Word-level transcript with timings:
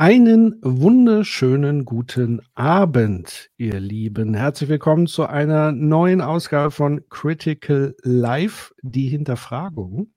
Einen 0.00 0.56
wunderschönen 0.62 1.84
guten 1.84 2.40
Abend, 2.54 3.50
ihr 3.58 3.78
Lieben. 3.78 4.32
Herzlich 4.32 4.70
willkommen 4.70 5.06
zu 5.06 5.26
einer 5.26 5.72
neuen 5.72 6.22
Ausgabe 6.22 6.70
von 6.70 7.06
Critical 7.10 7.94
Life, 8.02 8.72
die 8.80 9.08
Hinterfragung. 9.08 10.14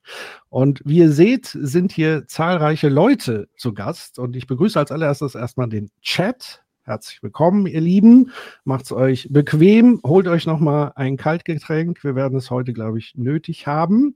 Und 0.47 0.81
wie 0.85 0.99
ihr 0.99 1.11
seht, 1.11 1.47
sind 1.47 1.91
hier 1.91 2.27
zahlreiche 2.27 2.87
Leute 2.87 3.49
zu 3.57 3.73
Gast. 3.73 4.19
Und 4.19 4.37
ich 4.37 4.47
begrüße 4.47 4.79
als 4.79 4.89
allererstes 4.89 5.35
erstmal 5.35 5.67
den 5.67 5.91
Chat. 6.01 6.63
Herzlich 6.83 7.21
willkommen, 7.21 7.67
ihr 7.67 7.81
Lieben. 7.81 8.31
Macht's 8.63 8.93
euch 8.93 9.27
bequem. 9.31 9.99
Holt 10.05 10.29
euch 10.29 10.45
nochmal 10.45 10.93
ein 10.95 11.17
Kaltgetränk. 11.17 12.05
Wir 12.05 12.15
werden 12.15 12.37
es 12.37 12.49
heute, 12.49 12.71
glaube 12.71 12.99
ich, 12.99 13.15
nötig 13.17 13.67
haben 13.67 14.15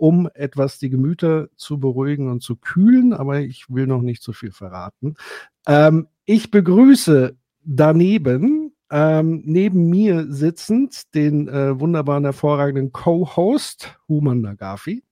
um 0.00 0.30
etwas 0.32 0.78
die 0.78 0.88
Gemüter 0.88 1.50
zu 1.56 1.78
beruhigen 1.78 2.30
und 2.30 2.42
zu 2.42 2.56
kühlen, 2.56 3.12
aber 3.12 3.40
ich 3.40 3.66
will 3.68 3.86
noch 3.86 4.00
nicht 4.00 4.22
zu 4.22 4.32
viel 4.32 4.50
verraten. 4.50 5.14
Ähm, 5.66 6.08
ich 6.24 6.50
begrüße 6.50 7.36
daneben, 7.62 8.72
ähm, 8.90 9.42
neben 9.44 9.90
mir 9.90 10.26
sitzend, 10.32 11.14
den 11.14 11.48
äh, 11.48 11.78
wunderbaren, 11.78 12.24
hervorragenden 12.24 12.92
Co-Host 12.92 13.98
Human 14.08 14.40
Nagafi. 14.40 15.04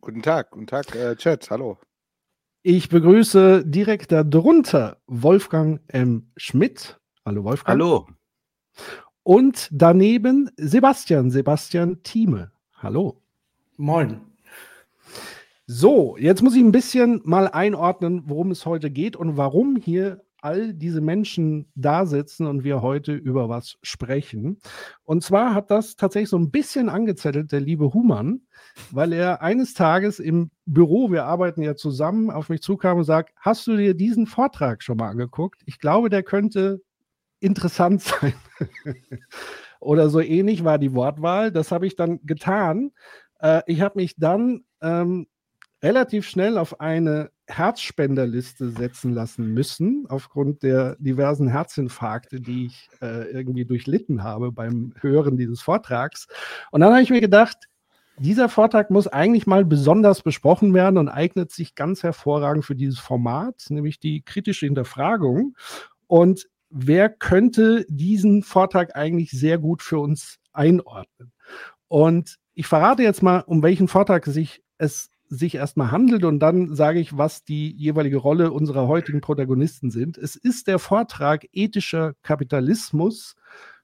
Guten 0.00 0.22
Tag, 0.22 0.50
guten 0.50 0.66
Tag, 0.66 0.92
äh, 0.96 1.14
Chat, 1.14 1.48
hallo. 1.50 1.78
Ich 2.62 2.88
begrüße 2.88 3.64
direkt 3.64 4.10
darunter 4.10 4.96
Wolfgang 5.06 5.80
M. 5.86 6.32
Schmidt. 6.36 6.98
Hallo 7.24 7.44
Wolfgang. 7.44 7.80
Hallo. 7.80 8.08
Und 9.22 9.68
daneben 9.70 10.50
Sebastian, 10.56 11.30
Sebastian 11.30 12.02
Thieme. 12.02 12.50
Hallo. 12.74 13.22
Moin. 13.78 14.22
So, 15.66 16.16
jetzt 16.16 16.42
muss 16.42 16.54
ich 16.54 16.62
ein 16.62 16.72
bisschen 16.72 17.20
mal 17.24 17.48
einordnen, 17.48 18.22
worum 18.26 18.50
es 18.50 18.64
heute 18.64 18.90
geht 18.90 19.16
und 19.16 19.36
warum 19.36 19.76
hier 19.76 20.22
all 20.40 20.72
diese 20.72 21.02
Menschen 21.02 21.70
da 21.74 22.06
sitzen 22.06 22.46
und 22.46 22.64
wir 22.64 22.80
heute 22.80 23.12
über 23.12 23.48
was 23.48 23.76
sprechen. 23.82 24.60
Und 25.02 25.24
zwar 25.24 25.54
hat 25.54 25.70
das 25.70 25.96
tatsächlich 25.96 26.30
so 26.30 26.38
ein 26.38 26.50
bisschen 26.50 26.88
angezettelt, 26.88 27.52
der 27.52 27.60
liebe 27.60 27.92
Humann, 27.92 28.42
weil 28.92 29.12
er 29.12 29.42
eines 29.42 29.74
Tages 29.74 30.20
im 30.20 30.50
Büro, 30.64 31.10
wir 31.10 31.24
arbeiten 31.24 31.60
ja 31.62 31.74
zusammen, 31.74 32.30
auf 32.30 32.48
mich 32.48 32.62
zukam 32.62 32.98
und 32.98 33.04
sagt, 33.04 33.34
hast 33.36 33.66
du 33.66 33.76
dir 33.76 33.92
diesen 33.94 34.26
Vortrag 34.26 34.82
schon 34.82 34.96
mal 34.96 35.10
angeguckt? 35.10 35.62
Ich 35.66 35.80
glaube, 35.80 36.08
der 36.08 36.22
könnte 36.22 36.80
interessant 37.40 38.00
sein. 38.02 38.34
Oder 39.80 40.08
so 40.08 40.20
ähnlich 40.20 40.64
war 40.64 40.78
die 40.78 40.94
Wortwahl. 40.94 41.52
Das 41.52 41.72
habe 41.72 41.86
ich 41.86 41.96
dann 41.96 42.20
getan 42.24 42.92
äh, 43.40 43.62
ich 43.66 43.80
habe 43.80 43.98
mich 43.98 44.14
dann 44.16 44.64
ähm, 44.80 45.26
relativ 45.82 46.26
schnell 46.28 46.58
auf 46.58 46.80
eine 46.80 47.30
Herzspenderliste 47.46 48.70
setzen 48.70 49.12
lassen 49.12 49.54
müssen, 49.54 50.06
aufgrund 50.08 50.62
der 50.62 50.96
diversen 50.98 51.48
Herzinfarkte, 51.48 52.40
die 52.40 52.66
ich 52.66 52.88
äh, 53.00 53.30
irgendwie 53.30 53.64
durchlitten 53.64 54.24
habe 54.24 54.50
beim 54.50 54.94
Hören 55.00 55.36
dieses 55.36 55.60
Vortrags. 55.62 56.26
Und 56.70 56.80
dann 56.80 56.92
habe 56.92 57.02
ich 57.02 57.10
mir 57.10 57.20
gedacht, 57.20 57.68
dieser 58.18 58.48
Vortrag 58.48 58.90
muss 58.90 59.06
eigentlich 59.06 59.46
mal 59.46 59.64
besonders 59.64 60.22
besprochen 60.22 60.72
werden 60.72 60.96
und 60.96 61.08
eignet 61.08 61.52
sich 61.52 61.74
ganz 61.74 62.02
hervorragend 62.02 62.64
für 62.64 62.74
dieses 62.74 62.98
Format, 62.98 63.66
nämlich 63.68 64.00
die 64.00 64.22
kritische 64.22 64.66
Hinterfragung. 64.66 65.54
Und 66.06 66.48
wer 66.70 67.10
könnte 67.10 67.84
diesen 67.88 68.42
Vortrag 68.42 68.96
eigentlich 68.96 69.30
sehr 69.30 69.58
gut 69.58 69.82
für 69.82 69.98
uns 69.98 70.38
einordnen? 70.52 71.32
Und 71.88 72.38
ich 72.56 72.66
verrate 72.66 73.02
jetzt 73.02 73.22
mal, 73.22 73.40
um 73.40 73.62
welchen 73.62 73.86
Vortrag 73.86 74.24
sich 74.24 74.62
es 74.78 75.10
sich 75.28 75.56
erstmal 75.56 75.90
handelt 75.90 76.24
und 76.24 76.38
dann 76.38 76.74
sage 76.74 77.00
ich, 77.00 77.18
was 77.18 77.44
die 77.44 77.72
jeweilige 77.72 78.16
Rolle 78.16 78.52
unserer 78.52 78.86
heutigen 78.86 79.20
Protagonisten 79.20 79.90
sind. 79.90 80.16
Es 80.18 80.36
ist 80.36 80.68
der 80.68 80.78
Vortrag 80.78 81.46
Ethischer 81.52 82.14
Kapitalismus 82.22 83.34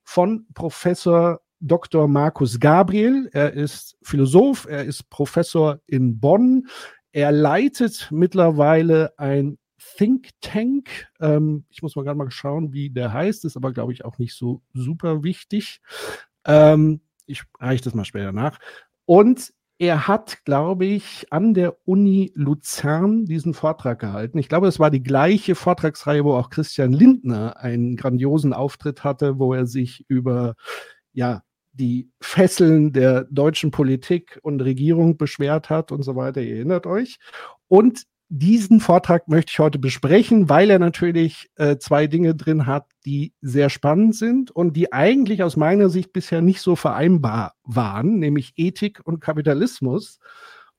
von 0.05 0.47
Professor 0.55 1.41
Dr. 1.61 2.09
Markus 2.09 2.61
Gabriel. 2.61 3.29
Er 3.33 3.53
ist 3.53 3.97
Philosoph, 4.03 4.67
er 4.69 4.85
ist 4.85 5.11
Professor 5.11 5.81
in 5.87 6.21
Bonn. 6.21 6.69
Er 7.11 7.33
leitet 7.33 8.09
mittlerweile 8.11 9.13
ein 9.19 9.59
Think 9.97 10.31
Tank. 10.41 11.09
Ähm, 11.21 11.65
ich 11.71 11.83
muss 11.83 11.97
mal 11.97 12.05
gerade 12.05 12.19
mal 12.19 12.31
schauen, 12.31 12.73
wie 12.73 12.89
der 12.89 13.13
heißt, 13.13 13.45
ist 13.45 13.57
aber, 13.57 13.73
glaube 13.73 13.93
ich, 13.93 14.05
auch 14.05 14.19
nicht 14.19 14.35
so 14.35 14.63
super 14.73 15.25
wichtig. 15.25 15.81
Ähm, 16.47 17.01
ich 17.27 17.43
reiche 17.59 17.85
das 17.85 17.95
mal 17.95 18.05
später 18.05 18.33
nach. 18.33 18.59
Und 19.05 19.53
er 19.79 20.07
hat, 20.07 20.45
glaube 20.45 20.85
ich, 20.85 21.27
an 21.31 21.55
der 21.55 21.77
Uni 21.89 22.31
Luzern 22.37 23.25
diesen 23.25 23.53
Vortrag 23.53 23.99
gehalten. 23.99 24.39
Ich 24.39 24.49
glaube, 24.49 24.69
es 24.69 24.79
war 24.79 24.91
die 24.91 25.03
gleiche 25.03 25.57
Vortragsreihe, 25.57 26.25
wo 26.25 26.35
auch 26.35 26.51
Christian 26.51 26.93
Lindner 26.93 27.57
einen 27.57 27.97
grandiosen 27.97 28.53
Auftritt 28.53 29.03
hatte, 29.03 29.41
wo 29.41 29.55
er 29.55 29.67
sich 29.67 30.05
über 30.09 30.55
ja, 31.13 31.43
die 31.73 32.11
Fesseln 32.21 32.93
der 32.93 33.25
deutschen 33.25 33.71
Politik 33.71 34.39
und 34.43 34.61
Regierung 34.61 35.17
beschwert 35.17 35.71
hat 35.71 35.91
und 35.91 36.03
so 36.03 36.15
weiter. 36.17 36.43
Ihr 36.43 36.57
erinnert 36.57 36.87
euch. 36.87 37.19
Und 37.67 38.05
diesen 38.35 38.81
Vortrag 38.81 39.29
möchte 39.29 39.51
ich 39.51 39.59
heute 39.59 39.79
besprechen, 39.79 40.49
weil 40.49 40.71
er 40.71 40.79
natürlich 40.79 41.51
äh, 41.57 41.77
zwei 41.77 42.07
Dinge 42.07 42.35
drin 42.35 42.65
hat, 42.65 42.87
die 43.05 43.35
sehr 43.43 43.69
spannend 43.69 44.17
sind 44.17 44.51
und 44.51 44.75
die 44.75 44.91
eigentlich 44.91 45.43
aus 45.43 45.59
meiner 45.59 45.91
Sicht 45.91 46.15
bisher 46.15 46.41
nicht 46.41 46.63
so 46.63 46.75
vereinbar 46.75 47.53
waren, 47.63 48.19
nämlich 48.21 48.55
Ethik 48.57 49.03
und 49.05 49.21
Kapitalismus. 49.21 50.19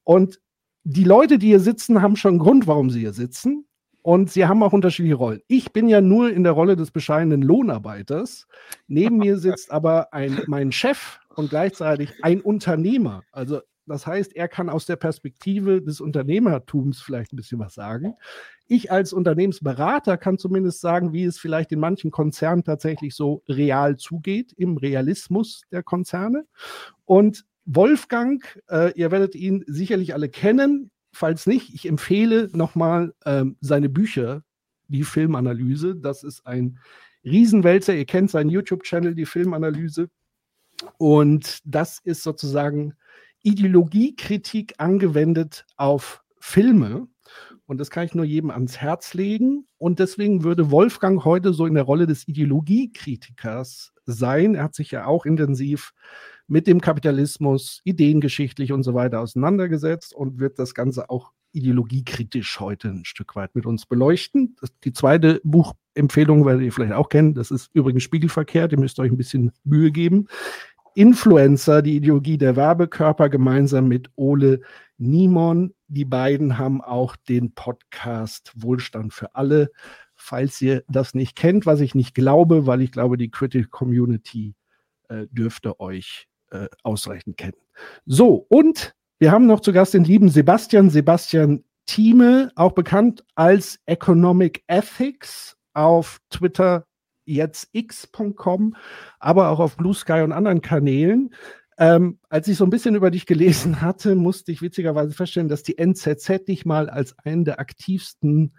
Und 0.03 0.40
die 0.84 1.03
Leute, 1.03 1.38
die 1.38 1.50
hier 1.50 1.59
sitzen, 1.59 2.02
haben 2.02 2.16
schon 2.16 2.31
einen 2.31 2.40
Grund, 2.40 2.66
warum 2.66 2.90
sie 2.90 3.02
hier 3.02 3.13
sitzen. 3.13 3.68
Und 4.02 4.31
sie 4.31 4.47
haben 4.47 4.63
auch 4.63 4.74
unterschiedliche 4.74 5.16
Rollen. 5.16 5.42
Ich 5.47 5.72
bin 5.72 5.88
ja 5.88 6.02
nur 6.02 6.31
in 6.31 6.44
der 6.44 6.53
Rolle 6.53 6.75
des 6.75 6.90
bescheidenen 6.90 7.44
Lohnarbeiters. 7.44 8.47
Neben 8.88 9.18
mir 9.19 9.38
sitzt 9.38 9.72
aber 9.72 10.12
ein, 10.12 10.42
mein 10.47 10.72
Chef 10.72 11.19
und 11.36 11.52
gleichzeitig 11.52 12.09
ein 12.24 12.42
Unternehmer. 12.42 13.22
Also 13.31 13.62
das 13.86 14.08
heißt, 14.08 14.36
er 14.36 14.48
kann 14.48 14.70
aus 14.70 14.86
der 14.86 14.96
Perspektive 14.96 15.82
des 15.82 16.00
Unternehmertums 16.00 17.02
vielleicht 17.02 17.34
ein 17.34 17.36
bisschen 17.36 17.60
was 17.60 17.74
sagen. 17.74 18.16
Ich 18.68 18.92
als 18.92 19.12
Unternehmensberater 19.12 20.18
kann 20.18 20.38
zumindest 20.38 20.80
sagen, 20.80 21.12
wie 21.12 21.26
es 21.26 21.38
vielleicht 21.38 21.72
in 21.72 21.80
manchen 21.80 22.12
Konzernen 22.12 22.64
tatsächlich 22.64 23.16
so 23.16 23.44
real 23.48 23.98
zugeht, 23.98 24.54
im 24.54 24.78
Realismus 24.78 25.64
der 25.72 25.84
Konzerne. 25.84 26.46
Und 27.06 27.46
Wolfgang, 27.66 28.44
äh, 28.70 28.92
ihr 28.94 29.12
werdet 29.12 29.36
ihn 29.36 29.64
sicherlich 29.68 30.14
alle 30.14 30.30
kennen. 30.30 30.92
Falls 31.12 31.46
nicht, 31.46 31.74
ich 31.74 31.88
empfehle 31.88 32.50
nochmal 32.54 33.14
ähm, 33.26 33.58
seine 33.62 33.90
Bücher, 33.90 34.44
die 34.88 35.04
Filmanalyse. 35.04 35.96
Das 35.96 36.24
ist 36.24 36.46
ein 36.46 36.80
Riesenwälzer. 37.24 37.96
Ihr 37.96 38.06
kennt 38.06 38.32
seinen 38.32 38.50
YouTube-Channel, 38.50 39.14
die 39.16 39.26
Filmanalyse. 39.26 40.10
Und 40.98 41.60
das 41.66 42.00
ist 42.04 42.24
sozusagen 42.24 42.96
Ideologiekritik 43.44 44.76
angewendet 44.78 45.66
auf 45.78 46.24
Filme. 46.40 47.08
Und 47.66 47.78
das 47.78 47.90
kann 47.90 48.06
ich 48.06 48.16
nur 48.16 48.26
jedem 48.26 48.52
ans 48.52 48.78
Herz 48.78 49.13
legen. 49.13 49.68
Und 49.78 50.00
deswegen 50.00 50.44
würde 50.44 50.72
Wolfgang 50.72 51.24
heute 51.24 51.54
so 51.54 51.66
in 51.66 51.75
der 51.75 51.84
Rolle 51.84 52.07
des 52.07 52.28
Ideologiekritikers 52.28 53.94
sein. 54.06 54.56
Er 54.56 54.63
hat 54.63 54.75
sich 54.75 54.92
ja 54.92 55.06
auch 55.06 55.25
intensiv 55.25 55.94
mit 56.48 56.68
dem 56.68 56.81
Kapitalismus, 56.81 57.81
ideengeschichtlich 57.84 58.74
und 58.74 58.84
so 58.84 58.94
weiter 58.94 59.22
auseinandergesetzt 59.22 60.13
und 60.13 60.40
wird 60.40 60.60
das 60.60 60.74
Ganze 60.74 61.10
auch 61.10 61.31
ideologiekritisch 61.54 62.60
heute 62.60 62.90
ein 62.90 63.06
Stück 63.06 63.36
weit 63.36 63.56
mit 63.56 63.66
uns 63.66 63.86
beleuchten. 63.86 64.56
Die 64.84 64.92
zweite 64.92 65.40
Buchempfehlung 65.44 66.45
werdet 66.45 66.63
ihr 66.63 66.72
vielleicht 66.72 66.94
auch 66.94 67.10
kennen. 67.10 67.34
Das 67.36 67.51
ist 67.51 67.69
übrigens 67.74 68.04
Spiegelverkehrt. 68.04 68.72
Ihr 68.72 68.80
müsst 68.80 69.00
euch 69.00 69.12
ein 69.12 69.18
bisschen 69.18 69.51
Mühe 69.63 69.92
geben. 69.92 70.28
Influencer, 70.95 71.81
die 71.81 71.95
Ideologie 71.95 72.38
der 72.38 72.56
Werbekörper, 72.56 73.30
gemeinsam 73.30 73.88
mit 73.88 74.10
Ole 74.16 74.62
Nimon. 74.98 75.74
Die 75.88 76.06
beiden 76.06 76.57
haben 76.57 76.81
auch 76.81 77.16
den 77.16 77.54
Podcast 77.54 78.51
Wohlstand 78.56 79.13
für 79.13 79.36
alle. 79.36 79.72
Falls 80.16 80.62
ihr 80.62 80.84
das 80.88 81.13
nicht 81.13 81.36
kennt, 81.36 81.66
was 81.66 81.81
ich 81.81 81.95
nicht 81.95 82.16
glaube, 82.16 82.68
weil 82.68 82.81
ich 82.81 82.92
glaube, 82.92 83.18
die 83.18 83.30
Critical 83.30 83.69
Community 83.69 84.56
äh, 85.10 85.28
dürfte 85.31 85.80
euch 85.80 86.28
äh, 86.51 86.68
ausreichend 86.84 87.38
kennen. 87.38 87.57
So, 88.06 88.45
und 88.50 88.95
wir 89.19 89.31
haben 89.31 89.48
noch 89.48 89.60
zu 89.60 89.74
Gast 89.74 89.94
den 89.94 90.04
lieben 90.04 90.30
Sebastian, 90.30 90.90
Sebastian 90.90 91.63
Thieme, 91.86 92.51
auch 92.56 92.72
bekannt 92.72 93.25
als 93.36 93.80
Economic 93.86 94.63
Ethics, 94.68 95.57
auf 95.74 96.19
Twitter 96.30 96.86
jetzt 97.25 97.70
x.com, 97.72 98.75
aber 99.20 99.50
auch 99.50 99.60
auf 99.60 99.78
Blue 99.78 99.94
Sky 99.94 100.22
und 100.22 100.31
anderen 100.31 100.62
Kanälen. 100.62 101.34
Ähm, 101.78 102.20
als 102.30 102.48
ich 102.48 102.58
so 102.58 102.66
ein 102.66 102.70
bisschen 102.70 102.96
über 102.96 103.10
dich 103.10 103.25
gelesen 103.25 103.81
hatte, 103.81 104.16
musste 104.16 104.52
ich 104.52 104.62
witzigerweise 104.62 105.14
feststellen, 105.14 105.50
dass 105.50 105.64
die 105.64 105.78
NZZ 105.78 106.48
dich 106.48 106.66
mal 106.66 106.90
als 106.90 107.18
einen 107.20 107.46
der 107.46 107.60
aktivsten 107.60 108.54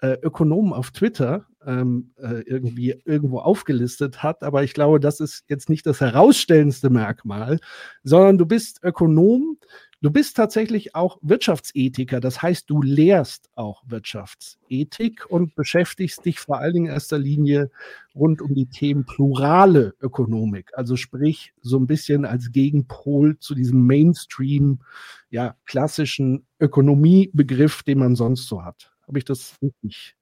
äh, 0.00 0.16
Ökonomen 0.22 0.72
auf 0.72 0.90
Twitter 0.90 1.46
ähm, 1.68 2.12
äh, 2.16 2.40
irgendwie 2.46 3.00
irgendwo 3.04 3.38
aufgelistet 3.40 4.22
hat. 4.22 4.42
Aber 4.42 4.64
ich 4.64 4.72
glaube, 4.72 4.98
das 4.98 5.20
ist 5.20 5.44
jetzt 5.48 5.68
nicht 5.68 5.86
das 5.86 6.00
herausstellendste 6.00 6.88
Merkmal, 6.88 7.60
sondern 8.02 8.38
du 8.38 8.46
bist 8.46 8.82
Ökonom, 8.82 9.58
Du 10.00 10.12
bist 10.12 10.36
tatsächlich 10.36 10.94
auch 10.94 11.18
Wirtschaftsethiker, 11.22 12.20
das 12.20 12.40
heißt, 12.40 12.70
du 12.70 12.82
lehrst 12.82 13.50
auch 13.56 13.82
Wirtschaftsethik 13.84 15.26
und 15.28 15.56
beschäftigst 15.56 16.24
dich 16.24 16.38
vor 16.38 16.58
allen 16.58 16.72
Dingen 16.72 16.86
in 16.86 16.92
erster 16.92 17.18
Linie 17.18 17.72
rund 18.14 18.40
um 18.40 18.54
die 18.54 18.66
Themen 18.66 19.06
plurale 19.06 19.94
Ökonomik, 20.00 20.70
also 20.74 20.94
sprich 20.94 21.52
so 21.62 21.78
ein 21.78 21.88
bisschen 21.88 22.24
als 22.24 22.52
Gegenpol 22.52 23.40
zu 23.40 23.56
diesem 23.56 23.84
Mainstream, 23.86 24.82
ja, 25.30 25.56
klassischen 25.66 26.46
Ökonomiebegriff, 26.60 27.82
den 27.82 27.98
man 27.98 28.14
sonst 28.14 28.46
so 28.46 28.64
hat. 28.64 28.92
Habe 29.04 29.18
ich 29.18 29.24
das 29.24 29.56
richtig 29.60 30.14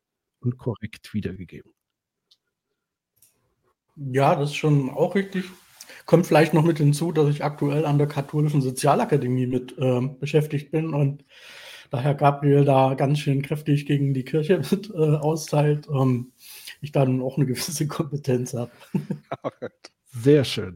und 0.47 0.59
korrekt 0.59 1.13
wiedergegeben? 1.13 1.73
Ja, 3.97 4.35
das 4.35 4.51
ist 4.51 4.57
schon 4.57 4.91
auch 4.91 5.15
richtig. 5.15 5.45
Kommt 6.07 6.27
vielleicht 6.27 6.55
noch 6.55 6.65
mit 6.65 6.79
hinzu, 6.79 7.13
dass 7.13 7.29
ich 7.29 7.43
aktuell 7.43 7.85
an 7.85 7.99
der 7.99 8.07
Katholischen 8.07 8.63
Sozialakademie 8.63 9.47
mit 9.47 9.75
ähm, 9.79 10.19
beschäftigt 10.19 10.71
bin 10.71 10.95
und 10.95 11.25
daher 11.91 12.15
Gabriel 12.15 12.65
da 12.65 12.95
ganz 12.95 13.19
schön 13.19 13.43
kräftig 13.43 13.87
gegen 13.87 14.15
die 14.15 14.25
Kirche 14.25 14.59
mit 14.71 14.91
äh, 14.91 15.17
austeilt, 15.17 15.89
ähm, 15.89 16.33
ich 16.81 16.93
dann 16.93 17.21
auch 17.23 17.37
eine 17.37 17.47
gewisse 17.47 17.87
Kompetenz 17.89 18.55
habe. 18.55 18.71
Sehr 20.05 20.45
schön. 20.45 20.75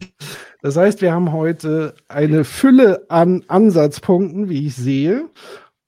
Das 0.62 0.76
heißt, 0.76 1.00
wir 1.00 1.12
haben 1.12 1.32
heute 1.32 1.94
eine 2.08 2.44
Fülle 2.44 3.06
an 3.08 3.44
Ansatzpunkten, 3.48 4.48
wie 4.48 4.66
ich 4.66 4.74
sehe. 4.74 5.30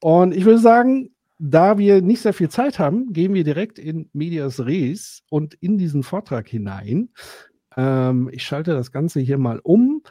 Und 0.01 0.35
ich 0.35 0.45
würde 0.45 0.59
sagen, 0.59 1.12
da 1.45 1.77
wir 1.77 2.03
nicht 2.03 2.23
sehr 2.23 2.35
viel 2.35 2.49
Zeit 2.49 2.79
haben, 2.79 3.13
gehen 3.13 3.35
wir 3.35 3.43
direkt 3.43 3.81
in 3.81 4.09
Medias 4.13 4.65
Res 4.65 5.25
und 5.29 5.55
in 5.55 5.77
diesen 5.77 6.05
Vortrag 6.05 6.47
hinein. 6.47 7.11
Ähm, 7.77 8.31
ich 8.33 8.45
schalte 8.45 8.75
das 8.75 8.93
Ganze 8.93 9.19
hier 9.19 9.39
mal 9.39 9.59
um. 9.65 10.05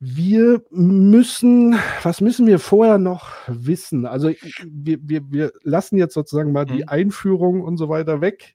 Wir 0.00 0.64
müssen, 0.70 1.76
was 2.02 2.22
müssen 2.22 2.46
wir 2.46 2.58
vorher 2.58 2.96
noch 2.96 3.32
wissen? 3.48 4.06
Also 4.06 4.32
wir, 4.64 4.98
wir, 5.02 5.30
wir 5.30 5.52
lassen 5.62 5.98
jetzt 5.98 6.14
sozusagen 6.14 6.52
mal 6.52 6.64
die 6.64 6.82
mhm. 6.84 6.88
Einführung 6.88 7.60
und 7.60 7.76
so 7.76 7.90
weiter 7.90 8.22
weg. 8.22 8.54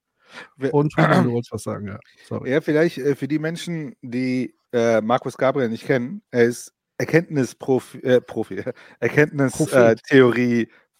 Und 0.71 0.95
du 0.95 1.31
wolltest 1.31 1.51
was 1.51 1.63
sagen, 1.63 1.87
ja. 1.87 1.99
Sorry. 2.27 2.51
Ja, 2.51 2.61
vielleicht 2.61 2.99
äh, 2.99 3.15
für 3.15 3.27
die 3.27 3.39
Menschen, 3.39 3.95
die 4.03 4.55
äh, 4.71 5.01
Markus 5.01 5.37
Gabriel 5.37 5.69
nicht 5.69 5.87
kennen, 5.87 6.21
er 6.29 6.43
ist 6.43 6.71
Erkenntnisprofi, 6.99 7.97
äh, 7.99 8.21
Profi, 8.21 8.63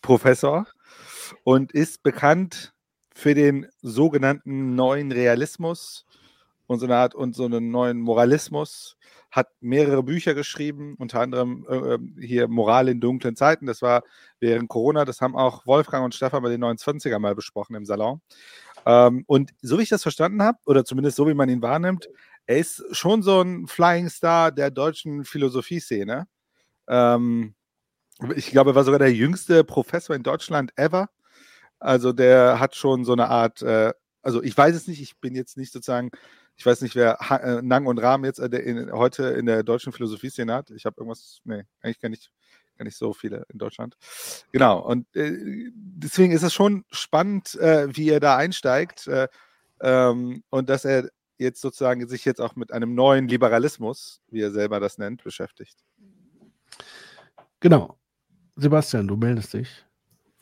Äh, 0.08 0.64
und 1.44 1.72
ist 1.72 2.04
bekannt 2.04 2.74
für 3.14 3.34
den 3.34 3.68
sogenannten 3.82 4.76
neuen 4.76 5.12
Realismus 5.12 6.06
und 6.68 6.80
so 6.80 6.86
eine 6.86 6.98
Art 6.98 7.16
und 7.16 7.36
so 7.36 7.46
einen 7.46 7.72
neuen 7.72 8.00
Moralismus, 8.00 8.96
hat 9.32 9.50
mehrere 9.60 10.04
Bücher 10.04 10.34
geschrieben, 10.34 10.96
unter 10.98 11.20
anderem 11.20 11.66
äh, 11.70 11.76
ähm, 11.76 12.16
hier 12.20 12.48
Moral 12.48 12.88
in 12.88 13.00
dunklen 13.00 13.36
Zeiten. 13.36 13.66
Das 13.66 13.82
war 13.82 14.04
während 14.40 14.70
Corona, 14.70 15.06
das 15.06 15.22
haben 15.22 15.36
auch 15.36 15.66
Wolfgang 15.66 16.06
und 16.06 16.16
Stefan 16.16 16.42
bei 16.44 16.50
den 16.50 16.64
29er 16.64 17.20
mal 17.20 17.36
besprochen 17.36 17.76
im 17.76 17.86
Salon. 17.86 18.22
Ähm, 18.86 19.24
und 19.28 19.52
so 19.62 19.78
wie 19.78 19.84
ich 19.84 19.90
das 19.90 20.04
verstanden 20.04 20.42
habe, 20.42 20.58
oder 20.66 20.86
zumindest 20.86 21.18
so 21.18 21.28
wie 21.28 21.34
man 21.34 21.50
ihn 21.50 21.62
wahrnimmt, 21.62 22.10
er 22.46 22.58
ist 22.58 22.84
schon 22.92 23.22
so 23.22 23.42
ein 23.42 23.68
Flying 23.68 24.10
Star 24.10 24.52
der 24.52 24.72
deutschen 24.72 25.26
Philosophie-Szene. 25.26 26.28
Ähm, 26.88 27.54
ich 28.36 28.52
glaube, 28.52 28.72
er 28.72 28.76
war 28.76 28.84
sogar 28.84 29.00
der 29.00 29.14
jüngste 29.14 29.64
Professor 29.64 30.16
in 30.16 30.24
Deutschland 30.24 30.72
ever. 30.78 31.10
Also 31.80 32.12
der 32.12 32.60
hat 32.60 32.76
schon 32.76 33.06
so 33.06 33.14
eine 33.14 33.30
Art, 33.30 33.62
äh, 33.62 33.94
also 34.22 34.44
ich 34.44 34.58
weiß 34.58 34.76
es 34.76 34.88
nicht, 34.88 35.02
ich 35.02 35.18
bin 35.20 35.36
jetzt 35.36 35.58
nicht 35.58 35.72
sozusagen 35.72 36.12
ich 36.60 36.66
weiß 36.66 36.82
nicht, 36.82 36.94
wer 36.94 37.18
ha 37.20 37.38
äh, 37.38 37.62
Nang 37.62 37.86
und 37.86 38.00
Rahm 38.00 38.26
jetzt 38.26 38.40
äh, 38.40 38.58
in, 38.58 38.92
heute 38.92 39.24
in 39.30 39.46
der 39.46 39.64
deutschen 39.64 39.94
Philosophie-Szene 39.94 40.54
hat. 40.54 40.72
Ich 40.72 40.86
habe 40.86 40.98
irgendwas, 40.98 41.40
nee, 41.46 41.64
eigentlich 41.82 42.02
kenne 42.02 42.18
ich, 42.18 42.30
kenn 42.78 42.86
ich 42.86 42.98
so 42.98 43.14
viele 43.14 43.46
in 43.48 43.60
Deutschland. 43.60 43.96
Genau, 44.52 44.80
und 44.80 45.08
äh, 45.16 45.72
deswegen 45.74 46.34
ist 46.34 46.44
es 46.44 46.54
schon 46.54 46.84
spannend, 46.92 47.56
äh, 47.56 47.88
wie 47.96 48.10
er 48.10 48.20
da 48.20 48.36
einsteigt 48.36 49.08
äh, 49.08 49.30
ähm, 49.80 50.44
und 50.50 50.68
dass 50.68 50.84
er 50.84 51.10
jetzt 51.38 51.62
sozusagen 51.62 52.06
sich 52.10 52.26
jetzt 52.26 52.42
auch 52.42 52.58
mit 52.58 52.74
einem 52.74 52.94
neuen 52.94 53.30
Liberalismus, 53.30 54.22
wie 54.28 54.42
er 54.42 54.52
selber 54.52 54.82
das 54.82 54.98
nennt, 54.98 55.24
beschäftigt. 55.24 55.78
Genau. 57.62 57.99
Sebastian, 58.60 59.08
du 59.08 59.16
meldest 59.16 59.54
dich. 59.54 59.70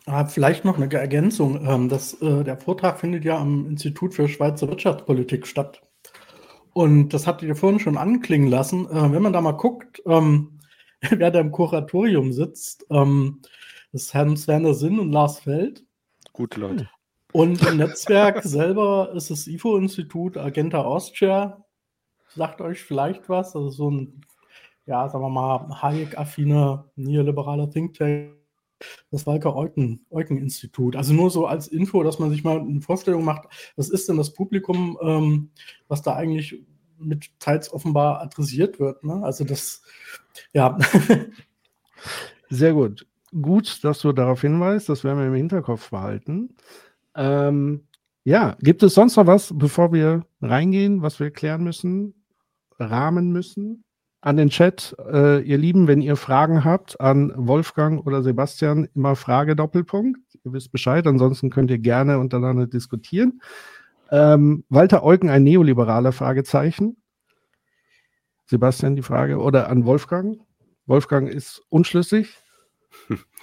Ah, 0.05 0.25
vielleicht 0.25 0.63
noch 0.63 0.77
eine 0.77 0.91
Ergänzung. 0.91 1.65
Ähm, 1.67 1.89
das, 1.89 2.13
äh, 2.21 2.43
der 2.43 2.57
Vortrag 2.57 2.99
findet 2.99 3.25
ja 3.25 3.37
am 3.37 3.67
Institut 3.67 4.13
für 4.13 4.27
Schweizer 4.27 4.69
Wirtschaftspolitik 4.69 5.45
statt. 5.45 5.81
Und 6.73 7.09
das 7.09 7.27
habt 7.27 7.41
ihr 7.41 7.55
vorhin 7.55 7.79
schon 7.79 7.97
anklingen 7.97 8.49
lassen. 8.49 8.85
Äh, 8.89 9.11
wenn 9.11 9.21
man 9.21 9.33
da 9.33 9.41
mal 9.41 9.51
guckt, 9.51 10.01
ähm, 10.05 10.59
wer 11.09 11.31
da 11.31 11.39
im 11.39 11.51
Kuratorium 11.51 12.31
sitzt, 12.31 12.85
ähm, 12.89 13.41
das 13.91 14.03
ist 14.03 14.13
Hans 14.13 14.47
Werner 14.47 14.73
Sinn 14.73 14.99
und 14.99 15.11
Lars 15.11 15.39
Feld. 15.39 15.85
Gute 16.33 16.59
Leute. 16.59 16.89
Und 17.33 17.65
im 17.67 17.77
Netzwerk 17.77 18.41
selber 18.43 19.11
ist 19.13 19.29
das 19.29 19.47
IFO-Institut 19.47 20.37
Agenta 20.37 20.83
Austria. 20.83 21.65
Sagt 22.35 22.61
euch 22.61 22.81
vielleicht 22.81 23.27
was? 23.27 23.55
Also 23.55 23.69
so 23.69 23.91
ein, 23.91 24.21
ja, 24.88 25.07
sagen 25.10 25.24
wir 25.24 25.30
mal, 25.30 25.81
Hayek-affiner, 25.81 26.89
neoliberaler 26.95 27.69
Think 27.69 27.94
Tank 27.94 28.38
das 29.12 29.25
Walker-Eucken-Institut. 29.25 30.95
Also 30.95 31.13
nur 31.13 31.30
so 31.30 31.48
als 31.48 31.68
Info, 31.68 32.04
dass 32.04 32.19
man 32.19 32.30
sich 32.30 32.44
mal 32.44 32.60
eine 32.60 32.81
Vorstellung 32.81 33.24
macht, 33.24 33.48
was 33.75 33.89
ist 33.89 34.07
denn 34.10 34.18
das 34.18 34.34
Publikum, 34.34 34.98
ähm, 35.01 35.50
was 35.88 36.01
da 36.01 36.16
eigentlich 36.16 36.63
mit 37.00 37.31
teils 37.39 37.72
offenbar 37.72 38.22
adressiert 38.22 38.80
wird. 38.80 39.04
Ne? 39.04 39.22
Also 39.24 39.44
das, 39.44 39.81
ja. 40.54 40.78
Sehr 42.50 42.74
gut. 42.74 43.07
Gut, 43.31 43.84
dass 43.84 44.00
du 44.00 44.13
darauf 44.13 44.42
hinweist, 44.42 44.89
das 44.89 45.04
werden 45.04 45.19
wir 45.19 45.28
im 45.28 45.34
Hinterkopf 45.34 45.89
behalten. 45.89 46.56
Ähm, 47.16 47.88
ja, 48.24 48.56
gibt 48.62 48.84
es 48.84 48.94
sonst 48.94 49.15
noch 49.15 49.27
was, 49.27 49.53
bevor 49.56 49.91
wir 49.91 50.25
reingehen, 50.41 51.01
was 51.01 51.20
wir 51.20 51.32
klären 51.32 51.63
müssen, 51.63 52.13
rahmen 52.79 53.32
müssen? 53.32 53.84
An 54.21 54.38
den 54.38 54.50
Chat, 54.50 54.95
äh, 55.12 55.41
ihr 55.41 55.57
Lieben, 55.57 55.88
wenn 55.88 56.01
ihr 56.01 56.15
Fragen 56.15 56.63
habt 56.63 57.00
an 57.00 57.31
Wolfgang 57.36 58.05
oder 58.05 58.24
Sebastian, 58.24 58.88
immer 58.95 59.15
Frage 59.15 59.55
Doppelpunkt. 59.55 60.19
Ihr 60.43 60.53
wisst 60.53 60.71
Bescheid, 60.71 61.05
ansonsten 61.05 61.50
könnt 61.50 61.71
ihr 61.71 61.77
gerne 61.77 62.19
untereinander 62.19 62.67
diskutieren. 62.67 63.41
Ähm, 64.12 64.63
Walter 64.69 65.03
Eugen, 65.03 65.29
ein 65.29 65.43
neoliberaler 65.43 66.12
Fragezeichen. 66.12 66.97
Sebastian 68.45 68.95
die 68.95 69.01
Frage 69.01 69.39
oder 69.39 69.69
an 69.69 69.86
Wolfgang. 69.86 70.39
Wolfgang 70.86 71.29
ist 71.29 71.62
unschlüssig. 71.69 72.41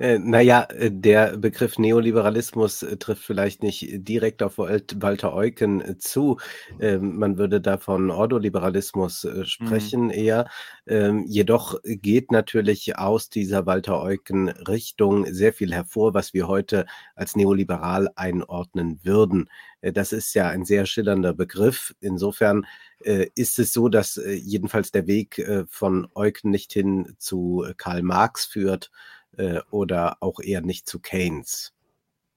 Äh, 0.00 0.18
naja, 0.20 0.68
äh, 0.70 0.92
der 0.92 1.36
Begriff 1.36 1.76
Neoliberalismus 1.76 2.84
äh, 2.84 2.96
trifft 2.98 3.24
vielleicht 3.24 3.64
nicht 3.64 3.84
direkt 4.06 4.44
auf 4.44 4.58
Walter 4.58 5.34
Eucken 5.34 5.98
zu. 5.98 6.38
Ähm, 6.78 7.18
man 7.18 7.36
würde 7.36 7.60
da 7.60 7.78
von 7.78 8.10
Ordoliberalismus 8.10 9.24
mhm. 9.24 9.44
sprechen 9.44 10.04
mhm. 10.04 10.10
eher. 10.10 10.48
Ähm, 10.86 11.24
jedoch 11.26 11.80
geht 11.82 12.30
natürlich 12.30 12.96
aus 12.96 13.28
dieser 13.28 13.66
Walter 13.66 14.00
Eucken 14.00 14.50
Richtung 14.50 15.26
sehr 15.32 15.52
viel 15.52 15.74
hervor, 15.74 16.14
was 16.14 16.32
wir 16.32 16.46
heute 16.46 16.86
als 17.16 17.34
neoliberal 17.34 18.08
einordnen 18.14 19.00
würden. 19.02 19.48
Das 19.80 20.12
ist 20.12 20.34
ja 20.34 20.48
ein 20.48 20.64
sehr 20.64 20.86
schillernder 20.86 21.34
Begriff. 21.34 21.94
Insofern 22.00 22.66
ist 23.00 23.58
es 23.58 23.72
so, 23.72 23.88
dass 23.88 24.20
jedenfalls 24.26 24.90
der 24.90 25.06
Weg 25.06 25.40
von 25.68 26.08
Eucken 26.14 26.50
nicht 26.50 26.72
hin 26.72 27.14
zu 27.18 27.64
Karl 27.76 28.02
Marx 28.02 28.44
führt, 28.44 28.90
äh, 29.38 29.60
oder 29.70 30.16
auch 30.20 30.40
eher 30.40 30.60
nicht 30.60 30.86
zu 30.86 30.98
Keynes. 30.98 31.72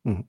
Mhm. 0.03 0.25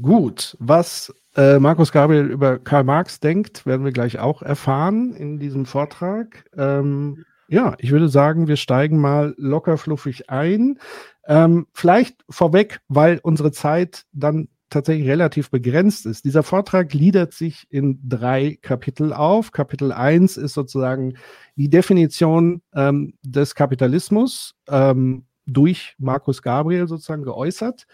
Gut, 0.00 0.56
was 0.60 1.12
äh, 1.36 1.58
Markus 1.58 1.92
Gabriel 1.92 2.30
über 2.30 2.58
Karl 2.58 2.84
Marx 2.84 3.20
denkt, 3.20 3.66
werden 3.66 3.84
wir 3.84 3.92
gleich 3.92 4.18
auch 4.18 4.42
erfahren 4.42 5.12
in 5.14 5.38
diesem 5.38 5.66
Vortrag. 5.66 6.48
Ähm, 6.56 7.24
ja, 7.48 7.74
ich 7.78 7.90
würde 7.90 8.08
sagen, 8.08 8.46
wir 8.46 8.56
steigen 8.56 8.98
mal 8.98 9.34
locker 9.38 9.76
fluffig 9.76 10.30
ein. 10.30 10.78
Ähm, 11.26 11.66
vielleicht 11.72 12.24
vorweg, 12.30 12.80
weil 12.88 13.18
unsere 13.22 13.52
Zeit 13.52 14.04
dann 14.12 14.48
tatsächlich 14.70 15.08
relativ 15.08 15.50
begrenzt 15.50 16.06
ist. 16.06 16.24
Dieser 16.24 16.42
Vortrag 16.42 16.88
gliedert 16.88 17.32
sich 17.32 17.66
in 17.70 18.00
drei 18.06 18.58
Kapitel 18.60 19.12
auf. 19.12 19.52
Kapitel 19.52 19.92
1 19.92 20.36
ist 20.36 20.54
sozusagen 20.54 21.14
die 21.56 21.70
Definition 21.70 22.62
ähm, 22.74 23.14
des 23.22 23.54
Kapitalismus. 23.54 24.54
Ähm, 24.68 25.24
durch 25.48 25.94
Markus 25.98 26.42
Gabriel 26.42 26.86
sozusagen 26.86 27.24
geäußert. 27.24 27.86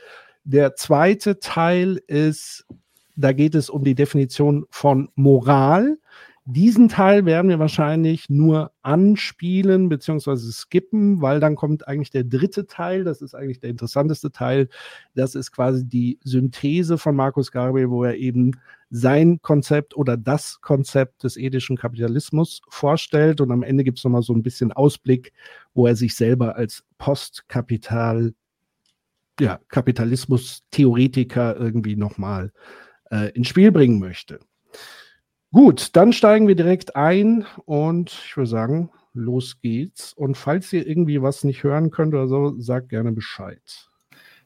Der 0.43 0.75
zweite 0.75 1.39
Teil 1.39 2.03
ist, 2.07 2.67
da 3.17 3.33
geht 3.33 3.55
es 3.55 3.71
um 3.71 3.85
die 3.85 3.95
Definition 3.95 4.67
von 4.71 5.09
Moral. 5.15 5.99
Diesen 6.47 6.91
Teil 6.91 7.25
werden 7.25 7.49
wir 7.49 7.59
wahrscheinlich 7.59 8.29
nur 8.29 8.71
anspielen 8.83 9.89
bzw. 9.89 10.37
skippen, 10.53 11.23
weil 11.23 11.41
dann 11.41 11.57
kommt 11.57 11.89
eigentlich 11.89 12.11
der 12.11 12.25
dritte 12.25 12.67
Teil, 12.67 13.03
das 13.03 13.23
ist 13.23 13.35
eigentlich 13.35 13.61
der 13.61 13.71
interessanteste 13.71 14.31
Teil. 14.31 14.69
Das 15.15 15.35
ist 15.35 15.53
quasi 15.53 15.87
die 15.89 16.19
Synthese 16.23 16.99
von 16.99 17.17
Markus 17.17 17.51
Gabriel, 17.51 17.89
wo 17.89 18.05
er 18.05 18.17
eben 18.17 18.53
sein 18.91 19.41
Konzept 19.41 19.97
oder 19.97 20.19
das 20.19 20.61
Konzept 20.61 21.25
des 21.25 21.39
ethischen 21.39 21.79
Kapitalismus 21.79 22.61
vorstellt. 22.69 23.41
Und 23.41 23.51
am 23.51 23.63
Ende 23.63 23.83
gibt 23.83 23.97
es 23.97 24.05
nochmal 24.05 24.23
so 24.23 24.35
ein 24.35 24.43
bisschen 24.43 24.71
Ausblick, 24.71 25.33
wo 25.73 25.87
er 25.87 25.97
sich 25.97 26.15
selber 26.15 26.57
als 26.57 26.85
Postkapital, 26.99 28.35
ja, 29.41 29.61
Kapitalismus-Theoretiker 29.69 31.57
irgendwie 31.57 31.97
nochmal 31.97 32.53
äh, 33.11 33.31
ins 33.31 33.49
Spiel 33.49 33.73
bringen 33.73 33.99
möchte. 33.99 34.41
Gut, 35.55 35.95
dann 35.95 36.13
steigen 36.13 36.49
wir 36.49 36.57
direkt 36.57 36.97
ein 36.97 37.47
und 37.65 38.11
ich 38.11 38.37
würde 38.37 38.51
sagen, 38.51 38.91
los 39.13 39.61
geht's. 39.63 40.13
Und 40.13 40.37
falls 40.37 40.73
ihr 40.73 40.85
irgendwie 40.85 41.23
was 41.23 41.45
nicht 41.45 41.63
hören 41.63 41.93
könnt 41.93 42.13
oder 42.13 42.27
so, 42.27 42.59
sagt 42.59 42.89
gerne 42.89 43.13
Bescheid. 43.13 43.63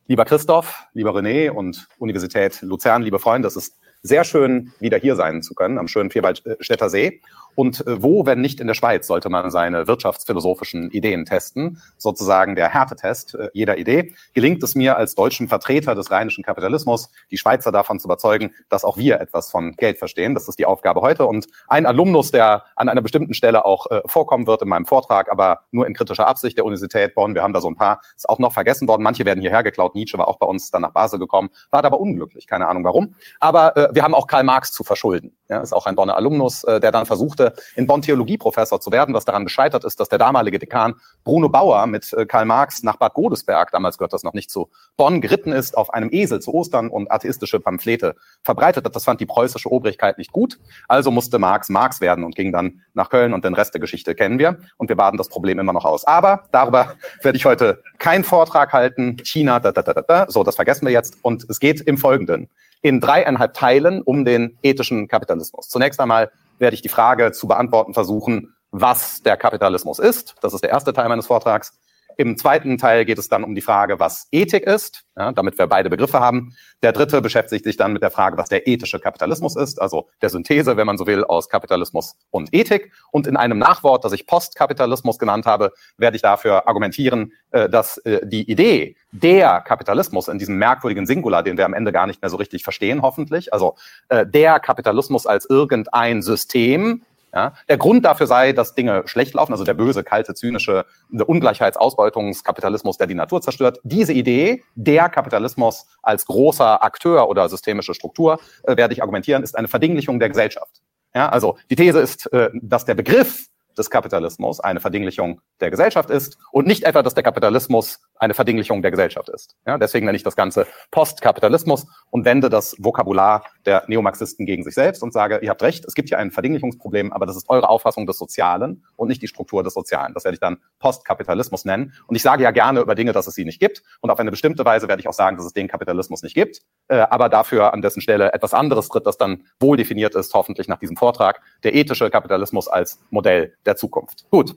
Lieber 0.07 0.27
Christoph, 0.27 0.85
lieber 0.93 1.13
René 1.13 1.49
und 1.49 1.89
Universität 1.97 2.61
Luzern, 2.61 3.01
liebe 3.01 3.19
Freunde, 3.19 3.49
es 3.49 3.57
ist 3.57 3.79
sehr 4.03 4.23
schön, 4.23 4.71
wieder 4.81 4.99
hier 4.99 5.17
sein 5.17 5.41
zu 5.41 5.55
können, 5.55 5.79
am 5.79 5.89
schönen 5.89 6.11
Vierwaldstätter 6.11 6.91
See. 6.91 7.23
Und 7.59 7.85
äh, 7.89 8.01
wo, 8.01 8.25
wenn 8.25 8.41
nicht 8.41 8.61
in 8.61 8.69
der 8.69 8.75
Schweiz, 8.75 9.09
sollte 9.09 9.31
man 9.31 9.51
seine 9.51 9.89
wirtschaftsphilosophischen 9.89 10.93
Ideen 10.93 11.25
testen? 11.25 11.83
Sozusagen 11.97 12.55
der 12.55 12.69
Härtetest 12.69 13.35
äh, 13.35 13.49
jeder 13.53 13.79
Idee. 13.79 14.15
Gelingt 14.33 14.63
es 14.63 14.77
mir 14.77 14.97
als 14.97 15.17
deutschen 15.17 15.49
Vertreter 15.49 15.97
des 15.97 16.13
rheinischen 16.13 16.45
Kapitalismus, 16.45 17.11
die 17.33 17.37
Schweizer 17.37 17.73
davon 17.73 17.99
zu 17.99 18.07
überzeugen, 18.07 18.55
dass 18.69 18.85
auch 18.85 18.97
wir 18.97 19.21
etwas 19.21 19.51
von 19.51 19.73
Geld 19.73 19.99
verstehen? 19.99 20.35
Das 20.35 20.47
ist 20.47 20.61
die 20.61 20.67
Aufgabe 20.67 21.01
heute. 21.01 21.27
Und 21.27 21.49
ein 21.67 21.85
Alumnus, 21.85 22.31
der 22.31 22.63
an 22.77 22.89
einer 22.89 23.03
bestimmten 23.03 23.35
Stelle 23.35 23.65
auch 23.65 23.91
äh, 23.91 24.03
vorkommen 24.07 24.47
wird 24.47 24.63
in 24.63 24.69
meinem 24.69 24.87
Vortrag, 24.87 25.29
aber 25.29 25.63
nur 25.73 25.89
in 25.89 25.95
kritischer 25.95 26.29
Absicht 26.29 26.59
der 26.59 26.65
Universität 26.65 27.17
Bonn, 27.17 27.35
wir 27.35 27.43
haben 27.43 27.55
da 27.55 27.61
so 27.61 27.69
ein 27.69 27.75
paar, 27.75 28.03
ist 28.15 28.29
auch 28.29 28.39
noch 28.39 28.53
vergessen 28.53 28.87
worden. 28.87 29.03
Manche 29.03 29.25
werden 29.25 29.41
hierher 29.41 29.65
geklaut. 29.65 29.97
Nietzsche 29.97 30.17
war 30.17 30.29
auch 30.29 30.39
bei 30.39 30.47
uns 30.47 30.71
dann 30.71 30.83
nach 30.83 30.93
Basel 30.93 31.19
gekommen, 31.19 31.49
war 31.73 31.85
aber 31.85 31.99
unglücklich, 31.99 32.47
keine 32.47 32.69
Ahnung 32.69 32.85
warum. 32.85 33.17
Aber 33.41 33.77
äh, 33.77 33.89
wir 33.93 34.05
haben 34.05 34.15
auch 34.15 34.29
Karl 34.29 34.45
Marx 34.45 34.71
zu 34.71 34.85
verschulden. 34.85 35.37
Ja, 35.49 35.61
ist 35.61 35.73
auch 35.73 35.87
ein 35.87 35.97
Bonner 35.97 36.15
Alumnus, 36.15 36.63
äh, 36.63 36.79
der 36.79 36.93
dann 36.93 37.05
versuchte, 37.05 37.48
in 37.77 37.87
Bonn 37.87 38.03
Theologieprofessor 38.03 38.81
zu 38.81 38.93
werden, 38.93 39.15
was 39.15 39.25
daran 39.25 39.45
gescheitert 39.45 39.85
ist, 39.85 40.01
dass 40.01 40.09
der 40.09 40.19
damalige 40.19 40.59
Dekan 40.59 40.95
Bruno 41.25 41.49
Bauer 41.49 41.87
mit 41.87 42.13
äh, 42.13 42.27
Karl 42.27 42.45
Marx 42.45 42.83
nach 42.83 42.97
Bad 42.97 43.15
Godesberg, 43.15 43.71
damals 43.73 43.99
gehört 43.99 44.13
das 44.13 44.23
noch 44.23 44.35
nicht 44.35 44.51
zu 44.51 44.69
Bonn, 44.97 45.21
geritten 45.21 45.53
ist 45.53 45.77
auf 45.77 45.93
einem 45.93 46.11
Esel 46.13 46.41
zu 46.41 46.53
Ostern 46.53 46.89
und 46.89 47.11
atheistische 47.11 47.61
Pamphlete 47.61 48.17
verbreitet 48.43 48.85
hat. 48.85 48.95
Das 48.95 49.05
fand 49.05 49.21
die 49.21 49.27
preußische 49.27 49.71
Obrigkeit 49.71 50.19
nicht 50.19 50.33
gut. 50.33 50.59
Also 50.89 51.11
musste 51.11 51.39
Marx 51.39 51.69
Marx 51.69 52.01
werden 52.01 52.25
und 52.25 52.35
ging 52.35 52.53
dann 52.53 52.83
nach 52.95 53.11
Köln 53.11 53.33
und 53.33 53.45
den 53.45 53.55
Rest 53.55 53.75
der 53.75 53.81
Geschichte 53.81 54.15
kennen 54.15 54.39
wir. 54.39 54.59
Und 54.77 54.89
wir 54.89 54.97
baden 54.97 55.17
das 55.17 55.29
Problem 55.29 55.59
immer 55.59 55.73
noch 55.73 55.85
aus. 55.85 56.05
Aber 56.05 56.45
darüber 56.53 56.95
werde 57.23 57.37
ich 57.37 57.45
heute 57.45 57.83
keinen 57.99 58.25
Vortrag 58.25 58.73
halten. 58.73 59.17
China, 59.23 59.61
da, 59.61 59.73
da, 59.73 59.83
da, 59.83 60.03
da, 60.03 60.27
so, 60.29 60.45
das 60.45 60.57
vergessen 60.57 60.87
wir 60.87 60.93
jetzt. 60.93 61.19
Und 61.23 61.47
es 61.49 61.61
geht 61.61 61.81
im 61.81 61.99
Folgenden 61.99 62.49
in 62.83 63.01
dreieinhalb 63.01 63.55
Teilen 63.55 64.03
um 64.03 64.25
den 64.25 64.57
ethischen 64.63 65.09
Kapitalismus. 65.09 65.69
Zunächst 65.69 66.01
einmal 66.01 66.31
werde 66.59 66.75
ich 66.75 66.83
die 66.83 66.89
Frage 66.89 67.33
zu 67.33 67.47
beantworten 67.49 67.95
versuchen, 67.95 68.55
was 68.71 69.23
der 69.23 69.37
Kapitalismus 69.37 69.99
ist. 69.99 70.35
Das 70.41 70.55
ist 70.55 70.63
der 70.63 70.71
erste 70.71 70.93
Teil 70.93 71.09
meines 71.09 71.27
Vortrags. 71.27 71.79
Im 72.21 72.37
zweiten 72.37 72.79
Teil 72.79 73.05
geht 73.05 73.19
es 73.19 73.29
dann 73.29 73.45
um 73.45 73.55
die 73.55 73.61
Frage, 73.61 74.01
was 74.01 74.27
Ethik 74.33 74.65
ist, 74.65 75.05
ja, 75.17 75.31
damit 75.31 75.57
wir 75.57 75.69
beide 75.69 75.89
Begriffe 75.89 76.19
haben. 76.19 76.53
Der 76.83 76.91
dritte 76.91 77.23
beschäftigt 77.23 77.65
sich 77.65 77.77
dann 77.77 77.93
mit 77.93 78.03
der 78.03 78.11
Frage, 78.11 78.37
was 78.37 78.49
der 78.49 78.67
ethische 78.67 78.99
Kapitalismus 78.99 79.55
ist, 79.55 79.81
also 79.81 80.09
der 80.21 80.29
Synthese, 80.29 80.77
wenn 80.77 80.87
man 80.89 80.99
so 80.99 81.07
will, 81.07 81.23
aus 81.23 81.49
Kapitalismus 81.49 82.17
und 82.31 82.53
Ethik. 82.53 82.93
Und 83.13 83.29
in 83.29 83.37
einem 83.37 83.59
Nachwort, 83.59 84.05
das 84.05 84.13
ich 84.13 84.27
Postkapitalismus 84.27 85.21
genannt 85.21 85.47
habe, 85.47 85.71
werde 85.97 86.17
ich 86.17 86.23
dafür 86.23 86.67
argumentieren, 86.67 87.35
äh, 87.53 87.69
dass 87.69 87.99
äh, 87.99 88.27
die 88.27 88.51
Idee, 88.51 88.97
der 89.13 89.61
Kapitalismus 89.61 90.27
in 90.27 90.39
diesem 90.39 90.59
merkwürdigen 90.59 91.07
Singular, 91.07 91.45
den 91.45 91.57
wir 91.57 91.67
am 91.67 91.73
Ende 91.73 91.93
gar 91.93 92.09
nicht 92.09 92.21
mehr 92.21 92.31
so 92.31 92.37
richtig 92.37 92.65
verstehen, 92.65 93.03
hoffentlich, 93.03 93.53
also 93.53 93.77
äh, 94.09 94.27
der 94.27 94.59
Kapitalismus 94.59 95.25
als 95.25 95.49
irgendein 95.49 96.23
System, 96.23 97.03
ja, 97.35 97.53
der 97.69 97.77
Grund 97.77 98.05
dafür 98.05 98.27
sei, 98.27 98.53
dass 98.53 98.75
Dinge 98.75 99.03
schlecht 99.07 99.35
laufen, 99.35 99.53
also 99.53 99.65
der 99.65 99.75
böse, 99.75 100.03
kalte, 100.03 100.35
zynische 100.35 100.87
Ungleichheitsausbeutungskapitalismus, 101.11 102.97
der 102.97 103.07
die 103.07 103.15
Natur 103.15 103.43
zerstört. 103.43 103.81
Diese 103.83 104.13
Idee, 104.13 104.63
der 104.75 105.09
Kapitalismus 105.09 105.87
als 106.03 106.25
großer 106.27 106.83
Akteur 106.83 107.29
oder 107.29 107.49
systemische 107.49 107.95
Struktur, 107.95 108.41
äh, 108.65 108.77
werde 108.77 108.95
ich 108.95 109.03
argumentieren, 109.03 109.43
ist 109.43 109.57
eine 109.57 109.69
Verdinglichung 109.69 110.19
der 110.19 110.29
Gesellschaft. 110.29 110.81
Ja, 111.15 111.29
also 111.29 111.59
die 111.71 111.77
These 111.77 112.01
ist, 112.01 112.33
äh, 112.33 112.51
dass 112.55 112.85
der 112.85 112.95
Begriff 112.95 113.47
des 113.79 113.91
Kapitalismus 113.91 114.61
eine 114.61 114.81
Verdinglichung 114.81 115.41
der 115.61 115.71
Gesellschaft 115.71 116.11
ist 116.11 116.39
und 116.53 116.67
nicht 116.67 116.85
etwa, 116.85 117.03
dass 117.03 117.15
der 117.15 117.23
Kapitalismus 117.23 118.01
eine 118.17 118.35
Verdinglichung 118.35 118.83
der 118.83 118.91
Gesellschaft 118.91 119.29
ist. 119.29 119.57
Ja, 119.67 119.79
deswegen 119.79 120.07
nenne 120.07 120.17
ich 120.17 120.23
das 120.23 120.37
Ganze 120.37 120.67
Postkapitalismus 120.91 121.87
und 122.11 122.25
wende 122.25 122.49
das 122.49 122.75
Vokabular 122.79 123.45
der 123.65 123.85
Neomarxisten 123.87 124.47
gegen 124.47 124.65
sich 124.65 124.75
selbst 124.75 125.03
und 125.03 125.13
sage, 125.13 125.39
ihr 125.43 125.51
habt 125.51 125.63
recht, 125.63 125.85
es 125.85 125.95
gibt 125.95 126.09
hier 126.09 126.19
ein 126.19 126.31
Verdinglichungsproblem, 126.31 127.13
aber 127.13 127.27
das 127.27 127.37
ist 127.37 127.49
eure 127.49 127.69
Auffassung 127.69 128.07
des 128.07 128.19
Sozialen 128.19 128.85
und 128.97 129.09
nicht 129.09 129.23
die 129.23 129.29
Struktur 129.29 129.63
des 129.63 129.75
Sozialen. 129.75 130.15
Das 130.15 130.25
werde 130.25 130.35
ich 130.35 130.41
dann 130.41 130.59
Postkapitalismus 130.79 131.65
nennen. 131.65 131.93
Und 132.07 132.17
ich 132.17 132.23
sage 132.23 132.43
ja 132.43 132.51
gerne 132.51 132.81
über 132.81 132.95
Dinge, 132.95 133.13
dass 133.13 133.27
es 133.27 133.35
sie 133.35 133.45
nicht 133.45 133.61
gibt. 133.61 133.83
Und 134.01 134.11
auf 134.11 134.19
eine 134.19 134.31
bestimmte 134.31 134.65
Weise 134.65 134.89
werde 134.89 135.01
ich 135.01 135.09
auch 135.09 135.13
sagen, 135.13 135.37
dass 135.37 135.47
es 135.47 135.53
den 135.53 135.69
Kapitalismus 135.69 136.23
nicht 136.23 136.35
gibt, 136.35 136.63
äh, 136.89 136.97
aber 136.99 137.29
dafür 137.29 137.73
an 137.73 137.83
dessen 137.83 138.01
Stelle 138.01 138.33
etwas 138.33 138.55
anderes 138.55 138.89
tritt, 138.89 139.07
das 139.07 139.17
dann 139.17 139.45
wohl 139.61 139.77
definiert 139.77 140.15
ist, 140.15 140.35
hoffentlich 140.35 140.69
nach 140.69 140.79
diesem 140.79 140.97
Vortrag, 140.97 141.41
der 141.63 141.75
ethische 141.75 142.11
Kapitalismus 142.11 142.69
als 142.69 143.01
Modell 143.11 143.55
der 143.69 143.77
Zukunft. 143.77 144.29
Gut, 144.31 144.57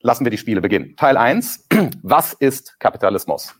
lassen 0.00 0.24
wir 0.24 0.30
die 0.30 0.38
Spiele 0.38 0.60
beginnen. 0.60 0.94
Teil 0.96 1.16
1. 1.16 1.68
Was 2.02 2.34
ist 2.34 2.78
Kapitalismus? 2.78 3.54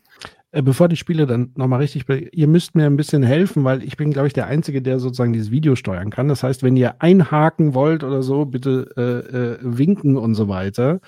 Äh, 0.55 0.61
bevor 0.61 0.87
die 0.87 0.95
Spiele 0.95 1.25
dann 1.25 1.51
nochmal 1.55 1.81
richtig, 1.81 2.05
ihr 2.07 2.47
müsst 2.47 2.75
mir 2.75 2.85
ein 2.85 2.95
bisschen 2.95 3.23
helfen, 3.23 3.65
weil 3.65 3.83
ich 3.83 3.97
bin, 3.97 4.11
glaube 4.11 4.27
ich, 4.27 4.33
der 4.33 4.47
Einzige, 4.47 4.81
der 4.81 4.99
sozusagen 4.99 5.33
dieses 5.33 5.51
Video 5.51 5.75
steuern 5.75 6.11
kann. 6.11 6.29
Das 6.29 6.43
heißt, 6.43 6.63
wenn 6.63 6.77
ihr 6.77 7.01
einhaken 7.01 7.73
wollt 7.73 8.05
oder 8.05 8.23
so, 8.23 8.45
bitte 8.45 8.89
äh, 8.95 9.37
äh, 9.37 9.57
winken 9.61 10.15
und 10.15 10.33
so 10.35 10.47
weiter. 10.47 11.01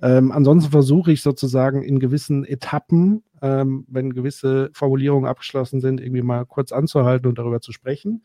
Ähm, 0.00 0.32
ansonsten 0.32 0.70
versuche 0.70 1.12
ich 1.12 1.20
sozusagen 1.20 1.82
in 1.82 1.98
gewissen 1.98 2.46
Etappen, 2.46 3.24
ähm, 3.42 3.84
wenn 3.88 4.14
gewisse 4.14 4.70
Formulierungen 4.72 5.28
abgeschlossen 5.28 5.82
sind, 5.82 6.00
irgendwie 6.00 6.22
mal 6.22 6.46
kurz 6.46 6.72
anzuhalten 6.72 7.28
und 7.28 7.38
darüber 7.38 7.60
zu 7.60 7.72
sprechen. 7.72 8.24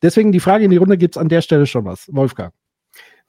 Deswegen 0.00 0.32
die 0.32 0.40
Frage 0.40 0.64
in 0.64 0.70
die 0.70 0.78
Runde, 0.78 0.96
gibt 0.96 1.16
es 1.16 1.20
an 1.20 1.28
der 1.28 1.42
Stelle 1.42 1.66
schon 1.66 1.84
was? 1.84 2.08
Wolfgang. 2.10 2.54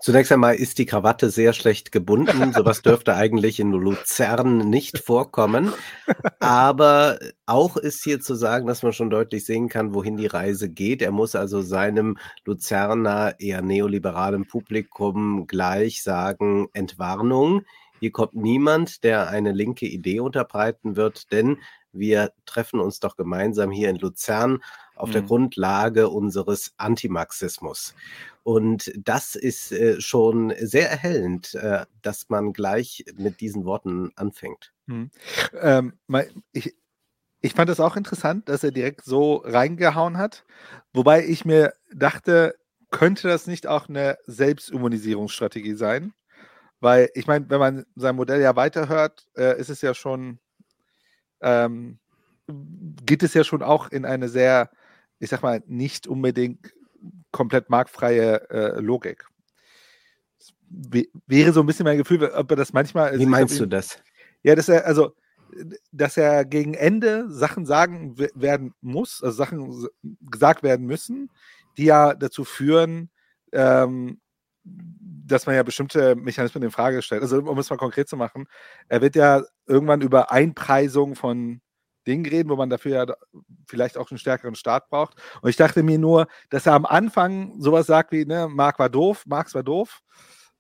Zunächst 0.02 0.32
einmal 0.32 0.56
ist 0.56 0.80
die 0.80 0.88
Krawatte 0.88 1.30
sehr 1.30 1.54
schlecht 1.54 1.92
gebunden. 1.92 2.54
Sowas 2.54 2.82
dürfte 2.82 3.16
eigentlich 3.16 3.60
in 3.60 3.72
Luzern 3.72 4.58
nicht 4.70 4.98
vorkommen. 4.98 5.74
Aber 6.40 7.20
auch 7.46 7.78
ist 7.78 8.04
hier 8.04 8.20
zu 8.20 8.34
sagen, 8.34 8.66
dass 8.66 8.82
man 8.82 8.94
schon 8.94 9.12
deutlich 9.12 9.46
sehen 9.46 9.70
kann, 9.70 9.94
wohin 9.94 10.18
die 10.18 10.26
Reise 10.26 10.70
geht. 10.70 11.04
Er 11.04 11.12
muss 11.12 11.36
also 11.36 11.62
seinem 11.62 12.18
Luzerner 12.46 13.36
eher 13.40 13.62
neoliberalen 13.62 14.48
Publikum 14.48 15.46
gleich 15.46 16.02
sagen, 16.02 16.68
Entwarnung. 16.74 17.62
Hier 18.00 18.12
kommt 18.12 18.34
niemand, 18.34 19.04
der 19.04 19.30
eine 19.30 19.52
linke 19.52 19.86
Idee 19.86 20.20
unterbreiten 20.20 20.96
wird, 20.96 21.32
denn 21.32 21.58
wir 21.94 22.32
treffen 22.48 22.80
uns 22.80 23.00
doch 23.00 23.16
gemeinsam 23.16 23.70
hier 23.70 23.92
in 23.92 23.98
Luzern 23.98 24.64
auf 25.02 25.10
mhm. 25.10 25.14
der 25.14 25.22
Grundlage 25.24 26.10
unseres 26.10 26.74
Antimarxismus. 26.78 27.96
Und 28.44 28.92
das 28.98 29.36
ist 29.36 29.72
äh, 29.72 30.02
schon 30.02 30.54
sehr 30.60 30.90
erhellend, 30.90 31.54
äh, 31.56 31.86
dass 32.02 32.30
man 32.30 32.54
gleich 32.54 33.06
mit 33.16 33.40
diesen 33.40 33.66
Worten 33.66 34.12
anfängt. 34.16 34.74
Hm. 34.88 35.12
Ähm, 35.60 35.94
ich, 36.52 36.76
ich 37.42 37.54
fand 37.54 37.70
es 37.70 37.80
auch 37.80 37.96
interessant, 37.96 38.50
dass 38.50 38.64
er 38.64 38.72
direkt 38.72 39.04
so 39.04 39.36
reingehauen 39.38 40.18
hat, 40.18 40.44
wobei 40.94 41.26
ich 41.26 41.46
mir 41.46 41.74
dachte, 41.94 42.56
könnte 42.90 43.28
das 43.28 43.48
nicht 43.48 43.68
auch 43.68 43.90
eine 43.90 44.18
Selbstimmunisierungsstrategie 44.26 45.76
sein? 45.76 46.14
Weil 46.80 47.10
ich 47.14 47.28
meine, 47.28 47.48
wenn 47.50 47.60
man 47.60 47.86
sein 47.96 48.16
Modell 48.16 48.42
ja 48.42 48.56
weiterhört, 48.56 49.28
äh, 49.38 49.60
ist 49.60 49.70
es 49.70 49.82
ja 49.82 49.94
schon, 49.94 50.40
ähm, 51.42 52.00
geht 53.06 53.22
es 53.22 53.36
ja 53.36 53.44
schon 53.44 53.62
auch 53.62 53.90
in 53.90 54.04
eine 54.04 54.30
sehr, 54.30 54.72
ich 55.22 55.30
sag 55.30 55.44
mal, 55.44 55.62
nicht 55.68 56.08
unbedingt 56.08 56.74
komplett 57.32 57.70
marktfreie 57.70 58.50
äh, 58.50 58.80
Logik. 58.80 59.26
wäre 61.28 61.54
so 61.54 61.62
ein 61.62 61.66
bisschen 61.68 61.86
mein 61.86 61.98
Gefühl, 61.98 62.24
ob 62.26 62.50
er 62.50 62.58
das 62.58 62.74
manchmal. 62.74 63.18
Wie 63.18 63.26
meinst 63.26 63.60
du 63.60 63.68
das? 63.68 64.00
Ja, 64.42 64.56
dass 64.56 64.68
er, 64.68 64.86
also, 64.86 65.16
dass 65.92 66.18
er 66.18 66.44
gegen 66.44 66.74
Ende 66.74 67.30
Sachen 67.30 67.66
sagen 67.66 68.18
werden 68.18 68.74
muss, 68.82 69.22
also 69.24 69.38
Sachen 69.38 69.88
gesagt 70.32 70.64
werden 70.64 70.88
müssen, 70.88 71.30
die 71.78 71.86
ja 71.86 72.16
dazu 72.16 72.44
führen, 72.44 73.12
ähm, 73.52 74.20
dass 74.64 75.46
man 75.46 75.56
ja 75.56 75.64
bestimmte 75.64 76.16
Mechanismen 76.16 76.64
in 76.64 76.72
Frage 76.72 77.04
stellt. 77.04 77.22
Also, 77.22 77.38
um 77.38 77.60
es 77.60 77.70
mal 77.70 77.78
konkret 77.78 78.10
zu 78.10 78.18
machen, 78.18 78.48
er 78.88 79.02
wird 79.02 79.16
ja 79.16 79.44
irgendwann 79.68 80.02
über 80.02 80.32
Einpreisung 80.32 81.16
von 81.16 81.62
Dingen 82.08 82.26
reden, 82.26 82.50
wo 82.50 82.56
man 82.56 82.70
dafür 82.70 83.06
ja 83.06 83.14
vielleicht 83.68 83.98
auch 83.98 84.10
einen 84.12 84.18
stärkeren 84.18 84.56
Staat 84.56 84.90
braucht. 84.90 85.16
Und 85.42 85.50
ich 85.50 85.56
dachte 85.56 85.84
mir 85.84 85.98
nur, 86.00 86.28
dass 86.50 86.66
er 86.66 86.74
am 86.74 86.86
Anfang 86.86 87.54
sowas 87.60 87.88
sagt 87.88 88.12
wie, 88.12 88.26
ne, 88.26 88.48
Marx 88.50 88.80
war 88.80 88.90
doof, 88.90 89.24
Marx 89.28 89.54
war 89.56 89.64
doof, 89.64 90.00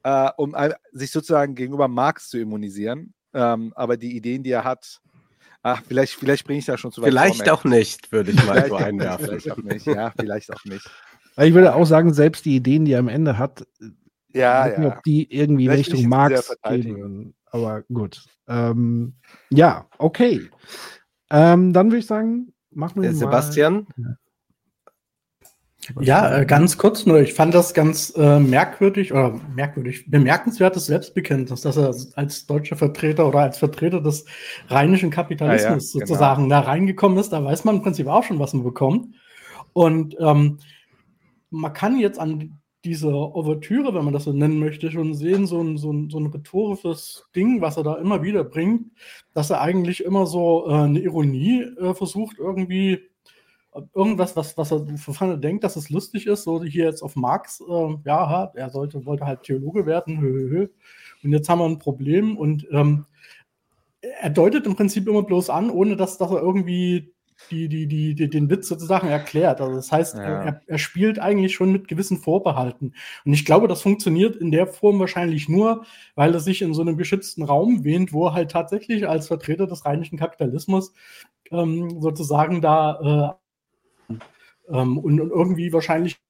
äh, 0.03 0.29
um 0.38 0.53
ein- 0.55 0.74
sich 0.91 1.12
sozusagen 1.12 1.55
gegenüber 1.55 1.88
Marx 1.88 2.29
zu 2.29 2.39
immunisieren. 2.39 3.13
Ähm, 3.33 3.71
aber 3.75 3.98
die 3.98 4.15
Ideen, 4.15 4.43
die 4.43 4.51
er 4.51 4.63
hat, 4.63 5.00
ach, 5.63 5.81
vielleicht, 5.88 6.13
vielleicht 6.15 6.45
bringe 6.45 6.60
ich 6.60 6.65
da 6.65 6.77
schon 6.77 6.91
zu 6.91 7.01
weit 7.01 7.10
Vielleicht 7.10 7.38
vorweg. 7.38 7.53
auch 7.53 7.63
nicht, 7.63 8.12
würde 8.12 8.31
ich 8.31 8.45
mal 8.45 8.67
so 8.67 8.75
einwerfen. 8.75 9.25
vielleicht 9.25 9.51
auch 9.51 9.57
nicht, 9.57 9.86
ja, 9.86 10.12
vielleicht 10.19 10.53
auch 10.53 10.65
nicht. 10.65 10.89
Ich 11.38 11.53
würde 11.53 11.74
auch 11.75 11.86
sagen, 11.86 12.13
selbst 12.13 12.43
die 12.45 12.55
Ideen, 12.57 12.83
die 12.86 12.91
er 12.93 13.00
am 13.00 13.07
Ende 13.07 13.38
hat, 13.38 13.65
Ja, 14.33 14.67
ja. 14.67 14.88
ob 14.88 15.03
die 15.03 15.31
irgendwie 15.33 15.67
Vielleicht 15.67 15.93
Richtung 15.93 16.10
Marx 16.10 16.45
verteidigen. 16.48 16.95
gehen 16.95 17.01
würden. 17.03 17.36
Aber 17.53 17.81
gut. 17.83 18.24
Ähm, 18.48 19.15
ja, 19.50 19.88
okay. 19.98 20.50
Ähm, 21.31 21.73
dann 21.73 21.88
würde 21.88 21.97
ich 22.00 22.05
sagen, 22.05 22.53
machen 22.71 23.01
wir 23.01 23.09
Äh, 23.09 23.13
mal. 23.13 23.19
Sebastian? 23.19 23.88
Ja, 26.00 26.38
äh, 26.38 26.45
ganz 26.45 26.77
kurz 26.77 27.07
nur. 27.07 27.21
Ich 27.21 27.33
fand 27.33 27.55
das 27.55 27.73
ganz 27.73 28.13
äh, 28.15 28.39
merkwürdig 28.39 29.11
oder 29.13 29.39
merkwürdig, 29.55 30.05
bemerkenswertes 30.11 30.85
Selbstbekenntnis, 30.85 31.61
dass 31.61 31.75
er 31.75 31.95
als 32.15 32.45
deutscher 32.45 32.75
Vertreter 32.75 33.27
oder 33.27 33.39
als 33.39 33.57
Vertreter 33.57 34.00
des 34.00 34.25
rheinischen 34.67 35.09
Kapitalismus 35.09 35.65
Ah 35.65 35.69
ja, 35.69 36.05
genau. 36.05 36.05
sozusagen 36.05 36.50
da 36.50 36.59
reingekommen 36.59 37.17
ist. 37.17 37.29
Da 37.33 37.43
weiß 37.43 37.63
man 37.63 37.77
im 37.77 37.81
Prinzip 37.81 38.05
auch 38.07 38.23
schon, 38.23 38.38
was 38.38 38.53
man 38.53 38.63
bekommt. 38.63 39.15
Und 39.73 40.15
ähm, 40.19 40.59
man 41.50 41.73
kann 41.73 41.97
jetzt 42.00 42.19
an 42.19 42.61
dieser 42.83 43.13
Ouvertüre, 43.35 43.93
wenn 43.93 44.03
man 44.03 44.13
das 44.13 44.23
so 44.23 44.33
nennen 44.33 44.59
möchte, 44.59 44.89
schon 44.91 45.13
sehen, 45.13 45.45
so 45.45 45.61
ein, 45.61 45.77
so 45.77 45.91
ein, 45.91 46.09
so 46.09 46.19
ein 46.19 46.27
rhetorisches 46.27 47.25
Ding, 47.35 47.61
was 47.61 47.77
er 47.77 47.83
da 47.83 47.95
immer 47.95 48.23
wieder 48.23 48.43
bringt, 48.43 48.91
dass 49.33 49.50
er 49.50 49.61
eigentlich 49.61 50.03
immer 50.03 50.25
so 50.25 50.67
äh, 50.67 50.73
eine 50.73 51.00
Ironie 51.00 51.61
äh, 51.61 51.93
versucht, 51.93 52.38
irgendwie 52.39 53.11
irgendwas, 53.93 54.35
was, 54.35 54.57
was 54.57 54.71
er 54.71 54.85
wovon 55.07 55.39
denkt, 55.41 55.63
dass 55.63 55.75
es 55.75 55.89
lustig 55.89 56.27
ist, 56.27 56.43
so 56.43 56.61
hier 56.63 56.85
jetzt 56.85 57.01
auf 57.01 57.15
Marx, 57.15 57.61
äh, 57.61 57.95
ja, 58.05 58.51
er 58.53 58.69
sollte, 58.69 59.05
wollte 59.05 59.25
halt 59.25 59.43
Theologe 59.43 59.85
werden, 59.85 60.19
hö, 60.19 60.27
hö, 60.27 60.50
hö. 60.50 60.67
und 61.23 61.31
jetzt 61.31 61.47
haben 61.50 61.59
wir 61.59 61.65
ein 61.65 61.79
Problem 61.79 62.38
und 62.38 62.67
ähm, 62.71 63.05
er 64.01 64.31
deutet 64.31 64.65
im 64.65 64.75
Prinzip 64.75 65.07
immer 65.07 65.23
bloß 65.23 65.50
an, 65.50 65.69
ohne 65.69 65.95
dass, 65.95 66.17
dass 66.17 66.31
er 66.31 66.41
irgendwie 66.41 67.13
die, 67.50 67.67
die, 67.67 67.88
die, 67.88 68.15
die, 68.15 68.29
den 68.29 68.50
Witz 68.50 68.67
sozusagen 68.67 69.07
erklärt. 69.07 69.60
Also 69.60 69.75
das 69.75 69.91
heißt, 69.91 70.15
Ja. 70.15 70.21
er, 70.43 70.62
er 70.65 70.77
spielt 70.77 71.19
eigentlich 71.19 71.53
schon 71.53 71.71
mit 71.71 71.88
gewissen 71.88 72.17
Vorbehalten. 72.17 72.93
Und 73.25 73.33
ich 73.33 73.45
glaube, 73.45 73.67
das 73.67 73.81
funktioniert 73.81 74.36
in 74.36 74.51
der 74.51 74.67
Form 74.67 75.00
wahrscheinlich 75.00 75.50
nur, 75.50 75.86
weil 76.15 76.33
er 76.33 76.39
sich 76.39 76.62
in 76.62 76.74
so 76.74 76.81
einem 76.81 76.98
geschützten 76.98 77.43
Raum 77.43 77.83
wähnt, 77.83 78.13
wo 78.13 78.27
er 78.27 78.33
halt 78.33 78.51
tatsächlich 78.51 79.07
als 79.07 79.27
Vertreter 79.27 79.67
des 79.67 79.86
rheinischen 79.86 80.17
Kapitalismus 80.17 80.93
ähm, 81.51 82.00
sozusagen 82.00 82.62
da 82.62 83.38
äh, 84.10 84.13
ähm, 84.69 84.98
und, 84.98 85.19
und 85.19 85.29
irgendwie 85.31 85.74
wahrscheinlich 85.74 86.21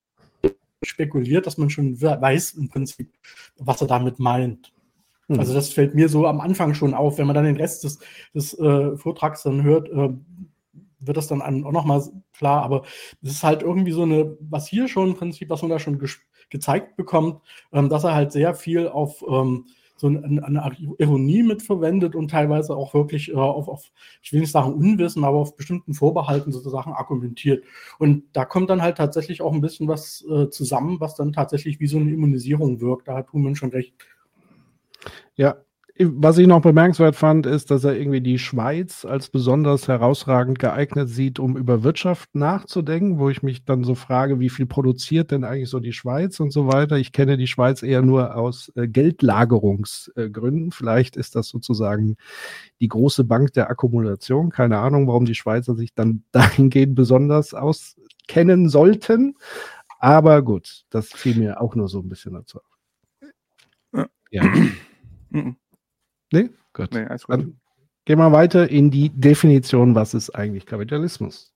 spekuliert, 0.83 1.45
dass 1.45 1.57
man 1.59 1.69
schon 1.69 2.01
we- 2.01 2.17
weiß 2.19 2.53
im 2.53 2.69
Prinzip, 2.69 3.11
was 3.59 3.81
er 3.81 3.87
damit 3.87 4.17
meint. 4.17 4.73
Hm. 5.27 5.39
Also 5.39 5.53
das 5.53 5.71
fällt 5.71 5.93
mir 5.93 6.09
so 6.09 6.25
am 6.25 6.41
Anfang 6.41 6.73
schon 6.73 6.95
auf. 6.95 7.19
Wenn 7.19 7.27
man 7.27 7.35
dann 7.35 7.45
den 7.45 7.57
Rest 7.57 7.83
des, 7.83 7.99
des 8.33 8.57
äh, 8.57 8.97
Vortrags 8.97 9.43
dann 9.43 9.61
hört, 9.61 9.89
äh, 9.89 10.09
wird 11.01 11.17
das 11.17 11.27
dann 11.27 11.41
auch 11.41 11.71
nochmal 11.71 12.03
klar. 12.33 12.63
Aber 12.63 12.83
es 13.21 13.31
ist 13.31 13.43
halt 13.43 13.61
irgendwie 13.63 13.91
so 13.91 14.03
eine, 14.03 14.37
was 14.39 14.67
hier 14.67 14.87
schon 14.87 15.09
im 15.09 15.15
Prinzip, 15.15 15.49
was 15.49 15.61
man 15.61 15.71
da 15.71 15.79
schon 15.79 16.01
gezeigt 16.49 16.95
bekommt, 16.97 17.41
ähm, 17.71 17.89
dass 17.89 18.03
er 18.03 18.15
halt 18.15 18.31
sehr 18.31 18.53
viel 18.53 18.87
auf 18.87 19.23
ähm, 19.27 19.65
so 20.01 20.07
eine, 20.07 20.43
eine 20.43 20.71
Ironie 20.97 21.43
mitverwendet 21.43 22.15
und 22.15 22.31
teilweise 22.31 22.75
auch 22.75 22.95
wirklich 22.95 23.29
äh, 23.29 23.35
auf, 23.35 23.67
auf, 23.67 23.91
ich 24.23 24.33
will 24.33 24.41
nicht 24.41 24.51
sagen 24.51 24.73
Unwissen, 24.73 25.23
aber 25.23 25.37
auf 25.37 25.55
bestimmten 25.55 25.93
Vorbehalten 25.93 26.51
sozusagen 26.51 26.91
argumentiert. 26.91 27.63
Und 27.99 28.23
da 28.33 28.43
kommt 28.43 28.71
dann 28.71 28.81
halt 28.81 28.97
tatsächlich 28.97 29.43
auch 29.43 29.53
ein 29.53 29.61
bisschen 29.61 29.87
was 29.87 30.25
äh, 30.27 30.49
zusammen, 30.49 30.99
was 30.99 31.13
dann 31.13 31.33
tatsächlich 31.33 31.79
wie 31.79 31.85
so 31.85 31.97
eine 31.97 32.11
Immunisierung 32.11 32.81
wirkt. 32.81 33.07
Da 33.07 33.15
hat 33.15 33.31
Human 33.31 33.55
schon 33.55 33.69
recht. 33.69 33.93
Ja, 35.35 35.57
was 35.99 36.37
ich 36.37 36.47
noch 36.47 36.61
bemerkenswert 36.61 37.15
fand, 37.15 37.45
ist, 37.45 37.69
dass 37.69 37.83
er 37.83 37.97
irgendwie 37.97 38.21
die 38.21 38.39
Schweiz 38.39 39.05
als 39.05 39.29
besonders 39.29 39.87
herausragend 39.87 40.57
geeignet 40.57 41.09
sieht, 41.09 41.37
um 41.37 41.57
über 41.57 41.83
Wirtschaft 41.83 42.33
nachzudenken, 42.33 43.19
wo 43.19 43.29
ich 43.29 43.43
mich 43.43 43.65
dann 43.65 43.83
so 43.83 43.95
frage, 43.95 44.39
wie 44.39 44.49
viel 44.49 44.65
produziert 44.65 45.31
denn 45.31 45.43
eigentlich 45.43 45.69
so 45.69 45.79
die 45.79 45.93
Schweiz 45.93 46.39
und 46.39 46.51
so 46.51 46.67
weiter. 46.67 46.97
Ich 46.97 47.11
kenne 47.11 47.37
die 47.37 47.47
Schweiz 47.47 47.83
eher 47.83 48.01
nur 48.01 48.35
aus 48.35 48.71
äh, 48.75 48.87
Geldlagerungsgründen. 48.87 50.71
Vielleicht 50.71 51.17
ist 51.17 51.35
das 51.35 51.49
sozusagen 51.49 52.15
die 52.79 52.87
große 52.87 53.23
Bank 53.23 53.53
der 53.53 53.69
Akkumulation. 53.69 54.49
Keine 54.49 54.79
Ahnung, 54.79 55.07
warum 55.07 55.25
die 55.25 55.35
Schweizer 55.35 55.75
sich 55.75 55.93
dann 55.93 56.23
dahingehend 56.31 56.95
besonders 56.95 57.53
auskennen 57.53 58.69
sollten. 58.69 59.35
Aber 59.99 60.41
gut, 60.41 60.85
das 60.89 61.09
fiel 61.09 61.35
mir 61.37 61.61
auch 61.61 61.75
nur 61.75 61.87
so 61.87 61.99
ein 61.99 62.09
bisschen 62.09 62.33
dazu. 62.33 62.59
auf. 62.59 64.07
Ja. 64.31 64.43
Nee, 66.31 66.49
gut. 66.73 66.93
Nee, 66.93 67.05
alles 67.05 67.25
gut. 67.25 67.35
Dann 67.35 67.59
gehen 68.05 68.17
wir 68.17 68.31
weiter 68.31 68.69
in 68.69 68.91
die 68.91 69.09
Definition, 69.09 69.95
was 69.95 70.13
ist 70.13 70.31
eigentlich 70.31 70.65
Kapitalismus? 70.65 71.53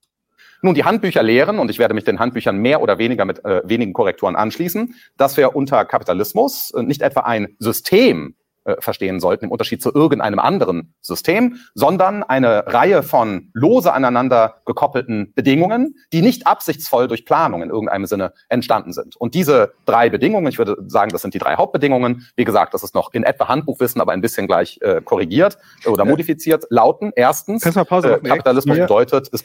Nun, 0.61 0.73
die 0.73 0.83
Handbücher 0.83 1.21
lehren, 1.21 1.59
und 1.59 1.69
ich 1.69 1.79
werde 1.79 1.93
mich 1.93 2.05
den 2.05 2.19
Handbüchern 2.19 2.57
mehr 2.57 2.81
oder 2.81 2.97
weniger 2.97 3.25
mit 3.25 3.43
äh, 3.45 3.61
wenigen 3.65 3.93
Korrekturen 3.93 4.35
anschließen, 4.35 4.95
dass 5.17 5.37
wir 5.37 5.55
unter 5.55 5.85
Kapitalismus 5.85 6.71
äh, 6.71 6.81
nicht 6.83 7.01
etwa 7.01 7.21
ein 7.21 7.55
System 7.59 8.35
äh, 8.65 8.75
verstehen 8.79 9.19
sollten, 9.19 9.45
im 9.45 9.51
Unterschied 9.51 9.81
zu 9.81 9.93
irgendeinem 9.93 10.39
anderen 10.39 10.93
System, 11.01 11.57
sondern 11.73 12.23
eine 12.23 12.67
Reihe 12.67 13.03
von 13.03 13.49
lose 13.53 13.93
aneinander 13.93 14.61
gekoppelten 14.65 15.33
Bedingungen, 15.33 15.95
die 16.11 16.21
nicht 16.21 16.47
absichtsvoll 16.47 17.07
durch 17.07 17.25
Planung 17.25 17.61
in 17.61 17.69
irgendeinem 17.69 18.05
Sinne 18.05 18.33
entstanden 18.49 18.91
sind. 18.91 19.15
Und 19.15 19.33
diese 19.35 19.73
drei 19.85 20.09
Bedingungen, 20.09 20.47
ich 20.47 20.57
würde 20.57 20.77
sagen, 20.87 21.11
das 21.11 21.21
sind 21.21 21.33
die 21.33 21.39
drei 21.39 21.55
Hauptbedingungen, 21.55 22.27
wie 22.35 22.43
gesagt, 22.43 22.73
das 22.73 22.83
ist 22.83 22.95
noch 22.95 23.13
in 23.13 23.23
etwa 23.23 23.47
Handbuchwissen, 23.47 24.01
aber 24.01 24.11
ein 24.11 24.21
bisschen 24.21 24.47
gleich 24.47 24.79
äh, 24.81 25.01
korrigiert 25.01 25.57
oder 25.85 26.03
Ja. 26.03 26.09
modifiziert, 26.09 26.65
lauten 26.69 27.11
erstens, 27.15 27.63
Pause 27.85 28.19
äh? 28.23 28.29
Kapitalismus 28.29 28.77
bedeutet, 28.77 29.29
es 29.31 29.43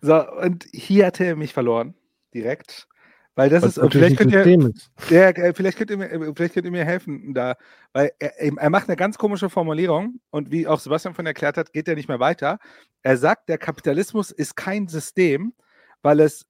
So, 0.00 0.24
und 0.40 0.66
hier 0.72 1.06
hat 1.06 1.20
er 1.20 1.36
mich 1.36 1.52
verloren. 1.52 1.94
Direkt. 2.32 2.86
Weil 3.36 3.48
das 3.48 3.62
Was 3.62 3.76
ist, 3.76 3.92
vielleicht 3.92 4.16
könnt 4.16 4.32
ihr, 4.32 4.44
ist. 4.46 4.90
Ja, 5.08 5.32
vielleicht 5.54 5.78
könnt 5.78 5.90
ihr 5.90 5.96
mir, 5.96 6.10
äh, 6.10 6.32
vielleicht 6.34 6.54
könnt 6.54 6.66
ihr 6.66 6.72
mir 6.72 6.84
helfen 6.84 7.32
da, 7.32 7.56
weil 7.92 8.10
er, 8.18 8.38
er 8.40 8.52
er 8.56 8.70
macht 8.70 8.88
eine 8.88 8.96
ganz 8.96 9.18
komische 9.18 9.48
Formulierung 9.48 10.20
und 10.30 10.50
wie 10.50 10.66
auch 10.66 10.80
Sebastian 10.80 11.14
von 11.14 11.26
erklärt 11.26 11.56
hat, 11.56 11.72
geht 11.72 11.88
er 11.88 11.94
nicht 11.94 12.08
mehr 12.08 12.20
weiter. 12.20 12.58
Er 13.02 13.16
sagt, 13.16 13.48
der 13.48 13.58
Kapitalismus 13.58 14.30
ist 14.30 14.56
kein 14.56 14.88
System, 14.88 15.54
weil 16.02 16.20
es 16.20 16.44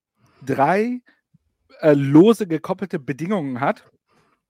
drei 0.44 1.00
äh, 1.80 1.92
lose 1.92 2.46
gekoppelte 2.46 2.98
Bedingungen 2.98 3.60
hat, 3.60 3.84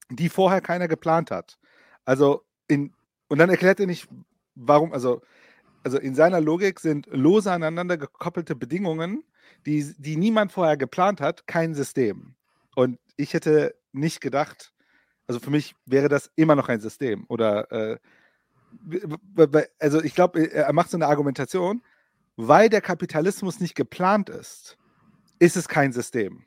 die 0.09 0.29
vorher 0.29 0.61
keiner 0.61 0.89
geplant 0.89 1.31
hat. 1.31 1.59
Also 2.05 2.43
in 2.69 2.95
und 3.29 3.39
dann 3.39 3.51
erklärt 3.51 3.79
er 3.81 3.87
nicht, 3.87 4.09
warum, 4.55 4.93
also 4.93 5.21
also 5.83 5.99
in 5.99 6.15
seiner 6.15 6.41
Logik 6.41 6.81
sind 6.81 7.07
lose 7.11 7.51
aneinander 7.51 7.97
gekoppelte 7.97 8.55
Bedingungen, 8.55 9.25
die, 9.67 9.95
die 9.99 10.17
niemand 10.17 10.53
vorher 10.53 10.77
geplant 10.77 11.21
hat, 11.21 11.47
kein 11.47 11.75
System. 11.75 12.35
Und 12.75 12.99
ich 13.17 13.35
hätte 13.35 13.75
nicht 13.93 14.21
gedacht, 14.21 14.73
also 15.27 15.41
für 15.41 15.51
mich 15.51 15.75
wäre 15.87 16.09
das 16.09 16.31
immer 16.37 16.57
noch 16.57 16.69
ein 16.69 16.81
System. 16.81 17.25
Oder 17.29 17.71
äh, 17.71 17.99
also 19.79 20.03
ich 20.03 20.15
glaube, 20.15 20.53
er 20.53 20.73
macht 20.73 20.91
so 20.91 20.97
eine 20.97 21.07
Argumentation, 21.07 21.83
weil 22.37 22.69
der 22.69 22.81
Kapitalismus 22.81 23.61
nicht 23.61 23.75
geplant 23.75 24.29
ist, 24.29 24.79
ist 25.39 25.57
es 25.57 25.69
kein 25.69 25.93
System. 25.93 26.45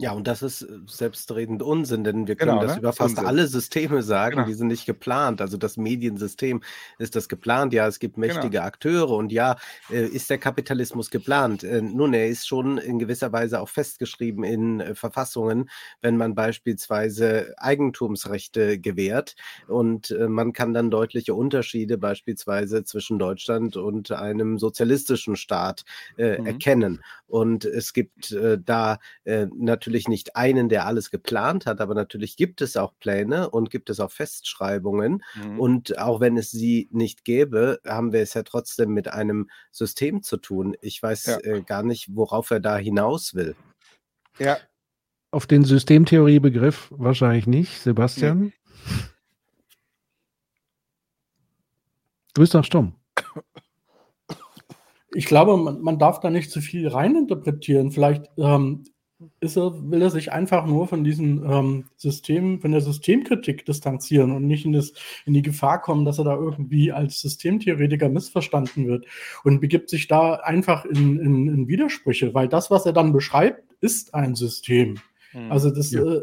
Ja, 0.00 0.10
und 0.12 0.26
das 0.26 0.42
ist 0.42 0.62
äh, 0.62 0.78
selbstredend 0.88 1.62
Unsinn, 1.62 2.02
denn 2.02 2.26
wir 2.26 2.34
können 2.34 2.58
Genau, 2.58 2.58
das 2.58 2.74
ne? 2.74 2.76
über 2.76 2.92
fast 2.92 3.16
Unsinn. 3.16 3.24
alle 3.24 3.46
Systeme 3.46 4.02
sagen, 4.02 4.42
Genau. 4.42 4.44
die 4.44 4.52
sind 4.54 4.66
nicht 4.66 4.86
geplant. 4.86 5.40
Also 5.40 5.56
das 5.56 5.76
Mediensystem 5.76 6.64
ist 6.98 7.14
das 7.14 7.28
geplant. 7.28 7.72
Ja, 7.72 7.86
es 7.86 8.00
gibt 8.00 8.18
Genau. 8.26 8.50
mächtige 8.50 8.62
Akteure 8.64 9.10
und 9.10 9.30
ja, 9.30 9.54
äh, 9.88 10.04
ist 10.04 10.30
der 10.30 10.38
Kapitalismus 10.38 11.10
geplant. 11.10 11.62
Äh, 11.62 11.80
nun, 11.80 12.12
er 12.12 12.26
ist 12.28 12.48
schon 12.48 12.78
in 12.78 12.98
gewisser 12.98 13.30
Weise 13.32 13.60
auch 13.60 13.68
festgeschrieben 13.68 14.42
in 14.42 14.96
Verfassungen, 14.96 15.70
wenn 16.02 16.16
man 16.16 16.34
beispielsweise 16.34 17.54
Eigentumsrechte 17.58 18.80
gewährt 18.80 19.36
und 19.68 20.12
man 20.28 20.52
kann 20.52 20.74
dann 20.74 20.90
deutliche 20.90 21.34
Unterschiede 21.34 21.98
beispielsweise 21.98 22.82
zwischen 22.84 23.18
Deutschland 23.20 23.76
und 23.76 24.10
einem 24.10 24.58
sozialistischen 24.58 25.36
Staat 25.36 25.84
äh, 26.16 26.38
Mhm. 26.38 26.44
erkennen. 26.44 27.00
Und 27.34 27.64
es 27.64 27.92
gibt 27.94 28.30
äh, 28.30 28.60
da 28.64 29.00
äh, 29.24 29.48
natürlich 29.56 30.06
nicht 30.06 30.36
einen, 30.36 30.68
der 30.68 30.86
alles 30.86 31.10
geplant 31.10 31.66
hat, 31.66 31.80
aber 31.80 31.92
natürlich 31.92 32.36
gibt 32.36 32.60
es 32.60 32.76
auch 32.76 32.92
Pläne 33.00 33.50
und 33.50 33.70
gibt 33.70 33.90
es 33.90 33.98
auch 33.98 34.12
Festschreibungen. 34.12 35.20
Mhm. 35.34 35.58
Und 35.58 35.98
auch 35.98 36.20
wenn 36.20 36.36
es 36.36 36.52
sie 36.52 36.88
nicht 36.92 37.24
gäbe, 37.24 37.80
haben 37.84 38.12
wir 38.12 38.20
es 38.20 38.34
ja 38.34 38.44
trotzdem 38.44 38.94
mit 38.94 39.08
einem 39.08 39.50
System 39.72 40.22
zu 40.22 40.36
tun. 40.36 40.76
Ich 40.80 41.02
weiß 41.02 41.26
Ja. 41.26 41.38
äh, 41.40 41.62
gar 41.62 41.82
nicht, 41.82 42.14
worauf 42.14 42.52
er 42.52 42.60
da 42.60 42.76
hinaus 42.76 43.34
will. 43.34 43.56
ja, 44.38 44.56
Auf 45.32 45.48
den 45.48 45.64
Systemtheoriebegriff 45.64 46.92
wahrscheinlich 46.96 47.48
nicht, 47.48 47.80
Sebastian. 47.80 48.52
Du 52.32 52.42
bist 52.42 52.54
doch 52.54 52.62
stumm. 52.64 52.94
Ich 55.14 55.26
glaube, 55.26 55.56
man, 55.56 55.80
man 55.80 55.98
darf 55.98 56.20
da 56.20 56.30
nicht 56.30 56.50
zu 56.50 56.60
viel 56.60 56.88
reininterpretieren. 56.88 57.90
Vielleicht 57.90 58.30
ähm, 58.36 58.84
ist 59.40 59.56
er, 59.56 59.72
will 59.90 60.02
er 60.02 60.10
sich 60.10 60.32
einfach 60.32 60.66
nur 60.66 60.86
von 60.88 61.04
diesem 61.04 61.44
ähm, 61.48 61.84
System, 61.96 62.60
von 62.60 62.72
der 62.72 62.80
Systemkritik 62.80 63.64
distanzieren 63.64 64.32
und 64.32 64.46
nicht 64.46 64.64
in, 64.64 64.72
das, 64.72 64.92
in 65.24 65.34
die 65.34 65.42
Gefahr 65.42 65.80
kommen, 65.80 66.04
dass 66.04 66.18
er 66.18 66.24
da 66.24 66.34
irgendwie 66.34 66.92
als 66.92 67.20
Systemtheoretiker 67.20 68.08
missverstanden 68.08 68.86
wird 68.86 69.06
und 69.44 69.60
begibt 69.60 69.88
sich 69.88 70.08
da 70.08 70.34
einfach 70.34 70.84
in, 70.84 71.18
in, 71.20 71.48
in 71.48 71.68
Widersprüche, 71.68 72.34
weil 72.34 72.48
das, 72.48 72.70
was 72.70 72.86
er 72.86 72.92
dann 72.92 73.12
beschreibt, 73.12 73.62
ist 73.80 74.14
ein 74.14 74.34
System. 74.34 74.98
Mhm. 75.32 75.52
Also 75.52 75.70
das, 75.70 75.92
Ja. 75.92 76.02
äh, 76.02 76.22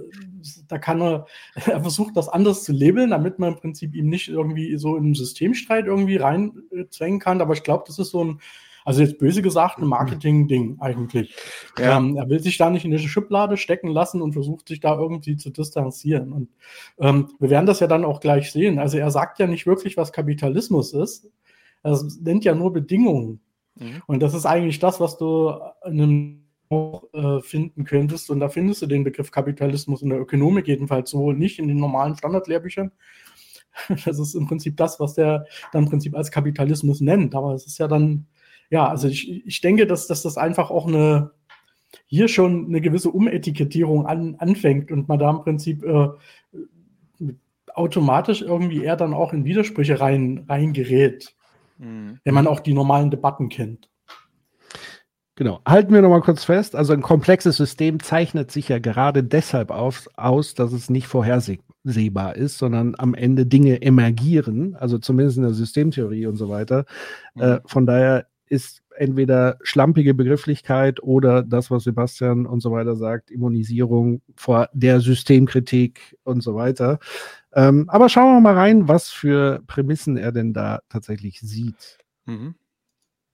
da 0.68 0.78
kann 0.78 1.02
er, 1.02 1.26
er 1.66 1.82
versucht 1.82 2.18
das 2.18 2.30
anders 2.30 2.64
zu 2.64 2.74
labeln, 2.74 3.12
damit 3.12 3.40
man 3.40 3.54
im 3.54 3.60
Prinzip 3.60 3.96
ihm 3.96 4.10
nicht 4.10 4.30
irgendwie 4.30 4.78
so 4.78 4.96
in 4.96 5.06
einen 5.06 5.16
Systemstreit 5.16 5.86
irgendwie 5.86 6.18
reinzwängen 6.18 7.20
kann. 7.20 7.42
Aber 7.42 7.54
ich 7.54 7.64
glaube, 7.64 7.84
das 7.88 8.00
ist 8.00 8.10
so 8.12 8.24
ein, 8.24 8.42
also 8.86 9.02
jetzt 9.02 9.18
böse 9.20 9.42
gesagt, 9.42 9.80
ein 9.80 9.88
Marketing-Ding 9.88 10.78
eigentlich. 10.80 11.36
Ja. 11.78 11.98
Ähm, 11.98 12.18
er 12.18 12.30
will 12.30 12.40
sich 12.40 12.58
da 12.58 12.70
nicht 12.70 12.86
in 12.86 12.92
eine 12.92 13.00
Schublade 13.00 13.58
stecken 13.58 13.90
lassen 13.90 14.22
und 14.22 14.34
versucht 14.34 14.68
sich 14.68 14.80
da 14.80 14.98
irgendwie 14.98 15.38
zu 15.38 15.50
distanzieren. 15.50 16.32
Und 16.34 16.50
ähm, 17.00 17.30
wir 17.40 17.50
werden 17.50 17.66
das 17.66 17.80
ja 17.80 17.88
dann 17.88 18.06
auch 18.06 18.20
gleich 18.20 18.52
sehen. 18.52 18.80
Also 18.80 18.98
er 18.98 19.12
sagt 19.12 19.40
ja 19.40 19.48
nicht 19.48 19.66
wirklich, 19.66 19.98
was 19.98 20.14
Kapitalismus 20.14 20.94
ist. 20.94 21.30
Er 21.84 22.00
nennt 22.22 22.44
ja 22.44 22.56
nur 22.56 22.74
Bedingungen. 22.74 23.42
Mhm. 23.76 24.02
Und 24.08 24.22
das 24.22 24.34
ist 24.34 24.46
eigentlich 24.46 24.80
das, 24.80 25.00
was 25.00 25.18
du 25.18 25.54
in 25.86 26.02
einem 26.02 26.42
auch 26.72 27.04
äh, 27.14 27.42
finden 27.42 27.84
könntest. 27.84 28.30
Und 28.30 28.40
da 28.40 28.50
findest 28.50 28.82
du 28.82 28.88
den 28.88 29.04
Begriff 29.04 29.32
Kapitalismus 29.32 30.02
in 30.02 30.10
der 30.10 30.20
Ökonomik 30.20 30.68
jedenfalls 30.68 31.12
so 31.12 31.34
nicht 31.34 31.60
in 31.60 31.68
den 31.68 31.78
normalen 31.78 32.16
Standardlehrbüchern. 32.16 32.92
Das 34.06 34.20
ist 34.20 34.36
im 34.36 34.48
Prinzip 34.48 34.76
das, 34.76 35.00
was 35.00 35.14
der 35.14 35.46
dann 35.72 35.84
im 35.84 35.90
Prinzip 35.90 36.14
als 36.14 36.30
Kapitalismus 36.30 37.00
nennt. 37.00 37.36
Aber 37.36 37.54
es 37.54 37.66
ist 37.66 37.78
ja 37.78 37.88
dann, 37.88 38.28
ja, 38.72 38.88
also 38.88 39.08
ich, 39.08 39.46
ich 39.46 39.62
denke, 39.62 39.86
dass, 39.86 40.08
dass 40.08 40.24
das 40.24 40.38
einfach 40.38 40.72
auch 40.72 40.88
eine, 40.88 41.32
hier 42.08 42.28
schon 42.28 42.66
eine 42.68 42.82
gewisse 42.82 43.12
Umetikettierung 43.12 44.08
an, 44.08 44.36
anfängt 44.40 44.92
und 44.92 45.08
man 45.08 45.20
da 45.20 45.30
im 45.30 45.42
Prinzip 45.42 45.84
äh, 45.84 46.10
automatisch 47.74 48.42
irgendwie 48.42 48.84
eher 48.84 48.96
dann 48.96 49.14
auch 49.14 49.32
in 49.32 49.46
Widersprüche 49.46 50.00
rein, 50.00 50.46
reingerät, 50.50 51.36
Mhm. 51.82 52.20
wenn 52.24 52.34
man 52.34 52.48
auch 52.48 52.60
die 52.60 52.74
normalen 52.74 53.12
Debatten 53.12 53.50
kennt. 53.50 53.90
Genau. 55.36 55.62
Halten 55.68 55.94
wir 55.94 56.02
nochmal 56.02 56.22
kurz 56.22 56.44
fest. 56.44 56.76
Also 56.76 56.94
ein 56.94 57.02
komplexes 57.02 57.58
System 57.58 58.00
zeichnet 58.00 58.52
sich 58.52 58.70
ja 58.70 58.78
gerade 58.78 59.24
deshalb 59.24 59.72
auf, 59.72 60.08
aus, 60.16 60.54
dass 60.54 60.72
es 60.72 60.90
nicht 60.90 61.08
vorhersehbar 61.08 62.36
ist, 62.36 62.60
sondern 62.60 62.94
am 62.98 63.16
Ende 63.16 63.48
Dinge 63.48 63.82
emergieren, 63.82 64.76
also 64.76 65.00
zumindest 65.00 65.38
in 65.38 65.44
der 65.44 65.54
Systemtheorie 65.54 66.28
und 66.28 66.36
so 66.36 66.50
weiter. 66.50 66.86
Äh, 67.36 67.60
von 67.66 67.88
daher 67.88 68.28
ist 68.52 68.84
entweder 68.98 69.58
schlampige 69.64 70.14
Begrifflichkeit 70.14 71.02
oder 71.02 71.42
das, 71.42 71.72
was 71.72 71.86
Sebastian 71.86 72.46
und 72.46 72.60
so 72.60 72.72
weiter 72.74 72.98
sagt, 72.98 73.32
Immunisierung 73.32 74.22
vor 74.36 74.70
der 74.74 75.00
Systemkritik 75.00 76.18
und 76.24 76.42
so 76.42 76.54
weiter. 76.56 77.00
Ähm, 77.54 77.90
aber 77.90 78.10
schauen 78.10 78.36
wir 78.36 78.42
mal 78.42 78.56
rein, 78.56 78.90
was 78.90 79.10
für 79.10 79.64
Prämissen 79.68 80.18
er 80.18 80.34
denn 80.34 80.52
da 80.52 80.82
tatsächlich 80.90 81.40
sieht. 81.40 81.98
Mhm. 82.26 82.56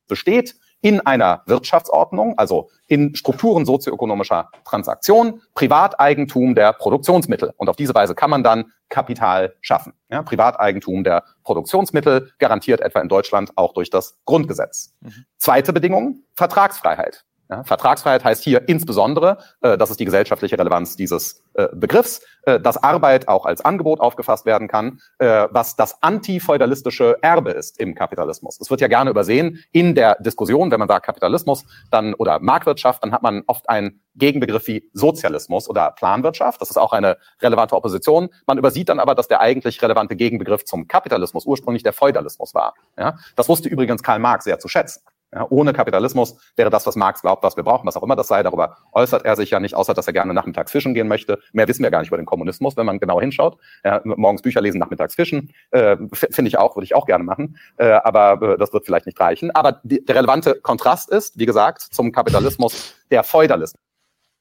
besteht 0.07 0.55
in 0.81 1.01
einer 1.01 1.43
Wirtschaftsordnung, 1.47 2.37
also 2.37 2.69
in 2.87 3.15
Strukturen 3.15 3.65
sozioökonomischer 3.65 4.49
Transaktionen, 4.63 5.41
Privateigentum 5.53 6.55
der 6.55 6.73
Produktionsmittel. 6.73 7.53
Und 7.57 7.69
auf 7.69 7.75
diese 7.75 7.95
Weise 7.95 8.15
kann 8.15 8.29
man 8.29 8.43
dann 8.43 8.71
Kapital 8.89 9.55
schaffen. 9.61 9.93
Ja, 10.09 10.21
Privateigentum 10.23 11.03
der 11.03 11.23
Produktionsmittel 11.43 12.31
garantiert 12.39 12.81
etwa 12.81 13.01
in 13.01 13.09
Deutschland 13.09 13.51
auch 13.55 13.73
durch 13.73 13.89
das 13.89 14.17
Grundgesetz. 14.25 14.93
Zweite 15.37 15.73
Bedingung, 15.73 16.23
Vertragsfreiheit. 16.35 17.25
Ja, 17.49 17.63
Vertragsfreiheit 17.63 18.23
heißt 18.23 18.43
hier 18.43 18.67
insbesondere, 18.67 19.37
äh, 19.61 19.77
das 19.77 19.89
ist 19.89 19.99
die 19.99 20.05
gesellschaftliche 20.05 20.57
Relevanz 20.59 20.95
dieses 20.97 21.43
äh, 21.53 21.67
Begriffs, 21.73 22.21
äh, 22.43 22.59
dass 22.59 22.81
Arbeit 22.81 23.27
auch 23.27 23.45
als 23.45 23.61
Angebot 23.61 24.01
aufgefasst 24.01 24.45
werden 24.45 24.67
kann, 24.67 24.99
äh, 25.19 25.47
was 25.51 25.75
das 25.75 26.03
antifeudalistische 26.03 27.17
Erbe 27.21 27.51
ist 27.51 27.79
im 27.79 27.95
Kapitalismus. 27.95 28.59
Es 28.59 28.69
wird 28.69 28.81
ja 28.81 28.87
gerne 28.87 29.09
übersehen 29.09 29.63
in 29.71 29.95
der 29.95 30.15
Diskussion, 30.19 30.71
wenn 30.71 30.79
man 30.79 30.89
sagt 30.89 31.05
Kapitalismus 31.05 31.65
dann 31.89 32.13
oder 32.13 32.39
Marktwirtschaft, 32.39 33.03
dann 33.03 33.13
hat 33.13 33.23
man 33.23 33.43
oft 33.47 33.69
einen 33.69 34.01
Gegenbegriff 34.15 34.67
wie 34.67 34.89
Sozialismus 34.93 35.69
oder 35.69 35.91
Planwirtschaft. 35.91 36.59
Das 36.59 36.69
ist 36.69 36.77
auch 36.77 36.91
eine 36.91 37.17
relevante 37.41 37.75
Opposition. 37.75 38.29
Man 38.45 38.57
übersieht 38.57 38.89
dann 38.89 38.99
aber, 38.99 39.15
dass 39.15 39.27
der 39.27 39.41
eigentlich 39.41 39.81
relevante 39.81 40.15
Gegenbegriff 40.15 40.65
zum 40.65 40.87
Kapitalismus 40.87 41.45
ursprünglich 41.45 41.83
der 41.83 41.93
Feudalismus 41.93 42.53
war. 42.53 42.73
Ja, 42.97 43.17
das 43.35 43.47
wusste 43.47 43.69
übrigens 43.69 44.03
Karl 44.03 44.19
Marx 44.19 44.43
sehr 44.43 44.59
zu 44.59 44.67
schätzen. 44.67 45.01
Ja, 45.33 45.45
ohne 45.49 45.73
Kapitalismus 45.73 46.37
wäre 46.55 46.69
das, 46.69 46.87
was 46.87 46.95
Marx 46.95 47.21
glaubt, 47.21 47.43
was 47.43 47.57
wir 47.57 47.63
brauchen, 47.63 47.85
was 47.85 47.97
auch 47.97 48.03
immer 48.03 48.15
das 48.15 48.29
sei. 48.29 48.43
Darüber 48.43 48.77
äußert 48.93 49.25
er 49.25 49.35
sich 49.35 49.49
ja 49.49 49.59
nicht, 49.59 49.75
außer 49.75 49.93
dass 49.93 50.07
er 50.07 50.13
gerne 50.13 50.33
nachmittags 50.33 50.71
fischen 50.71 50.93
gehen 50.93 51.09
möchte. 51.09 51.39
Mehr 51.51 51.67
wissen 51.67 51.83
wir 51.83 51.91
gar 51.91 51.99
nicht 51.99 52.07
über 52.07 52.17
den 52.17 52.25
Kommunismus, 52.25 52.77
wenn 52.77 52.85
man 52.85 52.97
genau 52.99 53.19
hinschaut. 53.19 53.57
Ja, 53.83 54.01
morgens 54.05 54.41
Bücher 54.41 54.61
lesen, 54.61 54.79
nachmittags 54.79 55.15
fischen, 55.15 55.51
äh, 55.71 55.97
finde 56.13 56.47
ich 56.47 56.57
auch, 56.57 56.77
würde 56.77 56.85
ich 56.85 56.95
auch 56.95 57.05
gerne 57.05 57.25
machen. 57.25 57.57
Äh, 57.75 57.89
aber 57.89 58.53
äh, 58.53 58.57
das 58.57 58.71
wird 58.71 58.85
vielleicht 58.85 59.05
nicht 59.05 59.19
reichen. 59.19 59.51
Aber 59.51 59.81
die, 59.83 60.03
der 60.05 60.15
relevante 60.15 60.55
Kontrast 60.61 61.09
ist, 61.09 61.37
wie 61.37 61.45
gesagt, 61.45 61.81
zum 61.81 62.13
Kapitalismus 62.13 62.95
der 63.11 63.23
Feudalismus. 63.23 63.81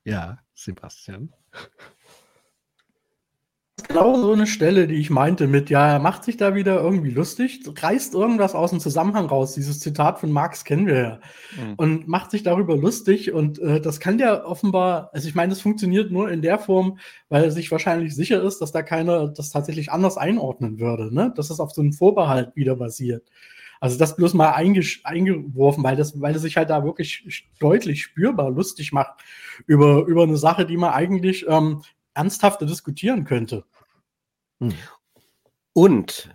Ja, 0.05 0.39
Sebastian. 0.55 1.33
Genau 3.89 4.17
so 4.17 4.33
eine 4.33 4.47
Stelle, 4.47 4.87
die 4.87 4.95
ich 4.95 5.11
meinte 5.11 5.47
mit, 5.47 5.69
ja, 5.69 5.87
er 5.87 5.99
macht 5.99 6.25
sich 6.25 6.39
da 6.39 6.55
wieder 6.55 6.81
irgendwie 6.81 7.11
lustig, 7.11 7.61
reißt 7.67 8.15
irgendwas 8.15 8.55
aus 8.55 8.71
dem 8.71 8.81
Zusammenhang 8.81 9.27
raus. 9.27 9.53
Dieses 9.53 9.81
Zitat 9.81 10.19
von 10.19 10.33
Marx 10.33 10.65
kennen 10.65 10.87
wir 10.87 10.99
ja. 10.99 11.21
Mhm. 11.57 11.75
Und 11.77 12.09
macht 12.09 12.31
sich 12.31 12.43
darüber 12.43 12.75
lustig. 12.75 13.33
Und 13.35 13.59
äh, 13.59 13.79
das 13.79 14.01
kann 14.01 14.17
der 14.17 14.49
offenbar, 14.49 15.11
also 15.13 15.29
ich 15.29 15.35
meine, 15.35 15.51
das 15.51 15.61
funktioniert 15.61 16.11
nur 16.11 16.31
in 16.31 16.41
der 16.41 16.59
Form, 16.59 16.99
weil 17.29 17.45
er 17.45 17.51
sich 17.51 17.71
wahrscheinlich 17.71 18.15
sicher 18.15 18.43
ist, 18.43 18.61
dass 18.61 18.73
da 18.73 18.83
keiner 18.83 19.29
das 19.29 19.51
tatsächlich 19.51 19.93
anders 19.93 20.17
einordnen 20.17 20.81
würde, 20.81 21.15
ne? 21.15 21.35
Dass 21.37 21.51
es 21.51 21.61
auf 21.61 21.73
so 21.73 21.83
einem 21.83 21.93
Vorbehalt 21.93 22.57
wieder 22.57 22.77
basiert. 22.77 23.29
Also 23.79 23.99
das 23.99 24.17
bloß 24.17 24.33
mal 24.33 24.53
eingeworfen, 24.53 25.85
weil 25.85 25.97
das, 25.97 26.19
weil 26.19 26.33
er 26.33 26.41
sich 26.41 26.57
halt 26.57 26.71
da 26.71 26.83
wirklich 26.83 27.47
deutlich 27.61 28.05
spürbar 28.05 28.51
lustig 28.51 28.93
macht 28.93 29.21
über, 29.67 30.07
über 30.07 30.23
eine 30.23 30.39
Sache, 30.39 30.65
die 30.65 30.79
man 30.79 30.95
eigentlich 30.95 31.47
ähm, 31.47 31.83
ernsthafter 32.17 32.67
diskutieren 32.67 33.25
könnte. 33.25 33.65
Und 35.73 36.31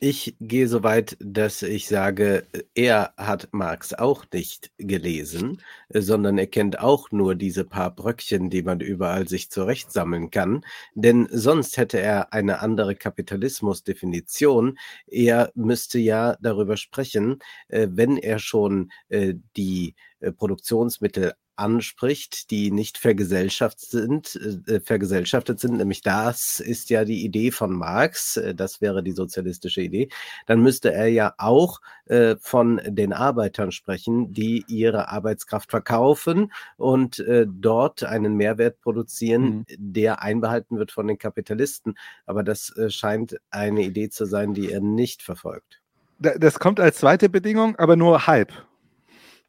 ich 0.00 0.36
gehe 0.38 0.68
so 0.68 0.82
weit, 0.82 1.16
dass 1.18 1.62
ich 1.62 1.88
sage, 1.88 2.46
er 2.74 3.14
hat 3.16 3.48
Marx 3.52 3.94
auch 3.94 4.26
nicht 4.34 4.70
gelesen, 4.76 5.62
sondern 5.88 6.36
er 6.36 6.46
kennt 6.46 6.78
auch 6.78 7.10
nur 7.10 7.34
diese 7.34 7.64
paar 7.64 7.94
Bröckchen, 7.94 8.50
die 8.50 8.62
man 8.62 8.80
überall 8.80 9.26
sich 9.28 9.50
zurechtsammeln 9.50 10.30
kann. 10.30 10.62
Denn 10.94 11.26
sonst 11.30 11.78
hätte 11.78 12.00
er 12.00 12.34
eine 12.34 12.60
andere 12.60 12.96
Kapitalismusdefinition. 12.96 14.78
Er 15.06 15.50
müsste 15.54 15.98
ja 15.98 16.36
darüber 16.42 16.76
sprechen, 16.76 17.38
äh, 17.68 17.88
wenn 17.90 18.18
er 18.18 18.38
schon 18.38 18.90
äh, 19.08 19.34
die 19.56 19.94
äh, 20.20 20.32
Produktionsmittel 20.32 21.32
anspricht, 21.56 22.50
die 22.50 22.70
nicht 22.70 22.98
vergesellschaftet 22.98 23.88
sind, 23.88 24.36
äh, 24.66 24.80
vergesellschaftet 24.80 25.60
sind, 25.60 25.76
nämlich 25.76 26.02
das 26.02 26.60
ist 26.60 26.90
ja 26.90 27.04
die 27.04 27.24
Idee 27.24 27.50
von 27.50 27.72
Marx, 27.72 28.36
äh, 28.36 28.54
das 28.54 28.80
wäre 28.80 29.02
die 29.02 29.12
sozialistische 29.12 29.80
Idee, 29.82 30.08
dann 30.46 30.60
müsste 30.60 30.92
er 30.92 31.08
ja 31.08 31.34
auch 31.38 31.80
äh, 32.06 32.36
von 32.40 32.80
den 32.86 33.12
Arbeitern 33.12 33.72
sprechen, 33.72 34.32
die 34.32 34.64
ihre 34.68 35.08
Arbeitskraft 35.08 35.70
verkaufen 35.70 36.52
und 36.76 37.18
äh, 37.20 37.46
dort 37.48 38.04
einen 38.04 38.34
Mehrwert 38.36 38.80
produzieren, 38.80 39.64
der 39.78 40.22
einbehalten 40.22 40.78
wird 40.78 40.92
von 40.92 41.06
den 41.06 41.18
Kapitalisten. 41.18 41.96
Aber 42.26 42.42
das 42.42 42.76
äh, 42.76 42.90
scheint 42.90 43.36
eine 43.50 43.82
Idee 43.82 44.10
zu 44.10 44.24
sein, 44.26 44.54
die 44.54 44.70
er 44.70 44.80
nicht 44.80 45.22
verfolgt. 45.22 45.80
Da- 46.18 46.36
Das 46.38 46.58
kommt 46.58 46.80
als 46.80 46.98
zweite 46.98 47.28
Bedingung, 47.28 47.76
aber 47.76 47.96
nur 47.96 48.26
halb. 48.26 48.52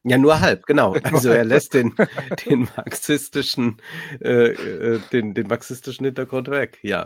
Ja, 0.08 0.20
nur 0.20 0.40
halb, 0.40 0.66
genau. 0.68 0.96
Also 1.04 1.30
er 1.30 1.44
lässt 1.44 1.74
den, 1.74 1.96
den 2.46 2.70
marxistischen, 2.78 3.78
äh, 4.22 4.52
äh, 4.52 5.00
den, 5.12 5.34
den 5.34 5.48
marxistischen 5.48 6.06
Hintergrund 6.06 6.50
weg, 6.50 6.78
ja. 6.84 7.06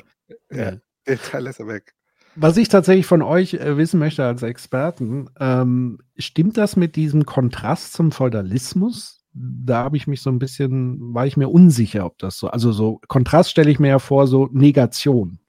Ja, 0.52 0.74
den 1.08 1.20
Teil 1.20 1.48
ist 1.48 1.60
er 1.60 1.68
weg. 1.68 1.96
Was 2.36 2.58
ich 2.58 2.68
tatsächlich 2.68 3.06
von 3.06 3.22
euch 3.22 3.54
äh, 3.56 3.78
wissen 3.78 4.00
möchte 4.00 4.26
als 4.26 4.44
Experten, 4.44 5.30
ähm, 5.40 6.00
stimmt 6.18 6.58
das 6.58 6.76
mit 6.76 6.96
diesem 6.98 7.26
Kontrast 7.26 7.94
zum 7.94 8.12
Feudalismus? 8.12 9.26
Da 9.34 9.84
habe 9.84 9.96
ich 9.96 10.08
mich 10.08 10.22
so 10.22 10.30
ein 10.30 10.40
bisschen, 10.40 11.14
war 11.14 11.26
ich 11.26 11.38
mir 11.38 11.48
unsicher, 11.48 12.06
ob 12.06 12.18
das 12.18 12.38
so, 12.38 12.50
also 12.50 12.72
so 12.72 13.00
Kontrast 13.08 13.50
stelle 13.50 13.72
ich 13.72 13.80
mir 13.80 13.90
ja 13.90 14.00
vor, 14.00 14.28
so 14.28 14.50
Negation. 14.52 15.40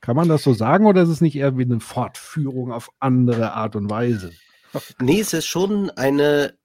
Kann 0.00 0.16
man 0.16 0.28
das 0.28 0.42
so 0.42 0.52
sagen 0.52 0.86
oder 0.86 1.02
ist 1.02 1.08
es 1.08 1.20
nicht 1.20 1.36
eher 1.36 1.56
wie 1.56 1.62
eine 1.62 1.80
Fortführung 1.80 2.72
auf 2.72 2.90
andere 3.00 3.52
Art 3.52 3.74
und 3.74 3.90
Weise? 3.90 4.32
Nee, 5.00 5.20
es 5.20 5.32
ist 5.32 5.46
schon 5.46 5.90
eine 5.90 6.57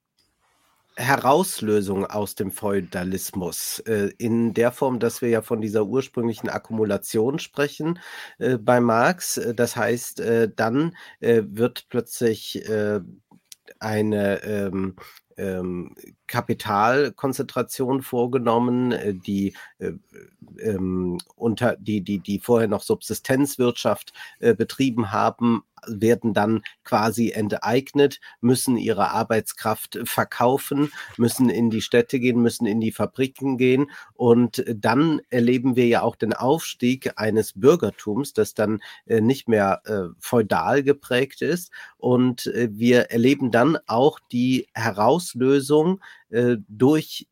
Herauslösung 0.96 2.06
aus 2.06 2.36
dem 2.36 2.52
Feudalismus 2.52 3.80
äh, 3.80 4.12
in 4.18 4.54
der 4.54 4.72
Form, 4.72 5.00
dass 5.00 5.22
wir 5.22 5.30
ja 5.30 5.42
von 5.42 5.62
dieser 5.62 5.86
ursprünglichen 5.86 6.50
Akkumulation 6.50 7.40
sprechen 7.40 8.00
äh, 8.38 8.58
bei 8.58 8.80
Marx. 8.80 9.38
Äh, 9.38 9.56
das 9.56 9.76
heißt, 9.76 10.20
äh, 10.20 10.50
dann 10.56 10.96
äh, 11.20 11.42
wird 11.46 11.88
plötzlich 11.90 12.68
äh, 12.70 13.00
eine 13.80 14.44
ähm, 14.44 14.96
ähm, 15.38 15.96
Kapitalkonzentration 16.28 18.02
vorgenommen, 18.02 18.94
die 19.26 19.56
äh, 19.80 19.94
ähm, 20.60 21.18
unter 21.36 21.76
die 21.78 22.02
die 22.02 22.20
die 22.20 22.40
vorher 22.40 22.68
noch 22.68 22.84
Subsistenzwirtschaft 22.84 24.14
äh, 24.40 24.54
betrieben 24.54 25.12
haben, 25.12 25.64
werden 25.88 26.34
dann 26.34 26.62
quasi 26.84 27.32
enteignet, 27.32 28.20
müssen 28.42 28.78
ihre 28.78 29.12
Arbeitskraft 29.12 30.00
verkaufen, 30.06 30.92
müssen 31.18 31.50
in 31.50 31.70
die 31.70 31.82
Städte 31.82 32.20
gehen, 32.20 32.42
müssen 32.42 32.66
in 32.66 32.82
die 32.82 32.92
Fabriken 32.92 33.58
gehen. 33.58 33.92
Und 34.14 34.64
dann 34.68 35.22
erleben 35.30 35.76
wir 35.76 35.88
ja 35.88 36.02
auch 36.02 36.16
den 36.16 36.34
Aufstieg 36.34 37.14
eines 37.16 37.54
Bürgertums, 37.54 38.34
das 38.34 38.54
dann 38.54 38.82
äh, 39.06 39.22
nicht 39.22 39.48
mehr 39.48 39.82
äh, 39.86 40.14
feudal 40.20 40.84
geprägt 40.84 41.42
ist. 41.42 41.72
Und 41.98 42.48
äh, 42.48 42.70
wir 42.72 43.12
erleben 43.12 43.52
dann 43.52 43.78
auch 43.88 44.20
die 44.32 44.68
Herauslösung 44.74 46.02
durch 46.68 47.28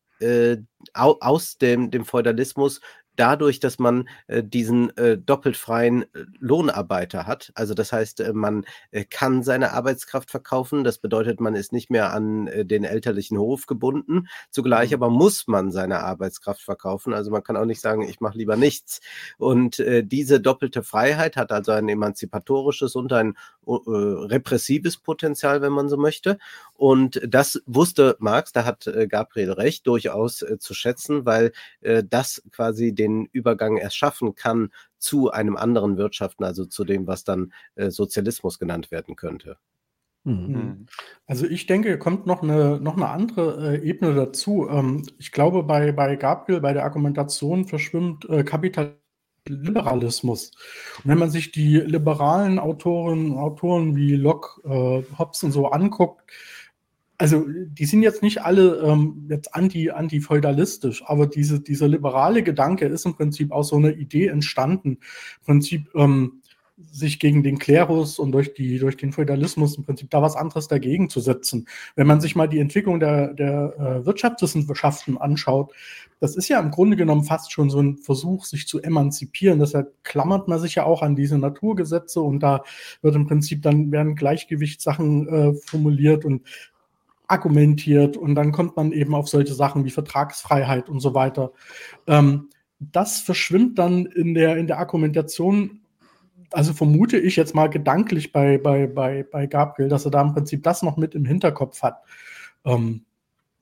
aus 0.94 1.58
dem, 1.58 1.90
dem 1.90 2.04
Feudalismus 2.04 2.80
dadurch, 3.16 3.60
dass 3.60 3.78
man 3.78 4.08
äh, 4.26 4.42
diesen 4.42 4.96
äh, 4.96 5.18
doppelt 5.18 5.56
freien 5.56 6.02
äh, 6.02 6.24
Lohnarbeiter 6.38 7.26
hat. 7.26 7.52
Also 7.54 7.74
das 7.74 7.92
heißt, 7.92 8.20
äh, 8.20 8.32
man 8.32 8.64
äh, 8.90 9.04
kann 9.04 9.42
seine 9.42 9.72
Arbeitskraft 9.72 10.30
verkaufen. 10.30 10.84
Das 10.84 10.98
bedeutet, 10.98 11.40
man 11.40 11.54
ist 11.54 11.72
nicht 11.72 11.90
mehr 11.90 12.12
an 12.12 12.46
äh, 12.46 12.64
den 12.64 12.84
elterlichen 12.84 13.38
Hof 13.38 13.66
gebunden. 13.66 14.28
Zugleich 14.50 14.90
mhm. 14.90 14.94
aber 14.94 15.10
muss 15.10 15.46
man 15.46 15.70
seine 15.72 16.00
Arbeitskraft 16.00 16.62
verkaufen. 16.62 17.12
Also 17.12 17.30
man 17.30 17.42
kann 17.42 17.56
auch 17.56 17.66
nicht 17.66 17.80
sagen, 17.80 18.02
ich 18.02 18.20
mache 18.20 18.38
lieber 18.38 18.56
nichts. 18.56 19.00
Und 19.38 19.78
äh, 19.78 20.04
diese 20.04 20.40
doppelte 20.40 20.82
Freiheit 20.82 21.36
hat 21.36 21.52
also 21.52 21.72
ein 21.72 21.88
emanzipatorisches 21.88 22.94
und 22.94 23.12
ein 23.12 23.34
äh, 23.66 23.70
repressives 23.72 24.96
Potenzial, 24.96 25.62
wenn 25.62 25.72
man 25.72 25.88
so 25.88 25.96
möchte. 25.96 26.38
Und 26.74 27.20
das 27.26 27.62
wusste 27.66 28.16
Marx, 28.18 28.52
da 28.52 28.64
hat 28.64 28.86
äh, 28.86 29.06
Gabriel 29.06 29.52
recht, 29.52 29.86
durchaus 29.86 30.42
äh, 30.42 30.58
zu 30.58 30.74
schätzen, 30.74 31.26
weil 31.26 31.52
äh, 31.80 32.02
das 32.08 32.42
quasi 32.50 32.94
den 32.94 33.28
Übergang 33.32 33.76
erst 33.76 33.96
schaffen 33.96 34.34
kann 34.34 34.72
zu 34.98 35.30
einem 35.30 35.56
anderen 35.56 35.96
Wirtschaften, 35.96 36.44
also 36.44 36.64
zu 36.64 36.84
dem, 36.84 37.08
was 37.08 37.24
dann 37.24 37.52
Sozialismus 37.76 38.60
genannt 38.60 38.92
werden 38.92 39.16
könnte. 39.16 39.56
Mhm. 40.24 40.34
mhm. 40.34 40.86
Also 41.26 41.46
ich 41.46 41.66
denke, 41.66 41.98
kommt 41.98 42.26
noch 42.26 42.42
eine, 42.42 42.80
noch 42.80 42.96
eine 42.96 43.08
andere 43.08 43.76
äh, 43.76 43.88
Ebene 43.88 44.14
dazu. 44.14 44.68
Ähm, 44.70 45.02
ich 45.18 45.32
glaube, 45.32 45.62
bei, 45.62 45.92
bei 45.92 46.16
Gabriel, 46.16 46.60
bei 46.60 46.72
der 46.72 46.84
Argumentation 46.84 47.66
verschwimmt 47.66 48.28
äh, 48.28 48.44
Kapitalliberalismus. 48.44 50.52
Und 50.98 51.10
wenn 51.10 51.18
man 51.18 51.30
sich 51.30 51.52
die 51.52 51.78
liberalen 51.78 52.58
Autoren, 52.58 53.38
Autoren 53.38 53.96
wie 53.96 54.14
Locke, 54.14 54.60
äh, 54.64 55.02
Hobbes 55.18 55.42
und 55.42 55.52
so 55.52 55.68
anguckt, 55.68 56.22
also 57.18 57.44
die 57.46 57.84
sind 57.84 58.02
jetzt 58.02 58.22
nicht 58.22 58.42
alle 58.42 58.78
ähm, 58.78 59.26
jetzt 59.30 59.54
anti, 59.54 59.90
anti-feudalistisch, 59.90 61.04
aber 61.06 61.26
diese, 61.26 61.60
dieser 61.60 61.88
liberale 61.88 62.42
Gedanke 62.42 62.86
ist 62.86 63.06
im 63.06 63.14
Prinzip 63.14 63.52
aus 63.52 63.68
so 63.68 63.76
einer 63.76 63.96
Idee 63.96 64.26
entstanden. 64.26 64.98
Im 65.40 65.44
Prinzip 65.46 65.88
ähm, 65.94 66.42
sich 66.90 67.18
gegen 67.20 67.42
den 67.42 67.58
Klerus 67.58 68.18
und 68.18 68.32
durch, 68.32 68.54
die, 68.54 68.78
durch 68.78 68.96
den 68.96 69.12
Feudalismus 69.12 69.76
im 69.76 69.84
Prinzip 69.84 70.10
da 70.10 70.22
was 70.22 70.36
anderes 70.36 70.68
dagegen 70.68 71.08
zu 71.08 71.20
setzen. 71.20 71.66
Wenn 71.94 72.06
man 72.06 72.20
sich 72.20 72.34
mal 72.34 72.48
die 72.48 72.58
Entwicklung 72.58 72.98
der, 72.98 73.34
der 73.34 73.74
äh, 73.78 74.06
Wirtschaftswissenschaften 74.06 75.18
anschaut, 75.18 75.72
das 76.18 76.36
ist 76.36 76.48
ja 76.48 76.60
im 76.60 76.70
Grunde 76.70 76.96
genommen 76.96 77.24
fast 77.24 77.52
schon 77.52 77.68
so 77.68 77.80
ein 77.80 77.98
Versuch, 77.98 78.44
sich 78.44 78.68
zu 78.68 78.80
emanzipieren. 78.80 79.58
Deshalb 79.58 79.92
klammert 80.04 80.48
man 80.48 80.60
sich 80.60 80.76
ja 80.76 80.84
auch 80.84 81.02
an 81.02 81.16
diese 81.16 81.38
Naturgesetze 81.38 82.20
und 82.20 82.40
da 82.40 82.62
wird 83.00 83.16
im 83.16 83.26
Prinzip 83.26 83.62
dann 83.62 83.90
werden 83.90 84.14
Gleichgewichtssachen 84.14 85.28
äh, 85.28 85.54
formuliert 85.54 86.24
und 86.24 86.42
argumentiert 87.32 88.16
und 88.16 88.34
dann 88.34 88.52
kommt 88.52 88.76
man 88.76 88.92
eben 88.92 89.14
auf 89.14 89.28
solche 89.28 89.54
Sachen 89.54 89.84
wie 89.84 89.90
Vertragsfreiheit 89.90 90.88
und 90.88 91.00
so 91.00 91.14
weiter. 91.14 91.52
Ähm, 92.06 92.50
das 92.78 93.20
verschwimmt 93.20 93.78
dann 93.78 94.06
in 94.06 94.34
der, 94.34 94.56
in 94.58 94.66
der 94.66 94.78
Argumentation, 94.78 95.80
also 96.50 96.74
vermute 96.74 97.18
ich 97.18 97.36
jetzt 97.36 97.54
mal 97.54 97.68
gedanklich 97.68 98.32
bei, 98.32 98.58
bei, 98.58 98.86
bei, 98.86 99.24
bei 99.24 99.46
Gabriel, 99.46 99.88
dass 99.88 100.04
er 100.04 100.10
da 100.10 100.20
im 100.20 100.34
Prinzip 100.34 100.62
das 100.62 100.82
noch 100.82 100.96
mit 100.96 101.14
im 101.14 101.24
Hinterkopf 101.24 101.82
hat. 101.82 102.02
Ähm, 102.64 103.04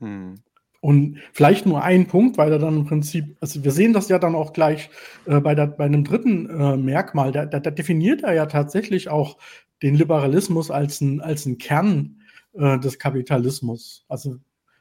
hm. 0.01 0.35
Und 0.83 1.19
vielleicht 1.35 1.67
nur 1.67 1.85
ein 1.85 2.07
Punkt, 2.07 2.39
weil 2.39 2.51
er 2.51 2.59
dann 2.59 2.79
im 2.79 2.87
Prinzip, 2.87 3.37
also 3.41 3.63
wir 3.63 3.71
sehen 3.71 3.93
das 3.93 4.09
ja 4.09 4.19
dann 4.19 4.35
auch 4.35 4.55
gleich 4.55 4.89
äh, 5.27 5.39
bei, 5.39 5.55
der, 5.55 5.67
bei 5.67 5.85
einem 5.85 6.05
dritten 6.05 6.49
äh, 6.49 6.77
Merkmal, 6.77 7.33
da, 7.33 7.45
da, 7.45 7.61
da 7.61 7.71
definiert 7.71 8.23
er 8.23 8.33
ja 8.33 8.47
tatsächlich 8.47 9.11
auch 9.11 9.37
den 9.83 9.95
Liberalismus 9.95 10.71
als 10.71 11.03
ein, 11.03 11.21
als 11.21 11.45
ein 11.45 11.59
Kern 11.59 12.20
äh, 12.55 12.79
des 12.79 12.99
Kapitalismus. 12.99 14.05
Also 14.09 14.37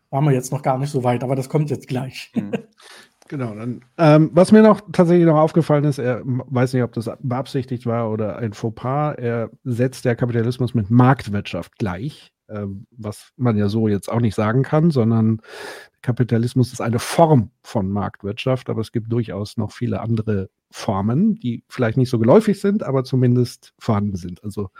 waren 0.10 0.25
wir 0.25 0.32
jetzt 0.32 0.51
noch 0.51 0.62
gar 0.62 0.77
nicht 0.77 0.89
so 0.89 1.03
weit, 1.03 1.23
aber 1.23 1.36
das 1.36 1.49
kommt 1.49 1.69
jetzt 1.69 1.88
gleich. 1.88 2.32
Mhm. 2.36 2.51
Genau, 3.29 3.53
dann, 3.53 3.86
ähm, 3.99 4.32
was 4.34 4.51
mir 4.51 4.63
noch 4.63 4.82
tatsächlich 4.91 5.27
noch 5.27 5.38
aufgefallen 5.38 5.84
ist, 5.84 5.99
er 5.99 6.23
weiß 6.25 6.73
nicht, 6.73 6.82
ob 6.82 6.93
das 6.93 7.12
beabsichtigt 7.19 7.86
war 7.86 8.10
oder 8.10 8.38
ein 8.38 8.53
Fauxpas, 8.53 9.13
er 9.19 9.51
setzt 9.63 10.03
der 10.05 10.15
Kapitalismus 10.15 10.73
mit 10.73 10.89
Marktwirtschaft 10.89 11.77
gleich, 11.77 12.32
ähm, 12.49 12.88
was 12.89 13.32
man 13.38 13.55
ja 13.55 13.69
so 13.69 13.88
jetzt 13.88 14.12
auch 14.12 14.19
nicht 14.19 14.34
sagen 14.34 14.63
kann, 14.63 14.89
sondern 14.89 15.43
Kapitalismus 16.01 16.73
ist 16.73 16.82
eine 16.82 16.97
Form 16.97 17.51
von 17.62 17.91
Marktwirtschaft, 17.91 18.67
aber 18.67 18.82
es 18.82 18.91
gibt 18.91 19.12
durchaus 19.12 19.58
noch 19.58 19.71
viele 19.71 20.01
andere 20.01 20.49
Formen, 20.71 21.36
die 21.36 21.63
vielleicht 21.69 21.97
nicht 21.97 22.10
so 22.10 22.17
geläufig 22.17 22.60
sind, 22.60 22.82
aber 22.82 23.03
zumindest 23.03 23.73
vorhanden 23.77 24.15
sind. 24.15 24.43
Also 24.43 24.71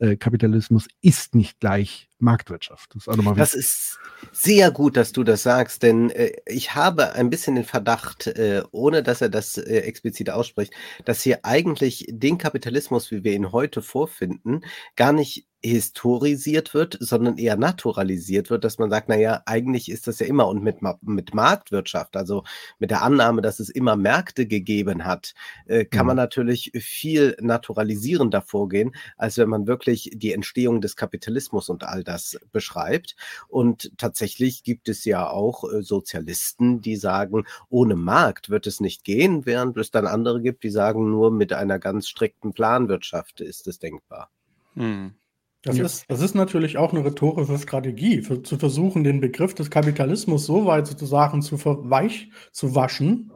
äh, 0.00 0.16
Kapitalismus 0.16 0.88
ist 1.02 1.34
nicht 1.34 1.60
gleich 1.60 2.08
Marktwirtschaft. 2.18 2.94
Das 2.94 3.06
ist, 3.06 3.36
das 3.36 3.54
ist 3.54 3.98
sehr 4.32 4.70
gut, 4.70 4.96
dass 4.96 5.12
du 5.12 5.24
das 5.24 5.42
sagst, 5.42 5.82
denn 5.82 6.10
äh, 6.10 6.32
ich 6.46 6.74
habe 6.74 7.12
ein 7.12 7.30
bisschen 7.30 7.54
den 7.54 7.64
Verdacht, 7.64 8.26
äh, 8.26 8.62
ohne 8.72 9.02
dass 9.02 9.20
er 9.20 9.28
das 9.28 9.58
äh, 9.58 9.80
explizit 9.80 10.30
ausspricht, 10.30 10.72
dass 11.04 11.22
hier 11.22 11.44
eigentlich 11.44 12.06
den 12.08 12.38
Kapitalismus, 12.38 13.10
wie 13.10 13.24
wir 13.24 13.32
ihn 13.32 13.52
heute 13.52 13.82
vorfinden, 13.82 14.62
gar 14.96 15.12
nicht 15.12 15.46
historisiert 15.62 16.72
wird, 16.72 16.96
sondern 17.00 17.36
eher 17.36 17.56
naturalisiert 17.56 18.50
wird, 18.50 18.64
dass 18.64 18.78
man 18.78 18.90
sagt, 18.90 19.08
na 19.08 19.16
ja, 19.16 19.42
eigentlich 19.44 19.90
ist 19.90 20.06
das 20.06 20.18
ja 20.18 20.26
immer 20.26 20.48
und 20.48 20.62
mit, 20.62 20.78
mit 21.02 21.34
Marktwirtschaft, 21.34 22.16
also 22.16 22.44
mit 22.78 22.90
der 22.90 23.02
Annahme, 23.02 23.42
dass 23.42 23.60
es 23.60 23.68
immer 23.68 23.96
Märkte 23.96 24.46
gegeben 24.46 25.04
hat, 25.04 25.34
äh, 25.66 25.84
kann 25.84 26.04
mhm. 26.04 26.08
man 26.08 26.16
natürlich 26.16 26.72
viel 26.80 27.36
naturalisierender 27.40 28.40
vorgehen, 28.40 28.92
als 29.16 29.36
wenn 29.36 29.48
man 29.50 29.66
wirklich 29.66 30.10
die 30.14 30.32
Entstehung 30.32 30.80
des 30.80 30.96
Kapitalismus 30.96 31.68
und 31.68 31.84
all 31.84 32.04
das 32.04 32.38
beschreibt. 32.52 33.16
Und 33.48 33.92
tatsächlich 33.98 34.62
gibt 34.62 34.88
es 34.88 35.04
ja 35.04 35.28
auch 35.28 35.64
äh, 35.64 35.82
Sozialisten, 35.82 36.80
die 36.80 36.96
sagen, 36.96 37.44
ohne 37.68 37.96
Markt 37.96 38.48
wird 38.48 38.66
es 38.66 38.80
nicht 38.80 39.04
gehen, 39.04 39.44
während 39.44 39.76
es 39.76 39.90
dann 39.90 40.06
andere 40.06 40.40
gibt, 40.40 40.64
die 40.64 40.70
sagen, 40.70 41.10
nur 41.10 41.30
mit 41.30 41.52
einer 41.52 41.78
ganz 41.78 42.08
strikten 42.08 42.52
Planwirtschaft 42.54 43.40
ist 43.40 43.66
es 43.66 43.78
denkbar. 43.78 44.30
Mhm. 44.74 45.14
Das, 45.62 45.76
ja. 45.76 45.84
ist, 45.84 46.04
das 46.08 46.22
ist 46.22 46.34
natürlich 46.34 46.78
auch 46.78 46.92
eine 46.92 47.04
rhetorische 47.04 47.58
Strategie, 47.58 48.22
für, 48.22 48.42
zu 48.42 48.56
versuchen, 48.56 49.04
den 49.04 49.20
Begriff 49.20 49.54
des 49.54 49.70
Kapitalismus 49.70 50.46
so 50.46 50.64
weit 50.64 50.86
sozusagen 50.86 51.42
zu 51.42 51.58
verweich 51.58 52.30
zu 52.50 52.74
waschen, 52.74 53.30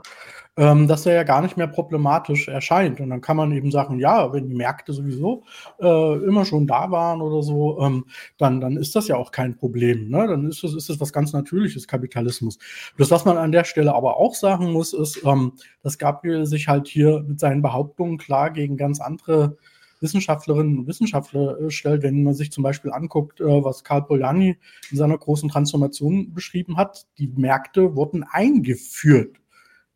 ähm, 0.56 0.88
dass 0.88 1.04
er 1.04 1.14
ja 1.14 1.22
gar 1.24 1.42
nicht 1.42 1.58
mehr 1.58 1.66
problematisch 1.66 2.48
erscheint. 2.48 3.00
Und 3.00 3.10
dann 3.10 3.20
kann 3.20 3.36
man 3.36 3.52
eben 3.52 3.70
sagen, 3.70 3.98
ja, 3.98 4.32
wenn 4.32 4.48
die 4.48 4.54
Märkte 4.54 4.94
sowieso 4.94 5.42
äh, 5.80 6.14
immer 6.24 6.46
schon 6.46 6.66
da 6.66 6.90
waren 6.90 7.20
oder 7.20 7.42
so, 7.42 7.78
ähm, 7.80 8.06
dann, 8.38 8.60
dann 8.60 8.78
ist 8.78 8.94
das 8.96 9.08
ja 9.08 9.16
auch 9.16 9.30
kein 9.30 9.56
Problem. 9.56 10.08
Ne? 10.08 10.26
Dann 10.26 10.48
ist 10.48 10.62
das, 10.64 10.72
ist 10.74 10.88
das 10.88 11.00
was 11.00 11.12
ganz 11.12 11.34
Natürliches, 11.34 11.88
Kapitalismus. 11.88 12.58
Das, 12.96 13.10
was 13.10 13.26
man 13.26 13.36
an 13.36 13.52
der 13.52 13.64
Stelle 13.64 13.94
aber 13.94 14.16
auch 14.16 14.34
sagen 14.34 14.72
muss, 14.72 14.94
ist, 14.94 15.22
ähm, 15.24 15.52
dass 15.82 15.98
Gabriel 15.98 16.46
sich 16.46 16.68
halt 16.68 16.88
hier 16.88 17.22
mit 17.26 17.40
seinen 17.40 17.60
Behauptungen 17.60 18.16
klar 18.16 18.50
gegen 18.50 18.78
ganz 18.78 19.00
andere 19.00 19.58
Wissenschaftlerinnen 20.00 20.78
und 20.78 20.86
Wissenschaftler 20.86 21.60
äh, 21.60 21.70
stellt, 21.70 22.02
wenn 22.02 22.22
man 22.22 22.34
sich 22.34 22.50
zum 22.52 22.62
Beispiel 22.62 22.92
anguckt, 22.92 23.40
äh, 23.40 23.44
was 23.44 23.84
Karl 23.84 24.02
Polanyi 24.02 24.56
in 24.90 24.96
seiner 24.96 25.18
großen 25.18 25.48
Transformation 25.48 26.32
beschrieben 26.34 26.76
hat. 26.76 27.06
Die 27.18 27.28
Märkte 27.28 27.94
wurden 27.94 28.24
eingeführt. 28.24 29.36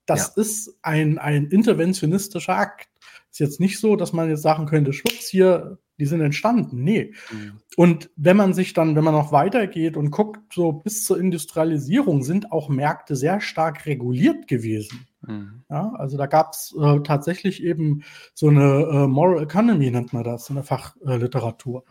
Das 0.07 0.33
ja. 0.35 0.43
ist 0.43 0.79
ein, 0.83 1.19
ein 1.19 1.47
interventionistischer 1.49 2.57
Akt. 2.57 2.89
Ist 3.31 3.41
jetzt 3.41 3.61
nicht 3.61 3.79
so, 3.79 3.95
dass 3.95 4.13
man 4.13 4.31
jetzt 4.31 4.43
sagen 4.43 4.67
könnte, 4.67 4.93
schwupps, 4.93 5.29
hier, 5.29 5.79
die 5.99 6.07
sind 6.07 6.23
entstanden. 6.23 6.83
Nee. 6.83 7.13
Mhm. 7.31 7.61
Und 7.77 8.11
wenn 8.17 8.37
man 8.37 8.55
sich 8.55 8.73
dann, 8.73 8.97
wenn 8.97 9.05
man 9.05 9.15
noch 9.15 9.33
weitergeht 9.33 9.97
und 9.97 10.11
guckt, 10.11 10.55
so 10.55 10.73
bis 10.73 11.05
zur 11.05 11.21
Industrialisierung 11.21 12.23
sind 12.23 12.53
auch 12.53 12.69
Märkte 12.69 13.17
sehr 13.17 13.41
stark 13.41 13.85
reguliert 13.85 14.49
gewesen. 14.49 15.08
Mhm. 15.23 15.65
Ja, 15.69 15.93
also 15.97 16.17
da 16.17 16.27
gab 16.27 16.53
es 16.53 16.75
äh, 16.81 17.01
tatsächlich 17.01 17.63
eben 17.63 18.03
so 18.35 18.49
eine 18.49 18.83
äh, 18.91 19.07
Moral 19.07 19.43
Economy, 19.43 19.91
nennt 19.91 20.13
man 20.13 20.25
das 20.25 20.49
in 20.49 20.57
der 20.57 20.65
Fachliteratur. 20.65 21.85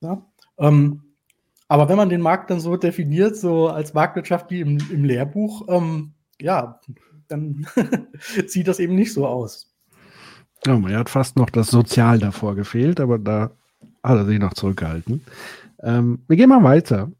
Ja? 0.00 0.22
Ähm, 0.58 1.02
Aber 1.68 1.88
wenn 1.88 1.96
man 1.96 2.08
den 2.08 2.20
Markt 2.20 2.50
dann 2.50 2.60
so 2.60 2.76
definiert, 2.76 3.36
so 3.36 3.68
als 3.68 3.94
Marktwirtschaft 3.94 4.50
wie 4.50 4.60
im, 4.60 4.78
im 4.90 5.04
Lehrbuch, 5.04 5.66
ähm, 5.68 6.14
ja, 6.40 6.80
dann 7.28 7.66
sieht 8.46 8.68
das 8.68 8.78
eben 8.78 8.94
nicht 8.94 9.12
so 9.12 9.26
aus. 9.26 9.74
Ja, 10.66 10.78
mir 10.78 10.98
hat 10.98 11.10
fast 11.10 11.36
noch 11.36 11.50
das 11.50 11.68
Sozial 11.68 12.18
davor 12.18 12.54
gefehlt, 12.54 13.00
aber 13.00 13.18
da 13.18 13.50
hat 14.02 14.18
er 14.18 14.24
sich 14.24 14.38
noch 14.38 14.54
zurückgehalten. 14.54 15.24
Ähm, 15.82 16.24
wir 16.26 16.36
gehen 16.36 16.48
mal 16.48 16.62
weiter. 16.62 17.10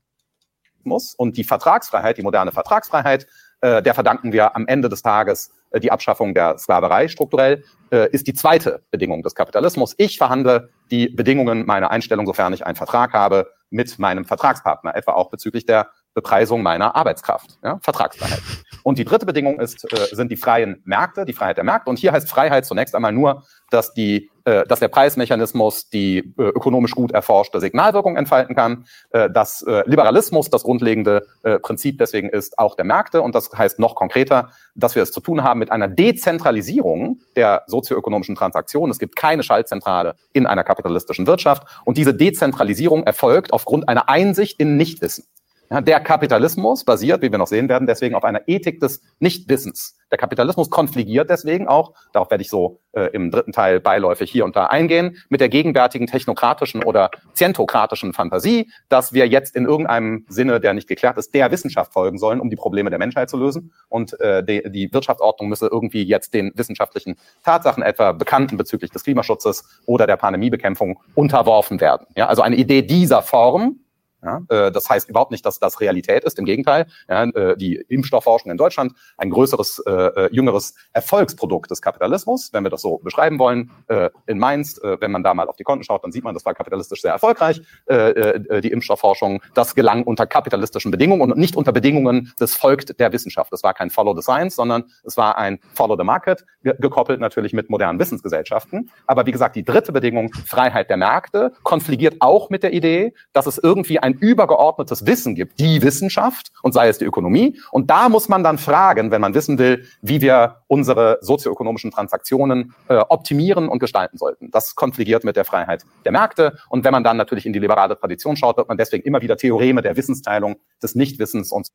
Muss. 0.83 1.15
Und 1.15 1.37
die 1.37 1.45
Vertragsfreiheit, 1.45 2.19
die 2.19 2.23
moderne 2.23 2.53
Vertragsfreiheit, 2.53 3.27
äh, 3.65 3.83
der 3.83 3.95
verdanken 3.95 4.33
wir 4.35 4.55
am 4.55 4.67
Ende 4.67 4.91
des 4.91 5.01
Tages 5.01 5.51
äh, 5.71 5.81
die 5.81 5.91
Abschaffung 5.91 6.35
der 6.35 6.59
Sklaverei 6.59 7.09
strukturell, 7.09 7.65
äh, 7.91 8.11
ist 8.11 8.27
die 8.27 8.35
zweite 8.35 8.83
Bedingung 8.91 9.23
des 9.23 9.35
Kapitalismus. 9.35 9.95
Ich 9.97 10.19
verhandle 10.19 10.69
die 10.91 11.09
Bedingungen 11.09 11.65
meiner 11.65 11.91
Einstellung, 11.91 12.27
sofern 12.27 12.53
ich 12.53 12.67
einen 12.67 12.77
Vertrag 12.77 13.15
habe, 13.15 13.51
mit 13.71 13.99
meinem 13.99 14.27
Vertragspartner, 14.27 14.95
etwa 14.95 15.13
auch 15.13 15.31
bezüglich 15.31 15.65
der 15.65 15.89
Bepreisung 16.15 16.63
meiner 16.63 16.95
Arbeitskraft, 16.95 17.59
ja, 17.63 17.79
Vertragsfreiheit. 17.83 18.41
Und 18.85 18.99
die 18.99 19.05
dritte 19.05 19.27
Bedingung 19.27 19.59
ist, 19.61 19.91
äh, 19.93 20.15
sind 20.15 20.31
die 20.31 20.37
freien 20.37 20.81
Märkte, 20.85 21.25
die 21.25 21.33
Freiheit 21.33 21.57
der 21.57 21.65
Märkte. 21.65 21.91
Und 21.91 21.99
hier 21.99 22.13
heißt 22.13 22.29
Freiheit 22.29 22.67
zunächst 22.67 22.95
einmal 22.95 23.13
nur, 23.13 23.43
dass, 23.71 23.95
die, 23.95 24.31
äh, 24.45 24.65
dass 24.67 24.79
der 24.79 24.89
Preismechanismus 24.89 25.89
die 25.89 26.19
äh, 26.19 26.43
ökonomisch 26.43 26.93
gut 26.93 27.11
erforschte 27.11 27.61
Signalwirkung 27.61 28.17
entfalten 28.17 28.55
kann, 28.55 28.85
äh, 29.11 29.31
dass 29.31 29.63
äh, 29.63 29.83
Liberalismus 29.87 30.51
das 30.51 30.63
grundlegende 30.65 31.27
äh, 31.43 31.59
Prinzip 31.59 31.99
deswegen 31.99 32.29
ist 32.29 32.59
auch 32.59 32.77
der 32.77 32.85
Märkte. 32.85 33.23
Und 33.23 33.35
das 33.35 33.51
heißt 33.53 33.79
noch 33.79 33.95
konkreter, 33.95 34.51
dass 34.75 34.95
wir 34.95 35.03
es 35.03 35.13
zu 35.13 35.21
tun 35.21 35.43
haben 35.43 35.59
mit 35.59 35.73
einer 35.73 35.89
Dezentralisierung 35.89 37.21
der 37.37 37.65
sozioökonomischen 37.67 38.37
Transaktionen. 38.37 38.91
Es 38.91 38.99
gibt 38.99 39.17
keine 39.17 39.43
Schaltzentrale 39.43 40.15
in 40.33 40.47
einer 40.47 40.63
kapitalistischen 40.63 41.27
Wirtschaft. 41.27 41.67
Und 41.85 41.97
diese 41.97 42.15
Dezentralisierung 42.15 43.05
erfolgt 43.05 43.53
aufgrund 43.53 43.89
einer 43.89 44.09
Einsicht 44.09 44.61
in 44.61 44.77
Nichtwissen. 44.77 45.25
Ja, 45.71 45.81
der 45.81 46.01
Kapitalismus 46.01 46.85
basiert, 46.85 47.23
wie 47.23 47.31
wir 47.31 47.39
noch 47.39 47.47
sehen 47.47 47.69
werden, 47.69 47.87
deswegen 47.87 48.15
auf 48.15 48.25
einer 48.25 48.47
Ethik 48.47 48.81
des 48.81 49.03
Nichtwissens. 49.19 49.97
Der 50.11 50.19
Kapitalismus 50.19 50.71
konfligiert 50.71 51.31
deswegen 51.31 51.67
auch, 51.67 51.95
darauf 52.13 52.31
werde 52.31 52.43
ich 52.43 52.51
so 52.51 52.81
äh, 52.93 53.07
im 53.13 53.31
dritten 53.31 53.53
Teil 53.53 53.81
beiläufig 53.81 54.31
hier 54.31 54.45
und 54.45 54.55
da 54.55 54.67
eingehen, 54.67 55.17
mit 55.29 55.41
der 55.41 55.49
gegenwärtigen 55.49 56.07
technokratischen 56.07 56.85
oder 56.85 57.11
zientokratischen 57.33 58.13
Fantasie, 58.13 58.71
dass 58.89 59.13
wir 59.13 59.27
jetzt 59.27 59.57
in 59.57 59.65
irgendeinem 59.65 60.27
Sinne, 60.29 60.61
der 60.61 60.75
nicht 60.75 60.87
geklärt 60.87 61.17
ist, 61.17 61.35
der 61.35 61.51
Wissenschaft 61.51 61.93
folgen 61.93 62.19
sollen, 62.19 62.41
um 62.41 62.51
die 62.51 62.57
Probleme 62.57 62.91
der 62.91 62.99
Menschheit 62.99 63.31
zu 63.31 63.39
lösen. 63.39 63.73
Und 63.89 64.21
äh, 64.21 64.45
die, 64.45 64.71
die 64.71 64.93
Wirtschaftsordnung 64.93 65.49
müsse 65.49 65.67
irgendwie 65.67 66.03
jetzt 66.03 66.35
den 66.35 66.53
wissenschaftlichen 66.55 67.17
Tatsachen, 67.43 67.83
etwa 67.83 68.13
bekannten 68.13 68.57
bezüglich 68.59 68.91
des 68.91 69.03
Klimaschutzes 69.03 69.65
oder 69.87 70.07
der 70.07 70.17
Pandemiebekämpfung, 70.17 71.01
unterworfen 71.15 71.81
werden. 71.81 72.07
Ja, 72.17 72.27
also 72.27 72.43
eine 72.43 72.57
Idee 72.57 72.83
dieser 72.83 73.23
Form, 73.23 73.81
ja, 74.25 74.41
äh, 74.49 74.73
das 74.73 74.89
heißt 74.89 75.09
überhaupt 75.09 75.31
nicht, 75.31 75.45
dass 75.45 75.59
das 75.59 75.81
Realität 75.81 76.25
ist. 76.25 76.39
Im 76.39 76.45
Gegenteil, 76.45 76.87
ja, 77.09 77.25
äh, 77.25 77.57
die 77.57 77.77
Impfstoffforschung 77.77 78.51
in 78.51 78.57
Deutschland 78.57 78.93
ein 79.17 79.31
größeres, 79.31 79.83
äh, 79.87 79.91
äh, 79.93 80.29
jüngeres 80.33 80.75
Erfolgsprodukt 80.93 81.71
des 81.71 81.83
Kapitalismus, 81.83 82.53
wenn 82.53 82.65
wir 82.65 82.71
das 82.71 82.83
so 82.83 82.99
beschreiben 82.99 83.39
wollen. 83.39 83.71
Äh, 83.89 84.11
in 84.27 84.39
Mainz, 84.39 84.79
äh, 84.79 85.01
wenn 85.01 85.13
man 85.13 85.23
da 85.23 85.35
mal 85.35 85.49
auf 85.49 85.57
die 85.57 85.65
Konten 85.65 85.85
schaut, 85.85 86.05
dann 86.05 86.13
sieht 86.13 86.25
man, 86.25 86.35
das 86.35 86.45
war 86.45 86.55
kapitalistisch 86.55 87.03
sehr 87.03 87.13
erfolgreich. 87.13 87.61
Die 87.89 88.71
Impfstoffforschung, 88.71 89.43
das 89.55 89.75
gelang 89.75 90.05
unter 90.05 90.27
kapitalistischen 90.27 90.91
Bedingungen 90.91 91.33
und 91.33 91.39
nicht 91.39 91.57
unter 91.57 91.73
Bedingungen 91.73 92.33
des 92.41 92.57
Folgt 92.57 92.99
der 92.99 93.13
Wissenschaft. 93.13 93.53
Das 93.53 93.63
war 93.63 93.75
kein 93.75 93.91
Follow 93.91 94.15
the 94.15 94.23
Science, 94.23 94.57
sondern 94.57 94.85
es 95.05 95.17
war 95.17 95.37
ein 95.37 95.59
Follow 95.75 95.97
the 95.97 96.05
Market, 96.05 96.45
ge 96.63 96.75
gekoppelt 96.79 97.21
natürlich 97.21 97.53
mit 97.53 97.71
modernen 97.71 97.99
Wissensgesellschaften. 97.99 98.91
Aber 99.07 99.27
wie 99.27 99.33
gesagt, 99.33 99.57
die 99.57 99.65
dritte 99.65 99.93
Bedingung, 99.93 100.33
Freiheit 100.47 100.91
der 100.91 100.97
Märkte, 100.97 101.53
konfligiert 101.63 102.17
auch 102.21 102.51
mit 102.51 102.63
der 102.63 102.73
Idee, 102.73 103.15
dass 103.33 103.47
es 103.47 103.59
irgendwie 103.59 103.99
ein 103.99 104.14
übergeordnetes 104.21 105.07
Wissen 105.07 105.35
gibt, 105.35 105.61
die 105.61 105.83
Wissenschaft 105.83 106.53
und 106.63 106.73
sei 106.73 106.89
es 106.89 106.99
die 106.99 107.05
Ökonomie. 107.05 107.59
Und 107.71 107.91
da 107.91 108.09
muss 108.09 108.29
man 108.29 108.43
dann 108.43 108.59
fragen, 108.59 109.11
wenn 109.11 109.21
man 109.21 109.35
wissen 109.35 109.59
will, 109.59 109.85
wie 110.03 110.21
wir 110.21 110.63
unsere 110.67 111.19
sozioökonomischen 111.21 111.91
Transaktionen 111.91 112.75
äh, 112.89 112.97
optimieren 112.97 113.69
und 113.69 113.79
gestalten 113.79 114.19
sollten. 114.19 114.51
Das 114.51 114.75
konfligiert 114.75 115.25
mit 115.25 115.37
der 115.37 115.45
Freiheit 115.45 115.85
der 116.05 116.13
Märkte. 116.13 116.57
Und 116.69 116.85
wenn 116.85 116.93
man 116.93 117.05
dann 117.05 117.17
natürlich 117.17 117.47
in 117.47 117.53
die 117.53 117.59
liberale 117.59 117.99
Tradition 117.99 118.37
schaut, 118.37 118.57
wird 118.57 118.69
man 118.69 118.77
deswegen 118.77 119.05
immer 119.05 119.21
wieder 119.23 119.37
Theoreme 119.37 119.83
der 119.83 119.97
Wissensteilung, 119.97 120.57
des 120.83 120.95
Nichtwissens 120.95 121.53
und 121.53 121.69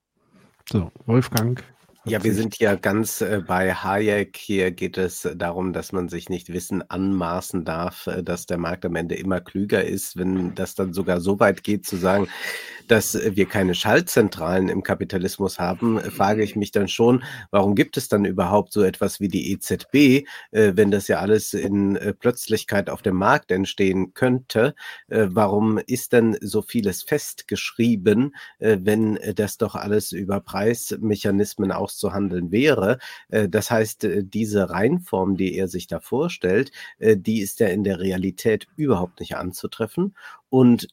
so, 0.69 0.91
Wolfgang, 1.08 1.63
ja, 2.10 2.24
wir 2.24 2.34
sind 2.34 2.58
ja 2.60 2.76
ganz 2.76 3.22
äh, 3.22 3.41
bei 3.45 3.74
Hayek. 3.74 4.38
Hier 4.38 4.72
geht 4.72 4.98
es 4.98 5.28
darum, 5.36 5.74
dass 5.74 5.91
man 5.91 6.10
sich 6.10 6.30
nicht 6.30 6.52
Wissen 6.52 6.82
anmaßen 6.89 7.65
darf, 7.65 8.08
äh, 8.08 8.24
dass 8.24 8.45
der 8.45 8.58
Markt 8.58 8.86
am 8.86 8.95
Ende 8.95 9.15
immer 9.15 9.39
klüger 9.39 9.84
ist. 9.84 10.17
Wenn 10.17 10.56
das 10.56 10.76
dann 10.76 10.93
sogar 10.93 11.22
so 11.22 11.39
weit 11.39 11.63
geht 11.63 11.86
zu 11.86 11.98
sagen, 11.98 12.28
dass 12.89 13.13
wir 13.13 13.45
keine 13.45 13.75
Schaltzentralen 13.75 14.67
im 14.67 14.82
Kapitalismus 14.84 15.60
haben, 15.60 15.99
frage 15.99 16.43
ich 16.43 16.56
mich 16.56 16.71
dann 16.71 16.88
schon, 16.88 17.23
warum 17.52 17.75
gibt 17.75 17.97
es 17.97 18.08
dann 18.10 18.25
überhaupt 18.25 18.73
so 18.73 18.82
etwas 18.82 19.19
wie 19.19 19.28
die 19.28 19.52
EZB, 19.52 20.25
äh, 20.52 20.71
wenn 20.73 20.89
das 20.89 21.08
ja 21.08 21.19
alles 21.19 21.54
in 21.54 21.95
äh, 21.95 22.13
Plötzlichkeit 22.13 22.89
auf 22.89 23.04
dem 23.04 23.15
Markt 23.15 23.52
entstehen 23.52 24.13
könnte? 24.15 24.73
Äh, 25.08 25.28
warum 25.30 25.78
ist 25.78 26.13
denn 26.13 26.36
so 26.41 26.62
vieles 26.62 27.04
festgeschrieben, 27.04 28.36
wenn 28.60 29.19
das 29.36 29.58
doch 29.58 29.75
alles 29.75 30.12
über 30.12 30.39
Preismechanismen 30.39 31.71
auszuhandeln 31.71 32.52
wäre? 32.52 32.97
Das 33.30 33.69
heißt, 33.69 34.08
diese 34.21 34.69
Reinform, 34.69 35.38
die 35.38 35.56
er 35.56 35.67
sich 35.67 35.88
da 35.88 35.99
vorstellt, 35.99 36.71
die 36.99 37.41
ist 37.41 37.60
ja 37.60 37.67
in 37.67 37.84
der 37.84 37.99
Realität 37.99 38.67
überhaupt 38.75 39.19
nicht 39.19 39.36
anzutreffen. 39.36 40.15
Und 40.49 40.88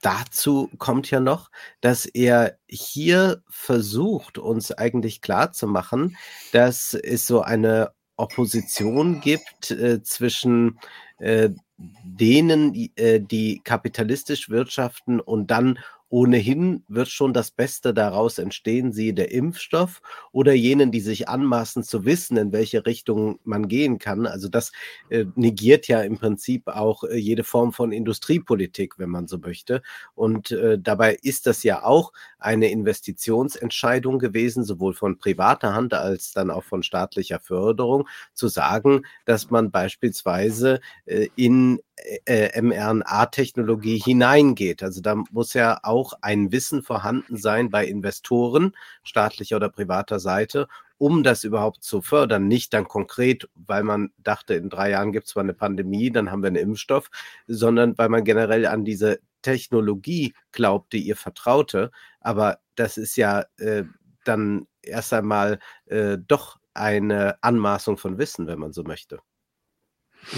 dazu 0.00 0.70
kommt 0.78 1.10
ja 1.10 1.20
noch, 1.20 1.50
dass 1.80 2.06
er 2.06 2.58
hier 2.68 3.42
versucht, 3.48 4.38
uns 4.38 4.72
eigentlich 4.72 5.20
klarzumachen, 5.20 6.16
dass 6.52 6.94
es 6.94 7.26
so 7.26 7.42
eine 7.42 7.92
Opposition 8.16 9.20
gibt 9.20 9.70
äh, 9.70 10.02
zwischen 10.02 10.78
äh, 11.18 11.50
denen, 11.76 12.72
die, 12.72 12.92
äh, 12.96 13.20
die 13.20 13.60
kapitalistisch 13.62 14.48
wirtschaften 14.48 15.20
und 15.20 15.50
dann 15.50 15.78
ohnehin 16.08 16.84
wird 16.88 17.08
schon 17.08 17.32
das 17.32 17.50
Beste 17.50 17.92
daraus 17.92 18.38
entstehen, 18.38 18.92
siehe 18.92 19.14
der 19.14 19.32
Impfstoff 19.32 20.00
oder 20.30 20.52
jenen, 20.52 20.92
die 20.92 21.00
sich 21.00 21.28
anmaßen 21.28 21.82
zu 21.82 22.04
wissen, 22.04 22.36
in 22.36 22.52
welche 22.52 22.86
Richtung 22.86 23.40
man 23.44 23.68
gehen 23.68 23.98
kann. 23.98 24.26
Also 24.26 24.48
das 24.48 24.72
äh, 25.10 25.24
negiert 25.34 25.88
ja 25.88 26.02
im 26.02 26.18
Prinzip 26.18 26.68
auch 26.68 27.04
äh, 27.04 27.16
jede 27.16 27.44
Form 27.44 27.72
von 27.72 27.90
Industriepolitik, 27.90 28.98
wenn 28.98 29.10
man 29.10 29.26
so 29.26 29.38
möchte. 29.38 29.82
Und 30.14 30.52
äh, 30.52 30.78
dabei 30.78 31.16
ist 31.22 31.46
das 31.46 31.62
ja 31.64 31.82
auch 31.84 32.12
eine 32.38 32.70
Investitionsentscheidung 32.70 34.18
gewesen, 34.18 34.64
sowohl 34.64 34.94
von 34.94 35.18
privater 35.18 35.74
Hand 35.74 35.92
als 35.94 36.32
dann 36.32 36.50
auch 36.50 36.64
von 36.64 36.82
staatlicher 36.82 37.40
Förderung, 37.40 38.08
zu 38.32 38.48
sagen, 38.48 39.02
dass 39.24 39.50
man 39.50 39.70
beispielsweise 39.70 40.80
äh, 41.06 41.28
in 41.34 41.80
äh, 42.26 42.60
mRNA-Technologie 42.60 43.98
hineingeht. 43.98 44.82
Also 44.82 45.00
da 45.00 45.16
muss 45.30 45.54
ja 45.54 45.78
auch 45.82 45.95
ein 46.20 46.52
Wissen 46.52 46.82
vorhanden 46.82 47.36
sein 47.36 47.70
bei 47.70 47.86
Investoren, 47.86 48.72
staatlicher 49.02 49.56
oder 49.56 49.68
privater 49.68 50.20
Seite, 50.20 50.68
um 50.98 51.22
das 51.22 51.44
überhaupt 51.44 51.82
zu 51.82 52.00
fördern. 52.00 52.48
Nicht 52.48 52.72
dann 52.74 52.88
konkret, 52.88 53.48
weil 53.54 53.82
man 53.82 54.10
dachte, 54.18 54.54
in 54.54 54.70
drei 54.70 54.90
Jahren 54.90 55.12
gibt 55.12 55.26
es 55.26 55.32
zwar 55.32 55.42
eine 55.42 55.54
Pandemie, 55.54 56.10
dann 56.10 56.30
haben 56.30 56.42
wir 56.42 56.48
einen 56.48 56.56
Impfstoff, 56.56 57.10
sondern 57.46 57.96
weil 57.98 58.08
man 58.08 58.24
generell 58.24 58.66
an 58.66 58.84
diese 58.84 59.20
Technologie 59.42 60.34
glaubte, 60.52 60.96
ihr 60.96 61.16
vertraute. 61.16 61.90
Aber 62.20 62.58
das 62.74 62.96
ist 62.96 63.16
ja 63.16 63.44
äh, 63.58 63.84
dann 64.24 64.66
erst 64.82 65.12
einmal 65.12 65.58
äh, 65.86 66.18
doch 66.18 66.58
eine 66.74 67.42
Anmaßung 67.42 67.96
von 67.96 68.18
Wissen, 68.18 68.46
wenn 68.46 68.58
man 68.58 68.72
so 68.72 68.82
möchte. 68.82 69.18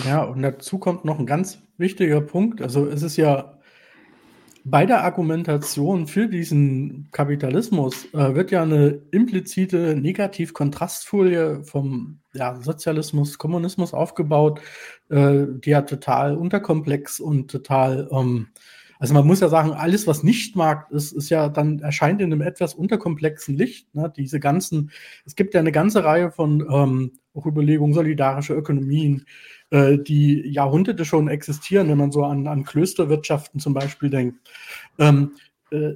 Ja, 0.05 0.23
und 0.23 0.43
dazu 0.43 0.79
kommt 0.79 1.05
noch 1.05 1.19
ein 1.19 1.27
ganz 1.27 1.63
wichtiger 1.79 2.21
Punkt. 2.21 2.61
Also 2.61 2.87
es 2.87 3.03
ist 3.03 3.17
ja 3.17 3.58
bei 4.65 4.87
der 4.87 5.05
Argumentation 5.05 6.07
für 6.07 6.29
diesen 6.29 7.09
Kapitalismus 7.13 8.07
äh, 8.13 8.35
wird 8.35 8.51
ja 8.51 8.63
eine 8.63 9.01
implizite 9.11 9.97
Negativ-Kontrastfolie 9.97 11.65
vom 11.65 12.21
ja, 12.35 12.61
Sozialismus, 12.61 13.39
Kommunismus 13.39 13.95
aufgebaut, 13.95 14.61
äh, 15.11 15.47
die 15.49 15.71
ja 15.71 15.83
total 15.83 16.37
unterkomplex 16.37 17.21
und 17.21 17.51
total 17.51 18.09
ähm, 18.13 18.49
also 18.99 19.15
man 19.15 19.27
muss 19.27 19.41
ja 19.41 19.49
sagen, 19.49 19.73
alles, 19.73 20.07
was 20.07 20.23
nicht 20.23 20.57
Markt 20.57 20.91
ist, 20.93 21.13
ist 21.13 21.31
ja 21.31 21.49
dann 21.49 21.79
erscheint 21.81 22.21
in 22.21 22.33
einem 22.33 22.43
etwas 22.43 22.75
unterkomplexen 22.75 23.57
Licht. 23.57 23.95
Ne? 23.95 24.13
Diese 24.17 24.41
ganzen, 24.41 24.91
es 25.25 25.37
gibt 25.37 25.55
ja 25.55 25.61
eine 25.61 25.73
ganze 25.73 26.05
Reihe 26.05 26.31
von 26.31 26.67
ähm, 26.71 27.13
auch 27.35 27.47
Überlegungen, 27.47 27.95
solidarische 27.95 28.55
Ökonomien, 28.55 29.25
äh, 29.71 29.99
die 29.99 30.49
Jahrhunderte 30.49 31.05
schon 31.05 31.29
existieren, 31.29 31.89
wenn 31.89 31.99
man 31.99 32.13
so 32.13 32.25
an, 32.25 32.47
an 32.47 32.65
Klösterwirtschaften 32.65 33.61
zum 33.61 33.75
Beispiel 33.75 34.11
denkt. 34.11 34.39
Ähm, 34.99 35.33
äh, 35.71 35.93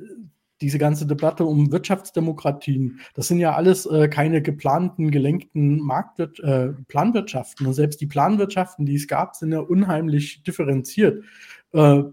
diese 0.60 0.78
ganze 0.78 1.06
Debatte 1.06 1.44
um 1.44 1.72
Wirtschaftsdemokratien, 1.72 3.00
das 3.14 3.26
sind 3.26 3.40
ja 3.40 3.56
alles 3.56 3.84
äh, 3.84 4.06
keine 4.06 4.42
geplanten, 4.42 5.10
gelenkten 5.10 5.80
Marktwirt 5.80 6.38
äh, 6.38 6.68
Planwirtschaften. 6.86 7.66
Und 7.66 7.72
selbst 7.74 8.00
die 8.00 8.06
Planwirtschaften, 8.06 8.86
die 8.86 8.94
es 8.94 9.08
gab, 9.08 9.34
sind 9.34 9.50
ja 9.50 9.58
unheimlich 9.58 10.44
differenziert. 10.44 11.24
Äh, 11.72 12.04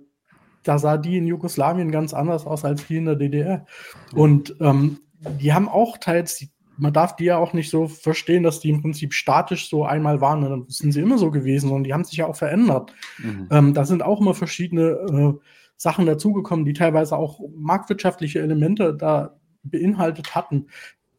da 0.63 0.77
sah 0.77 0.97
die 0.97 1.17
in 1.17 1.27
Jugoslawien 1.27 1.91
ganz 1.91 2.13
anders 2.13 2.45
aus 2.45 2.65
als 2.65 2.87
die 2.87 2.97
in 2.97 3.05
der 3.05 3.15
DDR. 3.15 3.65
Und 4.13 4.55
ähm, 4.59 4.99
die 5.39 5.53
haben 5.53 5.69
auch 5.69 5.97
teils, 5.97 6.35
die, 6.35 6.49
man 6.77 6.93
darf 6.93 7.15
die 7.15 7.25
ja 7.25 7.37
auch 7.37 7.53
nicht 7.53 7.69
so 7.69 7.87
verstehen, 7.87 8.43
dass 8.43 8.59
die 8.59 8.69
im 8.69 8.81
Prinzip 8.81 9.13
statisch 9.13 9.69
so 9.69 9.85
einmal 9.85 10.21
waren, 10.21 10.41
dann 10.41 10.65
sind 10.67 10.91
sie 10.91 11.01
immer 11.01 11.17
so 11.17 11.31
gewesen 11.31 11.71
und 11.71 11.83
die 11.83 11.93
haben 11.93 12.03
sich 12.03 12.17
ja 12.17 12.27
auch 12.27 12.35
verändert. 12.35 12.93
Mhm. 13.17 13.47
Ähm, 13.51 13.73
da 13.73 13.85
sind 13.85 14.03
auch 14.03 14.21
immer 14.21 14.33
verschiedene 14.33 14.83
äh, 14.83 15.33
Sachen 15.75 16.05
dazugekommen, 16.05 16.65
die 16.65 16.73
teilweise 16.73 17.17
auch 17.17 17.39
marktwirtschaftliche 17.55 18.39
Elemente 18.39 18.95
da 18.95 19.37
beinhaltet 19.63 20.35
hatten. 20.35 20.67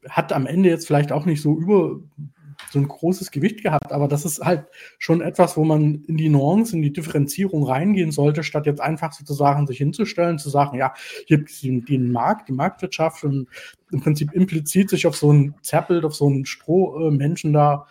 Hat 0.08 0.32
am 0.32 0.46
Ende 0.46 0.68
jetzt 0.68 0.86
vielleicht 0.86 1.12
auch 1.12 1.26
nicht 1.26 1.42
so 1.42 1.56
über 1.56 2.00
so 2.70 2.78
ein 2.78 2.88
großes 2.88 3.30
Gewicht 3.30 3.62
gehabt, 3.62 3.92
aber 3.92 4.08
das 4.08 4.24
ist 4.24 4.40
halt 4.40 4.66
schon 4.98 5.20
etwas, 5.20 5.56
wo 5.56 5.64
man 5.64 6.04
in 6.06 6.16
die 6.16 6.28
Nuance, 6.28 6.76
in 6.76 6.82
die 6.82 6.92
Differenzierung 6.92 7.64
reingehen 7.64 8.12
sollte, 8.12 8.42
statt 8.42 8.66
jetzt 8.66 8.80
einfach 8.80 9.12
sozusagen 9.12 9.66
sich 9.66 9.78
hinzustellen, 9.78 10.38
zu 10.38 10.50
sagen, 10.50 10.78
ja, 10.78 10.94
hier 11.26 11.38
gibt 11.38 11.50
es 11.50 11.60
den, 11.60 11.84
den, 11.84 12.12
Markt, 12.12 12.48
die 12.48 12.52
Marktwirtschaft 12.52 13.24
und 13.24 13.48
im 13.92 14.00
Prinzip 14.00 14.32
implizit 14.32 14.90
sich 14.90 15.06
auf 15.06 15.16
so 15.16 15.32
ein 15.32 15.54
Zerrbild, 15.62 16.04
auf 16.04 16.14
so 16.14 16.26
einen 16.26 16.46
Strohmenschen 16.46 17.52
da 17.52 17.86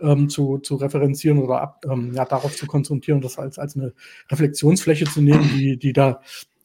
ähm, 0.00 0.28
zu, 0.28 0.58
zu 0.58 0.76
referenzieren 0.76 1.38
oder 1.38 1.60
ab, 1.60 1.84
ähm, 1.90 2.12
ja, 2.14 2.24
darauf 2.24 2.56
zu 2.56 2.66
konzentrieren, 2.66 3.20
das 3.20 3.38
als, 3.38 3.58
als 3.58 3.76
eine 3.76 3.92
Reflexionsfläche 4.30 5.04
zu 5.04 5.20
nehmen, 5.20 5.48
die, 5.54 5.76
die 5.76 5.92
da 5.92 6.20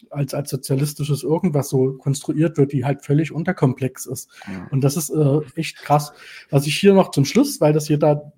als, 0.10 0.34
als 0.34 0.50
sozialistisches 0.50 1.24
irgendwas 1.24 1.70
so 1.70 1.94
konstruiert 1.94 2.58
wird, 2.58 2.74
die 2.74 2.86
halt 2.86 3.04
völlig 3.04 3.32
unterkomplex 3.32 4.06
ist. 4.06 4.30
Ja. 4.48 4.68
Und 4.72 4.84
das 4.84 4.98
ist 4.98 5.10
äh, 5.10 5.40
echt 5.56 5.78
krass. 5.78 6.14
Was 6.50 6.68
ich 6.68 6.78
hier 6.78 6.94
noch 6.94 7.12
zum 7.12 7.26
Schluss, 7.26 7.62
weil 7.62 7.74
das 7.74 7.88
hier 7.88 7.98
da 7.98 8.32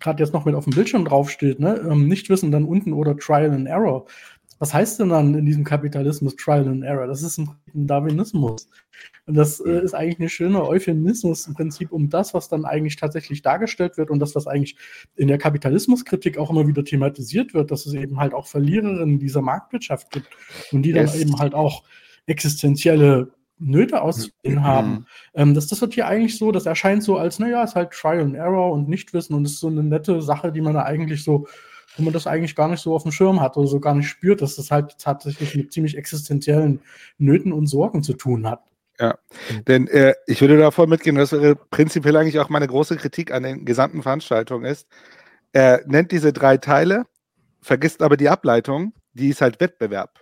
gerade 0.00 0.22
jetzt 0.22 0.32
noch 0.32 0.44
mit 0.44 0.54
auf 0.54 0.64
dem 0.64 0.74
Bildschirm 0.74 1.04
draufsteht, 1.04 1.60
ne, 1.60 1.76
ähm, 1.90 2.06
nicht 2.06 2.28
wissen 2.28 2.52
dann 2.52 2.64
unten 2.64 2.92
oder 2.92 3.16
Trial 3.16 3.50
and 3.50 3.66
Error. 3.66 4.06
Was 4.58 4.72
heißt 4.72 5.00
denn 5.00 5.08
dann 5.08 5.34
in 5.34 5.44
diesem 5.44 5.64
Kapitalismus 5.64 6.36
Trial 6.36 6.68
and 6.68 6.84
Error? 6.84 7.08
Das 7.08 7.22
ist 7.22 7.38
ein 7.38 7.50
Darwinismus. 7.74 8.68
Und 9.26 9.34
das 9.34 9.60
äh, 9.60 9.82
ist 9.82 9.94
eigentlich 9.94 10.18
ein 10.18 10.28
schöner 10.28 10.66
Euphemismus 10.66 11.46
im 11.46 11.54
Prinzip 11.54 11.92
um 11.92 12.08
das, 12.08 12.34
was 12.34 12.48
dann 12.48 12.64
eigentlich 12.64 12.96
tatsächlich 12.96 13.42
dargestellt 13.42 13.96
wird 13.96 14.10
und 14.10 14.18
das, 14.18 14.34
was 14.34 14.46
eigentlich 14.46 14.76
in 15.14 15.28
der 15.28 15.38
Kapitalismuskritik 15.38 16.38
auch 16.38 16.50
immer 16.50 16.66
wieder 16.66 16.84
thematisiert 16.84 17.54
wird, 17.54 17.70
dass 17.70 17.86
es 17.86 17.94
eben 17.94 18.18
halt 18.18 18.34
auch 18.34 18.46
Verliererinnen 18.46 19.18
dieser 19.18 19.42
Marktwirtschaft 19.42 20.10
gibt 20.10 20.28
und 20.72 20.82
die 20.82 20.90
yes. 20.90 21.12
dann 21.12 21.20
eben 21.20 21.38
halt 21.38 21.54
auch 21.54 21.84
existenzielle 22.26 23.32
Nöte 23.58 24.02
auszusehen 24.02 24.56
mhm. 24.56 24.62
haben. 24.64 25.06
Ähm, 25.34 25.54
das, 25.54 25.68
das 25.68 25.80
wird 25.80 25.94
hier 25.94 26.08
eigentlich 26.08 26.36
so, 26.36 26.50
das 26.50 26.66
erscheint 26.66 27.04
so 27.04 27.16
als, 27.16 27.38
naja, 27.38 27.62
es 27.62 27.70
ist 27.70 27.76
halt 27.76 27.92
Trial 27.92 28.20
and 28.20 28.34
Error 28.34 28.72
und 28.72 28.88
Nichtwissen 28.88 29.36
und 29.36 29.46
es 29.46 29.52
ist 29.52 29.60
so 29.60 29.68
eine 29.68 29.84
nette 29.84 30.20
Sache, 30.20 30.50
die 30.50 30.60
man 30.60 30.74
da 30.74 30.82
eigentlich 30.82 31.22
so 31.22 31.46
wo 31.96 32.02
man 32.02 32.12
das 32.12 32.26
eigentlich 32.26 32.56
gar 32.56 32.68
nicht 32.68 32.80
so 32.80 32.94
auf 32.94 33.02
dem 33.02 33.12
Schirm 33.12 33.40
hat 33.40 33.56
oder 33.56 33.66
so 33.66 33.80
gar 33.80 33.94
nicht 33.94 34.08
spürt, 34.08 34.40
dass 34.40 34.56
das 34.56 34.70
halt 34.70 34.96
tatsächlich 34.98 35.54
mit 35.54 35.72
ziemlich 35.72 35.96
existenziellen 35.96 36.80
Nöten 37.18 37.52
und 37.52 37.66
Sorgen 37.66 38.02
zu 38.02 38.14
tun 38.14 38.48
hat. 38.48 38.62
Ja, 39.00 39.18
denn 39.66 39.88
äh, 39.88 40.14
ich 40.26 40.40
würde 40.40 40.58
da 40.58 40.70
voll 40.70 40.86
mitgehen, 40.86 41.16
das 41.16 41.32
wäre 41.32 41.56
prinzipiell 41.56 42.16
eigentlich 42.16 42.38
auch 42.38 42.50
meine 42.50 42.66
große 42.66 42.96
Kritik 42.96 43.32
an 43.32 43.42
den 43.42 43.64
gesamten 43.64 44.02
Veranstaltungen 44.02 44.64
ist, 44.64 44.86
er 45.52 45.82
nennt 45.86 46.12
diese 46.12 46.32
drei 46.32 46.58
Teile, 46.58 47.04
vergisst 47.62 48.02
aber 48.02 48.16
die 48.16 48.28
Ableitung, 48.28 48.94
die 49.14 49.30
ist 49.30 49.40
halt 49.40 49.60
Wettbewerb. 49.60 50.20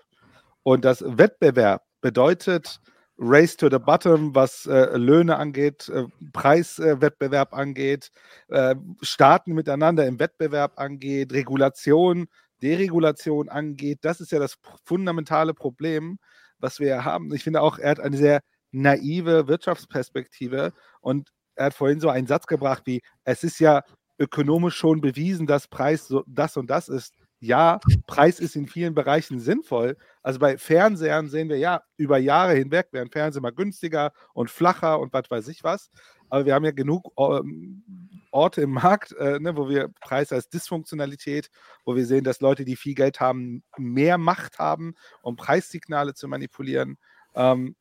Und 0.63 0.85
das 0.85 1.03
Wettbewerb 1.07 1.85
bedeutet, 2.01 2.81
Race 3.19 3.57
to 3.57 3.69
the 3.71 3.79
Bottom, 3.79 4.35
was 4.35 4.67
äh, 4.67 4.97
Löhne 4.97 5.37
angeht, 5.37 5.89
äh, 5.91 6.05
Preiswettbewerb 6.33 7.53
angeht, 7.53 8.11
äh, 8.49 8.75
Staaten 9.03 9.53
miteinander 9.53 10.07
im 10.07 10.19
Wettbewerb 10.19 10.79
angeht, 10.81 11.33
Regulation, 11.33 12.29
Deregulation 12.63 13.49
angeht. 13.51 13.99
Das 14.03 14.21
ist 14.21 14.33
ja 14.33 14.39
das 14.39 14.57
fundamentale 14.85 15.53
Problem, 15.55 16.19
was 16.59 16.81
wir 16.81 17.05
haben. 17.05 17.33
Ich 17.35 17.45
finde 17.45 17.61
auch, 17.61 17.79
er 17.79 17.91
hat 17.91 18.01
eine 18.01 18.17
sehr 18.17 18.41
naive 18.73 19.49
Wirtschaftsperspektive 19.49 20.73
und 21.01 21.31
er 21.55 21.67
hat 21.67 21.75
vorhin 21.75 22.01
so 22.01 22.09
einen 22.09 22.27
Satz 22.27 22.47
gebracht 22.47 22.83
wie, 22.87 23.03
es 23.25 23.45
ist 23.45 23.59
ja 23.61 23.83
ökonomisch 24.19 24.77
schon 24.77 25.01
bewiesen, 25.01 25.47
dass 25.47 25.69
Preis 25.69 26.07
so 26.07 26.25
das 26.27 26.57
und 26.57 26.71
das 26.71 26.89
ist 26.89 27.15
ja, 27.41 27.81
Preis 28.07 28.39
ist 28.39 28.55
in 28.55 28.67
vielen 28.67 28.95
Bereichen 28.95 29.41
sinnvoll. 29.41 29.97
Also 30.23 30.39
bei 30.39 30.59
Fernsehern 30.59 31.27
sehen 31.29 31.49
wir 31.49 31.57
ja, 31.57 31.83
über 31.97 32.19
Jahre 32.19 32.53
hinweg 32.53 32.89
werden 32.93 33.11
Fernseher 33.11 33.41
mal 33.41 33.51
günstiger 33.51 34.13
und 34.35 34.51
flacher 34.51 35.01
und 35.01 35.13
was 35.15 35.31
weiß 35.31 35.49
ich 35.49 35.65
was. 35.65 35.91
Aber 36.29 36.45
wir 36.45 36.55
haben 36.55 36.67
ja 36.67 36.71
genug 36.71 37.13
ähm, 37.19 37.83
Orte 38.31 38.61
im 38.61 38.73
Markt, 38.73 39.13
äh, 39.13 39.41
ne, 39.41 39.57
wo 39.57 39.71
wir 39.71 39.89
Preis 40.01 40.33
als 40.33 40.51
Dysfunktionalität, 40.51 41.51
wo 41.87 41.97
wir 41.97 42.05
sehen, 42.05 42.25
dass 42.25 42.41
Leute, 42.41 42.67
die 42.67 42.77
viel 42.77 42.95
Geld 42.95 43.21
haben, 43.21 43.63
mehr 43.79 44.19
Macht 44.19 44.59
haben, 44.59 44.95
um 45.23 45.37
Preissignale 45.37 46.13
zu 46.13 46.29
manipulieren. 46.29 46.99
Ähm, 47.35 47.75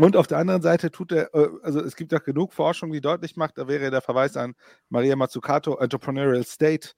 und 0.00 0.16
auf 0.16 0.26
der 0.26 0.38
anderen 0.38 0.62
Seite 0.62 0.90
tut 0.90 1.12
er, 1.12 1.34
äh, 1.34 1.48
also 1.62 1.80
es 1.80 1.96
gibt 1.96 2.14
auch 2.14 2.22
genug 2.22 2.52
Forschung, 2.52 2.92
die 2.92 3.00
deutlich 3.00 3.36
macht, 3.36 3.58
da 3.58 3.68
wäre 3.68 3.90
der 3.90 4.00
Verweis 4.00 4.36
an 4.36 4.54
Maria 4.88 5.16
Mazzucato, 5.16 5.78
Entrepreneurial 5.78 6.44
State, 6.44 6.90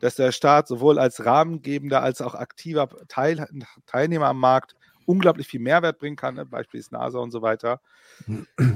dass 0.00 0.14
der 0.16 0.32
Staat 0.32 0.68
sowohl 0.68 0.98
als 0.98 1.24
rahmengebender 1.24 2.02
als 2.02 2.20
auch 2.20 2.34
aktiver 2.34 2.88
Teil, 3.08 3.46
Teilnehmer 3.86 4.26
am 4.28 4.40
Markt 4.40 4.74
unglaublich 5.06 5.46
viel 5.48 5.60
Mehrwert 5.60 5.98
bringen 5.98 6.16
kann, 6.16 6.34
ne? 6.34 6.46
Beispiel 6.46 6.82
NASA 6.90 7.18
und 7.18 7.30
so 7.30 7.42
weiter. 7.42 7.80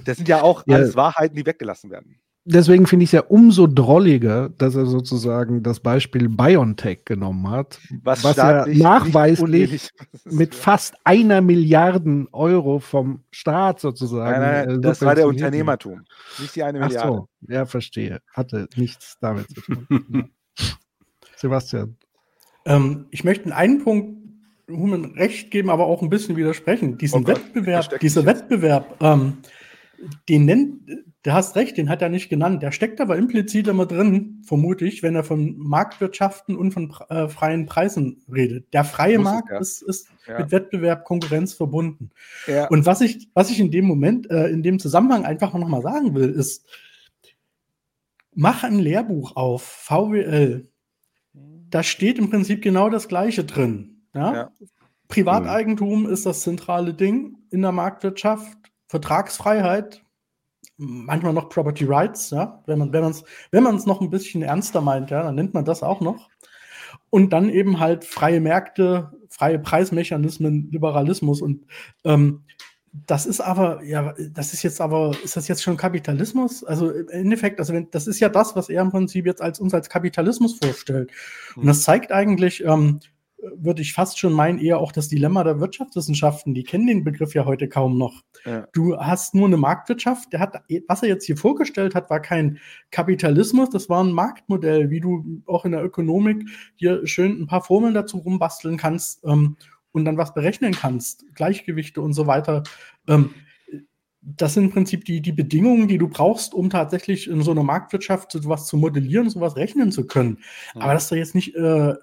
Das 0.05 0.16
sind 0.16 0.28
ja 0.28 0.43
auch 0.43 0.64
ja. 0.66 0.76
alles 0.76 0.97
Wahrheiten, 0.97 1.37
die 1.37 1.47
weggelassen 1.47 1.91
werden. 1.91 2.20
Deswegen 2.47 2.87
finde 2.87 3.05
ich 3.05 3.09
es 3.09 3.13
ja 3.13 3.23
umso 3.23 3.67
drolliger, 3.67 4.51
dass 4.51 4.75
er 4.75 4.85
sozusagen 4.85 5.63
das 5.63 5.81
Beispiel 5.81 6.29
BioNTech 6.29 7.07
genommen 7.07 7.49
hat, 7.49 7.81
was, 8.03 8.23
was 8.23 8.37
ja 8.37 8.67
nachweislich 8.67 9.91
mit 10.27 10.55
fast 10.55 10.95
einer 11.05 11.41
Milliarde 11.41 12.27
Euro 12.33 12.81
vom 12.81 13.25
Staat 13.31 13.81
sozusagen. 13.81 14.41
Nein, 14.41 14.67
nein, 14.67 14.77
äh, 14.77 14.81
das 14.81 15.01
war 15.01 15.15
der 15.15 15.27
Unternehmertum, 15.27 16.03
nicht 16.39 16.55
die 16.55 16.63
eine 16.63 16.81
Milliarde. 16.81 17.09
Ach 17.09 17.09
so, 17.09 17.29
ja, 17.53 17.65
verstehe. 17.65 18.21
Hatte 18.31 18.69
nichts 18.77 19.17
damit 19.21 19.49
zu 19.49 19.63
tun. 19.63 20.31
Sebastian. 21.37 21.97
Ähm, 22.67 23.07
ich 23.11 23.25
möchte 23.25 23.45
in 23.45 23.53
einen 23.53 23.83
Punkt 23.83 24.19
Human 24.69 25.13
recht 25.17 25.51
geben, 25.51 25.71
aber 25.71 25.87
auch 25.87 26.03
ein 26.03 26.11
bisschen 26.11 26.37
widersprechen. 26.37 26.99
Diesen 26.99 27.25
oh 27.25 27.27
Wettbewerb, 27.27 28.01
dieser 28.01 28.25
Wettbewerb, 28.27 28.97
ähm, 29.01 29.39
den 30.29 30.45
nennt, 30.45 30.81
du 31.25 31.33
hast 31.33 31.57
recht, 31.57 31.77
den 31.77 31.89
hat 31.89 32.03
er 32.03 32.11
nicht 32.11 32.29
genannt. 32.29 32.62
Der 32.62 32.70
steckt 32.70 33.01
aber 33.01 33.16
implizit 33.16 33.66
immer 33.66 33.87
drin, 33.87 34.43
vermute 34.47 34.85
ich, 34.85 35.03
wenn 35.03 35.16
er 35.16 35.25
von 35.25 35.57
Marktwirtschaften 35.59 36.57
und 36.57 36.70
von 36.72 36.95
äh, 37.09 37.29
freien 37.29 37.66
Preisen 37.66 38.22
redet. 38.33 38.72
Der 38.72 38.85
freie 38.85 39.18
Muss 39.18 39.25
Markt 39.25 39.51
es, 39.51 39.81
ja. 39.81 39.89
ist, 39.89 40.03
ist 40.03 40.09
ja. 40.29 40.39
mit 40.39 40.53
Wettbewerb, 40.53 41.05
Konkurrenz 41.05 41.55
verbunden. 41.55 42.11
Ja. 42.47 42.68
Und 42.68 42.87
was 42.87 43.01
ich, 43.01 43.29
was 43.35 43.51
ich 43.51 43.59
in 43.59 43.70
dem 43.70 43.87
Moment, 43.87 44.31
äh, 44.31 44.49
in 44.49 44.62
dem 44.62 44.79
Zusammenhang 44.79 45.25
einfach 45.25 45.53
noch 45.55 45.68
mal 45.68 45.83
sagen 45.83 46.14
will, 46.14 46.29
ist, 46.29 46.66
mach 48.35 48.62
ein 48.62 48.79
Lehrbuch 48.79 49.35
auf, 49.35 49.62
VWL, 49.62 50.68
da 51.33 51.83
steht 51.83 52.18
im 52.18 52.31
Prinzip 52.31 52.62
genau 52.62 52.91
das 52.91 53.09
Gleiche 53.09 53.45
drin. 53.45 54.03
Privateigentum 55.09 56.05
mhm. 56.05 56.11
ist 56.11 56.27
das 56.27 56.43
zentrale 56.43 56.95
Ding 56.95 57.39
in 57.51 57.62
der 57.62 57.72
Marktwirtschaft. 57.72 58.59
Vertragsfreiheit, 58.87 60.04
manchmal 60.87 61.32
noch 61.32 61.49
Property 61.49 61.85
Rights, 61.85 62.30
ja, 62.30 62.62
wenn 62.66 62.78
man 62.78 62.93
wenn 62.93 63.05
es 63.05 63.24
wenn 63.51 63.62
man 63.62 63.76
es 63.76 63.87
noch 63.87 64.01
ein 64.01 64.11
bisschen 64.11 64.43
ernster 64.43 64.80
meint, 64.80 65.11
ja, 65.11 65.22
dann 65.22 65.35
nennt 65.35 65.55
man 65.55 65.64
das 65.64 65.82
auch 65.82 66.01
noch. 66.01 66.28
Und 67.11 67.32
dann 67.32 67.49
eben 67.49 67.80
halt 67.80 68.05
freie 68.05 68.41
Märkte, 68.41 69.12
freie 69.28 69.59
Preismechanismen, 69.59 70.70
Liberalismus 70.70 71.43
und 71.43 71.66
ähm, 72.05 72.45
das 73.07 73.26
ist 73.26 73.41
aber, 73.41 73.82
ja, 73.82 74.14
das 74.30 74.55
ist 74.55 74.62
jetzt 74.62 74.80
aber, 74.80 75.16
ist 75.24 75.37
das 75.37 75.49
jetzt 75.49 75.64
schon 75.64 75.76
Kapitalismus? 75.76 76.62
Also 76.62 76.91
im 76.91 77.09
Endeffekt, 77.09 77.59
also 77.59 77.72
wenn, 77.72 77.91
das 77.91 78.07
ist 78.07 78.20
ja 78.20 78.28
das, 78.28 78.55
was 78.55 78.68
er 78.68 78.82
im 78.82 78.91
Prinzip 78.91 79.26
jetzt 79.26 79.43
als 79.43 79.59
uns 79.59 79.74
als 79.74 79.89
Kapitalismus 79.89 80.59
vorstellt. 80.62 81.11
Und 81.57 81.66
das 81.66 81.82
zeigt 81.82 82.12
eigentlich, 82.12 82.64
ähm, 82.64 83.01
würde 83.55 83.83
ich 83.83 83.93
fast 83.93 84.19
schon 84.19 84.33
meinen, 84.33 84.59
eher 84.59 84.79
auch 84.79 84.93
das 84.93 85.09
Dilemma 85.09 85.45
der 85.45 85.61
Wirtschaftswissenschaften. 85.61 86.55
Die 86.55 86.65
kennen 86.65 86.87
den 86.87 87.05
Begriff 87.05 87.35
ja 87.35 87.45
heute 87.45 87.69
kaum 87.69 87.99
noch. 87.99 88.23
Ja. 88.45 88.67
Du 88.73 88.97
hast 88.97 89.35
nur 89.35 89.47
eine 89.47 89.57
Marktwirtschaft. 89.57 90.33
Der 90.33 90.41
hat, 90.41 90.63
was 90.89 91.03
er 91.03 91.09
jetzt 91.09 91.27
hier 91.27 91.37
vorgestellt 91.37 91.95
hat, 91.95 92.11
war 92.11 92.21
kein 92.21 92.59
Kapitalismus, 92.91 93.71
das 93.71 93.89
war 93.89 94.03
ein 94.03 94.13
Marktmodell, 94.13 94.91
wie 94.91 95.01
du 95.01 95.43
auch 95.47 95.65
in 95.65 95.73
der 95.73 95.85
Ökonomik 95.85 96.49
hier 96.77 97.07
schön 97.07 97.43
ein 97.43 97.47
paar 97.47 97.63
Formeln 97.63 97.95
dazu 97.95 98.19
rumbasteln 98.19 98.77
kannst. 98.77 99.25
Ähm, 99.25 99.57
und 99.95 100.05
dann 100.05 100.19
was 100.19 100.35
berechnen 100.35 100.73
kannst, 100.73 101.25
Gleichgewichte 101.37 102.03
und 102.03 102.15
so 102.15 102.27
weiter. 102.27 102.65
Ähm, 103.07 103.31
das 104.21 104.55
sind 104.55 104.65
im 104.65 104.71
Prinzip 104.71 105.05
die, 105.05 105.21
die 105.21 105.33
Bedingungen, 105.33 105.87
die 105.87 105.99
du 105.99 106.09
brauchst, 106.09 106.55
um 106.55 106.71
tatsächlich 106.71 107.29
in 107.29 107.43
so 107.43 107.51
einer 107.51 107.63
Marktwirtschaft 107.63 108.33
sowas 108.33 108.67
zu 108.67 108.77
modellieren, 108.77 109.29
sowas 109.29 109.57
rechnen 109.57 109.93
zu 109.93 110.07
können. 110.07 110.39
Mhm. 110.75 110.81
Aber 110.81 110.95
das 110.95 111.05
ist 111.05 111.13
doch 111.13 111.17
jetzt 111.17 111.35
nicht 111.35 111.55
äh, 111.55 111.95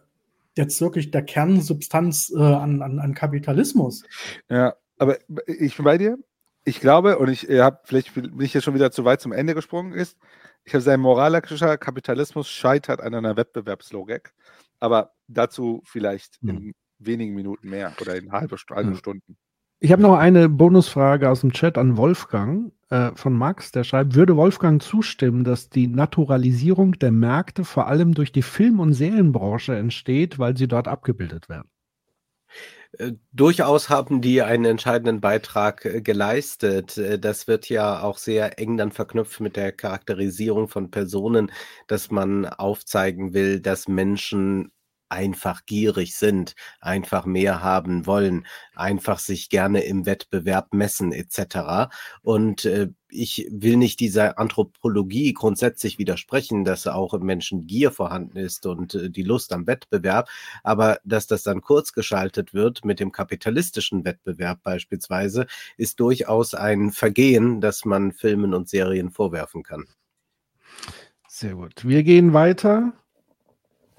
jetzt 0.58 0.82
wirklich 0.82 1.12
der 1.12 1.24
Kernsubstanz 1.24 2.32
äh, 2.36 2.42
an, 2.42 2.82
an, 2.82 3.00
an 3.00 3.14
Kapitalismus. 3.14 4.04
Ja, 4.50 4.76
aber 4.98 5.18
ich 5.48 5.76
bin 5.76 5.86
bei 5.86 5.98
dir. 5.98 6.18
Ich 6.64 6.80
glaube, 6.80 7.18
und 7.18 7.30
ich 7.30 7.50
habe, 7.50 7.80
vielleicht 7.86 8.14
bin 8.14 8.40
ich 8.40 8.54
jetzt 8.54 8.64
schon 8.64 8.76
wieder 8.76 8.92
zu 8.92 9.04
weit 9.04 9.20
zum 9.20 9.32
Ende 9.32 9.56
gesprungen, 9.56 9.94
ist, 9.94 10.18
ich 10.64 10.74
habe 10.74 10.82
sein 10.82 11.00
moralischer 11.00 11.78
Kapitalismus 11.78 12.48
scheitert 12.48 13.02
an 13.02 13.16
einer 13.16 13.36
Wettbewerbslogik. 13.36 14.34
Aber 14.80 15.14
dazu 15.28 15.82
vielleicht 15.86 16.42
mhm. 16.44 16.50
in 16.50 16.74
wenigen 17.00 17.34
Minuten 17.34 17.70
mehr 17.70 17.94
oder 18.00 18.16
in 18.16 18.32
halbe, 18.32 18.58
halbe 18.70 18.96
Stunden. 18.96 19.38
Ich 19.84 19.92
habe 19.92 20.04
noch 20.04 20.16
eine 20.16 20.48
Bonusfrage 20.48 21.28
aus 21.28 21.42
dem 21.42 21.54
Chat 21.54 21.76
an 21.76 21.98
Wolfgang 21.98 22.72
äh, 22.92 23.10
von 23.16 23.34
Max, 23.34 23.72
der 23.72 23.84
schreibt, 23.84 24.14
würde 24.14 24.38
Wolfgang 24.38 24.80
zustimmen, 24.80 25.44
dass 25.44 25.70
die 25.70 25.88
Naturalisierung 25.88 27.00
der 27.00 27.12
Märkte 27.12 27.64
vor 27.64 27.88
allem 27.88 28.14
durch 28.14 28.32
die 28.32 28.44
Film- 28.44 28.80
und 28.80 28.94
Serienbranche 28.94 29.76
entsteht, 29.76 30.38
weil 30.38 30.56
sie 30.56 30.68
dort 30.68 30.88
abgebildet 30.88 31.50
werden? 31.50 31.68
Äh, 33.00 33.14
durchaus 33.32 33.90
haben 33.90 34.22
die 34.22 34.44
einen 34.44 34.66
entscheidenden 34.66 35.20
Beitrag 35.20 35.84
äh, 35.86 36.02
geleistet. 36.02 37.00
Äh, 37.00 37.18
das 37.18 37.48
wird 37.48 37.68
ja 37.68 38.04
auch 38.04 38.20
sehr 38.20 38.60
eng 38.60 38.78
dann 38.78 38.92
verknüpft 38.92 39.40
mit 39.40 39.56
der 39.56 39.72
Charakterisierung 39.72 40.68
von 40.68 40.92
Personen, 40.92 41.52
dass 41.88 42.12
man 42.12 42.46
aufzeigen 42.46 43.34
will, 43.34 43.60
dass 43.60 43.88
Menschen 43.88 44.72
einfach 45.12 45.66
gierig 45.66 46.16
sind, 46.16 46.56
einfach 46.80 47.26
mehr 47.26 47.62
haben 47.62 48.06
wollen, 48.06 48.48
einfach 48.74 49.20
sich 49.20 49.50
gerne 49.50 49.82
im 49.84 50.06
Wettbewerb 50.06 50.74
messen 50.74 51.12
etc. 51.12 51.92
Und 52.22 52.66
äh, 52.66 52.88
ich 53.10 53.48
will 53.52 53.76
nicht 53.76 54.00
dieser 54.00 54.40
Anthropologie 54.40 55.34
grundsätzlich 55.34 56.00
widersprechen, 56.00 56.64
dass 56.64 56.88
auch 56.88 57.14
im 57.14 57.24
Menschen 57.24 57.68
Gier 57.68 57.92
vorhanden 57.92 58.38
ist 58.38 58.66
und 58.66 58.96
äh, 58.96 59.10
die 59.10 59.24
Lust 59.24 59.52
am 59.54 59.68
Wettbewerb, 59.68 60.30
aber 60.64 61.00
dass 61.04 61.28
das 61.28 61.44
dann 61.44 61.62
kurz 61.62 61.92
geschaltet 61.92 62.54
wird 62.54 62.86
mit 62.86 63.00
dem 63.00 63.12
kapitalistischen 63.12 64.06
Wettbewerb 64.06 64.64
beispielsweise, 64.64 65.46
ist 65.78 66.00
durchaus 66.00 66.54
ein 66.54 66.92
Vergehen, 66.92 67.60
das 67.62 67.86
man 67.86 68.14
Filmen 68.14 68.54
und 68.54 68.70
Serien 68.70 69.12
vorwerfen 69.12 69.64
kann. 69.64 69.86
Sehr 71.28 71.56
gut. 71.56 71.86
Wir 71.86 72.04
gehen 72.04 72.34
weiter 72.34 72.94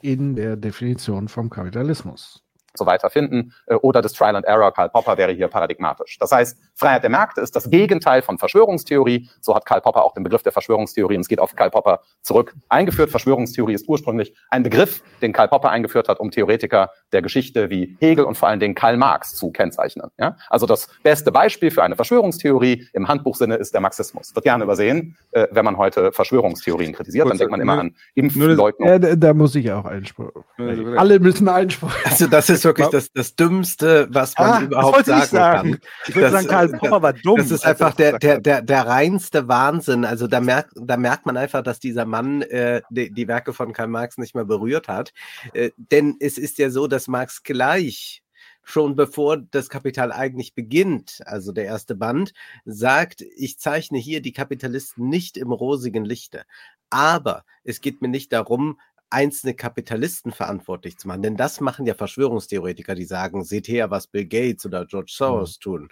in 0.03 0.35
der 0.35 0.57
Definition 0.57 1.29
vom 1.29 1.49
Kapitalismus 1.49 2.43
so 2.75 2.87
weiter 2.87 3.11
finden. 3.11 3.53
Äh, 3.67 3.75
oder 3.75 4.03
das 4.03 4.13
Trial 4.13 4.37
and 4.37 4.47
Error, 4.47 4.73
Karl 4.73 4.89
Popper 4.89 5.17
wäre 5.17 5.33
hier 5.33 5.49
paradigmatisch. 5.49 6.19
Das 6.19 6.33
heißt, 6.33 6.59
Freiheit 6.75 7.03
der 7.03 7.11
Märkte 7.11 7.41
ist 7.41 7.55
das 7.55 7.71
Gegenteil 7.71 8.23
von 8.23 8.39
Verschwörungstheorie. 8.39 9.29
So 9.41 9.55
hat 9.55 9.67
Karl 9.67 9.81
Popper 9.81 10.05
auch 10.05 10.15
den 10.15 10.23
Begriff 10.23 10.43
der 10.43 10.53
Verschwörungstheorie, 10.53 11.17
und 11.17 11.23
es 11.23 11.29
geht 11.29 11.41
auf 11.41 11.55
Karl 11.55 11.71
Popper 11.71 12.01
zurück, 12.23 12.55
eingeführt. 12.69 13.11
Verschwörungstheorie 13.11 13.75
ist 13.75 13.89
ursprünglich 13.89 14.35
ein 14.51 14.63
Begriff, 14.63 15.03
den 15.21 15.33
Karl 15.33 15.49
Popper 15.49 15.71
eingeführt 15.71 16.09
hat, 16.09 16.21
um 16.21 16.31
Theoretiker 16.31 16.91
der 17.13 17.23
Geschichte 17.23 17.71
wie 17.71 17.97
Hegel 18.01 18.25
und 18.25 18.37
vor 18.37 18.49
allen 18.49 18.61
Dingen 18.61 18.75
Karl 18.75 18.97
Marx 18.97 19.35
zu 19.35 19.51
kennzeichnen. 19.51 20.11
Ja? 20.19 20.37
Also 20.49 20.67
das 20.67 20.89
beste 21.03 21.33
Beispiel 21.33 21.71
für 21.71 21.83
eine 21.83 21.97
Verschwörungstheorie 21.97 22.89
im 22.93 23.09
Handbuchsinne 23.09 23.57
ist 23.57 23.75
der 23.75 23.81
Marxismus. 23.81 24.35
Wird 24.35 24.45
gerne 24.45 24.65
übersehen, 24.65 25.17
äh, 25.33 25.47
wenn 25.51 25.65
man 25.65 25.77
heute 25.77 26.13
Verschwörungstheorien 26.13 26.93
kritisiert, 26.93 27.29
dann 27.29 27.39
denkt 27.39 27.51
man 27.51 27.61
immer 27.61 27.79
an 27.79 27.95
Impfleugnung. 28.15 28.89
Ja, 28.89 28.99
da 28.99 29.35
muss 29.35 29.55
ich 29.55 29.71
auch 29.71 29.85
Einspruch. 29.85 30.31
Alle 30.97 31.21
müssen 31.21 31.49
Einspruch. 31.49 31.93
Also 32.05 32.27
das 32.27 32.49
ist 32.51 32.62
wirklich 32.65 32.89
das, 32.89 33.13
das 33.13 33.35
Dümmste, 33.37 34.09
was 34.11 34.37
man 34.39 34.51
ah, 34.51 34.61
überhaupt 34.63 35.07
sagen, 35.07 35.27
sagen, 35.27 35.73
kann. 35.73 35.81
Ich 36.07 36.15
würde 36.15 36.31
sagen, 36.31 36.49
Karl 36.49 36.69
Popper 36.69 37.03
war 37.03 37.13
dumm. 37.13 37.39
Das 37.39 37.51
ist 37.51 37.65
einfach 37.65 37.95
der, 37.95 38.19
der, 38.19 38.41
der, 38.41 38.63
der 38.63 38.87
reinste 38.87 39.49
Wahnsinn. 39.49 40.05
Also 40.05 40.27
da 40.27 40.41
merkt, 40.41 40.73
da 40.75 40.97
merkt 40.97 41.27
man 41.27 41.37
einfach, 41.37 41.63
dass 41.63 41.81
dieser 41.81 42.05
Mann 42.05 42.43
äh, 42.43 42.83
die, 42.91 43.13
die 43.13 43.29
Werke 43.29 43.53
von 43.53 43.73
Karl 43.73 43.89
Marx 43.89 44.19
nicht 44.19 44.35
mehr 44.35 44.45
berührt 44.45 44.89
hat. 44.89 45.13
Äh, 45.53 45.71
denn 45.77 46.17
es 46.21 46.39
ist 46.39 46.59
ja 46.59 46.71
so, 46.71 46.87
dass 46.87 47.09
Marx 47.09 47.43
gleich 47.43 48.23
schon 48.65 48.95
bevor 48.95 49.39
das 49.39 49.69
Kapital 49.69 50.13
eigentlich 50.13 50.55
beginnt, 50.55 51.21
also 51.25 51.53
der 51.53 51.65
erste 51.65 51.95
Band, 51.95 52.33
sagt, 52.65 53.23
ich 53.37 53.59
zeichne 53.59 53.99
hier 53.99 54.23
die 54.23 54.33
Kapitalisten 54.33 55.09
nicht 55.09 55.37
im 55.37 55.53
rosigen 55.53 56.05
Lichte. 56.05 56.45
Aber 56.91 57.45
es 57.65 57.81
geht 57.81 58.03
mir 58.03 58.09
nicht 58.09 58.33
darum, 58.33 58.79
einzelne 59.13 59.55
Kapitalisten 59.55 60.33
verantwortlich 60.33 60.99
zu 60.99 61.09
machen. 61.09 61.23
Denn 61.23 61.37
das 61.37 61.61
machen 61.61 61.87
ja 61.87 61.95
Verschwörungstheoretiker, 61.95 62.95
die 62.95 63.05
sagen, 63.05 63.45
seht 63.45 63.69
her, 63.69 63.91
was 63.91 64.07
Bill 64.07 64.27
Gates 64.27 64.67
oder 64.67 64.87
George 64.87 65.13
mhm. 65.13 65.25
Soros 65.25 65.59
mhm. 65.59 65.63
tun. 65.63 65.89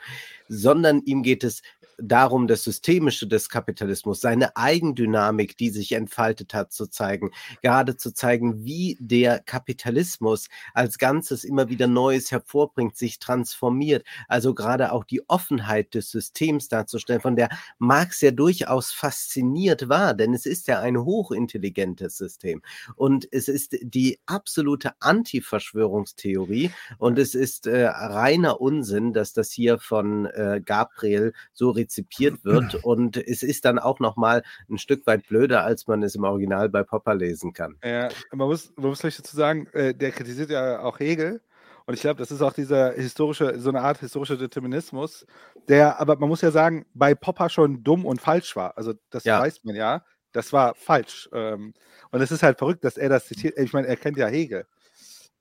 Sondern 0.48 1.02
ihm 1.04 1.22
geht 1.22 1.44
es 1.44 1.62
darum, 2.02 2.46
das 2.46 2.64
Systemische 2.64 3.26
des 3.26 3.48
Kapitalismus, 3.48 4.20
seine 4.20 4.56
Eigendynamik, 4.56 5.56
die 5.56 5.70
sich 5.70 5.92
entfaltet 5.92 6.54
hat, 6.54 6.72
zu 6.72 6.86
zeigen. 6.86 7.30
Gerade 7.62 7.96
zu 7.96 8.12
zeigen, 8.12 8.64
wie 8.64 8.96
der 9.00 9.40
Kapitalismus 9.40 10.48
als 10.74 10.98
Ganzes 10.98 11.44
immer 11.44 11.68
wieder 11.68 11.86
Neues 11.86 12.30
hervorbringt, 12.30 12.96
sich 12.96 13.18
transformiert. 13.18 14.04
Also 14.28 14.54
gerade 14.54 14.92
auch 14.92 15.04
die 15.04 15.28
Offenheit 15.28 15.94
des 15.94 16.10
Systems 16.10 16.68
darzustellen, 16.68 17.20
von 17.20 17.36
der 17.36 17.48
Marx 17.78 18.20
ja 18.20 18.30
durchaus 18.30 18.92
fasziniert 18.92 19.88
war, 19.88 20.14
denn 20.14 20.34
es 20.34 20.46
ist 20.46 20.68
ja 20.68 20.80
ein 20.80 20.98
hochintelligentes 20.98 22.16
System. 22.16 22.62
Und 22.96 23.28
es 23.30 23.48
ist 23.48 23.76
die 23.82 24.18
absolute 24.26 24.92
Anti-Verschwörungstheorie 25.00 26.70
und 26.98 27.18
es 27.18 27.34
ist 27.34 27.66
äh, 27.66 27.86
reiner 27.86 28.60
Unsinn, 28.60 29.12
dass 29.12 29.32
das 29.32 29.50
hier 29.50 29.78
von 29.78 30.26
äh, 30.26 30.60
Gabriel 30.64 31.32
so 31.52 31.70
rezipiert 31.90 32.44
wird. 32.44 32.74
Und 32.84 33.16
es 33.16 33.42
ist 33.42 33.64
dann 33.64 33.78
auch 33.78 33.98
nochmal 33.98 34.42
ein 34.68 34.78
Stück 34.78 35.06
weit 35.06 35.26
blöder, 35.26 35.64
als 35.64 35.86
man 35.86 36.02
es 36.02 36.14
im 36.14 36.24
Original 36.24 36.68
bei 36.68 36.82
Popper 36.82 37.14
lesen 37.14 37.52
kann. 37.52 37.76
Ja, 37.84 38.08
man 38.32 38.48
muss, 38.48 38.72
man 38.76 38.88
muss 38.90 39.00
vielleicht 39.00 39.18
dazu 39.18 39.36
sagen, 39.36 39.66
äh, 39.72 39.94
der 39.94 40.12
kritisiert 40.12 40.50
ja 40.50 40.80
auch 40.80 41.00
Hegel. 41.00 41.40
Und 41.86 41.94
ich 41.94 42.02
glaube, 42.02 42.18
das 42.18 42.30
ist 42.30 42.40
auch 42.42 42.52
dieser 42.52 42.92
historische, 42.92 43.58
so 43.58 43.70
eine 43.70 43.80
Art 43.80 43.98
historischer 43.98 44.36
Determinismus, 44.36 45.26
der, 45.66 45.98
aber 46.00 46.16
man 46.16 46.28
muss 46.28 46.40
ja 46.40 46.52
sagen, 46.52 46.86
bei 46.94 47.14
Popper 47.16 47.48
schon 47.48 47.82
dumm 47.82 48.06
und 48.06 48.20
falsch 48.20 48.54
war. 48.54 48.76
Also 48.78 48.94
das 49.10 49.24
ja. 49.24 49.40
weiß 49.40 49.64
man 49.64 49.74
ja. 49.74 50.04
Das 50.32 50.52
war 50.52 50.76
falsch. 50.76 51.28
Ähm, 51.32 51.74
und 52.12 52.20
es 52.20 52.30
ist 52.30 52.44
halt 52.44 52.58
verrückt, 52.58 52.84
dass 52.84 52.96
er 52.96 53.08
das 53.08 53.26
zitiert. 53.26 53.58
Ich 53.58 53.72
meine, 53.72 53.88
er 53.88 53.96
kennt 53.96 54.16
ja 54.16 54.28
Hegel. 54.28 54.66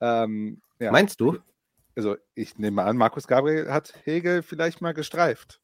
Ähm, 0.01 0.61
ja. 0.79 0.91
Meinst 0.91 1.21
du? 1.21 1.37
Also 1.95 2.15
ich 2.33 2.57
nehme 2.57 2.81
an, 2.81 2.97
Markus 2.97 3.27
Gabriel 3.27 3.71
hat 3.71 3.93
Hegel 4.05 4.41
vielleicht 4.41 4.81
mal 4.81 4.93
gestreift. 4.93 5.61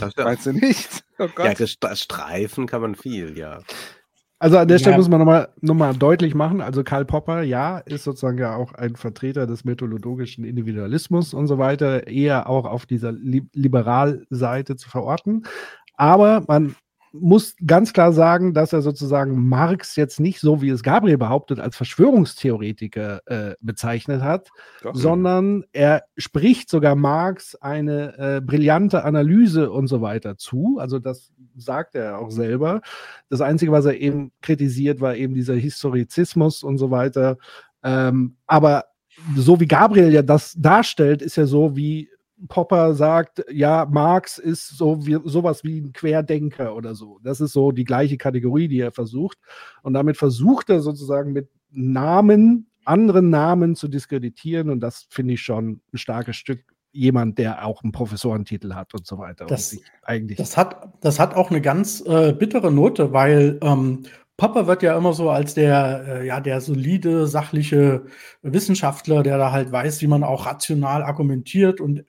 Das 0.00 0.14
ja. 0.16 0.24
Meinst 0.24 0.46
du 0.46 0.52
nicht? 0.52 1.04
Oh 1.18 1.28
ja, 1.38 1.54
streifen 1.96 2.66
kann 2.66 2.82
man 2.82 2.94
viel, 2.94 3.38
ja. 3.38 3.60
Also 4.38 4.58
an 4.58 4.68
der 4.68 4.78
Stelle 4.78 4.92
ja. 4.92 4.98
muss 4.98 5.08
man 5.08 5.18
nochmal 5.18 5.48
noch 5.62 5.74
mal 5.74 5.94
deutlich 5.94 6.34
machen, 6.34 6.60
also 6.60 6.84
Karl 6.84 7.06
Popper, 7.06 7.40
ja, 7.40 7.78
ist 7.78 8.04
sozusagen 8.04 8.36
ja 8.36 8.54
auch 8.54 8.74
ein 8.74 8.96
Vertreter 8.96 9.46
des 9.46 9.64
methodologischen 9.64 10.44
Individualismus 10.44 11.32
und 11.32 11.46
so 11.46 11.56
weiter, 11.56 12.06
eher 12.06 12.50
auch 12.50 12.66
auf 12.66 12.84
dieser 12.84 13.12
Liberalseite 13.12 14.76
zu 14.76 14.90
verorten. 14.90 15.46
Aber 15.94 16.44
man 16.48 16.76
muss 17.20 17.54
ganz 17.66 17.92
klar 17.92 18.12
sagen, 18.12 18.54
dass 18.54 18.72
er 18.72 18.82
sozusagen 18.82 19.48
Marx 19.48 19.96
jetzt 19.96 20.20
nicht 20.20 20.40
so, 20.40 20.62
wie 20.62 20.68
es 20.68 20.82
Gabriel 20.82 21.18
behauptet, 21.18 21.60
als 21.60 21.76
Verschwörungstheoretiker 21.76 23.20
äh, 23.26 23.54
bezeichnet 23.60 24.22
hat, 24.22 24.48
Doch. 24.82 24.94
sondern 24.94 25.64
er 25.72 26.04
spricht 26.16 26.70
sogar 26.70 26.94
Marx 26.94 27.54
eine 27.56 28.18
äh, 28.18 28.40
brillante 28.40 29.04
Analyse 29.04 29.70
und 29.70 29.86
so 29.86 30.00
weiter 30.00 30.36
zu. 30.36 30.78
Also 30.78 30.98
das 30.98 31.32
sagt 31.56 31.94
er 31.94 32.18
auch 32.18 32.30
selber. 32.30 32.80
Das 33.28 33.40
Einzige, 33.40 33.72
was 33.72 33.84
er 33.84 33.98
eben 33.98 34.32
kritisiert, 34.42 35.00
war 35.00 35.16
eben 35.16 35.34
dieser 35.34 35.54
Historizismus 35.54 36.62
und 36.62 36.78
so 36.78 36.90
weiter. 36.90 37.38
Ähm, 37.82 38.36
aber 38.46 38.84
so 39.34 39.60
wie 39.60 39.66
Gabriel 39.66 40.12
ja 40.12 40.22
das 40.22 40.54
darstellt, 40.58 41.22
ist 41.22 41.36
ja 41.36 41.46
so, 41.46 41.76
wie 41.76 42.10
Popper 42.48 42.94
sagt, 42.94 43.44
ja, 43.50 43.86
Marx 43.90 44.38
ist 44.38 44.76
so 44.76 45.06
wie, 45.06 45.18
sowas 45.24 45.64
wie 45.64 45.80
ein 45.80 45.92
Querdenker 45.92 46.74
oder 46.74 46.94
so. 46.94 47.18
Das 47.22 47.40
ist 47.40 47.52
so 47.52 47.72
die 47.72 47.84
gleiche 47.84 48.18
Kategorie, 48.18 48.68
die 48.68 48.80
er 48.80 48.92
versucht. 48.92 49.38
Und 49.82 49.94
damit 49.94 50.16
versucht 50.16 50.68
er 50.68 50.80
sozusagen 50.80 51.32
mit 51.32 51.48
Namen, 51.70 52.68
anderen 52.84 53.30
Namen 53.30 53.74
zu 53.74 53.88
diskreditieren. 53.88 54.70
Und 54.70 54.80
das 54.80 55.06
finde 55.10 55.34
ich 55.34 55.42
schon 55.42 55.80
ein 55.92 55.98
starkes 55.98 56.36
Stück. 56.36 56.60
Jemand, 56.92 57.36
der 57.36 57.66
auch 57.66 57.82
einen 57.82 57.92
Professorentitel 57.92 58.72
hat 58.72 58.94
und 58.94 59.06
so 59.06 59.18
weiter. 59.18 59.44
Das, 59.44 59.76
eigentlich 60.02 60.38
das, 60.38 60.56
hat, 60.56 60.94
das 61.02 61.20
hat 61.20 61.34
auch 61.34 61.50
eine 61.50 61.60
ganz 61.60 62.00
äh, 62.06 62.32
bittere 62.32 62.72
Note, 62.72 63.12
weil 63.12 63.58
ähm, 63.62 64.04
Popper 64.38 64.66
wird 64.66 64.82
ja 64.82 64.96
immer 64.96 65.12
so 65.12 65.28
als 65.28 65.52
der, 65.52 66.04
äh, 66.08 66.26
ja, 66.26 66.40
der 66.40 66.62
solide, 66.62 67.26
sachliche 67.26 68.06
Wissenschaftler, 68.40 69.22
der 69.22 69.36
da 69.36 69.52
halt 69.52 69.72
weiß, 69.72 70.00
wie 70.00 70.06
man 70.06 70.24
auch 70.24 70.46
rational 70.46 71.02
argumentiert 71.02 71.82
und 71.82 72.04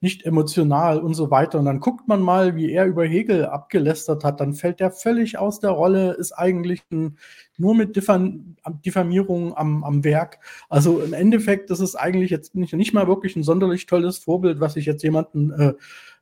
nicht 0.00 0.24
emotional 0.24 1.00
und 1.00 1.14
so 1.14 1.30
weiter. 1.30 1.58
Und 1.58 1.64
dann 1.64 1.80
guckt 1.80 2.08
man 2.08 2.22
mal, 2.22 2.56
wie 2.56 2.70
er 2.70 2.86
über 2.86 3.04
Hegel 3.04 3.46
abgelästert 3.46 4.24
hat, 4.24 4.40
dann 4.40 4.54
fällt 4.54 4.80
der 4.80 4.90
völlig 4.90 5.38
aus 5.38 5.60
der 5.60 5.70
Rolle, 5.70 6.12
ist 6.12 6.32
eigentlich 6.32 6.82
ein, 6.90 7.18
nur 7.56 7.74
mit 7.74 7.96
Diffam 7.96 8.56
Diffamierung 8.84 9.56
am, 9.56 9.84
am 9.84 10.04
Werk. 10.04 10.38
Also 10.68 11.00
im 11.00 11.12
Endeffekt 11.12 11.70
ist 11.70 11.80
es 11.80 11.96
eigentlich 11.96 12.30
jetzt 12.30 12.54
nicht, 12.54 12.72
nicht 12.74 12.94
mal 12.94 13.08
wirklich 13.08 13.36
ein 13.36 13.42
sonderlich 13.42 13.86
tolles 13.86 14.18
Vorbild, 14.18 14.60
was 14.60 14.76
ich 14.76 14.86
jetzt 14.86 15.02
jemanden 15.02 15.50
äh, 15.50 15.72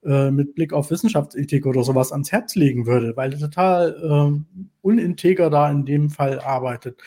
äh, 0.04 0.30
mit 0.30 0.54
Blick 0.54 0.72
auf 0.72 0.90
Wissenschaftsethik 0.90 1.66
oder 1.66 1.82
sowas 1.82 2.12
ans 2.12 2.30
Herz 2.30 2.54
legen 2.54 2.86
würde, 2.86 3.16
weil 3.16 3.32
er 3.32 3.40
total 3.40 3.96
äh, 4.02 4.64
uninteger 4.82 5.50
da 5.50 5.70
in 5.70 5.84
dem 5.84 6.10
Fall 6.10 6.38
arbeitet. 6.38 7.02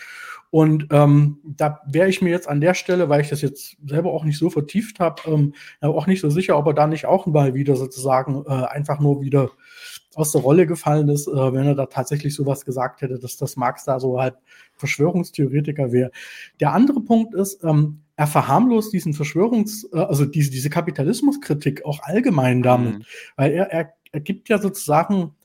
Und 0.52 0.88
ähm, 0.90 1.40
da 1.44 1.80
wäre 1.88 2.10
ich 2.10 2.22
mir 2.22 2.30
jetzt 2.30 2.50
an 2.50 2.62
der 2.62 2.74
Stelle, 2.74 3.08
weil 3.08 3.22
ich 3.22 3.30
das 3.30 3.42
jetzt 3.42 3.78
selber 3.86 4.12
auch 4.12 4.24
nicht 4.24 4.40
so 4.40 4.50
vertieft 4.50 5.00
habe, 5.00 5.22
ähm, 5.28 5.54
auch 5.82 6.08
nicht 6.08 6.22
so 6.22 6.30
sicher, 6.30 6.58
ob 6.58 6.66
er 6.68 6.74
da 6.74 6.88
nicht 6.88 7.06
auch 7.06 7.28
mal 7.28 7.54
wieder 7.54 7.76
sozusagen 7.76 8.44
äh, 8.48 8.66
einfach 8.66 9.00
nur 9.00 9.22
wieder 9.22 9.52
aus 10.16 10.32
der 10.32 10.42
Rolle 10.42 10.66
gefallen 10.66 11.08
ist, 11.10 11.28
äh, 11.28 11.54
wenn 11.54 11.68
er 11.68 11.76
da 11.76 11.86
tatsächlich 11.86 12.34
sowas 12.34 12.66
gesagt 12.66 13.02
hätte, 13.02 13.20
dass 13.20 13.38
das 13.38 13.56
Marx 13.58 13.86
da 13.86 14.00
so 14.00 14.20
halt 14.20 14.36
Verschwörungstheoretiker 14.74 15.92
wäre. 15.92 16.12
Der 16.60 16.74
andere 16.74 17.02
Punkt 17.02 17.36
ist, 17.36 17.64
ähm, 17.64 18.02
er 18.16 18.28
verharmlost 18.28 18.92
diesen 18.92 19.14
Verschwörungs-, 19.14 19.86
äh, 19.94 20.00
also 20.00 20.26
diese, 20.26 20.50
diese 20.50 20.70
Kapitalismuskritik 20.70 21.86
auch 21.86 22.02
allgemein 22.02 22.64
damit, 22.64 23.00
mhm. 23.00 23.04
weil 23.36 23.52
er, 23.52 23.72
er, 23.72 23.94
er 24.12 24.20
gibt 24.20 24.50
ja 24.50 24.58
sozusagen 24.58 25.36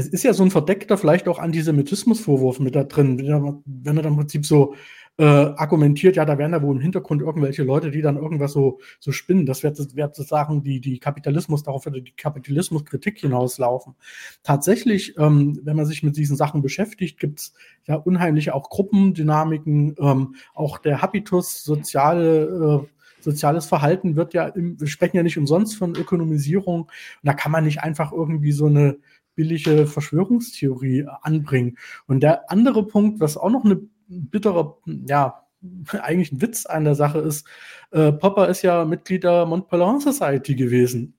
es 0.00 0.08
ist 0.08 0.22
ja 0.22 0.32
so 0.32 0.42
ein 0.42 0.50
verdeckter, 0.50 0.96
vielleicht 0.96 1.28
auch 1.28 1.38
Antisemitismusvorwurf 1.38 2.58
mit 2.60 2.74
da 2.74 2.84
drin, 2.84 3.18
wenn 3.18 3.96
er 3.96 4.02
dann 4.02 4.12
im 4.12 4.18
Prinzip 4.18 4.46
so 4.46 4.74
äh, 5.18 5.24
argumentiert, 5.24 6.16
ja, 6.16 6.24
da 6.24 6.38
wären 6.38 6.52
da 6.52 6.62
wohl 6.62 6.74
im 6.74 6.80
Hintergrund 6.80 7.20
irgendwelche 7.20 7.62
Leute, 7.62 7.90
die 7.90 8.00
dann 8.00 8.16
irgendwas 8.16 8.52
so, 8.52 8.80
so 9.00 9.12
spinnen. 9.12 9.44
Das 9.44 9.62
wird, 9.62 9.76
wird 9.94 10.14
sozusagen 10.14 10.62
die, 10.62 10.80
die 10.80 10.98
Kapitalismus, 10.98 11.62
darauf 11.62 11.84
würde 11.84 12.00
die 12.00 12.12
Kapitalismuskritik 12.12 13.18
hinauslaufen. 13.18 13.96
Tatsächlich, 14.42 15.18
ähm, 15.18 15.60
wenn 15.62 15.76
man 15.76 15.84
sich 15.84 16.02
mit 16.02 16.16
diesen 16.16 16.36
Sachen 16.36 16.62
beschäftigt, 16.62 17.20
gibt 17.20 17.40
es 17.40 17.54
ja 17.86 17.96
unheimliche 17.96 18.54
auch 18.54 18.70
Gruppendynamiken, 18.70 19.94
ähm, 20.00 20.36
auch 20.54 20.78
der 20.78 21.02
Habitus, 21.02 21.64
soziale 21.64 22.86
äh, 22.86 22.86
soziales 23.22 23.66
Verhalten 23.66 24.16
wird 24.16 24.32
ja, 24.32 24.46
im, 24.48 24.80
wir 24.80 24.88
sprechen 24.88 25.18
ja 25.18 25.22
nicht 25.22 25.38
umsonst 25.38 25.76
von 25.76 25.94
Ökonomisierung. 25.94 26.82
Und 26.82 26.90
da 27.22 27.34
kann 27.34 27.52
man 27.52 27.64
nicht 27.64 27.82
einfach 27.82 28.12
irgendwie 28.12 28.52
so 28.52 28.66
eine 28.66 28.96
billige 29.40 29.86
Verschwörungstheorie 29.86 31.06
anbringen. 31.22 31.78
Und 32.06 32.22
der 32.22 32.50
andere 32.50 32.86
Punkt, 32.86 33.20
was 33.20 33.38
auch 33.38 33.48
noch 33.48 33.64
eine 33.64 33.80
bittere, 34.06 34.76
ja, 35.08 35.46
eigentlich 36.02 36.30
ein 36.30 36.42
Witz 36.42 36.66
an 36.66 36.84
der 36.84 36.94
Sache 36.94 37.20
ist, 37.20 37.48
äh, 37.90 38.12
Popper 38.12 38.48
ist 38.48 38.60
ja 38.60 38.84
Mitglied 38.84 39.24
der 39.24 39.46
Montpellier 39.46 39.98
Society 39.98 40.54
gewesen. 40.54 41.14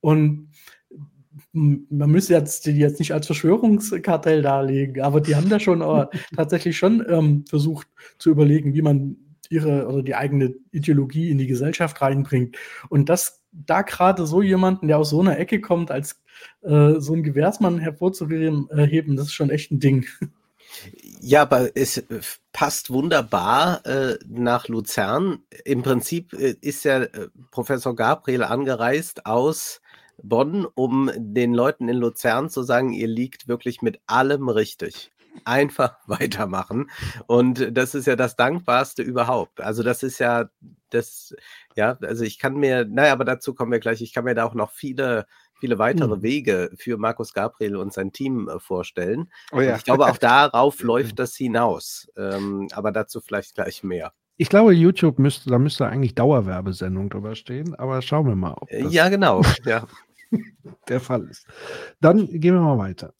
Und 0.00 0.50
man 1.52 2.10
müsste 2.10 2.34
jetzt 2.34 2.66
die 2.66 2.72
jetzt 2.72 2.98
nicht 2.98 3.12
als 3.12 3.26
Verschwörungskartell 3.26 4.42
darlegen, 4.42 5.00
aber 5.00 5.20
die 5.20 5.36
haben 5.36 5.48
da 5.48 5.60
schon 5.60 5.80
äh, 5.80 6.06
tatsächlich 6.36 6.76
schon 6.76 7.04
ähm, 7.08 7.44
versucht 7.48 7.86
zu 8.18 8.30
überlegen, 8.30 8.74
wie 8.74 8.82
man 8.82 9.16
ihre 9.48 9.86
oder 9.86 10.02
die 10.02 10.16
eigene 10.16 10.54
Ideologie 10.72 11.30
in 11.30 11.38
die 11.38 11.46
Gesellschaft 11.46 12.02
reinbringt. 12.02 12.56
Und 12.88 13.08
das 13.08 13.43
da 13.54 13.82
gerade 13.82 14.26
so 14.26 14.42
jemanden, 14.42 14.88
der 14.88 14.98
aus 14.98 15.10
so 15.10 15.20
einer 15.20 15.38
Ecke 15.38 15.60
kommt, 15.60 15.90
als 15.90 16.20
äh, 16.62 16.94
so 16.98 17.14
ein 17.14 17.22
Gewährsmann 17.22 17.78
hervorzuheben, 17.78 18.68
äh, 18.70 19.02
das 19.14 19.26
ist 19.26 19.32
schon 19.32 19.50
echt 19.50 19.70
ein 19.70 19.80
Ding. 19.80 20.06
Ja, 21.20 21.42
aber 21.42 21.76
es 21.76 21.98
äh, 21.98 22.20
passt 22.52 22.90
wunderbar 22.90 23.86
äh, 23.86 24.18
nach 24.26 24.68
Luzern. 24.68 25.38
Im 25.64 25.82
Prinzip 25.82 26.32
äh, 26.32 26.56
ist 26.60 26.84
ja 26.84 27.06
Professor 27.50 27.94
Gabriel 27.94 28.42
angereist 28.42 29.24
aus 29.24 29.80
Bonn, 30.22 30.66
um 30.74 31.10
den 31.16 31.54
Leuten 31.54 31.88
in 31.88 31.96
Luzern 31.96 32.50
zu 32.50 32.62
sagen, 32.62 32.92
ihr 32.92 33.08
liegt 33.08 33.48
wirklich 33.48 33.82
mit 33.82 34.00
allem 34.06 34.48
richtig. 34.48 35.12
Einfach 35.44 35.96
weitermachen. 36.06 36.90
Und 37.26 37.76
das 37.76 37.94
ist 37.94 38.06
ja 38.06 38.16
das 38.16 38.36
Dankbarste 38.36 39.02
überhaupt. 39.02 39.60
Also 39.60 39.82
das 39.82 40.02
ist 40.02 40.18
ja 40.18 40.48
das, 40.90 41.34
ja, 41.74 41.98
also 42.02 42.24
ich 42.24 42.38
kann 42.38 42.54
mir, 42.54 42.84
naja, 42.84 43.12
aber 43.12 43.24
dazu 43.24 43.54
kommen 43.54 43.72
wir 43.72 43.80
gleich, 43.80 44.00
ich 44.00 44.12
kann 44.12 44.24
mir 44.24 44.34
da 44.34 44.44
auch 44.44 44.54
noch 44.54 44.70
viele 44.70 45.26
viele 45.64 45.78
weitere 45.78 46.16
mhm. 46.16 46.22
Wege 46.22 46.70
für 46.76 46.98
Markus 46.98 47.32
Gabriel 47.32 47.76
und 47.76 47.92
sein 47.92 48.12
Team 48.12 48.48
äh, 48.48 48.58
vorstellen. 48.58 49.30
Oh 49.50 49.60
ja. 49.60 49.76
Ich 49.76 49.84
glaube, 49.84 50.06
auch 50.06 50.18
darauf 50.18 50.80
läuft 50.82 51.18
das 51.18 51.36
hinaus. 51.36 52.06
Ähm, 52.16 52.68
aber 52.72 52.92
dazu 52.92 53.20
vielleicht 53.20 53.54
gleich 53.54 53.82
mehr. 53.82 54.12
Ich 54.36 54.48
glaube, 54.48 54.74
YouTube 54.74 55.18
müsste, 55.18 55.48
da 55.48 55.58
müsste 55.58 55.86
eigentlich 55.86 56.14
Dauerwerbesendung 56.14 57.08
drüber 57.08 57.34
stehen, 57.34 57.74
aber 57.76 58.02
schauen 58.02 58.26
wir 58.26 58.34
mal. 58.34 58.56
Ob 58.60 58.70
ja, 58.70 59.08
genau. 59.08 59.42
ja. 59.64 59.86
der 60.88 61.00
Fall 61.00 61.28
ist. 61.28 61.46
Dann 62.00 62.26
gehen 62.26 62.54
wir 62.54 62.60
mal 62.60 62.78
weiter 62.78 63.14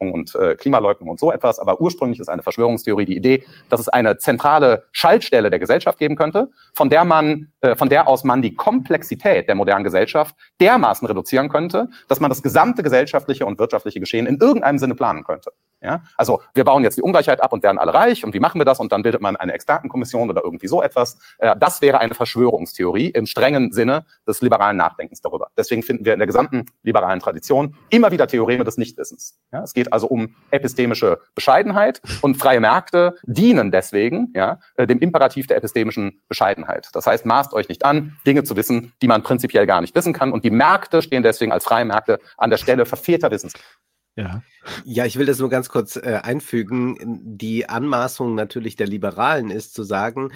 und 0.00 0.34
äh, 0.34 0.56
Klimaleugnung 0.56 1.10
und 1.10 1.20
so 1.20 1.30
etwas. 1.30 1.58
Aber 1.58 1.80
ursprünglich 1.80 2.18
ist 2.20 2.28
eine 2.28 2.42
Verschwörungstheorie 2.42 3.04
die 3.04 3.16
Idee, 3.16 3.44
dass 3.68 3.80
es 3.80 3.88
eine 3.88 4.16
zentrale 4.18 4.84
Schaltstelle 4.92 5.50
der 5.50 5.58
Gesellschaft 5.58 5.98
geben 5.98 6.16
könnte, 6.16 6.50
von 6.74 6.88
der 6.88 7.04
man, 7.04 7.52
äh, 7.60 7.76
von 7.76 7.88
der 7.88 8.08
aus 8.08 8.24
man 8.24 8.42
die 8.42 8.54
Komplexität 8.54 9.48
der 9.48 9.54
modernen 9.54 9.84
Gesellschaft 9.84 10.34
dermaßen 10.60 11.06
reduzieren 11.06 11.48
könnte, 11.48 11.88
dass 12.08 12.20
man 12.20 12.30
das 12.30 12.42
gesamte 12.42 12.82
gesellschaftliche 12.82 13.44
und 13.44 13.58
wirtschaftliche 13.58 14.00
Geschehen 14.00 14.26
in 14.26 14.38
irgendeinem 14.38 14.78
Sinne 14.78 14.94
planen 14.94 15.24
könnte. 15.24 15.52
Ja? 15.80 16.02
Also 16.16 16.42
wir 16.54 16.64
bauen 16.64 16.82
jetzt 16.82 16.96
die 16.96 17.02
Ungleichheit 17.02 17.42
ab 17.42 17.52
und 17.52 17.62
werden 17.62 17.78
alle 17.78 17.94
reich 17.94 18.24
und 18.24 18.34
wie 18.34 18.40
machen 18.40 18.60
wir 18.60 18.64
das? 18.64 18.80
Und 18.80 18.92
dann 18.92 19.02
bildet 19.02 19.20
man 19.20 19.36
eine 19.36 19.52
Expertenkommission 19.52 20.28
oder 20.30 20.42
irgendwie 20.44 20.68
so 20.68 20.82
etwas. 20.82 21.18
Äh, 21.38 21.56
das 21.58 21.80
wäre 21.80 21.98
eine 22.00 22.14
Verschwörungstheorie 22.14 23.10
im 23.10 23.26
strengen 23.26 23.72
Sinne 23.72 24.04
des 24.26 24.40
liberalen 24.42 24.76
Nachdenkens 24.76 25.20
darüber. 25.20 25.48
Deswegen 25.56 25.82
finden 25.82 26.04
wir 26.04 26.12
in 26.12 26.18
der 26.18 26.26
gesamten 26.26 26.66
liberalen 26.82 27.20
Tradition 27.20 27.76
immer 27.88 28.10
wieder 28.10 28.26
Theoreme 28.26 28.64
des 28.64 28.76
Nichtwissens. 28.76 29.38
Ja? 29.52 29.62
Es 29.62 29.72
geht 29.72 29.92
also 29.92 30.06
um 30.06 30.34
epistemische 30.50 31.20
Bescheidenheit 31.34 32.00
und 32.20 32.36
freie 32.36 32.60
Märkte 32.60 33.16
dienen 33.24 33.70
deswegen 33.70 34.32
ja, 34.34 34.58
äh, 34.76 34.86
dem 34.86 34.98
Imperativ 34.98 35.46
der 35.46 35.56
epistemischen 35.56 36.20
Bescheidenheit. 36.28 36.88
Das 36.92 37.06
heißt, 37.06 37.24
maßt 37.26 37.54
euch 37.54 37.68
nicht 37.68 37.84
an, 37.84 38.16
Dinge 38.26 38.44
zu 38.44 38.56
wissen, 38.56 38.92
die 39.02 39.08
man 39.08 39.22
prinzipiell 39.22 39.66
gar 39.66 39.80
nicht 39.80 39.94
wissen 39.94 40.12
kann. 40.12 40.32
Und 40.32 40.44
die 40.44 40.50
Märkte 40.50 41.02
stehen 41.02 41.22
deswegen 41.22 41.52
als 41.52 41.64
freie 41.64 41.84
Märkte 41.84 42.18
an 42.36 42.50
der 42.50 42.58
Stelle 42.58 42.86
verfehlter 42.86 43.30
Wissens. 43.30 43.54
Ja. 44.20 44.42
ja, 44.84 45.06
ich 45.06 45.16
will 45.18 45.26
das 45.26 45.38
nur 45.38 45.48
ganz 45.48 45.68
kurz 45.68 45.96
äh, 45.96 46.20
einfügen. 46.22 46.96
Die 47.38 47.68
Anmaßung 47.68 48.34
natürlich 48.34 48.76
der 48.76 48.86
Liberalen 48.86 49.50
ist 49.50 49.74
zu 49.74 49.82
sagen, 49.82 50.32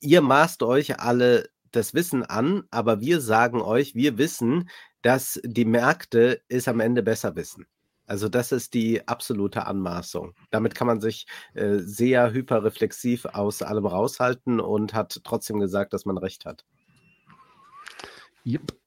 ihr 0.00 0.20
maßt 0.20 0.62
euch 0.62 0.98
alle 0.98 1.48
das 1.70 1.94
Wissen 1.94 2.24
an, 2.24 2.64
aber 2.70 3.00
wir 3.00 3.20
sagen 3.20 3.60
euch, 3.62 3.94
wir 3.94 4.18
wissen, 4.18 4.68
dass 5.02 5.40
die 5.44 5.64
Märkte 5.64 6.42
es 6.48 6.68
am 6.68 6.80
Ende 6.80 7.02
besser 7.02 7.36
wissen. 7.36 7.66
Also 8.06 8.28
das 8.28 8.52
ist 8.52 8.74
die 8.74 9.06
absolute 9.06 9.66
Anmaßung. 9.66 10.34
Damit 10.50 10.74
kann 10.74 10.86
man 10.86 11.00
sich 11.00 11.26
äh, 11.54 11.78
sehr 11.78 12.32
hyperreflexiv 12.32 13.24
aus 13.26 13.62
allem 13.62 13.86
raushalten 13.86 14.60
und 14.60 14.92
hat 14.92 15.20
trotzdem 15.24 15.60
gesagt, 15.60 15.92
dass 15.92 16.04
man 16.04 16.18
recht 16.18 16.44
hat. 16.44 16.64
Yep. 18.44 18.81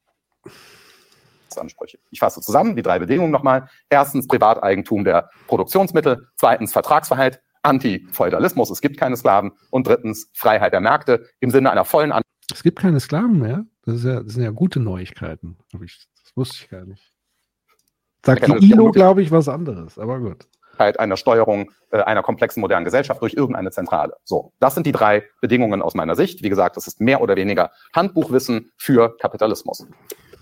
Ansprüche. 1.58 2.00
Ich 2.12 2.20
fasse 2.20 2.42
zusammen 2.42 2.76
die 2.76 2.82
drei 2.82 3.00
Bedingungen 3.00 3.32
nochmal. 3.32 3.70
Erstens 3.90 4.28
Privateigentum 4.28 5.04
der 5.04 5.30
Produktionsmittel. 5.48 6.28
Zweitens 6.36 6.74
Vertragsfreiheit. 6.74 7.42
Antifeudalismus, 7.66 8.70
es 8.70 8.80
gibt 8.80 8.98
keine 8.98 9.18
Sklaven. 9.18 9.52
Und 9.72 9.88
drittens 9.88 10.30
Freiheit 10.34 10.74
der 10.74 10.82
Märkte 10.82 11.26
im 11.40 11.50
Sinne 11.50 11.72
einer 11.72 11.84
vollen 11.84 12.12
An 12.12 12.22
Es 12.54 12.64
gibt 12.64 12.80
keine 12.80 13.00
Sklaven 13.00 13.40
mehr. 13.40 13.66
Das, 13.86 14.04
ja, 14.04 14.22
das 14.22 14.34
sind 14.34 14.44
ja 14.44 14.52
gute 14.52 14.80
Neuigkeiten. 14.80 15.58
Ich, 15.84 16.08
das 16.24 16.36
wusste 16.38 16.58
ich 16.62 16.70
gar 16.70 16.86
nicht. 16.86 17.12
Sagt 18.24 18.48
die 18.48 18.72
ILO, 18.72 18.92
glaube 18.92 19.22
ich, 19.22 19.32
was 19.32 19.48
anderes, 19.48 20.00
aber 20.00 20.20
gut. 20.20 20.48
Einer 20.78 21.16
Steuerung 21.16 21.72
äh, 21.92 22.02
einer 22.02 22.22
komplexen 22.22 22.60
modernen 22.60 22.84
Gesellschaft 22.84 23.22
durch 23.22 23.34
irgendeine 23.34 23.72
Zentrale. 23.72 24.16
So, 24.24 24.52
das 24.60 24.74
sind 24.74 24.86
die 24.86 24.92
drei 24.92 25.24
Bedingungen 25.40 25.82
aus 25.82 25.94
meiner 25.94 26.16
Sicht. 26.16 26.44
Wie 26.44 26.50
gesagt, 26.50 26.76
das 26.76 26.88
ist 26.88 27.00
mehr 27.00 27.22
oder 27.22 27.36
weniger 27.36 27.72
Handbuchwissen 27.94 28.72
für 28.76 29.16
Kapitalismus. 29.18 29.88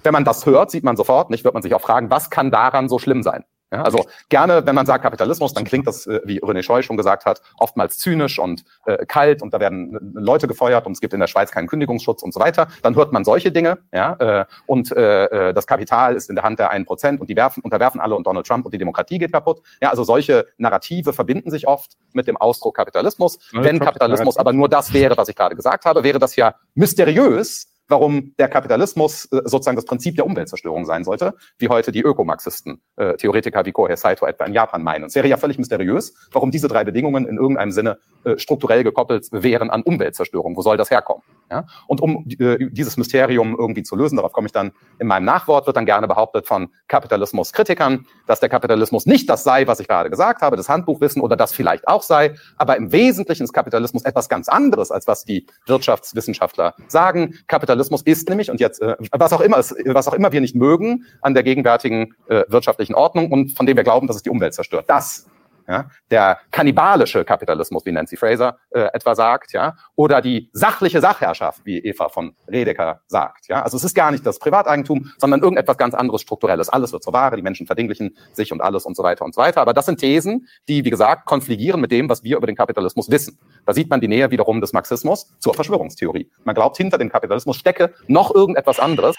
Wenn 0.03 0.13
man 0.13 0.25
das 0.25 0.45
hört, 0.45 0.71
sieht 0.71 0.83
man 0.83 0.97
sofort, 0.97 1.29
nicht, 1.29 1.43
wird 1.43 1.53
man 1.53 1.63
sich 1.63 1.73
auch 1.73 1.81
fragen, 1.81 2.09
was 2.09 2.29
kann 2.29 2.51
daran 2.51 2.89
so 2.89 2.99
schlimm 2.99 3.23
sein? 3.23 3.43
Ja, 3.73 3.81
also 3.81 4.05
gerne, 4.29 4.67
wenn 4.67 4.75
man 4.75 4.85
sagt 4.85 5.03
Kapitalismus, 5.03 5.51
dann 5.53 5.63
klingt 5.63 5.87
das, 5.87 6.05
äh, 6.05 6.21
wie 6.25 6.39
René 6.43 6.61
Scheu 6.61 6.83
schon 6.83 6.95
gesagt 6.95 7.25
hat, 7.25 7.41
oftmals 7.57 7.97
zynisch 7.97 8.37
und 8.37 8.63
äh, 8.85 9.03
kalt 9.07 9.41
und 9.41 9.51
da 9.51 9.59
werden 9.59 9.95
äh, 9.95 10.19
Leute 10.19 10.47
gefeuert 10.47 10.85
und 10.85 10.91
es 10.91 11.01
gibt 11.01 11.15
in 11.15 11.19
der 11.19 11.25
Schweiz 11.25 11.49
keinen 11.49 11.67
Kündigungsschutz 11.67 12.21
und 12.21 12.35
so 12.35 12.39
weiter. 12.39 12.67
Dann 12.83 12.95
hört 12.95 13.11
man 13.13 13.25
solche 13.25 13.51
Dinge, 13.51 13.79
ja, 13.91 14.13
äh, 14.19 14.45
und 14.67 14.91
äh, 14.91 15.49
äh 15.49 15.53
das 15.55 15.65
Kapital 15.65 16.15
ist 16.15 16.29
in 16.29 16.35
der 16.35 16.43
Hand 16.43 16.59
der 16.59 16.69
einen 16.69 16.85
Prozent 16.85 17.19
und 17.19 17.31
die 17.31 17.35
werfen, 17.35 17.63
unterwerfen 17.63 17.99
alle 17.99 18.15
und 18.15 18.27
Donald 18.27 18.45
Trump 18.45 18.63
und 18.65 18.75
die 18.75 18.77
Demokratie 18.77 19.17
geht 19.17 19.31
kaputt. 19.31 19.63
Ja, 19.81 19.89
also 19.89 20.03
solche 20.03 20.45
Narrative 20.57 21.11
verbinden 21.11 21.49
sich 21.49 21.67
oft 21.67 21.93
mit 22.11 22.27
dem 22.27 22.37
Ausdruck 22.37 22.75
Kapitalismus. 22.75 23.39
Wenn 23.53 23.79
Kapitalismus 23.79 24.37
aber 24.37 24.53
nur 24.53 24.69
das 24.69 24.93
wäre, 24.93 25.17
was 25.17 25.29
ich 25.29 25.35
gerade 25.35 25.55
gesagt 25.55 25.85
habe, 25.85 26.03
wäre 26.03 26.19
das 26.19 26.35
ja 26.35 26.53
mysteriös, 26.75 27.72
warum 27.93 28.33
der 28.39 28.47
Kapitalismus 28.47 29.25
äh, 29.25 29.41
sozusagen 29.45 29.75
das 29.75 29.85
Prinzip 29.85 30.15
der 30.15 30.25
Umweltzerstörung 30.25 30.85
sein 30.85 31.03
sollte, 31.03 31.35
wie 31.59 31.69
heute 31.69 31.91
die 31.91 32.01
Ökomarxisten, 32.01 32.81
äh, 32.95 33.15
Theoretiker 33.17 33.63
wie 33.65 33.71
Kohei 33.71 33.95
Saito 33.95 34.25
etwa 34.25 34.45
in 34.45 34.53
Japan 34.53 34.81
meinen. 34.81 35.05
Es 35.05 35.15
wäre 35.15 35.27
ja 35.27 35.37
völlig 35.37 35.59
mysteriös, 35.59 36.15
warum 36.31 36.49
diese 36.49 36.67
drei 36.67 36.83
Bedingungen 36.83 37.27
in 37.27 37.37
irgendeinem 37.37 37.71
Sinne 37.71 37.99
äh, 38.23 38.37
strukturell 38.39 38.83
gekoppelt 38.83 39.27
wären 39.31 39.69
an 39.69 39.83
Umweltzerstörung. 39.83 40.57
Wo 40.57 40.63
soll 40.63 40.75
das 40.75 40.89
herkommen? 40.89 41.21
Ja? 41.51 41.65
Und 41.85 42.01
um 42.01 42.25
äh, 42.39 42.57
dieses 42.71 42.97
Mysterium 42.97 43.55
irgendwie 43.57 43.83
zu 43.83 43.95
lösen, 43.95 44.15
darauf 44.15 44.33
komme 44.33 44.47
ich 44.47 44.51
dann 44.51 44.71
in 44.97 45.05
meinem 45.05 45.25
Nachwort, 45.25 45.67
wird 45.67 45.77
dann 45.77 45.85
gerne 45.85 46.07
behauptet 46.07 46.47
von 46.47 46.69
Kapitalismuskritikern, 46.87 48.07
dass 48.25 48.39
der 48.39 48.49
Kapitalismus 48.49 49.05
nicht 49.05 49.29
das 49.29 49.43
sei, 49.43 49.67
was 49.67 49.79
ich 49.79 49.87
gerade 49.87 50.09
gesagt 50.09 50.41
habe, 50.41 50.57
das 50.57 50.67
Handbuchwissen 50.67 51.21
oder 51.21 51.35
das 51.35 51.53
vielleicht 51.53 51.87
auch 51.87 52.01
sei, 52.01 52.33
aber 52.57 52.75
im 52.75 52.91
Wesentlichen 52.91 53.43
ist 53.43 53.53
Kapitalismus 53.53 54.03
etwas 54.03 54.29
ganz 54.29 54.49
anderes, 54.49 54.89
als 54.89 55.07
was 55.07 55.25
die 55.25 55.45
Wirtschaftswissenschaftler 55.67 56.73
sagen. 56.87 57.35
Kapitalismus 57.47 57.82
ist 58.05 58.29
nämlich, 58.29 58.49
und 58.51 58.59
jetzt, 58.59 58.81
äh, 58.81 58.95
was 59.11 59.33
auch 59.33 59.41
immer, 59.41 59.57
es, 59.57 59.75
was 59.85 60.07
auch 60.07 60.13
immer 60.13 60.31
wir 60.31 60.41
nicht 60.41 60.55
mögen 60.55 61.05
an 61.21 61.33
der 61.33 61.43
gegenwärtigen 61.43 62.15
äh, 62.27 62.43
wirtschaftlichen 62.47 62.95
Ordnung 62.95 63.31
und 63.31 63.55
von 63.55 63.65
dem 63.65 63.77
wir 63.77 63.83
glauben, 63.83 64.07
dass 64.07 64.15
es 64.15 64.23
die 64.23 64.29
Umwelt 64.29 64.53
zerstört. 64.53 64.85
Das 64.87 65.27
ja, 65.67 65.89
der 66.11 66.39
kannibalische 66.51 67.23
Kapitalismus, 67.23 67.85
wie 67.85 67.91
Nancy 67.91 68.17
Fraser 68.17 68.57
äh, 68.71 68.87
etwa 68.93 69.15
sagt, 69.15 69.53
ja, 69.53 69.75
oder 69.95 70.21
die 70.21 70.49
sachliche 70.53 71.01
Sachherrschaft, 71.01 71.65
wie 71.65 71.79
Eva 71.79 72.09
von 72.09 72.35
Redeker 72.47 73.01
sagt. 73.07 73.47
Ja. 73.47 73.63
Also 73.63 73.77
es 73.77 73.83
ist 73.83 73.95
gar 73.95 74.11
nicht 74.11 74.25
das 74.25 74.39
Privateigentum, 74.39 75.11
sondern 75.17 75.41
irgendetwas 75.41 75.77
ganz 75.77 75.93
anderes 75.93 76.21
Strukturelles. 76.21 76.69
Alles 76.69 76.91
wird 76.93 77.03
zur 77.03 77.13
Ware, 77.13 77.35
die 77.35 77.41
Menschen 77.41 77.65
verdinglichen 77.65 78.17
sich 78.33 78.51
und 78.51 78.61
alles 78.61 78.85
und 78.85 78.95
so 78.95 79.03
weiter 79.03 79.25
und 79.25 79.33
so 79.33 79.41
weiter. 79.41 79.61
Aber 79.61 79.73
das 79.73 79.85
sind 79.85 79.99
Thesen, 79.99 80.47
die, 80.67 80.85
wie 80.85 80.89
gesagt, 80.89 81.25
konfligieren 81.25 81.81
mit 81.81 81.91
dem, 81.91 82.09
was 82.09 82.23
wir 82.23 82.37
über 82.37 82.47
den 82.47 82.55
Kapitalismus 82.55 83.09
wissen. 83.09 83.39
Da 83.65 83.73
sieht 83.73 83.89
man 83.89 84.01
die 84.01 84.07
Nähe 84.07 84.31
wiederum 84.31 84.61
des 84.61 84.73
Marxismus 84.73 85.33
zur 85.39 85.53
Verschwörungstheorie. 85.53 86.29
Man 86.43 86.55
glaubt, 86.55 86.77
hinter 86.77 86.97
dem 86.97 87.09
Kapitalismus 87.09 87.57
stecke 87.57 87.93
noch 88.07 88.33
irgendetwas 88.33 88.79
anderes. 88.79 89.15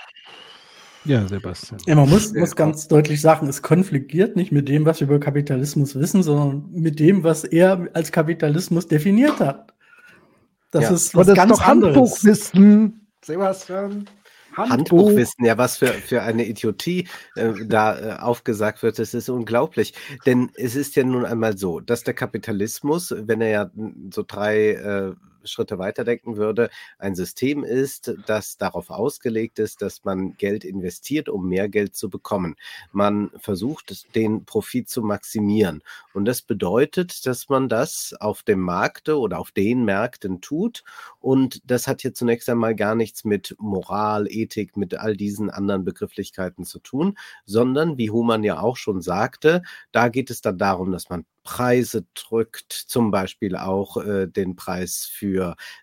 Ja, 1.04 1.26
Sebastian. 1.28 1.80
Ja, 1.86 1.94
man 1.96 2.08
muss, 2.08 2.32
muss 2.32 2.56
ganz 2.56 2.88
deutlich 2.88 3.20
sagen, 3.20 3.46
es 3.48 3.60
konfligiert 3.62 4.36
nicht 4.36 4.52
mit 4.52 4.68
dem, 4.68 4.86
was 4.86 5.00
wir 5.00 5.06
über 5.06 5.20
Kapitalismus 5.20 5.94
wissen, 5.94 6.22
sondern 6.22 6.66
mit 6.72 6.98
dem, 6.98 7.22
was 7.24 7.44
er 7.44 7.88
als 7.92 8.10
Kapitalismus 8.10 8.88
definiert 8.88 9.38
hat. 9.38 9.74
Das 10.70 10.84
Ja. 10.84 10.90
ist 10.90 11.14
was 11.14 11.26
das 11.26 11.34
ist 11.34 11.36
ganz 11.36 11.52
doch 11.58 11.66
anderes. 11.66 11.94
Handbuchwissen, 11.96 13.06
Sebastian. 13.22 14.06
Handbuchwissen, 14.56 15.44
ja, 15.44 15.58
was 15.58 15.76
für, 15.78 15.88
für 15.88 16.22
eine 16.22 16.46
Idiotie 16.46 17.08
äh, 17.34 17.52
da 17.66 17.98
äh, 17.98 18.18
aufgesagt 18.20 18.82
wird, 18.82 18.98
das 18.98 19.12
ist 19.12 19.28
unglaublich. 19.28 19.94
Denn 20.26 20.50
es 20.54 20.76
ist 20.76 20.96
ja 20.96 21.04
nun 21.04 21.24
einmal 21.24 21.58
so, 21.58 21.80
dass 21.80 22.04
der 22.04 22.14
Kapitalismus, 22.14 23.12
wenn 23.16 23.40
er 23.40 23.48
ja 23.48 23.70
so 24.12 24.24
drei 24.26 24.70
äh, 24.70 25.12
Schritte 25.46 25.78
weiterdenken 25.78 26.36
würde, 26.36 26.70
ein 26.98 27.14
System 27.14 27.64
ist, 27.64 28.14
das 28.26 28.56
darauf 28.56 28.90
ausgelegt 28.90 29.58
ist, 29.58 29.82
dass 29.82 30.04
man 30.04 30.36
Geld 30.36 30.64
investiert, 30.64 31.28
um 31.28 31.48
mehr 31.48 31.68
Geld 31.68 31.94
zu 31.94 32.10
bekommen. 32.10 32.56
Man 32.92 33.30
versucht, 33.36 34.14
den 34.14 34.44
Profit 34.44 34.88
zu 34.88 35.02
maximieren. 35.02 35.82
Und 36.12 36.24
das 36.24 36.42
bedeutet, 36.42 37.26
dass 37.26 37.48
man 37.48 37.68
das 37.68 38.14
auf 38.20 38.42
dem 38.42 38.60
Markte 38.60 39.18
oder 39.18 39.38
auf 39.38 39.50
den 39.50 39.84
Märkten 39.84 40.40
tut. 40.40 40.84
Und 41.20 41.60
das 41.64 41.86
hat 41.86 42.02
hier 42.02 42.14
zunächst 42.14 42.48
einmal 42.48 42.74
gar 42.74 42.94
nichts 42.94 43.24
mit 43.24 43.56
Moral, 43.58 44.26
Ethik, 44.28 44.76
mit 44.76 44.94
all 44.94 45.16
diesen 45.16 45.50
anderen 45.50 45.84
Begrifflichkeiten 45.84 46.64
zu 46.64 46.78
tun, 46.78 47.16
sondern, 47.44 47.98
wie 47.98 48.10
Humann 48.10 48.44
ja 48.44 48.60
auch 48.60 48.76
schon 48.76 49.00
sagte, 49.02 49.62
da 49.92 50.08
geht 50.08 50.30
es 50.30 50.40
dann 50.40 50.58
darum, 50.58 50.92
dass 50.92 51.08
man 51.08 51.24
Preise 51.44 52.06
drückt, 52.14 52.72
zum 52.72 53.10
Beispiel 53.10 53.54
auch 53.54 53.98
äh, 53.98 54.26
den 54.26 54.56
Preis 54.56 55.04
für 55.04 55.33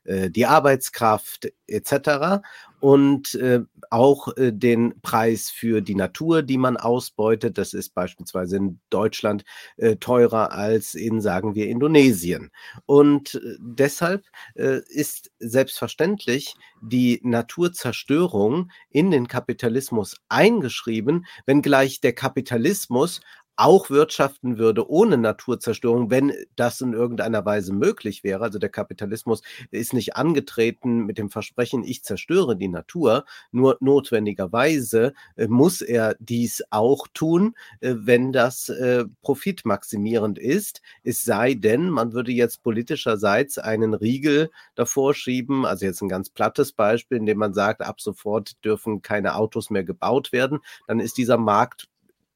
äh, 0.03 0.29
die 0.29 0.45
Arbeitskraft 0.45 1.51
etc. 1.67 2.41
Und 2.79 3.35
äh, 3.35 3.61
auch 3.91 4.35
äh, 4.37 4.51
den 4.51 4.99
Preis 5.01 5.49
für 5.49 5.81
die 5.81 5.95
Natur, 5.95 6.41
die 6.41 6.57
man 6.57 6.77
ausbeutet. 6.77 7.57
Das 7.57 7.73
ist 7.73 7.93
beispielsweise 7.93 8.57
in 8.57 8.79
Deutschland 8.89 9.43
äh, 9.77 9.97
teurer 9.97 10.51
als 10.51 10.95
in, 10.95 11.21
sagen 11.21 11.53
wir, 11.55 11.67
Indonesien. 11.67 12.51
Und 12.85 13.35
äh, 13.35 13.57
deshalb 13.59 14.23
äh, 14.55 14.79
ist 14.87 15.31
selbstverständlich 15.39 16.55
die 16.81 17.19
Naturzerstörung 17.23 18.71
in 18.89 19.11
den 19.11 19.27
Kapitalismus 19.27 20.17
eingeschrieben, 20.29 21.25
wenngleich 21.45 22.01
der 22.01 22.13
Kapitalismus 22.13 23.21
auch 23.61 23.91
wirtschaften 23.91 24.57
würde 24.57 24.89
ohne 24.89 25.17
Naturzerstörung, 25.17 26.09
wenn 26.09 26.33
das 26.55 26.81
in 26.81 26.93
irgendeiner 26.93 27.45
Weise 27.45 27.73
möglich 27.73 28.23
wäre. 28.23 28.43
Also 28.43 28.57
der 28.57 28.69
Kapitalismus 28.69 29.43
ist 29.69 29.93
nicht 29.93 30.15
angetreten 30.15 31.05
mit 31.05 31.19
dem 31.19 31.29
Versprechen, 31.29 31.83
ich 31.83 32.03
zerstöre 32.03 32.57
die 32.57 32.69
Natur, 32.69 33.23
nur 33.51 33.77
notwendigerweise 33.79 35.13
äh, 35.35 35.47
muss 35.47 35.81
er 35.81 36.15
dies 36.19 36.63
auch 36.71 37.07
tun, 37.13 37.53
äh, 37.81 37.93
wenn 37.97 38.31
das 38.31 38.69
äh, 38.69 39.05
profitmaximierend 39.21 40.39
ist. 40.39 40.81
Es 41.03 41.23
sei 41.23 41.53
denn, 41.53 41.91
man 41.91 42.13
würde 42.13 42.31
jetzt 42.31 42.63
politischerseits 42.63 43.59
einen 43.59 43.93
Riegel 43.93 44.49
davor 44.73 45.13
schieben, 45.13 45.67
also 45.67 45.85
jetzt 45.85 46.01
ein 46.01 46.09
ganz 46.09 46.31
plattes 46.31 46.71
Beispiel, 46.71 47.19
indem 47.19 47.37
man 47.37 47.53
sagt, 47.53 47.81
ab 47.81 48.01
sofort 48.01 48.63
dürfen 48.65 49.03
keine 49.03 49.35
Autos 49.35 49.69
mehr 49.69 49.83
gebaut 49.83 50.31
werden, 50.31 50.61
dann 50.87 50.99
ist 50.99 51.17
dieser 51.17 51.37
Markt 51.37 51.90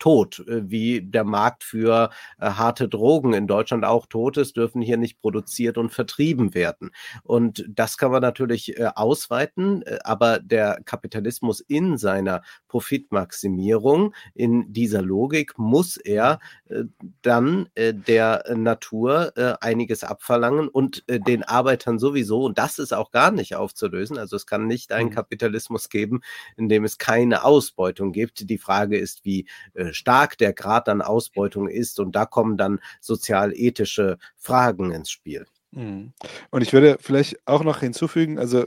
tot, 0.06 0.46
äh, 0.48 0.70
wie 0.70 1.02
der 1.02 1.24
Markt 1.24 1.64
für 1.64 2.12
äh, 2.38 2.46
harte 2.46 2.88
Drogen 2.88 3.34
in 3.34 3.48
Deutschland 3.48 3.84
auch 3.86 4.06
tot 4.06 4.38
ist, 4.38 4.56
dürfen 4.56 4.84
hier 4.84 4.98
nicht 4.98 5.20
produziert 5.20 5.80
und 5.80 5.90
vertrieben 5.90 6.54
werden. 6.54 6.92
Und 7.24 7.66
das 7.68 7.98
kann 7.98 8.12
man 8.12 8.22
natürlich 8.22 8.78
äh, 8.78 8.88
ausweiten, 8.94 9.82
äh, 9.82 9.98
aber 10.04 10.38
der 10.38 10.80
Kapitalismus 10.86 11.60
in 11.60 11.98
seiner 11.98 12.44
Profitmaximierung, 12.68 14.14
in 14.36 14.72
dieser 14.72 15.02
Logik, 15.02 15.58
muss 15.58 15.98
er 15.98 16.38
äh, 16.70 16.84
dann 17.24 17.70
äh, 17.74 17.92
der 17.92 18.44
Natur 18.56 19.34
einiges 19.62 20.04
abverlangen 20.04 20.68
und 20.68 21.04
den 21.08 21.44
Arbeitern 21.44 22.00
sowieso. 22.00 22.44
Und 22.44 22.58
das 22.58 22.80
ist 22.80 22.94
auch 22.94 23.12
gar 23.12 23.32
nicht 23.32 23.56
aufzulösen. 23.56 24.18
Also 24.18 24.36
es 24.36 24.46
kann 24.46 24.68
nicht 24.68 24.92
einen 24.92 25.10
Kapitalismus 25.10 25.90
geben, 25.90 26.22
in 26.58 26.70
dem 26.70 26.84
es 26.84 26.98
keine 26.98 27.44
Ausbeutung 27.44 28.12
gibt. 28.12 28.50
Die 28.50 28.58
Frage 28.58 28.98
ist, 28.98 29.26
wie 29.26 29.48
äh, 29.74 29.94
stark 29.96 30.38
der 30.38 30.54
Grad 30.54 30.90
an 30.90 31.02
Ausbeutung 31.02 31.68
ist. 31.68 32.00
Und 32.00 32.16
da 32.16 32.26
kommen 32.26 32.58
dann 32.58 32.80
sozial-ethische 33.02 34.18
Fragen 34.38 34.92
ins 34.92 35.10
Spiel. 35.10 35.46
Mhm. 35.72 36.14
Und 36.52 36.62
ich 36.62 36.74
würde 36.74 36.98
vielleicht 37.00 37.40
auch 37.48 37.64
noch 37.64 37.80
hinzufügen, 37.80 38.40
also 38.40 38.66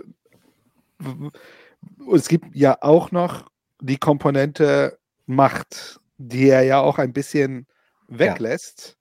es 2.12 2.28
gibt 2.28 2.54
ja 2.54 2.78
auch 2.80 3.10
noch 3.12 3.48
die 3.80 3.98
Komponente 3.98 4.98
Macht, 5.26 6.00
die 6.16 6.48
er 6.48 6.62
ja 6.62 6.80
auch 6.80 6.98
ein 6.98 7.12
bisschen 7.12 7.66
weglässt, 8.08 8.96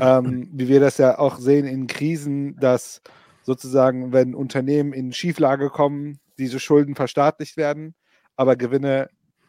ähm, 0.00 0.48
wie 0.52 0.68
wir 0.68 0.80
das 0.80 0.98
ja 0.98 1.18
auch 1.18 1.38
sehen 1.38 1.66
in 1.66 1.86
Krisen, 1.86 2.56
dass 2.56 3.00
sozusagen, 3.42 4.12
wenn 4.12 4.34
Unternehmen 4.34 4.92
in 4.92 5.12
Schieflage 5.12 5.70
kommen, 5.70 6.20
diese 6.38 6.60
Schulden 6.60 6.94
verstaatlicht 6.94 7.56
werden, 7.56 7.94
aber 8.36 8.56
Gewinne 8.56 9.08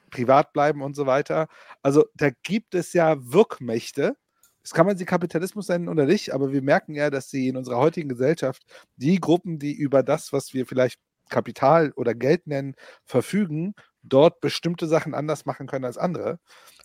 privat 0.10 0.54
bleiben 0.54 0.82
und 0.82 0.96
so 0.96 1.06
weiter. 1.06 1.48
Also 1.82 2.06
da 2.16 2.30
gibt 2.44 2.76
es 2.76 2.94
ja 2.94 3.16
Wirkmächte. 3.20 4.16
Das 4.62 4.74
kann 4.74 4.86
man 4.86 4.98
sie 4.98 5.06
Kapitalismus 5.06 5.68
nennen 5.70 5.90
oder 5.90 6.06
nicht, 6.06 6.34
aber 6.34 6.52
wir 6.52 6.62
merken 6.62 6.94
ja, 6.94 7.10
dass 7.10 7.30
sie 7.30 7.48
in 7.48 7.58
unserer 7.58 7.78
heutigen 7.78 8.10
Gesellschaft 8.10 8.64
die 8.98 9.20
Gruppen, 9.20 9.58
die 9.58 9.74
über 9.74 10.04
das, 10.04 10.34
was 10.34 10.54
wir 10.54 10.66
vielleicht 10.66 11.00
Kapital 11.30 11.92
oder 11.96 12.14
Geld 12.16 12.48
nennen, 12.48 12.76
verfügen, 13.06 13.74
dort 14.04 14.42
bestimmte 14.42 14.88
Sachen 14.88 15.14
anders 15.14 15.46
machen 15.46 15.68
können 15.68 15.86
als 15.86 15.98
andere. 15.98 16.40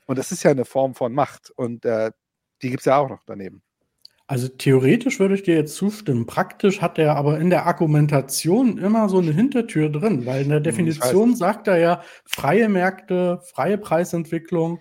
Und 0.07 0.19
das 0.19 0.33
ist 0.33 0.43
ja 0.43 0.51
eine 0.51 0.65
Form 0.65 0.95
von 0.95 1.13
Macht 1.13 1.51
und 1.51 1.85
äh, 1.85 2.13
die 2.63 2.71
gibt 2.71 2.81
es 2.81 2.87
ja 2.87 2.99
auch 2.99 3.09
noch 3.09 3.23
daneben. 3.27 3.63
Also 4.27 4.49
theoretisch 4.49 5.21
würde 5.21 5.35
ich 5.35 5.43
dir 5.43 5.55
jetzt 5.55 5.75
zustimmen. 5.77 6.25
Praktisch 6.27 6.81
hat 6.81 6.99
er 6.99 7.17
aber 7.17 7.39
in 7.39 7.51
der 7.51 7.67
Argumentation 7.67 8.79
immer 8.79 9.09
so 9.11 9.19
eine 9.19 9.33
Hintertür 9.33 9.91
drin, 9.91 10.25
weil 10.25 10.43
in 10.43 10.49
der 10.49 10.59
Hm, 10.59 10.65
Definition 10.65 11.37
sagt 11.37 11.69
er 11.69 11.77
ja 11.77 12.03
freie 12.25 12.69
Märkte, 12.71 13.41
freie 13.53 13.77
Preisentwicklung. 13.77 14.79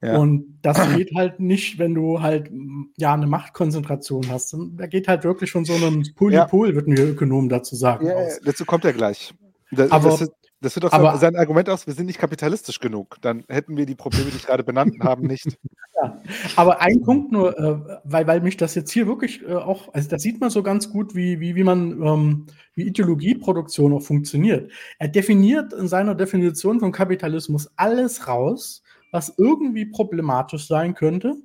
Ja. 0.00 0.18
Und 0.18 0.58
das 0.62 0.78
geht 0.94 1.12
halt 1.16 1.40
nicht, 1.40 1.78
wenn 1.78 1.94
du 1.94 2.20
halt 2.20 2.50
ja 2.96 3.14
eine 3.14 3.26
Machtkonzentration 3.26 4.28
hast. 4.30 4.54
Da 4.76 4.86
geht 4.86 5.08
halt 5.08 5.24
wirklich 5.24 5.50
von 5.50 5.64
so 5.64 5.72
einem 5.74 6.04
Polypol, 6.14 6.74
würden 6.74 6.96
wir 6.96 7.08
Ökonomen 7.08 7.48
dazu 7.48 7.74
sagen. 7.74 8.06
Ja, 8.06 8.14
aus. 8.14 8.34
ja, 8.36 8.40
dazu 8.44 8.64
kommt 8.64 8.84
er 8.84 8.92
gleich. 8.92 9.34
Da, 9.72 9.86
Aber- 9.90 10.10
das, 10.10 10.20
ist- 10.22 10.32
das 10.64 10.74
wird 10.74 10.92
auch 10.92 11.16
sein, 11.18 11.36
Argument 11.36 11.68
aus, 11.68 11.86
wir 11.86 11.94
sind 11.94 12.06
nicht 12.06 12.18
kapitalistisch 12.18 12.80
genug. 12.80 13.18
Dann 13.20 13.44
hätten 13.48 13.76
wir 13.76 13.84
die 13.86 13.94
Probleme, 13.94 14.30
die 14.30 14.36
ich 14.36 14.46
gerade 14.46 14.64
benannt 14.64 14.96
haben, 15.00 15.26
nicht. 15.26 15.58
Aber 16.56 16.80
ein 16.80 17.02
Punkt 17.02 17.32
nur, 17.32 17.58
äh, 17.58 17.98
weil, 18.04 18.26
weil 18.26 18.40
mich 18.40 18.56
das 18.56 18.74
jetzt 18.74 18.90
hier 18.90 19.06
wirklich 19.06 19.42
äh, 19.42 19.54
auch, 19.54 19.92
also 19.92 20.08
da 20.08 20.18
sieht 20.18 20.40
man 20.40 20.50
so 20.50 20.62
ganz 20.62 20.90
gut, 20.90 21.14
wie, 21.14 21.40
wie, 21.40 21.54
wie 21.54 21.64
man, 21.64 22.02
ähm, 22.02 22.46
wie 22.74 22.84
Ideologieproduktion 22.84 23.92
auch 23.92 24.02
funktioniert. 24.02 24.70
Er 24.98 25.08
definiert 25.08 25.72
in 25.72 25.86
seiner 25.86 26.14
Definition 26.14 26.80
von 26.80 26.92
Kapitalismus 26.92 27.70
alles 27.76 28.26
raus, 28.26 28.82
was 29.12 29.34
irgendwie 29.36 29.86
problematisch 29.86 30.66
sein 30.66 30.94
könnte. 30.94 31.36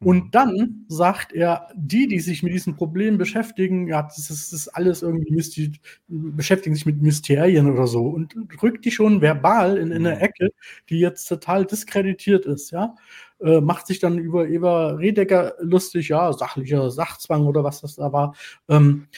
Und 0.00 0.32
dann 0.36 0.84
sagt 0.86 1.32
er, 1.32 1.68
die, 1.74 2.06
die 2.06 2.20
sich 2.20 2.44
mit 2.44 2.52
diesen 2.52 2.76
Problemen 2.76 3.18
beschäftigen, 3.18 3.88
ja, 3.88 4.02
das 4.02 4.18
ist, 4.18 4.30
das 4.30 4.52
ist 4.52 4.68
alles 4.68 5.02
irgendwie 5.02 5.32
mysti 5.32 5.72
beschäftigen 6.06 6.76
sich 6.76 6.86
mit 6.86 7.02
Mysterien 7.02 7.68
oder 7.68 7.88
so 7.88 8.06
und 8.06 8.32
rückt 8.62 8.84
die 8.84 8.92
schon 8.92 9.20
verbal 9.20 9.76
in, 9.76 9.90
in 9.90 10.06
eine 10.06 10.20
Ecke, 10.20 10.50
die 10.88 11.00
jetzt 11.00 11.26
total 11.26 11.66
diskreditiert 11.66 12.46
ist, 12.46 12.70
ja. 12.70 12.94
Äh, 13.40 13.60
macht 13.60 13.88
sich 13.88 13.98
dann 13.98 14.18
über 14.18 14.48
Eva 14.48 14.90
Redecker 14.94 15.54
lustig, 15.60 16.08
ja, 16.08 16.32
sachlicher 16.32 16.90
Sachzwang 16.90 17.46
oder 17.46 17.64
was 17.64 17.80
das 17.80 17.96
da 17.96 18.12
war. 18.12 18.34
Ähm, 18.68 19.08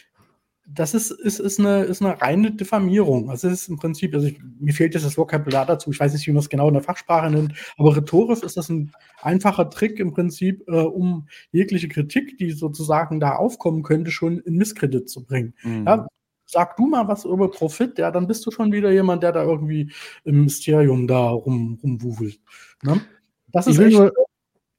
das 0.72 0.94
ist, 0.94 1.10
ist, 1.10 1.40
ist, 1.40 1.58
eine, 1.58 1.82
ist 1.82 2.02
eine 2.02 2.20
reine 2.20 2.52
Diffamierung. 2.52 3.30
Also 3.30 3.48
es 3.48 3.62
ist 3.62 3.68
im 3.68 3.76
Prinzip, 3.76 4.14
also 4.14 4.28
ich, 4.28 4.40
mir 4.58 4.72
fehlt 4.72 4.94
jetzt 4.94 5.04
das 5.04 5.18
Vokabular 5.18 5.66
dazu, 5.66 5.90
ich 5.90 5.98
weiß 5.98 6.12
nicht, 6.12 6.26
wie 6.26 6.32
man 6.32 6.40
es 6.40 6.48
genau 6.48 6.68
in 6.68 6.74
der 6.74 6.82
Fachsprache 6.82 7.30
nennt, 7.30 7.54
aber 7.76 7.96
rhetorisch 7.96 8.42
ist 8.42 8.56
das 8.56 8.68
ein 8.68 8.92
einfacher 9.20 9.68
Trick 9.70 9.98
im 9.98 10.12
Prinzip, 10.12 10.62
äh, 10.68 10.82
um 10.82 11.26
jegliche 11.50 11.88
Kritik, 11.88 12.38
die 12.38 12.52
sozusagen 12.52 13.20
da 13.20 13.36
aufkommen 13.36 13.82
könnte, 13.82 14.10
schon 14.10 14.38
in 14.38 14.56
Misskredit 14.56 15.08
zu 15.08 15.24
bringen. 15.24 15.54
Mhm. 15.62 15.86
Ja, 15.86 16.06
sag 16.46 16.76
du 16.76 16.86
mal 16.86 17.08
was 17.08 17.24
über 17.24 17.50
Profit, 17.50 17.98
ja, 17.98 18.10
dann 18.10 18.26
bist 18.26 18.46
du 18.46 18.50
schon 18.50 18.72
wieder 18.72 18.92
jemand, 18.92 19.22
der 19.22 19.32
da 19.32 19.42
irgendwie 19.42 19.92
im 20.24 20.44
Mysterium 20.44 21.06
da 21.06 21.30
rum, 21.30 21.78
rumwuselt. 21.82 22.40
Ne? 22.82 23.00
Das 23.48 23.66
Ich 23.66 23.74
ist 23.74 23.80
echt, 23.80 23.96
nur, 23.98 24.12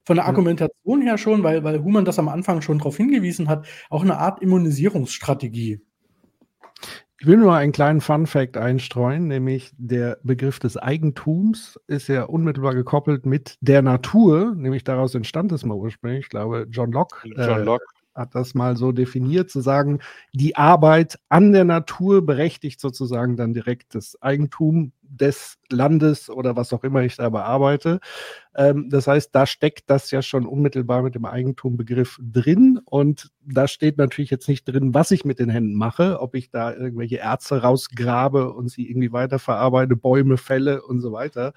von 0.04 0.16
der 0.16 0.26
Argumentation 0.26 1.02
her 1.02 1.18
schon, 1.18 1.44
weil, 1.44 1.64
weil 1.64 1.84
Human 1.84 2.06
das 2.06 2.20
am 2.20 2.30
Anfang 2.30 2.62
schon 2.62 2.80
darauf 2.80 2.98
hingewiesen 2.98 3.48
hat, 3.48 3.68
auch 3.90 4.04
eine 4.04 4.18
Art 4.18 4.42
Immunisierungsstrategie. 4.42 5.82
Ich 7.20 7.28
will 7.28 7.38
nur 7.38 7.54
einen 7.54 7.72
kleinen 7.72 8.02
Fun-Fact 8.02 8.58
einstreuen, 8.58 9.28
nämlich 9.28 9.72
der 9.78 10.18
Begriff 10.24 10.58
des 10.58 10.76
Eigentums 10.76 11.80
ist 11.86 12.08
ja 12.08 12.24
unmittelbar 12.24 12.74
gekoppelt 12.74 13.28
mit 13.28 13.58
der 13.62 13.84
Natur, 13.84 14.56
nämlich 14.56 14.84
daraus 14.84 15.14
entstand 15.14 15.52
es 15.52 15.64
mal 15.64 15.76
ursprünglich. 15.76 16.22
Ich 16.22 16.30
glaube, 16.30 16.66
John 16.72 16.92
Locke, 16.92 17.30
John 17.30 17.60
äh, 17.60 17.64
Locke. 17.64 17.86
hat 18.16 18.34
das 18.34 18.56
mal 18.56 18.76
so 18.76 18.92
definiert, 18.92 19.52
zu 19.52 19.62
sagen, 19.62 20.00
die 20.34 20.56
Arbeit 20.56 21.20
an 21.30 21.54
der 21.54 21.64
Natur 21.64 22.26
berechtigt 22.26 22.80
sozusagen 22.80 23.38
dann 23.38 23.54
direkt 23.54 23.94
das 23.94 24.20
Eigentum 24.20 24.92
des 25.12 25.58
Landes 25.70 26.30
oder 26.30 26.56
was 26.56 26.72
auch 26.74 26.84
immer 26.84 27.02
ich 27.02 27.18
da 27.18 27.30
bearbeite. 27.30 28.00
Ähm, 28.56 28.90
das 28.90 29.08
heißt, 29.08 29.30
da 29.34 29.46
steckt 29.46 29.90
das 29.90 30.10
ja 30.12 30.22
schon 30.22 30.46
unmittelbar 30.46 31.02
mit 31.02 31.16
dem 31.16 31.26
Eigentumbegriff 31.26 32.18
drin 32.22 32.80
und 32.86 33.30
da 33.46 33.68
steht 33.68 33.98
natürlich 33.98 34.32
jetzt 34.32 34.48
nicht 34.48 34.66
drin, 34.66 34.94
was 34.94 35.12
ich 35.12 35.26
mit 35.26 35.40
den 35.40 35.50
Händen 35.50 35.76
mache, 35.76 36.20
ob 36.20 36.36
ich 36.36 36.50
da 36.50 36.74
irgendwelche 36.74 37.20
Erze 37.20 37.62
rausgrabe 37.62 38.54
und 38.54 38.70
sie 38.70 38.90
irgendwie 38.90 39.12
weiterverarbeite, 39.12 39.96
Bäume 39.96 40.38
fälle 40.38 40.82
und 40.82 41.02
so 41.02 41.12
weiter. 41.12 41.54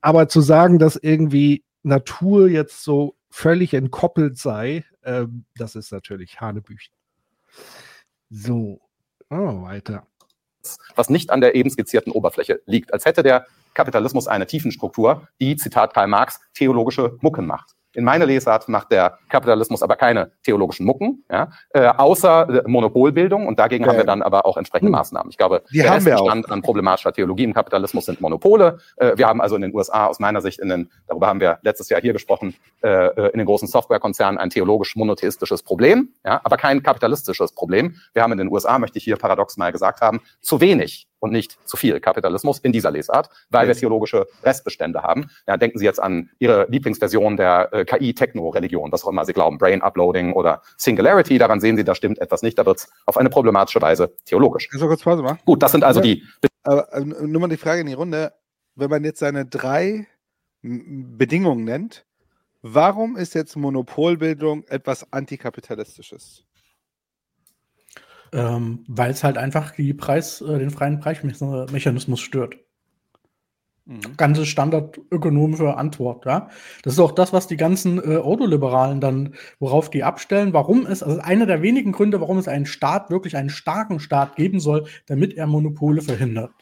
Aber 0.00 0.28
zu 0.28 0.40
sagen, 0.40 0.78
dass 0.78 0.96
irgendwie 0.96 1.64
Natur 1.82 2.48
jetzt 2.48 2.82
so 2.84 3.16
völlig 3.30 3.72
entkoppelt 3.74 4.36
sei, 4.36 4.84
ähm, 5.04 5.44
das 5.56 5.76
ist 5.76 5.92
natürlich 5.92 6.40
Hanebüchen. 6.40 6.94
So, 8.30 8.80
oh, 9.30 9.62
weiter. 9.62 10.06
Was 10.94 11.10
nicht 11.10 11.30
an 11.30 11.40
der 11.40 11.54
eben 11.54 11.70
skizzierten 11.70 12.12
Oberfläche 12.12 12.60
liegt. 12.66 12.92
Als 12.92 13.04
hätte 13.04 13.22
der 13.22 13.46
Kapitalismus 13.74 14.26
eine 14.26 14.46
Tiefenstruktur, 14.46 15.28
die, 15.40 15.56
Zitat 15.56 15.94
Karl 15.94 16.08
Marx, 16.08 16.40
theologische 16.54 17.16
Mucken 17.20 17.46
macht. 17.46 17.74
In 17.94 18.04
meiner 18.04 18.26
Lesart 18.26 18.68
macht 18.68 18.90
der 18.90 19.18
Kapitalismus 19.28 19.82
aber 19.82 19.96
keine 19.96 20.32
theologischen 20.44 20.86
Mucken, 20.86 21.24
ja, 21.30 21.50
äh, 21.70 21.86
außer 21.86 22.48
äh, 22.48 22.68
Monopolbildung 22.68 23.46
und 23.46 23.58
dagegen 23.58 23.84
Ja. 23.84 23.90
haben 23.90 23.98
wir 23.98 24.04
dann 24.04 24.22
aber 24.22 24.46
auch 24.46 24.56
entsprechende 24.56 24.88
Hm. 24.88 24.92
Maßnahmen. 24.92 25.30
Ich 25.30 25.36
glaube, 25.38 25.62
Die 25.72 25.78
der 25.78 25.90
haben 25.90 26.04
wir. 26.04 26.12
Restbestand 26.14 26.50
an 26.50 26.62
problematischer 26.62 27.12
Theologie 27.12 27.44
im 27.44 27.54
Kapitalismus 27.54 28.06
sind 28.06 28.20
Monopole. 28.20 28.78
Äh, 28.96 29.16
wir 29.16 29.26
haben 29.26 29.40
also 29.40 29.56
in 29.56 29.62
den 29.62 29.74
USA 29.74 30.06
aus 30.06 30.18
meiner 30.20 30.40
Sicht 30.40 30.60
in 30.60 30.68
den, 30.68 30.90
darüber 31.06 31.26
haben 31.26 31.40
wir 31.40 31.58
letztes 31.62 31.88
Jahr 31.88 32.00
hier 32.00 32.12
gesprochen, 32.12 32.54
äh, 32.82 32.88
äh, 32.88 33.30
in 33.32 33.38
den 33.38 33.46
großen 33.46 33.68
Softwarekonzernen 33.68 34.38
ein 34.38 34.50
theologisch 34.50 34.96
monotheistisches 34.96 35.62
Problem, 35.62 36.10
ja, 36.24 36.40
aber 36.44 36.56
kein 36.56 36.82
kapitalistisches 36.82 37.52
Problem. 37.52 37.96
Wir 38.14 38.22
haben 38.22 38.32
in 38.32 38.38
den 38.38 38.48
USA, 38.50 38.78
möchte 38.78 38.98
ich 38.98 39.04
hier 39.04 39.16
paradox 39.16 39.56
mal 39.56 39.72
gesagt 39.72 40.00
haben, 40.00 40.20
zu 40.40 40.60
wenig 40.60 41.06
und 41.22 41.30
nicht 41.30 41.56
zu 41.66 41.76
viel 41.76 42.00
Kapitalismus 42.00 42.58
in 42.58 42.72
dieser 42.72 42.90
Lesart, 42.90 43.30
weil 43.48 43.68
wir 43.68 43.74
theologische 43.76 44.26
Restbestände 44.42 45.02
haben. 45.02 45.30
Ja, 45.46 45.56
denken 45.56 45.78
Sie 45.78 45.84
jetzt 45.84 46.02
an 46.02 46.30
Ihre 46.40 46.66
Lieblingsversion 46.68 47.36
der 47.36 47.72
äh, 47.72 47.84
KI-Techno-Religion, 47.84 48.90
was 48.90 49.04
auch 49.04 49.08
immer 49.08 49.24
Sie 49.24 49.32
glauben, 49.32 49.56
Brain 49.56 49.82
Uploading 49.82 50.32
oder 50.32 50.62
Singularity. 50.76 51.38
Daran 51.38 51.60
sehen 51.60 51.76
Sie, 51.76 51.84
da 51.84 51.94
stimmt 51.94 52.18
etwas 52.18 52.42
nicht. 52.42 52.58
Da 52.58 52.66
wird 52.66 52.78
es 52.78 52.90
auf 53.06 53.16
eine 53.16 53.30
problematische 53.30 53.80
Weise 53.80 54.12
theologisch. 54.24 54.68
Du 54.68 54.78
kurz 54.80 55.02
Pause 55.02 55.22
machen? 55.22 55.38
Gut, 55.44 55.62
das 55.62 55.70
sind 55.70 55.84
also 55.84 56.00
die 56.00 56.24
Aber 56.64 56.92
äh, 56.92 57.00
nur 57.04 57.40
mal 57.40 57.48
die 57.48 57.56
Frage 57.56 57.82
in 57.82 57.86
die 57.86 57.92
Runde. 57.94 58.32
Wenn 58.74 58.90
man 58.90 59.04
jetzt 59.04 59.20
seine 59.20 59.46
drei 59.46 60.08
Bedingungen 60.62 61.64
nennt, 61.64 62.04
warum 62.62 63.16
ist 63.16 63.34
jetzt 63.34 63.54
Monopolbildung 63.54 64.64
etwas 64.64 65.12
Antikapitalistisches? 65.12 66.44
Ähm, 68.32 68.84
weil 68.88 69.10
es 69.10 69.24
halt 69.24 69.36
einfach 69.36 69.72
die 69.72 69.92
Preis, 69.92 70.40
äh, 70.40 70.58
den 70.58 70.70
freien 70.70 71.00
Preismechanismus 71.00 72.20
stört. 72.20 72.56
Mhm. 73.84 74.16
Ganze 74.16 74.46
standardökonomische 74.46 75.76
Antwort, 75.76 76.24
ja. 76.24 76.48
Das 76.82 76.94
ist 76.94 77.00
auch 77.00 77.12
das, 77.12 77.32
was 77.32 77.48
die 77.48 77.56
ganzen 77.56 77.98
äh, 77.98 78.16
Autoliberalen 78.18 79.00
dann, 79.00 79.34
worauf 79.58 79.90
die 79.90 80.04
abstellen, 80.04 80.52
warum 80.52 80.86
es, 80.86 81.02
also 81.02 81.20
einer 81.20 81.46
der 81.46 81.62
wenigen 81.62 81.92
Gründe, 81.92 82.20
warum 82.20 82.38
es 82.38 82.48
einen 82.48 82.66
Staat, 82.66 83.10
wirklich 83.10 83.36
einen 83.36 83.50
starken 83.50 83.98
Staat 83.98 84.36
geben 84.36 84.60
soll, 84.60 84.86
damit 85.06 85.34
er 85.34 85.46
Monopole 85.46 86.00
verhindert. 86.00 86.52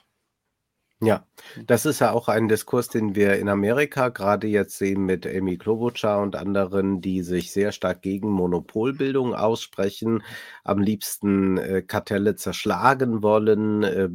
Ja, 1.03 1.27
das 1.67 1.87
ist 1.87 2.01
ja 2.01 2.13
auch 2.13 2.29
ein 2.29 2.47
Diskurs, 2.49 2.89
den 2.89 3.15
wir 3.15 3.37
in 3.39 3.49
Amerika 3.49 4.11
gerade 4.11 4.47
jetzt 4.49 4.77
sehen 4.77 5.07
mit 5.07 5.27
Amy 5.27 5.57
Klobuchar 5.57 6.21
und 6.21 6.37
anderen, 6.37 7.01
die 7.01 7.23
sich 7.23 7.53
sehr 7.53 7.73
stark 7.73 8.03
gegen 8.03 8.29
Monopolbildung 8.31 9.35
aussprechen, 9.35 10.23
am 10.63 10.79
liebsten 10.79 11.57
äh, 11.57 11.81
Kartelle 11.81 12.37
zerschlagen 12.37 13.23
wollen 13.23 13.83
äh, 13.83 14.11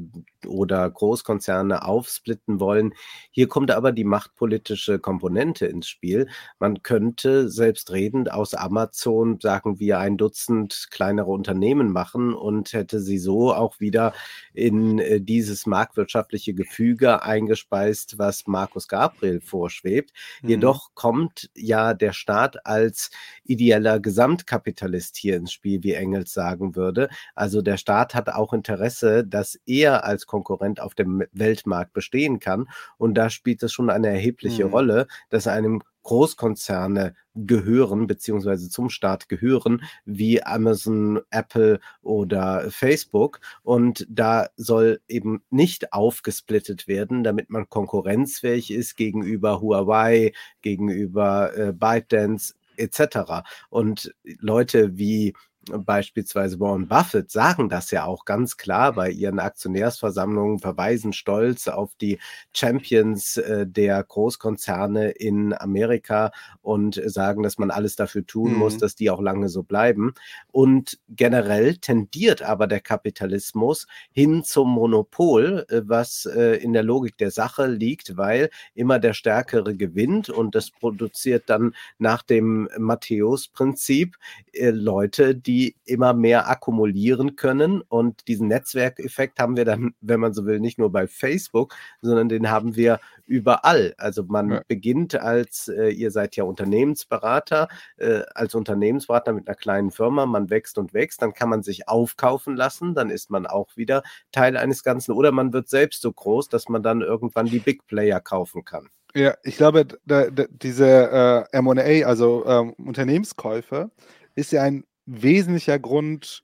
oder 0.47 0.89
Großkonzerne 0.89 1.83
aufsplitten 1.85 2.59
wollen. 2.59 2.93
Hier 3.31 3.47
kommt 3.47 3.71
aber 3.71 3.91
die 3.91 4.03
machtpolitische 4.03 4.99
Komponente 4.99 5.65
ins 5.65 5.87
Spiel. 5.87 6.27
Man 6.59 6.83
könnte 6.83 7.49
selbstredend 7.49 8.31
aus 8.31 8.53
Amazon, 8.53 9.39
sagen 9.41 9.79
wir, 9.79 9.99
ein 9.99 10.17
Dutzend 10.17 10.87
kleinere 10.91 11.31
Unternehmen 11.31 11.91
machen 11.91 12.33
und 12.33 12.73
hätte 12.73 12.99
sie 12.99 13.17
so 13.17 13.53
auch 13.53 13.79
wieder 13.79 14.13
in 14.53 14.99
äh, 14.99 15.21
dieses 15.21 15.65
marktwirtschaftliche 15.65 16.53
Gefüge 16.53 17.23
eingespeist, 17.23 18.17
was 18.17 18.47
Markus 18.47 18.87
Gabriel 18.87 19.41
vorschwebt. 19.41 20.11
Mhm. 20.41 20.49
Jedoch 20.49 20.91
kommt 20.93 21.49
ja 21.55 21.93
der 21.93 22.13
Staat 22.13 22.65
als 22.65 23.11
ideeller 23.43 23.99
Gesamtkapitalist 23.99 25.17
hier 25.17 25.35
ins 25.35 25.51
Spiel, 25.51 25.83
wie 25.83 25.93
Engels 25.93 26.33
sagen 26.33 26.75
würde. 26.75 27.09
Also 27.35 27.61
der 27.61 27.77
Staat 27.77 28.15
hat 28.15 28.29
auch 28.29 28.53
Interesse, 28.53 29.25
dass 29.25 29.59
er 29.65 30.05
als 30.05 30.25
Konkurrent 30.35 30.81
auf 30.81 30.95
dem 30.95 31.23
Weltmarkt 31.31 31.93
bestehen 31.93 32.39
kann. 32.39 32.67
Und 32.97 33.13
da 33.15 33.29
spielt 33.29 33.63
es 33.63 33.71
schon 33.71 33.89
eine 33.89 34.07
erhebliche 34.09 34.65
Mhm. 34.65 34.71
Rolle, 34.71 35.07
dass 35.29 35.47
einem 35.47 35.81
Großkonzerne 36.03 37.15
gehören, 37.35 38.05
beziehungsweise 38.05 38.69
zum 38.69 38.89
Staat 38.89 39.27
gehören, 39.29 39.81
wie 40.05 40.43
Amazon, 40.43 41.21
Apple 41.31 41.79
oder 42.01 42.69
Facebook. 42.69 43.39
Und 43.63 44.05
da 44.09 44.47
soll 44.55 44.99
eben 45.07 45.41
nicht 45.49 45.93
aufgesplittet 45.93 46.87
werden, 46.87 47.23
damit 47.23 47.49
man 47.49 47.69
konkurrenzfähig 47.69 48.71
ist 48.71 48.95
gegenüber 48.97 49.61
Huawei, 49.61 50.33
gegenüber 50.61 51.57
äh, 51.57 51.73
ByteDance 51.73 52.55
etc. 52.77 53.43
Und 53.69 54.13
Leute 54.39 54.97
wie 54.97 55.33
beispielsweise 55.71 56.59
Warren 56.59 56.87
Buffett 56.87 57.31
sagen 57.31 57.69
das 57.69 57.91
ja 57.91 58.05
auch 58.05 58.25
ganz 58.25 58.57
klar 58.57 58.93
bei 58.93 59.09
ihren 59.09 59.39
Aktionärsversammlungen, 59.39 60.59
verweisen 60.59 61.13
stolz 61.13 61.67
auf 61.67 61.95
die 61.99 62.19
Champions 62.53 63.37
äh, 63.37 63.65
der 63.67 64.03
Großkonzerne 64.03 65.11
in 65.11 65.53
Amerika 65.53 66.31
und 66.61 67.01
sagen, 67.05 67.43
dass 67.43 67.57
man 67.57 67.71
alles 67.71 67.95
dafür 67.95 68.25
tun 68.25 68.53
Mhm. 68.53 68.57
muss, 68.59 68.77
dass 68.77 68.95
die 68.95 69.09
auch 69.09 69.21
lange 69.21 69.49
so 69.49 69.63
bleiben. 69.63 70.13
Und 70.51 70.99
generell 71.09 71.77
tendiert 71.77 72.41
aber 72.41 72.67
der 72.67 72.79
Kapitalismus 72.81 73.87
hin 74.11 74.43
zum 74.43 74.69
Monopol, 74.71 75.65
äh, 75.69 75.81
was 75.85 76.25
äh, 76.25 76.57
in 76.57 76.73
der 76.73 76.83
Logik 76.83 77.17
der 77.17 77.31
Sache 77.31 77.67
liegt, 77.67 78.17
weil 78.17 78.49
immer 78.73 78.99
der 78.99 79.13
Stärkere 79.13 79.75
gewinnt 79.75 80.29
und 80.29 80.55
das 80.55 80.71
produziert 80.71 81.43
dann 81.49 81.73
nach 81.97 82.23
dem 82.23 82.69
Matthäus-Prinzip 82.77 84.15
Leute, 84.57 85.35
die 85.35 85.54
immer 85.85 86.13
mehr 86.13 86.49
akkumulieren 86.49 87.35
können. 87.35 87.81
Und 87.81 88.27
diesen 88.27 88.47
Netzwerkeffekt 88.47 89.39
haben 89.39 89.55
wir 89.57 89.65
dann, 89.65 89.93
wenn 90.01 90.19
man 90.19 90.33
so 90.33 90.45
will, 90.45 90.59
nicht 90.59 90.77
nur 90.79 90.91
bei 90.91 91.07
Facebook, 91.07 91.73
sondern 92.01 92.29
den 92.29 92.49
haben 92.49 92.75
wir 92.75 92.99
überall. 93.25 93.93
Also 93.97 94.23
man 94.23 94.49
Ja. 94.51 94.61
beginnt 94.67 95.15
als, 95.15 95.67
äh, 95.67 95.89
ihr 95.89 96.11
seid 96.11 96.35
ja 96.35 96.43
Unternehmensberater, 96.43 97.67
äh, 97.97 98.21
als 98.33 98.55
Unternehmensberater 98.55 99.33
mit 99.33 99.47
einer 99.47 99.55
kleinen 99.55 99.91
Firma, 99.91 100.25
man 100.25 100.49
wächst 100.49 100.77
und 100.77 100.93
wächst, 100.93 101.21
dann 101.21 101.33
kann 101.33 101.49
man 101.49 101.63
sich 101.63 101.87
aufkaufen 101.87 102.55
lassen, 102.55 102.93
dann 102.93 103.09
ist 103.09 103.29
man 103.31 103.45
auch 103.47 103.75
wieder 103.75 104.03
Teil 104.31 104.57
eines 104.57 104.83
Ganzen. 104.83 105.11
Oder 105.13 105.31
man 105.31 105.53
wird 105.53 105.69
selbst 105.69 106.01
so 106.01 106.11
groß, 106.11 106.49
dass 106.49 106.69
man 106.69 106.83
dann 106.83 107.01
irgendwann 107.01 107.47
die 107.47 107.59
Big 107.59 107.85
Player 107.87 108.19
kaufen 108.19 108.63
kann. 108.63 108.89
Ja, 109.15 109.33
ich 109.43 109.55
glaube, 109.55 109.87
da, 110.05 110.29
da, 110.29 110.43
diese 110.49 111.45
äh, 111.51 111.57
M&A, 111.57 112.05
also 112.05 112.45
ähm, 112.45 112.73
Unternehmenskäufe, 112.73 113.89
ist 114.35 114.51
ja 114.51 114.61
ein 114.63 114.83
wesentlicher 115.05 115.79
Grund, 115.79 116.43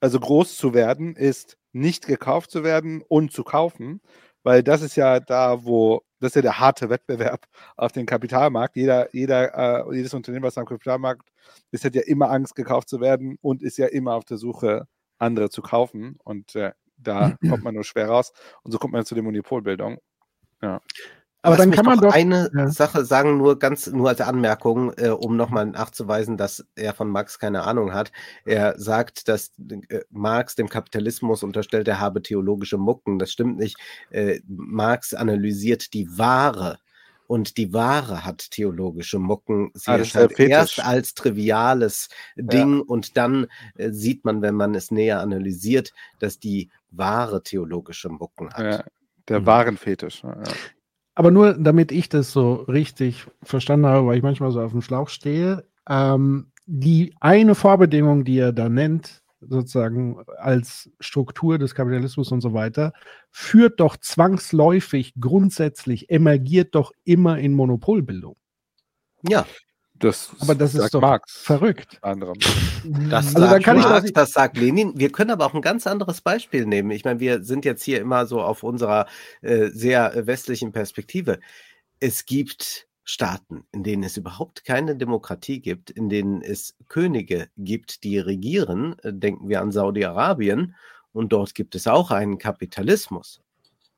also 0.00 0.20
groß 0.20 0.56
zu 0.56 0.74
werden, 0.74 1.16
ist 1.16 1.58
nicht 1.72 2.06
gekauft 2.06 2.50
zu 2.50 2.64
werden 2.64 3.02
und 3.08 3.32
zu 3.32 3.44
kaufen, 3.44 4.00
weil 4.42 4.62
das 4.62 4.82
ist 4.82 4.96
ja 4.96 5.20
da, 5.20 5.64
wo, 5.64 6.02
das 6.20 6.30
ist 6.30 6.36
ja 6.36 6.42
der 6.42 6.58
harte 6.58 6.88
Wettbewerb 6.90 7.46
auf 7.76 7.92
dem 7.92 8.06
Kapitalmarkt. 8.06 8.76
Jeder, 8.76 9.14
jeder, 9.14 9.88
äh, 9.88 9.94
jedes 9.96 10.14
Unternehmen, 10.14 10.44
was 10.44 10.58
am 10.58 10.66
Kapitalmarkt 10.66 11.28
ist, 11.70 11.84
hat 11.84 11.94
ja 11.94 12.02
immer 12.02 12.30
Angst, 12.30 12.54
gekauft 12.54 12.88
zu 12.88 13.00
werden 13.00 13.36
und 13.42 13.62
ist 13.62 13.78
ja 13.78 13.86
immer 13.86 14.14
auf 14.14 14.24
der 14.24 14.38
Suche, 14.38 14.86
andere 15.18 15.50
zu 15.50 15.62
kaufen. 15.62 16.18
Und 16.24 16.54
äh, 16.54 16.72
da 16.96 17.36
kommt 17.48 17.64
man 17.64 17.74
nur 17.74 17.84
schwer 17.84 18.08
raus. 18.08 18.32
Und 18.62 18.72
so 18.72 18.78
kommt 18.78 18.92
man 18.92 19.04
zu 19.04 19.14
der 19.14 19.24
Monopolbildung. 19.24 19.98
Ja. 20.62 20.80
Aber 21.42 21.56
Lass 21.56 21.64
dann 21.64 21.70
kann 21.70 21.86
man 21.86 22.00
doch. 22.00 22.12
eine 22.12 22.50
Ja. 22.54 22.68
Sache 22.68 23.04
sagen, 23.04 23.38
nur 23.38 23.58
ganz, 23.60 23.86
nur 23.86 24.08
als 24.08 24.20
Anmerkung, 24.20 24.92
äh, 24.96 25.08
um 25.10 25.36
nochmal 25.36 25.66
nachzuweisen, 25.66 26.36
dass 26.36 26.66
er 26.74 26.94
von 26.94 27.08
Marx 27.08 27.38
keine 27.38 27.62
Ahnung 27.62 27.92
hat. 27.94 28.10
Er 28.44 28.78
sagt, 28.78 29.28
dass 29.28 29.52
äh, 29.88 30.00
Marx 30.10 30.56
dem 30.56 30.68
Kapitalismus 30.68 31.42
unterstellt, 31.44 31.86
er 31.86 32.00
habe 32.00 32.22
theologische 32.22 32.76
Mucken. 32.76 33.18
Das 33.20 33.30
stimmt 33.30 33.56
nicht. 33.58 33.76
Äh, 34.10 34.40
Marx 34.48 35.14
analysiert 35.14 35.92
die 35.94 36.08
Ware 36.18 36.78
und 37.28 37.56
die 37.56 37.72
Ware 37.72 38.24
hat 38.24 38.50
theologische 38.50 39.18
Mucken. 39.20 39.70
Sie 39.74 39.90
Ah, 39.92 39.98
erscheint 39.98 40.38
erst 40.40 40.84
als 40.84 41.14
triviales 41.14 42.08
Ding 42.36 42.80
und 42.80 43.16
dann 43.16 43.46
äh, 43.76 43.90
sieht 43.92 44.24
man, 44.24 44.42
wenn 44.42 44.56
man 44.56 44.74
es 44.74 44.90
näher 44.90 45.20
analysiert, 45.20 45.92
dass 46.18 46.40
die 46.40 46.68
Ware 46.90 47.42
theologische 47.44 48.08
Mucken 48.08 48.50
hat. 48.52 48.64
Ja, 48.80 48.84
der 49.28 49.40
Mhm. 49.40 49.46
Warenfetisch. 49.46 50.22
Ja. 50.24 50.42
Aber 51.18 51.32
nur 51.32 51.54
damit 51.54 51.90
ich 51.90 52.08
das 52.08 52.30
so 52.30 52.52
richtig 52.68 53.26
verstanden 53.42 53.86
habe, 53.86 54.06
weil 54.06 54.18
ich 54.18 54.22
manchmal 54.22 54.52
so 54.52 54.60
auf 54.60 54.70
dem 54.70 54.82
Schlauch 54.82 55.08
stehe, 55.08 55.64
ähm, 55.90 56.52
die 56.66 57.12
eine 57.18 57.56
Vorbedingung, 57.56 58.24
die 58.24 58.38
er 58.38 58.52
da 58.52 58.68
nennt, 58.68 59.24
sozusagen 59.40 60.22
als 60.36 60.88
Struktur 61.00 61.58
des 61.58 61.74
Kapitalismus 61.74 62.30
und 62.30 62.40
so 62.40 62.54
weiter, 62.54 62.92
führt 63.32 63.80
doch 63.80 63.96
zwangsläufig, 63.96 65.14
grundsätzlich, 65.18 66.08
emergiert 66.08 66.76
doch 66.76 66.92
immer 67.02 67.36
in 67.36 67.52
Monopolbildung. 67.52 68.36
Ja, 69.28 69.44
Das, 69.98 70.30
Aber 70.40 70.54
das 70.54 70.74
ist 70.74 70.80
sagt 70.80 70.94
doch 70.94 71.00
Marx. 71.00 71.32
verrückt. 71.38 71.98
Anderem. 72.02 72.38
das 73.10 73.26
Also 73.34 73.40
da 73.40 73.48
sagt 73.50 73.64
kann 73.64 73.78
ich 73.78 73.84
Marx, 73.84 74.02
das- 74.04 74.12
das 74.12 74.30
sagt 74.32 74.56
Lenin. 74.56 74.92
Wir 74.96 75.10
können 75.10 75.30
aber 75.30 75.46
auch 75.46 75.54
ein 75.54 75.62
ganz 75.62 75.86
anderes 75.86 76.20
Beispiel 76.20 76.66
nehmen. 76.66 76.90
Ich 76.90 77.04
meine, 77.04 77.20
wir 77.20 77.42
sind 77.42 77.64
jetzt 77.64 77.82
hier 77.82 78.00
immer 78.00 78.26
so 78.26 78.40
auf 78.40 78.62
unserer 78.62 79.06
äh, 79.42 79.68
sehr 79.68 80.26
westlichen 80.26 80.72
Perspektive. 80.72 81.40
Es 82.00 82.26
gibt 82.26 82.86
Staaten, 83.04 83.64
in 83.72 83.82
denen 83.82 84.02
es 84.02 84.16
überhaupt 84.16 84.64
keine 84.64 84.94
Demokratie 84.94 85.60
gibt, 85.60 85.90
in 85.90 86.08
denen 86.10 86.42
es 86.42 86.76
Könige 86.88 87.48
gibt, 87.56 88.04
die 88.04 88.18
regieren. 88.18 88.96
Denken 89.02 89.48
wir 89.48 89.62
an 89.62 89.72
Saudi-Arabien. 89.72 90.74
Und 91.12 91.32
dort 91.32 91.54
gibt 91.54 91.74
es 91.74 91.86
auch 91.86 92.10
einen 92.10 92.36
Kapitalismus. 92.38 93.40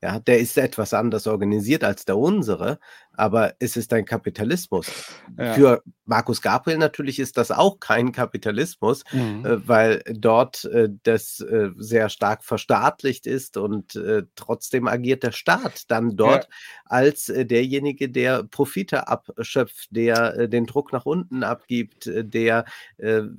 Ja, 0.03 0.19
der 0.19 0.39
ist 0.39 0.57
etwas 0.57 0.95
anders 0.95 1.27
organisiert 1.27 1.85
als 1.85 2.07
der 2.07 2.17
unsere, 2.17 2.79
aber 3.13 3.53
es 3.59 3.77
ist 3.77 3.93
ein 3.93 4.07
Kapitalismus. 4.07 4.91
Ja. 5.39 5.53
Für 5.53 5.83
Markus 6.07 6.41
Gabriel 6.41 6.79
natürlich 6.79 7.19
ist 7.19 7.37
das 7.37 7.51
auch 7.51 7.81
kein 7.81 8.11
Kapitalismus, 8.11 9.05
Mhm. 9.13 9.45
äh, 9.45 9.69
weil 9.69 10.03
dort 10.11 10.65
äh, 10.65 10.89
das 11.03 11.41
äh, 11.41 11.69
sehr 11.77 12.09
stark 12.09 12.45
verstaatlicht 12.45 13.27
ist 13.27 13.59
und 13.59 13.95
äh, 13.95 14.23
trotzdem 14.37 14.89
agiert 14.89 15.23
der 15.23 15.33
Staat 15.33 15.91
dann 15.91 16.17
dort 16.17 16.49
als 16.87 17.29
äh, 17.29 17.45
derjenige, 17.45 18.09
der 18.09 18.45
Profite 18.45 19.07
abschöpft, 19.07 19.89
der 19.91 20.35
äh, 20.39 20.49
den 20.49 20.65
Druck 20.65 20.93
nach 20.95 21.05
unten 21.05 21.45
abgibt, 21.45 22.11
der 22.11 22.65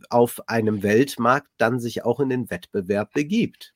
auf 0.10 0.48
einem 0.48 0.84
Weltmarkt 0.84 1.48
dann 1.58 1.80
sich 1.80 2.04
auch 2.04 2.20
in 2.20 2.30
den 2.30 2.50
Wettbewerb 2.50 3.14
begibt. 3.14 3.74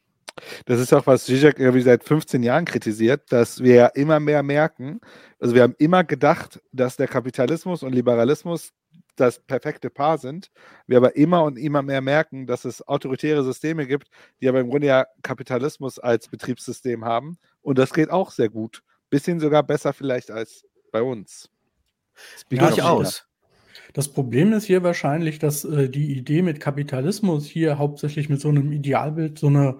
Das 0.66 0.80
ist 0.80 0.94
auch, 0.94 1.08
was 1.08 1.26
Zizek 1.26 1.60
irgendwie 1.60 1.82
seit 1.82 2.04
15 2.04 2.44
Jahren 2.44 2.66
kritisiert, 2.66 3.32
dass 3.32 3.64
wir 3.64 3.76
ja 3.76 3.86
immer 3.88 4.20
mehr 4.20 4.44
merken, 4.44 5.00
also 5.40 5.56
wir 5.56 5.64
haben 5.64 5.76
immer 5.78 6.04
gedacht, 6.04 6.62
dass 6.72 6.98
der 6.98 7.08
Kapitalismus 7.08 7.84
und 7.84 7.94
Liberalismus 7.94 8.74
das 9.16 9.40
perfekte 9.40 9.90
Paar 9.90 10.18
sind. 10.18 10.52
Wir 10.88 10.98
aber 10.98 11.16
immer 11.16 11.44
und 11.44 11.58
immer 11.58 11.82
mehr 11.82 12.02
merken, 12.02 12.48
dass 12.48 12.66
es 12.66 12.86
autoritäre 12.88 13.44
Systeme 13.44 13.88
gibt, 13.88 14.10
die 14.42 14.50
aber 14.50 14.60
im 14.60 14.70
Grunde 14.70 14.88
ja 14.88 15.06
Kapitalismus 15.22 16.00
als 16.00 16.28
Betriebssystem 16.28 17.06
haben. 17.06 17.38
Und 17.62 17.78
das 17.78 17.94
geht 17.94 18.10
auch 18.10 18.32
sehr 18.32 18.50
gut. 18.50 18.82
Bisschen 19.10 19.40
sogar 19.40 19.64
besser 19.64 19.94
vielleicht 19.94 20.32
als 20.32 20.66
bei 20.92 21.02
uns. 21.02 21.50
Speaking 22.40 22.66
Ja. 22.66 22.70
Durchaus. 22.72 23.28
Das 23.94 24.12
Problem 24.12 24.52
ist 24.54 24.66
hier 24.66 24.84
wahrscheinlich, 24.84 25.40
dass 25.40 25.64
äh, 25.64 25.90
die 25.90 26.18
Idee 26.18 26.42
mit 26.42 26.60
Kapitalismus 26.60 27.46
hier 27.46 27.78
hauptsächlich 27.78 28.30
mit 28.30 28.42
so 28.42 28.50
einem 28.50 28.72
Idealbild, 28.72 29.40
so 29.40 29.48
einer 29.48 29.80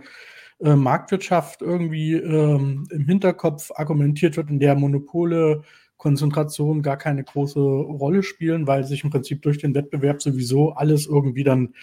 äh, 0.60 0.76
Marktwirtschaft 0.76 1.62
irgendwie 1.62 2.14
ähm, 2.14 2.88
im 2.92 3.06
Hinterkopf 3.06 3.72
argumentiert 3.76 4.38
wird, 4.38 4.50
in 4.50 4.60
der 4.60 4.76
Monopole, 4.76 5.64
Konzentration 5.98 6.82
gar 6.82 6.98
keine 6.98 7.24
große 7.24 7.60
Rolle 7.60 8.22
spielen, 8.24 8.68
weil 8.68 8.84
sich 8.84 9.04
im 9.04 9.10
Prinzip 9.10 9.42
durch 9.42 9.58
den 9.58 9.74
Wettbewerb 9.76 10.22
sowieso 10.22 10.72
alles 10.74 11.08
irgendwie 11.08 11.44
dann, 11.44 11.74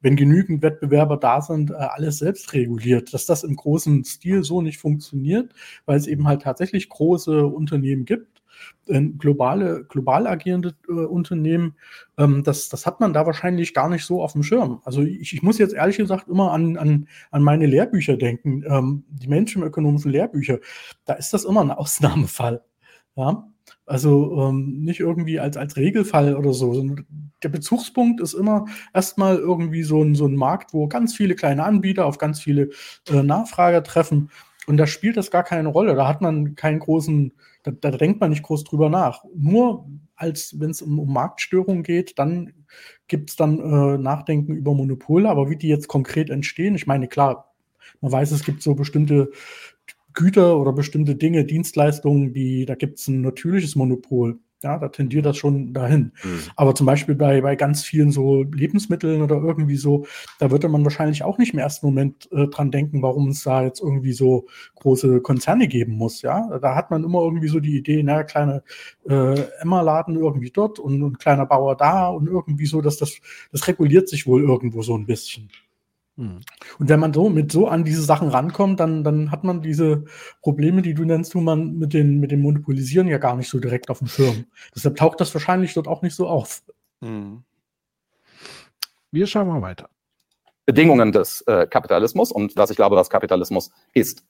wenn 0.00 0.16
genügend 0.16 0.62
Wettbewerber 0.62 1.16
da 1.16 1.40
sind, 1.42 1.70
äh, 1.70 1.74
alles 1.74 2.18
selbst 2.18 2.52
reguliert. 2.54 3.12
Dass 3.12 3.26
das 3.26 3.44
im 3.44 3.56
großen 3.56 4.04
Stil 4.04 4.42
so 4.42 4.62
nicht 4.62 4.78
funktioniert, 4.78 5.52
weil 5.86 5.98
es 5.98 6.06
eben 6.06 6.26
halt 6.26 6.42
tatsächlich 6.42 6.88
große 6.88 7.46
Unternehmen 7.46 8.04
gibt, 8.04 8.37
äh, 8.86 9.00
globale, 9.00 9.84
global 9.84 10.26
agierende 10.26 10.74
äh, 10.88 10.92
Unternehmen, 10.92 11.74
ähm, 12.16 12.42
das, 12.44 12.68
das 12.68 12.86
hat 12.86 13.00
man 13.00 13.12
da 13.12 13.26
wahrscheinlich 13.26 13.74
gar 13.74 13.88
nicht 13.88 14.04
so 14.04 14.22
auf 14.22 14.32
dem 14.32 14.42
Schirm. 14.42 14.80
Also 14.84 15.02
ich, 15.02 15.34
ich 15.34 15.42
muss 15.42 15.58
jetzt 15.58 15.74
ehrlich 15.74 15.96
gesagt 15.96 16.28
immer 16.28 16.52
an, 16.52 16.76
an, 16.76 17.08
an 17.30 17.42
meine 17.42 17.66
Lehrbücher 17.66 18.16
denken, 18.16 18.64
ähm, 18.66 19.04
die 19.08 19.28
menschenökonomischen 19.28 20.10
Lehrbücher. 20.10 20.58
Da 21.04 21.14
ist 21.14 21.32
das 21.32 21.44
immer 21.44 21.60
ein 21.60 21.70
Ausnahmefall. 21.70 22.62
Ja? 23.16 23.48
Also 23.86 24.48
ähm, 24.48 24.80
nicht 24.80 25.00
irgendwie 25.00 25.40
als, 25.40 25.56
als 25.56 25.76
Regelfall 25.76 26.36
oder 26.36 26.52
so. 26.52 26.96
Der 27.42 27.48
Bezugspunkt 27.48 28.20
ist 28.20 28.34
immer 28.34 28.66
erstmal 28.92 29.36
irgendwie 29.36 29.82
so 29.82 30.02
ein, 30.02 30.14
so 30.14 30.26
ein 30.26 30.36
Markt, 30.36 30.74
wo 30.74 30.88
ganz 30.88 31.14
viele 31.14 31.34
kleine 31.34 31.64
Anbieter 31.64 32.06
auf 32.06 32.18
ganz 32.18 32.40
viele 32.40 32.70
äh, 33.08 33.22
Nachfrager 33.22 33.82
treffen. 33.82 34.30
Und 34.66 34.76
da 34.76 34.86
spielt 34.86 35.16
das 35.16 35.30
gar 35.30 35.44
keine 35.44 35.68
Rolle. 35.68 35.94
Da 35.94 36.06
hat 36.06 36.20
man 36.20 36.54
keinen 36.54 36.80
großen, 36.80 37.32
da, 37.72 37.90
da 37.90 37.96
denkt 37.98 38.20
man 38.20 38.30
nicht 38.30 38.42
groß 38.42 38.64
drüber 38.64 38.88
nach. 38.88 39.24
Nur 39.34 39.88
als 40.14 40.58
wenn 40.58 40.70
es 40.70 40.82
um, 40.82 40.98
um 40.98 41.12
Marktstörungen 41.12 41.82
geht, 41.82 42.18
dann 42.18 42.52
gibt 43.06 43.30
es 43.30 43.36
dann 43.36 43.58
äh, 43.58 43.98
Nachdenken 43.98 44.54
über 44.54 44.74
Monopole, 44.74 45.28
aber 45.28 45.48
wie 45.48 45.56
die 45.56 45.68
jetzt 45.68 45.88
konkret 45.88 46.30
entstehen, 46.30 46.74
ich 46.74 46.86
meine, 46.86 47.08
klar, 47.08 47.54
man 48.00 48.12
weiß, 48.12 48.32
es 48.32 48.44
gibt 48.44 48.62
so 48.62 48.74
bestimmte 48.74 49.30
Güter 50.12 50.58
oder 50.58 50.72
bestimmte 50.72 51.14
Dinge, 51.14 51.44
Dienstleistungen, 51.44 52.32
die, 52.32 52.66
da 52.66 52.74
gibt 52.74 52.98
es 52.98 53.08
ein 53.08 53.20
natürliches 53.20 53.76
Monopol. 53.76 54.38
Ja, 54.64 54.76
da 54.76 54.88
tendiert 54.88 55.24
das 55.24 55.36
schon 55.36 55.72
dahin. 55.72 56.12
Mhm. 56.24 56.40
Aber 56.56 56.74
zum 56.74 56.84
Beispiel 56.86 57.14
bei, 57.14 57.40
bei 57.40 57.54
ganz 57.54 57.84
vielen 57.84 58.10
so 58.10 58.42
Lebensmitteln 58.42 59.22
oder 59.22 59.36
irgendwie 59.36 59.76
so, 59.76 60.06
da 60.40 60.50
würde 60.50 60.68
man 60.68 60.82
wahrscheinlich 60.82 61.22
auch 61.22 61.38
nicht 61.38 61.52
im 61.52 61.60
ersten 61.60 61.86
Moment 61.86 62.28
äh, 62.32 62.48
dran 62.48 62.72
denken, 62.72 63.00
warum 63.00 63.28
es 63.28 63.44
da 63.44 63.62
jetzt 63.62 63.80
irgendwie 63.80 64.12
so 64.12 64.46
große 64.74 65.20
Konzerne 65.20 65.68
geben 65.68 65.92
muss. 65.92 66.22
Ja, 66.22 66.58
da 66.58 66.74
hat 66.74 66.90
man 66.90 67.04
immer 67.04 67.22
irgendwie 67.22 67.48
so 67.48 67.60
die 67.60 67.76
Idee, 67.76 68.02
naja, 68.02 68.24
kleine 68.24 68.64
äh, 69.08 69.40
Emma-Laden 69.60 70.16
irgendwie 70.16 70.50
dort 70.50 70.80
und 70.80 71.00
ein 71.02 71.18
kleiner 71.18 71.46
Bauer 71.46 71.76
da 71.76 72.08
und 72.08 72.26
irgendwie 72.26 72.66
so, 72.66 72.80
dass 72.80 72.96
das, 72.96 73.20
das 73.52 73.68
reguliert 73.68 74.08
sich 74.08 74.26
wohl 74.26 74.42
irgendwo 74.42 74.82
so 74.82 74.96
ein 74.96 75.06
bisschen. 75.06 75.50
Hm. 76.18 76.40
Und 76.80 76.88
wenn 76.88 76.98
man 76.98 77.14
so 77.14 77.28
mit 77.28 77.52
so 77.52 77.68
an 77.68 77.84
diese 77.84 78.02
Sachen 78.02 78.28
rankommt, 78.28 78.80
dann, 78.80 79.04
dann 79.04 79.30
hat 79.30 79.44
man 79.44 79.62
diese 79.62 80.04
Probleme, 80.42 80.82
die 80.82 80.92
du 80.92 81.04
nennst, 81.04 81.32
du 81.32 81.40
man 81.40 81.78
mit 81.78 81.94
den, 81.94 82.18
mit 82.18 82.32
dem 82.32 82.42
Monopolisieren 82.42 83.06
ja 83.06 83.18
gar 83.18 83.36
nicht 83.36 83.48
so 83.48 83.60
direkt 83.60 83.88
auf 83.88 84.00
dem 84.00 84.08
Schirm. 84.08 84.46
Deshalb 84.74 84.96
taucht 84.96 85.20
das 85.20 85.32
wahrscheinlich 85.32 85.74
dort 85.74 85.86
auch 85.86 86.02
nicht 86.02 86.16
so 86.16 86.26
auf. 86.26 86.62
Mhm. 87.00 87.44
Wir 89.12 89.26
schauen 89.28 89.46
mal 89.46 89.62
weiter. 89.62 89.88
Bedingungen 90.66 91.12
des 91.12 91.40
äh, 91.42 91.66
Kapitalismus 91.66 92.32
und 92.32 92.56
was 92.56 92.70
ich 92.70 92.76
glaube, 92.76 92.96
was 92.96 93.08
Kapitalismus 93.08 93.70
ist. 93.94 94.24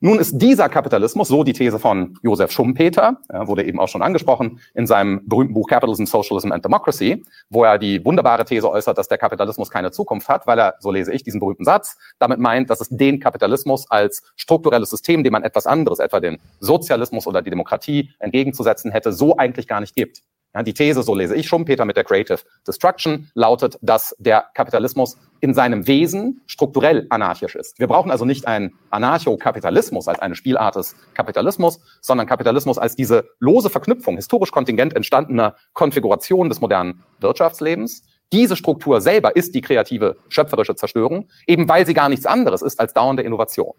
Nun 0.00 0.18
ist 0.18 0.36
dieser 0.36 0.68
Kapitalismus, 0.68 1.28
so 1.28 1.44
die 1.44 1.54
These 1.54 1.78
von 1.78 2.18
Josef 2.22 2.50
Schumpeter, 2.50 3.18
wurde 3.28 3.64
eben 3.64 3.80
auch 3.80 3.88
schon 3.88 4.02
angesprochen, 4.02 4.60
in 4.74 4.86
seinem 4.86 5.26
berühmten 5.26 5.54
Buch 5.54 5.66
Capitalism, 5.66 6.04
Socialism 6.04 6.52
and 6.52 6.64
Democracy, 6.64 7.24
wo 7.48 7.64
er 7.64 7.78
die 7.78 8.04
wunderbare 8.04 8.44
These 8.44 8.68
äußert, 8.68 8.98
dass 8.98 9.08
der 9.08 9.18
Kapitalismus 9.18 9.70
keine 9.70 9.92
Zukunft 9.92 10.28
hat, 10.28 10.46
weil 10.46 10.58
er, 10.58 10.74
so 10.80 10.90
lese 10.90 11.12
ich 11.12 11.22
diesen 11.22 11.40
berühmten 11.40 11.64
Satz, 11.64 11.96
damit 12.18 12.38
meint, 12.38 12.68
dass 12.68 12.80
es 12.82 12.88
den 12.90 13.18
Kapitalismus 13.18 13.90
als 13.90 14.22
strukturelles 14.36 14.90
System, 14.90 15.24
dem 15.24 15.32
man 15.32 15.42
etwas 15.42 15.66
anderes, 15.66 16.00
etwa 16.00 16.20
den 16.20 16.38
Sozialismus 16.60 17.26
oder 17.26 17.40
die 17.40 17.50
Demokratie 17.50 18.10
entgegenzusetzen 18.18 18.90
hätte, 18.90 19.12
so 19.12 19.36
eigentlich 19.38 19.68
gar 19.68 19.80
nicht 19.80 19.94
gibt. 19.96 20.22
Ja, 20.54 20.62
die 20.62 20.72
These, 20.72 21.02
so 21.02 21.14
lese 21.14 21.34
ich 21.34 21.48
Schumpeter 21.48 21.84
mit 21.84 21.96
der 21.96 22.04
Creative 22.04 22.38
Destruction, 22.66 23.28
lautet, 23.34 23.76
dass 23.82 24.14
der 24.18 24.46
Kapitalismus 24.54 25.18
in 25.40 25.52
seinem 25.52 25.86
Wesen 25.88 26.42
strukturell 26.46 27.06
anarchisch 27.10 27.56
ist. 27.56 27.78
Wir 27.80 27.88
brauchen 27.88 28.10
also 28.12 28.24
nicht 28.24 28.46
einen 28.46 28.72
Anarchokapitalismus 28.90 30.06
als 30.06 30.20
eine 30.20 30.36
Spielart 30.36 30.76
des 30.76 30.94
Kapitalismus, 31.14 31.80
sondern 32.00 32.28
Kapitalismus 32.28 32.78
als 32.78 32.94
diese 32.94 33.28
lose 33.40 33.68
Verknüpfung 33.68 34.16
historisch 34.16 34.52
kontingent 34.52 34.94
entstandener 34.94 35.56
Konfiguration 35.72 36.48
des 36.48 36.60
modernen 36.60 37.02
Wirtschaftslebens. 37.18 38.04
Diese 38.32 38.56
Struktur 38.56 39.00
selber 39.00 39.34
ist 39.34 39.54
die 39.54 39.60
kreative, 39.60 40.16
schöpferische 40.28 40.76
Zerstörung, 40.76 41.28
eben 41.46 41.68
weil 41.68 41.84
sie 41.84 41.94
gar 41.94 42.08
nichts 42.08 42.26
anderes 42.26 42.62
ist 42.62 42.78
als 42.78 42.94
dauernde 42.94 43.22
Innovation. 43.22 43.74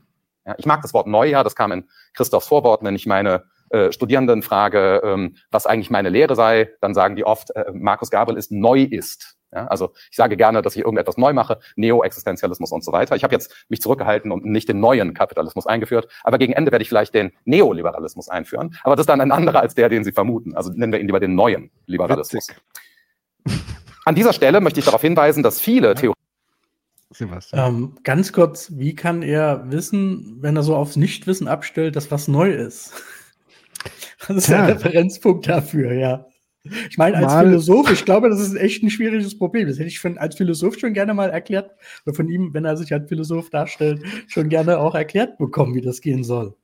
Ja, 0.46 0.56
ich 0.58 0.66
mag 0.66 0.82
das 0.82 0.94
Wort 0.94 1.08
Neujahr, 1.08 1.44
das 1.44 1.56
kam 1.56 1.72
in 1.72 1.86
Christophs 2.14 2.48
Vorwort, 2.48 2.84
wenn 2.84 2.96
ich 2.96 3.06
meine 3.06 3.46
äh, 3.76 3.92
Studierenden 3.92 4.42
frage, 4.42 5.02
ähm, 5.04 5.36
was 5.52 5.66
eigentlich 5.66 5.90
meine 5.90 6.10
Lehre 6.10 6.36
sei, 6.36 6.70
dann 6.80 6.94
sagen 6.94 7.18
die 7.18 7.26
oft, 7.26 7.54
äh, 7.56 7.66
Markus 7.74 8.10
Gabriel 8.10 8.38
ist 8.38 8.52
neu 8.52 8.84
ist. 8.84 9.36
Ja, 9.54 9.68
also 9.68 9.92
ich 10.10 10.16
sage 10.16 10.38
gerne, 10.38 10.62
dass 10.62 10.76
ich 10.76 10.84
irgendetwas 10.84 11.18
neu 11.18 11.34
mache, 11.34 11.60
Neo-Existenzialismus 11.76 12.72
und 12.72 12.84
so 12.84 12.92
weiter. 12.94 13.16
Ich 13.16 13.24
habe 13.24 13.34
jetzt 13.34 13.66
mich 13.68 13.82
zurückgehalten 13.82 14.32
und 14.32 14.46
nicht 14.46 14.70
den 14.70 14.80
neuen 14.80 15.14
Kapitalismus 15.14 15.68
eingeführt, 15.68 16.08
aber 16.24 16.38
gegen 16.38 16.54
Ende 16.54 16.72
werde 16.72 16.84
ich 16.84 16.90
vielleicht 16.90 17.14
den 17.14 17.34
Neoliberalismus 17.44 18.30
einführen. 18.30 18.76
Aber 18.84 18.96
das 18.96 19.04
ist 19.04 19.10
dann 19.10 19.22
ein 19.22 19.32
anderer 19.32 19.60
als 19.60 19.76
der, 19.76 19.90
den 19.90 20.04
Sie 20.04 20.14
vermuten. 20.14 20.56
Also 20.56 20.72
nennen 20.72 20.94
wir 20.94 21.00
ihn 21.00 21.08
lieber 21.08 21.20
den 21.20 21.36
neuen 21.36 21.72
Liberalismus. 21.86 22.48
Witzig. 22.48 23.62
An 24.06 24.16
dieser 24.16 24.34
Stelle 24.34 24.62
möchte 24.62 24.80
ich 24.80 24.86
darauf 24.86 25.02
hinweisen, 25.02 25.44
dass 25.44 25.60
viele 25.60 25.96
Theorien 25.96 26.16
Sebastian. 27.12 27.68
Ähm, 27.68 27.98
ganz 28.04 28.34
kurz, 28.34 28.72
wie 28.76 28.96
kann 28.96 29.22
er 29.22 29.72
wissen, 29.72 30.38
wenn 30.42 30.56
er 30.56 30.64
so 30.64 30.76
aufs 30.76 30.96
Nichtwissen 30.96 31.48
abstellt, 31.48 31.96
dass 31.96 32.12
was 32.12 32.28
neu 32.28 32.52
ist? 32.52 32.94
Das 34.28 34.38
ist 34.38 34.50
der 34.50 34.66
Tja. 34.66 34.74
Referenzpunkt 34.76 35.48
dafür, 35.48 35.94
ja. 35.94 36.26
Ich 36.90 36.98
meine, 36.98 37.18
als 37.18 37.28
Mal- 37.28 37.46
Philosoph, 37.46 37.92
ich 37.92 38.06
glaube, 38.06 38.30
das 38.30 38.40
ist 38.40 38.56
echt 38.56 38.82
ein 38.82 38.90
schwieriges 38.90 39.38
Problem. 39.38 39.68
Das 39.68 39.78
hätte 39.78 39.88
ich 39.88 40.00
von, 40.00 40.18
als 40.18 40.36
Philosoph 40.36 40.80
schon 40.80 40.94
gerne 40.94 41.14
mal 41.14 41.30
erklärt, 41.30 41.72
oder 42.06 42.16
von 42.16 42.28
ihm, 42.28 42.54
wenn 42.54 42.66
er 42.66 42.76
sich 42.76 42.92
als 42.92 43.08
Philosoph 43.08 43.52
darstellt, 43.52 44.02
schon 44.28 44.50
gerne 44.50 44.80
auch 44.80 44.96
erklärt 44.96 45.38
bekommen, 45.38 45.76
wie 45.76 45.82
das 45.82 46.02
gehen 46.02 46.24
soll. 46.24 46.56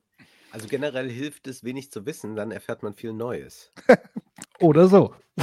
Also 0.50 0.66
generell 0.68 1.08
hilft 1.08 1.46
es, 1.46 1.62
wenig 1.62 1.92
zu 1.92 2.04
wissen, 2.04 2.34
dann 2.34 2.50
erfährt 2.50 2.82
man 2.82 2.94
viel 2.94 3.12
Neues. 3.12 3.70
Oder 4.60 4.88
so. 4.88 5.14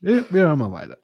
wir, 0.00 0.24
wir 0.28 0.42
hören 0.42 0.58
mal 0.58 0.72
weiter. 0.72 0.98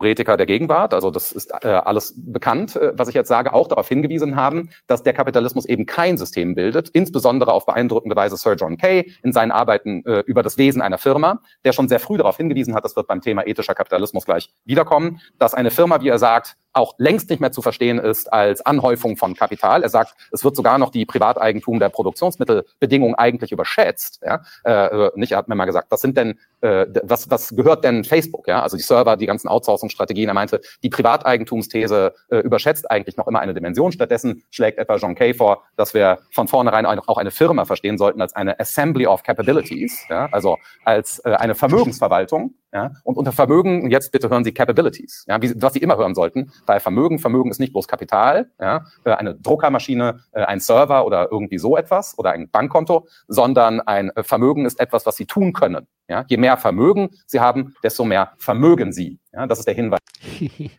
Theoretiker 0.00 0.38
der 0.38 0.46
Gegenwart, 0.46 0.94
also 0.94 1.10
das 1.10 1.30
ist 1.30 1.52
äh, 1.62 1.68
alles 1.68 2.14
bekannt, 2.16 2.74
äh, 2.74 2.92
was 2.96 3.08
ich 3.08 3.14
jetzt 3.14 3.28
sage, 3.28 3.52
auch 3.52 3.68
darauf 3.68 3.86
hingewiesen 3.86 4.34
haben, 4.34 4.70
dass 4.86 5.02
der 5.02 5.12
Kapitalismus 5.12 5.66
eben 5.66 5.84
kein 5.84 6.16
System 6.16 6.54
bildet, 6.54 6.88
insbesondere 6.88 7.52
auf 7.52 7.66
beeindruckende 7.66 8.16
Weise 8.16 8.38
Sir 8.38 8.54
John 8.54 8.78
Kay 8.78 9.12
in 9.22 9.32
seinen 9.32 9.50
Arbeiten 9.50 10.02
äh, 10.06 10.20
über 10.20 10.42
das 10.42 10.56
Wesen 10.56 10.80
einer 10.80 10.96
Firma, 10.96 11.40
der 11.64 11.72
schon 11.72 11.88
sehr 11.88 12.00
früh 12.00 12.16
darauf 12.16 12.38
hingewiesen 12.38 12.74
hat, 12.74 12.84
das 12.84 12.96
wird 12.96 13.08
beim 13.08 13.20
Thema 13.20 13.46
ethischer 13.46 13.74
Kapitalismus 13.74 14.24
gleich 14.24 14.48
wiederkommen, 14.64 15.20
dass 15.38 15.52
eine 15.52 15.70
Firma, 15.70 16.00
wie 16.00 16.08
er 16.08 16.18
sagt, 16.18 16.56
auch 16.72 16.94
längst 16.98 17.30
nicht 17.30 17.40
mehr 17.40 17.52
zu 17.52 17.62
verstehen 17.62 17.98
ist 17.98 18.32
als 18.32 18.64
Anhäufung 18.64 19.16
von 19.16 19.34
Kapital. 19.34 19.82
Er 19.82 19.88
sagt, 19.88 20.14
es 20.30 20.44
wird 20.44 20.56
sogar 20.56 20.78
noch 20.78 20.90
die 20.90 21.04
Privateigentum 21.04 21.78
der 21.78 21.88
Produktionsmittelbedingungen 21.88 23.14
eigentlich 23.14 23.52
überschätzt. 23.52 24.20
Ja? 24.24 24.42
Äh, 24.64 25.10
nicht, 25.14 25.32
er 25.32 25.38
hat 25.38 25.48
mir 25.48 25.54
mal 25.54 25.64
gesagt, 25.64 25.88
was 25.90 26.00
sind 26.00 26.16
denn, 26.16 26.38
äh, 26.60 26.86
was, 27.02 27.30
was 27.30 27.50
gehört 27.50 27.84
denn 27.84 28.04
Facebook? 28.04 28.46
Ja? 28.46 28.62
Also 28.62 28.76
die 28.76 28.82
Server, 28.82 29.16
die 29.16 29.26
ganzen 29.26 29.48
Outsourcing-Strategien. 29.48 30.28
Er 30.28 30.34
meinte, 30.34 30.60
die 30.82 30.90
Privateigentumsthese 30.90 32.14
äh, 32.30 32.38
überschätzt 32.38 32.90
eigentlich 32.90 33.16
noch 33.16 33.26
immer 33.26 33.40
eine 33.40 33.54
Dimension. 33.54 33.92
Stattdessen 33.92 34.44
schlägt 34.50 34.78
etwa 34.78 34.96
John 34.96 35.14
Kay 35.14 35.34
vor, 35.34 35.64
dass 35.76 35.94
wir 35.94 36.18
von 36.32 36.48
vornherein 36.48 36.86
auch 36.86 37.08
auch 37.08 37.18
eine 37.18 37.30
Firma 37.30 37.64
verstehen 37.64 37.98
sollten 37.98 38.20
als 38.20 38.34
eine 38.34 38.58
Assembly 38.60 39.06
of 39.06 39.22
Capabilities, 39.22 40.04
ja? 40.08 40.28
also 40.32 40.58
als 40.84 41.18
äh, 41.24 41.30
eine 41.30 41.54
Vermögensverwaltung. 41.54 42.54
Ja? 42.72 42.92
Und 43.02 43.16
unter 43.16 43.32
Vermögen, 43.32 43.90
jetzt 43.90 44.12
bitte 44.12 44.30
hören 44.30 44.44
Sie 44.44 44.52
Capabilities, 44.52 45.24
ja? 45.28 45.42
Wie, 45.42 45.52
was 45.60 45.72
Sie 45.72 45.80
immer 45.80 45.96
hören 45.96 46.14
sollten, 46.14 46.52
bei 46.66 46.78
Vermögen. 46.78 47.18
Vermögen 47.18 47.50
ist 47.50 47.58
nicht 47.58 47.72
bloß 47.72 47.88
Kapital, 47.88 48.50
ja? 48.60 48.86
äh, 49.04 49.12
eine 49.12 49.34
Druckermaschine, 49.34 50.20
äh, 50.32 50.44
ein 50.44 50.60
Server 50.60 51.04
oder 51.04 51.28
irgendwie 51.30 51.58
so 51.58 51.76
etwas 51.76 52.16
oder 52.18 52.30
ein 52.30 52.48
Bankkonto, 52.48 53.08
sondern 53.26 53.80
ein 53.80 54.10
äh, 54.10 54.22
Vermögen 54.22 54.66
ist 54.66 54.78
etwas, 54.78 55.04
was 55.06 55.16
Sie 55.16 55.26
tun 55.26 55.52
können. 55.52 55.88
Ja? 56.08 56.24
Je 56.28 56.36
mehr 56.36 56.56
Vermögen 56.56 57.10
Sie 57.26 57.40
haben, 57.40 57.74
desto 57.82 58.04
mehr 58.04 58.32
vermögen 58.38 58.92
Sie. 58.92 59.18
Ja? 59.32 59.46
Das 59.46 59.58
ist 59.58 59.66
der 59.66 59.74
Hinweis. 59.74 60.00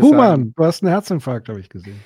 Human, 0.00 0.54
du 0.56 0.64
hast 0.64 0.82
einen 0.82 0.90
Herzinfarkt, 0.90 1.50
habe 1.50 1.60
ich 1.60 1.68
gesehen. 1.68 2.02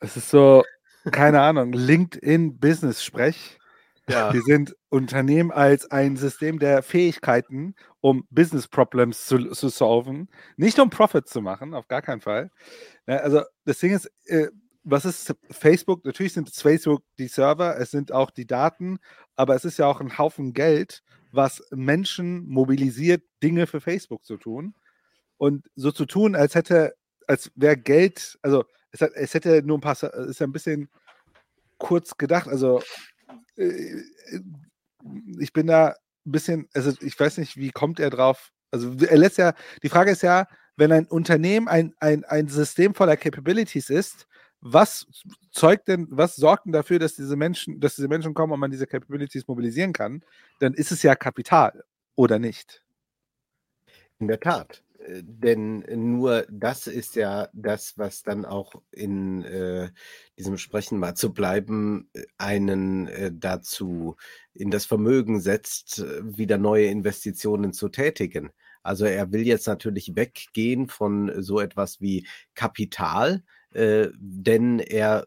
es 0.00 0.16
ist 0.16 0.30
so, 0.30 0.64
keine 1.12 1.40
Ahnung, 1.40 1.72
LinkedIn-Business-Sprech. 1.72 3.59
Ja. 4.10 4.32
Wir 4.32 4.42
sind 4.42 4.76
Unternehmen 4.88 5.50
als 5.50 5.90
ein 5.90 6.16
System 6.16 6.58
der 6.58 6.82
Fähigkeiten, 6.82 7.74
um 8.00 8.26
Business 8.30 8.68
Problems 8.68 9.26
zu, 9.26 9.50
zu 9.50 9.68
solven, 9.68 10.28
nicht 10.56 10.78
um 10.78 10.90
Profit 10.90 11.28
zu 11.28 11.40
machen, 11.40 11.74
auf 11.74 11.88
gar 11.88 12.02
keinen 12.02 12.20
Fall. 12.20 12.50
Also 13.06 13.42
das 13.64 13.78
Ding 13.78 13.92
ist, 13.92 14.10
äh, 14.24 14.48
was 14.82 15.04
ist 15.04 15.34
Facebook? 15.50 16.04
Natürlich 16.04 16.32
sind 16.32 16.48
es 16.48 16.62
Facebook 16.62 17.02
die 17.18 17.28
Server, 17.28 17.78
es 17.78 17.90
sind 17.90 18.12
auch 18.12 18.30
die 18.30 18.46
Daten, 18.46 18.98
aber 19.36 19.54
es 19.54 19.64
ist 19.64 19.78
ja 19.78 19.86
auch 19.86 20.00
ein 20.00 20.18
Haufen 20.18 20.52
Geld, 20.52 21.02
was 21.32 21.62
Menschen 21.70 22.46
mobilisiert, 22.48 23.22
Dinge 23.42 23.66
für 23.66 23.80
Facebook 23.80 24.24
zu 24.24 24.36
tun. 24.36 24.74
Und 25.36 25.70
so 25.74 25.92
zu 25.92 26.06
tun, 26.06 26.34
als 26.34 26.54
hätte, 26.54 26.94
als 27.26 27.50
wäre 27.54 27.76
Geld, 27.76 28.38
also 28.42 28.64
es, 28.90 29.00
hat, 29.00 29.12
es 29.14 29.34
hätte 29.34 29.62
nur 29.62 29.78
ein 29.78 29.80
paar, 29.80 30.02
ist 30.02 30.40
ja 30.40 30.46
ein 30.46 30.52
bisschen 30.52 30.88
kurz 31.78 32.16
gedacht. 32.16 32.48
Also 32.48 32.82
ich 35.38 35.52
bin 35.52 35.66
da 35.66 35.88
ein 36.26 36.32
bisschen, 36.32 36.68
also 36.74 36.92
ich 37.00 37.18
weiß 37.18 37.38
nicht, 37.38 37.56
wie 37.56 37.70
kommt 37.70 38.00
er 38.00 38.10
drauf? 38.10 38.50
Also 38.70 38.94
er 38.98 39.18
lässt 39.18 39.38
ja, 39.38 39.54
die 39.82 39.88
Frage 39.88 40.10
ist 40.12 40.22
ja, 40.22 40.46
wenn 40.76 40.92
ein 40.92 41.06
Unternehmen 41.06 41.68
ein, 41.68 41.94
ein, 41.98 42.24
ein 42.24 42.48
System 42.48 42.94
voller 42.94 43.16
Capabilities 43.16 43.90
ist, 43.90 44.26
was 44.60 45.06
zeugt 45.52 45.88
denn, 45.88 46.06
was 46.10 46.36
sorgt 46.36 46.66
denn 46.66 46.72
dafür, 46.72 46.98
dass 46.98 47.14
diese 47.14 47.36
Menschen, 47.36 47.80
dass 47.80 47.96
diese 47.96 48.08
Menschen 48.08 48.34
kommen 48.34 48.52
und 48.52 48.60
man 48.60 48.70
diese 48.70 48.86
Capabilities 48.86 49.48
mobilisieren 49.48 49.92
kann? 49.92 50.22
Dann 50.58 50.74
ist 50.74 50.92
es 50.92 51.02
ja 51.02 51.14
Kapital, 51.14 51.82
oder 52.14 52.38
nicht? 52.38 52.82
In 54.18 54.28
der 54.28 54.38
Tat. 54.38 54.82
Äh, 55.06 55.22
Denn 55.24 55.84
nur 55.96 56.46
das 56.50 56.86
ist 56.86 57.16
ja 57.16 57.48
das, 57.52 57.96
was 57.98 58.22
dann 58.22 58.44
auch 58.44 58.74
in 58.90 59.42
äh, 59.44 59.90
diesem 60.38 60.58
Sprechen 60.58 60.98
mal 60.98 61.14
zu 61.14 61.32
bleiben, 61.32 62.08
äh, 62.14 62.24
einen 62.38 63.08
äh, 63.08 63.30
dazu 63.34 64.16
in 64.54 64.70
das 64.70 64.86
Vermögen 64.86 65.40
setzt, 65.40 66.00
äh, 66.00 66.20
wieder 66.38 66.58
neue 66.58 66.86
Investitionen 66.86 67.72
zu 67.72 67.88
tätigen. 67.88 68.50
Also 68.82 69.04
er 69.04 69.32
will 69.32 69.46
jetzt 69.46 69.66
natürlich 69.66 70.16
weggehen 70.16 70.88
von 70.88 71.42
so 71.42 71.60
etwas 71.60 72.00
wie 72.00 72.26
Kapital, 72.54 73.42
äh, 73.72 74.08
denn 74.18 74.78
er 74.80 75.26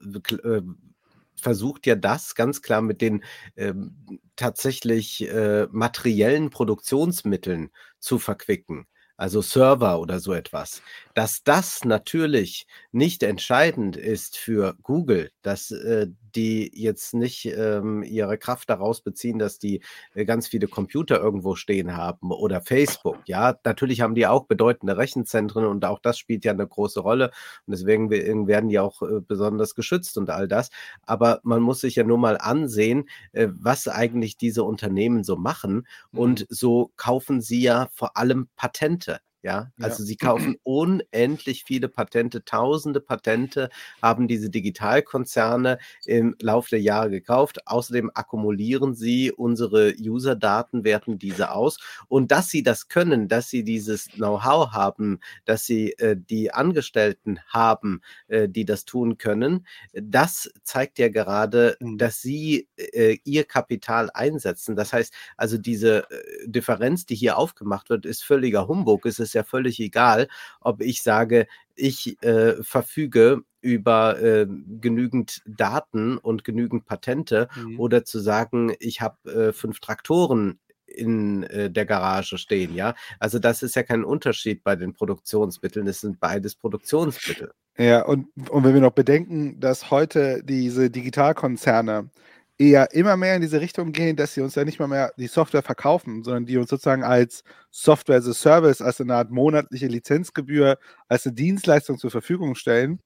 versucht 1.36 1.86
ja 1.86 1.96
das 1.96 2.36
ganz 2.36 2.62
klar 2.62 2.82
mit 2.82 3.02
den 3.02 3.24
ähm, 3.56 4.22
tatsächlich 4.36 5.30
äh, 5.30 5.68
materiellen 5.72 6.50
Produktionsmitteln 6.50 7.70
zu 8.00 8.18
verquicken 8.18 8.88
also 9.24 9.42
Server 9.42 10.02
oder 10.02 10.20
so 10.20 10.34
etwas, 10.34 10.82
dass 11.14 11.44
das 11.44 11.86
natürlich 11.86 12.68
nicht 12.92 13.24
entscheidend 13.24 13.96
ist 13.96 14.38
für 14.38 14.76
Google, 14.84 15.32
dass 15.44 15.72
äh, 15.72 16.08
die 16.36 16.72
jetzt 16.74 17.14
nicht 17.14 17.46
ähm, 17.46 18.04
ihre 18.04 18.38
Kraft 18.38 18.70
daraus 18.70 19.02
beziehen, 19.02 19.40
dass 19.40 19.60
die 19.60 19.82
äh, 20.14 20.26
ganz 20.26 20.48
viele 20.48 20.68
Computer 20.68 21.20
irgendwo 21.20 21.56
stehen 21.56 21.96
haben 21.96 22.32
oder 22.32 22.62
Facebook. 22.62 23.18
Ja, 23.26 23.58
natürlich 23.64 24.02
haben 24.02 24.16
die 24.16 24.28
auch 24.28 24.46
bedeutende 24.46 24.98
Rechenzentren 24.98 25.66
und 25.66 25.86
auch 25.86 26.00
das 26.00 26.18
spielt 26.18 26.46
ja 26.46 26.52
eine 26.52 26.68
große 26.68 27.00
Rolle 27.00 27.32
und 27.66 27.72
deswegen 27.72 28.10
we- 28.10 28.48
werden 28.48 28.70
die 28.70 28.80
auch 28.80 29.02
äh, 29.02 29.22
besonders 29.22 29.76
geschützt 29.76 30.18
und 30.18 30.30
all 30.30 30.48
das. 30.48 30.70
Aber 31.04 31.40
man 31.44 31.62
muss 31.62 31.82
sich 31.82 31.96
ja 31.96 32.04
nur 32.04 32.18
mal 32.18 32.38
ansehen, 32.38 33.10
äh, 33.32 33.48
was 33.52 33.88
eigentlich 33.88 34.38
diese 34.38 34.64
Unternehmen 34.64 35.24
so 35.24 35.36
machen 35.36 35.88
und 36.14 36.46
so 36.50 36.92
kaufen 36.98 37.42
sie 37.42 37.62
ja 37.62 37.90
vor 37.94 38.18
allem 38.18 38.48
Patente. 38.56 39.20
Ja, 39.44 39.72
Ja. 39.78 39.86
also 39.86 40.04
sie 40.04 40.16
kaufen 40.16 40.56
unendlich 40.64 41.66
viele 41.66 41.90
Patente, 41.90 42.46
tausende 42.46 43.02
Patente 43.02 43.70
haben 44.02 44.28
diese 44.30 44.50
Digitalkonzerne 44.50 45.80
im 46.06 46.36
Laufe 46.42 46.70
der 46.72 46.82
Jahre 46.82 47.10
gekauft. 47.10 47.68
Außerdem 47.68 48.10
akkumulieren 48.14 48.96
sie 48.96 49.32
unsere 49.34 49.94
User-Daten, 50.00 50.86
werten 50.86 51.20
diese 51.20 51.52
aus. 51.52 51.78
Und 52.08 52.32
dass 52.32 52.50
sie 52.50 52.64
das 52.64 52.88
können, 52.88 53.28
dass 53.28 53.50
sie 53.50 53.64
dieses 53.66 54.06
Know-how 54.12 54.72
haben, 54.72 55.20
dass 55.46 55.66
sie 55.66 55.92
äh, 55.98 56.16
die 56.18 56.54
Angestellten 56.54 57.40
haben, 57.48 58.02
äh, 58.30 58.48
die 58.48 58.64
das 58.66 58.86
tun 58.86 59.18
können, 59.18 59.68
das 59.94 60.50
zeigt 60.64 61.00
ja 61.00 61.10
gerade, 61.10 61.76
Mhm. 61.82 61.98
dass 61.98 62.22
sie 62.22 62.70
äh, 62.78 63.18
ihr 63.26 63.44
Kapital 63.44 64.10
einsetzen. 64.14 64.76
Das 64.78 64.94
heißt, 64.94 65.14
also 65.38 65.58
diese 65.58 66.10
äh, 66.10 66.48
Differenz, 66.48 67.06
die 67.06 67.16
hier 67.16 67.38
aufgemacht 67.38 67.90
wird, 67.90 68.06
ist 68.06 68.24
völliger 68.24 68.68
Humbug. 68.68 69.06
Es 69.06 69.20
ist 69.20 69.33
ja 69.34 69.44
völlig 69.44 69.80
egal, 69.80 70.28
ob 70.62 70.82
ich 70.82 71.04
sage, 71.04 71.48
ich 71.76 72.22
äh, 72.24 72.62
verfüge 72.64 73.42
über 73.62 74.22
äh, 74.22 74.46
genügend 74.82 75.42
Daten 75.46 76.18
und 76.18 76.44
genügend 76.44 76.86
Patente 76.86 77.48
Mhm. 77.56 77.80
oder 77.80 78.04
zu 78.06 78.20
sagen, 78.20 78.74
ich 78.80 79.02
habe 79.02 79.32
äh, 79.32 79.54
fünf 79.54 79.80
Traktoren 79.80 80.60
in 80.86 81.44
äh, 81.44 81.72
der 81.72 81.86
Garage 81.86 82.38
stehen, 82.38 82.76
ja. 82.76 82.94
Also 83.20 83.40
das 83.40 83.64
ist 83.64 83.76
ja 83.76 83.84
kein 83.84 84.04
Unterschied 84.04 84.64
bei 84.64 84.76
den 84.76 84.94
Produktionsmitteln, 84.94 85.88
es 85.88 86.02
sind 86.02 86.20
beides 86.20 86.56
Produktionsmittel. 86.56 87.52
Ja, 87.78 88.06
und, 88.06 88.28
und 88.50 88.64
wenn 88.64 88.74
wir 88.76 88.82
noch 88.82 88.92
bedenken, 88.92 89.60
dass 89.60 89.90
heute 89.90 90.44
diese 90.44 90.92
Digitalkonzerne 90.92 92.10
eher 92.58 92.94
immer 92.94 93.18
mehr 93.18 93.36
in 93.36 93.42
diese 93.42 93.62
Richtung 93.62 93.92
gehen, 93.92 94.16
dass 94.16 94.34
sie 94.34 94.42
uns 94.42 94.56
ja 94.56 94.64
nicht 94.64 94.80
mal 94.80 94.88
mehr 94.88 95.14
die 95.18 95.28
Software 95.28 95.64
verkaufen, 95.64 96.24
sondern 96.24 96.46
die 96.46 96.58
uns 96.58 96.70
sozusagen 96.70 97.04
als 97.04 97.44
Software 97.72 98.18
as 98.18 98.28
a 98.28 98.34
Service, 98.34 98.82
als 98.82 99.02
eine 99.02 99.16
Art 99.16 99.32
monatliche 99.32 99.88
Lizenzgebühr, 99.88 100.78
als 101.08 101.26
eine 101.26 101.36
Dienstleistung 101.36 101.98
zur 101.98 102.12
Verfügung 102.12 102.56
stellen, 102.56 103.00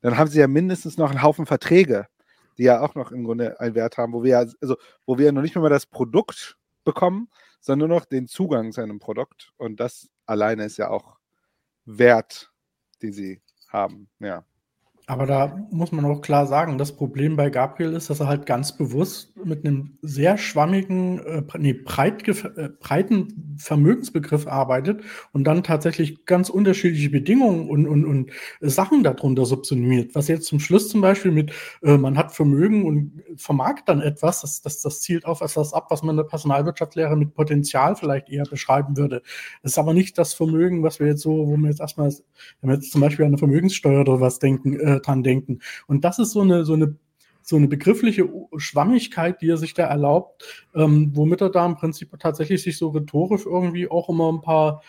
dann 0.00 0.16
haben 0.16 0.30
sie 0.30 0.40
ja 0.40 0.48
mindestens 0.48 0.96
noch 0.96 1.10
einen 1.10 1.22
Haufen 1.22 1.46
Verträge, 1.46 2.06
die 2.58 2.64
ja 2.64 2.80
auch 2.80 2.94
noch 2.94 3.12
im 3.12 3.24
Grunde 3.24 3.60
einen 3.60 3.74
Wert 3.74 3.98
haben, 3.98 4.12
wo 4.12 4.22
wir 4.22 4.30
ja, 4.30 4.46
also 4.60 4.76
wo 5.06 5.18
wir 5.18 5.26
ja 5.26 5.32
noch 5.32 5.42
nicht 5.42 5.56
mal 5.56 5.68
das 5.68 5.86
Produkt 5.86 6.56
bekommen, 6.84 7.28
sondern 7.60 7.88
nur 7.88 7.98
noch 7.98 8.04
den 8.04 8.26
Zugang 8.26 8.72
zu 8.72 8.80
einem 8.80 8.98
Produkt. 8.98 9.52
Und 9.56 9.80
das 9.80 10.08
alleine 10.26 10.64
ist 10.64 10.76
ja 10.76 10.90
auch 10.90 11.18
Wert, 11.84 12.52
den 13.02 13.12
sie 13.12 13.42
haben. 13.68 14.08
Ja. 14.18 14.44
Aber 15.06 15.26
da 15.26 15.66
muss 15.70 15.92
man 15.92 16.06
auch 16.06 16.22
klar 16.22 16.46
sagen, 16.46 16.78
das 16.78 16.92
Problem 16.96 17.36
bei 17.36 17.50
Gabriel 17.50 17.92
ist, 17.92 18.08
dass 18.08 18.20
er 18.20 18.26
halt 18.26 18.46
ganz 18.46 18.74
bewusst 18.74 19.36
mit 19.36 19.64
einem 19.64 19.98
sehr 20.00 20.38
schwammigen, 20.38 21.18
äh, 21.18 21.42
nee, 21.58 21.74
breit 21.74 22.26
äh, 22.26 22.70
breiten 22.80 23.54
Vermögensbegriff 23.58 24.46
arbeitet 24.46 25.02
und 25.32 25.44
dann 25.44 25.62
tatsächlich 25.62 26.24
ganz 26.24 26.48
unterschiedliche 26.48 27.10
Bedingungen 27.10 27.68
und, 27.68 27.86
und, 27.86 28.06
und 28.06 28.30
Sachen 28.60 29.02
darunter 29.02 29.44
subsumiert. 29.44 30.14
Was 30.14 30.28
jetzt 30.28 30.46
zum 30.46 30.58
Schluss 30.58 30.88
zum 30.88 31.02
Beispiel 31.02 31.32
mit, 31.32 31.52
äh, 31.82 31.98
man 31.98 32.16
hat 32.16 32.32
Vermögen 32.32 32.86
und 32.86 33.22
vermarkt 33.36 33.90
dann 33.90 34.00
etwas, 34.00 34.40
das, 34.40 34.62
das, 34.62 34.80
das 34.80 35.02
zielt 35.02 35.26
auf 35.26 35.42
etwas 35.42 35.74
ab, 35.74 35.88
was 35.90 36.02
man 36.02 36.14
in 36.14 36.18
der 36.18 36.24
Personalwirtschaftslehre 36.24 37.14
mit 37.14 37.34
Potenzial 37.34 37.94
vielleicht 37.94 38.30
eher 38.30 38.44
beschreiben 38.44 38.96
würde. 38.96 39.20
Das 39.62 39.72
ist 39.72 39.78
aber 39.78 39.92
nicht 39.92 40.16
das 40.16 40.32
Vermögen, 40.32 40.82
was 40.82 40.98
wir 40.98 41.08
jetzt 41.08 41.20
so, 41.20 41.46
wo 41.46 41.56
wir 41.58 41.68
jetzt 41.68 41.80
erstmal, 41.80 42.10
wenn 42.62 42.70
wir 42.70 42.76
jetzt 42.76 42.90
zum 42.90 43.02
Beispiel 43.02 43.26
an 43.26 43.32
eine 43.32 43.38
Vermögenssteuer 43.38 44.00
oder 44.00 44.20
was 44.22 44.38
denken, 44.38 44.80
äh, 44.80 44.93
dran 45.00 45.22
denken. 45.22 45.60
Und 45.86 46.04
das 46.04 46.18
ist 46.18 46.32
so 46.32 46.40
eine, 46.40 46.64
so 46.64 46.74
eine, 46.74 46.96
so 47.42 47.56
eine 47.56 47.68
begriffliche 47.68 48.28
Schwammigkeit, 48.56 49.40
die 49.42 49.50
er 49.50 49.58
sich 49.58 49.74
da 49.74 49.84
erlaubt, 49.84 50.66
ähm, 50.74 51.10
womit 51.14 51.42
er 51.42 51.50
da 51.50 51.66
im 51.66 51.76
Prinzip 51.76 52.10
tatsächlich 52.18 52.62
sich 52.62 52.78
so 52.78 52.88
rhetorisch 52.88 53.44
irgendwie 53.44 53.88
auch 53.88 54.08
immer 54.08 54.32
ein 54.32 54.40
paar 54.40 54.82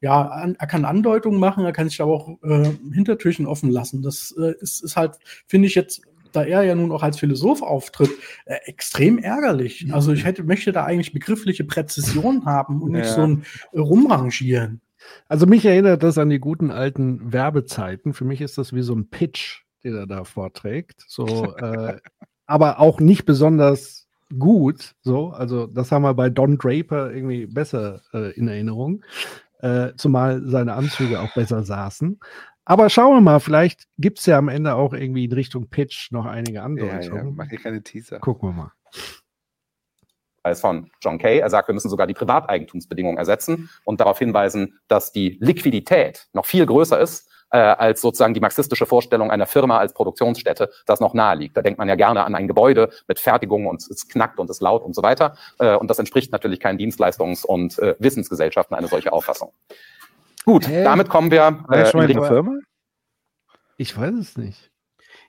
ja, 0.00 0.22
an, 0.22 0.56
er 0.58 0.66
kann 0.66 0.84
Andeutungen 0.84 1.38
machen, 1.38 1.64
er 1.64 1.72
kann 1.72 1.88
sich 1.88 2.00
aber 2.00 2.12
auch 2.12 2.42
äh, 2.42 2.70
Hintertürchen 2.92 3.46
offen 3.46 3.70
lassen. 3.70 4.02
Das 4.02 4.34
äh, 4.38 4.54
ist, 4.60 4.82
ist 4.82 4.96
halt, 4.96 5.18
finde 5.46 5.68
ich 5.68 5.74
jetzt, 5.74 6.02
da 6.32 6.42
er 6.42 6.62
ja 6.62 6.74
nun 6.74 6.92
auch 6.92 7.02
als 7.02 7.18
Philosoph 7.18 7.62
auftritt, 7.62 8.10
äh, 8.46 8.56
extrem 8.66 9.18
ärgerlich. 9.18 9.92
Also 9.92 10.12
ich 10.12 10.24
hätte, 10.24 10.42
möchte 10.42 10.72
da 10.72 10.84
eigentlich 10.84 11.12
begriffliche 11.12 11.64
Präzision 11.64 12.46
haben 12.46 12.82
und 12.82 12.92
nicht 12.92 13.06
ja. 13.06 13.14
so 13.14 13.22
ein 13.22 13.44
äh, 13.72 13.78
Rumrangieren. 13.78 14.80
Also 15.28 15.46
mich 15.46 15.64
erinnert 15.64 16.02
das 16.02 16.18
an 16.18 16.30
die 16.30 16.40
guten 16.40 16.70
alten 16.70 17.32
Werbezeiten. 17.32 18.14
Für 18.14 18.24
mich 18.24 18.40
ist 18.40 18.58
das 18.58 18.72
wie 18.72 18.82
so 18.82 18.94
ein 18.94 19.08
Pitch, 19.08 19.62
den 19.84 19.96
er 19.96 20.06
da 20.06 20.24
vorträgt. 20.24 21.04
So, 21.06 21.26
äh, 21.56 21.98
aber 22.46 22.80
auch 22.80 23.00
nicht 23.00 23.24
besonders 23.24 24.08
gut. 24.38 24.94
So, 25.02 25.30
also 25.30 25.66
das 25.66 25.92
haben 25.92 26.02
wir 26.02 26.14
bei 26.14 26.30
Don 26.30 26.58
Draper 26.58 27.12
irgendwie 27.12 27.46
besser 27.46 28.02
äh, 28.12 28.32
in 28.32 28.48
Erinnerung. 28.48 29.04
Äh, 29.60 29.92
zumal 29.96 30.42
seine 30.46 30.74
Anzüge 30.74 31.20
auch 31.20 31.34
besser 31.34 31.62
saßen. 31.62 32.18
Aber 32.64 32.88
schauen 32.88 33.16
wir 33.16 33.20
mal, 33.20 33.40
vielleicht 33.40 33.88
gibt 33.98 34.20
es 34.20 34.26
ja 34.26 34.38
am 34.38 34.48
Ende 34.48 34.74
auch 34.74 34.94
irgendwie 34.94 35.24
in 35.24 35.32
Richtung 35.32 35.68
Pitch 35.68 36.12
noch 36.12 36.24
einige 36.24 36.62
Andeutungen. 36.62 37.02
Ja, 37.02 37.24
ja, 37.24 37.30
mach 37.30 37.48
hier 37.48 37.58
keine 37.58 37.82
Teaser. 37.82 38.20
Gucken 38.20 38.50
wir 38.50 38.52
mal 38.52 38.72
ist 40.48 40.60
von 40.60 40.90
John 41.02 41.18
Kay. 41.18 41.38
Er 41.38 41.50
sagt, 41.50 41.68
wir 41.68 41.74
müssen 41.74 41.90
sogar 41.90 42.06
die 42.06 42.14
Privateigentumsbedingungen 42.14 43.18
ersetzen 43.18 43.70
und 43.84 44.00
darauf 44.00 44.18
hinweisen, 44.18 44.80
dass 44.88 45.12
die 45.12 45.38
Liquidität 45.40 46.28
noch 46.32 46.46
viel 46.46 46.66
größer 46.66 46.98
ist 46.98 47.28
äh, 47.50 47.58
als 47.58 48.00
sozusagen 48.00 48.34
die 48.34 48.40
marxistische 48.40 48.86
Vorstellung 48.86 49.30
einer 49.30 49.46
Firma 49.46 49.78
als 49.78 49.92
Produktionsstätte, 49.92 50.70
das 50.86 51.00
noch 51.00 51.14
nahe 51.14 51.36
liegt. 51.36 51.56
Da 51.56 51.62
denkt 51.62 51.78
man 51.78 51.88
ja 51.88 51.94
gerne 51.94 52.24
an 52.24 52.34
ein 52.34 52.48
Gebäude 52.48 52.90
mit 53.08 53.20
Fertigung 53.20 53.66
und 53.66 53.82
es 53.82 54.08
knackt 54.08 54.38
und 54.38 54.48
es 54.50 54.60
laut 54.60 54.82
und 54.82 54.94
so 54.94 55.02
weiter. 55.02 55.36
Äh, 55.58 55.76
und 55.76 55.88
das 55.90 55.98
entspricht 55.98 56.32
natürlich 56.32 56.60
keinen 56.60 56.78
Dienstleistungs- 56.78 57.44
und 57.44 57.78
äh, 57.78 57.96
Wissensgesellschaften 57.98 58.76
eine 58.76 58.88
solche 58.88 59.12
Auffassung. 59.12 59.52
Gut, 60.44 60.68
Hä? 60.68 60.84
damit 60.84 61.08
kommen 61.08 61.30
wir. 61.30 61.64
Äh, 61.70 61.90
in 61.90 62.06
die 62.06 62.14
Firma? 62.14 62.58
Ich 63.76 63.98
weiß 63.98 64.14
es 64.14 64.36
nicht. 64.36 64.70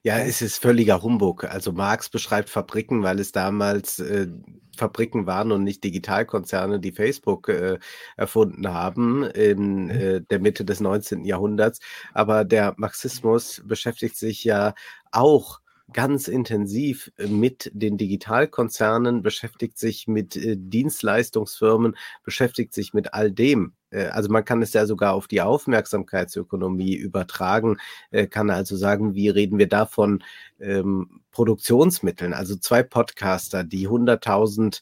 Ja, 0.03 0.17
es 0.17 0.41
ist 0.41 0.57
völliger 0.57 1.03
Humbug. 1.03 1.43
Also 1.43 1.71
Marx 1.73 2.09
beschreibt 2.09 2.49
Fabriken, 2.49 3.03
weil 3.03 3.19
es 3.19 3.31
damals 3.31 3.99
äh, 3.99 4.27
Fabriken 4.75 5.27
waren 5.27 5.51
und 5.51 5.63
nicht 5.63 5.83
Digitalkonzerne, 5.83 6.79
die 6.79 6.91
Facebook 6.91 7.49
äh, 7.49 7.77
erfunden 8.17 8.67
haben 8.67 9.23
in 9.23 9.83
mhm. 9.85 9.89
äh, 9.91 10.21
der 10.21 10.39
Mitte 10.39 10.65
des 10.65 10.79
19. 10.79 11.23
Jahrhunderts. 11.23 11.79
Aber 12.13 12.45
der 12.45 12.73
Marxismus 12.77 13.61
beschäftigt 13.63 14.17
sich 14.17 14.43
ja 14.43 14.73
auch 15.11 15.61
ganz 15.93 16.27
intensiv 16.27 17.11
mit 17.17 17.69
den 17.73 17.97
Digitalkonzernen, 17.97 19.21
beschäftigt 19.21 19.77
sich 19.77 20.07
mit 20.07 20.35
äh, 20.35 20.55
Dienstleistungsfirmen, 20.57 21.95
beschäftigt 22.23 22.73
sich 22.73 22.93
mit 22.93 23.13
all 23.13 23.31
dem. 23.31 23.73
Äh, 23.91 24.05
also 24.07 24.29
man 24.29 24.45
kann 24.45 24.61
es 24.61 24.73
ja 24.73 24.85
sogar 24.85 25.13
auf 25.13 25.27
die 25.27 25.41
Aufmerksamkeitsökonomie 25.41 26.95
übertragen, 26.95 27.77
äh, 28.09 28.27
kann 28.27 28.49
also 28.49 28.75
sagen, 28.75 29.13
wie 29.13 29.29
reden 29.29 29.59
wir 29.59 29.67
davon 29.67 30.23
ähm, 30.59 31.21
Produktionsmitteln, 31.31 32.33
also 32.33 32.55
zwei 32.55 32.83
Podcaster, 32.83 33.63
die 33.63 33.87
100.000 33.87 34.81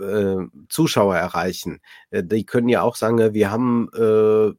äh, 0.00 0.46
Zuschauer 0.68 1.16
erreichen. 1.16 1.80
Die 2.12 2.44
können 2.44 2.68
ja 2.68 2.82
auch 2.82 2.96
sagen, 2.96 3.34
wir 3.34 3.50
haben 3.50 3.88
äh, 3.94 4.52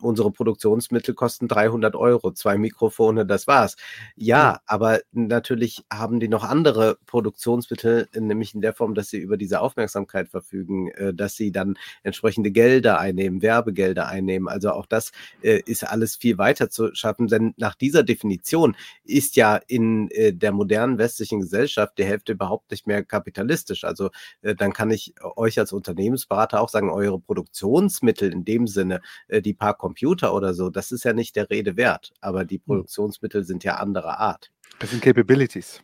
unsere 0.00 0.30
Produktionsmittel 0.30 1.14
kosten 1.14 1.48
300 1.48 1.96
Euro, 1.96 2.32
zwei 2.32 2.58
Mikrofone, 2.58 3.26
das 3.26 3.46
war's. 3.46 3.76
Ja, 4.16 4.60
aber 4.66 5.00
natürlich 5.12 5.84
haben 5.92 6.20
die 6.20 6.28
noch 6.28 6.44
andere 6.44 6.98
Produktionsmittel, 7.06 8.08
nämlich 8.14 8.54
in 8.54 8.60
der 8.60 8.72
Form, 8.72 8.94
dass 8.94 9.08
sie 9.08 9.18
über 9.18 9.36
diese 9.36 9.60
Aufmerksamkeit 9.60 10.28
verfügen, 10.28 10.88
äh, 10.92 11.14
dass 11.14 11.34
sie 11.34 11.52
dann 11.52 11.76
entsprechende 12.02 12.50
Gelder 12.50 12.98
einnehmen, 12.98 13.42
Werbegelder 13.42 14.06
einnehmen. 14.08 14.48
Also 14.48 14.70
auch 14.70 14.86
das 14.86 15.12
äh, 15.42 15.60
ist 15.66 15.84
alles 15.84 16.16
viel 16.16 16.38
weiter 16.38 16.70
zu 16.70 16.94
schaffen, 16.94 17.26
denn 17.26 17.54
nach 17.56 17.74
dieser 17.74 18.02
Definition 18.02 18.76
ist 19.04 19.36
ja 19.36 19.56
in 19.66 20.10
äh, 20.10 20.32
der 20.32 20.52
modernen 20.52 20.98
westlichen 20.98 21.40
Gesellschaft 21.40 21.98
die 21.98 22.04
Hälfte 22.04 22.32
überhaupt 22.32 22.70
nicht 22.70 22.86
mehr 22.86 23.04
kapitalistisch. 23.04 23.84
Also 23.84 24.10
dann 24.42 24.72
kann 24.72 24.90
ich 24.90 25.14
euch 25.36 25.58
als 25.58 25.72
Unternehmensberater 25.72 26.60
auch 26.60 26.68
sagen, 26.68 26.90
eure 26.90 27.18
Produktionsmittel 27.20 28.32
in 28.32 28.44
dem 28.44 28.66
Sinne, 28.66 29.00
die 29.30 29.47
die 29.48 29.54
paar 29.54 29.74
Computer 29.74 30.34
oder 30.34 30.54
so, 30.54 30.70
das 30.70 30.92
ist 30.92 31.04
ja 31.04 31.12
nicht 31.12 31.34
der 31.36 31.50
Rede 31.50 31.76
wert. 31.76 32.12
Aber 32.20 32.44
die 32.44 32.56
hm. 32.56 32.64
Produktionsmittel 32.66 33.44
sind 33.44 33.64
ja 33.64 33.76
anderer 33.76 34.18
Art. 34.18 34.50
Das 34.78 34.90
sind 34.90 35.02
Capabilities. 35.02 35.82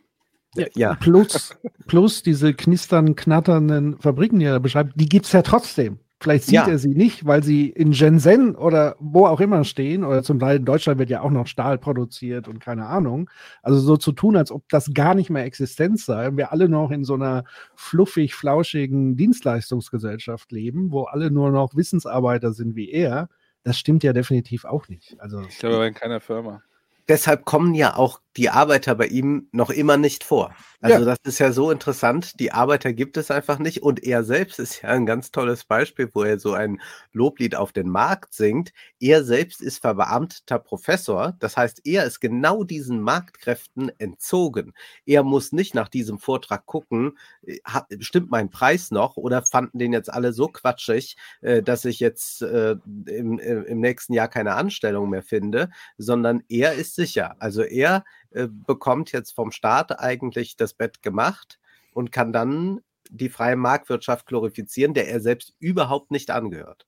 Ja, 0.55 0.67
ja. 0.75 0.95
Plus, 0.95 1.53
plus 1.87 2.23
diese 2.23 2.53
knistern, 2.53 3.15
knatternden 3.15 3.97
Fabriken, 3.99 4.39
die 4.39 4.45
er 4.45 4.59
beschreibt, 4.59 4.93
die 4.95 5.09
gibt 5.09 5.25
es 5.25 5.33
ja 5.33 5.41
trotzdem. 5.41 5.99
Vielleicht 6.21 6.45
sieht 6.45 6.55
ja. 6.55 6.67
er 6.67 6.79
sie 6.79 6.95
nicht, 6.95 7.25
weil 7.25 7.43
sie 7.43 7.69
in 7.69 7.93
Shenzhen 7.93 8.55
oder 8.55 8.95
wo 8.99 9.25
auch 9.27 9.41
immer 9.41 9.65
stehen. 9.65 10.05
Oder 10.05 10.23
zum 10.23 10.39
Teil 10.39 10.57
in 10.57 10.65
Deutschland 10.65 10.97
wird 10.97 11.09
ja 11.09 11.21
auch 11.21 11.29
noch 11.29 11.45
Stahl 11.45 11.77
produziert 11.77 12.47
und 12.47 12.59
keine 12.59 12.85
Ahnung. 12.85 13.29
Also 13.61 13.79
so 13.79 13.97
zu 13.97 14.13
tun, 14.13 14.37
als 14.37 14.49
ob 14.49 14.63
das 14.69 14.93
gar 14.93 15.13
nicht 15.13 15.29
mehr 15.29 15.43
Existenz 15.43 16.05
sei 16.05 16.29
und 16.29 16.37
wir 16.37 16.53
alle 16.53 16.69
noch 16.69 16.89
in 16.89 17.03
so 17.03 17.15
einer 17.15 17.43
fluffig, 17.75 18.33
flauschigen 18.33 19.17
Dienstleistungsgesellschaft 19.17 20.51
leben, 20.53 20.91
wo 20.91 21.03
alle 21.03 21.31
nur 21.31 21.51
noch 21.51 21.75
Wissensarbeiter 21.75 22.53
sind 22.53 22.75
wie 22.75 22.89
er 22.89 23.27
das 23.65 23.77
stimmt 23.77 24.03
ja 24.03 24.13
definitiv 24.13 24.63
auch 24.63 24.87
nicht. 24.87 25.19
Also, 25.19 25.41
ich 25.41 25.57
glaube, 25.57 25.87
in 25.87 25.93
keiner 25.93 26.21
Firma. 26.21 26.61
Deshalb 27.09 27.43
kommen 27.45 27.73
ja 27.73 27.97
auch 27.97 28.21
die 28.37 28.49
Arbeiter 28.49 28.95
bei 28.95 29.07
ihm 29.07 29.47
noch 29.51 29.69
immer 29.69 29.97
nicht 29.97 30.23
vor. 30.23 30.53
Also 30.81 30.99
ja. 30.99 31.05
das 31.05 31.17
ist 31.23 31.39
ja 31.39 31.51
so 31.51 31.71
interessant. 31.71 32.39
Die 32.39 32.51
Arbeiter 32.51 32.93
gibt 32.93 33.17
es 33.17 33.31
einfach 33.31 33.57
nicht. 33.59 33.81
Und 33.81 34.03
er 34.03 34.23
selbst 34.23 34.59
ist 34.59 34.83
ja 34.83 34.89
ein 34.89 35.05
ganz 35.05 35.31
tolles 35.31 35.63
Beispiel, 35.63 36.09
wo 36.13 36.23
er 36.23 36.37
so 36.37 36.53
ein 36.53 36.79
Loblied 37.11 37.55
auf 37.55 37.71
den 37.71 37.89
Markt 37.89 38.33
singt. 38.33 38.71
Er 38.99 39.23
selbst 39.23 39.61
ist 39.61 39.79
verbeamteter 39.79 40.59
Professor. 40.59 41.35
Das 41.39 41.57
heißt, 41.57 41.81
er 41.85 42.05
ist 42.05 42.19
genau 42.19 42.63
diesen 42.63 43.01
Marktkräften 43.01 43.91
entzogen. 43.99 44.73
Er 45.05 45.23
muss 45.23 45.53
nicht 45.53 45.73
nach 45.73 45.89
diesem 45.89 46.19
Vortrag 46.19 46.65
gucken, 46.65 47.17
äh, 47.47 47.57
stimmt 47.99 48.29
mein 48.29 48.51
Preis 48.51 48.91
noch 48.91 49.17
oder 49.17 49.43
fanden 49.43 49.79
den 49.79 49.93
jetzt 49.93 50.13
alle 50.13 50.33
so 50.33 50.49
quatschig, 50.49 51.17
äh, 51.41 51.63
dass 51.63 51.85
ich 51.85 51.99
jetzt 51.99 52.41
äh, 52.41 52.75
im, 53.07 53.39
im 53.39 53.79
nächsten 53.79 54.13
Jahr 54.13 54.27
keine 54.27 54.53
Anstellung 54.53 55.09
mehr 55.09 55.23
finde, 55.23 55.69
sondern 55.97 56.43
er 56.49 56.73
ist 56.73 56.95
sicher. 56.95 57.35
Also 57.39 57.63
er 57.63 58.03
äh, 58.35 58.47
bekommt 58.49 59.11
jetzt 59.11 59.31
vom 59.31 59.51
Staat 59.51 59.99
eigentlich 59.99 60.57
das 60.57 60.73
Bett 60.73 61.01
gemacht 61.01 61.59
und 61.93 62.11
kann 62.11 62.33
dann 62.33 62.81
die 63.09 63.29
freie 63.29 63.55
Marktwirtschaft 63.55 64.25
glorifizieren, 64.25 64.93
der 64.93 65.07
er 65.09 65.21
selbst 65.21 65.53
überhaupt 65.59 66.11
nicht 66.11 66.31
angehört. 66.31 66.85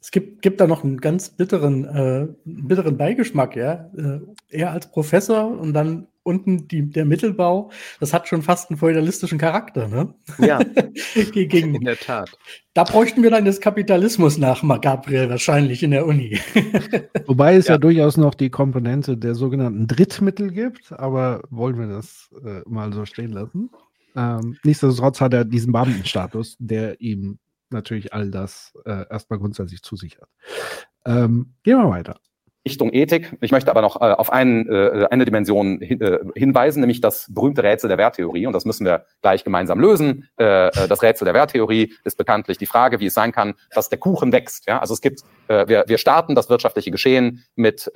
Es 0.00 0.10
gibt, 0.10 0.42
gibt 0.42 0.60
da 0.60 0.66
noch 0.66 0.84
einen 0.84 1.00
ganz 1.00 1.30
bitteren, 1.30 1.84
äh, 1.84 2.28
bitteren 2.44 2.96
Beigeschmack, 2.96 3.56
ja. 3.56 3.90
Äh, 3.96 4.20
er 4.48 4.72
als 4.72 4.90
Professor 4.90 5.48
und 5.48 5.72
dann 5.72 6.08
unten 6.28 6.68
die, 6.68 6.88
der 6.88 7.04
Mittelbau, 7.04 7.70
das 7.98 8.12
hat 8.12 8.28
schon 8.28 8.42
fast 8.42 8.70
einen 8.70 8.78
feudalistischen 8.78 9.38
Charakter, 9.38 9.88
ne? 9.88 10.14
Ja, 10.38 10.60
Gegen, 11.32 11.74
in 11.74 11.84
der 11.84 11.98
Tat. 11.98 12.38
Da 12.74 12.84
bräuchten 12.84 13.22
wir 13.22 13.30
dann 13.30 13.44
des 13.44 13.60
Kapitalismus 13.60 14.38
nach, 14.38 14.62
Gabriel, 14.80 15.30
wahrscheinlich 15.30 15.82
in 15.82 15.90
der 15.90 16.06
Uni. 16.06 16.38
Wobei 17.26 17.56
es 17.56 17.66
ja. 17.66 17.74
ja. 17.74 17.78
durchaus 17.78 18.16
noch 18.16 18.34
die 18.34 18.50
Komponente 18.50 19.16
der 19.16 19.34
sogenannten 19.34 19.86
Drittmittel 19.86 20.52
gibt, 20.52 20.92
aber 20.92 21.42
wollen 21.50 21.78
wir 21.78 21.88
das 21.88 22.30
äh, 22.44 22.60
mal 22.66 22.92
so 22.92 23.04
stehen 23.06 23.32
lassen? 23.32 23.70
Ähm, 24.14 24.56
nichtsdestotrotz 24.64 25.20
hat 25.20 25.32
er 25.32 25.44
diesen 25.44 25.72
Beamtenstatus, 25.72 26.56
der 26.58 27.00
ihm 27.00 27.38
natürlich 27.70 28.12
all 28.12 28.30
das 28.30 28.72
äh, 28.84 29.06
erstmal 29.10 29.38
grundsätzlich 29.38 29.82
zusichert. 29.82 30.28
Ähm, 31.04 31.54
gehen 31.62 31.78
wir 31.78 31.88
weiter. 31.88 32.20
Richtung 32.66 32.92
Ethik. 32.92 33.36
Ich 33.40 33.52
möchte 33.52 33.70
aber 33.70 33.80
noch 33.80 34.00
äh, 34.00 34.04
auf 34.04 34.30
einen, 34.32 34.68
äh, 34.68 35.06
eine 35.10 35.24
Dimension 35.24 35.80
hin, 35.80 36.00
äh, 36.00 36.18
hinweisen, 36.34 36.80
nämlich 36.80 37.00
das 37.00 37.26
berühmte 37.32 37.62
Rätsel 37.62 37.88
der 37.88 37.98
Werttheorie. 37.98 38.46
Und 38.46 38.52
das 38.52 38.64
müssen 38.64 38.84
wir 38.84 39.04
gleich 39.22 39.44
gemeinsam 39.44 39.80
lösen. 39.80 40.28
Äh, 40.38 40.68
äh, 40.68 40.88
das 40.88 41.02
Rätsel 41.02 41.24
der 41.24 41.34
Werttheorie 41.34 41.94
ist 42.04 42.18
bekanntlich 42.18 42.58
die 42.58 42.66
Frage, 42.66 43.00
wie 43.00 43.06
es 43.06 43.14
sein 43.14 43.32
kann, 43.32 43.54
dass 43.74 43.88
der 43.88 43.98
Kuchen 43.98 44.32
wächst. 44.32 44.66
Ja? 44.66 44.80
Also 44.80 44.94
es 44.94 45.00
gibt, 45.00 45.22
äh, 45.48 45.66
wir, 45.68 45.84
wir 45.86 45.98
starten 45.98 46.34
das 46.34 46.50
wirtschaftliche 46.50 46.90
Geschehen 46.90 47.44
mit, 47.54 47.90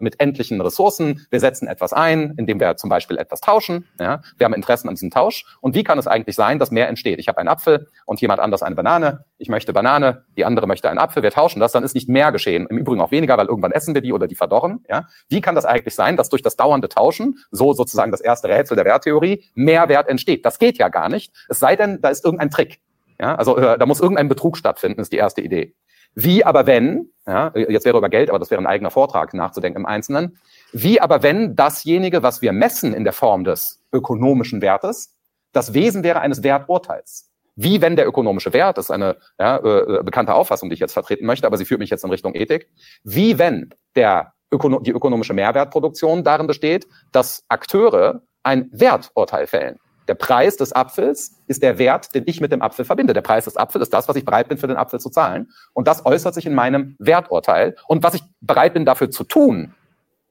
mit 0.00 0.20
endlichen 0.20 0.60
Ressourcen. 0.60 1.26
Wir 1.30 1.40
setzen 1.40 1.66
etwas 1.66 1.92
ein, 1.92 2.34
indem 2.36 2.60
wir 2.60 2.76
zum 2.76 2.90
Beispiel 2.90 3.18
etwas 3.18 3.40
tauschen. 3.40 3.86
Ja? 3.98 4.22
Wir 4.36 4.44
haben 4.44 4.54
Interessen 4.54 4.88
an 4.88 4.94
diesem 4.94 5.10
Tausch. 5.10 5.44
Und 5.60 5.74
wie 5.74 5.84
kann 5.84 5.98
es 5.98 6.06
eigentlich 6.06 6.36
sein, 6.36 6.58
dass 6.58 6.70
mehr 6.70 6.88
entsteht? 6.88 7.18
Ich 7.18 7.28
habe 7.28 7.38
einen 7.38 7.48
Apfel 7.48 7.88
und 8.06 8.20
jemand 8.20 8.40
anders 8.40 8.62
eine 8.62 8.74
Banane. 8.74 9.24
Ich 9.38 9.48
möchte 9.48 9.72
Banane, 9.72 10.24
die 10.36 10.44
andere 10.44 10.66
möchte 10.66 10.88
einen 10.88 10.98
Apfel. 10.98 11.22
Wir 11.22 11.30
tauschen 11.30 11.60
das, 11.60 11.72
dann 11.72 11.84
ist 11.84 11.94
nicht 11.94 12.08
mehr 12.08 12.32
geschehen. 12.32 12.66
Im 12.68 12.78
Übrigen 12.78 13.00
auch 13.00 13.10
weniger, 13.10 13.36
weil 13.36 13.46
irgendwann 13.46 13.72
essen 13.72 13.94
wir 13.94 14.01
die 14.02 14.12
oder 14.12 14.26
die 14.26 14.34
verdorren. 14.34 14.84
Ja? 14.88 15.06
Wie 15.28 15.40
kann 15.40 15.54
das 15.54 15.64
eigentlich 15.64 15.94
sein, 15.94 16.16
dass 16.16 16.28
durch 16.28 16.42
das 16.42 16.56
dauernde 16.56 16.88
Tauschen, 16.88 17.38
so 17.50 17.72
sozusagen 17.72 18.10
das 18.10 18.20
erste 18.20 18.48
Rätsel 18.48 18.76
der 18.76 18.84
Werttheorie, 18.84 19.44
mehr 19.54 19.88
Wert 19.88 20.08
entsteht? 20.08 20.44
Das 20.44 20.58
geht 20.58 20.78
ja 20.78 20.88
gar 20.88 21.08
nicht. 21.08 21.32
Es 21.48 21.58
sei 21.58 21.76
denn, 21.76 22.00
da 22.00 22.10
ist 22.10 22.24
irgendein 22.24 22.50
Trick. 22.50 22.80
Ja? 23.18 23.34
Also 23.36 23.56
äh, 23.56 23.78
da 23.78 23.86
muss 23.86 24.00
irgendein 24.00 24.28
Betrug 24.28 24.56
stattfinden, 24.56 25.00
ist 25.00 25.12
die 25.12 25.16
erste 25.16 25.40
Idee. 25.40 25.74
Wie 26.14 26.44
aber 26.44 26.66
wenn, 26.66 27.10
ja, 27.26 27.52
jetzt 27.54 27.86
wäre 27.86 27.96
über 27.96 28.10
Geld, 28.10 28.28
aber 28.28 28.38
das 28.38 28.50
wäre 28.50 28.60
ein 28.60 28.66
eigener 28.66 28.90
Vortrag 28.90 29.32
nachzudenken 29.32 29.80
im 29.80 29.86
Einzelnen, 29.86 30.38
wie 30.72 31.00
aber 31.00 31.22
wenn 31.22 31.56
dasjenige, 31.56 32.22
was 32.22 32.42
wir 32.42 32.52
messen 32.52 32.92
in 32.92 33.04
der 33.04 33.14
Form 33.14 33.44
des 33.44 33.82
ökonomischen 33.92 34.60
Wertes, 34.60 35.16
das 35.52 35.72
Wesen 35.72 36.02
wäre 36.02 36.20
eines 36.20 36.42
Werturteils? 36.42 37.31
Wie 37.54 37.80
wenn 37.82 37.96
der 37.96 38.06
ökonomische 38.06 38.52
Wert, 38.52 38.78
das 38.78 38.86
ist 38.86 38.90
eine 38.90 39.16
ja, 39.38 39.58
äh, 39.58 40.02
bekannte 40.02 40.34
Auffassung, 40.34 40.70
die 40.70 40.74
ich 40.74 40.80
jetzt 40.80 40.94
vertreten 40.94 41.26
möchte, 41.26 41.46
aber 41.46 41.56
sie 41.56 41.64
führt 41.64 41.80
mich 41.80 41.90
jetzt 41.90 42.04
in 42.04 42.10
Richtung 42.10 42.34
Ethik, 42.34 42.68
wie 43.04 43.38
wenn 43.38 43.74
der 43.94 44.32
Ökono 44.50 44.80
die 44.80 44.90
ökonomische 44.90 45.34
Mehrwertproduktion 45.34 46.24
darin 46.24 46.46
besteht, 46.46 46.86
dass 47.10 47.44
Akteure 47.48 48.22
ein 48.42 48.68
Werturteil 48.72 49.46
fällen. 49.46 49.78
Der 50.08 50.14
Preis 50.14 50.56
des 50.56 50.72
Apfels 50.72 51.40
ist 51.46 51.62
der 51.62 51.78
Wert, 51.78 52.14
den 52.14 52.24
ich 52.26 52.40
mit 52.40 52.52
dem 52.52 52.60
Apfel 52.60 52.84
verbinde. 52.84 53.12
Der 53.12 53.22
Preis 53.22 53.44
des 53.44 53.56
Apfels 53.56 53.84
ist 53.84 53.94
das, 53.94 54.08
was 54.08 54.16
ich 54.16 54.24
bereit 54.24 54.48
bin, 54.48 54.58
für 54.58 54.66
den 54.66 54.76
Apfel 54.76 54.98
zu 54.98 55.10
zahlen. 55.10 55.50
Und 55.74 55.86
das 55.86 56.04
äußert 56.04 56.34
sich 56.34 56.44
in 56.44 56.54
meinem 56.54 56.96
Werturteil. 56.98 57.76
Und 57.86 58.02
was 58.02 58.14
ich 58.14 58.22
bereit 58.40 58.74
bin, 58.74 58.84
dafür 58.84 59.10
zu 59.10 59.24
tun, 59.24 59.74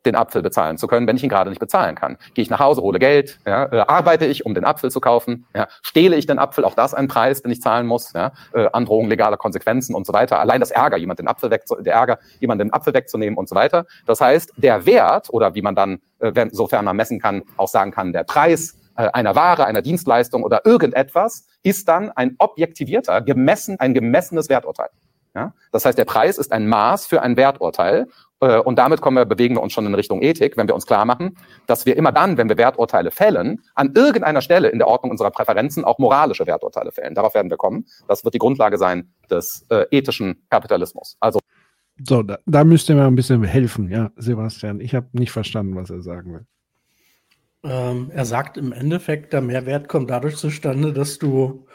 den 0.06 0.16
Apfel 0.16 0.42
bezahlen 0.42 0.78
zu 0.78 0.88
können, 0.88 1.08
wenn 1.08 1.16
ich 1.16 1.24
ihn 1.24 1.30
gerade 1.30 1.50
nicht 1.50 1.60
bezahlen 1.60 1.96
kann. 1.96 2.18
Gehe 2.34 2.44
ich 2.44 2.50
nach 2.50 2.60
Hause, 2.60 2.82
hole 2.82 3.00
Geld, 3.00 3.40
ja, 3.46 3.66
äh, 3.72 3.80
arbeite 3.82 4.26
ich, 4.26 4.46
um 4.46 4.54
den 4.54 4.66
Apfel 4.66 4.92
zu 4.92 5.00
kaufen, 5.00 5.46
ja, 5.56 5.68
stehle 5.82 6.16
ich 6.16 6.26
den 6.26 6.40
Apfel, 6.40 6.66
auch 6.66 6.76
das 6.76 6.94
ein 6.94 7.08
Preis, 7.08 7.42
den 7.42 7.52
ich 7.52 7.62
zahlen 7.62 7.88
muss, 7.88 8.14
ja, 8.14 8.32
äh, 8.54 8.68
Androhung 8.74 9.08
legaler 9.08 9.38
Konsequenzen 9.38 9.96
und 9.96 10.06
so 10.06 10.14
weiter. 10.14 10.40
Allein 10.40 10.60
das 10.60 10.72
Ärger, 10.72 10.98
jemand 10.98 11.20
den 11.20 11.28
Apfel 11.28 11.52
weg, 11.52 11.64
der 11.80 11.94
Ärger, 11.94 12.20
jemand 12.40 12.62
den 12.62 12.74
Apfel 12.74 12.94
wegzunehmen 12.94 13.38
und 13.38 13.48
so 13.48 13.56
weiter. 13.56 13.86
Das 14.06 14.22
heißt, 14.22 14.54
der 14.58 14.86
Wert 14.86 15.30
oder 15.30 15.56
wie 15.56 15.62
man 15.62 15.76
dann, 15.76 16.00
äh, 16.20 16.32
wenn, 16.34 16.50
sofern 16.52 16.86
man 16.86 16.96
messen 16.96 17.20
kann, 17.20 17.44
auch 17.58 17.68
sagen 17.68 17.92
kann, 17.92 18.14
der 18.14 18.24
Preis 18.24 18.78
äh, 18.98 19.08
einer 19.14 19.36
Ware, 19.36 19.66
einer 19.66 19.82
Dienstleistung 19.82 20.44
oder 20.44 20.66
irgendetwas 20.66 21.48
ist 21.64 21.88
dann 21.88 22.12
ein 22.12 22.36
objektivierter, 22.40 23.22
gemessen, 23.22 23.80
ein 23.80 23.94
gemessenes 23.94 24.50
Werturteil. 24.50 24.90
Ja? 25.36 25.54
Das 25.72 25.86
heißt, 25.86 25.98
der 25.98 26.06
Preis 26.06 26.38
ist 26.38 26.52
ein 26.52 26.68
Maß 26.68 27.06
für 27.06 27.22
ein 27.22 27.38
Werturteil 27.38 28.08
und 28.48 28.78
damit 28.78 29.02
kommen 29.02 29.18
wir, 29.18 29.26
bewegen 29.26 29.56
wir 29.56 29.62
uns 29.62 29.74
schon 29.74 29.86
in 29.86 29.94
Richtung 29.94 30.22
Ethik, 30.22 30.58
wenn 30.58 30.68
wir 30.68 30.76
uns 30.76 30.86
klar 30.86 31.06
machen, 31.06 31.38
dass 31.68 31.86
wir 31.86 31.96
immer 31.96 32.12
dann, 32.12 32.38
wenn 32.38 32.50
wir 32.50 32.58
Werturteile 32.58 33.12
fällen, 33.12 33.62
an 33.76 33.94
irgendeiner 33.96 34.42
Stelle 34.42 34.70
in 34.70 34.80
der 34.80 34.88
Ordnung 34.88 35.12
unserer 35.12 35.32
Präferenzen 35.32 35.86
auch 35.86 36.00
moralische 36.00 36.48
Werturteile 36.48 36.92
fällen. 36.92 37.14
Darauf 37.14 37.36
werden 37.36 37.52
wir 37.52 37.58
kommen. 37.58 37.86
Das 38.08 38.24
wird 38.24 38.34
die 38.34 38.40
Grundlage 38.40 38.78
sein 38.78 39.14
des 39.30 39.66
äh, 39.70 39.86
ethischen 39.92 40.44
Kapitalismus. 40.50 41.18
Also 41.20 41.40
so, 42.04 42.24
da, 42.24 42.40
da 42.46 42.64
müsst 42.64 42.90
ihr 42.90 42.96
mir 42.96 43.06
ein 43.06 43.16
bisschen 43.16 43.44
helfen, 43.44 43.90
ja, 43.90 44.12
Sebastian. 44.16 44.80
Ich 44.80 44.96
habe 44.96 45.08
nicht 45.12 45.32
verstanden, 45.32 45.76
was 45.76 45.90
er 45.90 46.02
sagen 46.02 46.34
will. 46.34 46.46
Ähm, 47.64 48.10
er 48.12 48.26
sagt 48.26 48.58
im 48.58 48.72
Endeffekt, 48.72 49.34
der 49.34 49.42
Mehrwert 49.42 49.88
kommt 49.88 50.10
dadurch 50.10 50.38
zustande, 50.38 50.94
dass 50.94 51.20
du 51.20 51.68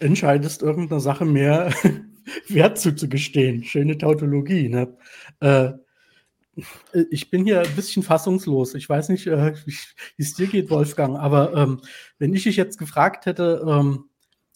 entscheidest, 0.00 0.62
irgendeiner 0.62 1.00
Sache 1.00 1.24
mehr 1.24 1.72
Wert 2.48 2.78
zuzugestehen. 2.78 3.64
Schöne 3.64 3.96
Tautologie. 3.96 4.68
Ne? 4.68 4.96
Äh, 5.40 5.72
ich 7.10 7.30
bin 7.30 7.44
hier 7.44 7.60
ein 7.60 7.76
bisschen 7.76 8.02
fassungslos. 8.02 8.74
Ich 8.74 8.88
weiß 8.88 9.08
nicht, 9.08 9.26
äh, 9.26 9.54
wie 9.66 10.22
es 10.22 10.34
dir 10.34 10.46
geht, 10.46 10.70
Wolfgang, 10.70 11.18
aber 11.18 11.54
ähm, 11.54 11.80
wenn 12.18 12.34
ich 12.34 12.44
dich 12.44 12.56
jetzt 12.56 12.78
gefragt 12.78 13.26
hätte, 13.26 13.64
ähm, 13.66 14.10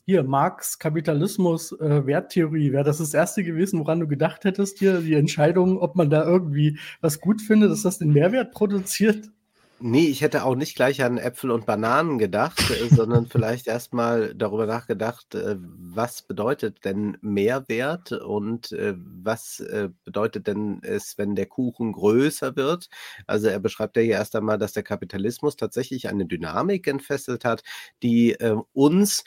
hier 0.06 0.22
Marx, 0.22 0.78
Kapitalismus, 0.78 1.72
äh, 1.72 2.06
Werttheorie, 2.06 2.72
wäre 2.72 2.85
das 2.85 2.98
das 2.98 3.14
erste 3.14 3.43
gewesen, 3.43 3.81
woran 3.81 4.01
du 4.01 4.06
gedacht 4.06 4.44
hättest, 4.44 4.78
hier 4.78 5.01
die 5.01 5.14
Entscheidung, 5.14 5.78
ob 5.78 5.97
man 5.97 6.10
da 6.10 6.24
irgendwie 6.24 6.78
was 7.01 7.20
gut 7.20 7.40
findet, 7.40 7.70
dass 7.70 7.82
das 7.82 7.98
den 7.98 8.12
Mehrwert 8.12 8.52
produziert? 8.52 9.31
Nee, 9.80 10.06
ich 10.06 10.22
hätte 10.22 10.44
auch 10.44 10.55
nicht 10.55 10.76
gleich 10.76 11.02
an 11.02 11.18
Äpfel 11.18 11.51
und 11.51 11.66
Bananen 11.66 12.18
gedacht, 12.18 12.70
äh, 12.70 12.88
sondern 12.94 13.26
vielleicht 13.26 13.66
erstmal 13.66 14.32
darüber 14.34 14.66
nachgedacht, 14.66 15.34
äh, 15.34 15.56
was 15.59 16.22
bedeutet 16.22 16.84
denn 16.84 17.18
Mehrwert 17.22 18.12
und 18.12 18.70
äh, 18.72 18.94
was 18.96 19.62
bedeutet 20.05 20.46
denn 20.46 20.80
es, 20.82 21.18
wenn 21.18 21.34
der 21.34 21.46
Kuchen 21.46 21.92
größer 21.92 22.56
wird? 22.56 22.88
Also 23.26 23.48
er 23.48 23.59
beschreibt 23.59 23.96
ja 23.96 24.02
hier 24.02 24.14
erst 24.14 24.36
einmal, 24.36 24.59
dass 24.59 24.72
der 24.72 24.82
Kapitalismus 24.82 25.56
tatsächlich 25.56 26.09
eine 26.09 26.26
Dynamik 26.26 26.86
entfesselt 26.86 27.44
hat, 27.44 27.62
die 28.02 28.36
uns 28.72 29.24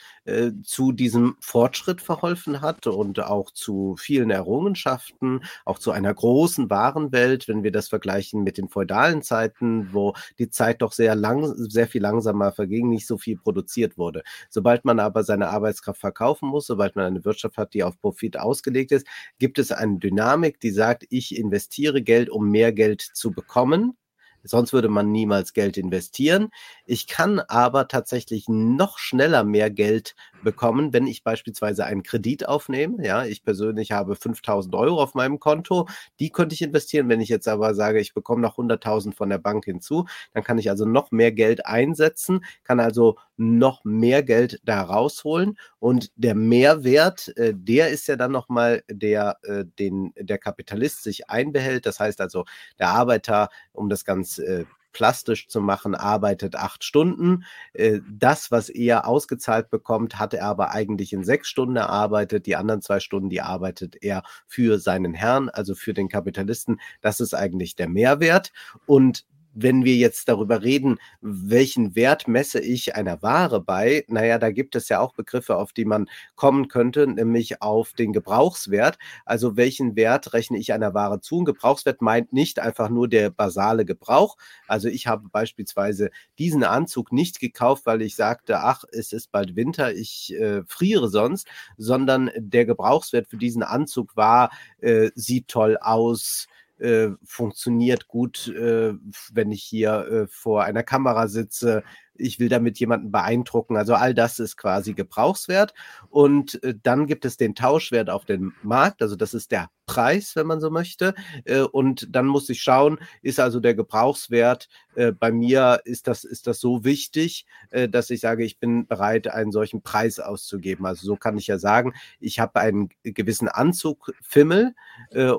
zu 0.62 0.92
diesem 0.92 1.36
Fortschritt 1.40 2.00
verholfen 2.00 2.60
hat 2.60 2.86
und 2.86 3.20
auch 3.20 3.50
zu 3.50 3.96
vielen 3.98 4.30
Errungenschaften, 4.30 5.42
auch 5.64 5.78
zu 5.78 5.90
einer 5.90 6.12
großen 6.12 6.70
Warenwelt, 6.70 7.48
wenn 7.48 7.62
wir 7.62 7.72
das 7.72 7.88
vergleichen 7.88 8.42
mit 8.44 8.58
den 8.58 8.68
feudalen 8.68 9.22
Zeiten, 9.22 9.92
wo 9.92 10.14
die 10.38 10.50
Zeit 10.50 10.82
doch 10.82 10.92
sehr 10.92 11.14
lang, 11.14 11.54
sehr 11.56 11.86
viel 11.86 12.02
langsamer 12.02 12.52
verging, 12.52 12.88
nicht 12.88 13.06
so 13.06 13.18
viel 13.18 13.36
produziert 13.36 13.98
wurde. 13.98 14.22
Sobald 14.50 14.84
man 14.84 15.00
aber 15.00 15.24
seine 15.24 15.48
Arbeitskraft 15.48 16.00
verkaufen 16.00 16.48
muss, 16.48 16.66
sobald 16.66 16.96
man 16.96 17.06
eine 17.06 17.24
Wirtschaft 17.24 17.56
hat, 17.58 17.74
die 17.74 17.84
auf 17.84 18.00
Profit 18.00 18.38
ausgelegt 18.38 18.92
ist, 18.92 19.06
gibt 19.38 19.58
es 19.58 19.72
eine 19.72 19.98
Dynamik, 19.98 20.60
die 20.60 20.70
sagt, 20.70 21.04
ich 21.10 21.36
investiere 21.36 22.02
Geld, 22.02 22.30
um 22.30 22.50
mehr 22.50 22.72
Geld 22.72 23.02
zu 23.02 23.32
bekommen. 23.32 23.96
Sonst 24.44 24.72
würde 24.72 24.88
man 24.88 25.12
niemals 25.12 25.52
Geld 25.52 25.76
investieren. 25.76 26.48
Ich 26.86 27.06
kann 27.06 27.40
aber 27.40 27.88
tatsächlich 27.88 28.46
noch 28.48 28.98
schneller 28.98 29.44
mehr 29.44 29.70
Geld 29.70 30.14
bekommen, 30.42 30.92
wenn 30.92 31.06
ich 31.06 31.22
beispielsweise 31.24 31.84
einen 31.84 32.02
Kredit 32.02 32.48
aufnehme. 32.48 33.04
Ja, 33.04 33.24
ich 33.24 33.42
persönlich 33.42 33.92
habe 33.92 34.16
5000 34.16 34.74
Euro 34.74 35.02
auf 35.02 35.14
meinem 35.14 35.38
Konto. 35.38 35.88
Die 36.20 36.30
könnte 36.30 36.54
ich 36.54 36.62
investieren. 36.62 37.08
Wenn 37.08 37.20
ich 37.20 37.28
jetzt 37.28 37.48
aber 37.48 37.74
sage, 37.74 38.00
ich 38.00 38.14
bekomme 38.14 38.42
noch 38.42 38.56
100.000 38.56 39.14
von 39.14 39.28
der 39.28 39.38
Bank 39.38 39.64
hinzu, 39.64 40.06
dann 40.32 40.44
kann 40.44 40.58
ich 40.58 40.70
also 40.70 40.84
noch 40.84 41.10
mehr 41.10 41.32
Geld 41.32 41.66
einsetzen, 41.66 42.44
kann 42.64 42.80
also 42.80 43.16
noch 43.38 43.84
mehr 43.84 44.22
Geld 44.22 44.60
da 44.64 44.82
rausholen. 44.82 45.58
Und 45.78 46.10
der 46.16 46.34
Mehrwert, 46.34 47.36
äh, 47.36 47.54
der 47.54 47.88
ist 47.88 48.08
ja 48.08 48.16
dann 48.16 48.32
nochmal 48.32 48.82
der, 48.90 49.38
äh, 49.44 49.64
den 49.78 50.12
der 50.16 50.38
Kapitalist 50.38 51.02
sich 51.02 51.30
einbehält. 51.30 51.86
Das 51.86 52.00
heißt 52.00 52.20
also, 52.20 52.44
der 52.78 52.88
Arbeiter, 52.88 53.48
um 53.72 53.88
das 53.88 54.04
ganz 54.04 54.38
äh, 54.38 54.64
plastisch 54.92 55.48
zu 55.48 55.60
machen, 55.60 55.94
arbeitet 55.94 56.56
acht 56.56 56.82
Stunden. 56.82 57.44
Äh, 57.72 58.00
das, 58.10 58.50
was 58.50 58.68
er 58.68 59.06
ausgezahlt 59.06 59.70
bekommt, 59.70 60.18
hat 60.18 60.34
er 60.34 60.46
aber 60.46 60.72
eigentlich 60.72 61.12
in 61.12 61.22
sechs 61.24 61.48
Stunden 61.48 61.76
erarbeitet. 61.76 62.46
Die 62.46 62.56
anderen 62.56 62.82
zwei 62.82 62.98
Stunden, 63.00 63.30
die 63.30 63.40
arbeitet 63.40 64.02
er 64.02 64.22
für 64.46 64.78
seinen 64.80 65.14
Herrn, 65.14 65.48
also 65.48 65.74
für 65.74 65.94
den 65.94 66.08
Kapitalisten. 66.08 66.80
Das 67.00 67.20
ist 67.20 67.34
eigentlich 67.34 67.76
der 67.76 67.88
Mehrwert. 67.88 68.52
Und 68.86 69.24
wenn 69.60 69.84
wir 69.84 69.96
jetzt 69.96 70.28
darüber 70.28 70.62
reden, 70.62 70.98
welchen 71.20 71.96
Wert 71.96 72.28
messe 72.28 72.60
ich 72.60 72.94
einer 72.94 73.22
Ware 73.22 73.60
bei, 73.60 74.04
naja, 74.08 74.38
da 74.38 74.52
gibt 74.52 74.76
es 74.76 74.88
ja 74.88 75.00
auch 75.00 75.14
Begriffe, 75.14 75.56
auf 75.56 75.72
die 75.72 75.84
man 75.84 76.08
kommen 76.36 76.68
könnte, 76.68 77.06
nämlich 77.06 77.60
auf 77.60 77.92
den 77.92 78.12
Gebrauchswert. 78.12 78.98
Also 79.24 79.56
welchen 79.56 79.96
Wert 79.96 80.32
rechne 80.32 80.58
ich 80.58 80.72
einer 80.72 80.94
Ware 80.94 81.20
zu? 81.20 81.40
Ein 81.40 81.44
Gebrauchswert 81.44 82.02
meint 82.02 82.32
nicht 82.32 82.60
einfach 82.60 82.88
nur 82.88 83.08
der 83.08 83.30
basale 83.30 83.84
Gebrauch. 83.84 84.36
Also 84.68 84.88
ich 84.88 85.08
habe 85.08 85.28
beispielsweise 85.28 86.10
diesen 86.38 86.62
Anzug 86.62 87.12
nicht 87.12 87.40
gekauft, 87.40 87.84
weil 87.86 88.02
ich 88.02 88.14
sagte, 88.14 88.60
ach, 88.60 88.84
es 88.92 89.12
ist 89.12 89.32
bald 89.32 89.56
Winter, 89.56 89.92
ich 89.92 90.34
äh, 90.34 90.62
friere 90.66 91.08
sonst, 91.08 91.48
sondern 91.76 92.30
der 92.36 92.64
Gebrauchswert 92.64 93.26
für 93.26 93.36
diesen 93.36 93.64
Anzug 93.64 94.16
war, 94.16 94.50
äh, 94.80 95.10
sieht 95.16 95.48
toll 95.48 95.76
aus, 95.80 96.46
äh, 96.80 97.10
funktioniert 97.24 98.08
gut, 98.08 98.48
äh, 98.48 98.94
wenn 99.32 99.52
ich 99.52 99.62
hier 99.62 100.06
äh, 100.06 100.26
vor 100.28 100.64
einer 100.64 100.82
Kamera 100.82 101.28
sitze. 101.28 101.82
Ich 102.14 102.38
will 102.38 102.48
damit 102.48 102.78
jemanden 102.78 103.10
beeindrucken. 103.10 103.76
Also 103.76 103.94
all 103.94 104.14
das 104.14 104.38
ist 104.38 104.56
quasi 104.56 104.94
Gebrauchswert. 104.94 105.74
Und 106.08 106.62
äh, 106.62 106.74
dann 106.82 107.06
gibt 107.06 107.24
es 107.24 107.36
den 107.36 107.54
Tauschwert 107.54 108.10
auf 108.10 108.24
dem 108.24 108.54
Markt. 108.62 109.02
Also 109.02 109.16
das 109.16 109.34
ist 109.34 109.52
der 109.52 109.70
Preis, 109.88 110.36
wenn 110.36 110.46
man 110.46 110.60
so 110.60 110.70
möchte. 110.70 111.14
Äh, 111.44 111.62
und 111.62 112.14
dann 112.14 112.26
muss 112.26 112.48
ich 112.48 112.62
schauen, 112.62 112.98
ist 113.22 113.40
also 113.40 113.58
der 113.58 113.74
Gebrauchswert 113.74 114.68
äh, 114.94 115.10
bei 115.10 115.32
mir, 115.32 115.80
ist 115.84 116.06
das, 116.06 116.22
ist 116.22 116.46
das 116.46 116.60
so 116.60 116.84
wichtig, 116.84 117.46
äh, 117.70 117.88
dass 117.88 118.10
ich 118.10 118.20
sage, 118.20 118.44
ich 118.44 118.60
bin 118.60 118.86
bereit, 118.86 119.26
einen 119.26 119.50
solchen 119.50 119.82
Preis 119.82 120.20
auszugeben. 120.20 120.86
Also 120.86 121.06
so 121.06 121.16
kann 121.16 121.36
ich 121.38 121.48
ja 121.48 121.58
sagen, 121.58 121.94
ich 122.20 122.38
habe 122.38 122.60
einen 122.60 122.90
gewissen 123.02 123.48
Anzug 123.48 124.12
Fimmel 124.20 124.74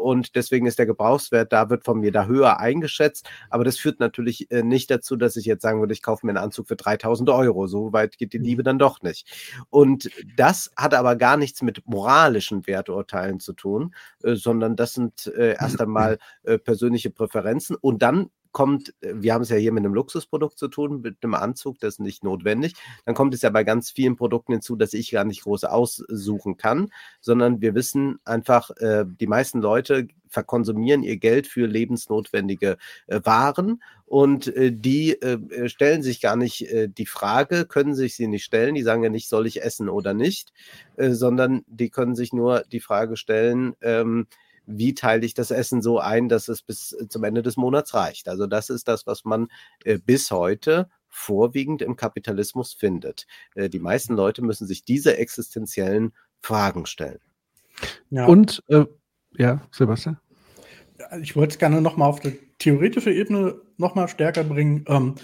und 0.02 0.36
deswegen 0.36 0.66
ist 0.66 0.80
der 0.80 0.88
Gebrauchswert, 0.88 1.54
da 1.54 1.70
wird 1.70 1.84
von 1.84 2.00
mir 2.00 2.12
da 2.12 2.26
höher 2.26 2.60
eingeschätzt. 2.60 3.30
Aber 3.50 3.64
das 3.64 3.78
führt 3.78 4.00
natürlich 4.00 4.48
nicht 4.50 4.90
dazu, 4.90 5.16
dass 5.16 5.36
ich 5.36 5.46
jetzt 5.46 5.62
sagen 5.62 5.80
würde, 5.80 5.94
ich 5.94 6.02
kaufe 6.02 6.26
mir 6.26 6.32
einen 6.32 6.44
Anzug 6.44 6.68
für 6.68 6.76
3000 6.76 7.30
Euro. 7.30 7.68
So 7.68 7.94
weit 7.94 8.18
geht 8.18 8.34
die 8.34 8.40
mhm. 8.40 8.46
Liebe 8.46 8.64
dann 8.64 8.80
doch 8.80 9.02
nicht. 9.02 9.28
Und 9.70 10.10
das 10.36 10.72
hat 10.76 10.94
aber 10.94 11.16
gar 11.16 11.38
nichts 11.38 11.62
mit 11.62 11.84
moralischen 11.86 12.66
Werturteilen 12.66 13.40
zu 13.40 13.54
tun, 13.54 13.94
sondern 14.42 14.76
das 14.76 14.94
sind 14.94 15.28
äh, 15.28 15.56
erst 15.60 15.80
einmal 15.82 16.18
äh, 16.44 16.58
persönliche 16.58 17.10
Präferenzen. 17.10 17.76
Und 17.76 18.02
dann 18.02 18.30
kommt, 18.52 18.94
äh, 19.02 19.14
wir 19.16 19.34
haben 19.34 19.42
es 19.42 19.50
ja 19.50 19.58
hier 19.58 19.72
mit 19.72 19.86
einem 19.86 19.94
Luxusprodukt 19.94 20.58
zu 20.58 20.68
tun, 20.68 21.02
mit 21.02 21.18
einem 21.24 21.34
Anzug, 21.34 21.80
das 21.80 21.96
ist 21.96 22.00
nicht 22.00 22.24
notwendig. 22.24 22.74
Dann 23.06 23.16
kommt 23.16 23.34
es 23.34 23.42
ja 23.42 23.50
bei 23.50 23.64
ganz 23.64 23.92
vielen 23.92 24.16
Produkten 24.16 24.54
hinzu, 24.54 24.76
dass 24.76 24.94
ich 24.94 25.12
gar 25.12 25.24
nicht 25.24 25.44
groß 25.44 25.66
aussuchen 25.66 26.58
kann, 26.58 26.90
sondern 27.22 27.62
wir 27.62 27.76
wissen 27.76 28.20
einfach, 28.26 28.70
äh, 28.78 29.06
die 29.08 29.28
meisten 29.28 29.62
Leute 29.62 30.08
verkonsumieren 30.30 31.04
ihr 31.04 31.18
Geld 31.18 31.48
für 31.48 31.66
lebensnotwendige 31.66 32.78
äh, 33.08 33.20
Waren 33.24 33.82
und 34.06 34.48
äh, 34.56 34.72
die 34.72 35.20
äh, 35.22 35.70
stellen 35.70 36.04
sich 36.04 36.22
gar 36.22 36.36
nicht 36.36 36.72
äh, 36.72 36.88
die 36.88 37.06
Frage, 37.06 37.66
können 37.66 37.96
sich 37.96 38.16
sie 38.16 38.28
nicht 38.28 38.44
stellen, 38.44 38.76
die 38.76 38.84
sagen 38.84 39.04
ja 39.04 39.10
nicht, 39.10 39.28
soll 39.28 39.48
ich 39.48 39.64
essen 39.64 39.90
oder 39.90 40.14
nicht, 40.14 40.54
äh, 40.98 41.12
sondern 41.12 41.64
die 41.68 41.90
können 41.90 42.16
sich 42.16 42.32
nur 42.32 42.64
die 42.72 42.80
Frage 42.80 43.18
stellen, 43.18 43.76
ähm, 43.82 44.28
wie 44.70 44.94
teile 44.94 45.26
ich 45.26 45.34
das 45.34 45.52
Essen 45.52 45.82
so 45.82 46.00
ein, 46.00 46.30
dass 46.30 46.48
es 46.48 46.62
bis 46.62 46.94
äh, 46.94 47.08
zum 47.08 47.24
Ende 47.24 47.42
des 47.42 47.58
Monats 47.58 47.94
reicht. 47.94 48.30
Also 48.30 48.48
das 48.48 48.70
ist 48.70 48.88
das, 48.88 49.08
was 49.08 49.26
man 49.26 49.48
äh, 49.84 49.98
bis 49.98 50.32
heute 50.32 50.90
vorwiegend 51.08 51.82
im 51.82 51.96
Kapitalismus 51.96 52.74
findet. 52.74 53.26
Äh, 53.56 53.70
die 53.70 53.80
meisten 53.80 54.16
Leute 54.16 54.44
müssen 54.44 54.68
sich 54.68 54.86
diese 54.86 55.18
existenziellen 55.18 56.14
Fragen 56.40 56.86
stellen. 56.86 57.20
Ja. 58.12 58.26
Und 58.28 58.64
äh, 58.68 58.86
ja, 59.38 59.62
Sebastian? 59.72 60.20
Ich 61.22 61.36
wollte 61.36 61.54
es 61.54 61.60
gerne 61.60 61.82
nochmal 61.82 62.10
auf 62.10 62.20
die 62.20 62.38
theoretische 62.60 63.12
Ebene 63.12 63.60
nochmal 63.78 64.08
stärker 64.08 64.44
bringen. 64.44 64.86
Ähm, 64.88 65.16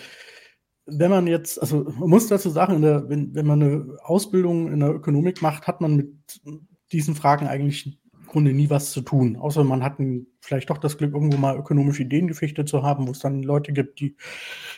wenn 0.88 1.12
man 1.12 1.28
jetzt, 1.28 1.62
also 1.62 1.84
man 1.84 2.10
muss 2.10 2.28
dazu 2.28 2.50
sagen, 2.50 2.82
der, 2.82 3.10
wenn, 3.10 3.36
wenn 3.36 3.46
man 3.46 3.62
eine 3.62 3.98
Ausbildung 4.02 4.72
in 4.72 4.80
der 4.80 4.94
Ökonomik 4.94 5.42
macht, 5.42 5.68
hat 5.68 5.82
man 5.82 5.96
mit 5.96 6.42
diesen 6.92 7.16
Fragen 7.16 7.48
eigentlich 7.48 8.00
Grunde 8.26 8.53
nie 8.53 8.69
was 8.69 8.91
zu 8.91 9.02
tun. 9.02 9.35
Außer 9.35 9.64
man 9.64 9.84
hat 9.84 9.99
ein, 9.99 10.27
vielleicht 10.41 10.69
doch 10.69 10.77
das 10.77 10.97
Glück, 10.97 11.14
irgendwo 11.14 11.38
mal 11.38 11.57
ökonomische 11.57 12.03
Ideengefechte 12.03 12.65
zu 12.65 12.84
haben, 12.84 13.07
wo 13.07 13.11
es 13.11 13.19
dann 13.19 13.43
Leute 13.43 13.73
gibt, 13.73 13.99
die 13.99 14.15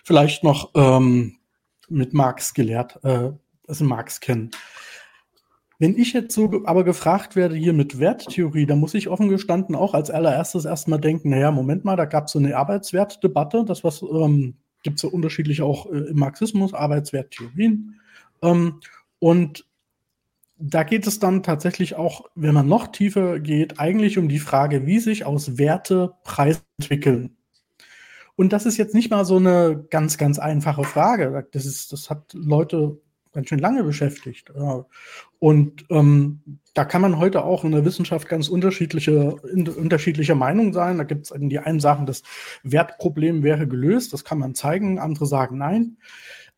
vielleicht 0.04 0.44
noch 0.44 0.72
ähm, 0.76 1.38
mit 1.90 2.14
Marx 2.14 2.54
gelehrt, 2.54 3.00
äh, 3.04 3.32
also 3.68 3.86
Marx 3.86 4.20
kennen. 4.20 4.52
Wenn 5.80 5.96
ich 5.96 6.14
jetzt 6.14 6.34
so 6.34 6.64
aber 6.66 6.84
gefragt 6.84 7.36
werde 7.36 7.56
hier 7.56 7.74
mit 7.74 8.00
Werttheorie, 8.00 8.66
dann 8.66 8.80
muss 8.80 8.96
ich 8.96 9.10
offen 9.10 9.30
gestanden 9.30 9.76
auch 9.76 9.94
als 9.94 10.10
allererstes 10.10 10.66
erstmal 10.66 11.00
denken, 11.00 11.30
naja, 11.30 11.52
Moment 11.52 11.86
mal, 11.86 11.96
da 11.96 12.06
gab 12.06 12.26
es 12.26 12.32
so 12.32 12.40
eine 12.40 12.58
Arbeitswertdebatte, 12.58 13.64
das 13.64 13.84
was 13.84 14.02
ähm, 14.02 14.56
gibt 14.82 14.96
es 14.96 15.02
so 15.02 15.10
unterschiedlich 15.10 15.62
auch 15.62 15.86
äh, 15.92 16.10
im 16.10 16.18
Marxismus, 16.18 16.74
Arbeitswerttheorien. 16.74 18.00
Ähm, 18.42 18.80
und 19.20 19.67
da 20.60 20.84
geht 20.84 21.08
es 21.08 21.20
dann 21.20 21.44
tatsächlich 21.44 21.96
auch, 21.96 22.26
wenn 22.36 22.54
man 22.54 22.68
noch 22.68 22.88
tiefer 22.88 23.40
geht, 23.40 23.80
eigentlich 23.80 24.18
um 24.18 24.28
die 24.28 24.40
Frage, 24.40 24.86
wie 24.86 25.00
sich 25.00 25.26
aus 25.26 25.58
Werte 25.58 26.14
Preise 26.24 26.62
entwickeln. 26.80 27.38
Und 28.36 28.54
das 28.54 28.66
ist 28.66 28.78
jetzt 28.78 28.94
nicht 28.94 29.10
mal 29.10 29.26
so 29.26 29.38
eine 29.38 29.86
ganz, 29.90 30.18
ganz 30.18 30.40
einfache 30.40 30.84
Frage. 30.84 31.48
Das, 31.52 31.66
ist, 31.66 31.92
das 31.92 32.10
hat 32.10 32.34
Leute 32.34 33.00
ganz 33.34 33.50
schön 33.50 33.60
lange 33.60 33.84
beschäftigt. 33.84 34.52
Und 35.40 35.86
ähm, 35.90 36.42
da 36.74 36.86
kann 36.86 37.02
man 37.02 37.20
heute 37.20 37.44
auch 37.44 37.64
in 37.64 37.72
der 37.72 37.86
Wissenschaft 37.86 38.28
ganz 38.28 38.48
unterschiedliche, 38.48 39.36
unterschiedliche 39.36 40.36
Meinungen 40.36 40.74
sein. 40.74 40.98
Da 40.98 41.04
gibt 41.04 41.26
es 41.26 41.34
die 41.36 41.60
einen 41.60 41.80
sagen, 41.80 42.06
das 42.06 42.24
Wertproblem 42.64 43.44
wäre 43.44 43.68
gelöst, 43.68 44.14
das 44.14 44.24
kann 44.24 44.40
man 44.40 44.56
zeigen, 44.56 45.00
andere 45.00 45.26
sagen 45.26 45.58
nein. 45.58 45.98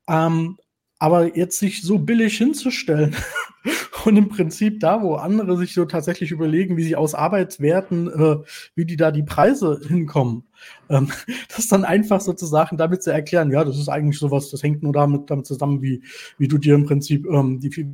Ähm, 0.08 0.58
aber 1.00 1.38
jetzt 1.38 1.60
sich 1.60 1.82
so 1.82 1.98
billig 1.98 2.38
hinzustellen 2.38 3.16
und 4.06 4.18
im 4.18 4.30
Prinzip 4.30 4.80
da, 4.80 5.02
wo 5.02 5.16
andere 5.16 5.58
sich 5.58 5.74
so 5.74 5.86
tatsächlich 5.86 6.32
überlegen, 6.32 6.78
wie 6.78 6.84
sie 6.84 6.96
aus 6.96 7.16
Arbeitswerten, 7.16 8.08
äh, 8.08 8.38
wie 8.76 8.86
die 8.86 8.98
da 8.98 9.12
die 9.12 9.24
Preise 9.24 9.80
hinkommen, 9.88 10.44
ähm, 10.90 11.10
das 11.56 11.68
dann 11.68 11.86
einfach 11.86 12.22
sozusagen 12.22 12.78
damit 12.78 13.04
zu 13.04 13.12
erklären, 13.12 13.52
ja, 13.52 13.64
das 13.64 13.78
ist 13.78 13.90
eigentlich 13.90 14.20
sowas, 14.20 14.50
das 14.50 14.64
hängt 14.64 14.84
nur 14.84 14.94
damit, 14.94 15.30
damit 15.30 15.46
zusammen, 15.46 15.82
wie, 15.82 16.04
wie 16.38 16.48
du 16.48 16.58
dir 16.58 16.76
im 16.76 16.86
Prinzip, 16.86 17.26
ähm, 17.28 17.60
die 17.60 17.72
viel, 17.72 17.90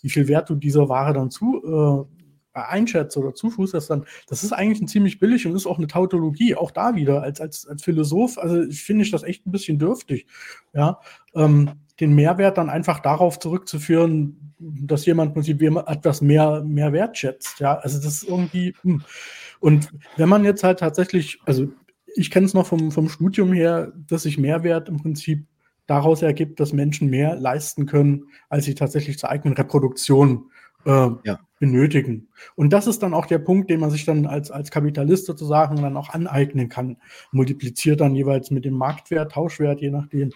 wie 0.00 0.10
viel 0.10 0.28
Wert 0.28 0.50
du 0.50 0.54
dieser 0.54 0.88
Ware 0.88 1.12
dann 1.12 1.30
zu, 1.30 1.62
äh, 1.64 2.22
einschätzt 2.54 3.16
oder 3.16 3.34
zufußt, 3.34 3.74
das 3.74 3.86
dann, 3.86 4.04
das 4.26 4.44
ist 4.44 4.52
eigentlich 4.52 4.80
ein 4.82 4.88
ziemlich 4.88 5.18
billig 5.18 5.46
und 5.46 5.54
ist 5.54 5.66
auch 5.66 5.78
eine 5.78 5.86
Tautologie, 5.86 6.54
auch 6.54 6.70
da 6.70 6.94
wieder 6.94 7.22
als, 7.22 7.40
als, 7.40 7.66
als 7.66 7.82
Philosoph, 7.82 8.38
also 8.38 8.70
finde 8.70 9.04
ich 9.04 9.10
das 9.10 9.22
echt 9.22 9.46
ein 9.46 9.52
bisschen 9.52 9.78
dürftig, 9.78 10.26
ja, 10.74 11.00
ähm, 11.34 11.70
den 12.02 12.16
Mehrwert 12.16 12.58
dann 12.58 12.68
einfach 12.68 12.98
darauf 12.98 13.38
zurückzuführen, 13.38 14.54
dass 14.58 15.06
jemand 15.06 15.30
im 15.30 15.34
Prinzip 15.34 15.62
etwas 15.62 16.20
mehr, 16.20 16.62
mehr 16.64 16.92
wertschätzt. 16.92 17.60
Ja, 17.60 17.76
also 17.78 17.98
das 17.98 18.22
ist 18.22 18.28
irgendwie. 18.28 18.74
Hm. 18.82 19.02
Und 19.60 19.92
wenn 20.16 20.28
man 20.28 20.44
jetzt 20.44 20.64
halt 20.64 20.80
tatsächlich, 20.80 21.40
also 21.46 21.68
ich 22.16 22.32
kenne 22.32 22.46
es 22.46 22.54
noch 22.54 22.66
vom, 22.66 22.90
vom 22.90 23.08
Studium 23.08 23.52
her, 23.52 23.92
dass 24.08 24.24
sich 24.24 24.36
Mehrwert 24.36 24.88
im 24.88 25.00
Prinzip 25.00 25.46
daraus 25.86 26.22
ergibt, 26.22 26.58
dass 26.58 26.72
Menschen 26.72 27.08
mehr 27.08 27.36
leisten 27.36 27.86
können, 27.86 28.24
als 28.48 28.64
sie 28.64 28.74
tatsächlich 28.74 29.18
zur 29.18 29.30
eigenen 29.30 29.56
Reproduktion 29.56 30.50
äh, 30.84 31.08
ja. 31.22 31.38
benötigen. 31.60 32.28
Und 32.56 32.72
das 32.72 32.88
ist 32.88 33.04
dann 33.04 33.14
auch 33.14 33.26
der 33.26 33.38
Punkt, 33.38 33.70
den 33.70 33.78
man 33.78 33.90
sich 33.90 34.04
dann 34.04 34.26
als, 34.26 34.50
als 34.50 34.72
Kapitalist 34.72 35.26
sozusagen 35.26 35.76
dann 35.76 35.96
auch 35.96 36.08
aneignen 36.10 36.68
kann. 36.68 36.96
Multipliziert 37.30 38.00
dann 38.00 38.16
jeweils 38.16 38.50
mit 38.50 38.64
dem 38.64 38.74
Marktwert, 38.74 39.30
Tauschwert, 39.30 39.80
je 39.80 39.90
nachdem. 39.90 40.32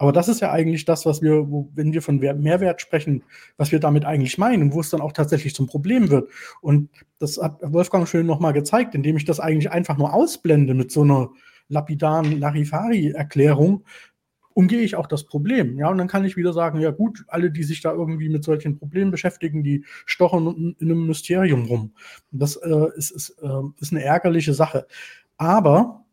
Aber 0.00 0.12
das 0.12 0.28
ist 0.28 0.40
ja 0.40 0.50
eigentlich 0.50 0.86
das, 0.86 1.04
was 1.04 1.20
wir, 1.20 1.50
wo, 1.50 1.68
wenn 1.74 1.92
wir 1.92 2.00
von 2.00 2.16
Mehrwert 2.16 2.80
sprechen, 2.80 3.22
was 3.58 3.70
wir 3.70 3.80
damit 3.80 4.06
eigentlich 4.06 4.38
meinen, 4.38 4.72
wo 4.72 4.80
es 4.80 4.88
dann 4.88 5.02
auch 5.02 5.12
tatsächlich 5.12 5.54
zum 5.54 5.66
Problem 5.66 6.08
wird. 6.08 6.30
Und 6.62 6.88
das 7.18 7.36
hat 7.36 7.58
Wolfgang 7.60 8.08
schön 8.08 8.24
nochmal 8.24 8.54
gezeigt, 8.54 8.94
indem 8.94 9.18
ich 9.18 9.26
das 9.26 9.40
eigentlich 9.40 9.70
einfach 9.70 9.98
nur 9.98 10.14
ausblende 10.14 10.72
mit 10.72 10.90
so 10.90 11.02
einer 11.02 11.28
lapidaren 11.68 12.40
Larifari-Erklärung, 12.40 13.84
umgehe 14.54 14.80
ich 14.80 14.96
auch 14.96 15.06
das 15.06 15.24
Problem. 15.24 15.76
Ja, 15.76 15.90
und 15.90 15.98
dann 15.98 16.08
kann 16.08 16.24
ich 16.24 16.34
wieder 16.34 16.54
sagen, 16.54 16.80
ja 16.80 16.92
gut, 16.92 17.26
alle, 17.28 17.50
die 17.50 17.62
sich 17.62 17.82
da 17.82 17.92
irgendwie 17.92 18.30
mit 18.30 18.42
solchen 18.42 18.78
Problemen 18.78 19.10
beschäftigen, 19.10 19.62
die 19.62 19.84
stochen 20.06 20.76
in 20.78 20.90
einem 20.90 21.08
Mysterium 21.08 21.66
rum. 21.66 21.92
Das 22.30 22.56
äh, 22.56 22.86
ist, 22.96 23.10
ist, 23.10 23.36
äh, 23.42 23.62
ist 23.78 23.92
eine 23.92 24.02
ärgerliche 24.02 24.54
Sache. 24.54 24.86
Aber 25.36 26.06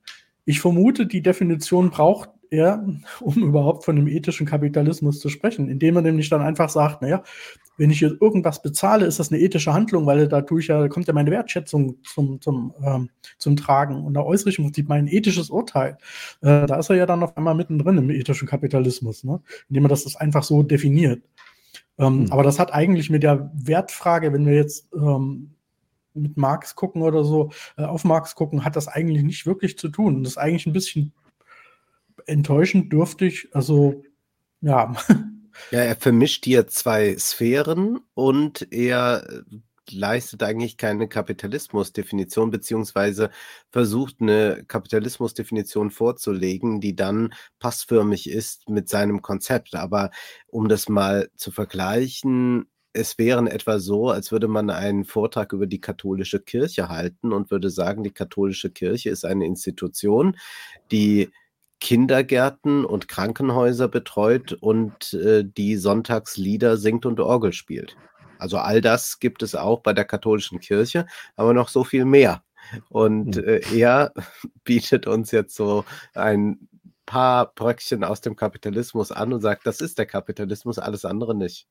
ich 0.44 0.60
vermute, 0.60 1.08
die 1.08 1.22
Definition 1.22 1.90
braucht 1.90 2.32
er, 2.52 2.86
um 3.20 3.36
überhaupt 3.36 3.86
von 3.86 3.96
dem 3.96 4.08
ethischen 4.08 4.46
Kapitalismus 4.46 5.20
zu 5.20 5.30
sprechen, 5.30 5.70
indem 5.70 5.96
er 5.96 6.02
nämlich 6.02 6.30
dann 6.30 6.42
einfach 6.42 6.70
sagt, 6.70 7.02
naja, 7.02 7.24
wenn 7.78 7.92
ich 7.92 8.00
hier 8.00 8.18
irgendwas 8.20 8.62
bezahle, 8.62 9.06
ist 9.06 9.20
das 9.20 9.32
eine 9.32 9.40
ethische 9.40 9.74
Handlung, 9.74 10.06
weil 10.06 10.28
da 10.28 10.42
tue 10.42 10.60
ich 10.60 10.68
ja, 10.68 10.88
kommt 10.88 11.08
ja 11.08 11.14
meine 11.14 11.32
Wertschätzung 11.32 11.98
zum, 12.04 12.42
zum, 12.42 12.74
ähm, 12.84 13.10
zum 13.38 13.56
Tragen. 13.56 14.04
Und 14.04 14.16
da 14.16 14.22
äußere 14.22 14.50
ich 14.50 14.58
im 14.58 14.66
Prinzip 14.66 14.90
mein 14.90 15.08
ethisches 15.08 15.50
Urteil. 15.50 15.98
Äh, 16.42 16.66
da 16.66 16.78
ist 16.78 16.90
er 16.90 16.96
ja 16.96 17.06
dann 17.06 17.24
auf 17.24 17.38
einmal 17.38 17.56
mittendrin 17.56 17.98
im 17.98 18.10
ethischen 18.10 18.48
Kapitalismus, 18.48 19.24
ne? 19.24 19.40
indem 19.70 19.86
er 19.86 19.90
das, 19.90 20.04
das 20.04 20.16
einfach 20.16 20.44
so 20.44 20.64
definiert. 20.64 21.22
Ähm, 22.00 22.22
mhm. 22.22 22.32
Aber 22.32 22.44
das 22.44 22.60
hat 22.60 22.74
eigentlich 22.74 23.10
mit 23.10 23.24
der 23.24 23.52
Wertfrage, 23.54 24.34
wenn 24.34 24.46
wir 24.46 24.56
jetzt 24.56 24.88
ähm, 24.94 25.52
mit 26.14 26.36
Marx 26.36 26.76
gucken 26.76 27.02
oder 27.02 27.24
so, 27.24 27.52
äh, 27.78 27.84
auf 27.84 28.04
Marx 28.04 28.36
gucken, 28.36 28.66
hat 28.66 28.76
das 28.76 28.88
eigentlich 28.88 29.24
nicht 29.24 29.46
wirklich 29.46 29.78
zu 29.78 29.90
tun. 29.90 30.24
Das 30.24 30.34
ist 30.34 30.38
eigentlich 30.38 30.66
ein 30.66 30.74
bisschen 30.74 31.14
enttäuschend 32.28 32.94
dürftig. 32.94 33.50
Also, 33.54 34.04
ja. 34.62 34.94
Ja, 35.72 35.80
er 35.80 35.96
vermischt 35.96 36.46
hier 36.46 36.68
zwei 36.68 37.18
Sphären 37.18 38.00
und 38.14 38.72
er 38.72 39.28
äh, 39.28 39.42
leistet 39.90 40.44
eigentlich 40.44 40.78
keine 40.78 41.08
Kapitalismusdefinition, 41.08 42.52
beziehungsweise 42.52 43.32
versucht 43.72 44.18
eine 44.22 44.64
Kapitalismusdefinition 44.68 45.92
vorzulegen, 45.92 46.80
die 46.80 46.96
dann 46.96 47.34
passförmig 47.60 48.30
ist 48.30 48.70
mit 48.70 48.90
seinem 48.90 49.22
Konzept. 49.22 49.76
Aber 49.76 50.12
um 50.48 50.70
das 50.70 50.90
mal 50.90 51.30
zu 51.36 51.52
vergleichen, 51.52 52.68
es 52.94 53.18
wäre 53.18 53.50
etwa 53.52 53.80
so, 53.80 54.10
als 54.10 54.32
würde 54.32 54.48
man 54.48 54.70
einen 54.70 55.06
Vortrag 55.06 55.54
über 55.54 55.68
die 55.68 55.82
katholische 55.82 56.40
Kirche 56.40 56.90
halten 56.90 57.32
und 57.32 57.52
würde 57.52 57.70
sagen, 57.70 58.04
die 58.04 58.12
katholische 58.12 58.72
Kirche 58.72 59.10
ist 59.10 59.26
eine 59.26 59.46
Institution, 59.46 60.36
die 60.92 61.30
Kindergärten 61.80 62.86
und 62.86 63.08
Krankenhäuser 63.08 63.88
betreut 63.88 64.54
und 64.54 65.14
äh, 65.14 65.44
die 65.46 65.76
Sonntagslieder 65.78 66.78
singt 66.78 67.06
und 67.06 67.20
Orgel 67.20 67.54
spielt. 67.54 67.96
Also 68.40 68.58
all 68.58 68.82
das 68.82 69.20
gibt 69.20 69.44
es 69.44 69.56
auch 69.56 69.82
bei 69.82 69.94
der 69.94 70.06
katholischen 70.06 70.60
Kirche, 70.60 71.06
aber 71.36 71.54
noch 71.54 71.70
so 71.70 71.84
viel 71.84 72.06
mehr. 72.06 72.44
Und 72.90 73.36
Hm. 73.38 73.44
äh, 73.46 73.62
er 73.76 74.14
bietet 74.64 75.08
uns 75.08 75.32
jetzt 75.32 75.56
so 75.56 75.86
ein 76.14 76.68
paar 77.06 77.54
Bröckchen 77.54 78.04
aus 78.04 78.22
dem 78.22 78.36
Kapitalismus 78.36 79.12
an 79.12 79.34
und 79.34 79.42
sagt, 79.42 79.66
das 79.66 79.82
ist 79.82 79.98
der 79.98 80.06
Kapitalismus, 80.06 80.78
alles 80.78 81.06
andere 81.06 81.36
nicht. 81.36 81.68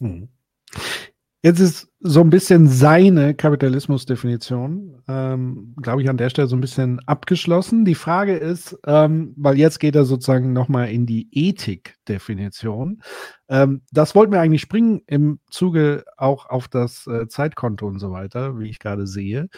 Hm. 0.00 0.28
Jetzt 1.44 1.58
ist 1.58 1.88
so 1.98 2.20
ein 2.20 2.30
bisschen 2.30 2.68
seine 2.68 3.34
Kapitalismusdefinition, 3.34 5.02
ähm, 5.08 5.74
glaube 5.82 6.00
ich, 6.00 6.08
an 6.08 6.16
der 6.16 6.30
Stelle 6.30 6.46
so 6.46 6.54
ein 6.54 6.60
bisschen 6.60 7.00
abgeschlossen. 7.06 7.84
Die 7.84 7.96
Frage 7.96 8.36
ist, 8.36 8.78
ähm, 8.86 9.34
weil 9.36 9.58
jetzt 9.58 9.80
geht 9.80 9.96
er 9.96 10.04
sozusagen 10.04 10.52
nochmal 10.52 10.90
in 10.90 11.04
die 11.04 11.28
Ethikdefinition. 11.32 13.02
Ähm, 13.48 13.82
das 13.90 14.14
wollten 14.14 14.32
wir 14.32 14.40
eigentlich 14.40 14.62
springen 14.62 15.02
im 15.08 15.40
Zuge 15.50 16.04
auch 16.16 16.46
auf 16.46 16.68
das 16.68 17.08
äh, 17.08 17.26
Zeitkonto 17.26 17.88
und 17.88 17.98
so 17.98 18.12
weiter, 18.12 18.60
wie 18.60 18.70
ich 18.70 18.78
gerade 18.78 19.08
sehe. 19.08 19.48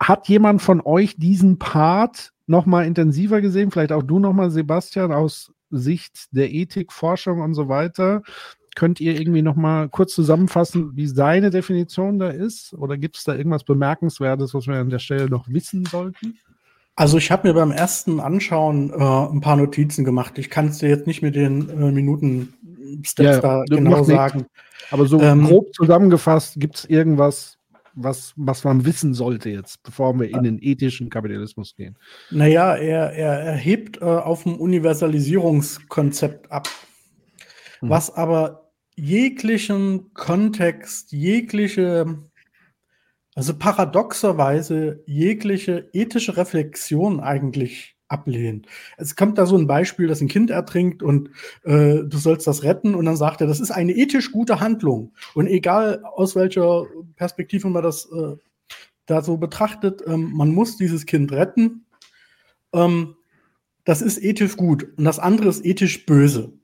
Hat 0.00 0.26
jemand 0.26 0.62
von 0.62 0.80
euch 0.80 1.16
diesen 1.16 1.60
Part 1.60 2.32
nochmal 2.48 2.86
intensiver 2.86 3.40
gesehen? 3.40 3.70
Vielleicht 3.70 3.92
auch 3.92 4.02
du 4.02 4.18
nochmal, 4.18 4.50
Sebastian, 4.50 5.12
aus 5.12 5.52
Sicht 5.70 6.26
der 6.32 6.52
Ethikforschung 6.52 7.40
und 7.40 7.54
so 7.54 7.68
weiter. 7.68 8.22
Könnt 8.78 9.00
ihr 9.00 9.18
irgendwie 9.18 9.42
noch 9.42 9.56
mal 9.56 9.88
kurz 9.88 10.14
zusammenfassen, 10.14 10.92
wie 10.94 11.08
seine 11.08 11.50
Definition 11.50 12.20
da 12.20 12.28
ist? 12.28 12.74
Oder 12.74 12.96
gibt 12.96 13.16
es 13.16 13.24
da 13.24 13.34
irgendwas 13.34 13.64
Bemerkenswertes, 13.64 14.54
was 14.54 14.68
wir 14.68 14.76
an 14.76 14.88
der 14.88 15.00
Stelle 15.00 15.28
noch 15.28 15.48
wissen 15.48 15.84
sollten? 15.84 16.38
Also 16.94 17.18
ich 17.18 17.32
habe 17.32 17.48
mir 17.48 17.54
beim 17.54 17.72
ersten 17.72 18.20
Anschauen 18.20 18.90
äh, 18.90 18.94
ein 18.94 19.40
paar 19.40 19.56
Notizen 19.56 20.04
gemacht. 20.04 20.38
Ich 20.38 20.48
kann 20.48 20.68
es 20.68 20.78
dir 20.78 20.88
jetzt 20.88 21.08
nicht 21.08 21.22
mit 21.22 21.34
den 21.34 21.68
äh, 21.70 21.90
Minuten-Steps 21.90 23.18
Ja, 23.18 23.40
da 23.40 23.64
genau 23.66 23.90
nichts. 23.96 24.06
sagen. 24.10 24.46
Aber 24.92 25.06
so 25.06 25.18
Ähm, 25.18 25.44
grob 25.44 25.74
zusammengefasst, 25.74 26.54
gibt 26.60 26.76
es 26.76 26.84
irgendwas, 26.84 27.58
was, 27.94 28.32
was 28.36 28.62
man 28.62 28.84
wissen 28.84 29.12
sollte 29.12 29.50
jetzt, 29.50 29.82
bevor 29.82 30.14
wir 30.20 30.30
in 30.30 30.44
den 30.44 30.60
ethischen 30.62 31.10
Kapitalismus 31.10 31.74
gehen? 31.74 31.96
Naja, 32.30 32.76
er, 32.76 33.10
er, 33.12 33.40
er 33.40 33.56
hebt 33.56 34.00
äh, 34.00 34.04
auf 34.04 34.44
dem 34.44 34.54
Universalisierungskonzept 34.54 36.52
ab, 36.52 36.68
Mhm. 37.80 37.90
was 37.90 38.14
aber 38.14 38.67
jeglichen 38.98 40.12
Kontext, 40.12 41.12
jegliche, 41.12 42.18
also 43.34 43.56
paradoxerweise 43.56 45.02
jegliche 45.06 45.88
ethische 45.92 46.36
Reflexion 46.36 47.20
eigentlich 47.20 47.96
ablehnt. 48.08 48.66
Es 48.96 49.14
kommt 49.16 49.38
da 49.38 49.46
so 49.46 49.56
ein 49.56 49.66
Beispiel, 49.66 50.08
dass 50.08 50.20
ein 50.20 50.28
Kind 50.28 50.50
ertrinkt 50.50 51.02
und 51.02 51.30
äh, 51.62 52.02
du 52.04 52.18
sollst 52.18 52.46
das 52.46 52.62
retten 52.62 52.94
und 52.94 53.04
dann 53.04 53.16
sagt 53.16 53.40
er, 53.40 53.46
das 53.46 53.60
ist 53.60 53.70
eine 53.70 53.92
ethisch 53.92 54.32
gute 54.32 54.60
Handlung. 54.60 55.12
Und 55.34 55.46
egal 55.46 56.02
aus 56.04 56.34
welcher 56.34 56.86
Perspektive 57.16 57.68
man 57.68 57.82
das 57.82 58.06
äh, 58.10 58.36
da 59.06 59.22
so 59.22 59.36
betrachtet, 59.36 60.02
ähm, 60.06 60.32
man 60.34 60.52
muss 60.52 60.76
dieses 60.76 61.06
Kind 61.06 61.32
retten. 61.32 61.86
Ähm, 62.72 63.14
das 63.84 64.02
ist 64.02 64.22
ethisch 64.22 64.56
gut 64.56 64.86
und 64.98 65.04
das 65.04 65.18
andere 65.18 65.48
ist 65.48 65.64
ethisch 65.64 66.04
böse. 66.04 66.57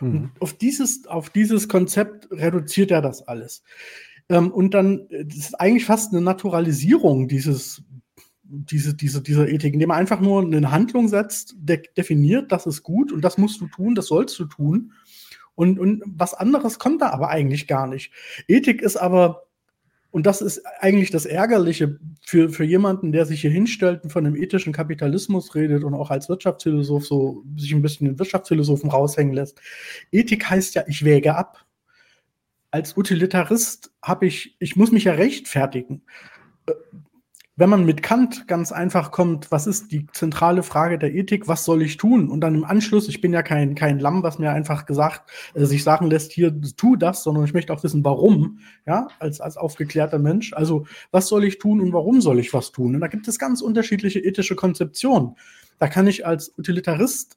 Mhm. 0.00 0.08
Und 0.08 0.30
auf 0.40 0.52
dieses, 0.54 1.06
auf 1.06 1.30
dieses 1.30 1.68
Konzept 1.68 2.28
reduziert 2.30 2.90
er 2.90 3.02
das 3.02 3.26
alles. 3.26 3.62
Ähm, 4.28 4.50
und 4.50 4.74
dann, 4.74 5.08
äh, 5.10 5.24
das 5.24 5.36
ist 5.36 5.60
eigentlich 5.60 5.84
fast 5.84 6.12
eine 6.12 6.22
Naturalisierung 6.22 7.28
dieses, 7.28 7.82
diese, 8.42 8.94
diese, 8.94 9.22
dieser 9.22 9.48
Ethik, 9.48 9.74
indem 9.74 9.88
man 9.88 9.98
einfach 9.98 10.20
nur 10.20 10.42
eine 10.42 10.70
Handlung 10.70 11.08
setzt, 11.08 11.54
de 11.58 11.82
definiert, 11.96 12.50
das 12.50 12.66
ist 12.66 12.82
gut 12.82 13.12
und 13.12 13.22
das 13.22 13.38
musst 13.38 13.60
du 13.60 13.68
tun, 13.68 13.94
das 13.94 14.06
sollst 14.06 14.38
du 14.38 14.44
tun. 14.46 14.92
Und, 15.54 15.78
und 15.78 16.02
was 16.06 16.34
anderes 16.34 16.78
kommt 16.78 17.02
da 17.02 17.10
aber 17.10 17.28
eigentlich 17.28 17.66
gar 17.66 17.86
nicht. 17.86 18.12
Ethik 18.48 18.82
ist 18.82 18.96
aber, 18.96 19.46
und 20.10 20.26
das 20.26 20.42
ist 20.42 20.62
eigentlich 20.80 21.10
das 21.10 21.24
Ärgerliche 21.24 21.98
für, 22.22 22.50
für 22.50 22.64
jemanden, 22.64 23.12
der 23.12 23.26
sich 23.26 23.42
hier 23.42 23.50
hinstellt 23.50 24.02
und 24.02 24.10
von 24.10 24.24
dem 24.24 24.34
ethischen 24.34 24.72
Kapitalismus 24.72 25.54
redet 25.54 25.84
und 25.84 25.94
auch 25.94 26.10
als 26.10 26.28
Wirtschaftsphilosoph 26.28 27.06
so 27.06 27.44
sich 27.56 27.72
ein 27.72 27.82
bisschen 27.82 28.06
den 28.06 28.18
Wirtschaftsphilosophen 28.18 28.90
raushängen 28.90 29.34
lässt. 29.34 29.60
Ethik 30.10 30.50
heißt 30.50 30.74
ja, 30.74 30.84
ich 30.88 31.04
wäge 31.04 31.36
ab. 31.36 31.64
Als 32.72 32.96
Utilitarist 32.96 33.92
habe 34.02 34.26
ich, 34.26 34.56
ich 34.58 34.76
muss 34.76 34.90
mich 34.90 35.04
ja 35.04 35.12
rechtfertigen. 35.12 36.02
Wenn 37.60 37.68
man 37.68 37.84
mit 37.84 38.02
Kant 38.02 38.48
ganz 38.48 38.72
einfach 38.72 39.10
kommt, 39.10 39.52
was 39.52 39.66
ist 39.66 39.92
die 39.92 40.06
zentrale 40.14 40.62
Frage 40.62 40.98
der 40.98 41.14
Ethik, 41.14 41.46
was 41.46 41.66
soll 41.66 41.82
ich 41.82 41.98
tun? 41.98 42.30
Und 42.30 42.40
dann 42.40 42.54
im 42.54 42.64
Anschluss, 42.64 43.06
ich 43.06 43.20
bin 43.20 43.34
ja 43.34 43.42
kein, 43.42 43.74
kein 43.74 43.98
Lamm, 43.98 44.22
was 44.22 44.38
mir 44.38 44.50
einfach 44.50 44.86
gesagt, 44.86 45.30
äh, 45.52 45.66
sich 45.66 45.84
sagen 45.84 46.06
lässt, 46.06 46.32
hier, 46.32 46.58
tu 46.78 46.96
das, 46.96 47.22
sondern 47.22 47.44
ich 47.44 47.52
möchte 47.52 47.70
auch 47.74 47.82
wissen, 47.84 48.02
warum, 48.02 48.60
ja, 48.86 49.08
als, 49.18 49.42
als 49.42 49.58
aufgeklärter 49.58 50.18
Mensch. 50.18 50.54
Also, 50.54 50.86
was 51.10 51.26
soll 51.26 51.44
ich 51.44 51.58
tun 51.58 51.82
und 51.82 51.92
warum 51.92 52.22
soll 52.22 52.38
ich 52.38 52.54
was 52.54 52.72
tun? 52.72 52.94
Und 52.94 53.02
da 53.02 53.08
gibt 53.08 53.28
es 53.28 53.38
ganz 53.38 53.60
unterschiedliche 53.60 54.20
ethische 54.20 54.56
Konzeptionen. 54.56 55.36
Da 55.78 55.86
kann 55.86 56.06
ich 56.06 56.24
als 56.24 56.54
Utilitarist 56.56 57.36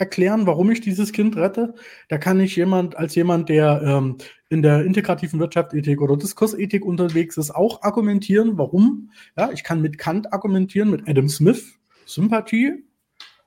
erklären, 0.00 0.46
warum 0.46 0.70
ich 0.70 0.80
dieses 0.80 1.12
Kind 1.12 1.36
rette. 1.36 1.74
Da 2.08 2.18
kann 2.18 2.40
ich 2.40 2.56
jemand 2.56 2.96
als 2.96 3.14
jemand, 3.14 3.48
der 3.48 3.82
ähm, 3.84 4.16
in 4.48 4.62
der 4.62 4.84
integrativen 4.84 5.38
Wirtschaftsethik 5.38 6.00
oder 6.00 6.16
Diskursethik 6.16 6.84
unterwegs 6.84 7.36
ist, 7.36 7.50
auch 7.50 7.82
argumentieren, 7.82 8.58
warum. 8.58 9.10
Ja, 9.36 9.50
ich 9.52 9.62
kann 9.62 9.82
mit 9.82 9.98
Kant 9.98 10.32
argumentieren, 10.32 10.90
mit 10.90 11.08
Adam 11.08 11.28
Smith, 11.28 11.78
Sympathie, 12.06 12.84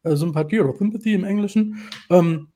äh, 0.04 0.16
Sympathie 0.16 0.62
oder 0.62 0.78
Sympathy 0.78 1.14
im 1.14 1.24
Englischen. 1.24 1.80
Ähm, 2.10 2.48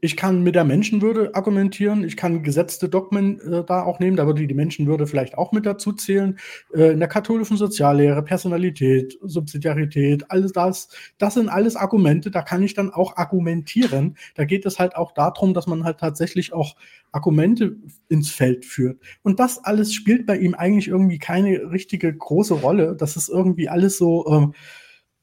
ich 0.00 0.16
kann 0.16 0.42
mit 0.42 0.54
der 0.54 0.64
Menschenwürde 0.64 1.34
argumentieren, 1.34 2.04
ich 2.04 2.16
kann 2.16 2.42
gesetzte 2.42 2.88
Dogmen 2.88 3.40
äh, 3.40 3.64
da 3.64 3.82
auch 3.82 3.98
nehmen, 3.98 4.16
da 4.16 4.26
würde 4.26 4.46
die 4.46 4.54
Menschenwürde 4.54 5.06
vielleicht 5.06 5.38
auch 5.38 5.52
mit 5.52 5.64
dazu 5.64 5.92
zählen. 5.92 6.38
Äh, 6.74 6.92
in 6.92 6.98
der 6.98 7.08
katholischen 7.08 7.56
Soziallehre, 7.56 8.22
Personalität, 8.22 9.18
Subsidiarität, 9.22 10.30
alles 10.30 10.52
das, 10.52 10.88
das 11.18 11.34
sind 11.34 11.48
alles 11.48 11.76
Argumente, 11.76 12.30
da 12.30 12.42
kann 12.42 12.62
ich 12.62 12.74
dann 12.74 12.90
auch 12.90 13.16
argumentieren. 13.16 14.16
Da 14.34 14.44
geht 14.44 14.66
es 14.66 14.78
halt 14.78 14.96
auch 14.96 15.12
darum, 15.12 15.54
dass 15.54 15.66
man 15.66 15.84
halt 15.84 15.98
tatsächlich 15.98 16.52
auch 16.52 16.76
Argumente 17.12 17.76
ins 18.08 18.30
Feld 18.30 18.66
führt. 18.66 19.00
Und 19.22 19.40
das 19.40 19.64
alles 19.64 19.94
spielt 19.94 20.26
bei 20.26 20.36
ihm 20.36 20.54
eigentlich 20.54 20.88
irgendwie 20.88 21.18
keine 21.18 21.70
richtige 21.70 22.14
große 22.14 22.54
Rolle. 22.54 22.96
Das 22.96 23.16
ist 23.16 23.28
irgendwie 23.28 23.68
alles 23.68 23.96
so. 23.96 24.26
ähm, 24.28 24.54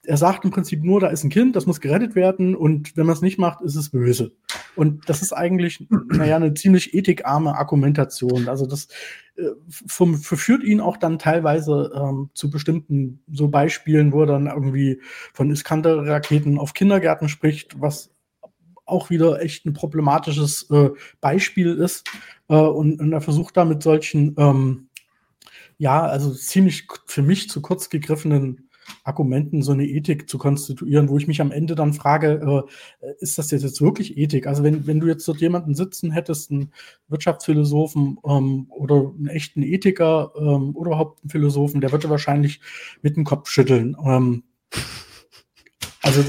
er 0.05 0.17
sagt 0.17 0.43
im 0.43 0.51
Prinzip 0.51 0.83
nur, 0.83 0.99
da 0.99 1.07
ist 1.07 1.23
ein 1.23 1.29
Kind, 1.29 1.55
das 1.55 1.65
muss 1.65 1.79
gerettet 1.79 2.15
werden 2.15 2.55
und 2.55 2.97
wenn 2.97 3.05
man 3.05 3.15
es 3.15 3.21
nicht 3.21 3.39
macht, 3.39 3.61
ist 3.61 3.75
es 3.75 3.89
böse. 3.89 4.33
Und 4.75 5.07
das 5.07 5.21
ist 5.21 5.31
eigentlich, 5.31 5.87
naja, 5.89 6.35
eine 6.35 6.53
ziemlich 6.53 6.93
ethikarme 6.93 7.55
Argumentation. 7.55 8.49
Also 8.49 8.65
das 8.65 8.87
äh, 9.35 9.43
verführt 9.87 10.63
ihn 10.63 10.81
auch 10.81 10.97
dann 10.97 11.19
teilweise 11.19 11.91
ähm, 11.95 12.29
zu 12.33 12.49
bestimmten 12.49 13.23
so 13.31 13.47
Beispielen, 13.47 14.11
wo 14.11 14.21
er 14.21 14.27
dann 14.27 14.47
irgendwie 14.47 15.01
von 15.33 15.49
Iskander-Raketen 15.49 16.57
auf 16.57 16.73
Kindergärten 16.73 17.29
spricht, 17.29 17.79
was 17.79 18.11
auch 18.85 19.09
wieder 19.09 19.41
echt 19.41 19.65
ein 19.65 19.73
problematisches 19.73 20.69
äh, 20.69 20.89
Beispiel 21.21 21.75
ist. 21.75 22.09
Äh, 22.49 22.55
und, 22.55 22.99
und 22.99 23.13
er 23.13 23.21
versucht 23.21 23.55
da 23.55 23.63
mit 23.63 23.81
solchen, 23.81 24.35
ähm, 24.37 24.89
ja, 25.77 26.01
also 26.01 26.33
ziemlich 26.33 26.87
für 27.05 27.21
mich 27.21 27.49
zu 27.49 27.61
kurz 27.61 27.89
gegriffenen 27.89 28.69
Argumenten 29.03 29.61
so 29.61 29.71
eine 29.71 29.85
Ethik 29.85 30.29
zu 30.29 30.37
konstituieren, 30.37 31.09
wo 31.09 31.17
ich 31.17 31.27
mich 31.27 31.41
am 31.41 31.51
Ende 31.51 31.75
dann 31.75 31.93
frage, 31.93 32.65
äh, 33.01 33.07
ist 33.19 33.37
das 33.37 33.51
jetzt, 33.51 33.63
jetzt 33.63 33.81
wirklich 33.81 34.17
Ethik? 34.17 34.47
Also 34.47 34.63
wenn, 34.63 34.87
wenn 34.87 34.99
du 34.99 35.07
jetzt 35.07 35.27
dort 35.27 35.41
jemanden 35.41 35.75
sitzen 35.75 36.11
hättest, 36.11 36.51
einen 36.51 36.71
Wirtschaftsphilosophen 37.07 38.17
ähm, 38.25 38.67
oder 38.69 39.11
einen 39.17 39.27
echten 39.27 39.63
Ethiker 39.63 40.31
ähm, 40.37 40.75
oder 40.75 40.91
überhaupt 40.91 41.23
einen 41.23 41.29
Philosophen, 41.29 41.81
der 41.81 41.91
würde 41.91 42.09
wahrscheinlich 42.09 42.61
mit 43.01 43.15
dem 43.15 43.23
Kopf 43.23 43.49
schütteln. 43.49 43.95
Ähm, 44.05 44.43
also 46.03 46.21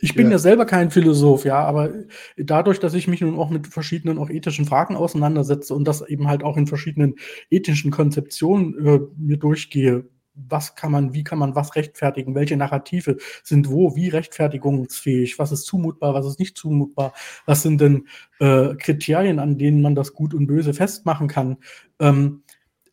ich 0.00 0.14
bin 0.14 0.26
ja. 0.26 0.32
ja. 0.32 0.38
selber 0.38 0.66
kein 0.66 0.90
Philosoph, 0.90 1.46
ja, 1.46 1.58
aber 1.64 1.90
dadurch, 2.36 2.78
dass 2.78 2.92
ich 2.92 3.08
mich 3.08 3.22
nun 3.22 3.38
auch 3.38 3.48
mit 3.48 3.66
verschiedenen 3.66 4.18
auch 4.18 4.28
ethischen 4.28 4.66
Fragen 4.66 4.96
auseinandersetze 4.96 5.74
und 5.74 5.88
das 5.88 6.06
eben 6.06 6.28
halt 6.28 6.44
auch 6.44 6.58
in 6.58 6.66
verschiedenen 6.66 7.14
ethischen 7.48 7.90
Konzeptionen 7.90 8.86
äh, 8.86 9.00
mir 9.16 9.38
durchgehe, 9.38 10.04
was 10.34 10.74
kann 10.74 10.92
man, 10.92 11.14
wie 11.14 11.24
kann 11.24 11.38
man 11.38 11.54
was 11.54 11.76
rechtfertigen, 11.76 12.34
welche 12.34 12.56
Narrative 12.56 13.16
sind 13.42 13.70
wo, 13.70 13.96
wie 13.96 14.08
rechtfertigungsfähig, 14.08 15.38
was 15.38 15.52
ist 15.52 15.66
zumutbar, 15.66 16.14
was 16.14 16.26
ist 16.26 16.38
nicht 16.38 16.58
zumutbar, 16.58 17.12
was 17.46 17.62
sind 17.62 17.80
denn 17.80 18.08
äh, 18.40 18.74
Kriterien, 18.74 19.38
an 19.38 19.58
denen 19.58 19.80
man 19.80 19.94
das 19.94 20.12
Gut 20.12 20.34
und 20.34 20.46
Böse 20.46 20.74
festmachen 20.74 21.28
kann. 21.28 21.58
Ähm, 22.00 22.42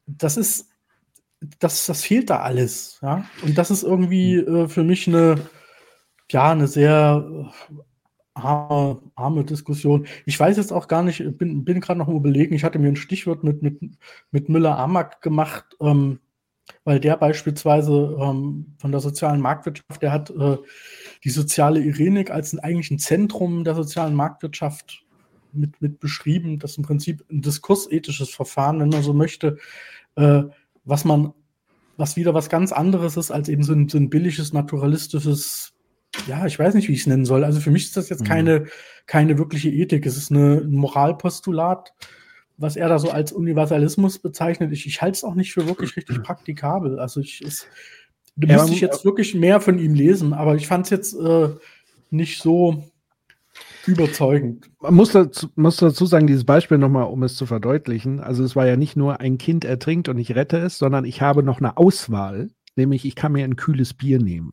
das 0.05 0.37
ist, 0.37 0.69
das, 1.59 1.85
das 1.85 2.03
fehlt 2.03 2.29
da 2.29 2.41
alles, 2.41 2.99
ja. 3.01 3.25
Und 3.43 3.57
das 3.57 3.71
ist 3.71 3.83
irgendwie 3.83 4.35
äh, 4.35 4.67
für 4.67 4.83
mich 4.83 5.07
eine, 5.07 5.49
ja, 6.29 6.51
eine 6.51 6.67
sehr 6.67 7.51
arme, 8.33 9.01
arme 9.15 9.43
Diskussion. 9.43 10.05
Ich 10.25 10.39
weiß 10.39 10.57
jetzt 10.57 10.71
auch 10.71 10.87
gar 10.87 11.03
nicht, 11.03 11.37
bin, 11.37 11.65
bin 11.65 11.81
gerade 11.81 11.99
noch 11.99 12.07
im 12.07 12.15
Überlegen, 12.15 12.53
ich 12.53 12.63
hatte 12.63 12.79
mir 12.79 12.89
ein 12.89 12.95
Stichwort 12.95 13.43
mit, 13.43 13.61
mit, 13.61 13.79
mit 14.31 14.49
Müller-Amack 14.49 15.21
gemacht, 15.21 15.75
ähm, 15.79 16.19
weil 16.83 16.99
der 16.99 17.17
beispielsweise 17.17 18.17
ähm, 18.19 18.73
von 18.77 18.91
der 18.91 19.01
sozialen 19.01 19.41
Marktwirtschaft, 19.41 20.01
der 20.01 20.11
hat 20.11 20.29
äh, 20.29 20.57
die 21.23 21.29
soziale 21.29 21.79
Irenik 21.79 22.31
als 22.31 22.53
ein, 22.53 22.59
eigentlich 22.59 22.91
ein 22.91 22.99
Zentrum 22.99 23.63
der 23.63 23.75
sozialen 23.75 24.15
Marktwirtschaft 24.15 25.03
mit, 25.53 25.81
mit 25.81 25.99
beschrieben, 25.99 26.59
dass 26.59 26.77
im 26.77 26.83
Prinzip 26.83 27.23
ein 27.29 27.41
diskursethisches 27.41 28.29
Verfahren, 28.29 28.79
wenn 28.79 28.89
man 28.89 29.03
so 29.03 29.13
möchte, 29.13 29.57
äh, 30.15 30.43
was 30.83 31.05
man, 31.05 31.33
was 31.97 32.15
wieder 32.15 32.33
was 32.33 32.49
ganz 32.49 32.71
anderes 32.71 33.17
ist 33.17 33.31
als 33.31 33.49
eben 33.49 33.63
so 33.63 33.73
ein, 33.73 33.89
so 33.89 33.97
ein 33.97 34.09
billiges, 34.09 34.53
naturalistisches, 34.53 35.73
ja, 36.27 36.45
ich 36.45 36.57
weiß 36.57 36.73
nicht, 36.73 36.87
wie 36.87 36.93
ich 36.93 37.01
es 37.01 37.07
nennen 37.07 37.25
soll. 37.25 37.43
Also 37.43 37.59
für 37.59 37.71
mich 37.71 37.85
ist 37.85 37.97
das 37.97 38.09
jetzt 38.09 38.21
Mhm. 38.21 38.27
keine, 38.27 38.65
keine 39.05 39.37
wirkliche 39.37 39.69
Ethik. 39.69 40.05
Es 40.05 40.17
ist 40.17 40.31
eine, 40.31 40.57
ein 40.57 40.73
Moralpostulat, 40.73 41.93
was 42.57 42.75
er 42.75 42.89
da 42.89 42.99
so 42.99 43.09
als 43.09 43.31
Universalismus 43.31 44.19
bezeichnet. 44.19 44.71
Ich, 44.71 44.85
ich 44.85 45.01
halte 45.01 45.15
es 45.15 45.23
auch 45.23 45.35
nicht 45.35 45.53
für 45.53 45.67
wirklich 45.67 45.95
richtig 45.95 46.21
praktikabel. 46.23 46.99
Also 46.99 47.19
ich 47.19 47.41
ist, 47.41 47.67
da 48.35 48.47
Ja, 48.47 48.57
müsste 48.57 48.73
ich 48.73 48.81
jetzt 48.81 49.05
wirklich 49.05 49.35
mehr 49.35 49.61
von 49.61 49.79
ihm 49.79 49.93
lesen, 49.93 50.33
aber 50.33 50.55
ich 50.55 50.67
fand 50.67 50.85
es 50.85 50.89
jetzt 50.91 51.13
äh, 51.13 51.49
nicht 52.09 52.41
so 52.41 52.83
überzeugend. 53.87 54.69
Man 54.79 54.93
muss 54.93 55.11
dazu, 55.11 55.49
muss 55.55 55.77
dazu 55.77 56.05
sagen, 56.05 56.27
dieses 56.27 56.45
Beispiel 56.45 56.77
nochmal, 56.77 57.05
um 57.05 57.23
es 57.23 57.35
zu 57.35 57.45
verdeutlichen. 57.45 58.19
Also 58.19 58.43
es 58.43 58.55
war 58.55 58.67
ja 58.67 58.77
nicht 58.77 58.95
nur 58.95 59.19
ein 59.19 59.37
Kind 59.37 59.65
ertrinkt 59.65 60.07
und 60.09 60.17
ich 60.17 60.35
rette 60.35 60.57
es, 60.57 60.77
sondern 60.77 61.05
ich 61.05 61.21
habe 61.21 61.43
noch 61.43 61.59
eine 61.59 61.77
Auswahl, 61.77 62.49
nämlich 62.75 63.05
ich 63.05 63.15
kann 63.15 63.31
mir 63.31 63.43
ein 63.43 63.55
kühles 63.55 63.93
Bier 63.93 64.19
nehmen. 64.19 64.51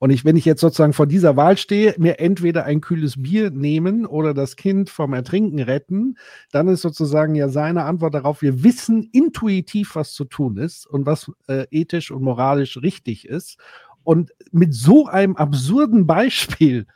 Und 0.00 0.08
ich, 0.08 0.24
wenn 0.24 0.36
ich 0.36 0.46
jetzt 0.46 0.62
sozusagen 0.62 0.94
vor 0.94 1.06
dieser 1.06 1.36
Wahl 1.36 1.58
stehe, 1.58 1.94
mir 1.98 2.20
entweder 2.20 2.64
ein 2.64 2.80
kühles 2.80 3.22
Bier 3.22 3.50
nehmen 3.50 4.06
oder 4.06 4.32
das 4.32 4.56
Kind 4.56 4.88
vom 4.88 5.12
Ertrinken 5.12 5.60
retten, 5.60 6.16
dann 6.50 6.68
ist 6.68 6.80
sozusagen 6.80 7.34
ja 7.34 7.50
seine 7.50 7.84
Antwort 7.84 8.14
darauf, 8.14 8.40
wir 8.40 8.64
wissen 8.64 9.10
intuitiv, 9.12 9.96
was 9.96 10.14
zu 10.14 10.24
tun 10.24 10.56
ist 10.56 10.86
und 10.86 11.04
was 11.04 11.30
äh, 11.48 11.66
ethisch 11.70 12.10
und 12.10 12.22
moralisch 12.22 12.78
richtig 12.78 13.28
ist. 13.28 13.58
Und 14.02 14.32
mit 14.52 14.72
so 14.72 15.06
einem 15.06 15.36
absurden 15.36 16.06
Beispiel 16.06 16.86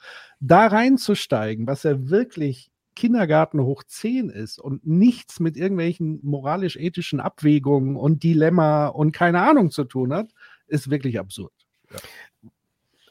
da 0.40 0.66
reinzusteigen, 0.66 1.66
was 1.66 1.82
ja 1.82 2.08
wirklich 2.08 2.70
Kindergarten 2.96 3.60
hoch 3.60 3.82
10 3.82 4.30
ist 4.30 4.58
und 4.58 4.86
nichts 4.86 5.40
mit 5.40 5.58
irgendwelchen 5.58 6.20
moralisch-ethischen 6.22 7.20
Abwägungen 7.20 7.96
und 7.96 8.22
Dilemma 8.22 8.86
und 8.86 9.12
keine 9.12 9.42
Ahnung 9.42 9.70
zu 9.70 9.84
tun 9.84 10.14
hat, 10.14 10.30
ist 10.68 10.88
wirklich 10.88 11.18
absurd. 11.18 11.52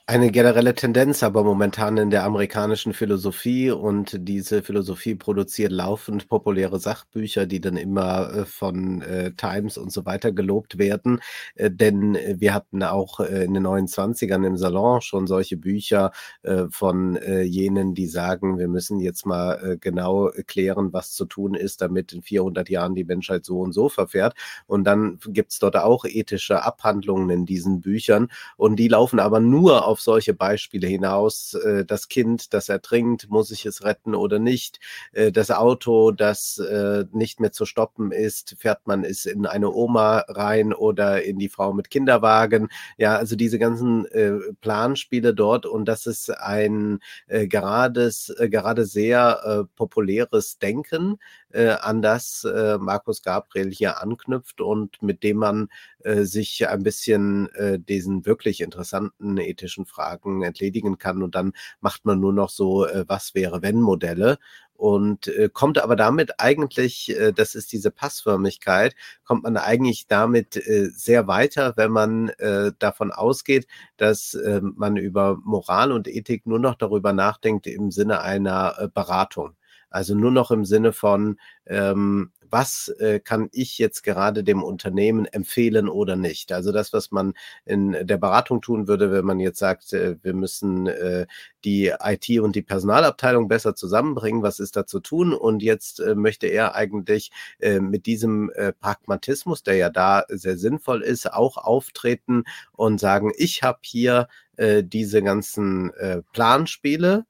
Eine 0.06 0.32
generelle 0.32 0.76
Tendenz 0.76 1.24
aber 1.24 1.46
momentan 1.46 1.96
in 1.96 2.10
der 2.10 2.26
amerikanischen 2.26 2.92
Philosophie 2.92 3.72
und 3.72 4.18
diese 4.28 4.62
Philosophie 4.62 5.16
produziert 5.16 5.72
laufend 5.72 6.28
populäre 6.28 6.78
Sachbücher, 6.78 7.46
die 7.46 7.62
dann 7.62 7.78
immer 7.78 8.34
äh, 8.34 8.46
von 8.46 9.02
äh, 9.02 9.32
Times 9.32 9.78
und 9.78 9.94
so 9.94 10.06
weiter 10.06 10.34
gelobt 10.34 10.78
werden. 10.78 11.22
Äh, 11.56 11.72
denn 11.72 12.18
wir 12.36 12.54
hatten 12.54 12.84
auch 12.84 13.22
äh, 13.22 13.46
in 13.46 13.54
den 13.54 13.66
29ern 13.66 14.46
im 14.46 14.58
Salon 14.58 15.00
schon 15.00 15.26
solche 15.26 15.56
Bücher 15.56 16.12
äh, 16.42 16.66
von 16.70 17.16
äh, 17.16 17.44
jenen, 17.44 17.96
die 17.96 18.08
sagen, 18.08 18.58
wir 18.58 18.68
müssen 18.68 19.00
jetzt 19.00 19.26
mal 19.26 19.78
genau 19.80 20.32
klären, 20.48 20.92
was 20.92 21.14
zu 21.14 21.24
tun 21.24 21.54
ist, 21.56 21.82
damit 21.82 22.12
in 22.12 22.24
400 22.24 22.68
Jahren 22.68 22.94
die 22.94 23.06
Menschheit 23.06 23.46
so 23.46 23.62
und 23.62 23.72
so 23.72 23.88
verfährt. 23.88 24.36
Und 24.68 24.84
dann 24.84 25.20
gibt's 25.28 25.60
dort 25.60 25.78
auch 25.78 26.04
ethische 26.04 26.62
Abhandlungen 26.64 27.30
in 27.30 27.46
diesen 27.46 27.80
Büchern 27.80 28.28
und 28.58 28.76
die 28.76 28.90
laufen 28.90 29.20
aber 29.20 29.40
nur 29.40 29.88
auf 29.88 29.93
solche 30.00 30.34
Beispiele 30.34 30.88
hinaus. 30.88 31.54
Äh, 31.56 31.86
Das 31.86 32.08
Kind, 32.08 32.54
das 32.54 32.70
ertrinkt, 32.70 33.30
muss 33.30 33.52
ich 33.52 33.66
es 33.66 33.84
retten 33.84 34.16
oder 34.16 34.40
nicht? 34.40 34.80
Äh, 35.12 35.32
Das 35.32 35.52
Auto, 35.52 36.12
das 36.12 36.58
äh, 36.60 37.06
nicht 37.12 37.40
mehr 37.40 37.52
zu 37.52 37.66
stoppen 37.66 38.12
ist, 38.12 38.56
fährt 38.60 38.86
man 38.88 39.04
es 39.04 39.26
in 39.26 39.46
eine 39.46 39.72
Oma 39.72 40.20
rein 40.28 40.74
oder 40.74 41.24
in 41.24 41.40
die 41.40 41.50
Frau 41.50 41.74
mit 41.74 41.90
Kinderwagen? 41.90 42.70
Ja, 42.98 43.16
also 43.18 43.36
diese 43.36 43.60
ganzen 43.60 44.06
äh, 44.08 44.34
Planspiele 44.62 45.34
dort 45.34 45.66
und 45.66 45.86
das 45.86 46.06
ist 46.08 46.30
ein 46.30 47.00
äh, 47.28 47.48
gerades, 47.48 48.30
äh, 48.40 48.50
gerade 48.50 48.86
sehr 48.86 49.42
äh, 49.70 49.76
populäres 49.76 50.58
Denken, 50.60 51.18
äh, 51.54 51.70
an 51.70 52.02
das 52.02 52.44
äh, 52.44 52.78
Markus 52.78 53.22
Gabriel 53.22 53.72
hier 53.72 54.02
anknüpft 54.02 54.62
und 54.62 55.02
mit 55.02 55.24
dem 55.24 55.38
man 55.38 55.70
äh, 56.04 56.24
sich 56.24 56.68
ein 56.68 56.84
bisschen 56.84 57.50
äh, 57.56 57.80
diesen 57.80 58.26
wirklich 58.26 58.62
interessanten 58.62 59.38
ethischen 59.38 59.86
Fragen 59.86 60.44
entledigen 60.44 60.98
kann. 60.98 61.24
Und 61.24 61.36
dann 61.36 61.54
macht 61.80 62.06
man 62.06 62.20
nur 62.20 62.34
noch 62.34 62.50
so 62.50 62.86
äh, 62.86 63.06
Was 63.08 63.34
wäre 63.36 63.62
wenn 63.62 63.80
Modelle 63.82 64.38
und 64.76 65.28
äh, 65.28 65.50
kommt 65.52 65.78
aber 65.78 65.96
damit 65.96 66.40
eigentlich, 66.42 67.18
äh, 67.18 67.32
das 67.32 67.56
ist 67.56 67.72
diese 67.72 67.92
Passförmigkeit, 67.92 68.96
kommt 69.24 69.44
man 69.44 69.56
eigentlich 69.56 70.08
damit 70.08 70.58
äh, 70.58 70.90
sehr 70.94 71.28
weiter, 71.28 71.74
wenn 71.78 71.92
man 71.92 72.30
äh, 72.30 72.72
davon 72.80 73.12
ausgeht, 73.12 73.68
dass 73.98 74.34
äh, 74.34 74.60
man 74.62 74.98
über 74.98 75.38
Moral 75.44 75.92
und 75.92 76.08
Ethik 76.08 76.46
nur 76.46 76.60
noch 76.60 76.76
darüber 76.76 77.14
nachdenkt 77.14 77.68
im 77.68 77.92
Sinne 77.92 78.22
einer 78.22 78.76
äh, 78.78 78.88
Beratung. 78.90 79.56
Also 79.94 80.16
nur 80.16 80.32
noch 80.32 80.50
im 80.50 80.66
Sinne 80.66 80.92
von, 80.92 81.38
ähm, 81.68 82.32
was 82.50 82.88
äh, 83.00 83.20
kann 83.20 83.50
ich 83.52 83.78
jetzt 83.78 84.04
gerade 84.04 84.44
dem 84.44 84.64
Unternehmen 84.64 85.26
empfehlen 85.26 85.88
oder 85.88 86.16
nicht? 86.16 86.52
Also 86.52 86.72
das, 86.72 86.94
was 86.94 87.12
man 87.12 87.34
in 87.66 87.92
der 88.02 88.18
Beratung 88.18 88.62
tun 88.62 88.88
würde, 88.88 89.12
wenn 89.12 89.26
man 89.26 89.40
jetzt 89.40 89.60
sagt, 89.60 89.94
äh, 89.94 90.18
wir 90.24 90.34
müssen 90.34 90.88
äh, 90.88 91.28
die 91.64 91.94
IT 92.00 92.40
und 92.40 92.56
die 92.56 92.62
Personalabteilung 92.64 93.48
besser 93.48 93.76
zusammenbringen, 93.76 94.42
was 94.42 94.60
ist 94.60 94.76
da 94.76 94.86
zu 94.88 95.00
tun? 95.00 95.34
Und 95.34 95.62
jetzt 95.62 96.00
äh, 96.00 96.16
möchte 96.16 96.48
er 96.48 96.74
eigentlich 96.76 97.32
äh, 97.60 97.80
mit 97.80 98.08
diesem 98.08 98.52
äh, 98.52 98.74
Pragmatismus, 98.74 99.62
der 99.62 99.76
ja 99.76 99.90
da 99.92 100.24
sehr 100.28 100.58
sinnvoll 100.58 101.04
ist, 101.04 101.32
auch 101.32 101.58
auftreten 101.58 102.46
und 102.72 103.00
sagen, 103.00 103.32
ich 103.36 103.62
habe 103.62 103.80
hier 103.84 104.28
äh, 104.58 104.84
diese 104.84 105.22
ganzen 105.22 105.92
äh, 105.96 106.22
Planspiele, 106.34 107.26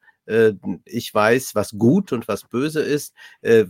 ich 0.86 1.14
weiß, 1.14 1.56
was 1.56 1.72
gut 1.78 2.14
und 2.14 2.28
was 2.28 2.44
böse 2.44 2.82
ist. 2.82 3.14
Äh, 3.42 3.66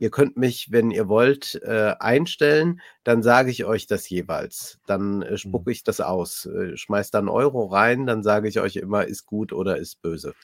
Ihr 0.00 0.10
könnt 0.10 0.36
mich, 0.36 0.70
wenn 0.70 0.92
ihr 0.92 1.08
wollt, 1.08 1.60
äh, 1.64 1.94
einstellen, 1.98 2.80
dann 3.02 3.22
sage 3.24 3.50
ich 3.50 3.64
euch 3.64 3.88
das 3.88 4.08
jeweils. 4.08 4.78
Dann 4.86 5.22
äh, 5.22 5.36
spucke 5.36 5.72
ich 5.72 5.82
das 5.82 6.00
aus. 6.00 6.46
Äh, 6.46 6.76
schmeißt 6.76 7.12
dann 7.12 7.28
Euro 7.28 7.66
rein, 7.66 8.06
dann 8.06 8.22
sage 8.22 8.48
ich 8.48 8.60
euch 8.60 8.76
immer, 8.76 9.06
ist 9.06 9.26
gut 9.26 9.52
oder 9.52 9.76
ist 9.76 10.00
böse. 10.00 10.34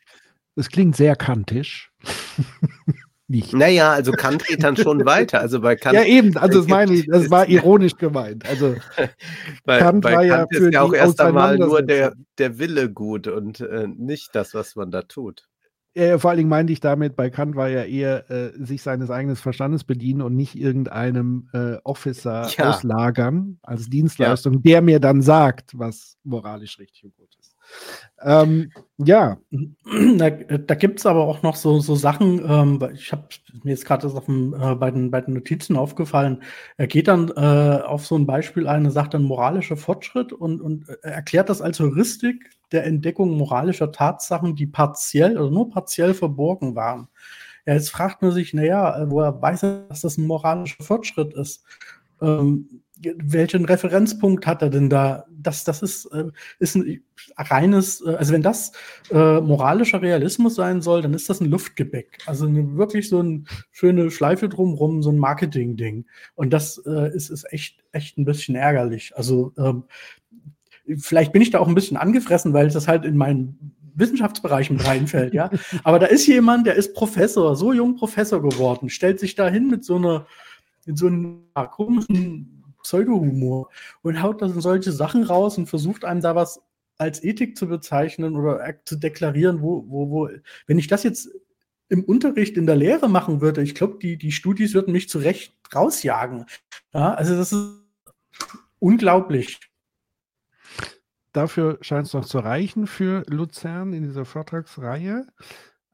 Das 0.57 0.69
klingt 0.69 0.97
sehr 0.97 1.15
kantisch. 1.15 1.93
Nicht. 3.35 3.53
Naja, 3.53 3.91
also 3.91 4.13
Kant 4.13 4.47
geht 4.47 4.63
dann 4.63 4.77
schon 4.77 5.05
weiter. 5.05 5.41
Also 5.41 5.61
bei 5.61 5.75
Kant, 5.75 5.97
ja, 5.97 6.05
eben, 6.05 6.37
also 6.37 6.61
das 6.61 6.69
meine 6.69 6.95
ich, 6.95 7.09
das 7.09 7.31
war 7.31 7.49
ironisch 7.49 7.97
gemeint. 7.97 8.49
Also 8.49 8.77
bei, 9.65 9.81
Kant 9.81 10.03
bei 10.03 10.15
war 10.15 10.23
ja 10.23 10.37
Kant 10.37 10.55
für 10.55 10.67
ist 10.69 10.73
ja 10.73 10.83
auch 10.83 10.95
erst 10.95 11.21
einmal 11.21 11.59
nur 11.59 11.83
der, 11.83 12.15
der 12.39 12.61
Wille 12.61 12.93
gut 12.93 13.27
und 13.27 13.59
äh, 13.59 13.89
nicht 13.89 14.37
das, 14.37 14.55
was 14.55 14.77
man 14.77 14.93
da 14.93 15.03
tut. 15.03 15.49
Ja, 15.97 16.17
vor 16.19 16.31
allen 16.31 16.39
Dingen 16.39 16.49
meinte 16.49 16.73
ich 16.73 16.79
damit, 16.79 17.17
bei 17.17 17.29
Kant 17.29 17.57
war 17.57 17.69
ja 17.69 17.83
eher 17.83 18.31
äh, 18.31 18.53
sich 18.57 18.83
seines 18.83 19.11
eigenen 19.11 19.35
Verstandes 19.35 19.83
bedienen 19.83 20.23
und 20.23 20.37
nicht 20.37 20.55
irgendeinem 20.55 21.49
äh, 21.53 21.77
Officer 21.83 22.49
Ja. 22.57 22.71
auslagern 22.71 23.59
als 23.63 23.91
Dienstleistung, 23.91 24.63
der 24.63 24.81
mir 24.81 25.01
dann 25.01 25.23
sagt, 25.23 25.73
was 25.77 26.19
moralisch 26.23 26.79
richtig 26.79 27.05
und 27.05 27.17
gut 27.17 27.35
ist. 27.41 27.44
Ähm, 28.23 28.71
ja, 28.99 29.39
Da, 30.19 30.31
da 30.31 30.75
gibt 30.75 30.99
es 31.01 31.07
aber 31.07 31.25
auch 31.25 31.43
noch 31.43 31.57
so, 31.57 31.81
so 31.81 31.95
Sachen, 31.95 32.41
ähm, 32.49 32.89
ich 32.95 33.13
habe 33.13 33.25
mir 33.63 33.71
jetzt 33.71 33.85
gerade 33.85 34.07
äh, 34.07 34.75
bei, 34.77 34.91
den, 34.91 35.11
bei 35.11 35.21
den 35.21 35.35
Notizen 35.35 35.77
aufgefallen. 35.77 36.43
Er 36.77 36.87
geht 36.87 37.09
dann 37.09 37.31
äh, 37.31 37.83
auf 37.83 38.07
so 38.07 38.17
ein 38.17 38.27
Beispiel 38.27 38.67
ein 38.67 38.91
sagt 38.91 39.15
dann 39.15 39.25
moralischer 39.25 39.77
Fortschritt 39.77 40.33
und, 40.33 40.61
und 40.61 40.89
äh, 40.89 40.97
erklärt 41.03 41.49
das 41.49 41.61
als 41.61 41.81
Heuristik 41.81 42.51
der 42.73 42.85
Entdeckung 42.87 43.37
moralischer 43.37 43.93
Tatsachen, 43.93 44.57
die 44.57 44.67
partiell 44.67 45.37
oder 45.39 45.51
nur 45.51 45.71
partiell 45.71 46.15
verborgen 46.15 46.75
waren. 46.75 47.09
Ja, 47.67 47.75
jetzt 47.75 47.91
fragt 47.91 48.23
man 48.23 48.33
sich, 48.33 48.55
naja, 48.55 49.03
äh, 49.03 49.11
woher 49.11 49.41
weiß 49.41 49.63
er, 49.65 49.87
dass 49.89 50.03
das 50.03 50.19
ein 50.19 50.27
moralischer 50.27 50.83
Fortschritt 50.83 51.35
ist? 51.35 51.65
Ähm, 52.21 52.84
welchen 52.97 53.65
Referenzpunkt 53.65 54.47
hat 54.47 54.63
er 54.63 54.71
denn 54.71 54.89
da? 54.89 55.27
Das, 55.31 55.65
das 55.65 55.83
ist, 55.83 56.07
äh, 56.07 56.27
ist 56.59 56.77
ein 56.77 57.03
reines, 57.37 58.01
äh, 58.01 58.15
also 58.15 58.33
wenn 58.33 58.43
das 58.43 58.73
äh, 59.11 59.41
moralischer 59.41 60.01
Realismus 60.01 60.55
sein 60.55 60.81
soll, 60.81 61.03
dann 61.03 61.15
ist 61.15 61.29
das 61.29 61.41
ein 61.41 61.51
Luftgebäck. 61.51 62.19
Also 62.27 62.47
eine, 62.47 62.77
wirklich 62.77 63.09
so 63.09 63.19
eine 63.19 63.45
schöne 63.73 64.11
Schleife 64.11 64.49
drumrum, 64.49 65.03
so 65.03 65.11
ein 65.11 65.19
Marketing-Ding. 65.19 66.07
Und 66.35 66.53
das 66.53 66.81
äh, 66.87 67.15
ist, 67.15 67.31
ist 67.31 67.53
echt, 67.53 67.85
echt 67.93 68.17
ein 68.17 68.25
bisschen 68.25 68.55
ärgerlich. 68.55 69.13
Also 69.17 69.53
ähm, 69.59 69.85
vielleicht 70.97 71.33
bin 71.33 71.43
ich 71.43 71.51
da 71.51 71.59
auch 71.59 71.69
ein 71.69 71.75
bisschen 71.75 71.97
angefressen, 71.97 72.53
weil 72.53 72.69
das 72.69 72.87
halt 72.87 73.05
in 73.05 73.17
meinen 73.17 73.75
Wissenschaftsbereich 73.97 74.71
mit 74.71 74.85
reinfällt, 74.85 75.35
ja. 75.35 75.51
Aber 75.85 75.99
da 75.99 76.07
ist 76.07 76.27
jemand, 76.27 76.67
der 76.67 76.75
ist 76.75 76.95
Professor, 76.95 77.55
so 77.57 77.73
jung 77.73 77.97
Professor 77.97 78.43
geworden, 78.43 78.89
stellt 78.89 79.21
sich 79.21 79.35
da 79.35 79.49
hin 79.49 79.69
mit 79.69 79.85
so 79.85 79.97
einer, 79.97 80.27
mit 80.85 80.99
so 80.99 81.07
einem 81.07 81.45
ja, 81.57 81.67
komischen 81.67 82.54
Pseudohumor 82.85 83.71
und 84.03 84.23
haut 84.23 84.41
da 84.41 84.49
solche 84.49 84.93
Sachen 84.93 85.25
raus 85.25 85.59
und 85.59 85.67
versucht 85.67 86.05
einem 86.05 86.21
da 86.21 86.37
was 86.37 86.63
als 86.99 87.25
Ethik 87.25 87.57
zu 87.57 87.67
bezeichnen 87.67 88.37
oder 88.37 88.65
äh, 88.67 88.75
zu 88.85 88.97
deklarieren, 88.97 89.61
wo, 89.61 89.85
wo, 89.89 90.11
wo, 90.11 90.31
wenn 90.67 90.79
ich 90.79 90.87
das 90.87 91.03
jetzt 91.03 91.29
im 91.89 92.05
Unterricht 92.05 92.57
in 92.57 92.67
der 92.67 92.77
Lehre 92.77 93.09
machen 93.09 93.41
würde, 93.41 93.63
ich 93.63 93.75
glaube, 93.75 93.99
die, 94.01 94.17
die 94.17 94.33
Studis 94.33 94.75
würden 94.75 94.93
mich 94.93 95.09
zu 95.09 95.19
Recht 95.19 95.55
rausjagen. 95.75 96.47
Ja, 96.93 97.15
also 97.15 97.37
das 97.37 97.53
ist 97.53 97.83
unglaublich. 98.79 99.61
dafür 101.33 101.79
scheint 101.81 102.07
es 102.07 102.15
noch 102.15 102.25
zu 102.25 102.39
reichen 102.39 102.87
für 102.87 103.25
Luzern 103.29 103.93
in 103.93 104.05
dieser 104.05 104.25
Vortragsreihe. 104.25 105.27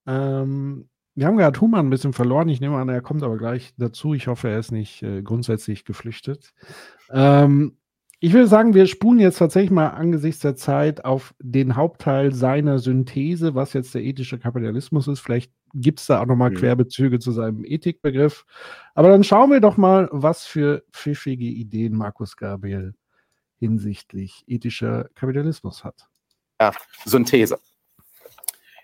Ähm, 0.06 0.88
wir 1.20 1.26
haben 1.26 1.36
gerade 1.36 1.60
Human 1.60 1.84
ein 1.84 1.90
bisschen 1.90 2.14
verloren. 2.14 2.48
Ich 2.48 2.62
nehme 2.62 2.78
an, 2.78 2.88
er 2.88 3.02
kommt 3.02 3.22
aber 3.22 3.36
gleich 3.36 3.74
dazu. 3.76 4.14
Ich 4.14 4.26
hoffe, 4.26 4.48
er 4.48 4.58
ist 4.58 4.72
nicht 4.72 5.02
äh, 5.02 5.20
grundsätzlich 5.20 5.84
geflüchtet. 5.84 6.54
Ähm, 7.10 7.76
ich 8.20 8.32
würde 8.32 8.46
sagen, 8.46 8.72
wir 8.72 8.86
spulen 8.86 9.18
jetzt 9.18 9.36
tatsächlich 9.36 9.70
mal 9.70 9.88
angesichts 9.88 10.40
der 10.40 10.56
Zeit 10.56 11.04
auf 11.04 11.34
den 11.38 11.76
Hauptteil 11.76 12.32
seiner 12.32 12.78
Synthese, 12.78 13.54
was 13.54 13.74
jetzt 13.74 13.94
der 13.94 14.02
ethische 14.02 14.38
Kapitalismus 14.38 15.08
ist. 15.08 15.20
Vielleicht 15.20 15.52
gibt 15.74 16.00
es 16.00 16.06
da 16.06 16.22
auch 16.22 16.26
nochmal 16.26 16.52
Mhm. 16.52 16.54
Querbezüge 16.54 17.18
zu 17.18 17.32
seinem 17.32 17.66
Ethikbegriff. 17.66 18.46
Aber 18.94 19.10
dann 19.10 19.22
schauen 19.22 19.50
wir 19.50 19.60
doch 19.60 19.76
mal, 19.76 20.08
was 20.12 20.46
für 20.46 20.84
pfiffige 20.90 21.44
Ideen 21.44 21.94
Markus 21.94 22.34
Gabriel 22.38 22.94
hinsichtlich 23.58 24.42
ethischer 24.46 25.10
Kapitalismus 25.14 25.84
hat. 25.84 26.08
Synthese. 27.04 27.58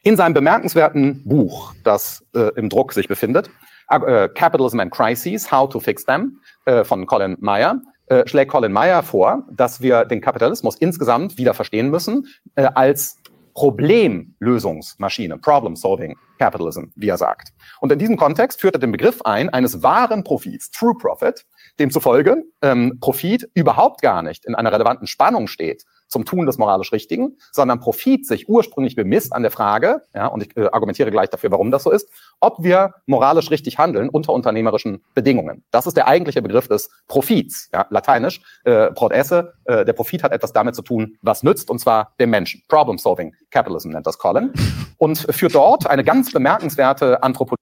In 0.07 0.17
seinem 0.17 0.35
bemerkenswerten 0.35 1.25
Buch, 1.25 1.75
das 1.83 2.25
äh, 2.33 2.53
im 2.55 2.69
Druck 2.69 2.93
sich 2.93 3.09
befindet, 3.09 3.51
äh, 3.91 4.29
Capitalism 4.29 4.79
and 4.79 4.93
Crises, 4.93 5.51
How 5.51 5.69
to 5.69 5.81
Fix 5.81 6.05
Them, 6.05 6.39
äh, 6.65 6.85
von 6.85 7.07
Colin 7.07 7.37
Meyer, 7.41 7.81
äh, 8.07 8.25
schlägt 8.29 8.53
Colin 8.53 8.71
Meyer 8.71 9.03
vor, 9.03 9.43
dass 9.51 9.81
wir 9.81 10.05
den 10.05 10.21
Kapitalismus 10.21 10.77
insgesamt 10.77 11.39
wieder 11.39 11.55
verstehen 11.55 11.91
müssen 11.91 12.29
äh, 12.55 12.69
als 12.77 13.17
Problemlösungsmaschine, 13.55 15.39
Problem-Solving 15.39 16.17
Capitalism, 16.39 16.85
wie 16.95 17.09
er 17.09 17.19
sagt. 17.19 17.49
Und 17.81 17.91
in 17.91 17.99
diesem 17.99 18.17
Kontext 18.17 18.61
führt 18.61 18.77
er 18.77 18.81
den 18.81 18.93
Begriff 18.93 19.23
ein 19.23 19.49
eines 19.49 19.83
wahren 19.83 20.23
Profits, 20.23 20.71
True 20.71 20.95
Profit, 20.97 21.45
demzufolge 21.81 22.45
ähm, 22.63 22.99
Profit 23.01 23.49
überhaupt 23.55 24.03
gar 24.03 24.23
nicht 24.23 24.45
in 24.45 24.55
einer 24.55 24.71
relevanten 24.71 25.09
Spannung 25.09 25.49
steht 25.49 25.83
zum 26.09 26.25
Tun 26.25 26.47
des 26.47 26.59
moralisch 26.59 26.93
Richtigen, 26.93 27.37
sondern 27.53 27.81
Profit 27.81 28.27
sich 28.27 28.49
ursprünglich 28.49 28.97
bemisst 28.97 29.33
an 29.33 29.43
der 29.43 29.51
Frage, 29.51 30.03
ja, 30.15 30.27
und 30.27 30.43
ich 30.43 30.57
äh, 30.57 30.69
argumentiere 30.73 31.11
gleich 31.11 31.31
dafür, 31.31 31.51
warum 31.51 31.71
das 31.71 31.83
so 31.83 31.91
ist, 31.91 32.09
ob 32.41 32.63
wir 32.63 32.95
moralisch 33.07 33.51
richtig 33.51 33.79
handeln 33.79 34.09
unter 34.09 34.33
unternehmerischen 34.33 35.03
Bedingungen. 35.15 35.65
Das 35.71 35.87
ist 35.87 35.97
der 35.97 36.09
eigentliche 36.09 36.43
Begriff 36.43 36.69
des 36.69 36.91
Profits, 37.09 37.69
ja, 37.73 37.87
lateinisch, 37.91 38.41
äh, 38.65 38.91
prod 38.93 39.13
esse, 39.13 39.55
äh, 39.65 39.85
der 39.85 39.93
Profit 39.93 40.23
hat 40.23 40.33
etwas 40.33 40.53
damit 40.53 40.75
zu 40.75 40.83
tun, 40.83 41.17
was 41.23 41.43
nützt, 41.43 41.71
und 41.71 41.79
zwar 41.79 42.15
dem 42.21 42.31
Menschen. 42.31 42.63
Problem-Solving 42.69 43.35
Capitalism 43.51 43.91
nennt 43.91 44.07
das 44.07 44.19
Colin. 44.19 44.53
Und 44.99 45.19
führt 45.19 45.55
dort 45.55 45.87
eine 45.87 46.05
ganz 46.05 46.33
bemerkenswerte 46.33 47.23
Anthropologie 47.23 47.57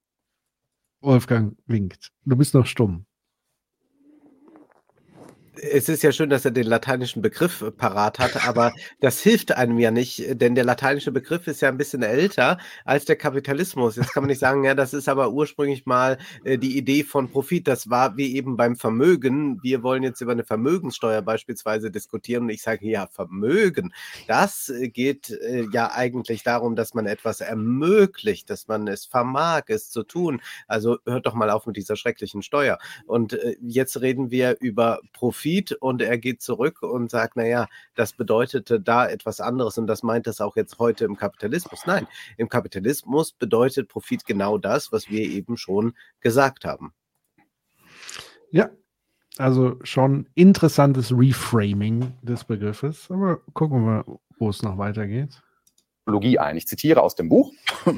Wolfgang 1.04 1.56
winkt. 1.66 2.10
Du 2.24 2.36
bist 2.36 2.54
noch 2.54 2.66
stumm. 2.66 3.06
Es 5.72 5.88
ist 5.88 6.02
ja 6.02 6.12
schön, 6.12 6.28
dass 6.28 6.44
er 6.44 6.50
den 6.50 6.66
lateinischen 6.66 7.22
Begriff 7.22 7.62
äh, 7.62 7.70
parat 7.70 8.18
hat, 8.18 8.46
aber 8.46 8.72
das 9.00 9.20
hilft 9.20 9.52
einem 9.52 9.78
ja 9.78 9.90
nicht, 9.90 10.40
denn 10.40 10.54
der 10.54 10.64
lateinische 10.64 11.10
Begriff 11.10 11.46
ist 11.46 11.62
ja 11.62 11.68
ein 11.68 11.78
bisschen 11.78 12.02
älter 12.02 12.58
als 12.84 13.06
der 13.06 13.16
Kapitalismus. 13.16 13.96
Jetzt 13.96 14.12
kann 14.12 14.24
man 14.24 14.28
nicht 14.28 14.40
sagen, 14.40 14.64
ja, 14.64 14.74
das 14.74 14.92
ist 14.92 15.08
aber 15.08 15.30
ursprünglich 15.30 15.86
mal 15.86 16.18
äh, 16.44 16.58
die 16.58 16.76
Idee 16.76 17.02
von 17.02 17.30
Profit. 17.30 17.66
Das 17.66 17.88
war 17.88 18.16
wie 18.16 18.36
eben 18.36 18.56
beim 18.56 18.76
Vermögen. 18.76 19.62
Wir 19.62 19.82
wollen 19.82 20.02
jetzt 20.02 20.20
über 20.20 20.32
eine 20.32 20.44
Vermögenssteuer 20.44 21.22
beispielsweise 21.22 21.90
diskutieren 21.90 22.44
und 22.44 22.50
ich 22.50 22.62
sage, 22.62 22.86
ja, 22.86 23.06
Vermögen. 23.06 23.94
Das 24.26 24.68
äh, 24.68 24.88
geht 24.88 25.30
äh, 25.30 25.66
ja 25.72 25.92
eigentlich 25.92 26.42
darum, 26.42 26.76
dass 26.76 26.94
man 26.94 27.06
etwas 27.06 27.40
ermöglicht, 27.40 28.50
dass 28.50 28.68
man 28.68 28.86
es 28.88 29.06
vermag, 29.06 29.62
es 29.68 29.90
zu 29.90 30.02
tun. 30.02 30.42
Also 30.66 30.98
hört 31.06 31.26
doch 31.26 31.34
mal 31.34 31.50
auf 31.50 31.66
mit 31.66 31.76
dieser 31.76 31.96
schrecklichen 31.96 32.42
Steuer. 32.42 32.78
Und 33.06 33.32
äh, 33.32 33.56
jetzt 33.62 34.00
reden 34.00 34.30
wir 34.30 34.56
über 34.60 35.00
Profit 35.12 35.53
und 35.80 36.02
er 36.02 36.18
geht 36.18 36.42
zurück 36.42 36.82
und 36.82 37.10
sagt, 37.10 37.36
naja, 37.36 37.68
das 37.94 38.12
bedeutete 38.12 38.80
da 38.80 39.06
etwas 39.08 39.40
anderes 39.40 39.78
und 39.78 39.86
das 39.86 40.02
meint 40.02 40.26
das 40.26 40.40
auch 40.40 40.56
jetzt 40.56 40.78
heute 40.78 41.04
im 41.04 41.16
Kapitalismus. 41.16 41.86
Nein, 41.86 42.06
im 42.36 42.48
Kapitalismus 42.48 43.32
bedeutet 43.32 43.88
Profit 43.88 44.24
genau 44.24 44.58
das, 44.58 44.92
was 44.92 45.08
wir 45.08 45.22
eben 45.22 45.56
schon 45.56 45.94
gesagt 46.20 46.64
haben. 46.64 46.92
Ja, 48.50 48.70
also 49.38 49.80
schon 49.82 50.28
interessantes 50.34 51.10
Reframing 51.10 52.12
des 52.22 52.44
Begriffes. 52.44 53.10
Aber 53.10 53.40
gucken 53.52 53.84
wir 53.84 53.90
mal, 53.90 54.04
wo 54.38 54.48
es 54.48 54.62
noch 54.62 54.78
weitergeht. 54.78 55.42
ein. 56.06 56.56
Ich 56.56 56.66
zitiere 56.66 57.02
aus 57.02 57.14
dem 57.14 57.28
Buch. 57.28 57.52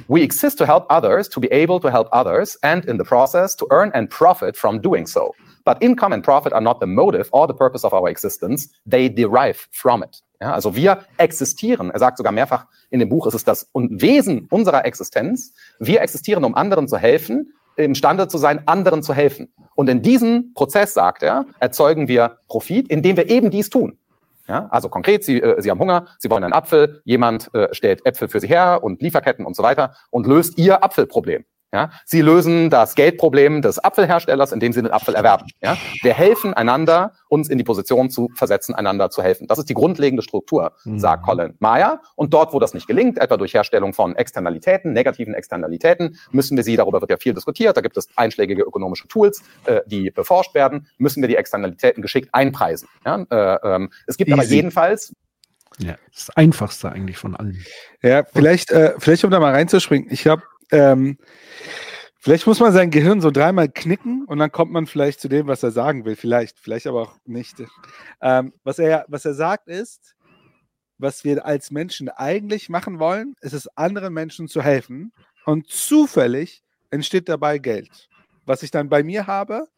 We 0.08 0.22
exist 0.22 0.58
to 0.58 0.66
help 0.66 0.86
others, 0.90 1.28
to 1.28 1.40
be 1.40 1.50
able 1.52 1.80
to 1.80 1.90
help 1.90 2.08
others, 2.12 2.56
and 2.62 2.84
in 2.84 2.98
the 2.98 3.04
process 3.04 3.56
to 3.56 3.66
earn 3.70 3.92
and 3.92 4.08
profit 4.08 4.56
from 4.56 4.80
doing 4.80 5.06
so. 5.06 5.34
But 5.66 5.82
income 5.82 6.14
and 6.14 6.24
profit 6.24 6.52
are 6.52 6.62
not 6.62 6.80
the 6.80 6.86
motive 6.86 7.28
or 7.32 7.48
the 7.48 7.52
purpose 7.52 7.84
of 7.84 7.92
our 7.92 8.08
existence. 8.08 8.70
They 8.88 9.12
derive 9.12 9.66
from 9.72 10.04
it. 10.04 10.22
Ja, 10.40 10.52
also 10.52 10.76
wir 10.76 11.00
existieren. 11.18 11.90
Er 11.90 11.98
sagt 11.98 12.18
sogar 12.18 12.32
mehrfach 12.32 12.66
in 12.88 13.00
dem 13.00 13.08
Buch, 13.08 13.26
es 13.26 13.34
ist 13.34 13.48
das 13.48 13.68
Wesen 13.74 14.46
unserer 14.50 14.84
Existenz. 14.84 15.52
Wir 15.80 16.02
existieren, 16.02 16.44
um 16.44 16.54
anderen 16.54 16.86
zu 16.86 16.98
helfen, 16.98 17.52
imstande 17.76 18.28
zu 18.28 18.38
sein, 18.38 18.62
anderen 18.66 19.02
zu 19.02 19.12
helfen. 19.12 19.52
Und 19.74 19.88
in 19.88 20.02
diesem 20.02 20.54
Prozess, 20.54 20.94
sagt 20.94 21.24
er, 21.24 21.46
erzeugen 21.58 22.06
wir 22.06 22.38
Profit, 22.46 22.88
indem 22.88 23.16
wir 23.16 23.28
eben 23.28 23.50
dies 23.50 23.68
tun. 23.68 23.98
Ja, 24.48 24.68
also 24.70 24.88
konkret, 24.88 25.24
Sie, 25.24 25.42
äh, 25.42 25.60
Sie 25.60 25.70
haben 25.70 25.80
Hunger, 25.80 26.06
Sie 26.18 26.30
wollen 26.30 26.44
einen 26.44 26.52
Apfel, 26.52 27.00
jemand 27.04 27.52
äh, 27.52 27.74
stellt 27.74 28.06
Äpfel 28.06 28.28
für 28.28 28.38
Sie 28.38 28.46
her 28.46 28.84
und 28.84 29.02
Lieferketten 29.02 29.44
und 29.44 29.56
so 29.56 29.64
weiter 29.64 29.96
und 30.10 30.28
löst 30.28 30.56
Ihr 30.58 30.84
Apfelproblem. 30.84 31.44
Ja, 31.76 31.90
Sie 32.06 32.22
lösen 32.22 32.70
das 32.70 32.94
Geldproblem 32.94 33.60
des 33.60 33.78
Apfelherstellers, 33.78 34.50
indem 34.50 34.72
Sie 34.72 34.80
den 34.80 34.90
Apfel 34.92 35.14
erwerben. 35.14 35.44
Ja, 35.60 35.76
wir 36.00 36.14
helfen 36.14 36.54
einander, 36.54 37.12
uns 37.28 37.50
in 37.50 37.58
die 37.58 37.64
Position 37.64 38.08
zu 38.08 38.30
versetzen, 38.34 38.74
einander 38.74 39.10
zu 39.10 39.22
helfen. 39.22 39.46
Das 39.46 39.58
ist 39.58 39.68
die 39.68 39.74
grundlegende 39.74 40.22
Struktur, 40.22 40.72
Mhm. 40.86 40.98
sagt 40.98 41.22
Colin 41.24 41.52
Meyer. 41.58 42.00
Und 42.14 42.32
dort, 42.32 42.54
wo 42.54 42.60
das 42.60 42.72
nicht 42.72 42.86
gelingt, 42.86 43.18
etwa 43.18 43.36
durch 43.36 43.52
Herstellung 43.52 43.92
von 43.92 44.16
Externalitäten, 44.16 44.94
negativen 44.94 45.34
Externalitäten, 45.34 46.16
müssen 46.30 46.56
wir 46.56 46.64
sie, 46.64 46.76
darüber 46.76 47.02
wird 47.02 47.10
ja 47.10 47.18
viel 47.18 47.34
diskutiert, 47.34 47.76
da 47.76 47.82
gibt 47.82 47.98
es 47.98 48.08
einschlägige 48.16 48.62
ökonomische 48.62 49.06
Tools, 49.08 49.42
äh, 49.66 49.82
die 49.84 50.10
beforscht 50.10 50.54
werden, 50.54 50.86
müssen 50.96 51.20
wir 51.22 51.28
die 51.28 51.36
Externalitäten 51.36 52.00
geschickt 52.00 52.30
einpreisen. 52.32 52.88
Ja, 53.04 53.16
äh, 53.28 53.58
ähm, 53.74 53.90
es 54.06 54.16
gibt 54.16 54.32
aber 54.32 54.44
Easy. 54.44 54.54
jedenfalls 54.54 55.12
Ja, 55.78 55.96
das 56.14 56.30
einfachste 56.30 56.90
eigentlich 56.90 57.18
von 57.18 57.36
allen. 57.36 57.62
Ja, 58.00 58.24
vielleicht, 58.32 58.70
äh, 58.70 58.94
vielleicht 58.98 59.24
um 59.24 59.30
da 59.30 59.40
mal 59.40 59.52
reinzuspringen. 59.52 60.08
Ich 60.10 60.22
glaube, 60.22 60.42
ähm, 60.70 61.18
vielleicht 62.18 62.46
muss 62.46 62.60
man 62.60 62.72
sein 62.72 62.90
Gehirn 62.90 63.20
so 63.20 63.30
dreimal 63.30 63.68
knicken 63.68 64.24
und 64.24 64.38
dann 64.38 64.52
kommt 64.52 64.72
man 64.72 64.86
vielleicht 64.86 65.20
zu 65.20 65.28
dem, 65.28 65.46
was 65.46 65.62
er 65.62 65.70
sagen 65.70 66.04
will. 66.04 66.16
Vielleicht, 66.16 66.58
vielleicht 66.58 66.86
aber 66.86 67.02
auch 67.02 67.16
nicht. 67.24 67.62
Ähm, 68.20 68.52
was, 68.64 68.78
er, 68.78 69.04
was 69.08 69.24
er 69.24 69.34
sagt 69.34 69.68
ist, 69.68 70.16
was 70.98 71.24
wir 71.24 71.44
als 71.44 71.70
Menschen 71.70 72.08
eigentlich 72.08 72.68
machen 72.68 72.98
wollen, 72.98 73.34
ist 73.40 73.52
es, 73.52 73.68
anderen 73.76 74.14
Menschen 74.14 74.48
zu 74.48 74.62
helfen. 74.62 75.12
Und 75.44 75.68
zufällig 75.68 76.64
entsteht 76.90 77.28
dabei 77.28 77.58
Geld, 77.58 78.08
was 78.44 78.62
ich 78.62 78.70
dann 78.70 78.88
bei 78.88 79.02
mir 79.02 79.26
habe. 79.26 79.68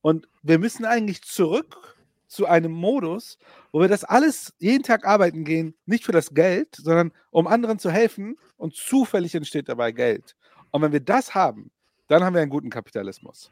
Und 0.00 0.28
wir 0.42 0.58
müssen 0.58 0.84
eigentlich 0.84 1.22
zurück 1.22 1.95
zu 2.26 2.46
einem 2.46 2.72
Modus, 2.72 3.38
wo 3.72 3.80
wir 3.80 3.88
das 3.88 4.04
alles 4.04 4.54
jeden 4.58 4.82
Tag 4.82 5.06
arbeiten 5.06 5.44
gehen, 5.44 5.74
nicht 5.86 6.04
für 6.04 6.12
das 6.12 6.34
Geld, 6.34 6.74
sondern 6.76 7.12
um 7.30 7.46
anderen 7.46 7.78
zu 7.78 7.90
helfen 7.90 8.36
und 8.56 8.74
zufällig 8.74 9.34
entsteht 9.34 9.68
dabei 9.68 9.92
Geld. 9.92 10.36
Und 10.70 10.82
wenn 10.82 10.92
wir 10.92 11.00
das 11.00 11.34
haben, 11.34 11.70
dann 12.08 12.24
haben 12.24 12.34
wir 12.34 12.42
einen 12.42 12.50
guten 12.50 12.70
Kapitalismus. 12.70 13.50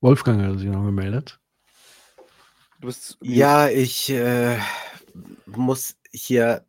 Wolfgang 0.00 0.42
hat 0.42 0.58
sich 0.58 0.68
noch 0.68 0.84
gemeldet. 0.84 1.40
Du 2.80 2.86
bist 2.86 3.18
Ja, 3.22 3.68
ich 3.68 4.10
äh, 4.10 4.58
muss 5.46 5.96
hier 6.12 6.64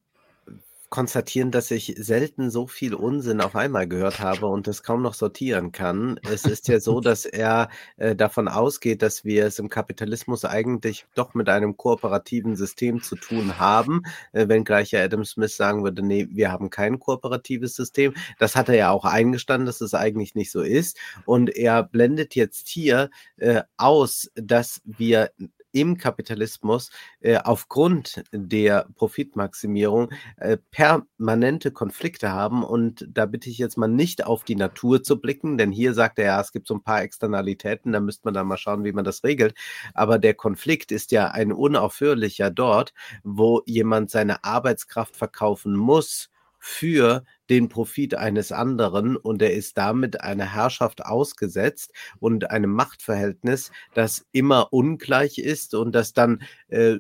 konstatieren, 0.90 1.52
dass 1.52 1.70
ich 1.72 1.96
selten 1.98 2.50
so 2.50 2.66
viel 2.68 2.94
Unsinn 2.94 3.42
auf 3.42 3.56
einmal 3.56 3.88
gehört 3.88 4.20
habe 4.20 4.48
und 4.48 4.68
das 4.68 4.84
kaum 4.84 5.02
noch 5.02 5.14
sortieren 5.14 5.72
kann. 5.72 6.20
Es 6.30 6.46
ist 6.46 6.68
ja 6.68 6.80
so, 6.80 7.00
dass 7.00 7.26
er 7.26 7.70
äh, 7.98 8.16
davon 8.16 8.48
ausgeht, 8.48 9.02
dass 9.02 9.24
wir 9.24 9.46
es 9.46 9.60
im 9.60 9.70
Kapitalismus 9.70 10.46
eigentlich 10.46 11.06
doch 11.14 11.34
mit 11.36 11.48
einem 11.48 11.78
kooperativen 11.78 12.56
System 12.56 13.02
zu 13.04 13.16
tun 13.16 13.60
haben, 13.60 14.02
äh, 14.32 14.48
wenngleich 14.48 14.92
ja 14.92 15.04
Adam 15.04 15.26
Smith 15.26 15.56
sagen 15.56 15.84
würde, 15.84 16.02
nee, 16.02 16.28
wir 16.32 16.52
haben 16.52 16.70
kein 16.70 17.00
kooperatives 17.00 17.76
System. 17.76 18.14
Das 18.40 18.56
hat 18.56 18.70
er 18.70 18.76
ja 18.76 18.92
auch 18.92 19.06
eingestanden, 19.06 19.68
dass 19.68 19.82
es 19.82 19.94
eigentlich 19.94 20.34
nicht 20.34 20.52
so 20.52 20.62
ist. 20.62 20.98
Und 21.26 21.56
er 21.56 21.84
blendet 21.84 22.36
jetzt 22.36 22.68
hier 22.68 23.10
äh, 23.38 23.62
aus, 23.78 24.32
dass 24.36 24.82
wir 24.86 25.32
im 25.72 25.98
Kapitalismus 25.98 26.92
äh, 27.20 27.38
aufgrund 27.38 28.24
der 28.32 28.88
Profitmaximierung 28.96 30.10
äh, 30.38 30.58
permanente 30.72 31.72
Konflikte 31.72 32.32
haben. 32.32 32.64
Und 32.64 33.08
da 33.10 33.26
bitte 33.26 33.50
ich 33.50 33.58
jetzt 33.58 33.78
mal 33.78 33.88
nicht 33.88 34.26
auf 34.26 34.44
die 34.44 34.56
Natur 34.56 35.04
zu 35.04 35.20
blicken, 35.20 35.58
denn 35.58 35.72
hier 35.72 35.94
sagt 35.94 36.20
er 36.20 36.26
ja, 36.26 36.42
es 36.42 36.52
gibt 36.52 36.68
so 36.68 36.76
ein 36.76 36.84
paar 36.84 37.02
Externalitäten, 37.02 37.92
da 37.92 38.00
müsste 38.00 38.26
man 38.26 38.34
dann 38.34 38.48
mal 38.48 38.58
schauen, 38.58 38.84
wie 38.84 38.94
man 38.94 39.06
das 39.06 39.24
regelt. 39.24 39.56
Aber 39.94 40.20
der 40.20 40.34
Konflikt 40.34 40.92
ist 40.92 41.12
ja 41.12 41.30
ein 41.30 41.52
unaufhörlicher 41.52 42.52
dort, 42.52 42.94
wo 43.24 43.62
jemand 43.66 44.10
seine 44.10 44.44
Arbeitskraft 44.44 45.16
verkaufen 45.18 45.76
muss 45.76 46.30
für 46.60 47.24
den 47.50 47.70
Profit 47.70 48.16
eines 48.16 48.52
anderen 48.52 49.16
und 49.18 49.42
er 49.42 49.54
ist 49.54 49.78
damit 49.78 50.22
einer 50.22 50.54
Herrschaft 50.54 51.06
ausgesetzt 51.06 51.94
und 52.20 52.52
einem 52.52 52.72
Machtverhältnis, 52.72 53.72
das 53.94 54.26
immer 54.32 54.72
ungleich 54.72 55.38
ist 55.40 55.74
und 55.74 55.94
das 55.94 56.14
dann 56.14 56.42
äh, 56.68 56.98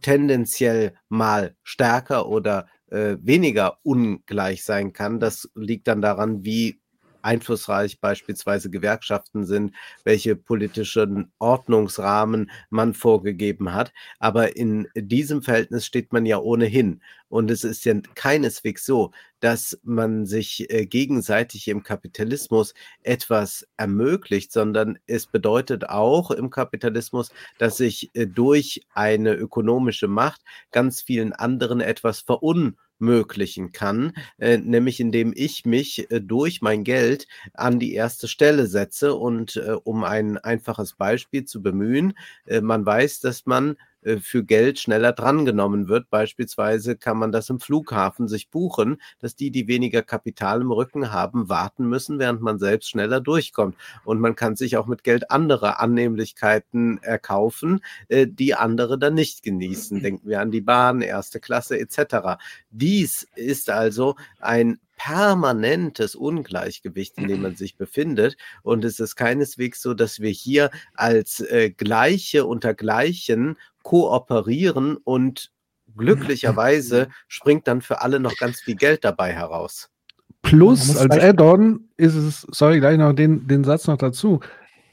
tendenziell 0.00 0.94
mal 1.08 1.56
stärker 1.62 2.28
oder 2.28 2.66
äh, 2.90 3.16
weniger 3.20 3.78
ungleich 3.82 4.64
sein 4.64 4.92
kann. 4.92 5.20
Das 5.20 5.50
liegt 5.54 5.88
dann 5.88 6.02
daran, 6.02 6.44
wie 6.44 6.81
einflussreich 7.22 8.00
beispielsweise 8.00 8.70
Gewerkschaften 8.70 9.44
sind, 9.44 9.74
welche 10.04 10.36
politischen 10.36 11.32
Ordnungsrahmen 11.38 12.50
man 12.70 12.94
vorgegeben 12.94 13.74
hat. 13.74 13.92
Aber 14.18 14.56
in 14.56 14.88
diesem 14.94 15.42
Verhältnis 15.42 15.86
steht 15.86 16.12
man 16.12 16.26
ja 16.26 16.38
ohnehin. 16.38 17.00
Und 17.28 17.50
es 17.50 17.64
ist 17.64 17.86
ja 17.86 17.94
keineswegs 18.14 18.84
so, 18.84 19.10
dass 19.40 19.80
man 19.82 20.26
sich 20.26 20.70
äh, 20.70 20.84
gegenseitig 20.86 21.66
im 21.68 21.82
Kapitalismus 21.82 22.74
etwas 23.02 23.66
ermöglicht, 23.76 24.52
sondern 24.52 24.98
es 25.06 25.26
bedeutet 25.26 25.88
auch 25.88 26.30
im 26.30 26.50
Kapitalismus, 26.50 27.30
dass 27.58 27.78
sich 27.78 28.10
äh, 28.14 28.26
durch 28.26 28.82
eine 28.92 29.32
ökonomische 29.34 30.08
Macht 30.08 30.42
ganz 30.70 31.00
vielen 31.00 31.32
anderen 31.32 31.80
etwas 31.80 32.20
verunmöglichen 33.02 33.72
kann, 33.72 34.12
äh, 34.38 34.58
nämlich 34.58 35.00
indem 35.00 35.32
ich 35.34 35.66
mich 35.66 36.10
äh, 36.10 36.20
durch 36.20 36.62
mein 36.62 36.84
Geld 36.84 37.26
an 37.54 37.78
die 37.78 37.94
erste 37.94 38.28
Stelle 38.28 38.66
setze. 38.66 39.14
Und 39.14 39.56
äh, 39.56 39.72
um 39.84 40.04
ein 40.04 40.38
einfaches 40.38 40.94
Beispiel 40.94 41.44
zu 41.44 41.62
bemühen, 41.62 42.14
äh, 42.46 42.60
man 42.60 42.86
weiß, 42.86 43.20
dass 43.20 43.46
man 43.46 43.76
für 44.20 44.44
Geld 44.44 44.78
schneller 44.78 45.12
drangenommen 45.12 45.88
wird. 45.88 46.10
Beispielsweise 46.10 46.96
kann 46.96 47.16
man 47.16 47.32
das 47.32 47.50
im 47.50 47.60
Flughafen 47.60 48.28
sich 48.28 48.50
buchen, 48.50 49.00
dass 49.20 49.36
die, 49.36 49.50
die 49.50 49.68
weniger 49.68 50.02
Kapital 50.02 50.60
im 50.60 50.72
Rücken 50.72 51.12
haben, 51.12 51.48
warten 51.48 51.88
müssen, 51.88 52.18
während 52.18 52.40
man 52.42 52.58
selbst 52.58 52.90
schneller 52.90 53.20
durchkommt. 53.20 53.76
Und 54.04 54.20
man 54.20 54.34
kann 54.34 54.56
sich 54.56 54.76
auch 54.76 54.86
mit 54.86 55.04
Geld 55.04 55.30
andere 55.30 55.80
Annehmlichkeiten 55.80 56.98
erkaufen, 57.02 57.80
äh, 58.08 58.26
die 58.26 58.54
andere 58.54 58.98
dann 58.98 59.14
nicht 59.14 59.42
genießen. 59.42 60.00
Denken 60.02 60.28
wir 60.28 60.40
an 60.40 60.50
die 60.50 60.60
Bahn, 60.60 61.00
erste 61.00 61.40
Klasse 61.40 61.78
etc. 61.78 62.38
Dies 62.70 63.26
ist 63.36 63.70
also 63.70 64.16
ein 64.40 64.78
permanentes 65.04 66.14
Ungleichgewicht, 66.14 67.18
in 67.18 67.26
dem 67.26 67.42
man 67.42 67.56
sich 67.56 67.76
befindet. 67.76 68.36
Und 68.62 68.84
es 68.84 69.00
ist 69.00 69.16
keineswegs 69.16 69.82
so, 69.82 69.94
dass 69.94 70.20
wir 70.20 70.30
hier 70.30 70.70
als 70.94 71.40
äh, 71.40 71.70
Gleiche 71.70 72.46
unter 72.46 72.72
Gleichen 72.74 73.56
kooperieren 73.82 74.96
und 74.96 75.50
glücklicherweise 75.96 77.08
springt 77.28 77.66
dann 77.66 77.82
für 77.82 78.00
alle 78.00 78.20
noch 78.20 78.36
ganz 78.36 78.60
viel 78.60 78.76
Geld 78.76 79.04
dabei 79.04 79.32
heraus. 79.32 79.88
Plus, 80.42 80.96
als 80.96 81.18
Add-on 81.18 81.88
ist 81.96 82.14
es, 82.14 82.46
sorry, 82.50 82.80
gleich 82.80 82.98
noch 82.98 83.12
den, 83.12 83.46
den 83.46 83.62
Satz 83.62 83.86
noch 83.86 83.98
dazu 83.98 84.40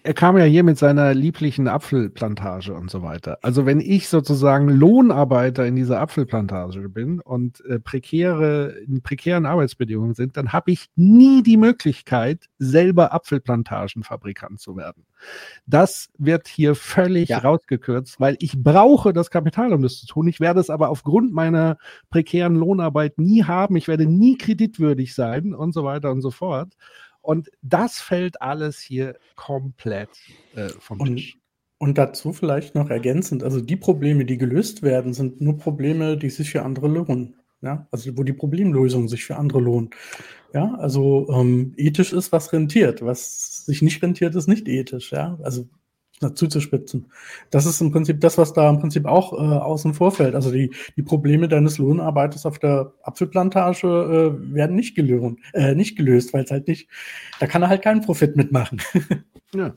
er 0.01 0.13
kam 0.13 0.37
ja 0.37 0.45
hier 0.45 0.63
mit 0.63 0.77
seiner 0.77 1.13
lieblichen 1.13 1.67
Apfelplantage 1.67 2.73
und 2.73 2.89
so 2.89 3.03
weiter. 3.03 3.37
Also 3.41 3.65
wenn 3.65 3.81
ich 3.81 4.07
sozusagen 4.07 4.69
Lohnarbeiter 4.69 5.65
in 5.65 5.75
dieser 5.75 5.99
Apfelplantage 5.99 6.87
bin 6.87 7.19
und 7.19 7.63
äh, 7.65 7.79
prekäre, 7.79 8.75
in 8.87 9.01
prekären 9.01 9.45
Arbeitsbedingungen 9.45 10.13
sind, 10.13 10.37
dann 10.37 10.53
habe 10.53 10.71
ich 10.71 10.87
nie 10.95 11.43
die 11.43 11.57
Möglichkeit, 11.57 12.45
selber 12.59 13.13
Apfelplantagenfabrikant 13.13 14.61
zu 14.61 14.77
werden. 14.77 15.05
Das 15.65 16.09
wird 16.17 16.47
hier 16.47 16.75
völlig 16.75 17.29
ja. 17.29 17.39
rausgekürzt, 17.39 18.21
weil 18.21 18.37
ich 18.39 18.63
brauche 18.63 19.11
das 19.11 19.29
Kapital, 19.29 19.73
um 19.73 19.81
das 19.81 19.97
zu 19.97 20.07
tun. 20.07 20.29
Ich 20.29 20.39
werde 20.39 20.61
es 20.61 20.69
aber 20.69 20.89
aufgrund 20.89 21.33
meiner 21.33 21.77
prekären 22.09 22.55
Lohnarbeit 22.55 23.17
nie 23.17 23.43
haben. 23.43 23.75
Ich 23.75 23.89
werde 23.89 24.05
nie 24.05 24.37
kreditwürdig 24.37 25.13
sein 25.13 25.53
und 25.53 25.73
so 25.73 25.83
weiter 25.83 26.11
und 26.11 26.21
so 26.21 26.31
fort. 26.31 26.73
Und 27.21 27.49
das 27.61 27.99
fällt 27.99 28.41
alles 28.41 28.79
hier 28.79 29.17
komplett 29.35 30.09
äh, 30.55 30.69
vom 30.79 31.01
und, 31.01 31.15
Tisch. 31.15 31.37
Und 31.77 31.97
dazu 31.97 32.33
vielleicht 32.33 32.75
noch 32.75 32.89
ergänzend, 32.89 33.43
also 33.43 33.61
die 33.61 33.75
Probleme, 33.75 34.25
die 34.25 34.37
gelöst 34.37 34.81
werden, 34.81 35.13
sind 35.13 35.39
nur 35.39 35.57
Probleme, 35.57 36.17
die 36.17 36.29
sich 36.29 36.49
für 36.51 36.63
andere 36.63 36.87
lohnen. 36.87 37.35
Ja, 37.61 37.87
also 37.91 38.17
wo 38.17 38.23
die 38.23 38.33
Problemlösung 38.33 39.09
sich 39.09 39.25
für 39.25 39.35
andere 39.35 39.59
lohnt. 39.59 39.93
Ja, 40.53 40.75
also 40.75 41.27
ähm, 41.29 41.73
ethisch 41.77 42.13
ist, 42.13 42.31
was 42.31 42.53
rentiert. 42.53 43.01
Was 43.01 43.65
sich 43.65 43.81
nicht 43.81 44.01
rentiert, 44.01 44.33
ist 44.35 44.47
nicht 44.47 44.67
ethisch. 44.67 45.11
Ja, 45.11 45.37
also 45.43 45.67
zuzuspitzen. 46.19 47.11
Das 47.49 47.65
ist 47.65 47.81
im 47.81 47.91
Prinzip 47.91 48.19
das, 48.21 48.37
was 48.37 48.53
da 48.53 48.69
im 48.69 48.79
Prinzip 48.79 49.05
auch 49.05 49.33
äh, 49.33 49.37
außen 49.37 49.93
vor 49.93 50.11
fällt. 50.11 50.35
Also 50.35 50.51
die, 50.51 50.71
die 50.97 51.03
Probleme 51.03 51.47
deines 51.47 51.77
Lohnarbeiters 51.77 52.45
auf 52.45 52.59
der 52.59 52.93
Apfelplantage 53.03 53.87
äh, 53.87 54.53
werden 54.53 54.75
nicht, 54.75 54.95
gelöst, 54.95 55.37
äh, 55.53 55.75
nicht 55.75 55.95
gelöst, 55.95 56.33
weil 56.33 56.43
es 56.43 56.51
halt 56.51 56.67
nicht, 56.67 56.89
da 57.39 57.47
kann 57.47 57.61
er 57.61 57.69
halt 57.69 57.81
keinen 57.81 58.01
Profit 58.01 58.35
mitmachen. 58.35 58.81
ja. 59.55 59.73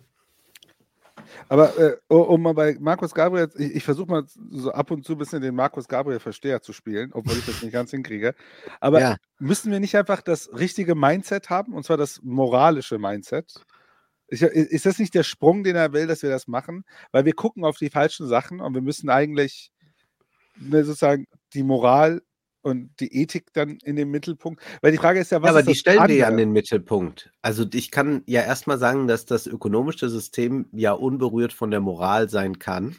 Aber 1.49 1.79
äh, 1.79 1.97
um 2.09 2.43
mal 2.43 2.55
bei 2.55 2.77
Markus 2.81 3.15
Gabriel, 3.15 3.51
ich, 3.57 3.77
ich 3.77 3.85
versuche 3.85 4.11
mal 4.11 4.25
so 4.51 4.73
ab 4.73 4.91
und 4.91 5.05
zu 5.05 5.13
ein 5.13 5.19
bisschen 5.19 5.43
den 5.43 5.55
Markus 5.55 5.89
Gabriel-Versteher 5.89 6.63
zu 6.63 6.73
spielen, 6.73 7.11
obwohl 7.13 7.37
ich 7.37 7.47
das 7.47 7.63
nicht 7.63 7.73
ganz 7.73 7.91
hinkriege. 7.91 8.35
Aber 8.81 9.01
ja. 9.01 9.17
müssen 9.39 9.71
wir 9.71 9.81
nicht 9.81 9.97
einfach 9.97 10.23
das 10.23 10.51
richtige 10.55 10.95
Mindset 10.95 11.51
haben, 11.51 11.75
und 11.75 11.85
zwar 11.85 11.97
das 11.97 12.21
moralische 12.23 12.99
Mindset? 12.99 13.65
Ist 14.41 14.87
das 14.87 14.99
nicht 14.99 15.15
der 15.15 15.23
Sprung, 15.23 15.63
den 15.63 15.77
er 15.77 15.93
will, 15.93 16.07
dass 16.07 16.23
wir 16.23 16.31
das 16.31 16.49
machen? 16.49 16.85
Weil 17.11 17.25
wir 17.25 17.35
gucken 17.35 17.65
auf 17.65 17.77
die 17.77 17.91
falschen 17.91 18.27
Sachen 18.27 18.61
und 18.61 18.75
wir 18.75 18.81
müssen 18.81 19.11
eigentlich 19.11 19.71
ne, 20.59 20.85
sozusagen 20.85 21.27
die 21.53 21.63
Moral 21.63 22.23
und 22.63 22.91
die 23.01 23.13
Ethik 23.15 23.53
dann 23.53 23.79
in 23.85 23.97
den 23.97 24.11
Mittelpunkt. 24.11 24.63
Weil 24.81 24.93
die 24.93 24.99
Frage 24.99 25.21
ist 25.21 25.33
ja, 25.33 25.43
was. 25.43 25.49
Ja, 25.49 25.51
aber 25.51 25.61
ist 25.61 25.69
die 25.69 25.75
stellen 25.75 25.99
andere? 25.99 26.13
wir 26.13 26.21
ja 26.21 26.29
an 26.29 26.37
den 26.37 26.53
Mittelpunkt. 26.53 27.31
Also 27.43 27.67
ich 27.73 27.91
kann 27.91 28.23
ja 28.27 28.43
erstmal 28.43 28.79
sagen, 28.79 29.09
dass 29.09 29.27
das 29.27 29.47
ökonomische 29.47 30.09
System 30.09 30.67
ja 30.73 30.93
unberührt 30.93 31.53
von 31.53 31.71
der 31.71 31.81
Moral 31.81 32.29
sein 32.29 32.59
kann. 32.59 32.97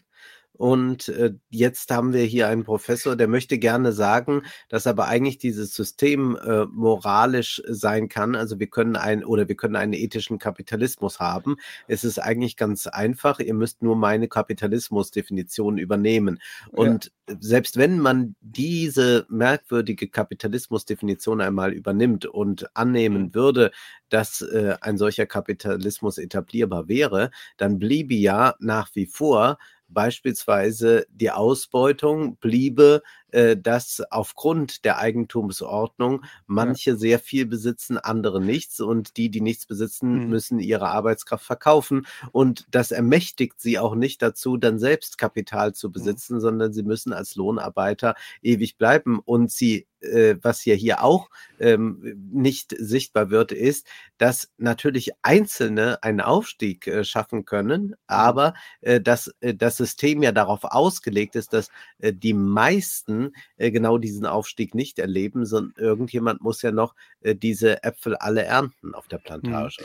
Und 0.56 1.10
äh, 1.10 1.34
jetzt 1.50 1.90
haben 1.90 2.14
wir 2.14 2.24
hier 2.24 2.48
einen 2.48 2.64
Professor, 2.64 3.16
der 3.16 3.28
möchte 3.28 3.58
gerne 3.58 3.92
sagen, 3.92 4.44
dass 4.70 4.86
aber 4.86 5.08
eigentlich 5.08 5.40
dieses 5.40 5.74
System 5.74 6.36
äh, 6.38 6.66
moralisch 6.66 7.62
sein 7.68 8.08
kann. 8.08 8.36
Also 8.36 8.60
wir 8.60 8.68
können 8.68 8.96
ein 8.96 9.26
oder 9.26 9.48
wir 9.48 9.56
können 9.56 9.76
einen 9.76 9.94
ethischen 9.94 10.38
Kapitalismus 10.38 11.20
haben. 11.20 11.56
Es 11.88 12.04
ist 12.04 12.20
eigentlich 12.20 12.56
ganz 12.56 12.86
einfach. 12.86 13.40
Ihr 13.40 13.56
müsst 13.56 13.82
nur 13.82 13.96
meine 13.96 14.28
Kapitalismusdefinition 14.28 15.80
übernehmen. 15.80 16.40
Und 16.70 17.12
ja. 17.28 17.36
selbst 17.40 17.78
wenn 17.78 18.00
man 18.00 18.36
diese 18.42 19.26
merkwürdige 19.30 20.08
Kapitalismusdefinition 20.08 21.42
einmal 21.42 21.74
übernimmt 21.74 22.28
und 22.28 22.76
annehmen 22.76 23.24
mhm. 23.24 23.36
würde, 23.36 23.72
dass 24.10 24.42
äh, 24.42 24.76
ein 24.82 25.00
solcher 25.00 25.26
Kapitalismus 25.26 26.20
etablierbar 26.20 26.88
wäre, 26.88 27.32
dann 27.58 27.80
bliebe 27.80 28.14
ja 28.14 28.54
nach 28.60 28.92
wie 28.94 29.08
vor 29.08 29.58
beispielsweise 29.94 31.06
die 31.10 31.32
Ausbeutung 31.32 32.38
bliebe 32.38 33.02
äh, 33.34 33.58
dass 33.58 34.02
aufgrund 34.12 34.86
der 34.86 35.00
Eigentumsordnung 35.00 36.24
manche 36.46 36.92
ja. 36.92 36.96
sehr 36.96 37.20
viel 37.20 37.46
besitzen, 37.46 37.98
andere 37.98 38.42
nichts 38.42 38.80
und 38.80 39.18
die, 39.18 39.30
die 39.30 39.42
nichts 39.42 39.66
besitzen, 39.66 40.24
mhm. 40.24 40.30
müssen 40.30 40.60
ihre 40.60 40.90
Arbeitskraft 40.90 41.46
verkaufen 41.46 42.06
und 42.32 42.68
das 42.72 42.92
ermächtigt 42.92 43.60
sie 43.60 43.80
auch 43.80 43.96
nicht 43.96 44.22
dazu, 44.22 44.58
dann 44.58 44.80
selbst 44.80 45.18
Kapital 45.18 45.74
zu 45.74 45.92
besitzen, 45.92 46.36
mhm. 46.36 46.42
sondern 46.42 46.74
sie 46.74 46.84
müssen 46.84 47.12
als 47.12 47.36
Lohnarbeiter 47.36 48.16
ewig 48.42 48.78
bleiben 48.78 49.20
und 49.20 49.52
sie 49.52 49.88
äh, 50.04 50.36
was 50.42 50.66
ja 50.66 50.76
hier 50.76 51.04
auch 51.04 51.30
ähm, 51.60 52.30
nicht 52.32 52.76
sichtbar 52.78 53.30
wird, 53.30 53.52
ist, 53.52 53.88
dass 54.18 54.52
natürlich 54.58 55.12
Einzelne 55.22 56.02
einen 56.04 56.22
Aufstieg 56.22 56.88
äh, 56.88 57.04
schaffen 57.04 57.46
können, 57.46 57.88
mhm. 57.88 57.96
aber 58.08 58.54
äh, 58.82 59.02
dass 59.02 59.34
äh, 59.40 59.54
das 59.54 59.78
System 59.78 60.22
ja 60.24 60.32
darauf 60.32 60.64
ausgelegt 60.64 61.36
ist, 61.36 61.54
dass 61.54 61.70
äh, 62.00 62.14
die 62.14 62.34
meisten 62.34 63.23
äh, 63.58 63.72
genau 63.72 63.98
diesen 63.98 64.26
Aufstieg 64.26 64.76
nicht 64.76 65.00
erleben, 65.00 65.46
sondern 65.46 65.74
irgendjemand 65.78 66.42
muss 66.42 66.62
ja 66.62 66.72
noch 66.72 66.96
äh, 67.22 67.36
diese 67.36 67.84
Äpfel 67.84 68.16
alle 68.16 68.44
ernten 68.44 68.94
auf 68.94 69.08
der 69.08 69.20
mhm. 69.20 69.24
Plantage. 69.24 69.84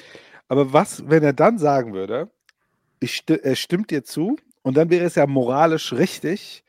Aber 0.48 0.72
was, 0.72 1.08
wenn 1.08 1.22
er 1.22 1.32
dann 1.32 1.58
sagen 1.58 1.92
würde, 1.92 2.30
ich 3.00 3.16
sti 3.16 3.34
er 3.34 3.54
stimmt 3.54 3.90
dir 3.90 4.02
zu 4.02 4.36
und 4.62 4.76
dann 4.76 4.90
wäre 4.90 5.04
es 5.04 5.14
ja 5.14 5.26
moralisch 5.26 5.92
richtig, 5.92 6.64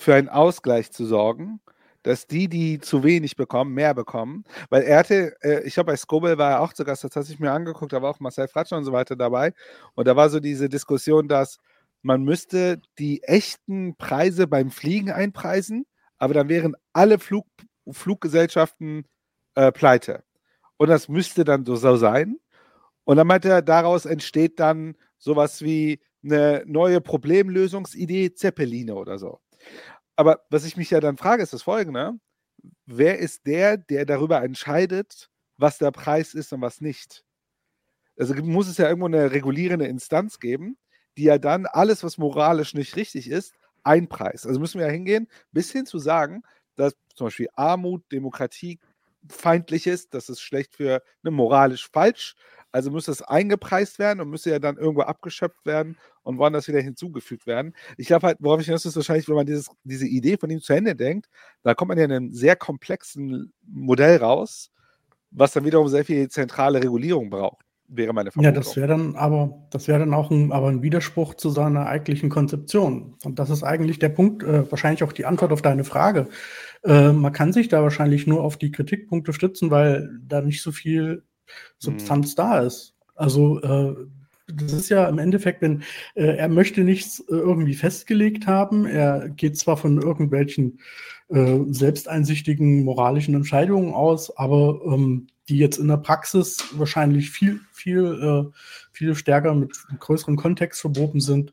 für 0.00 0.14
einen 0.14 0.30
Ausgleich 0.30 0.90
zu 0.92 1.04
sorgen, 1.04 1.60
dass 2.02 2.26
die, 2.26 2.48
die 2.48 2.80
zu 2.80 3.04
wenig 3.04 3.36
bekommen, 3.36 3.74
mehr 3.74 3.92
bekommen. 3.92 4.44
Weil 4.70 4.82
er 4.82 4.98
hatte, 4.98 5.36
äh, 5.42 5.62
ich 5.64 5.74
glaube, 5.74 5.92
bei 5.92 5.96
Skobel 5.96 6.38
war 6.38 6.52
er 6.52 6.60
auch 6.62 6.72
zu 6.72 6.84
Gast, 6.84 7.04
das 7.04 7.14
hat 7.14 7.26
sich 7.26 7.38
mir 7.38 7.52
angeguckt, 7.52 7.92
da 7.92 8.00
war 8.00 8.10
auch 8.10 8.20
Marcel 8.20 8.48
Fratscher 8.48 8.78
und 8.78 8.84
so 8.84 8.92
weiter 8.92 9.14
dabei. 9.14 9.52
Und 9.94 10.08
da 10.08 10.16
war 10.16 10.30
so 10.30 10.40
diese 10.40 10.70
Diskussion, 10.70 11.28
dass 11.28 11.58
man 12.02 12.22
müsste 12.22 12.80
die 12.98 13.22
echten 13.24 13.94
Preise 13.96 14.46
beim 14.46 14.70
Fliegen 14.70 15.10
einpreisen 15.10 15.84
aber 16.20 16.34
dann 16.34 16.48
wären 16.48 16.76
alle 16.92 17.18
Flug, 17.18 17.46
Fluggesellschaften 17.90 19.04
äh, 19.56 19.72
pleite. 19.72 20.22
Und 20.76 20.88
das 20.88 21.08
müsste 21.08 21.44
dann 21.44 21.64
so, 21.64 21.74
so 21.74 21.96
sein. 21.96 22.36
Und 23.04 23.16
dann 23.16 23.26
meinte 23.26 23.48
er, 23.48 23.62
daraus 23.62 24.04
entsteht 24.04 24.60
dann 24.60 24.96
sowas 25.18 25.62
wie 25.62 26.00
eine 26.22 26.62
neue 26.66 27.00
Problemlösungsidee, 27.00 28.34
Zeppeline 28.34 28.94
oder 28.94 29.18
so. 29.18 29.40
Aber 30.14 30.44
was 30.50 30.64
ich 30.64 30.76
mich 30.76 30.90
ja 30.90 31.00
dann 31.00 31.16
frage, 31.16 31.42
ist 31.42 31.54
das 31.54 31.62
folgende. 31.62 32.12
Wer 32.84 33.18
ist 33.18 33.46
der, 33.46 33.78
der 33.78 34.04
darüber 34.04 34.42
entscheidet, 34.42 35.30
was 35.56 35.78
der 35.78 35.90
Preis 35.90 36.34
ist 36.34 36.52
und 36.52 36.60
was 36.60 36.82
nicht? 36.82 37.24
Also 38.18 38.34
muss 38.34 38.68
es 38.68 38.76
ja 38.76 38.88
irgendwo 38.88 39.06
eine 39.06 39.32
regulierende 39.32 39.86
Instanz 39.86 40.38
geben, 40.38 40.76
die 41.16 41.24
ja 41.24 41.38
dann 41.38 41.64
alles, 41.64 42.04
was 42.04 42.18
moralisch 42.18 42.74
nicht 42.74 42.96
richtig 42.96 43.30
ist, 43.30 43.54
einpreist. 43.84 44.46
Also 44.46 44.60
müssen 44.60 44.78
wir 44.78 44.86
ja 44.86 44.92
hingehen, 44.92 45.28
bis 45.52 45.70
hin 45.72 45.86
zu 45.86 45.98
sagen, 45.98 46.42
dass 46.76 46.94
zum 47.14 47.26
Beispiel 47.26 47.48
Armut, 47.54 48.02
Demokratie, 48.12 48.78
umweltfeindlich 49.22 49.86
ist, 49.86 50.14
das 50.14 50.28
ist 50.28 50.40
schlecht 50.40 50.74
für 50.74 51.02
ne, 51.22 51.30
moralisch 51.30 51.88
falsch. 51.92 52.34
Also 52.72 52.90
müsste 52.90 53.10
es 53.10 53.22
eingepreist 53.22 53.98
werden 53.98 54.20
und 54.20 54.30
müsste 54.30 54.50
ja 54.50 54.60
dann 54.60 54.76
irgendwo 54.76 55.02
abgeschöpft 55.02 55.66
werden 55.66 55.98
und 56.22 56.38
woanders 56.38 56.68
wieder 56.68 56.80
hinzugefügt 56.80 57.46
werden. 57.46 57.74
Ich 57.96 58.06
glaube 58.06 58.28
halt, 58.28 58.38
worauf 58.40 58.60
ich 58.60 58.66
hinaus 58.66 58.84
ist 58.84 58.94
wahrscheinlich, 58.94 59.28
wenn 59.28 59.34
man 59.34 59.46
dieses, 59.46 59.70
diese 59.82 60.06
Idee 60.06 60.36
von 60.36 60.50
ihm 60.50 60.60
zu 60.60 60.72
Ende 60.72 60.94
denkt, 60.94 61.28
da 61.62 61.74
kommt 61.74 61.88
man 61.88 61.98
ja 61.98 62.04
in 62.04 62.12
einem 62.12 62.30
sehr 62.30 62.54
komplexen 62.54 63.52
Modell 63.66 64.18
raus, 64.18 64.70
was 65.32 65.52
dann 65.52 65.64
wiederum 65.64 65.88
sehr 65.88 66.04
viel 66.04 66.28
zentrale 66.28 66.82
Regulierung 66.82 67.30
braucht 67.30 67.64
wäre 67.90 68.12
meine 68.12 68.30
Vermutung. 68.30 68.54
Ja, 68.54 68.58
das 68.58 68.76
wäre 68.76 68.88
dann 68.88 69.16
aber, 69.16 69.66
das 69.70 69.88
wäre 69.88 69.98
dann 69.98 70.14
auch 70.14 70.30
ein, 70.30 70.52
aber 70.52 70.68
ein 70.68 70.82
Widerspruch 70.82 71.34
zu 71.34 71.50
seiner 71.50 71.86
eigentlichen 71.86 72.30
Konzeption. 72.30 73.14
Und 73.24 73.38
das 73.38 73.50
ist 73.50 73.62
eigentlich 73.62 73.98
der 73.98 74.08
Punkt, 74.10 74.42
äh, 74.42 74.70
wahrscheinlich 74.70 75.02
auch 75.02 75.12
die 75.12 75.26
Antwort 75.26 75.52
auf 75.52 75.62
deine 75.62 75.84
Frage. 75.84 76.28
Äh, 76.84 77.12
man 77.12 77.32
kann 77.32 77.52
sich 77.52 77.68
da 77.68 77.82
wahrscheinlich 77.82 78.26
nur 78.26 78.42
auf 78.42 78.56
die 78.56 78.70
Kritikpunkte 78.70 79.32
stützen, 79.32 79.70
weil 79.70 80.08
da 80.26 80.40
nicht 80.40 80.62
so 80.62 80.72
viel 80.72 81.24
Substanz 81.78 82.30
hm. 82.30 82.36
da 82.36 82.60
ist. 82.60 82.94
Also 83.14 83.60
äh, 83.60 83.94
das 84.54 84.72
ist 84.72 84.88
ja 84.88 85.08
im 85.08 85.18
Endeffekt, 85.18 85.62
wenn 85.62 85.82
äh, 86.14 86.36
er 86.36 86.48
möchte 86.48 86.82
nichts 86.82 87.20
äh, 87.20 87.34
irgendwie 87.34 87.74
festgelegt 87.74 88.46
haben. 88.46 88.86
Er 88.86 89.28
geht 89.28 89.58
zwar 89.58 89.76
von 89.76 90.00
irgendwelchen 90.00 90.80
äh, 91.28 91.58
selbsteinsichtigen 91.68 92.84
moralischen 92.84 93.34
Entscheidungen 93.34 93.94
aus, 93.94 94.36
aber 94.36 94.80
ähm, 94.86 95.28
die 95.50 95.58
jetzt 95.58 95.78
in 95.78 95.88
der 95.88 95.96
Praxis 95.96 96.64
wahrscheinlich 96.72 97.30
viel, 97.30 97.60
viel, 97.72 98.04
äh, 98.48 98.58
viel 98.92 99.14
stärker 99.14 99.54
mit 99.54 99.72
größerem 99.98 100.36
Kontext 100.36 100.80
verboten 100.80 101.20
sind. 101.20 101.52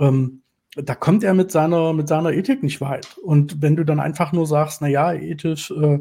Ähm, 0.00 0.42
da 0.74 0.94
kommt 0.94 1.24
er 1.24 1.32
mit 1.32 1.50
seiner, 1.50 1.94
mit 1.94 2.08
seiner 2.08 2.32
Ethik 2.32 2.62
nicht 2.62 2.80
weit. 2.80 3.16
Und 3.22 3.62
wenn 3.62 3.76
du 3.76 3.84
dann 3.84 4.00
einfach 4.00 4.32
nur 4.32 4.46
sagst, 4.46 4.82
na 4.82 4.88
ja, 4.88 5.12
ethisch, 5.12 5.70
äh, 5.70 6.00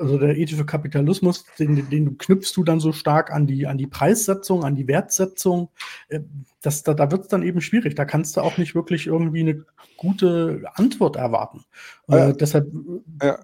also 0.00 0.18
der 0.18 0.36
ethische 0.36 0.66
Kapitalismus, 0.66 1.44
den, 1.58 1.88
den 1.88 2.18
knüpfst 2.18 2.52
du 2.56 2.64
dann 2.64 2.80
so 2.80 2.92
stark 2.92 3.30
an 3.30 3.46
die, 3.46 3.66
an 3.66 3.78
die 3.78 3.86
Preissetzung, 3.86 4.64
an 4.64 4.74
die 4.74 4.88
Wertsetzung, 4.88 5.70
äh, 6.08 6.20
das, 6.62 6.82
da, 6.82 6.94
da 6.94 7.10
wird 7.10 7.22
es 7.22 7.28
dann 7.28 7.42
eben 7.42 7.60
schwierig. 7.60 7.94
Da 7.94 8.04
kannst 8.04 8.36
du 8.36 8.40
auch 8.40 8.58
nicht 8.58 8.74
wirklich 8.74 9.06
irgendwie 9.06 9.40
eine 9.40 9.64
gute 9.96 10.62
Antwort 10.74 11.16
erwarten. 11.16 11.64
Äh, 12.08 12.34
deshalb 12.34 12.70
ja. 13.22 13.38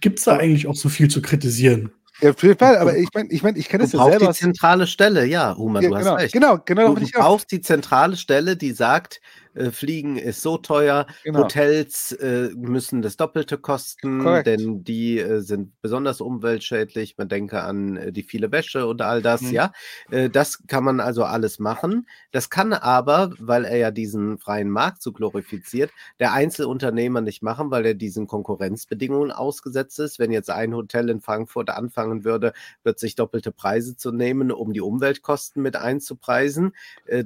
gibt 0.00 0.20
es 0.20 0.24
da 0.24 0.36
eigentlich 0.36 0.68
auch 0.68 0.76
so 0.76 0.88
viel 0.88 1.08
zu 1.08 1.20
kritisieren. 1.20 1.90
Ja, 2.20 2.30
auf 2.30 2.42
jeden 2.42 2.58
Fall, 2.58 2.78
aber 2.78 2.96
ich 2.96 3.08
meine, 3.12 3.28
ich, 3.30 3.42
mein, 3.42 3.56
ich 3.56 3.68
kenne 3.68 3.84
es 3.84 3.92
ja 3.92 4.04
selber. 4.04 4.26
die 4.28 4.32
zentrale 4.32 4.86
Stelle, 4.86 5.26
ja, 5.26 5.56
Human, 5.56 5.82
ja, 5.82 5.88
du 5.88 5.96
genau, 5.96 6.10
hast 6.12 6.18
recht. 6.20 6.32
Genau, 6.32 6.58
genau. 6.64 6.94
Du 6.94 7.06
brauchst 7.12 7.50
die 7.50 7.60
zentrale 7.60 8.16
Stelle, 8.16 8.56
die 8.56 8.72
sagt, 8.72 9.20
äh, 9.54 9.70
Fliegen 9.70 10.16
ist 10.16 10.42
so 10.42 10.58
teuer, 10.58 11.06
genau. 11.22 11.44
Hotels 11.44 12.12
äh, 12.12 12.50
müssen 12.56 13.02
das 13.02 13.16
Doppelte 13.16 13.58
kosten, 13.58 14.20
Correct. 14.20 14.46
denn 14.46 14.84
die 14.84 15.18
äh, 15.18 15.40
sind 15.40 15.80
besonders 15.80 16.20
umweltschädlich. 16.20 17.16
Man 17.18 17.28
denke 17.28 17.62
an 17.62 17.96
äh, 17.96 18.12
die 18.12 18.22
viele 18.22 18.50
Wäsche 18.52 18.86
und 18.86 19.02
all 19.02 19.22
das, 19.22 19.42
mhm. 19.42 19.50
ja. 19.52 19.72
Äh, 20.10 20.30
das 20.30 20.66
kann 20.66 20.84
man 20.84 21.00
also 21.00 21.24
alles 21.24 21.58
machen. 21.58 22.08
Das 22.32 22.50
kann 22.50 22.72
aber, 22.72 23.32
weil 23.38 23.64
er 23.64 23.76
ja 23.76 23.90
diesen 23.90 24.38
freien 24.38 24.70
Markt 24.70 25.02
so 25.02 25.12
glorifiziert, 25.12 25.90
der 26.18 26.32
Einzelunternehmer 26.32 27.20
nicht 27.20 27.42
machen, 27.42 27.70
weil 27.70 27.86
er 27.86 27.94
diesen 27.94 28.26
Konkurrenzbedingungen 28.26 29.30
ausgesetzt 29.30 29.98
ist. 30.00 30.18
Wenn 30.18 30.32
jetzt 30.32 30.50
ein 30.50 30.74
Hotel 30.74 31.08
in 31.10 31.20
Frankfurt 31.20 31.70
anfangen 31.70 32.24
würde, 32.24 32.52
plötzlich 32.82 33.14
doppelte 33.14 33.52
Preise 33.52 33.96
zu 33.96 34.10
nehmen, 34.10 34.50
um 34.50 34.72
die 34.72 34.80
Umweltkosten 34.80 35.62
mit 35.62 35.76
einzupreisen, 35.76 36.72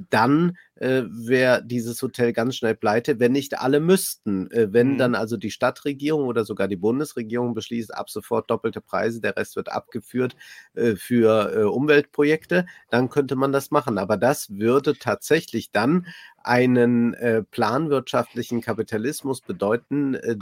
dann 0.09 0.57
äh, 0.79 1.03
wäre 1.09 1.63
dieses 1.63 2.01
Hotel 2.01 2.33
ganz 2.33 2.55
schnell 2.55 2.75
pleite, 2.75 3.19
wenn 3.19 3.33
nicht 3.33 3.59
alle 3.59 3.79
müssten. 3.79 4.49
Äh, 4.51 4.71
wenn 4.71 4.93
mhm. 4.93 4.97
dann 4.97 5.15
also 5.15 5.37
die 5.37 5.51
Stadtregierung 5.51 6.25
oder 6.27 6.45
sogar 6.45 6.67
die 6.67 6.77
Bundesregierung 6.77 7.53
beschließt, 7.53 7.93
ab 7.93 8.09
sofort 8.09 8.49
doppelte 8.49 8.81
Preise, 8.81 9.21
der 9.21 9.35
Rest 9.35 9.55
wird 9.55 9.69
abgeführt 9.69 10.35
äh, 10.75 10.95
für 10.95 11.53
äh, 11.53 11.63
Umweltprojekte, 11.63 12.65
dann 12.89 13.09
könnte 13.09 13.35
man 13.35 13.51
das 13.51 13.71
machen. 13.71 13.97
Aber 13.97 14.17
das 14.17 14.49
würde 14.51 14.97
tatsächlich 14.97 15.71
dann 15.71 16.07
einen 16.43 17.13
äh, 17.15 17.43
planwirtschaftlichen 17.43 18.61
Kapitalismus 18.61 19.41
bedeuten, 19.41 20.15
äh, 20.15 20.35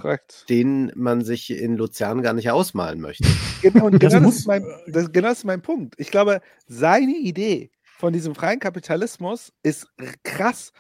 den 0.49 0.91
man 0.95 1.23
sich 1.23 1.49
in 1.49 1.75
Luzern 1.75 2.21
gar 2.21 2.33
nicht 2.33 2.51
ausmalen 2.51 3.01
möchte. 3.01 3.27
Genau, 3.63 3.87
und 3.87 3.99
genau, 3.99 4.19
das, 4.19 4.35
ist 4.37 4.47
mein, 4.47 4.63
das, 4.87 5.11
genau 5.11 5.29
das 5.29 5.39
ist 5.39 5.45
mein 5.45 5.63
Punkt. 5.63 5.95
Ich 5.97 6.11
glaube, 6.11 6.41
seine 6.67 7.15
Idee 7.17 7.71
von 7.97 8.13
diesem 8.13 8.35
freien 8.35 8.59
Kapitalismus 8.59 9.51
ist 9.63 9.87
krass, 10.23 10.71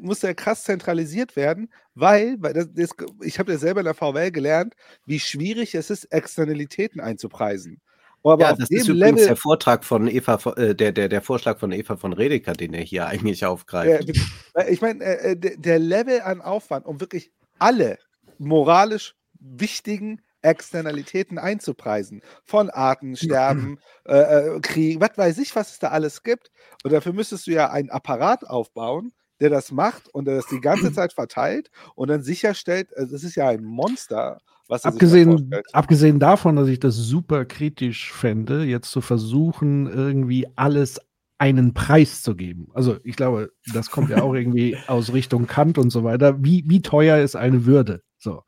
muss 0.00 0.22
ja 0.22 0.32
krass 0.32 0.64
zentralisiert 0.64 1.36
werden, 1.36 1.70
weil, 1.94 2.36
weil 2.40 2.54
das, 2.54 2.68
das, 2.72 2.90
ich 3.22 3.38
habe 3.38 3.52
ja 3.52 3.58
selber 3.58 3.80
in 3.80 3.84
der 3.84 3.94
VWL 3.94 4.30
gelernt, 4.30 4.74
wie 5.04 5.20
schwierig 5.20 5.74
es 5.74 5.90
ist, 5.90 6.04
Externalitäten 6.04 7.00
einzupreisen. 7.00 7.80
Aber 8.24 8.42
ja, 8.42 8.52
das 8.54 8.70
ist 8.70 8.88
übrigens 8.88 9.20
Level, 9.20 9.26
der 9.26 9.36
Vortrag 9.36 9.84
von 9.84 10.08
Eva, 10.08 10.40
äh, 10.56 10.74
der, 10.74 10.92
der, 10.92 11.08
der 11.08 11.22
Vorschlag 11.22 11.58
von 11.58 11.70
Eva 11.70 11.96
von 11.96 12.12
Redeker, 12.12 12.54
den 12.54 12.74
er 12.74 12.82
hier 12.82 13.06
eigentlich 13.06 13.44
aufgreift. 13.44 14.08
Äh, 14.54 14.70
ich 14.70 14.80
meine, 14.80 15.04
äh, 15.04 15.36
der 15.36 15.78
Level 15.78 16.22
an 16.22 16.40
Aufwand, 16.40 16.86
um 16.86 17.00
wirklich 17.00 17.30
alle 17.58 17.98
moralisch 18.38 19.14
wichtigen 19.38 20.22
Externalitäten 20.46 21.38
einzupreisen. 21.38 22.22
Von 22.44 22.70
Artensterben, 22.70 23.78
äh, 24.04 24.16
äh, 24.56 24.60
Krieg, 24.60 25.00
was 25.00 25.16
weiß 25.16 25.38
ich, 25.38 25.54
was 25.56 25.72
es 25.72 25.78
da 25.78 25.88
alles 25.88 26.22
gibt. 26.22 26.50
Und 26.84 26.92
dafür 26.92 27.12
müsstest 27.12 27.46
du 27.46 27.50
ja 27.50 27.70
einen 27.70 27.90
Apparat 27.90 28.46
aufbauen, 28.46 29.12
der 29.40 29.50
das 29.50 29.72
macht 29.72 30.08
und 30.14 30.26
der 30.26 30.36
das 30.36 30.46
die 30.46 30.60
ganze 30.60 30.92
Zeit 30.92 31.12
verteilt 31.12 31.70
und 31.94 32.08
dann 32.08 32.22
sicherstellt, 32.22 32.96
also 32.96 33.12
das 33.12 33.24
ist 33.24 33.34
ja 33.34 33.48
ein 33.48 33.64
Monster, 33.64 34.38
was 34.68 34.84
abgesehen, 34.84 35.50
da 35.50 35.60
abgesehen 35.72 36.18
davon, 36.18 36.56
dass 36.56 36.68
ich 36.68 36.80
das 36.80 36.96
super 36.96 37.44
kritisch 37.44 38.12
fände, 38.12 38.64
jetzt 38.64 38.90
zu 38.90 39.00
versuchen, 39.00 39.86
irgendwie 39.86 40.46
alles 40.56 41.00
einen 41.38 41.74
Preis 41.74 42.22
zu 42.22 42.34
geben. 42.34 42.68
Also 42.74 42.96
ich 43.04 43.16
glaube, 43.16 43.52
das 43.72 43.90
kommt 43.90 44.10
ja 44.10 44.22
auch 44.22 44.34
irgendwie 44.34 44.76
aus 44.86 45.12
Richtung 45.12 45.46
Kant 45.46 45.78
und 45.78 45.90
so 45.90 46.02
weiter. 46.02 46.42
Wie, 46.42 46.64
wie 46.66 46.82
teuer 46.82 47.18
ist 47.18 47.36
eine 47.36 47.66
Würde? 47.66 48.02
So. 48.18 48.42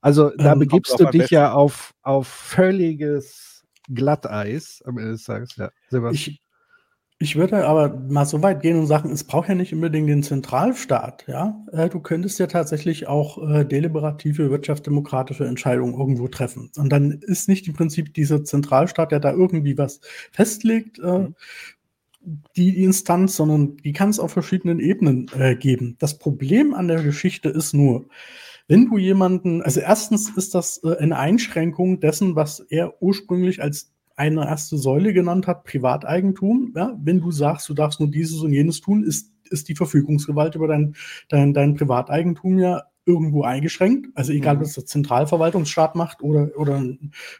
Also 0.00 0.30
da 0.36 0.52
ähm, 0.52 0.60
begibst 0.60 0.98
du 0.98 1.04
dich 1.06 1.30
ja 1.30 1.52
auf, 1.52 1.94
auf 2.02 2.26
völliges 2.26 3.64
Glatteis 3.92 4.82
am 4.86 4.98
Ende 4.98 5.12
des 5.12 5.24
Tages. 5.24 5.56
Ja, 5.56 5.70
Sebastian. 5.88 6.34
Ich, 6.34 6.42
ich 7.22 7.36
würde 7.36 7.66
aber 7.66 7.98
mal 8.08 8.24
so 8.24 8.42
weit 8.42 8.62
gehen 8.62 8.78
und 8.78 8.86
sagen, 8.86 9.10
es 9.10 9.24
braucht 9.24 9.50
ja 9.50 9.54
nicht 9.54 9.74
unbedingt 9.74 10.08
den 10.08 10.22
Zentralstaat. 10.22 11.26
Ja? 11.26 11.62
Äh, 11.70 11.90
du 11.90 12.00
könntest 12.00 12.38
ja 12.38 12.46
tatsächlich 12.46 13.08
auch 13.08 13.36
äh, 13.46 13.64
deliberative 13.64 14.50
wirtschaftsdemokratische 14.50 15.44
Entscheidungen 15.44 15.92
irgendwo 15.92 16.28
treffen. 16.28 16.70
Und 16.78 16.90
dann 16.90 17.10
ist 17.20 17.46
nicht 17.46 17.68
im 17.68 17.74
Prinzip 17.74 18.14
dieser 18.14 18.42
Zentralstaat, 18.44 19.12
der 19.12 19.20
da 19.20 19.32
irgendwie 19.32 19.76
was 19.76 20.00
festlegt, 20.32 20.98
äh, 20.98 21.18
mhm. 21.18 21.34
die 22.56 22.82
Instanz, 22.82 23.36
sondern 23.36 23.76
die 23.76 23.92
kann 23.92 24.08
es 24.08 24.18
auf 24.18 24.32
verschiedenen 24.32 24.80
Ebenen 24.80 25.30
äh, 25.34 25.56
geben. 25.56 25.96
Das 25.98 26.18
Problem 26.18 26.72
an 26.72 26.88
der 26.88 27.02
Geschichte 27.02 27.50
ist 27.50 27.74
nur, 27.74 28.06
wenn 28.70 28.86
du 28.88 28.98
jemanden, 28.98 29.62
also 29.62 29.80
erstens 29.80 30.30
ist 30.30 30.54
das 30.54 30.80
äh, 30.84 30.96
eine 30.98 31.18
Einschränkung 31.18 31.98
dessen, 31.98 32.36
was 32.36 32.60
er 32.60 33.02
ursprünglich 33.02 33.60
als 33.60 33.92
eine 34.14 34.46
erste 34.46 34.78
Säule 34.78 35.12
genannt 35.12 35.48
hat, 35.48 35.64
Privateigentum. 35.64 36.72
Ja? 36.76 36.96
Wenn 37.02 37.20
du 37.20 37.32
sagst, 37.32 37.68
du 37.68 37.74
darfst 37.74 37.98
nur 37.98 38.12
dieses 38.12 38.42
und 38.42 38.52
jenes 38.52 38.80
tun, 38.80 39.02
ist, 39.02 39.32
ist 39.50 39.68
die 39.68 39.74
Verfügungsgewalt 39.74 40.54
über 40.54 40.68
dein, 40.68 40.94
dein, 41.28 41.52
dein 41.52 41.74
Privateigentum 41.74 42.60
ja 42.60 42.84
irgendwo 43.06 43.42
eingeschränkt. 43.42 44.10
Also 44.14 44.32
egal, 44.32 44.54
mhm. 44.54 44.60
was 44.60 44.74
der 44.74 44.86
Zentralverwaltungsstaat 44.86 45.96
macht 45.96 46.22
oder, 46.22 46.50
oder 46.56 46.84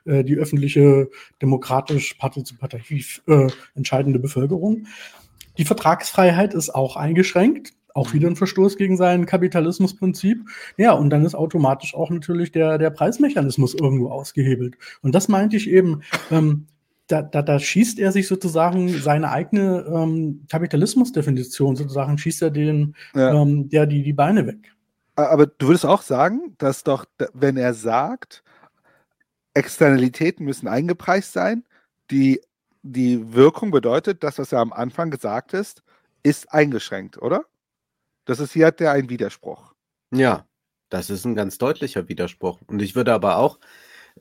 äh, 0.06 0.24
die 0.24 0.34
öffentliche, 0.34 1.10
demokratisch, 1.40 2.14
partizipativ 2.14 3.22
äh, 3.28 3.46
entscheidende 3.76 4.18
Bevölkerung. 4.18 4.88
Die 5.58 5.64
Vertragsfreiheit 5.64 6.54
ist 6.54 6.70
auch 6.70 6.96
eingeschränkt. 6.96 7.74
Auch 7.94 8.12
wieder 8.12 8.28
ein 8.28 8.36
Verstoß 8.36 8.76
gegen 8.76 8.96
sein 8.96 9.26
Kapitalismusprinzip. 9.26 10.48
Ja, 10.76 10.92
und 10.92 11.10
dann 11.10 11.24
ist 11.24 11.34
automatisch 11.34 11.94
auch 11.94 12.10
natürlich 12.10 12.52
der, 12.52 12.78
der 12.78 12.90
Preismechanismus 12.90 13.74
irgendwo 13.74 14.10
ausgehebelt. 14.10 14.76
Und 15.02 15.14
das 15.14 15.28
meinte 15.28 15.56
ich 15.56 15.68
eben, 15.68 16.02
ähm, 16.30 16.66
da, 17.10 17.22
da, 17.22 17.42
da 17.42 17.58
schießt 17.58 17.98
er 17.98 18.12
sich 18.12 18.28
sozusagen 18.28 18.88
seine 18.88 19.30
eigene 19.30 19.84
ähm, 19.92 20.44
Kapitalismusdefinition, 20.48 21.76
sozusagen 21.76 22.18
schießt 22.18 22.42
er 22.42 22.50
den, 22.50 22.94
ja. 23.14 23.42
ähm, 23.42 23.68
der 23.68 23.86
die, 23.86 24.02
die 24.02 24.12
Beine 24.12 24.46
weg. 24.46 24.72
Aber 25.16 25.46
du 25.46 25.68
würdest 25.68 25.86
auch 25.86 26.02
sagen, 26.02 26.54
dass 26.58 26.84
doch, 26.84 27.04
wenn 27.34 27.56
er 27.56 27.74
sagt, 27.74 28.42
Externalitäten 29.54 30.44
müssen 30.44 30.68
eingepreist 30.68 31.32
sein, 31.32 31.64
die, 32.10 32.40
die 32.82 33.34
Wirkung 33.34 33.70
bedeutet, 33.70 34.22
das, 34.22 34.38
was 34.38 34.52
er 34.52 34.60
am 34.60 34.72
Anfang 34.72 35.10
gesagt 35.10 35.52
ist, 35.52 35.82
ist 36.22 36.52
eingeschränkt, 36.52 37.20
oder? 37.20 37.44
Das 38.24 38.40
ist 38.40 38.52
hier 38.52 38.66
hat 38.66 38.80
der 38.80 38.92
ein 38.92 39.08
Widerspruch. 39.08 39.72
Ja, 40.12 40.46
das 40.88 41.10
ist 41.10 41.24
ein 41.24 41.34
ganz 41.34 41.58
deutlicher 41.58 42.08
Widerspruch. 42.08 42.60
Und 42.66 42.82
ich 42.82 42.94
würde 42.94 43.12
aber 43.12 43.36
auch 43.36 43.58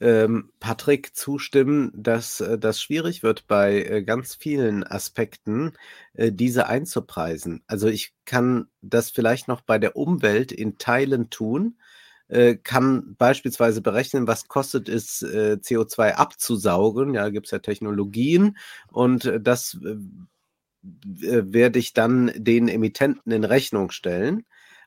ähm, 0.02 0.52
Patrick 0.60 1.16
zustimmen, 1.16 1.92
dass 1.96 2.40
äh, 2.42 2.58
das 2.58 2.82
schwierig 2.82 3.24
wird 3.24 3.48
bei 3.48 3.84
äh, 3.84 4.04
ganz 4.04 4.36
vielen 4.36 4.84
Aspekten, 4.84 5.74
äh, 6.14 6.32
diese 6.32 6.68
einzupreisen. 6.68 7.64
Also 7.68 7.88
ich 7.88 8.14
kann 8.26 8.68
das 8.82 9.10
vielleicht 9.10 9.48
noch 9.48 9.62
bei 9.62 9.78
der 9.80 9.96
Umwelt 9.96 10.52
in 10.52 10.78
Teilen 10.78 11.30
tun, 11.30 11.78
äh, 12.28 12.56
kann 12.56 13.16
beispielsweise 13.18 13.82
berechnen, 13.82 14.28
was 14.28 14.48
kostet 14.48 14.88
es, 14.88 15.22
äh, 15.24 15.58
CO2 15.62 16.14
abzusaugen. 16.14 17.14
Ja, 17.16 17.30
gibt 17.30 17.48
es 17.48 17.52
ja 17.52 17.60
Technologien 17.60 18.58
und 18.88 19.26
äh, 19.26 19.42
das 19.42 19.78
werde 20.82 21.80
ich 21.80 21.94
dann 21.94 22.32
den 22.36 22.68
Emittenten 22.68 23.32
in 23.32 23.44
Rechnung 23.44 23.92
stellen. 23.92 24.46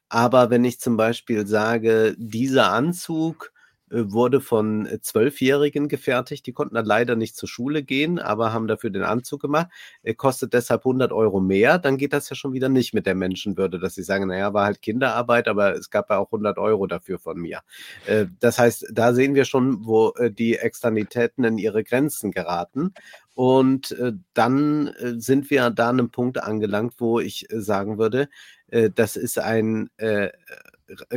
Aber 0.09 0.51
wenn 0.51 0.64
ich 0.64 0.81
zum 0.81 0.97
Beispiel 0.97 1.47
sage, 1.47 2.14
dieser 2.19 2.73
Anzug 2.73 3.51
äh, 3.51 3.61
wurde 3.93 4.40
von 4.40 4.86
äh, 4.86 5.01
Zwölfjährigen 5.01 5.89
gefertigt. 5.89 6.47
Die 6.47 6.52
konnten 6.52 6.74
dann 6.74 6.86
leider 6.86 7.14
nicht 7.14 7.36
zur 7.36 7.48
Schule 7.48 7.82
gehen, 7.82 8.19
aber 8.19 8.52
haben 8.52 8.66
dafür 8.66 8.90
den 8.90 9.02
Anzug 9.02 9.43
gemacht. 9.43 9.69
Kostet 10.16 10.55
deshalb 10.55 10.81
100 10.81 11.12
Euro 11.12 11.40
mehr. 11.40 11.78
Dann 11.78 11.98
geht 11.98 12.12
das 12.12 12.31
ja 12.31 12.36
schon 12.36 12.55
wieder 12.55 12.69
nicht 12.69 12.94
mit 12.94 13.06
der 13.06 13.14
Menschenwürde, 13.14 13.78
dass 13.78 13.94
sie 13.94 14.02
sagen, 14.02 14.28
naja, 14.28 14.55
war 14.55 14.64
halt 14.64 14.82
Kinderarbeit, 14.82 15.47
aber 15.47 15.74
es 15.77 15.90
gab 15.90 16.10
ja 16.10 16.19
auch 16.19 16.28
100 16.28 16.59
Euro 16.59 16.86
dafür 16.86 17.19
von 17.19 17.39
mir. 17.39 17.60
Äh, 18.06 18.27
das 18.40 18.59
heißt, 18.59 18.86
da 18.93 19.12
sehen 19.12 19.35
wir 19.35 19.44
schon, 19.44 19.85
wo 19.85 20.12
die 20.31 20.56
Externitäten 20.56 21.44
in 21.44 21.59
ihre 21.59 21.85
Grenzen 21.85 22.31
geraten. 22.31 22.94
Und 23.35 23.97
dann 24.35 24.90
sind 25.16 25.51
wir 25.51 25.70
da 25.70 25.89
an 25.89 25.98
einem 25.98 26.10
Punkt 26.10 26.43
angelangt, 26.43 26.94
wo 26.98 27.19
ich 27.19 27.47
sagen 27.51 27.97
würde, 27.97 28.28
das 28.69 29.16
ist 29.16 29.39
ein 29.39 29.89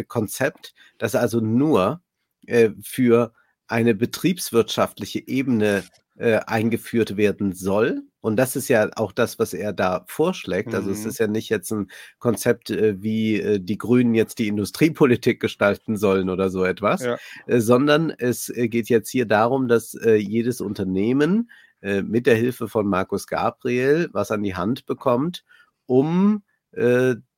Konzept, 0.07 0.73
das 0.97 1.15
also 1.15 1.41
nur 1.41 2.01
äh, 2.47 2.71
für 2.81 3.33
eine 3.67 3.95
betriebswirtschaftliche 3.95 5.27
Ebene 5.27 5.83
äh, 6.17 6.39
eingeführt 6.47 7.17
werden 7.17 7.53
soll. 7.53 8.03
Und 8.21 8.37
das 8.37 8.55
ist 8.55 8.69
ja 8.69 8.89
auch 8.95 9.11
das, 9.11 9.37
was 9.37 9.53
er 9.53 9.73
da 9.73 10.05
vorschlägt. 10.07 10.69
Mhm. 10.69 10.75
Also 10.75 10.91
es 10.91 11.03
mhm. 11.03 11.09
ist 11.09 11.19
ja 11.19 11.27
nicht 11.27 11.49
jetzt 11.49 11.71
ein 11.71 11.91
Konzept, 12.19 12.69
äh, 12.69 13.01
wie 13.01 13.39
äh, 13.39 13.59
die 13.59 13.77
Grünen 13.77 14.15
jetzt 14.15 14.39
die 14.39 14.47
Industriepolitik 14.47 15.39
gestalten 15.39 15.97
sollen 15.97 16.29
oder 16.29 16.49
so 16.49 16.63
etwas, 16.63 17.01
ja. 17.03 17.17
Äh, 17.47 17.59
sondern 17.59 18.11
es 18.11 18.49
äh, 18.49 18.67
geht 18.67 18.89
jetzt 18.89 19.09
hier 19.09 19.25
darum, 19.25 19.67
dass 19.67 19.93
jedes 19.93 20.61
Unternehmen 20.61 21.49
mit 21.81 22.25
der 22.25 22.35
Hilfe 22.35 22.67
von 22.67 22.87
Markus 22.87 23.27
Gabriel 23.27 24.09
was 24.11 24.31
an 24.31 24.41
die 24.41 24.55
Hand 24.55 24.85
bekommt, 24.85 25.43
um 25.85 26.41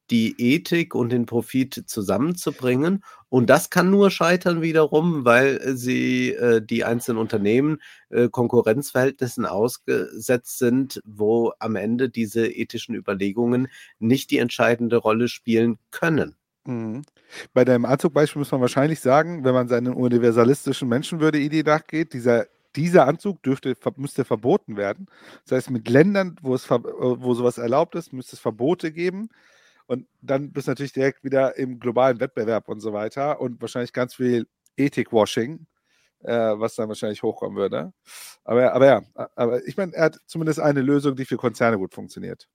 die 0.10 0.36
Ethik 0.40 0.96
und 0.96 1.12
den 1.12 1.26
Profit 1.26 1.84
zusammenzubringen. 1.88 3.04
Und 3.30 3.50
das 3.50 3.70
kann 3.70 3.90
nur 3.90 4.10
scheitern 4.10 4.62
wiederum, 4.62 5.26
weil 5.26 5.76
sie 5.76 6.32
äh, 6.32 6.62
die 6.62 6.84
einzelnen 6.86 7.20
Unternehmen 7.20 7.82
äh, 8.10 8.30
Konkurrenzverhältnissen 8.30 9.46
ausgesetzt 9.46 10.60
sind, 10.60 11.02
wo 11.06 11.52
am 11.60 11.76
Ende 11.76 12.10
diese 12.10 12.48
ethischen 12.48 12.96
Überlegungen 12.96 13.68
nicht 14.00 14.32
die 14.32 14.38
entscheidende 14.38 14.98
Rolle 14.98 15.28
spielen 15.28 15.78
können. 15.92 16.36
Mhm. 16.66 17.04
Bei 17.54 17.66
deinem 17.66 17.86
Anzugbeispiel 17.86 18.40
muss 18.40 18.52
man 18.52 18.62
wahrscheinlich 18.62 19.02
sagen, 19.02 19.44
wenn 19.44 19.54
man 19.54 19.68
seinen 19.68 19.94
universalistischen 19.94 20.88
Menschenwürde-Idee 20.88 21.64
nachgeht, 21.64 22.14
dieser 22.14 22.48
dieser 22.76 23.08
Anzug 23.08 23.42
dürfte, 23.42 23.76
müsste 23.96 24.24
verboten 24.24 24.78
werden. 24.78 25.08
Das 25.46 25.58
heißt, 25.58 25.72
mit 25.72 25.90
Ländern, 25.90 26.38
wo, 26.42 26.54
es, 26.54 26.70
wo 26.70 27.34
sowas 27.34 27.58
erlaubt 27.58 27.96
ist, 27.96 28.14
müsste 28.14 28.36
es 28.36 28.40
Verbote 28.40 28.92
geben. 28.92 29.30
Und 29.88 30.06
dann 30.22 30.52
bist 30.52 30.68
du 30.68 30.72
natürlich 30.72 30.94
direkt 30.94 31.24
wieder 31.24 31.58
im 31.58 31.80
globalen 31.80 32.20
Wettbewerb 32.20 32.68
und 32.68 32.82
so 32.82 32.94
weiter 32.94 33.40
und 33.40 33.62
wahrscheinlich 33.62 33.94
ganz 33.94 34.16
viel 34.16 34.46
Ethik-Washing, 34.76 35.66
äh, 36.24 36.34
was 36.34 36.76
dann 36.76 36.90
wahrscheinlich 36.90 37.24
hochkommen 37.24 37.58
würde. 37.58 37.94
Aber, 38.44 38.74
aber 38.74 38.86
ja, 38.86 39.02
aber 39.36 39.66
ich 39.66 39.78
meine, 39.78 39.94
er 39.94 40.06
hat 40.06 40.20
zumindest 40.26 40.60
eine 40.60 40.82
Lösung, 40.82 41.16
die 41.16 41.26
für 41.26 41.38
Konzerne 41.38 41.78
gut 41.78 41.94
funktioniert. 41.94 42.48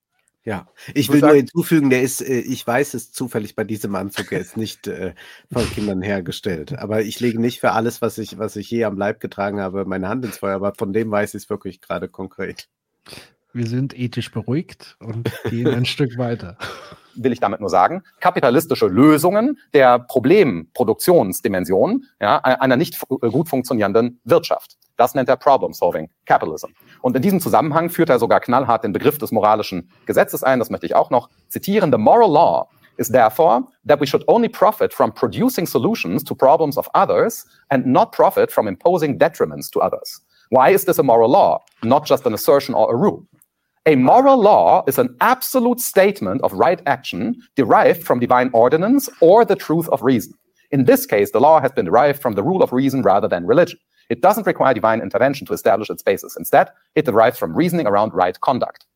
Ja, 0.44 0.68
ich 0.92 1.08
will 1.08 1.20
nur 1.20 1.34
hinzufügen, 1.34 1.88
der 1.88 2.02
ist, 2.02 2.20
äh, 2.20 2.40
ich 2.40 2.66
weiß 2.66 2.94
es 2.94 3.12
zufällig 3.12 3.54
bei 3.54 3.64
diesem 3.64 3.94
Anzug, 3.94 4.32
er 4.32 4.40
ist 4.40 4.56
nicht 4.56 4.88
äh, 4.88 5.14
von 5.50 5.64
Kindern 5.70 6.02
hergestellt. 6.02 6.76
Aber 6.78 7.02
ich 7.02 7.20
lege 7.20 7.40
nicht 7.40 7.60
für 7.60 7.72
alles, 7.72 8.02
was 8.02 8.18
ich, 8.18 8.38
was 8.38 8.56
ich 8.56 8.68
je 8.68 8.84
am 8.84 8.98
Leib 8.98 9.20
getragen 9.20 9.60
habe, 9.60 9.84
meine 9.84 10.08
Hand 10.08 10.24
ins 10.24 10.38
Feuer, 10.38 10.56
aber 10.56 10.74
von 10.74 10.92
dem 10.92 11.10
weiß 11.10 11.34
ich 11.34 11.44
es 11.44 11.50
wirklich 11.50 11.80
gerade 11.80 12.08
konkret. 12.08 12.68
Wir 13.52 13.66
sind 13.66 13.96
ethisch 13.96 14.32
beruhigt 14.32 14.96
und 14.98 15.30
gehen 15.48 15.68
ein 15.68 15.84
Stück 15.86 16.18
weiter 16.18 16.58
will 17.14 17.32
ich 17.32 17.40
damit 17.40 17.60
nur 17.60 17.70
sagen, 17.70 18.02
kapitalistische 18.20 18.86
Lösungen 18.86 19.58
der 19.74 19.98
Problemproduktionsdimension 19.98 22.04
ja, 22.20 22.38
einer 22.38 22.76
nicht 22.76 23.02
äh, 23.02 23.28
gut 23.28 23.48
funktionierenden 23.48 24.20
Wirtschaft. 24.24 24.76
Das 24.96 25.14
nennt 25.14 25.28
er 25.28 25.36
Problem-Solving 25.36 26.10
Capitalism. 26.26 26.68
Und 27.00 27.16
in 27.16 27.22
diesem 27.22 27.40
Zusammenhang 27.40 27.90
führt 27.90 28.10
er 28.10 28.18
sogar 28.18 28.40
knallhart 28.40 28.84
den 28.84 28.92
Begriff 28.92 29.18
des 29.18 29.32
moralischen 29.32 29.90
Gesetzes 30.06 30.42
ein. 30.42 30.58
Das 30.58 30.70
möchte 30.70 30.86
ich 30.86 30.94
auch 30.94 31.10
noch 31.10 31.30
zitieren. 31.48 31.90
The 31.90 31.98
moral 31.98 32.30
law 32.30 32.68
is 32.98 33.08
therefore 33.08 33.64
that 33.86 34.00
we 34.00 34.06
should 34.06 34.22
only 34.28 34.48
profit 34.48 34.92
from 34.92 35.12
producing 35.12 35.66
solutions 35.66 36.22
to 36.24 36.34
problems 36.34 36.76
of 36.76 36.88
others 36.94 37.46
and 37.70 37.86
not 37.86 38.12
profit 38.12 38.52
from 38.52 38.68
imposing 38.68 39.18
detriments 39.18 39.70
to 39.70 39.80
others. 39.80 40.20
Why 40.50 40.70
is 40.70 40.84
this 40.84 40.98
a 40.98 41.02
moral 41.02 41.30
law, 41.30 41.62
not 41.82 42.06
just 42.06 42.26
an 42.26 42.34
assertion 42.34 42.74
or 42.74 42.92
a 42.92 42.96
rule? 42.96 43.26
A 43.84 43.96
moral 43.96 44.40
law 44.40 44.84
is 44.86 44.96
an 44.96 45.16
absolute 45.20 45.80
statement 45.80 46.40
of 46.42 46.52
right 46.52 46.80
action 46.86 47.34
derived 47.56 48.04
from 48.04 48.20
divine 48.20 48.48
ordinance 48.52 49.08
or 49.20 49.44
the 49.44 49.56
truth 49.56 49.88
of 49.88 50.04
reason. 50.04 50.34
In 50.70 50.84
this 50.84 51.04
case, 51.04 51.32
the 51.32 51.40
law 51.40 51.60
has 51.60 51.72
been 51.72 51.86
derived 51.86 52.22
from 52.22 52.34
the 52.34 52.44
rule 52.44 52.62
of 52.62 52.72
reason 52.72 53.02
rather 53.02 53.26
than 53.26 53.44
religion. 53.44 53.80
It 54.08 54.22
doesn't 54.22 54.46
require 54.46 54.72
divine 54.72 55.00
intervention 55.00 55.48
to 55.48 55.52
establish 55.52 55.90
its 55.90 56.04
basis. 56.04 56.36
Instead, 56.36 56.68
it 56.94 57.06
derives 57.06 57.38
from 57.38 57.56
reasoning 57.56 57.88
around 57.88 58.14
right 58.14 58.40
conduct. 58.40 58.86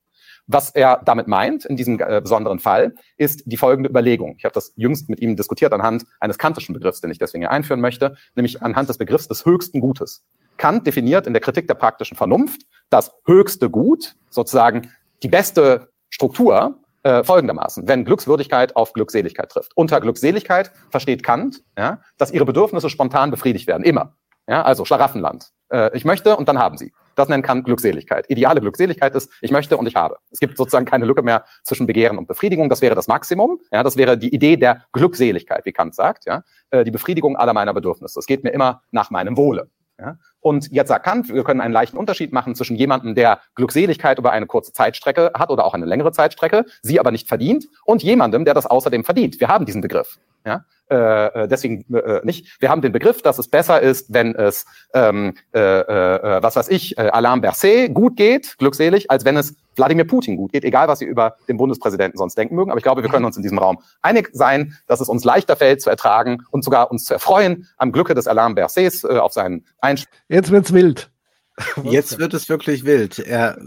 Was 0.46 0.70
er 0.70 1.02
damit 1.04 1.26
meint, 1.26 1.64
in 1.64 1.76
diesem 1.76 1.98
äh, 2.00 2.20
besonderen 2.20 2.60
Fall, 2.60 2.94
ist 3.16 3.42
die 3.46 3.56
folgende 3.56 3.90
Überlegung. 3.90 4.36
Ich 4.38 4.44
habe 4.44 4.54
das 4.54 4.72
jüngst 4.76 5.08
mit 5.08 5.20
ihm 5.20 5.34
diskutiert 5.34 5.72
anhand 5.72 6.04
eines 6.20 6.38
kantischen 6.38 6.72
Begriffs, 6.72 7.00
den 7.00 7.10
ich 7.10 7.18
deswegen 7.18 7.42
hier 7.42 7.50
einführen 7.50 7.80
möchte, 7.80 8.16
nämlich 8.36 8.62
anhand 8.62 8.88
des 8.88 8.98
Begriffs 8.98 9.26
des 9.26 9.44
höchsten 9.44 9.80
Gutes. 9.80 10.24
Kant 10.56 10.86
definiert 10.86 11.26
in 11.26 11.32
der 11.32 11.42
Kritik 11.42 11.66
der 11.66 11.74
praktischen 11.74 12.16
Vernunft 12.16 12.62
das 12.90 13.12
höchste 13.26 13.68
Gut, 13.68 14.14
sozusagen 14.30 14.90
die 15.22 15.28
beste 15.28 15.88
Struktur, 16.08 16.78
äh, 17.02 17.22
folgendermaßen, 17.22 17.86
wenn 17.86 18.04
Glückswürdigkeit 18.04 18.74
auf 18.74 18.92
Glückseligkeit 18.92 19.50
trifft. 19.50 19.76
Unter 19.76 20.00
Glückseligkeit 20.00 20.72
versteht 20.90 21.22
Kant, 21.22 21.62
ja, 21.78 22.00
dass 22.18 22.32
ihre 22.32 22.44
Bedürfnisse 22.44 22.90
spontan 22.90 23.30
befriedigt 23.30 23.66
werden, 23.66 23.84
immer. 23.84 24.16
Ja, 24.48 24.62
also 24.62 24.84
Schlaraffenland. 24.84 25.52
Äh, 25.70 25.96
ich 25.96 26.04
möchte 26.04 26.36
und 26.36 26.48
dann 26.48 26.58
haben 26.58 26.76
sie. 26.78 26.92
Das 27.16 27.28
nennt 27.28 27.44
Kant 27.44 27.64
Glückseligkeit. 27.64 28.26
Ideale 28.28 28.60
Glückseligkeit 28.60 29.14
ist, 29.14 29.30
ich 29.40 29.50
möchte 29.50 29.76
und 29.76 29.86
ich 29.86 29.96
habe. 29.96 30.18
Es 30.30 30.38
gibt 30.38 30.56
sozusagen 30.56 30.84
keine 30.84 31.06
Lücke 31.06 31.22
mehr 31.22 31.44
zwischen 31.64 31.86
Begehren 31.86 32.18
und 32.18 32.28
Befriedigung. 32.28 32.68
Das 32.68 32.82
wäre 32.82 32.94
das 32.94 33.08
Maximum. 33.08 33.58
Ja, 33.72 33.82
das 33.82 33.96
wäre 33.96 34.16
die 34.16 34.32
Idee 34.32 34.56
der 34.56 34.84
Glückseligkeit, 34.92 35.64
wie 35.64 35.72
Kant 35.72 35.94
sagt. 35.94 36.26
Ja, 36.26 36.44
äh, 36.70 36.84
die 36.84 36.90
Befriedigung 36.90 37.36
aller 37.36 37.54
meiner 37.54 37.74
Bedürfnisse. 37.74 38.18
Es 38.20 38.26
geht 38.26 38.44
mir 38.44 38.50
immer 38.50 38.82
nach 38.92 39.10
meinem 39.10 39.36
Wohle. 39.36 39.70
Ja? 39.98 40.18
Und 40.46 40.70
jetzt 40.70 40.92
Kant, 41.02 41.28
wir 41.28 41.42
können 41.42 41.60
einen 41.60 41.74
leichten 41.74 41.96
Unterschied 41.96 42.32
machen 42.32 42.54
zwischen 42.54 42.76
jemandem, 42.76 43.16
der 43.16 43.40
Glückseligkeit 43.56 44.20
über 44.20 44.30
eine 44.30 44.46
kurze 44.46 44.72
Zeitstrecke 44.72 45.32
hat 45.34 45.50
oder 45.50 45.64
auch 45.64 45.74
eine 45.74 45.86
längere 45.86 46.12
Zeitstrecke, 46.12 46.66
sie 46.82 47.00
aber 47.00 47.10
nicht 47.10 47.26
verdient, 47.26 47.66
und 47.84 48.04
jemandem, 48.04 48.44
der 48.44 48.54
das 48.54 48.64
außerdem 48.64 49.02
verdient. 49.02 49.40
Wir 49.40 49.48
haben 49.48 49.66
diesen 49.66 49.80
Begriff. 49.80 50.20
Ja? 50.44 50.64
Äh, 50.88 51.26
äh, 51.26 51.48
deswegen 51.48 51.92
äh, 51.92 52.20
nicht. 52.22 52.60
Wir 52.60 52.68
haben 52.68 52.80
den 52.80 52.92
Begriff, 52.92 53.22
dass 53.22 53.40
es 53.40 53.48
besser 53.48 53.80
ist, 53.80 54.14
wenn 54.14 54.36
es, 54.36 54.66
ähm, 54.94 55.34
äh, 55.52 55.58
äh, 55.58 56.40
was 56.40 56.54
weiß 56.54 56.68
ich, 56.68 56.96
äh, 56.96 57.08
Alain 57.08 57.40
Berset 57.40 57.92
gut 57.92 58.16
geht, 58.16 58.56
glückselig, 58.58 59.10
als 59.10 59.24
wenn 59.24 59.36
es 59.36 59.56
Wladimir 59.76 60.06
Putin 60.06 60.36
gut 60.36 60.52
geht, 60.52 60.64
egal 60.64 60.88
was 60.88 60.98
Sie 60.98 61.04
über 61.04 61.36
den 61.48 61.56
Bundespräsidenten 61.56 62.18
sonst 62.18 62.36
denken 62.36 62.54
mögen. 62.54 62.70
Aber 62.70 62.78
ich 62.78 62.84
glaube, 62.84 63.02
wir 63.02 63.10
können 63.10 63.24
uns 63.24 63.36
in 63.36 63.42
diesem 63.42 63.58
Raum 63.58 63.78
einig 64.02 64.30
sein, 64.32 64.76
dass 64.86 65.00
es 65.00 65.08
uns 65.08 65.24
leichter 65.24 65.56
fällt 65.56 65.80
zu 65.82 65.90
ertragen 65.90 66.38
und 66.50 66.64
sogar 66.64 66.90
uns 66.90 67.04
zu 67.04 67.14
erfreuen 67.14 67.66
am 67.76 67.92
Glücke 67.92 68.14
des 68.14 68.26
Alain 68.26 68.54
Bersets 68.54 69.04
äh, 69.04 69.18
auf 69.18 69.32
seinen 69.32 69.64
Einspruch. 69.80 70.12
Jetzt 70.28 70.50
wird's 70.50 70.72
wild. 70.72 71.10
Jetzt 71.84 72.18
wird 72.18 72.34
es 72.34 72.50
wirklich 72.50 72.84
wild. 72.84 73.18
Er 73.18 73.58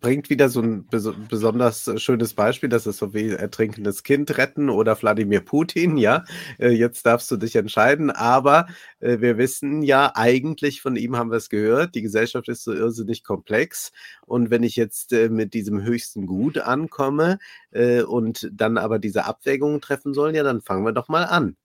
bringt 0.00 0.28
wieder 0.28 0.48
so 0.48 0.60
ein 0.60 0.86
besonders 0.88 1.88
schönes 2.02 2.34
Beispiel, 2.34 2.68
das 2.68 2.86
ist 2.86 2.98
so 2.98 3.14
wie 3.14 3.28
ertrinkendes 3.28 4.02
Kind 4.02 4.36
retten 4.38 4.68
oder 4.70 5.00
Wladimir 5.00 5.40
Putin, 5.40 5.96
ja. 5.98 6.24
Äh, 6.58 6.70
jetzt 6.70 7.06
darfst 7.06 7.30
du 7.30 7.36
dich 7.36 7.54
entscheiden, 7.54 8.10
aber 8.10 8.66
äh, 8.98 9.20
wir 9.20 9.38
wissen 9.38 9.82
ja, 9.82 10.10
eigentlich 10.16 10.82
von 10.82 10.96
ihm 10.96 11.16
haben 11.16 11.30
wir 11.30 11.36
es 11.36 11.48
gehört, 11.48 11.94
die 11.94 12.02
Gesellschaft 12.02 12.48
ist 12.48 12.64
so 12.64 12.72
irrsinnig 12.72 13.22
komplex 13.22 13.92
und 14.26 14.50
wenn 14.50 14.64
ich 14.64 14.74
jetzt 14.74 15.12
äh, 15.12 15.28
mit 15.28 15.54
diesem 15.54 15.82
höchsten 15.82 16.26
Gut 16.26 16.58
ankomme 16.58 17.38
und 18.08 18.48
dann 18.52 18.78
aber 18.78 18.98
diese 18.98 19.24
Abwägungen 19.26 19.80
treffen 19.80 20.14
soll, 20.14 20.34
ja, 20.34 20.42
dann 20.42 20.60
fangen 20.62 20.84
wir 20.84 20.92
doch 20.92 21.08
mal 21.08 21.24
an. 21.24 21.56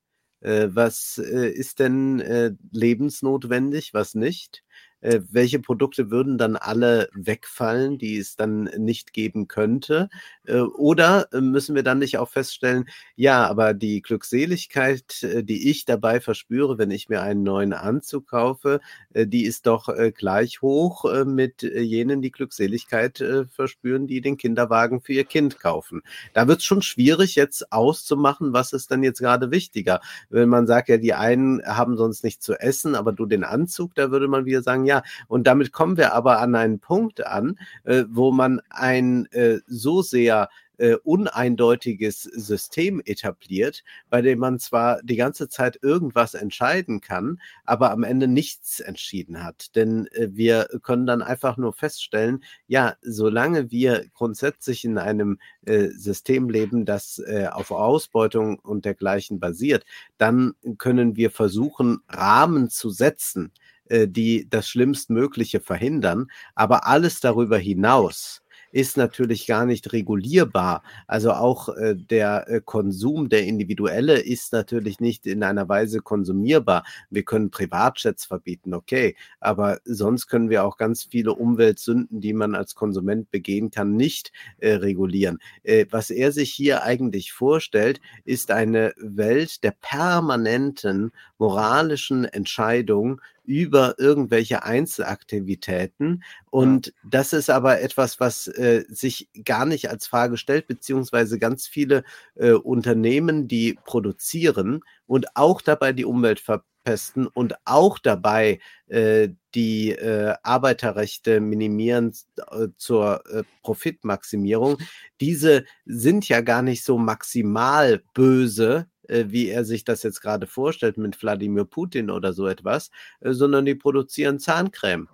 Was 0.41 1.17
ist 1.17 1.79
denn 1.79 2.57
lebensnotwendig, 2.71 3.93
was 3.93 4.13
nicht? 4.13 4.63
Äh, 5.03 5.19
welche 5.31 5.59
Produkte 5.59 6.09
würden 6.09 6.37
dann 6.37 6.55
alle 6.55 7.09
wegfallen, 7.13 7.97
die 7.97 8.17
es 8.17 8.35
dann 8.37 8.63
nicht 8.77 9.13
geben 9.13 9.47
könnte? 9.47 10.09
Äh, 10.45 10.59
oder 10.59 11.27
müssen 11.33 11.75
wir 11.75 11.83
dann 11.83 11.99
nicht 11.99 12.17
auch 12.17 12.29
feststellen, 12.29 12.85
ja, 13.15 13.45
aber 13.45 13.73
die 13.73 14.01
Glückseligkeit, 14.01 15.23
äh, 15.23 15.43
die 15.43 15.69
ich 15.69 15.85
dabei 15.85 16.21
verspüre, 16.21 16.77
wenn 16.77 16.91
ich 16.91 17.09
mir 17.09 17.21
einen 17.21 17.43
neuen 17.43 17.73
Anzug 17.73 18.27
kaufe, 18.27 18.79
äh, 19.13 19.27
die 19.27 19.43
ist 19.43 19.65
doch 19.67 19.89
äh, 19.89 20.11
gleich 20.11 20.61
hoch 20.61 21.05
äh, 21.05 21.25
mit 21.25 21.63
äh, 21.63 21.81
jenen, 21.81 22.21
die 22.21 22.31
Glückseligkeit 22.31 23.19
äh, 23.19 23.45
verspüren, 23.47 24.07
die 24.07 24.21
den 24.21 24.37
Kinderwagen 24.37 25.01
für 25.01 25.13
ihr 25.13 25.25
Kind 25.25 25.59
kaufen. 25.59 26.01
Da 26.33 26.47
wird 26.47 26.59
es 26.59 26.65
schon 26.65 26.81
schwierig, 26.81 27.35
jetzt 27.35 27.71
auszumachen, 27.71 28.53
was 28.53 28.71
ist 28.73 28.91
dann 28.91 29.03
jetzt 29.03 29.19
gerade 29.19 29.51
wichtiger. 29.51 29.99
Wenn 30.29 30.49
man 30.49 30.67
sagt, 30.67 30.87
ja, 30.89 30.97
die 30.97 31.13
einen 31.13 31.61
haben 31.65 31.97
sonst 31.97 32.23
nichts 32.23 32.45
zu 32.45 32.53
essen, 32.53 32.95
aber 32.95 33.11
du 33.11 33.25
den 33.25 33.43
Anzug, 33.43 33.95
da 33.95 34.11
würde 34.11 34.27
man 34.27 34.45
wieder 34.45 34.61
sagen, 34.61 34.85
ja, 34.85 34.92
und 35.27 35.47
damit 35.47 35.71
kommen 35.71 35.97
wir 35.97 36.13
aber 36.13 36.39
an 36.39 36.53
einen 36.55 36.79
Punkt 36.79 37.25
an, 37.25 37.57
äh, 37.85 38.03
wo 38.09 38.31
man 38.31 38.61
ein 38.69 39.25
äh, 39.31 39.59
so 39.65 40.01
sehr 40.01 40.49
äh, 40.77 40.95
uneindeutiges 41.03 42.23
System 42.23 43.01
etabliert, 43.05 43.83
bei 44.09 44.21
dem 44.21 44.39
man 44.39 44.59
zwar 44.59 45.01
die 45.03 45.15
ganze 45.15 45.47
Zeit 45.47 45.79
irgendwas 45.81 46.33
entscheiden 46.33 46.99
kann, 46.99 47.39
aber 47.63 47.91
am 47.91 48.03
Ende 48.03 48.27
nichts 48.27 48.79
entschieden 48.79 49.43
hat. 49.43 49.75
Denn 49.75 50.07
äh, 50.07 50.29
wir 50.31 50.67
können 50.81 51.05
dann 51.05 51.21
einfach 51.21 51.57
nur 51.57 51.73
feststellen, 51.73 52.43
ja, 52.67 52.95
solange 53.01 53.71
wir 53.71 54.05
grundsätzlich 54.13 54.83
in 54.83 54.97
einem 54.97 55.39
äh, 55.65 55.89
System 55.89 56.49
leben, 56.49 56.85
das 56.85 57.19
äh, 57.19 57.47
auf 57.51 57.71
Ausbeutung 57.71 58.59
und 58.59 58.85
dergleichen 58.85 59.39
basiert, 59.39 59.85
dann 60.17 60.53
können 60.77 61.15
wir 61.15 61.31
versuchen, 61.31 61.99
Rahmen 62.09 62.69
zu 62.69 62.89
setzen, 62.89 63.51
äh, 63.89 64.07
die 64.07 64.47
das 64.49 64.67
Schlimmstmögliche 64.67 65.59
verhindern, 65.59 66.27
aber 66.55 66.87
alles 66.87 67.19
darüber 67.19 67.57
hinaus 67.57 68.43
ist 68.73 68.97
natürlich 68.97 69.45
gar 69.45 69.65
nicht 69.65 69.93
regulierbar. 69.93 70.83
Also 71.07 71.31
auch 71.31 71.69
äh, 71.69 71.95
der 71.95 72.49
äh, 72.49 72.61
Konsum, 72.63 73.29
der 73.29 73.45
individuelle, 73.45 74.19
ist 74.19 74.51
natürlich 74.51 74.99
nicht 74.99 75.27
in 75.27 75.43
einer 75.43 75.69
Weise 75.69 75.99
konsumierbar. 75.99 76.83
Wir 77.11 77.23
können 77.23 77.51
Privatjets 77.51 78.25
verbieten, 78.25 78.73
okay, 78.73 79.15
aber 79.39 79.79
sonst 79.85 80.27
können 80.27 80.49
wir 80.49 80.65
auch 80.65 80.77
ganz 80.77 81.03
viele 81.03 81.33
Umweltsünden, 81.33 82.19
die 82.19 82.33
man 82.33 82.55
als 82.55 82.73
Konsument 82.73 83.29
begehen 83.29 83.69
kann, 83.69 83.95
nicht 83.95 84.31
äh, 84.57 84.73
regulieren. 84.73 85.37
Äh, 85.61 85.85
was 85.91 86.09
er 86.09 86.31
sich 86.31 86.51
hier 86.51 86.83
eigentlich 86.83 87.31
vorstellt, 87.31 88.01
ist 88.25 88.49
eine 88.49 88.93
Welt 88.97 89.63
der 89.63 89.75
permanenten 89.79 91.11
moralischen 91.37 92.25
Entscheidung 92.25 93.21
über 93.43 93.95
irgendwelche 93.99 94.63
Einzelaktivitäten. 94.63 96.23
Und 96.49 96.87
ja. 96.87 96.93
das 97.09 97.33
ist 97.33 97.49
aber 97.49 97.81
etwas, 97.81 98.19
was 98.19 98.47
äh, 98.47 98.85
sich 98.87 99.29
gar 99.43 99.65
nicht 99.65 99.89
als 99.89 100.07
Frage 100.07 100.37
stellt, 100.37 100.67
beziehungsweise 100.67 101.39
ganz 101.39 101.67
viele 101.67 102.03
äh, 102.35 102.51
Unternehmen, 102.51 103.47
die 103.47 103.77
produzieren 103.85 104.81
und 105.05 105.35
auch 105.35 105.61
dabei 105.61 105.93
die 105.93 106.05
Umwelt 106.05 106.39
verpesten 106.39 107.27
und 107.27 107.55
auch 107.65 107.99
dabei 107.99 108.59
äh, 108.87 109.29
die 109.55 109.91
äh, 109.91 110.35
Arbeiterrechte 110.43 111.39
minimieren 111.39 112.13
äh, 112.51 112.67
zur 112.77 113.23
äh, 113.29 113.43
Profitmaximierung, 113.61 114.77
diese 115.21 115.65
sind 115.85 116.27
ja 116.27 116.41
gar 116.41 116.61
nicht 116.61 116.83
so 116.83 116.97
maximal 116.97 118.03
böse, 118.13 118.87
wie 119.07 119.49
er 119.49 119.65
sich 119.65 119.83
das 119.83 120.03
jetzt 120.03 120.21
gerade 120.21 120.47
vorstellt 120.47 120.97
mit 120.97 121.21
Wladimir 121.21 121.65
Putin 121.65 122.09
oder 122.09 122.33
so 122.33 122.47
etwas, 122.47 122.89
äh, 123.21 123.33
sondern 123.33 123.65
die 123.65 123.75
produzieren 123.75 124.39
Zahncreme. 124.39 125.09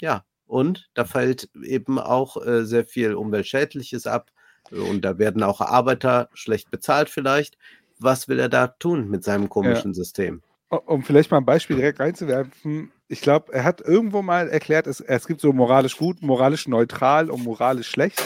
Ja, 0.00 0.24
und 0.46 0.90
da 0.94 1.04
fällt 1.04 1.48
eben 1.62 1.98
auch 1.98 2.44
äh, 2.44 2.64
sehr 2.64 2.84
viel 2.84 3.14
Umweltschädliches 3.14 4.06
ab 4.06 4.30
und 4.70 5.04
da 5.04 5.18
werden 5.18 5.42
auch 5.42 5.60
Arbeiter 5.60 6.28
schlecht 6.34 6.70
bezahlt 6.70 7.10
vielleicht. 7.10 7.58
Was 7.98 8.28
will 8.28 8.38
er 8.38 8.48
da 8.48 8.68
tun 8.68 9.08
mit 9.08 9.22
seinem 9.22 9.48
komischen 9.48 9.92
ja. 9.92 9.94
System? 9.94 10.42
Um 10.68 11.02
vielleicht 11.02 11.30
mal 11.30 11.38
ein 11.38 11.44
Beispiel 11.44 11.76
direkt 11.76 12.00
reinzuwerfen, 12.00 12.90
ich 13.12 13.20
glaube, 13.20 13.52
er 13.52 13.64
hat 13.64 13.82
irgendwo 13.82 14.22
mal 14.22 14.48
erklärt, 14.48 14.86
es, 14.86 15.00
es 15.00 15.26
gibt 15.26 15.42
so 15.42 15.52
moralisch 15.52 15.98
gut, 15.98 16.22
moralisch 16.22 16.66
neutral 16.66 17.30
und 17.30 17.44
moralisch 17.44 17.88
schlecht. 17.88 18.22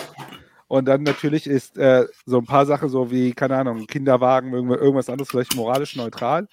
Und 0.68 0.86
dann 0.86 1.02
natürlich 1.04 1.46
ist 1.46 1.78
äh, 1.78 2.06
so 2.24 2.38
ein 2.38 2.44
paar 2.44 2.66
Sachen 2.66 2.88
so 2.88 3.10
wie, 3.10 3.32
keine 3.32 3.56
Ahnung, 3.56 3.86
Kinderwagen, 3.86 4.52
irgendwas 4.52 5.08
anderes 5.08 5.28
vielleicht 5.28 5.54
moralisch 5.54 5.96
neutral. 5.96 6.48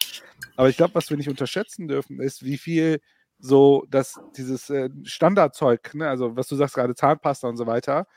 Aber 0.56 0.70
ich 0.70 0.78
glaube, 0.78 0.96
was 0.96 1.10
wir 1.10 1.18
nicht 1.18 1.30
unterschätzen 1.30 1.88
dürfen, 1.88 2.20
ist, 2.20 2.44
wie 2.44 2.58
viel 2.58 3.00
so, 3.40 3.86
dass 3.90 4.20
dieses 4.38 4.70
äh, 4.70 4.90
Standardzeug, 5.04 5.94
ne, 5.96 6.08
also 6.10 6.36
was 6.36 6.48
du 6.48 6.56
sagst 6.56 6.76
gerade, 6.76 6.96
Zahnpasta 6.96 7.48
und 7.48 7.58
so 7.58 7.66
weiter, 7.66 8.08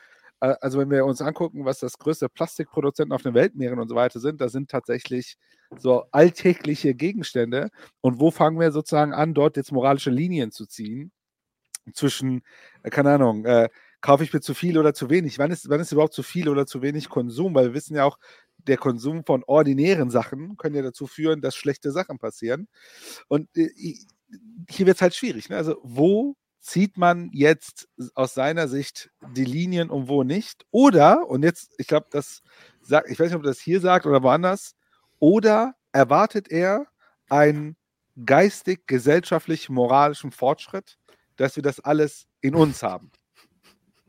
äh, 0.40 0.54
also 0.60 0.78
wenn 0.78 0.90
wir 0.90 1.04
uns 1.06 1.20
angucken, 1.22 1.64
was 1.64 1.80
das 1.80 1.98
größte 1.98 2.28
Plastikproduzenten 2.28 3.12
auf 3.12 3.22
den 3.22 3.34
Weltmeeren 3.34 3.78
und 3.78 3.88
so 3.88 3.94
weiter 3.94 4.20
sind, 4.20 4.40
da 4.40 4.48
sind 4.48 4.70
tatsächlich 4.70 5.36
so 5.78 6.04
alltägliche 6.12 6.94
Gegenstände. 6.94 7.70
Und 8.00 8.20
wo 8.20 8.30
fangen 8.30 8.60
wir 8.60 8.70
sozusagen 8.72 9.14
an, 9.14 9.34
dort 9.34 9.56
jetzt 9.56 9.72
moralische 9.72 10.10
Linien 10.10 10.52
zu 10.52 10.66
ziehen? 10.66 11.12
Zwischen, 11.94 12.42
äh, 12.82 12.90
keine 12.90 13.14
Ahnung, 13.14 13.44
äh, 13.46 13.68
kaufe 14.06 14.22
ich 14.22 14.32
mir 14.32 14.40
zu 14.40 14.54
viel 14.54 14.78
oder 14.78 14.94
zu 14.94 15.10
wenig? 15.10 15.40
Wann 15.40 15.50
ist, 15.50 15.68
wann 15.68 15.80
ist 15.80 15.90
überhaupt 15.90 16.14
zu 16.14 16.22
viel 16.22 16.48
oder 16.48 16.64
zu 16.64 16.80
wenig 16.80 17.08
Konsum? 17.08 17.56
Weil 17.56 17.66
wir 17.66 17.74
wissen 17.74 17.96
ja 17.96 18.04
auch, 18.04 18.20
der 18.56 18.76
Konsum 18.76 19.24
von 19.24 19.42
ordinären 19.44 20.10
Sachen 20.10 20.56
können 20.56 20.76
ja 20.76 20.82
dazu 20.82 21.08
führen, 21.08 21.40
dass 21.40 21.56
schlechte 21.56 21.90
Sachen 21.90 22.16
passieren. 22.16 22.68
Und 23.26 23.48
äh, 23.56 23.68
hier 24.70 24.86
wird 24.86 24.94
es 24.96 25.02
halt 25.02 25.16
schwierig. 25.16 25.48
Ne? 25.48 25.56
Also, 25.56 25.78
wo 25.82 26.36
zieht 26.60 26.96
man 26.96 27.30
jetzt 27.32 27.88
aus 28.14 28.34
seiner 28.34 28.68
Sicht 28.68 29.10
die 29.34 29.44
Linien 29.44 29.90
und 29.90 30.06
wo 30.06 30.22
nicht? 30.22 30.64
Oder, 30.70 31.28
und 31.28 31.42
jetzt, 31.42 31.74
ich 31.76 31.88
glaube, 31.88 32.06
das 32.12 32.42
sagt, 32.82 33.10
ich 33.10 33.18
weiß 33.18 33.26
nicht, 33.30 33.36
ob 33.36 33.42
das 33.42 33.58
hier 33.58 33.80
sagt 33.80 34.06
oder 34.06 34.22
woanders, 34.22 34.76
oder 35.18 35.74
erwartet 35.90 36.46
er 36.48 36.86
einen 37.28 37.76
geistig, 38.24 38.86
gesellschaftlich, 38.86 39.68
moralischen 39.68 40.30
Fortschritt, 40.30 40.96
dass 41.34 41.56
wir 41.56 41.64
das 41.64 41.80
alles 41.80 42.28
in 42.40 42.54
uns 42.54 42.84
haben? 42.84 43.10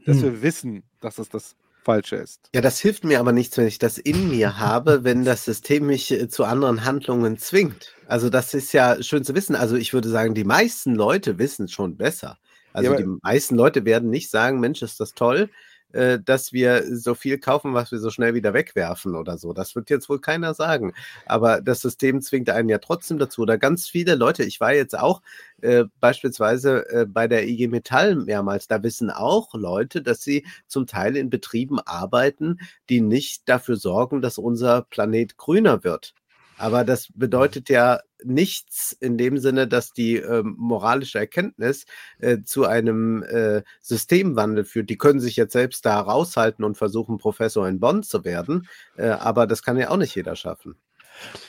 Dass 0.07 0.17
hm. 0.17 0.23
wir 0.23 0.41
wissen, 0.41 0.84
dass 1.01 1.19
es 1.19 1.29
das 1.29 1.55
Falsche 1.84 2.15
ist. 2.17 2.49
Ja, 2.53 2.61
das 2.61 2.79
hilft 2.79 3.03
mir 3.03 3.19
aber 3.19 3.31
nichts, 3.31 3.57
wenn 3.57 3.67
ich 3.67 3.77
das 3.77 3.97
in 3.97 4.29
mir 4.29 4.57
habe, 4.57 5.03
wenn 5.03 5.23
das 5.23 5.45
System 5.45 5.85
mich 5.85 6.11
äh, 6.11 6.27
zu 6.27 6.43
anderen 6.43 6.84
Handlungen 6.84 7.38
zwingt. 7.38 7.93
Also 8.07 8.29
das 8.29 8.53
ist 8.53 8.73
ja 8.73 9.01
schön 9.01 9.23
zu 9.23 9.35
wissen. 9.35 9.55
Also 9.55 9.75
ich 9.75 9.93
würde 9.93 10.09
sagen, 10.09 10.34
die 10.34 10.43
meisten 10.43 10.95
Leute 10.95 11.39
wissen 11.39 11.65
es 11.65 11.71
schon 11.71 11.95
besser. 11.95 12.39
Also 12.73 12.91
ja, 12.91 12.97
die 12.97 13.07
meisten 13.21 13.55
Leute 13.55 13.85
werden 13.85 14.09
nicht 14.09 14.29
sagen, 14.29 14.59
Mensch, 14.59 14.81
ist 14.81 14.99
das 14.99 15.13
toll, 15.13 15.49
äh, 15.93 16.19
dass 16.19 16.53
wir 16.53 16.84
so 16.95 17.15
viel 17.15 17.38
kaufen, 17.38 17.73
was 17.73 17.91
wir 17.91 17.99
so 17.99 18.09
schnell 18.09 18.34
wieder 18.34 18.53
wegwerfen 18.53 19.15
oder 19.15 19.38
so. 19.38 19.53
Das 19.53 19.76
wird 19.76 19.89
jetzt 19.89 20.09
wohl 20.09 20.19
keiner 20.19 20.53
sagen. 20.53 20.93
Aber 21.26 21.61
das 21.61 21.81
System 21.81 22.22
zwingt 22.22 22.49
einen 22.49 22.69
ja 22.69 22.77
trotzdem 22.80 23.18
dazu. 23.18 23.41
Oder 23.43 23.57
ganz 23.57 23.88
viele 23.88 24.15
Leute, 24.15 24.43
ich 24.43 24.59
war 24.59 24.73
jetzt 24.73 24.97
auch 24.97 25.22
äh, 25.61 25.85
beispielsweise 25.99 26.89
äh, 26.89 27.05
bei 27.05 27.27
der 27.27 27.47
IG 27.47 27.68
Metall 27.68 28.15
mehrmals, 28.15 28.68
da 28.68 28.84
wissen 28.84 29.09
auch 29.09 29.53
Leute, 29.53 30.01
dass 30.01 30.22
sie 30.22 30.45
zum 30.68 30.88
Teil 30.88 31.15
in 31.15 31.30
Betrieben 31.30 31.80
arbeiten, 31.80 32.59
die 32.89 33.01
nicht 33.01 33.47
dafür 33.49 33.77
sorgen, 33.77 34.22
dass 34.22 34.38
unser 34.38 34.84
Planet 34.84 35.38
grüner 35.38 35.84
wird. 35.84 36.14
Aber 36.57 36.84
das 36.84 37.09
bedeutet 37.13 37.69
ja 37.69 37.99
nichts 38.23 38.91
in 38.99 39.17
dem 39.17 39.38
Sinne, 39.38 39.67
dass 39.67 39.93
die 39.93 40.17
äh, 40.17 40.43
moralische 40.43 41.19
Erkenntnis 41.19 41.85
äh, 42.19 42.39
zu 42.43 42.65
einem 42.65 43.23
äh, 43.23 43.63
Systemwandel 43.81 44.65
führt. 44.65 44.89
Die 44.89 44.97
können 44.97 45.19
sich 45.19 45.35
jetzt 45.35 45.53
selbst 45.53 45.85
da 45.85 45.99
raushalten 45.99 46.65
und 46.65 46.77
versuchen, 46.77 47.17
Professor 47.17 47.67
in 47.67 47.79
Bonn 47.79 48.03
zu 48.03 48.25
werden. 48.25 48.67
Äh, 48.97 49.09
aber 49.09 49.47
das 49.47 49.63
kann 49.63 49.77
ja 49.77 49.89
auch 49.89 49.97
nicht 49.97 50.15
jeder 50.15 50.35
schaffen. 50.35 50.75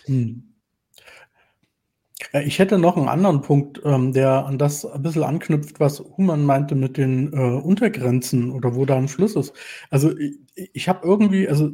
Hm. 0.05 0.55
Äh, 2.33 2.45
ich 2.45 2.59
hätte 2.59 2.79
noch 2.79 2.97
einen 2.97 3.09
anderen 3.09 3.43
Punkt, 3.43 3.81
ähm, 3.85 4.13
der 4.13 4.47
an 4.47 4.59
das 4.59 4.85
ein 4.85 5.03
bisschen 5.03 5.25
anknüpft, 5.25 5.81
was 5.81 6.01
Human 6.01 6.45
meinte 6.45 6.75
mit 6.75 6.97
den 6.97 7.33
äh, 7.33 7.37
Untergrenzen 7.37 8.51
oder 8.51 8.75
wo 8.75 8.85
da 8.85 8.97
ein 8.97 9.09
Schluss 9.09 9.37
ist. 9.37 9.53
Also 9.91 10.17
ich, 10.17 10.39
ich 10.55 10.89
habe 10.89 11.07
irgendwie, 11.07 11.49
also 11.49 11.71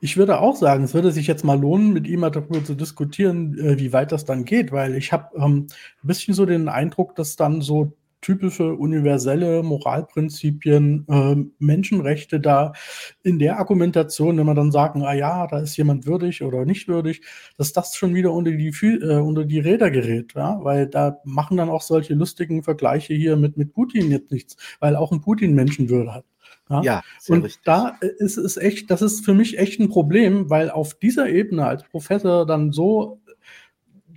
ich 0.00 0.16
würde 0.16 0.40
auch 0.40 0.56
sagen, 0.56 0.84
es 0.84 0.94
würde 0.94 1.12
sich 1.12 1.26
jetzt 1.26 1.44
mal 1.44 1.58
lohnen, 1.58 1.92
mit 1.92 2.06
ihm 2.06 2.20
darüber 2.22 2.64
zu 2.64 2.74
diskutieren, 2.74 3.58
äh, 3.58 3.78
wie 3.78 3.92
weit 3.92 4.12
das 4.12 4.24
dann 4.24 4.44
geht, 4.44 4.72
weil 4.72 4.94
ich 4.96 5.12
habe 5.12 5.36
ähm, 5.36 5.66
ein 6.02 6.06
bisschen 6.06 6.34
so 6.34 6.46
den 6.46 6.68
Eindruck, 6.68 7.14
dass 7.14 7.36
dann 7.36 7.60
so 7.60 7.96
typische 8.24 8.74
universelle 8.74 9.62
Moralprinzipien, 9.62 11.06
äh, 11.08 11.36
Menschenrechte 11.58 12.40
da 12.40 12.72
in 13.22 13.38
der 13.38 13.58
Argumentation, 13.58 14.38
wenn 14.38 14.46
man 14.46 14.56
dann 14.56 14.72
sagen, 14.72 15.02
ah 15.02 15.12
ja, 15.12 15.46
da 15.46 15.58
ist 15.58 15.76
jemand 15.76 16.06
würdig 16.06 16.42
oder 16.42 16.64
nicht 16.64 16.88
würdig, 16.88 17.20
dass 17.58 17.74
das 17.74 17.94
schon 17.96 18.14
wieder 18.14 18.32
unter 18.32 18.52
die, 18.52 18.68
äh, 18.68 19.18
unter 19.20 19.44
die 19.44 19.58
Räder 19.58 19.90
gerät, 19.90 20.32
ja? 20.34 20.58
weil 20.62 20.86
da 20.86 21.18
machen 21.24 21.58
dann 21.58 21.68
auch 21.68 21.82
solche 21.82 22.14
lustigen 22.14 22.62
Vergleiche 22.62 23.12
hier 23.12 23.36
mit, 23.36 23.58
mit 23.58 23.74
Putin 23.74 24.10
jetzt 24.10 24.32
nichts, 24.32 24.56
weil 24.80 24.96
auch 24.96 25.12
ein 25.12 25.20
Putin 25.20 25.54
Menschenwürde 25.54 26.14
hat. 26.14 26.24
Ja, 26.70 26.82
ja 26.82 27.02
und 27.28 27.42
richtig. 27.44 27.62
da 27.64 27.98
ist 28.00 28.36
es 28.38 28.56
echt, 28.56 28.90
das 28.90 29.02
ist 29.02 29.24
für 29.24 29.34
mich 29.34 29.58
echt 29.58 29.80
ein 29.80 29.88
Problem, 29.88 30.48
weil 30.50 30.70
auf 30.70 30.94
dieser 30.94 31.28
Ebene 31.28 31.66
als 31.66 31.84
Professor 31.84 32.46
dann 32.46 32.72
so 32.72 33.20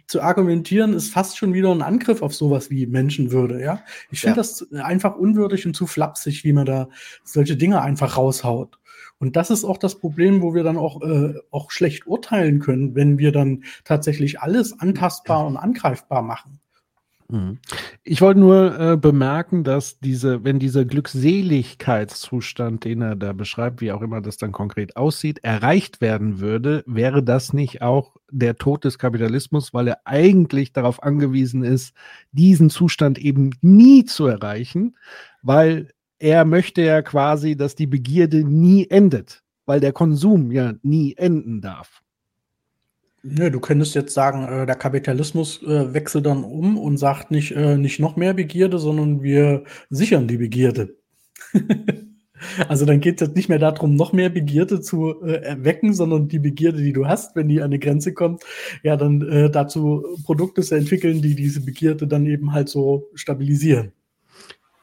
zu 0.07 0.21
argumentieren, 0.21 0.93
ist 0.93 1.11
fast 1.11 1.37
schon 1.37 1.53
wieder 1.53 1.69
ein 1.71 1.81
Angriff 1.81 2.21
auf 2.21 2.33
sowas 2.33 2.69
wie 2.69 2.87
Menschenwürde, 2.87 3.61
ja. 3.61 3.81
Ich 4.09 4.21
finde 4.21 4.37
Ja. 4.37 4.37
das 4.37 4.71
einfach 4.71 5.15
unwürdig 5.17 5.65
und 5.65 5.75
zu 5.75 5.85
flapsig, 5.85 6.45
wie 6.45 6.53
man 6.53 6.65
da 6.65 6.87
solche 7.25 7.57
Dinge 7.57 7.81
einfach 7.81 8.15
raushaut. 8.17 8.79
Und 9.19 9.35
das 9.35 9.49
ist 9.49 9.65
auch 9.65 9.77
das 9.77 9.99
Problem, 9.99 10.41
wo 10.41 10.53
wir 10.53 10.63
dann 10.63 10.77
auch, 10.77 11.01
äh, 11.01 11.33
auch 11.51 11.71
schlecht 11.71 12.07
urteilen 12.07 12.59
können, 12.59 12.95
wenn 12.95 13.17
wir 13.17 13.31
dann 13.33 13.63
tatsächlich 13.83 14.39
alles 14.39 14.79
antastbar 14.79 15.45
und 15.45 15.57
angreifbar 15.57 16.21
machen. 16.21 16.59
Mhm. 17.29 17.59
Ich 18.03 18.21
wollte 18.21 18.39
nur 18.39 18.79
äh, 18.79 18.97
bemerken, 18.97 19.65
dass 19.65 19.99
diese, 19.99 20.45
wenn 20.45 20.59
dieser 20.59 20.85
Glückseligkeitszustand, 20.85 22.85
den 22.85 23.01
er 23.01 23.15
da 23.17 23.33
beschreibt, 23.33 23.81
wie 23.81 23.91
auch 23.91 24.01
immer 24.01 24.21
das 24.21 24.37
dann 24.37 24.53
konkret 24.53 24.95
aussieht, 24.95 25.39
erreicht 25.43 25.99
werden 25.99 26.39
würde, 26.39 26.83
wäre 26.87 27.23
das 27.23 27.51
nicht 27.51 27.81
auch 27.81 28.15
der 28.31 28.55
Tod 28.55 28.85
des 28.85 28.97
Kapitalismus, 28.97 29.73
weil 29.73 29.89
er 29.89 29.99
eigentlich 30.05 30.71
darauf 30.71 31.03
angewiesen 31.03 31.63
ist, 31.63 31.93
diesen 32.31 32.69
Zustand 32.69 33.17
eben 33.17 33.51
nie 33.61 34.05
zu 34.05 34.27
erreichen, 34.27 34.95
weil 35.41 35.89
er 36.19 36.45
möchte 36.45 36.81
ja 36.81 37.01
quasi, 37.01 37.57
dass 37.57 37.75
die 37.75 37.87
Begierde 37.87 38.43
nie 38.43 38.87
endet, 38.89 39.43
weil 39.65 39.81
der 39.81 39.91
Konsum 39.91 40.51
ja 40.51 40.73
nie 40.81 41.13
enden 41.15 41.61
darf. 41.61 42.01
Nö, 43.29 43.51
du 43.51 43.59
könntest 43.59 43.95
jetzt 43.95 44.13
sagen, 44.13 44.47
äh, 44.47 44.65
der 44.65 44.75
Kapitalismus 44.75 45.61
äh, 45.63 45.93
wechselt 45.93 46.25
dann 46.25 46.43
um 46.43 46.77
und 46.77 46.97
sagt 46.97 47.31
nicht, 47.31 47.51
äh, 47.51 47.77
nicht 47.77 47.99
noch 47.99 48.15
mehr 48.15 48.33
Begierde, 48.33 48.79
sondern 48.79 49.21
wir 49.21 49.63
sichern 49.89 50.27
die 50.27 50.37
Begierde. 50.37 50.95
also 52.69 52.85
dann 52.85 53.01
geht 53.01 53.21
es 53.21 53.27
jetzt 53.27 53.35
nicht 53.35 53.49
mehr 53.49 53.59
darum, 53.59 53.95
noch 53.95 54.13
mehr 54.13 54.29
Begierde 54.29 54.79
zu 54.81 55.21
äh, 55.23 55.41
erwecken, 55.41 55.93
sondern 55.93 56.29
die 56.29 56.39
Begierde, 56.39 56.81
die 56.81 56.93
du 56.93 57.07
hast, 57.07 57.35
wenn 57.35 57.49
die 57.49 57.59
an 57.59 57.65
eine 57.65 57.79
Grenze 57.79 58.13
kommt, 58.13 58.43
ja, 58.83 58.95
dann 58.95 59.21
äh, 59.21 59.49
dazu 59.49 60.05
Produkte 60.23 60.61
zu 60.61 60.75
entwickeln, 60.75 61.21
die 61.21 61.35
diese 61.35 61.61
Begierde 61.61 62.07
dann 62.07 62.25
eben 62.25 62.53
halt 62.53 62.69
so 62.69 63.09
stabilisieren. 63.13 63.91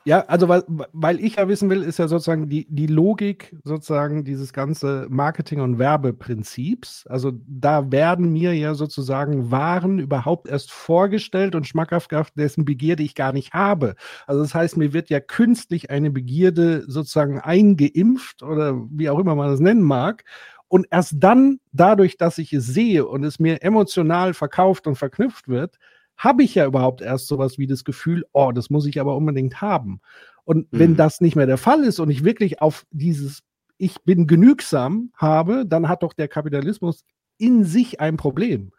Ja, 0.06 0.20
also 0.26 0.48
weil, 0.48 0.62
weil 0.92 1.18
ich 1.18 1.36
ja 1.36 1.48
wissen 1.48 1.70
will, 1.70 1.82
ist 1.82 1.98
ja 1.98 2.08
sozusagen 2.08 2.50
die, 2.50 2.66
die 2.68 2.86
Logik 2.86 3.56
sozusagen 3.64 4.22
dieses 4.22 4.52
ganze 4.52 5.06
Marketing- 5.08 5.60
und 5.62 5.78
Werbeprinzips. 5.78 7.06
Also 7.06 7.32
da 7.46 7.90
werden 7.90 8.30
mir 8.30 8.52
ja 8.54 8.74
sozusagen 8.74 9.50
Waren 9.50 9.98
überhaupt 9.98 10.46
erst 10.46 10.70
vorgestellt 10.72 11.54
und 11.54 11.66
schmackhaft 11.66 12.12
dessen 12.36 12.66
Begierde 12.66 13.02
ich 13.02 13.14
gar 13.14 13.32
nicht 13.32 13.54
habe. 13.54 13.94
Also 14.26 14.42
das 14.42 14.54
heißt, 14.54 14.76
mir 14.76 14.92
wird 14.92 15.08
ja 15.08 15.20
künstlich 15.20 15.88
eine 15.90 16.10
Begierde 16.10 16.84
sozusagen 16.86 17.40
eingeimpft 17.40 18.42
oder 18.42 18.74
wie 18.90 19.08
auch 19.08 19.18
immer 19.18 19.34
man 19.34 19.50
das 19.50 19.60
nennen 19.60 19.82
mag. 19.82 20.24
Und 20.68 20.86
erst 20.90 21.14
dann, 21.18 21.60
dadurch, 21.72 22.18
dass 22.18 22.36
ich 22.38 22.52
es 22.52 22.66
sehe 22.66 23.06
und 23.06 23.24
es 23.24 23.38
mir 23.38 23.62
emotional 23.62 24.34
verkauft 24.34 24.86
und 24.86 24.96
verknüpft 24.96 25.48
wird, 25.48 25.78
habe 26.16 26.42
ich 26.42 26.54
ja 26.54 26.66
überhaupt 26.66 27.00
erst 27.02 27.26
sowas 27.28 27.58
wie 27.58 27.66
das 27.66 27.84
Gefühl, 27.84 28.24
oh, 28.32 28.52
das 28.52 28.70
muss 28.70 28.86
ich 28.86 29.00
aber 29.00 29.16
unbedingt 29.16 29.60
haben. 29.60 30.00
Und 30.44 30.68
wenn 30.70 30.92
Mhm. 30.92 30.96
das 30.96 31.20
nicht 31.20 31.36
mehr 31.36 31.46
der 31.46 31.58
Fall 31.58 31.84
ist 31.84 31.98
und 32.00 32.10
ich 32.10 32.24
wirklich 32.24 32.60
auf 32.62 32.86
dieses 32.90 33.42
Ich 33.78 34.02
bin 34.04 34.26
genügsam 34.28 35.10
habe, 35.16 35.64
dann 35.66 35.88
hat 35.88 36.02
doch 36.04 36.12
der 36.12 36.28
Kapitalismus 36.28 37.04
in 37.38 37.64
sich 37.64 38.00
ein 38.00 38.16
Problem. 38.16 38.72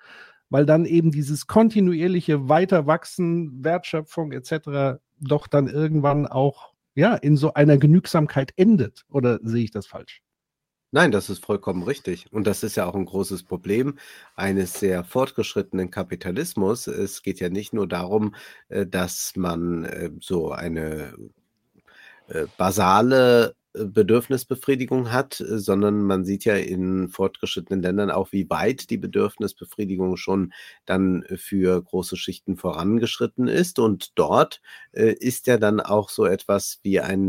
Weil 0.50 0.66
dann 0.66 0.86
eben 0.86 1.12
dieses 1.12 1.48
kontinuierliche 1.48 2.48
Weiterwachsen, 2.50 3.64
Wertschöpfung 3.64 4.32
etc. 4.32 5.00
doch 5.20 5.48
dann 5.48 5.68
irgendwann 5.68 6.28
auch 6.28 6.74
ja 6.96 7.16
in 7.16 7.36
so 7.38 7.54
einer 7.56 7.78
Genügsamkeit 7.78 8.54
endet. 8.58 9.04
Oder 9.10 9.40
sehe 9.44 9.64
ich 9.66 9.72
das 9.72 9.88
falsch? 9.88 10.22
Nein, 10.96 11.12
das 11.12 11.30
ist 11.30 11.44
vollkommen 11.44 11.84
richtig. 11.84 12.32
Und 12.32 12.48
das 12.48 12.64
ist 12.64 12.78
ja 12.78 12.86
auch 12.86 12.96
ein 12.96 13.04
großes 13.04 13.44
Problem 13.44 14.00
eines 14.38 14.80
sehr 14.80 15.04
fortgeschrittenen 15.04 15.92
Kapitalismus. 15.92 16.88
Es 16.88 17.22
geht 17.22 17.42
ja 17.42 17.50
nicht 17.50 17.74
nur 17.74 17.86
darum, 17.86 18.34
äh, 18.70 18.86
dass 18.88 19.34
man 19.36 19.84
äh, 19.84 20.12
so 20.22 20.54
eine 20.54 21.14
äh, 22.30 22.46
basale 22.58 23.56
Bedürfnisbefriedigung 23.74 25.12
hat, 25.12 25.34
sondern 25.46 26.02
man 26.02 26.24
sieht 26.24 26.46
ja 26.46 26.56
in 26.56 27.10
fortgeschrittenen 27.10 27.82
Ländern 27.82 28.10
auch, 28.10 28.32
wie 28.32 28.50
weit 28.50 28.90
die 28.90 28.98
Bedürfnisbefriedigung 28.98 30.16
schon 30.16 30.54
dann 30.86 31.26
für 31.36 31.82
große 31.84 32.16
Schichten 32.16 32.56
vorangeschritten 32.56 33.50
ist. 33.50 33.78
Und 33.80 34.18
dort 34.18 34.62
ist 34.94 35.48
ja 35.48 35.58
dann 35.58 35.82
auch 35.82 36.10
so 36.10 36.24
etwas 36.26 36.80
wie 36.84 37.02
ein 37.02 37.28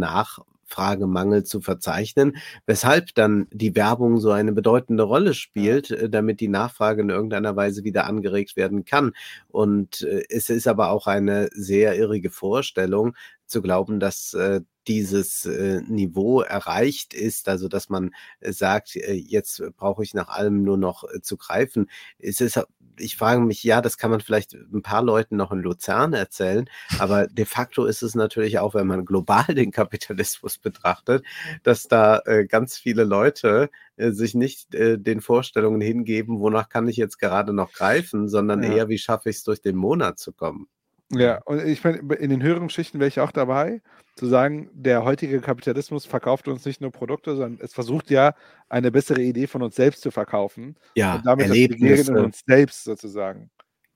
Nachfragemangel 0.67 1.45
zu 1.45 1.61
verzeichnen, 1.61 2.37
weshalb 2.67 3.15
dann 3.15 3.47
die 3.51 3.75
Werbung 3.75 4.19
so 4.19 4.31
eine 4.31 4.53
bedeutende 4.53 5.05
Rolle 5.05 5.35
spielt, 5.35 5.91
äh, 5.91 6.11
damit 6.11 6.41
die 6.41 6.49
Nachfrage 6.49 7.03
in 7.03 7.11
irgendeiner 7.11 7.57
Weise 7.57 7.85
wieder 7.85 8.07
angeregt 8.07 8.57
werden 8.57 8.85
kann. 8.85 9.13
Und 9.49 10.03
äh, 10.03 10.25
es 10.29 10.51
ist 10.51 10.69
aber 10.69 10.91
auch 10.91 11.07
eine 11.07 11.49
sehr 11.53 11.97
irrige 11.97 12.31
Vorstellung, 12.31 13.15
zu 13.47 13.63
glauben, 13.63 14.01
dass 14.01 14.35
äh, 14.35 14.61
dieses 14.89 15.47
äh, 15.47 15.81
Niveau 15.83 16.41
erreicht 16.43 17.13
ist, 17.15 17.49
also 17.49 17.69
dass 17.69 17.89
man 17.89 18.13
äh, 18.41 18.53
sagt, 18.53 18.95
äh, 18.97 19.15
jetzt 19.15 19.63
brauche 19.77 20.03
ich 20.03 20.15
nach 20.15 20.29
allem 20.29 20.63
nur 20.63 20.77
noch 20.77 21.05
äh, 21.05 21.21
zu 21.21 21.37
greifen. 21.37 21.91
Es 22.19 22.41
ist, 22.41 22.61
ich 22.99 23.17
frage 23.17 23.41
mich, 23.41 23.63
ja, 23.65 23.81
das 23.81 23.99
kann 23.99 24.11
man 24.11 24.21
vielleicht 24.21 24.55
ein 24.55 24.83
paar 24.83 25.03
Leuten 25.03 25.37
noch 25.37 25.51
in 25.53 25.61
Luzern 25.61 26.13
erzählen, 26.13 26.69
aber 26.99 27.27
de 27.27 27.45
facto 27.45 27.85
ist 27.85 28.03
es 28.03 28.15
natürlich 28.15 28.59
auch, 28.59 28.75
wenn 28.75 28.87
man 28.87 29.05
global 29.05 29.45
den 29.55 29.73
Kapitalismus 29.73 30.59
betrachtet, 30.59 31.25
dass 31.63 31.89
da 31.89 32.21
äh, 32.25 32.47
ganz 32.47 32.77
viele 32.79 33.05
Leute 33.05 33.71
äh, 33.97 34.13
sich 34.13 34.35
nicht 34.35 34.75
äh, 34.75 34.99
den 34.99 35.21
Vorstellungen 35.21 35.81
hingeben, 35.81 36.39
wonach 36.41 36.69
kann 36.69 36.89
ich 36.89 36.97
jetzt 36.97 37.19
gerade 37.19 37.53
noch 37.53 37.73
greifen, 37.73 38.29
sondern 38.29 38.63
Ja. 38.63 38.71
eher, 38.71 38.89
wie 38.89 38.99
schaffe 38.99 39.31
ich 39.31 39.37
es 39.37 39.45
durch 39.45 39.61
den 39.61 39.77
Monat 39.77 40.19
zu 40.19 40.33
kommen. 40.33 40.69
Ja, 41.13 41.41
und 41.45 41.65
ich 41.65 41.85
meine, 41.85 41.99
in 42.15 42.31
den 42.31 42.43
höheren 42.43 42.69
Schichten 42.69 42.99
wäre 42.99 43.09
ich 43.09 43.21
auch 43.21 43.31
dabei, 43.31 43.81
zu 44.17 44.27
sagen, 44.27 44.71
der 44.73 45.05
heutige 45.05 45.41
Kapitalismus 45.41 46.05
verkauft 46.05 46.49
uns 46.49 46.65
nicht 46.65 46.81
nur 46.81 46.91
Produkte, 46.91 47.37
sondern 47.37 47.65
es 47.65 47.73
versucht 47.73 48.11
ja, 48.11 48.35
eine 48.69 48.91
bessere 48.91 49.23
Idee 49.23 49.47
von 49.47 49.63
uns 49.63 49.77
selbst 49.77 50.03
zu 50.03 50.11
verkaufen. 50.11 50.77
Ja, 50.97 51.17
und 51.17 51.27
damit 51.27 51.45
das 51.45 51.51
Erlebnisse. 51.51 52.13
uns 52.13 52.43
selbst 52.45 52.83
sozusagen. 52.85 53.51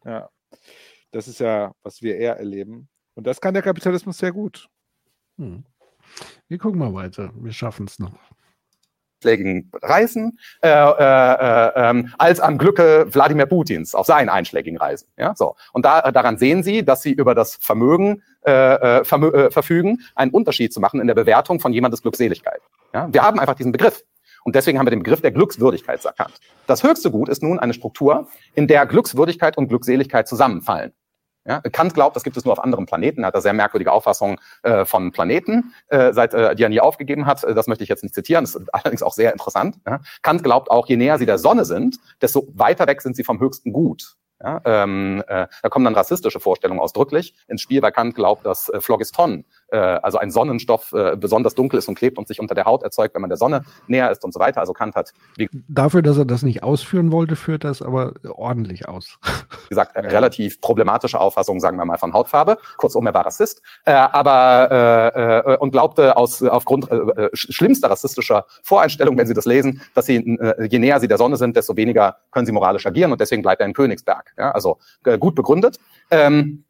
Ja. 0.05 0.29
Das 1.11 1.27
ist 1.27 1.41
ja, 1.41 1.75
was 1.83 2.01
wir 2.03 2.17
eher 2.17 2.37
erleben. 2.37 2.89
Und 3.15 3.27
das 3.27 3.41
kann 3.41 3.55
der 3.55 3.63
Kapitalismus 3.63 4.19
sehr 4.19 4.33
gut. 4.33 4.69
Hm. 5.37 5.65
Wir 6.49 6.59
gucken 6.59 6.79
mal 6.79 6.95
weiter. 6.95 7.33
Wir 7.35 7.53
schaffen 7.53 7.87
es 7.87 7.99
noch. 7.99 8.19
Einschlägigen 9.21 9.71
Reisen 9.83 10.39
äh, 10.63 10.69
äh, 10.69 11.73
ähm, 11.77 12.13
als 12.19 12.41
am 12.41 12.59
Glücke 12.59 13.07
Wladimir 13.11 13.47
Putins 13.47 13.95
auf 13.95 14.07
seinen 14.07 14.29
einschlägigen 14.29 14.79
Reisen. 14.79 15.09
Ja, 15.17 15.35
so. 15.37 15.57
Und 15.73 15.85
da, 15.85 16.11
daran 16.11 16.39
sehen 16.39 16.63
Sie, 16.63 16.85
dass 16.85 17.03
Sie 17.03 17.13
über 17.13 17.35
das 17.35 17.57
Vermögen 17.57 18.23
äh, 18.47 19.01
äh, 19.01 19.05
vermö 19.05 19.29
äh, 19.29 19.51
verfügen, 19.51 20.01
einen 20.15 20.31
Unterschied 20.31 20.73
zu 20.73 20.81
machen 20.81 21.01
in 21.01 21.07
der 21.07 21.15
Bewertung 21.15 21.61
von 21.61 21.73
jemandes 21.73 22.03
Glückseligkeit. 22.03 22.61
Ja, 22.95 23.09
wir 23.13 23.23
haben 23.23 23.39
einfach 23.39 23.55
diesen 23.55 23.73
Begriff. 23.73 24.03
Und 24.43 24.55
deswegen 24.55 24.79
haben 24.79 24.87
wir 24.87 24.91
den 24.91 25.03
Begriff 25.03 25.21
der 25.21 25.33
Glückswürdigkeit 25.33 26.03
erkannt. 26.03 26.41
Das 26.67 26.83
höchste 26.83 27.11
Gut 27.11 27.29
ist 27.29 27.43
nun 27.43 27.59
eine 27.59 27.75
Struktur, 27.75 28.27
in 28.55 28.67
der 28.67 28.87
Glückswürdigkeit 28.87 29.59
und 29.59 29.69
Glückseligkeit 29.69 30.27
zusammenfallen. 30.27 30.93
Ja, 31.51 31.61
Kant 31.73 31.95
glaubt, 31.95 32.15
das 32.15 32.23
gibt 32.23 32.37
es 32.37 32.45
nur 32.45 32.53
auf 32.53 32.63
anderen 32.63 32.87
Planeten. 32.87 33.25
Er 33.25 33.29
hat 33.29 33.35
da 33.35 33.41
sehr 33.41 33.53
merkwürdige 33.53 33.91
Auffassungen 33.91 34.39
äh, 34.63 34.85
von 34.85 35.11
Planeten, 35.11 35.75
äh, 35.89 36.13
seit, 36.13 36.33
äh, 36.33 36.55
die 36.55 36.63
er 36.63 36.69
nie 36.69 36.81
aufgegeben 36.81 37.27
hat. 37.27 37.43
Äh, 37.43 37.55
Das 37.55 37.67
möchte 37.67 37.83
ich 37.83 37.91
jetzt 37.91 38.05
nicht 38.05 38.15
zitieren. 38.15 38.45
Das 38.45 38.55
ist 38.55 38.73
allerdings 38.73 39.03
auch 39.03 39.13
sehr 39.13 39.33
interessant. 39.33 39.77
Ja. 39.85 40.01
Kant 40.23 40.45
glaubt 40.45 40.71
auch, 40.71 40.87
je 40.87 40.97
näher 40.97 41.19
sie 41.19 41.27
der 41.27 41.39
Sonne 41.39 41.65
sind, 41.65 41.97
desto 42.23 42.47
weiter 42.55 42.87
weg 42.87 43.03
sind 43.03 43.17
sie 43.17 43.25
vom 43.25 43.41
höchsten 43.41 43.73
Gut. 43.73 44.15
Ja, 44.43 44.61
ähm, 44.65 45.23
äh, 45.27 45.49
da 45.63 45.69
kommen 45.69 45.85
dann 45.85 45.95
rassistische 45.95 46.41
Vorstellungen 46.41 46.81
ausdrücklich 46.81 47.35
ins 47.49 47.61
Spiel, 47.61 47.83
weil 47.83 47.93
Kant 47.93 48.15
glaubt, 48.15 48.47
dass 48.47 48.71
äh, 48.71 48.81
Phlogiston, 48.81 49.45
äh, 49.71 49.77
also 49.77 50.19
ein 50.19 50.31
Sonnenstoff, 50.31 50.93
äh, 50.93 51.17
besonders 51.17 51.55
dunkel 51.55 51.79
ist 51.79 51.89
und 51.89 51.95
klebt 51.95 52.19
und 52.19 52.29
sich 52.29 52.41
unter 52.41 52.55
der 52.55 52.65
Haut 52.65 52.83
erzeugt, 52.83 53.15
wenn 53.15 53.23
man 53.23 53.31
der 53.31 53.37
Sonne 53.37 53.63
näher 53.87 54.11
ist 54.11 54.25
und 54.25 54.33
so 54.33 54.41
weiter. 54.41 54.61
Also 54.61 54.73
Kant 54.73 54.95
hat, 54.95 55.13
wie 55.37 55.49
Dafür, 55.69 56.03
dass 56.03 56.19
er 56.19 56.25
das 56.25 56.43
nicht 56.43 56.63
ausführen 56.63 57.13
wollte, 57.13 57.37
führt 57.37 57.65
das 57.65 57.83
aber 57.83 58.15
ordentlich 58.29 58.89
aus. 58.89 59.19
gesagt, 59.69 59.97
eine 59.97 60.11
relativ 60.11 60.61
problematische 60.61 61.21
Auffassung, 61.21 61.61
sagen 61.61 61.77
wir 61.77 61.85
mal, 61.85 61.99
von 61.99 62.13
Hautfarbe. 62.13 62.59
Kurzum, 62.77 63.07
er 63.07 63.15
war 63.15 63.27
Rassist, 63.27 63.63
äh, 63.85 63.93
aber 63.93 65.13
äh, 65.17 65.53
äh, 65.53 65.57
und 65.59 65.71
glaubte 65.71 66.17
aus 66.17 66.43
aufgrund 66.43 66.91
äh, 66.91 66.97
äh, 66.97 67.31
sch- 67.35 67.53
schlimmster 67.53 67.91
rassistischer 67.91 68.47
Voreinstellung, 68.63 69.17
wenn 69.17 69.27
Sie 69.27 69.35
das 69.35 69.45
lesen, 69.47 69.81
dass 69.95 70.07
Sie 70.07 70.17
äh, 70.17 70.67
je 70.67 70.79
näher 70.79 71.01
Sie 71.01 71.09
der 71.09 71.19
Sonne 71.19 71.37
sind, 71.37 71.57
desto 71.57 71.77
weniger 71.77 72.17
können 72.31 72.47
Sie 72.47 72.53
moralisch 72.53 72.87
agieren 72.87 73.13
und 73.13 73.21
deswegen 73.21 73.43
bleibt 73.43 73.61
er 73.61 73.67
in 73.67 73.73
Königsberg. 73.75 74.33
Ja, 74.37 74.51
also 74.51 74.79
äh, 75.05 75.19
gut 75.19 75.35
begründet. 75.35 75.79
Ähm, 76.11 76.65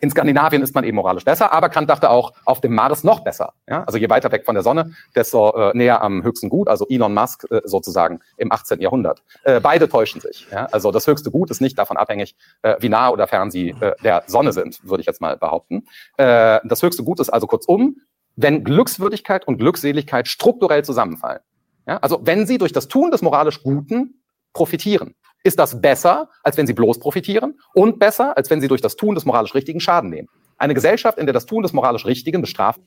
in 0.00 0.10
Skandinavien 0.10 0.62
ist 0.62 0.74
man 0.74 0.84
eben 0.84 0.96
moralisch 0.96 1.24
besser, 1.24 1.52
aber 1.52 1.68
Kant 1.68 1.90
dachte 1.90 2.10
auch, 2.10 2.32
auf 2.44 2.60
dem 2.60 2.74
Mars 2.74 3.02
noch 3.02 3.20
besser. 3.20 3.54
Ja? 3.68 3.82
Also 3.84 3.98
je 3.98 4.08
weiter 4.08 4.30
weg 4.30 4.44
von 4.44 4.54
der 4.54 4.62
Sonne, 4.62 4.92
desto 5.16 5.50
äh, 5.50 5.76
näher 5.76 6.02
am 6.02 6.22
höchsten 6.22 6.48
Gut, 6.48 6.68
also 6.68 6.86
Elon 6.88 7.12
Musk 7.12 7.46
äh, 7.50 7.60
sozusagen 7.64 8.20
im 8.36 8.52
18. 8.52 8.80
Jahrhundert. 8.80 9.22
Äh, 9.42 9.60
beide 9.60 9.88
täuschen 9.88 10.20
sich. 10.20 10.46
Ja? 10.52 10.66
Also 10.66 10.92
das 10.92 11.06
höchste 11.06 11.30
Gut 11.30 11.50
ist 11.50 11.60
nicht 11.60 11.76
davon 11.78 11.96
abhängig, 11.96 12.36
äh, 12.62 12.76
wie 12.78 12.88
nah 12.88 13.10
oder 13.10 13.26
fern 13.26 13.50
sie 13.50 13.70
äh, 13.80 13.94
der 14.04 14.22
Sonne 14.26 14.52
sind, 14.52 14.78
würde 14.84 15.00
ich 15.00 15.06
jetzt 15.06 15.20
mal 15.20 15.36
behaupten. 15.36 15.86
Äh, 16.16 16.60
das 16.64 16.82
höchste 16.82 17.02
Gut 17.02 17.18
ist 17.18 17.30
also 17.30 17.48
kurzum, 17.48 17.96
wenn 18.36 18.62
Glückswürdigkeit 18.62 19.46
und 19.48 19.58
Glückseligkeit 19.58 20.28
strukturell 20.28 20.84
zusammenfallen. 20.84 21.40
Ja? 21.86 21.96
Also 21.98 22.20
wenn 22.22 22.46
sie 22.46 22.58
durch 22.58 22.72
das 22.72 22.86
Tun 22.86 23.10
des 23.10 23.22
moralisch 23.22 23.62
Guten 23.62 24.22
profitieren. 24.52 25.14
Ist 25.42 25.58
das 25.58 25.80
besser, 25.80 26.28
als 26.42 26.56
wenn 26.56 26.66
sie 26.66 26.74
bloß 26.74 26.98
profitieren 26.98 27.58
und 27.74 27.98
besser, 27.98 28.36
als 28.36 28.50
wenn 28.50 28.60
sie 28.60 28.68
durch 28.68 28.80
das 28.80 28.96
Tun 28.96 29.14
des 29.14 29.24
moralisch 29.24 29.54
Richtigen 29.54 29.80
Schaden 29.80 30.10
nehmen? 30.10 30.28
Eine 30.58 30.74
Gesellschaft, 30.74 31.18
in 31.18 31.26
der 31.26 31.32
das 31.32 31.46
Tun 31.46 31.62
des 31.62 31.72
moralisch 31.72 32.04
Richtigen 32.04 32.42
bestraft. 32.42 32.80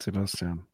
Sebastian. 0.00 0.66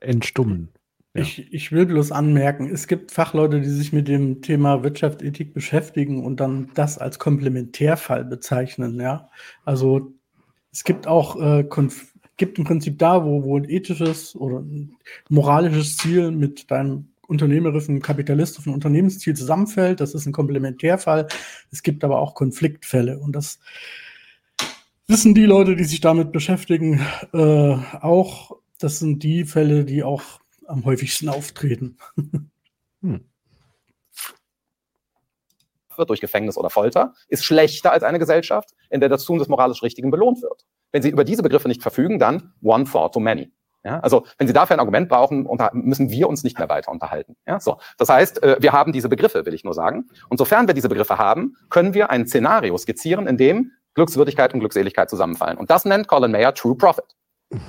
Entstummen. 0.00 0.70
Ja. 1.14 1.22
Ich, 1.22 1.52
ich 1.52 1.72
will 1.72 1.86
bloß 1.86 2.12
anmerken, 2.12 2.70
es 2.70 2.86
gibt 2.86 3.10
Fachleute, 3.10 3.60
die 3.60 3.68
sich 3.68 3.92
mit 3.92 4.06
dem 4.06 4.42
Thema 4.42 4.84
Wirtschaftsethik 4.84 5.54
beschäftigen 5.54 6.24
und 6.24 6.38
dann 6.38 6.70
das 6.74 6.98
als 6.98 7.18
Komplementärfall 7.18 8.24
bezeichnen. 8.24 9.00
Ja, 9.00 9.28
also 9.64 10.12
es 10.70 10.84
gibt 10.84 11.08
auch 11.08 11.40
äh, 11.40 11.64
gibt 12.36 12.58
im 12.58 12.64
Prinzip 12.64 12.98
da, 12.98 13.24
wo, 13.24 13.42
wo 13.42 13.58
ein 13.58 13.68
ethisches 13.68 14.36
oder 14.36 14.60
ein 14.60 14.96
moralisches 15.28 15.96
Ziel 15.96 16.30
mit 16.30 16.70
deinem 16.70 17.08
unternehmerischen, 17.28 18.00
kapitalistischen 18.00 18.72
Unternehmensziel 18.72 19.36
zusammenfällt. 19.36 20.00
Das 20.00 20.14
ist 20.14 20.26
ein 20.26 20.32
Komplementärfall. 20.32 21.28
Es 21.70 21.82
gibt 21.82 22.02
aber 22.02 22.18
auch 22.18 22.34
Konfliktfälle 22.34 23.18
und 23.18 23.32
das 23.32 23.60
wissen 25.06 25.34
die 25.34 25.44
Leute, 25.44 25.76
die 25.76 25.84
sich 25.84 26.00
damit 26.00 26.32
beschäftigen, 26.32 27.06
äh, 27.32 27.76
auch. 28.00 28.56
Das 28.80 29.00
sind 29.00 29.24
die 29.24 29.44
Fälle, 29.44 29.84
die 29.84 30.04
auch 30.04 30.22
am 30.66 30.84
häufigsten 30.84 31.28
auftreten. 31.28 31.96
hm. 33.02 33.24
durch 36.06 36.20
Gefängnis 36.20 36.56
oder 36.56 36.70
Folter, 36.70 37.14
ist 37.26 37.44
schlechter 37.44 37.90
als 37.90 38.04
eine 38.04 38.20
Gesellschaft, 38.20 38.70
in 38.88 39.00
der 39.00 39.08
das 39.08 39.24
Tun 39.24 39.40
des 39.40 39.48
moralisch 39.48 39.82
Richtigen 39.82 40.12
belohnt 40.12 40.40
wird. 40.42 40.64
Wenn 40.92 41.02
Sie 41.02 41.10
über 41.10 41.24
diese 41.24 41.42
Begriffe 41.42 41.66
nicht 41.66 41.82
verfügen, 41.82 42.20
dann 42.20 42.54
one 42.62 42.84
thought 42.84 43.12
too 43.12 43.20
many. 43.20 43.50
Ja, 43.88 44.00
also 44.00 44.26
wenn 44.36 44.46
Sie 44.46 44.52
dafür 44.52 44.76
ein 44.76 44.80
Argument 44.80 45.08
brauchen, 45.08 45.48
müssen 45.72 46.10
wir 46.10 46.28
uns 46.28 46.44
nicht 46.44 46.58
mehr 46.58 46.68
weiter 46.68 46.92
unterhalten. 46.92 47.36
Ja, 47.46 47.58
so. 47.58 47.78
Das 47.96 48.10
heißt, 48.10 48.42
äh, 48.42 48.56
wir 48.60 48.72
haben 48.72 48.92
diese 48.92 49.08
Begriffe, 49.08 49.46
will 49.46 49.54
ich 49.54 49.64
nur 49.64 49.72
sagen. 49.72 50.10
Und 50.28 50.36
sofern 50.36 50.66
wir 50.66 50.74
diese 50.74 50.90
Begriffe 50.90 51.16
haben, 51.16 51.56
können 51.70 51.94
wir 51.94 52.10
ein 52.10 52.26
Szenario 52.26 52.76
skizzieren, 52.76 53.26
in 53.26 53.38
dem 53.38 53.72
Glückswürdigkeit 53.94 54.52
und 54.52 54.60
Glückseligkeit 54.60 55.08
zusammenfallen. 55.08 55.56
Und 55.56 55.70
das 55.70 55.86
nennt 55.86 56.06
Colin 56.06 56.32
Mayer 56.32 56.52
True 56.52 56.76
Profit. 56.76 57.06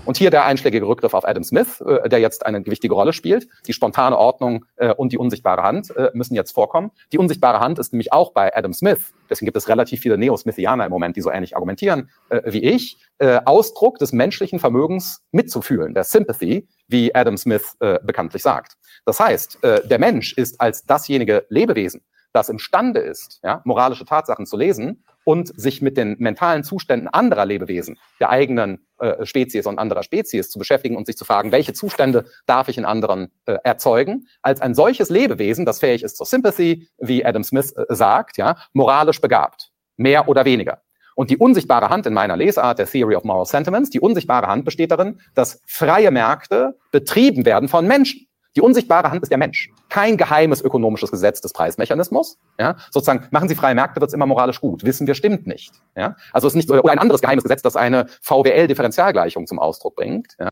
Und 0.05 0.17
hier 0.17 0.29
der 0.29 0.45
einschlägige 0.45 0.85
Rückgriff 0.85 1.13
auf 1.13 1.25
Adam 1.25 1.43
Smith, 1.43 1.81
äh, 1.81 2.09
der 2.09 2.19
jetzt 2.19 2.45
eine 2.45 2.61
gewichtige 2.61 2.93
Rolle 2.93 3.13
spielt. 3.13 3.47
Die 3.65 3.73
spontane 3.73 4.17
Ordnung 4.17 4.65
äh, 4.75 4.93
und 4.93 5.13
die 5.13 5.17
unsichtbare 5.17 5.63
Hand 5.63 5.95
äh, 5.95 6.11
müssen 6.13 6.35
jetzt 6.35 6.51
vorkommen. 6.51 6.91
Die 7.13 7.17
unsichtbare 7.17 7.59
Hand 7.59 7.79
ist 7.79 7.93
nämlich 7.93 8.11
auch 8.11 8.33
bei 8.33 8.55
Adam 8.55 8.73
Smith, 8.73 9.13
deswegen 9.29 9.45
gibt 9.47 9.57
es 9.57 9.69
relativ 9.69 10.01
viele 10.01 10.17
Neo-Smithianer 10.17 10.85
im 10.85 10.91
Moment, 10.91 11.15
die 11.15 11.21
so 11.21 11.31
ähnlich 11.31 11.55
argumentieren 11.55 12.09
äh, 12.29 12.41
wie 12.45 12.63
ich, 12.63 12.97
äh, 13.19 13.39
Ausdruck 13.45 13.99
des 13.99 14.11
menschlichen 14.11 14.59
Vermögens 14.59 15.21
mitzufühlen, 15.31 15.93
der 15.93 16.03
Sympathy, 16.03 16.67
wie 16.87 17.13
Adam 17.15 17.37
Smith 17.37 17.75
äh, 17.79 17.99
bekanntlich 18.03 18.43
sagt. 18.43 18.73
Das 19.05 19.19
heißt, 19.19 19.63
äh, 19.63 19.87
der 19.87 19.99
Mensch 19.99 20.33
ist 20.33 20.59
als 20.59 20.85
dasjenige 20.85 21.45
Lebewesen, 21.49 22.01
das 22.33 22.49
imstande 22.49 22.99
ist, 22.99 23.39
ja, 23.43 23.61
moralische 23.65 24.05
Tatsachen 24.05 24.45
zu 24.45 24.57
lesen 24.57 25.03
und 25.29 25.53
sich 25.61 25.83
mit 25.83 25.95
den 25.95 26.15
mentalen 26.17 26.63
Zuständen 26.63 27.07
anderer 27.07 27.45
Lebewesen, 27.45 27.99
der 28.19 28.31
eigenen 28.31 28.87
äh, 28.97 29.27
Spezies 29.27 29.67
und 29.67 29.77
anderer 29.77 30.01
Spezies 30.01 30.49
zu 30.49 30.57
beschäftigen 30.57 30.97
und 30.97 31.05
sich 31.05 31.17
zu 31.17 31.23
fragen, 31.23 31.51
welche 31.51 31.71
Zustände 31.73 32.25
darf 32.47 32.67
ich 32.67 32.79
in 32.79 32.85
anderen 32.85 33.31
äh, 33.45 33.57
erzeugen, 33.63 34.25
als 34.41 34.59
ein 34.59 34.73
solches 34.73 35.11
Lebewesen, 35.11 35.67
das 35.67 35.81
fähig 35.81 36.01
ist 36.01 36.17
zur 36.17 36.25
Sympathy, 36.25 36.89
wie 36.97 37.23
Adam 37.23 37.43
Smith 37.43 37.73
äh, 37.73 37.85
sagt, 37.89 38.37
ja, 38.37 38.55
moralisch 38.73 39.21
begabt, 39.21 39.69
mehr 39.97 40.27
oder 40.27 40.45
weniger. 40.45 40.81
Und 41.13 41.29
die 41.29 41.37
unsichtbare 41.37 41.89
Hand 41.89 42.07
in 42.07 42.13
meiner 42.15 42.35
Lesart 42.35 42.79
der 42.79 42.87
Theory 42.87 43.15
of 43.15 43.23
Moral 43.23 43.45
Sentiments, 43.45 43.91
die 43.91 43.99
unsichtbare 43.99 44.47
Hand 44.47 44.65
besteht 44.65 44.89
darin, 44.89 45.19
dass 45.35 45.61
freie 45.67 46.09
Märkte 46.09 46.75
betrieben 46.91 47.45
werden 47.45 47.69
von 47.69 47.85
Menschen. 47.85 48.25
Die 48.55 48.61
unsichtbare 48.61 49.11
Hand 49.11 49.21
ist 49.21 49.29
der 49.29 49.37
Mensch. 49.37 49.69
Kein 49.89 50.17
geheimes 50.17 50.61
ökonomisches 50.61 51.11
Gesetz 51.11 51.39
des 51.41 51.53
Preismechanismus. 51.53 52.37
Ja, 52.59 52.77
sozusagen, 52.91 53.27
machen 53.31 53.47
Sie 53.47 53.55
freie 53.55 53.75
Märkte, 53.75 54.01
wird 54.01 54.09
es 54.09 54.13
immer 54.13 54.25
moralisch 54.25 54.59
gut. 54.59 54.83
Wissen 54.83 55.05
wir, 55.05 55.13
stimmt 55.13 55.45
nicht. 55.45 55.73
Ja, 55.95 56.15
also 56.33 56.47
es 56.47 56.53
ist 56.53 56.57
nicht, 56.57 56.71
oder 56.71 56.91
ein 56.91 56.99
anderes 56.99 57.21
geheimes 57.21 57.43
Gesetz, 57.43 57.61
das 57.61 57.75
eine 57.75 58.07
VWL-Differentialgleichung 58.21 59.45
zum 59.45 59.59
Ausdruck 59.59 59.95
bringt. 59.95 60.35
Ja. 60.39 60.49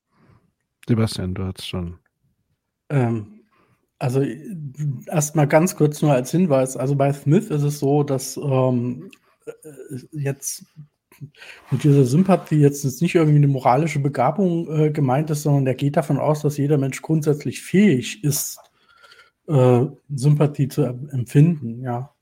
Sebastian, 0.88 1.34
du 1.34 1.46
hast 1.46 1.68
schon. 1.68 2.00
Ähm, 2.90 3.42
also 4.00 4.24
erstmal 5.08 5.48
ganz 5.48 5.76
kurz 5.76 6.02
nur 6.02 6.14
als 6.14 6.32
Hinweis. 6.32 6.78
Also 6.78 6.96
bei 6.96 7.12
Smith 7.14 7.50
ist 7.50 7.64
es 7.64 7.80
so, 7.80 8.04
dass 8.04 8.38
ähm, 8.38 9.10
äh, 9.46 9.52
jetzt 10.12 10.66
mit 11.72 11.84
dieser 11.84 12.06
Sympathie 12.06 12.60
jetzt 12.60 12.84
ist 12.86 13.02
nicht 13.02 13.16
irgendwie 13.16 13.38
eine 13.38 13.48
moralische 13.48 14.00
Begabung 14.00 14.70
äh, 14.72 14.92
gemeint 14.92 15.30
ist, 15.30 15.44
sondern 15.44 15.68
er 15.68 15.76
geht 15.76 15.98
davon 15.98 16.18
aus, 16.18 16.42
dass 16.42 16.58
jeder 16.58 16.78
Mensch 16.78 17.02
grundsätzlich 17.02 17.62
fähig 17.62 18.24
ist, 18.24 18.60
äh, 19.48 19.86
Sympathie 20.14 20.68
zu 20.68 20.84
empfinden, 20.84 21.82
ja. 21.82 22.14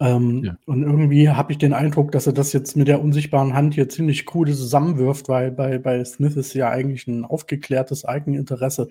Ähm, 0.00 0.44
ja. 0.44 0.56
Und 0.64 0.82
irgendwie 0.82 1.28
habe 1.28 1.52
ich 1.52 1.58
den 1.58 1.72
Eindruck, 1.72 2.12
dass 2.12 2.26
er 2.26 2.32
das 2.32 2.52
jetzt 2.52 2.76
mit 2.76 2.86
der 2.86 3.02
unsichtbaren 3.02 3.54
Hand 3.54 3.74
hier 3.74 3.88
ziemlich 3.88 4.26
krude 4.26 4.54
zusammenwirft, 4.54 5.28
weil 5.28 5.50
bei, 5.50 5.78
bei 5.78 6.04
Smith 6.04 6.36
ist 6.36 6.54
ja 6.54 6.70
eigentlich 6.70 7.08
ein 7.08 7.24
aufgeklärtes 7.24 8.04
Eigeninteresse. 8.04 8.90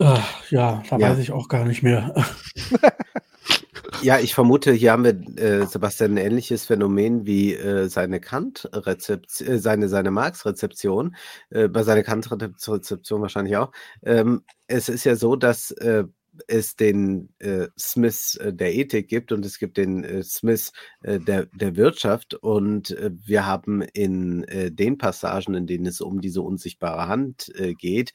Äh, 0.00 0.18
ja, 0.50 0.82
da 0.90 0.98
ja. 0.98 1.10
weiß 1.10 1.18
ich 1.18 1.32
auch 1.32 1.48
gar 1.48 1.64
nicht 1.64 1.82
mehr. 1.82 2.14
Ja, 4.02 4.18
ich 4.20 4.34
vermute, 4.34 4.72
hier 4.72 4.92
haben 4.92 5.04
wir, 5.04 5.42
äh, 5.42 5.66
Sebastian, 5.66 6.12
ein 6.12 6.16
ähnliches 6.18 6.66
Phänomen 6.66 7.26
wie 7.26 7.54
äh, 7.54 7.88
seine 7.88 8.20
Kant-Rezeption, 8.20 9.48
äh, 9.48 9.58
seine, 9.58 9.88
seine 9.88 10.10
Marx-Rezeption, 10.10 11.16
äh, 11.50 11.68
bei 11.68 11.82
seiner 11.82 12.04
Kant-Rezeption 12.04 13.22
wahrscheinlich 13.22 13.56
auch. 13.56 13.72
Ähm, 14.02 14.42
es 14.68 14.88
ist 14.88 15.04
ja 15.04 15.16
so, 15.16 15.34
dass 15.34 15.72
äh, 15.72 16.04
es 16.46 16.76
den 16.76 17.28
äh, 17.38 17.66
Smith 17.78 18.36
äh, 18.36 18.52
der 18.52 18.74
Ethik 18.74 19.08
gibt 19.08 19.32
und 19.32 19.44
es 19.44 19.58
gibt 19.58 19.76
den 19.76 20.04
äh, 20.04 20.22
Smith 20.22 20.72
äh, 21.02 21.18
der, 21.18 21.46
der 21.46 21.76
Wirtschaft. 21.76 22.34
Und 22.34 22.92
äh, 22.92 23.10
wir 23.24 23.46
haben 23.46 23.82
in 23.82 24.46
den 24.48 24.98
Passagen, 24.98 25.54
in 25.54 25.66
denen 25.66 25.86
es 25.86 26.00
um 26.00 26.20
diese 26.20 26.42
unsichtbare 26.42 27.08
Hand 27.08 27.52
geht, 27.78 28.12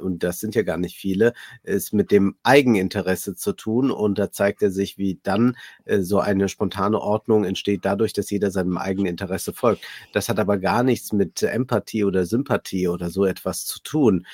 und 0.00 0.22
das 0.22 0.40
sind 0.40 0.54
ja 0.54 0.62
gar 0.62 0.76
nicht 0.76 0.96
viele, 0.96 1.32
es 1.62 1.92
mit 1.92 2.10
dem 2.10 2.36
Eigeninteresse 2.42 3.34
zu 3.34 3.52
tun. 3.52 3.90
Und 3.90 4.18
da 4.18 4.30
zeigt 4.30 4.62
er 4.62 4.70
sich, 4.70 4.98
wie 4.98 5.20
dann 5.22 5.56
so 6.00 6.18
eine 6.20 6.48
spontane 6.48 7.00
Ordnung 7.00 7.44
entsteht, 7.44 7.84
dadurch, 7.84 8.12
dass 8.12 8.30
jeder 8.30 8.50
seinem 8.50 8.76
eigenen 8.76 9.06
Interesse 9.06 9.52
folgt. 9.52 9.84
Das 10.12 10.28
hat 10.28 10.38
aber 10.38 10.58
gar 10.58 10.82
nichts 10.82 11.12
mit 11.12 11.42
Empathie 11.42 12.04
oder 12.04 12.26
Sympathie 12.26 12.88
oder 12.88 13.10
so 13.10 13.24
etwas 13.24 13.64
zu 13.64 13.80
tun. 13.82 14.26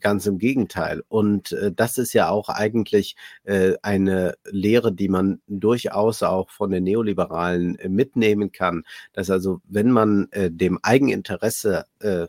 Ganz 0.00 0.26
im 0.26 0.38
Gegenteil. 0.38 1.02
Und 1.08 1.56
das 1.74 1.98
ist 1.98 2.12
ja 2.12 2.28
auch 2.28 2.48
eigentlich 2.56 3.16
äh, 3.44 3.74
eine 3.82 4.34
Lehre, 4.44 4.92
die 4.92 5.08
man 5.08 5.40
durchaus 5.46 6.22
auch 6.22 6.50
von 6.50 6.70
den 6.70 6.84
Neoliberalen 6.84 7.78
äh, 7.78 7.88
mitnehmen 7.88 8.52
kann, 8.52 8.84
dass 9.12 9.30
also, 9.30 9.60
wenn 9.64 9.90
man 9.90 10.28
äh, 10.32 10.50
dem 10.50 10.78
Eigeninteresse 10.82 11.84
äh, 12.00 12.26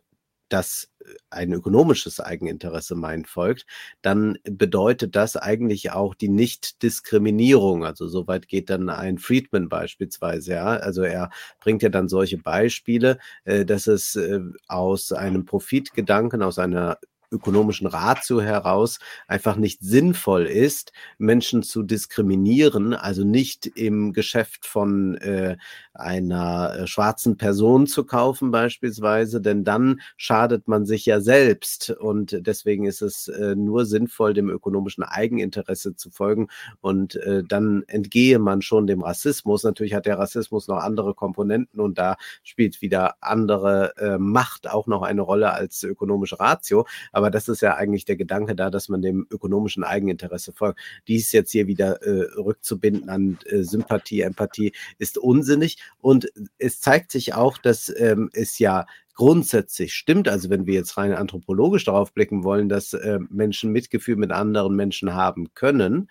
das 0.51 0.89
äh, 0.99 1.05
ein 1.29 1.53
ökonomisches 1.53 2.19
Eigeninteresse 2.19 2.95
meint 2.95 3.27
folgt, 3.27 3.65
dann 4.01 4.37
bedeutet 4.43 5.15
das 5.15 5.37
eigentlich 5.37 5.91
auch 5.91 6.15
die 6.15 6.29
Nichtdiskriminierung. 6.29 7.85
Also 7.85 8.07
soweit 8.07 8.47
geht 8.47 8.69
dann 8.69 8.89
ein 8.89 9.17
Friedman 9.17 9.69
beispielsweise, 9.69 10.53
ja. 10.53 10.65
Also 10.65 11.03
er 11.03 11.29
bringt 11.59 11.83
ja 11.83 11.89
dann 11.89 12.09
solche 12.09 12.37
Beispiele, 12.37 13.17
äh, 13.45 13.65
dass 13.65 13.87
es 13.87 14.15
äh, 14.15 14.41
aus 14.67 15.11
einem 15.13 15.45
Profitgedanken, 15.45 16.41
aus 16.43 16.59
einer 16.59 16.97
ökonomischen 17.31 17.87
Ratio 17.87 18.41
heraus 18.41 18.99
einfach 19.27 19.55
nicht 19.55 19.81
sinnvoll 19.81 20.45
ist, 20.45 20.91
Menschen 21.17 21.63
zu 21.63 21.83
diskriminieren, 21.83 22.93
also 22.93 23.23
nicht 23.23 23.65
im 23.65 24.13
Geschäft 24.13 24.65
von 24.65 25.15
äh, 25.17 25.57
einer 25.93 26.75
äh, 26.75 26.87
schwarzen 26.87 27.37
Person 27.37 27.87
zu 27.87 28.05
kaufen 28.05 28.51
beispielsweise, 28.51 29.41
denn 29.41 29.63
dann 29.63 30.01
schadet 30.17 30.67
man 30.67 30.85
sich 30.85 31.05
ja 31.05 31.21
selbst. 31.21 31.91
Und 31.91 32.37
deswegen 32.45 32.85
ist 32.85 33.01
es 33.01 33.27
äh, 33.27 33.55
nur 33.55 33.85
sinnvoll, 33.85 34.33
dem 34.33 34.49
ökonomischen 34.49 35.03
Eigeninteresse 35.03 35.95
zu 35.95 36.09
folgen. 36.09 36.47
Und 36.81 37.15
äh, 37.15 37.43
dann 37.47 37.83
entgehe 37.87 38.39
man 38.39 38.61
schon 38.61 38.87
dem 38.87 39.01
Rassismus. 39.01 39.63
Natürlich 39.63 39.93
hat 39.93 40.05
der 40.05 40.19
Rassismus 40.19 40.67
noch 40.67 40.77
andere 40.77 41.13
Komponenten 41.13 41.79
und 41.79 41.97
da 41.97 42.15
spielt 42.43 42.81
wieder 42.81 43.15
andere 43.21 43.93
äh, 43.97 44.17
Macht 44.17 44.69
auch 44.69 44.87
noch 44.87 45.01
eine 45.01 45.21
Rolle 45.21 45.53
als 45.53 45.83
ökonomische 45.83 46.39
Ratio, 46.39 46.85
aber 47.11 47.20
das 47.29 47.47
ist 47.47 47.61
ja 47.61 47.75
eigentlich 47.75 48.05
der 48.05 48.15
Gedanke 48.15 48.55
da, 48.55 48.69
dass 48.69 48.89
man 48.89 49.01
dem 49.01 49.27
ökonomischen 49.29 49.83
Eigeninteresse 49.83 50.53
folgt. 50.53 50.79
Dies 51.07 51.31
jetzt 51.31 51.51
hier 51.51 51.67
wieder 51.67 52.01
äh, 52.01 52.31
rückzubinden 52.39 53.09
an 53.09 53.37
äh, 53.45 53.63
Sympathie, 53.63 54.21
Empathie 54.21 54.73
ist 54.97 55.17
unsinnig 55.17 55.77
und 55.99 56.31
es 56.57 56.81
zeigt 56.81 57.11
sich 57.11 57.33
auch, 57.33 57.57
dass 57.57 57.93
ähm, 57.95 58.29
es 58.33 58.59
ja 58.59 58.85
grundsätzlich 59.13 59.93
stimmt, 59.93 60.27
also 60.29 60.49
wenn 60.49 60.65
wir 60.65 60.73
jetzt 60.73 60.97
rein 60.97 61.13
anthropologisch 61.13 61.83
darauf 61.83 62.13
blicken 62.13 62.43
wollen, 62.43 62.69
dass 62.69 62.93
äh, 62.93 63.19
Menschen 63.29 63.71
Mitgefühl 63.71 64.15
mit 64.15 64.31
anderen 64.31 64.75
Menschen 64.75 65.13
haben 65.13 65.53
können, 65.53 66.09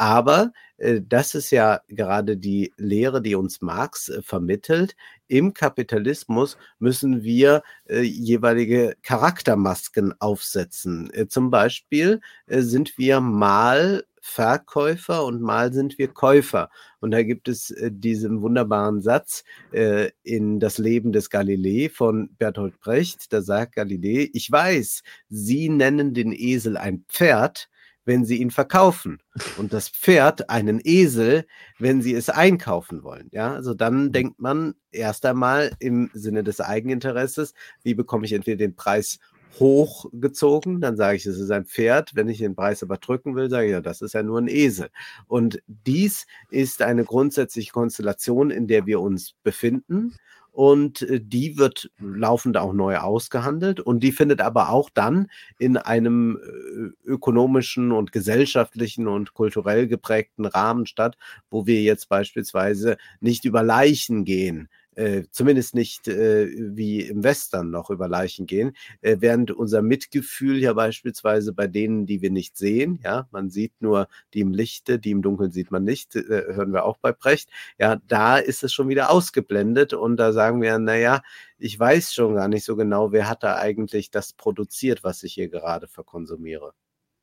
aber 0.00 0.52
äh, 0.78 1.02
das 1.06 1.34
ist 1.34 1.50
ja 1.50 1.82
gerade 1.88 2.38
die 2.38 2.72
Lehre, 2.78 3.20
die 3.20 3.34
uns 3.34 3.60
Marx 3.60 4.08
äh, 4.08 4.22
vermittelt. 4.22 4.96
Im 5.28 5.52
Kapitalismus 5.52 6.56
müssen 6.78 7.22
wir 7.22 7.62
äh, 7.86 8.00
jeweilige 8.00 8.96
Charaktermasken 9.02 10.14
aufsetzen. 10.18 11.12
Äh, 11.12 11.26
zum 11.28 11.50
Beispiel 11.50 12.22
äh, 12.46 12.62
sind 12.62 12.96
wir 12.96 13.20
mal 13.20 14.04
Verkäufer 14.22 15.26
und 15.26 15.42
mal 15.42 15.70
sind 15.74 15.98
wir 15.98 16.08
Käufer. 16.08 16.70
Und 17.00 17.10
da 17.10 17.22
gibt 17.22 17.46
es 17.48 17.70
äh, 17.70 17.90
diesen 17.92 18.40
wunderbaren 18.40 19.02
Satz 19.02 19.44
äh, 19.72 20.10
in 20.22 20.60
Das 20.60 20.78
Leben 20.78 21.12
des 21.12 21.28
Galilei 21.28 21.90
von 21.92 22.30
Bertolt 22.38 22.80
Brecht. 22.80 23.34
Da 23.34 23.42
sagt 23.42 23.74
Galilei, 23.74 24.30
ich 24.32 24.50
weiß, 24.50 25.02
Sie 25.28 25.68
nennen 25.68 26.14
den 26.14 26.32
Esel 26.32 26.78
ein 26.78 27.04
Pferd, 27.06 27.68
wenn 28.10 28.24
Sie 28.24 28.40
ihn 28.40 28.50
verkaufen 28.50 29.20
und 29.56 29.72
das 29.72 29.88
Pferd 29.88 30.50
einen 30.50 30.80
Esel, 30.82 31.46
wenn 31.78 32.02
Sie 32.02 32.12
es 32.12 32.28
einkaufen 32.28 33.04
wollen. 33.04 33.28
Ja, 33.30 33.54
also 33.54 33.72
dann 33.72 34.10
denkt 34.10 34.40
man 34.40 34.74
erst 34.90 35.24
einmal 35.24 35.70
im 35.78 36.10
Sinne 36.12 36.42
des 36.42 36.60
Eigeninteresses, 36.60 37.54
wie 37.84 37.94
bekomme 37.94 38.26
ich 38.26 38.32
entweder 38.32 38.56
den 38.56 38.74
Preis 38.74 39.20
hochgezogen, 39.60 40.80
dann 40.80 40.96
sage 40.96 41.18
ich, 41.18 41.26
es 41.26 41.38
ist 41.38 41.52
ein 41.52 41.66
Pferd. 41.66 42.16
Wenn 42.16 42.28
ich 42.28 42.38
den 42.38 42.56
Preis 42.56 42.82
aber 42.82 42.96
drücken 42.96 43.36
will, 43.36 43.48
sage 43.48 43.66
ich, 43.66 43.72
ja, 43.72 43.80
das 43.80 44.02
ist 44.02 44.14
ja 44.14 44.24
nur 44.24 44.40
ein 44.40 44.48
Esel. 44.48 44.88
Und 45.28 45.62
dies 45.68 46.26
ist 46.50 46.82
eine 46.82 47.04
grundsätzliche 47.04 47.70
Konstellation, 47.70 48.50
in 48.50 48.66
der 48.66 48.86
wir 48.86 49.00
uns 49.00 49.34
befinden. 49.44 50.16
Und 50.60 51.00
äh, 51.00 51.22
die 51.22 51.56
wird 51.56 51.90
laufend 51.98 52.58
auch 52.58 52.74
neu 52.74 52.98
ausgehandelt 52.98 53.80
und 53.80 54.00
die 54.00 54.12
findet 54.12 54.42
aber 54.42 54.68
auch 54.68 54.90
dann 54.90 55.30
in 55.58 55.78
einem 55.78 56.36
äh, 56.36 57.08
ökonomischen 57.08 57.92
und 57.92 58.12
gesellschaftlichen 58.12 59.08
und 59.08 59.32
kulturell 59.32 59.88
geprägten 59.88 60.44
Rahmen 60.44 60.84
statt, 60.84 61.16
wo 61.48 61.64
wir 61.64 61.80
jetzt 61.80 62.10
beispielsweise 62.10 62.98
nicht 63.20 63.46
über 63.46 63.62
Leichen 63.62 64.26
gehen, 64.26 64.68
äh, 65.00 65.24
zumindest 65.30 65.74
nicht 65.74 66.08
äh, 66.08 66.50
wie 66.76 67.00
im 67.00 67.24
Western 67.24 67.70
noch 67.70 67.88
über 67.88 68.06
Leichen 68.06 68.46
gehen, 68.46 68.76
äh, 69.00 69.16
während 69.20 69.50
unser 69.50 69.80
Mitgefühl 69.80 70.58
ja 70.58 70.74
beispielsweise 70.74 71.54
bei 71.54 71.66
denen, 71.66 72.04
die 72.04 72.20
wir 72.20 72.30
nicht 72.30 72.58
sehen, 72.58 73.00
ja, 73.02 73.26
man 73.30 73.48
sieht 73.48 73.72
nur 73.80 74.08
die 74.34 74.40
im 74.40 74.52
Lichte, 74.52 74.98
die 74.98 75.12
im 75.12 75.22
Dunkeln 75.22 75.52
sieht 75.52 75.70
man 75.70 75.84
nicht, 75.84 76.16
äh, 76.16 76.22
hören 76.54 76.72
wir 76.72 76.84
auch 76.84 76.98
bei 76.98 77.12
Brecht, 77.12 77.48
ja, 77.78 77.96
da 78.08 78.36
ist 78.36 78.62
es 78.62 78.74
schon 78.74 78.90
wieder 78.90 79.10
ausgeblendet 79.10 79.94
und 79.94 80.18
da 80.18 80.32
sagen 80.32 80.60
wir, 80.60 80.78
naja, 80.78 81.22
ich 81.58 81.78
weiß 81.78 82.12
schon 82.12 82.34
gar 82.34 82.48
nicht 82.48 82.64
so 82.64 82.76
genau, 82.76 83.10
wer 83.10 83.26
hat 83.28 83.42
da 83.42 83.56
eigentlich 83.56 84.10
das 84.10 84.34
produziert, 84.34 85.02
was 85.02 85.22
ich 85.22 85.32
hier 85.32 85.48
gerade 85.48 85.88
verkonsumiere. 85.88 86.74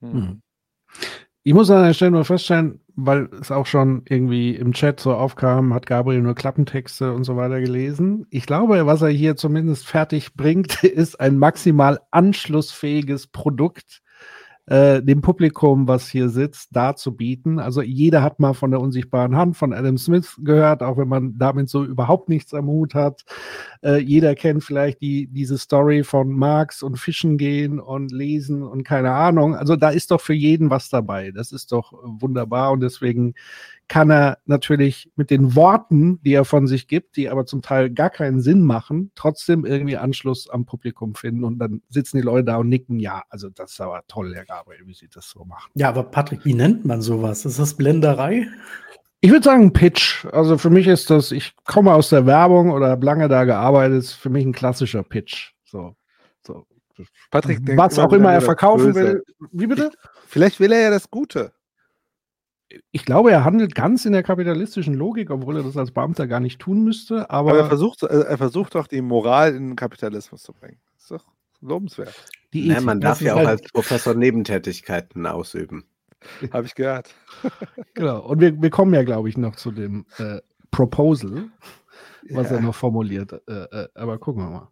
Hm. 0.02 0.42
Ich 1.48 1.54
muss 1.54 1.72
an 1.72 1.86
der 1.86 1.94
Stelle 1.94 2.12
nur 2.12 2.26
feststellen, 2.26 2.82
weil 2.98 3.30
es 3.40 3.52
auch 3.52 3.66
schon 3.66 4.02
irgendwie 4.10 4.54
im 4.54 4.74
Chat 4.74 5.00
so 5.00 5.14
aufkam, 5.14 5.74
hat 5.74 5.86
Gabriel 5.86 6.22
nur 6.22 6.36
Klappentexte 6.36 7.14
und 7.14 7.24
so 7.24 7.38
weiter 7.38 7.62
gelesen. 7.62 8.26
Ich 8.32 8.46
glaube, 8.46 8.86
was 8.86 9.02
er 9.02 9.12
hier 9.12 9.38
zumindest 9.38 9.88
fertig 9.88 10.34
bringt, 10.34 10.84
ist 10.84 11.22
ein 11.22 11.38
maximal 11.38 12.02
anschlussfähiges 12.12 13.28
Produkt 13.28 14.02
äh, 14.68 15.02
dem 15.02 15.22
Publikum, 15.22 15.88
was 15.88 16.10
hier 16.10 16.30
sitzt, 16.30 16.76
darzubieten. 16.76 17.60
Also 17.60 17.82
jeder 17.82 18.22
hat 18.22 18.40
mal 18.40 18.54
von 18.54 18.72
der 18.72 18.82
unsichtbaren 18.82 19.36
Hand 19.36 19.56
von 19.56 19.74
Adam 19.74 19.98
Smith 19.98 20.38
gehört, 20.44 20.84
auch 20.84 20.98
wenn 20.98 21.08
man 21.08 21.38
damit 21.38 21.70
so 21.70 21.86
überhaupt 21.86 22.28
nichts 22.28 22.54
am 22.54 22.68
Hut 22.68 22.94
hat. 22.94 23.24
Äh, 23.82 24.00
jeder 24.00 24.36
kennt 24.36 24.64
vielleicht 24.64 25.02
die, 25.02 25.28
diese 25.28 25.58
Story 25.58 26.04
von 26.04 26.30
Marx 26.30 26.84
und 26.84 27.00
Fischen 27.00 27.38
gehen 27.38 27.80
und 27.80 28.12
lesen 28.12 28.62
und 28.62 28.84
keine 28.84 29.12
Ahnung. 29.12 29.56
Also 29.56 29.78
da 29.78 29.90
ist 29.90 30.12
doch 30.12 30.20
für 30.20 30.34
jeden 30.34 30.70
was 30.70 30.90
dabei. 30.90 31.32
Das 31.32 31.54
ist 31.54 31.72
doch 31.72 31.94
wunderbar 32.04 32.72
und 32.72 32.82
deswegen 32.82 33.36
kann 33.88 34.12
er 34.12 34.40
natürlich 34.46 35.10
mit 35.16 35.30
den 35.30 35.56
Worten, 35.56 36.22
die 36.22 36.34
er 36.34 36.46
von 36.46 36.68
sich 36.68 36.88
gibt, 36.88 37.16
die 37.16 37.30
aber 37.30 37.46
zum 37.46 37.62
Teil 37.62 37.90
gar 37.90 38.10
keinen 38.10 38.42
Sinn 38.42 38.62
machen, 38.64 39.12
trotzdem 39.16 39.66
irgendwie 39.66 39.98
Anschluss 39.98 40.50
am 40.50 40.66
Publikum 40.66 41.16
finden 41.16 41.44
und 41.44 41.58
dann 41.60 41.82
sitzen 41.90 42.18
die 42.18 42.24
Leute 42.24 42.46
da 42.46 42.58
und 42.58 42.70
nicken, 42.70 43.00
ja, 43.00 43.24
also 43.30 43.50
das 43.50 43.72
ist 43.72 43.82
aber 43.82 44.04
toll, 44.08 44.34
Herr 44.36 44.46
Gabriel, 44.46 44.86
wie 44.86 44.94
Sie 44.94 45.08
das 45.08 45.30
so 45.30 45.46
machen. 45.46 45.72
Ja, 45.76 45.90
aber 45.90 46.04
Patrick, 46.04 46.44
wie 46.44 46.54
nennt 46.54 46.86
man 46.86 47.02
sowas? 47.02 47.46
Ist 47.46 47.60
das 47.60 47.76
Blenderei? 47.76 48.48
Ich 49.22 49.32
würde 49.32 49.44
sagen 49.44 49.74
Pitch. 49.74 50.26
Also 50.32 50.58
für 50.58 50.70
mich 50.70 50.88
ist 50.88 51.10
das, 51.10 51.32
ich 51.32 51.56
komme 51.64 51.94
aus 51.94 52.10
der 52.10 52.26
Werbung 52.26 52.72
oder 52.72 52.90
habe 52.90 53.06
lange 53.06 53.28
da 53.28 53.46
gearbeitet, 53.46 54.00
ist 54.00 54.14
für 54.14 54.30
mich 54.30 54.46
ein 54.46 54.54
klassischer 54.54 55.04
Pitch. 55.04 55.54
So, 55.64 55.96
so. 56.46 56.66
Patrick 57.32 57.60
Was 57.78 58.00
auch 58.00 58.12
immer 58.12 58.34
er 58.34 58.42
verkaufen 58.42 58.94
Böse. 58.94 59.00
will. 59.00 59.24
Wie 59.52 59.68
bitte? 59.68 59.92
Vielleicht 60.28 60.60
will 60.60 60.72
er 60.72 60.82
ja 60.82 60.90
das 60.90 61.10
Gute. 61.10 61.54
Ich 62.92 63.06
glaube, 63.06 63.32
er 63.32 63.46
handelt 63.46 63.76
ganz 63.76 64.06
in 64.06 64.12
der 64.12 64.24
kapitalistischen 64.24 64.94
Logik, 64.94 65.30
obwohl 65.32 65.58
er 65.58 65.64
das 65.64 65.78
als 65.78 65.92
Beamter 65.92 66.28
gar 66.28 66.40
nicht 66.42 66.60
tun 66.60 66.84
müsste. 66.84 67.30
Aber, 67.30 67.52
Aber 67.52 67.60
er 67.60 67.66
versucht, 67.68 68.04
äh, 68.04 68.08
er 68.08 68.38
versucht 68.38 68.76
doch 68.76 68.88
die 68.88 69.02
Moral 69.02 69.56
in 69.56 69.70
den 69.70 69.76
Kapitalismus 69.78 70.44
zu 70.44 70.52
bringen. 70.54 70.78
ist 70.98 71.12
doch 71.12 71.24
lobenswert. 71.62 72.14
die 72.54 72.70
Ethik- 72.70 72.84
man 72.86 73.00
das 73.02 73.20
darf 73.20 73.22
ja 73.22 73.34
auch 73.34 73.38
halt- 73.38 73.48
als 73.48 73.72
Professor 73.72 74.14
Nebentätigkeiten 74.14 75.26
ausüben. 75.26 75.86
Habe 76.52 76.66
ich 76.66 76.76
gehört. 76.76 77.14
Genau. 77.94 78.20
Und 78.28 78.42
wir, 78.42 78.62
wir 78.62 78.70
kommen 78.70 78.94
ja, 78.94 79.04
glaube 79.04 79.30
ich, 79.30 79.38
noch 79.38 79.56
zu 79.56 79.72
dem 79.72 80.06
äh, 80.18 80.40
Proposal, 80.72 81.46
was 82.30 82.50
Ja. 82.50 82.58
er 82.58 82.62
noch 82.62 82.76
formuliert. 82.76 83.34
Äh, 83.48 83.52
äh, 83.54 83.88
aber 83.96 84.18
gucken 84.20 84.44
wir 84.44 84.50
mal. 84.50 84.68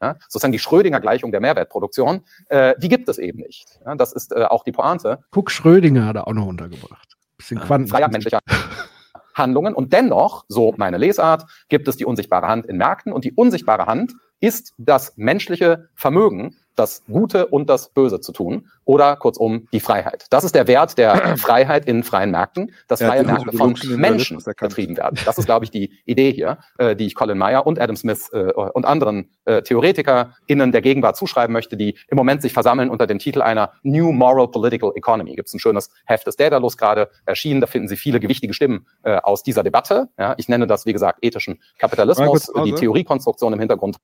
Ja, 0.00 0.14
sozusagen 0.28 0.52
die 0.52 0.58
Schrödinger-Gleichung 0.58 1.30
der 1.32 1.40
Mehrwertproduktion, 1.40 2.22
äh, 2.48 2.74
die 2.78 2.88
gibt 2.88 3.08
es 3.08 3.18
eben 3.18 3.38
nicht. 3.40 3.78
Ja, 3.84 3.94
das 3.94 4.12
ist 4.12 4.32
äh, 4.32 4.44
auch 4.44 4.64
die 4.64 4.72
Pointe 4.72 5.18
Guck, 5.30 5.50
Schrödinger 5.50 6.06
hat 6.06 6.16
er 6.16 6.26
auch 6.26 6.32
noch 6.32 6.46
untergebracht. 6.46 7.11
Bisschen 7.42 7.58
Ja, 7.58 7.64
Quanten. 7.64 7.88
freier 7.88 8.08
menschlicher 8.08 8.40
Handlungen. 9.34 9.74
Und 9.74 9.92
dennoch, 9.92 10.44
so 10.48 10.74
meine 10.76 10.96
Lesart, 10.98 11.44
gibt 11.68 11.88
es 11.88 11.96
die 11.96 12.04
unsichtbare 12.04 12.46
Hand 12.46 12.66
in 12.66 12.76
Märkten. 12.76 13.12
Und 13.12 13.24
die 13.24 13.32
unsichtbare 13.32 13.86
Hand 13.86 14.12
ist 14.40 14.74
das 14.78 15.14
menschliche 15.16 15.88
Vermögen, 15.94 16.56
das 16.76 17.02
Gute 17.10 17.46
und 17.46 17.68
das 17.68 17.88
Böse 17.90 18.20
zu 18.20 18.32
tun. 18.32 18.68
Oder 18.84 19.16
kurzum 19.16 19.68
die 19.72 19.80
Freiheit. 19.80 20.26
Das 20.30 20.42
ist 20.42 20.54
der 20.54 20.66
Wert 20.66 20.98
der 20.98 21.36
Freiheit 21.38 21.86
in 21.86 22.02
freien 22.02 22.30
Märkten, 22.30 22.72
dass 22.88 23.00
hat 23.00 23.10
freie 23.10 23.24
Märkte 23.24 23.56
von 23.56 23.74
Menschen 23.96 24.42
betrieben 24.58 24.96
werden. 24.96 25.18
Das 25.24 25.38
ist, 25.38 25.46
glaube 25.46 25.64
ich, 25.64 25.70
die 25.70 25.92
Idee 26.04 26.32
hier, 26.32 26.58
äh, 26.78 26.96
die 26.96 27.06
ich 27.06 27.14
Colin 27.14 27.38
Meyer 27.38 27.66
und 27.66 27.80
Adam 27.80 27.96
Smith 27.96 28.30
äh, 28.32 28.52
und 28.52 28.84
anderen 28.84 29.30
äh, 29.44 29.62
TheoretikerInnen 29.62 30.72
der 30.72 30.82
Gegenwart 30.82 31.16
zuschreiben 31.16 31.52
möchte, 31.52 31.76
die 31.76 31.96
im 32.08 32.16
Moment 32.16 32.42
sich 32.42 32.52
versammeln 32.52 32.90
unter 32.90 33.06
dem 33.06 33.18
Titel 33.18 33.42
einer 33.42 33.72
New 33.82 34.12
Moral 34.12 34.48
Political 34.48 34.92
Economy. 34.94 35.36
Gibt 35.36 35.48
es 35.48 35.54
ein 35.54 35.60
schönes 35.60 35.90
Heft 36.06 36.26
des 36.26 36.36
Daedalus 36.36 36.76
gerade 36.76 37.08
erschienen. 37.24 37.60
Da 37.60 37.66
finden 37.66 37.88
Sie 37.88 37.96
viele 37.96 38.20
gewichtige 38.20 38.54
Stimmen 38.54 38.86
äh, 39.04 39.16
aus 39.16 39.42
dieser 39.42 39.62
Debatte. 39.62 40.08
Ja, 40.18 40.34
ich 40.38 40.48
nenne 40.48 40.66
das, 40.66 40.86
wie 40.86 40.92
gesagt, 40.92 41.18
ethischen 41.22 41.60
Kapitalismus, 41.78 42.52
die 42.64 42.74
Theoriekonstruktion 42.74 43.52
im 43.52 43.60
Hintergrund 43.60 43.96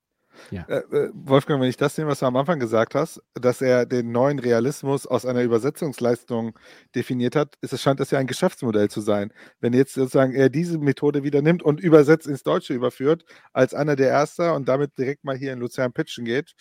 Äh, 0.69 0.78
äh, 0.78 1.10
Wolfgang, 1.15 1.60
wenn 1.60 1.69
ich 1.69 1.77
das 1.77 1.97
nehme, 1.98 2.10
was 2.10 2.20
du 2.20 2.27
am 2.27 2.36
Anfang 2.36 2.59
gesagt 2.59 2.94
hast, 2.94 3.23
dass 3.35 3.60
er 3.60 3.86
den 3.86 4.12
neuen 4.12 4.39
Realismus 4.39 5.06
aus 5.06 5.27
einer 5.27 5.43
Übersetzungsleistung 5.43 6.59
definiert 6.94 7.36
hat, 7.36 7.56
ist 7.60 7.73
es 7.73 7.82
scheint 7.82 8.01
das 8.01 8.10
ja 8.10 8.19
ein 8.19 8.27
Geschäftsmodell 8.27 8.89
zu 8.90 9.01
sein. 9.01 9.32
Wenn 9.60 9.73
jetzt 9.73 9.94
sozusagen 9.94 10.35
er 10.35 10.48
diese 10.48 10.78
Methode 10.78 11.23
wieder 11.23 11.43
nimmt 11.43 11.62
und 11.62 11.81
übersetzt 11.81 12.27
ins 12.27 12.43
Deutsche 12.43 12.74
überführt, 12.74 13.24
als 13.52 13.74
einer 13.74 13.97
der 13.97 14.09
Erster 14.09 14.55
und 14.55 14.69
damit 14.69 14.97
direkt 14.98 15.24
mal 15.24 15.36
hier 15.36 15.52
in 15.52 15.60
Luzern 15.60 15.93
pitchen 15.93 16.24
geht, 16.24 16.55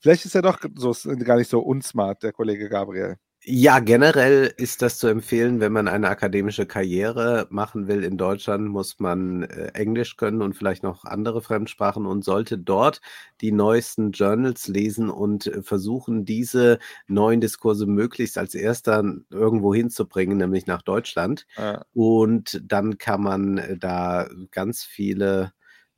vielleicht 0.00 0.24
ist 0.24 0.34
er 0.34 0.42
doch 0.42 0.58
so, 0.74 0.94
gar 1.24 1.36
nicht 1.36 1.50
so 1.50 1.60
unsmart, 1.60 2.22
der 2.22 2.32
Kollege 2.32 2.68
Gabriel. 2.68 3.16
Ja, 3.46 3.78
generell 3.80 4.52
ist 4.56 4.80
das 4.80 4.98
zu 4.98 5.06
empfehlen, 5.06 5.60
wenn 5.60 5.72
man 5.72 5.86
eine 5.86 6.08
akademische 6.08 6.64
Karriere 6.66 7.46
machen 7.50 7.88
will 7.88 8.02
in 8.02 8.16
Deutschland, 8.16 8.68
muss 8.68 8.98
man 9.00 9.42
äh, 9.42 9.66
Englisch 9.74 10.16
können 10.16 10.40
und 10.40 10.54
vielleicht 10.54 10.82
noch 10.82 11.04
andere 11.04 11.42
Fremdsprachen 11.42 12.06
und 12.06 12.24
sollte 12.24 12.56
dort 12.56 13.02
die 13.42 13.52
neuesten 13.52 14.12
Journals 14.12 14.66
lesen 14.68 15.10
und 15.10 15.46
äh, 15.46 15.62
versuchen, 15.62 16.24
diese 16.24 16.78
neuen 17.06 17.40
Diskurse 17.42 17.84
möglichst 17.86 18.38
als 18.38 18.54
erster 18.54 19.04
irgendwo 19.30 19.74
hinzubringen, 19.74 20.38
nämlich 20.38 20.66
nach 20.66 20.80
Deutschland. 20.82 21.46
Äh, 21.56 21.78
Und 21.92 22.62
dann 22.64 22.96
kann 22.96 23.22
man 23.22 23.58
äh, 23.58 23.76
da 23.76 24.26
ganz 24.52 24.84
viele 24.84 25.52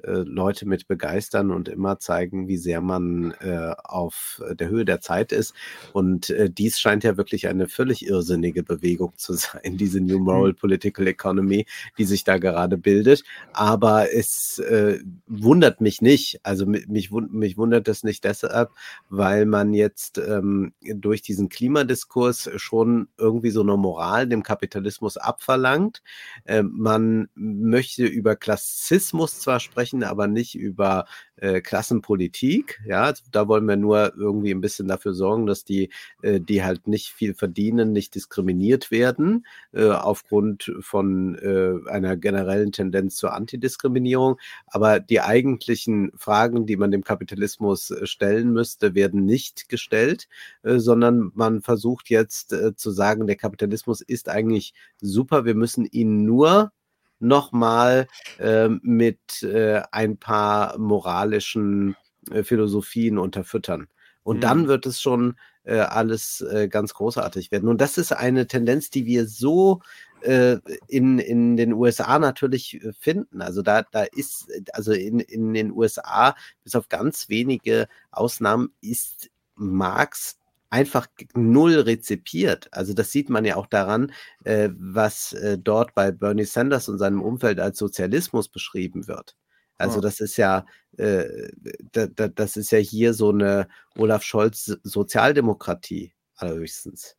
äh, 0.06 0.22
Leute 0.24 0.66
mit 0.66 0.86
begeistern 0.88 1.50
und 1.50 1.68
immer 1.68 1.98
zeigen, 1.98 2.48
wie 2.48 2.56
sehr 2.56 2.80
man 2.80 3.32
äh, 3.40 3.74
auf 3.84 4.42
der 4.54 4.68
Höhe 4.68 4.84
der 4.84 5.00
Zeit 5.00 5.32
ist. 5.32 5.54
Und 5.92 6.30
äh, 6.30 6.50
dies 6.50 6.78
scheint 6.78 7.04
ja 7.04 7.16
wirklich 7.16 7.48
eine 7.48 7.68
völlig 7.68 8.06
irrsinnige 8.06 8.62
Bewegung 8.62 9.12
zu 9.16 9.32
sein, 9.34 9.76
diese 9.76 10.00
New 10.00 10.18
Moral 10.18 10.54
Political 10.54 11.06
Economy, 11.08 11.66
die 11.98 12.04
sich 12.04 12.24
da 12.24 12.38
gerade 12.38 12.76
bildet. 12.78 13.24
Aber 13.52 14.12
es 14.12 14.58
äh, 14.60 15.00
wundert 15.26 15.80
mich 15.80 16.00
nicht. 16.02 16.40
Also 16.42 16.64
mi- 16.66 16.84
mich, 16.88 17.10
wund 17.10 17.32
mich 17.34 17.56
wundert 17.56 17.88
es 17.88 18.04
nicht 18.04 18.24
deshalb, 18.24 18.70
weil 19.10 19.46
man 19.46 19.74
jetzt 19.74 20.18
ähm, 20.18 20.72
durch 20.82 21.22
diesen 21.22 21.48
Klimadiskurs 21.48 22.50
schon 22.56 23.08
irgendwie 23.18 23.50
so 23.50 23.62
eine 23.62 23.76
Moral 23.76 24.26
dem 24.28 24.42
Kapitalismus 24.42 25.16
abverlangt. 25.16 26.02
Äh, 26.44 26.62
man 26.62 27.28
möchte 27.34 28.04
über 28.06 28.36
Klassismus 28.36 29.40
zwar 29.40 29.60
sprechen, 29.60 29.95
sprechen 29.97 30.05
aber 30.05 30.27
nicht 30.27 30.55
über 30.55 31.06
äh, 31.36 31.60
Klassenpolitik. 31.60 32.81
Ja, 32.86 33.12
da 33.31 33.48
wollen 33.48 33.66
wir 33.66 33.77
nur 33.77 34.14
irgendwie 34.16 34.52
ein 34.52 34.60
bisschen 34.60 34.89
dafür 34.89 35.14
sorgen, 35.14 35.47
dass 35.47 35.64
die, 35.64 35.90
äh, 36.23 36.40
die 36.40 36.62
halt 36.62 36.86
nicht 36.86 37.10
viel 37.12 37.35
verdienen, 37.35 37.93
nicht 37.93 38.14
diskriminiert 38.14 38.90
werden 38.90 39.47
äh, 39.73 39.89
aufgrund 39.89 40.73
von 40.81 41.36
äh, 41.36 41.90
einer 41.90 42.16
generellen 42.16 42.73
Tendenz 42.73 43.16
zur 43.16 43.35
Antidiskriminierung. 43.35 44.39
Aber 44.66 45.01
die 45.01 45.20
eigentlichen 45.20 46.12
Fragen, 46.16 46.66
die 46.66 46.77
man 46.77 46.90
dem 46.90 47.05
Kapitalismus 47.05 47.90
äh, 47.90 48.06
stellen 48.06 48.52
müsste, 48.52 48.94
werden 48.94 49.24
nicht 49.24 49.68
gestellt, 49.68 50.28
äh, 50.62 50.78
sondern 50.78 51.32
man 51.35 51.62
versucht 51.62 52.10
jetzt 52.10 52.52
äh, 52.52 52.74
zu 52.74 52.90
sagen, 52.90 53.27
der 53.27 53.36
Kapitalismus 53.36 54.01
ist 54.01 54.28
eigentlich 54.28 54.74
super. 55.01 55.44
Wir 55.44 55.55
müssen 55.55 55.86
ihn 55.86 56.24
nur 56.24 56.73
nochmal 57.18 58.06
äh, 58.38 58.68
mit 58.68 59.43
äh, 59.43 59.82
ein 59.90 60.18
paar 60.18 60.78
moralischen 60.78 61.97
äh, 62.30 62.43
Philosophien 62.43 63.18
unterfüttern. 63.18 63.88
Und 64.22 64.38
mhm. 64.38 64.40
dann 64.40 64.68
wird 64.68 64.86
es 64.86 65.01
schon 65.01 65.36
äh, 65.64 65.78
alles 65.78 66.40
äh, 66.40 66.68
ganz 66.68 66.94
großartig 66.94 67.51
werden. 67.51 67.68
Und 67.68 67.80
das 67.80 67.98
ist 67.98 68.12
eine 68.12 68.47
Tendenz, 68.47 68.90
die 68.90 69.06
wir 69.06 69.26
so 69.26 69.80
äh, 70.22 70.59
in, 70.88 71.18
in 71.18 71.56
den 71.56 71.72
USA 71.72 72.18
natürlich 72.18 72.82
äh, 72.82 72.93
finden. 72.93 73.40
Also 73.40 73.62
da, 73.62 73.82
da 73.82 74.02
ist, 74.02 74.51
also 74.72 74.93
in, 74.93 75.20
in 75.20 75.55
den 75.55 75.72
USA, 75.72 76.34
bis 76.64 76.74
auf 76.74 76.88
ganz 76.88 77.28
wenige 77.28 77.88
Ausnahmen, 78.10 78.72
ist 78.80 79.30
Marx 79.55 80.38
einfach 80.70 81.06
null 81.34 81.80
rezipiert. 81.80 82.68
Also 82.72 82.93
das 82.93 83.10
sieht 83.10 83.30
man 83.30 83.44
ja 83.44 83.56
auch 83.56 83.66
daran, 83.66 84.12
äh, 84.44 84.70
was 84.76 85.32
äh, 85.32 85.59
dort 85.59 85.94
bei 85.94 86.10
Bernie 86.10 86.44
Sanders 86.44 86.88
und 86.88 86.98
seinem 86.98 87.22
Umfeld 87.22 87.60
als 87.60 87.78
Sozialismus 87.78 88.48
beschrieben 88.48 89.06
wird. 89.06 89.36
Also 89.78 89.97
ja. 89.97 90.01
das 90.02 90.20
ist 90.20 90.36
ja, 90.36 90.64
äh, 90.97 91.48
da, 91.93 92.06
da, 92.06 92.28
das 92.28 92.56
ist 92.56 92.70
ja 92.72 92.78
hier 92.78 93.14
so 93.14 93.30
eine 93.30 93.68
Olaf 93.97 94.22
Scholz 94.22 94.76
Sozialdemokratie 94.82 96.12
allerhöchstens. 96.36 97.16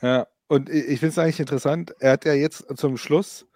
Ja, 0.00 0.26
und 0.46 0.70
ich 0.70 1.00
finde 1.00 1.08
es 1.08 1.18
eigentlich 1.18 1.40
interessant. 1.40 1.94
Er 1.98 2.12
hat 2.12 2.24
ja 2.24 2.32
jetzt 2.32 2.64
zum 2.76 2.96
Schluss, 2.96 3.46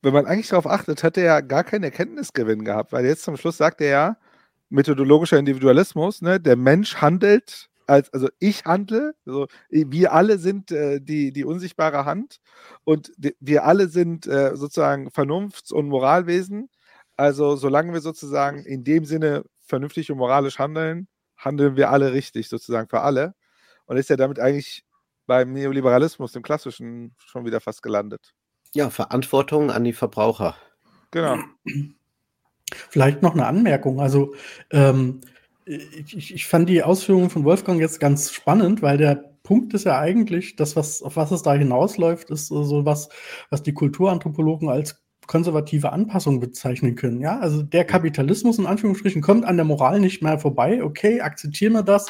wenn 0.00 0.14
man 0.14 0.26
eigentlich 0.26 0.48
darauf 0.48 0.66
achtet, 0.66 1.04
hat 1.04 1.16
er 1.16 1.24
ja 1.24 1.40
gar 1.40 1.64
keinen 1.64 1.84
Erkenntnisgewinn 1.84 2.64
gehabt, 2.64 2.92
weil 2.92 3.04
jetzt 3.04 3.22
zum 3.22 3.36
Schluss 3.36 3.58
sagt 3.58 3.80
er 3.80 3.88
ja, 3.88 4.16
methodologischer 4.70 5.38
Individualismus, 5.38 6.22
ne, 6.22 6.40
der 6.40 6.56
Mensch 6.56 6.96
handelt 6.96 7.68
als, 7.92 8.10
also 8.14 8.28
ich 8.38 8.64
handle, 8.64 9.14
also 9.26 9.46
wir 9.68 10.12
alle 10.12 10.38
sind 10.38 10.72
äh, 10.72 10.98
die, 10.98 11.30
die 11.30 11.44
unsichtbare 11.44 12.06
Hand 12.06 12.38
und 12.84 13.12
die, 13.18 13.36
wir 13.38 13.64
alle 13.64 13.88
sind 13.88 14.26
äh, 14.26 14.56
sozusagen 14.56 15.08
Vernunfts- 15.10 15.72
und 15.72 15.88
Moralwesen. 15.88 16.70
Also 17.16 17.54
solange 17.56 17.92
wir 17.92 18.00
sozusagen 18.00 18.64
in 18.64 18.82
dem 18.82 19.04
Sinne 19.04 19.44
vernünftig 19.60 20.10
und 20.10 20.16
moralisch 20.16 20.58
handeln, 20.58 21.06
handeln 21.36 21.76
wir 21.76 21.90
alle 21.90 22.14
richtig, 22.14 22.48
sozusagen 22.48 22.88
für 22.88 23.02
alle. 23.02 23.34
Und 23.84 23.98
ist 23.98 24.08
ja 24.08 24.16
damit 24.16 24.40
eigentlich 24.40 24.84
beim 25.26 25.52
Neoliberalismus, 25.52 26.32
dem 26.32 26.42
klassischen, 26.42 27.14
schon 27.18 27.44
wieder 27.44 27.60
fast 27.60 27.82
gelandet. 27.82 28.32
Ja, 28.72 28.88
Verantwortung 28.88 29.70
an 29.70 29.84
die 29.84 29.92
Verbraucher. 29.92 30.56
Genau. 31.10 31.38
Vielleicht 32.88 33.20
noch 33.20 33.34
eine 33.34 33.46
Anmerkung. 33.46 34.00
Also 34.00 34.34
ähm, 34.70 35.20
ich, 35.64 36.34
ich 36.34 36.46
fand 36.46 36.68
die 36.68 36.82
Ausführungen 36.82 37.30
von 37.30 37.44
Wolfgang 37.44 37.80
jetzt 37.80 38.00
ganz 38.00 38.32
spannend, 38.32 38.82
weil 38.82 38.98
der 38.98 39.32
Punkt 39.42 39.74
ist 39.74 39.84
ja 39.84 39.98
eigentlich, 39.98 40.56
das, 40.56 40.76
was, 40.76 41.02
auf 41.02 41.16
was 41.16 41.30
es 41.30 41.42
da 41.42 41.54
hinausläuft, 41.54 42.30
ist 42.30 42.46
so 42.46 42.84
was, 42.84 43.08
was 43.50 43.62
die 43.62 43.74
Kulturanthropologen 43.74 44.68
als 44.68 45.02
konservative 45.26 45.92
Anpassung 45.92 46.40
bezeichnen 46.40 46.94
können. 46.94 47.20
Ja, 47.20 47.38
also 47.38 47.62
der 47.62 47.84
Kapitalismus 47.84 48.58
in 48.58 48.66
Anführungsstrichen 48.66 49.22
kommt 49.22 49.44
an 49.44 49.56
der 49.56 49.64
Moral 49.64 50.00
nicht 50.00 50.22
mehr 50.22 50.38
vorbei. 50.38 50.82
Okay, 50.82 51.20
akzeptieren 51.20 51.72
wir 51.72 51.82
das, 51.82 52.06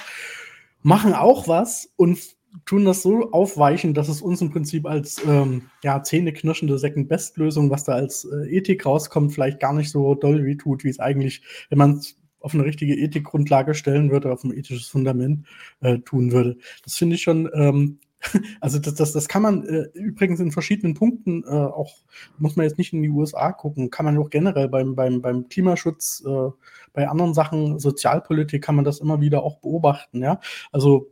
machen 0.82 1.14
auch 1.14 1.48
was 1.48 1.92
und 1.96 2.18
tun 2.66 2.84
das 2.84 3.02
so 3.02 3.30
aufweichen, 3.30 3.94
dass 3.94 4.08
es 4.08 4.20
uns 4.20 4.42
im 4.42 4.50
Prinzip 4.50 4.86
als 4.86 5.22
ähm, 5.26 5.70
ja, 5.82 6.02
zähneknirschende 6.02 6.78
Second-Best-Lösung, 6.78 7.70
was 7.70 7.84
da 7.84 7.92
als 7.92 8.24
äh, 8.24 8.56
Ethik 8.56 8.84
rauskommt, 8.84 9.32
vielleicht 9.32 9.60
gar 9.60 9.72
nicht 9.72 9.90
so 9.90 10.14
doll 10.14 10.44
wie 10.44 10.56
tut, 10.56 10.84
wie 10.84 10.90
es 10.90 11.00
eigentlich, 11.00 11.42
wenn 11.70 11.78
man 11.78 11.98
es 11.98 12.16
auf 12.42 12.54
eine 12.54 12.64
richtige 12.64 12.94
Ethikgrundlage 12.94 13.74
stellen 13.74 14.10
würde, 14.10 14.32
auf 14.32 14.44
ein 14.44 14.52
ethisches 14.52 14.88
Fundament 14.88 15.46
äh, 15.80 15.98
tun 15.98 16.32
würde. 16.32 16.56
Das 16.84 16.96
finde 16.96 17.16
ich 17.16 17.22
schon, 17.22 17.48
ähm, 17.54 17.98
also 18.60 18.78
das, 18.78 18.94
das, 18.94 19.12
das 19.12 19.28
kann 19.28 19.42
man 19.42 19.64
äh, 19.64 19.88
übrigens 19.94 20.40
in 20.40 20.52
verschiedenen 20.52 20.94
Punkten 20.94 21.44
äh, 21.44 21.50
auch, 21.50 21.96
muss 22.38 22.56
man 22.56 22.64
jetzt 22.64 22.78
nicht 22.78 22.92
in 22.92 23.02
die 23.02 23.10
USA 23.10 23.52
gucken, 23.52 23.90
kann 23.90 24.04
man 24.04 24.18
auch 24.18 24.30
generell 24.30 24.68
beim, 24.68 24.94
beim, 24.94 25.20
beim 25.20 25.48
Klimaschutz, 25.48 26.22
äh, 26.26 26.50
bei 26.92 27.08
anderen 27.08 27.34
Sachen, 27.34 27.78
Sozialpolitik 27.78 28.62
kann 28.62 28.76
man 28.76 28.84
das 28.84 29.00
immer 29.00 29.20
wieder 29.20 29.42
auch 29.42 29.58
beobachten, 29.58 30.22
ja. 30.22 30.40
Also 30.70 31.10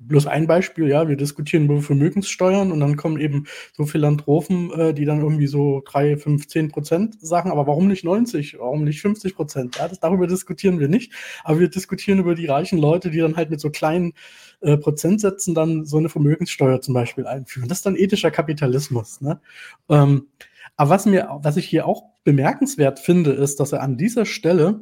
bloß 0.00 0.26
ein 0.26 0.46
Beispiel, 0.46 0.88
ja, 0.88 1.08
wir 1.08 1.16
diskutieren 1.16 1.66
über 1.66 1.82
Vermögenssteuern 1.82 2.72
und 2.72 2.80
dann 2.80 2.96
kommen 2.96 3.20
eben 3.20 3.46
so 3.72 3.84
Philanthropen, 3.84 4.72
äh, 4.72 4.94
die 4.94 5.04
dann 5.04 5.20
irgendwie 5.20 5.46
so 5.46 5.82
drei, 5.84 6.16
fünf, 6.16 6.48
zehn 6.48 6.70
Prozent 6.70 7.16
sagen, 7.20 7.50
aber 7.50 7.66
warum 7.66 7.86
nicht 7.86 8.04
90, 8.04 8.58
warum 8.58 8.84
nicht 8.84 9.00
50 9.02 9.34
Prozent? 9.34 9.76
Ja, 9.76 9.88
darüber 10.00 10.26
diskutieren 10.26 10.80
wir 10.80 10.88
nicht, 10.88 11.12
aber 11.44 11.60
wir 11.60 11.68
diskutieren 11.68 12.18
über 12.18 12.34
die 12.34 12.46
reichen 12.46 12.78
Leute, 12.78 13.10
die 13.10 13.18
dann 13.18 13.36
halt 13.36 13.50
mit 13.50 13.60
so 13.60 13.70
kleinen 13.70 14.14
äh, 14.60 14.76
Prozentsätzen 14.76 15.54
dann 15.54 15.84
so 15.84 15.98
eine 15.98 16.08
Vermögenssteuer 16.08 16.80
zum 16.80 16.94
Beispiel 16.94 17.26
einführen. 17.26 17.68
Das 17.68 17.78
ist 17.78 17.86
dann 17.86 17.96
ethischer 17.96 18.30
Kapitalismus. 18.30 19.20
Ne? 19.20 19.40
Ähm, 19.88 20.28
aber 20.76 20.90
was 20.90 21.04
mir, 21.04 21.28
was 21.42 21.58
ich 21.58 21.66
hier 21.66 21.86
auch 21.86 22.04
bemerkenswert 22.24 23.00
finde, 23.00 23.32
ist, 23.32 23.60
dass 23.60 23.72
er 23.72 23.82
an 23.82 23.96
dieser 23.98 24.24
Stelle 24.24 24.80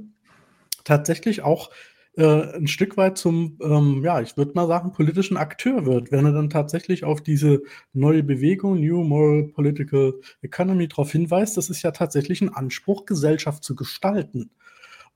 tatsächlich 0.84 1.42
auch 1.42 1.70
äh, 2.18 2.56
ein 2.56 2.66
Stück 2.66 2.96
weit 2.96 3.16
zum, 3.16 3.58
ähm, 3.62 4.02
ja, 4.04 4.20
ich 4.20 4.36
würde 4.36 4.52
mal 4.54 4.66
sagen, 4.66 4.92
politischen 4.92 5.36
Akteur 5.36 5.86
wird, 5.86 6.10
wenn 6.10 6.26
er 6.26 6.32
dann 6.32 6.50
tatsächlich 6.50 7.04
auf 7.04 7.22
diese 7.22 7.62
neue 7.92 8.24
Bewegung, 8.24 8.80
New 8.80 9.04
Moral 9.04 9.44
Political 9.54 10.14
Economy, 10.42 10.88
darauf 10.88 11.12
hinweist, 11.12 11.56
das 11.56 11.70
ist 11.70 11.82
ja 11.82 11.92
tatsächlich 11.92 12.42
ein 12.42 12.52
Anspruch, 12.52 13.06
Gesellschaft 13.06 13.62
zu 13.62 13.76
gestalten. 13.76 14.50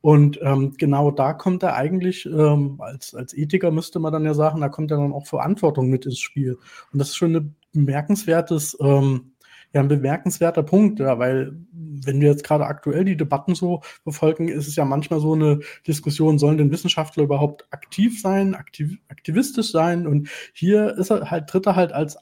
Und 0.01 0.39
ähm, 0.43 0.74
genau 0.79 1.11
da 1.11 1.33
kommt 1.33 1.65
er 1.65 1.74
eigentlich, 1.74 2.27
ähm, 2.27 2.81
als, 2.81 3.15
als 3.15 3.35
Ethiker 3.35 3.73
müsste 3.73 3.99
man 3.99 4.12
dann 4.12 4.24
ja 4.24 4.35
sagen, 4.35 4.61
da 4.61 4.69
kommt 4.69 4.91
ja 4.93 4.97
dann 4.97 5.12
auch 5.12 5.27
Verantwortung 5.27 5.89
mit 5.91 6.07
ins 6.07 6.20
Spiel. 6.20 6.59
Und 6.93 6.99
das 6.99 7.11
ist 7.11 7.16
schon 7.16 7.35
ein 7.35 7.57
bemerkenswertes 7.73 8.77
ähm, 8.81 9.32
ja 9.73 9.81
ein 9.81 9.89
bemerkenswerter 9.89 10.62
Punkt, 10.62 11.01
ja, 11.01 11.19
weil 11.19 11.53
wenn 11.73 12.20
wir 12.20 12.28
jetzt 12.28 12.44
gerade 12.44 12.66
aktuell 12.66 13.05
die 13.05 13.16
Debatten 13.16 13.55
so 13.55 13.81
verfolgen, 14.03 14.49
ist 14.49 14.69
es 14.69 14.77
ja 14.77 14.85
manchmal 14.85 15.20
so 15.20 15.35
eine 15.35 15.61
Diskussion, 15.86 16.39
sollen 16.39 16.59
denn 16.59 16.70
Wissenschaftler 16.70 17.24
überhaupt 17.24 17.66
aktiv 17.70 18.20
sein, 18.20 18.55
aktiv, 18.55 18.99
aktivistisch 19.09 19.70
sein? 19.70 20.07
Und 20.07 20.28
hier 20.53 20.97
ist 20.99 21.11
er 21.11 21.31
halt, 21.31 21.49
tritt 21.49 21.66
er 21.66 21.77
halt 21.77 21.93
als 21.93 22.16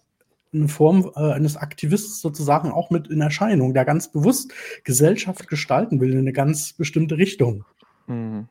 eine 0.52 0.68
Form 0.68 1.10
äh, 1.14 1.32
eines 1.32 1.56
Aktivisten 1.56 2.14
sozusagen 2.14 2.72
auch 2.72 2.90
mit 2.90 3.08
in 3.08 3.20
Erscheinung, 3.20 3.72
der 3.72 3.84
ganz 3.84 4.10
bewusst 4.10 4.52
Gesellschaft 4.84 5.48
gestalten 5.48 6.00
will 6.00 6.12
in 6.12 6.18
eine 6.18 6.32
ganz 6.32 6.72
bestimmte 6.72 7.18
Richtung. 7.18 7.64
Mhm. 8.06 8.48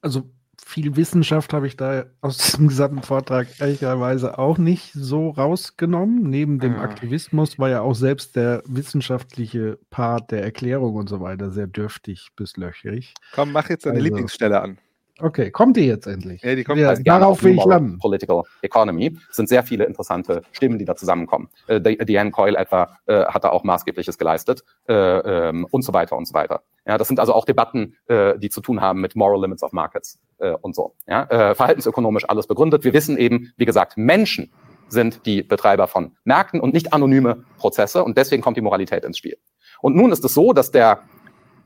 Also 0.00 0.30
viel 0.70 0.94
Wissenschaft 0.96 1.52
habe 1.52 1.66
ich 1.66 1.76
da 1.76 2.04
aus 2.20 2.38
diesem 2.38 2.68
gesamten 2.68 3.02
Vortrag 3.02 3.48
ehrlicherweise 3.58 4.38
auch 4.38 4.56
nicht 4.56 4.92
so 4.92 5.30
rausgenommen. 5.30 6.22
Neben 6.22 6.60
dem 6.60 6.76
ah. 6.76 6.82
Aktivismus 6.82 7.58
war 7.58 7.68
ja 7.68 7.80
auch 7.80 7.94
selbst 7.94 8.36
der 8.36 8.62
wissenschaftliche 8.66 9.78
Part 9.90 10.30
der 10.30 10.44
Erklärung 10.44 10.94
und 10.94 11.08
so 11.08 11.20
weiter 11.20 11.50
sehr 11.50 11.66
dürftig 11.66 12.28
bis 12.36 12.56
löchrig. 12.56 13.14
Komm, 13.32 13.50
mach 13.50 13.68
jetzt 13.68 13.84
deine 13.84 13.96
also, 13.96 14.04
Lieblingsstelle 14.04 14.60
an. 14.60 14.78
Okay, 15.22 15.50
kommt 15.50 15.76
die 15.76 15.86
jetzt 15.86 16.06
endlich? 16.06 16.42
Ja, 16.42 16.54
die 16.54 16.64
kommt 16.64 16.78
ja, 16.78 16.94
darauf 16.94 17.42
will 17.42 17.56
ich 17.56 17.64
landen. 17.64 17.98
Political 17.98 18.42
Economy 18.62 19.16
es 19.30 19.36
sind 19.36 19.48
sehr 19.48 19.62
viele 19.62 19.84
interessante 19.84 20.42
Stimmen, 20.52 20.78
die 20.78 20.84
da 20.84 20.96
zusammenkommen. 20.96 21.48
Äh, 21.66 21.80
Diane 21.80 22.30
Coyle 22.30 22.56
etwa 22.56 22.96
äh, 23.06 23.24
hat 23.24 23.44
da 23.44 23.50
auch 23.50 23.64
maßgebliches 23.64 24.18
geleistet 24.18 24.64
äh, 24.88 24.94
ähm, 24.94 25.66
und 25.70 25.82
so 25.82 25.92
weiter 25.92 26.16
und 26.16 26.26
so 26.26 26.34
weiter. 26.34 26.62
Ja, 26.86 26.98
das 26.98 27.08
sind 27.08 27.20
also 27.20 27.34
auch 27.34 27.44
Debatten, 27.44 27.96
äh, 28.06 28.38
die 28.38 28.50
zu 28.50 28.60
tun 28.60 28.80
haben 28.80 29.00
mit 29.00 29.16
Moral 29.16 29.40
Limits 29.40 29.62
of 29.62 29.72
Markets 29.72 30.18
äh, 30.38 30.52
und 30.52 30.74
so. 30.74 30.94
Ja, 31.06 31.24
äh, 31.24 31.54
verhaltensökonomisch 31.54 32.28
alles 32.28 32.46
begründet. 32.46 32.84
Wir 32.84 32.92
wissen 32.92 33.16
eben, 33.18 33.52
wie 33.56 33.66
gesagt, 33.66 33.96
Menschen 33.96 34.50
sind 34.88 35.24
die 35.26 35.42
Betreiber 35.42 35.86
von 35.86 36.16
Märkten 36.24 36.60
und 36.60 36.74
nicht 36.74 36.92
anonyme 36.92 37.44
Prozesse 37.58 38.02
und 38.02 38.18
deswegen 38.18 38.42
kommt 38.42 38.56
die 38.56 38.62
Moralität 38.62 39.04
ins 39.04 39.18
Spiel. 39.18 39.36
Und 39.80 39.96
nun 39.96 40.12
ist 40.12 40.24
es 40.24 40.34
so, 40.34 40.52
dass 40.52 40.70
der 40.70 41.02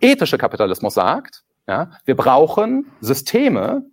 ethische 0.01 0.39
Kapitalismus 0.39 0.95
sagt, 0.95 1.44
ja, 1.67 1.91
wir 2.05 2.17
brauchen 2.17 2.87
Systeme, 3.01 3.85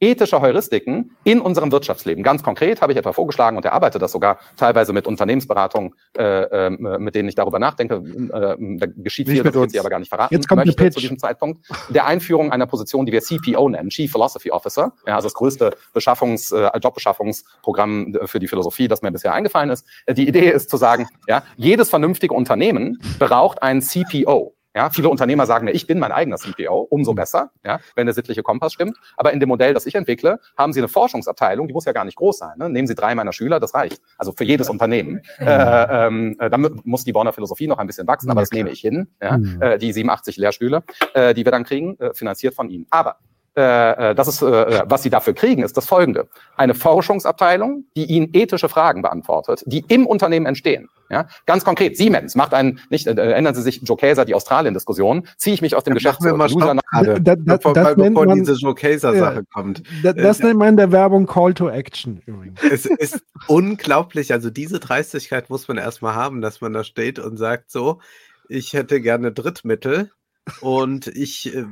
ethische 0.00 0.40
Heuristiken 0.40 1.16
in 1.24 1.40
unserem 1.40 1.72
Wirtschaftsleben. 1.72 2.24
Ganz 2.24 2.42
konkret 2.42 2.80
habe 2.80 2.92
ich 2.92 2.98
etwa 2.98 3.12
vorgeschlagen 3.12 3.56
und 3.56 3.64
erarbeite 3.64 3.98
das 3.98 4.12
sogar 4.12 4.38
teilweise 4.56 4.92
mit 4.92 5.06
Unternehmensberatungen, 5.06 5.94
äh, 6.16 6.66
äh, 6.66 6.70
mit 6.70 7.14
denen 7.14 7.28
ich 7.28 7.34
darüber 7.34 7.58
nachdenke. 7.58 7.96
Äh, 7.96 8.78
da 8.78 8.86
geschieht 8.96 9.28
viel, 9.28 9.42
das 9.42 9.52
wird 9.54 9.70
sie 9.70 9.78
aber 9.78 9.90
gar 9.90 9.98
nicht 9.98 10.08
verraten. 10.08 10.34
Jetzt 10.34 10.48
kommt 10.48 10.64
möchte 10.64 10.90
zu 10.90 11.00
diesem 11.00 11.18
Zeitpunkt 11.18 11.66
der 11.90 12.06
Einführung 12.06 12.50
einer 12.50 12.66
Position, 12.66 13.04
die 13.04 13.12
wir 13.12 13.20
CPO 13.20 13.68
nennen, 13.68 13.90
Chief 13.90 14.10
Philosophy 14.10 14.50
Officer, 14.50 14.92
ja, 15.06 15.16
also 15.16 15.26
das 15.26 15.34
größte 15.34 15.76
Beschaffungs, 15.92 16.50
äh, 16.50 16.70
Jobbeschaffungsprogramm 16.82 18.16
für 18.24 18.38
die 18.38 18.48
Philosophie, 18.48 18.88
das 18.88 19.02
mir 19.02 19.12
bisher 19.12 19.34
eingefallen 19.34 19.70
ist. 19.70 19.86
Die 20.08 20.26
Idee 20.26 20.50
ist 20.50 20.70
zu 20.70 20.78
sagen, 20.78 21.08
ja, 21.28 21.42
jedes 21.56 21.90
vernünftige 21.90 22.34
Unternehmen 22.34 22.98
braucht 23.18 23.62
einen 23.62 23.82
CPO. 23.82 24.54
Ja, 24.74 24.88
viele 24.90 25.08
Unternehmer 25.08 25.46
sagen 25.46 25.64
mir, 25.64 25.72
ich 25.72 25.86
bin 25.86 25.98
mein 25.98 26.12
eigener 26.12 26.36
CPO, 26.36 26.86
umso 26.90 27.12
besser, 27.12 27.50
ja, 27.64 27.80
wenn 27.96 28.06
der 28.06 28.14
sittliche 28.14 28.42
Kompass 28.42 28.72
stimmt. 28.72 28.96
Aber 29.16 29.32
in 29.32 29.40
dem 29.40 29.48
Modell, 29.48 29.74
das 29.74 29.84
ich 29.86 29.96
entwickle, 29.96 30.38
haben 30.56 30.72
Sie 30.72 30.80
eine 30.80 30.88
Forschungsabteilung, 30.88 31.66
die 31.66 31.74
muss 31.74 31.84
ja 31.86 31.92
gar 31.92 32.04
nicht 32.04 32.16
groß 32.16 32.38
sein. 32.38 32.56
Ne? 32.56 32.70
Nehmen 32.70 32.86
Sie 32.86 32.94
drei 32.94 33.14
meiner 33.14 33.32
Schüler, 33.32 33.58
das 33.58 33.74
reicht. 33.74 34.00
Also 34.16 34.32
für 34.32 34.44
jedes 34.44 34.68
Unternehmen. 34.68 35.22
Äh, 35.38 36.06
ähm, 36.06 36.36
äh, 36.38 36.50
dann 36.50 36.80
muss 36.84 37.04
die 37.04 37.12
Bonner 37.12 37.32
Philosophie 37.32 37.66
noch 37.66 37.78
ein 37.78 37.86
bisschen 37.86 38.06
wachsen, 38.06 38.30
aber 38.30 38.42
das 38.42 38.50
nehme 38.52 38.70
ich 38.70 38.80
hin. 38.80 39.08
Ja? 39.20 39.38
Mhm. 39.38 39.60
Äh, 39.60 39.78
die 39.78 39.92
87 39.92 40.36
Lehrstühle, 40.36 40.82
äh, 41.14 41.34
die 41.34 41.44
wir 41.44 41.52
dann 41.52 41.64
kriegen, 41.64 41.98
äh, 41.98 42.14
finanziert 42.14 42.54
von 42.54 42.68
Ihnen. 42.68 42.86
Aber 42.90 43.16
äh, 43.56 44.10
äh, 44.10 44.14
das 44.14 44.28
ist, 44.28 44.42
äh, 44.42 44.82
was 44.86 45.02
sie 45.02 45.10
dafür 45.10 45.32
kriegen, 45.34 45.62
ist 45.62 45.76
das 45.76 45.86
folgende. 45.86 46.28
Eine 46.56 46.74
Forschungsabteilung, 46.74 47.84
die 47.96 48.04
ihnen 48.04 48.30
ethische 48.32 48.68
Fragen 48.68 49.02
beantwortet, 49.02 49.62
die 49.66 49.84
im 49.88 50.06
Unternehmen 50.06 50.46
entstehen. 50.46 50.88
Ja, 51.10 51.26
ganz 51.46 51.64
konkret, 51.64 51.96
Siemens 51.96 52.36
macht 52.36 52.54
einen, 52.54 52.78
nicht, 52.88 53.08
äh, 53.08 53.32
ändern 53.32 53.52
Sie 53.56 53.62
sich 53.62 53.80
Joe 53.82 53.96
Kaeser, 53.96 54.24
die 54.24 54.34
Australien-Diskussion, 54.36 55.26
ziehe 55.36 55.54
ich 55.54 55.60
mich 55.62 55.74
aus 55.74 55.82
dem 55.82 55.94
Geschäft 55.94 56.20
Machen 56.20 56.30
wir 56.30 56.36
mal 56.36 56.48
zurück. 56.48 56.62
Loser 56.62 56.74
Stopp 56.74 56.90
gerade, 56.92 57.20
Da- 57.22 57.34
da- 57.34 57.56
bevor, 57.56 57.74
das 57.74 57.96
nennt 57.96 58.14
bevor 58.14 58.26
man- 58.26 58.38
diese 58.38 58.52
Joe 58.52 58.74
Caser-Sache 58.76 59.34
Ja. 59.34 59.42
kommt. 59.52 59.82
Da, 60.04 60.12
das 60.12 60.38
Äh, 60.38 60.44
nennt 60.46 60.58
man 60.60 60.68
in 60.68 60.76
der 60.76 60.92
Werbung 60.92 61.26
Call 61.26 61.52
to 61.54 61.68
Action 61.68 62.22
übrigens. 62.26 62.62
Es 62.62 62.86
ist 62.86 63.24
unglaublich, 63.48 64.32
also 64.32 64.50
diese 64.50 64.78
Dreistigkeit 64.78 65.50
muss 65.50 65.66
man 65.66 65.76
erstmal 65.78 66.14
haben, 66.14 66.40
dass 66.40 66.60
man 66.60 66.72
da 66.72 66.84
steht 66.84 67.18
und 67.18 67.36
sagt 67.36 67.72
so, 67.72 67.98
ich 68.48 68.72
hätte 68.72 69.00
gerne 69.00 69.32
Drittmittel 69.32 70.12
und 70.60 71.08
ich 71.08 71.52
äh, 71.54 71.64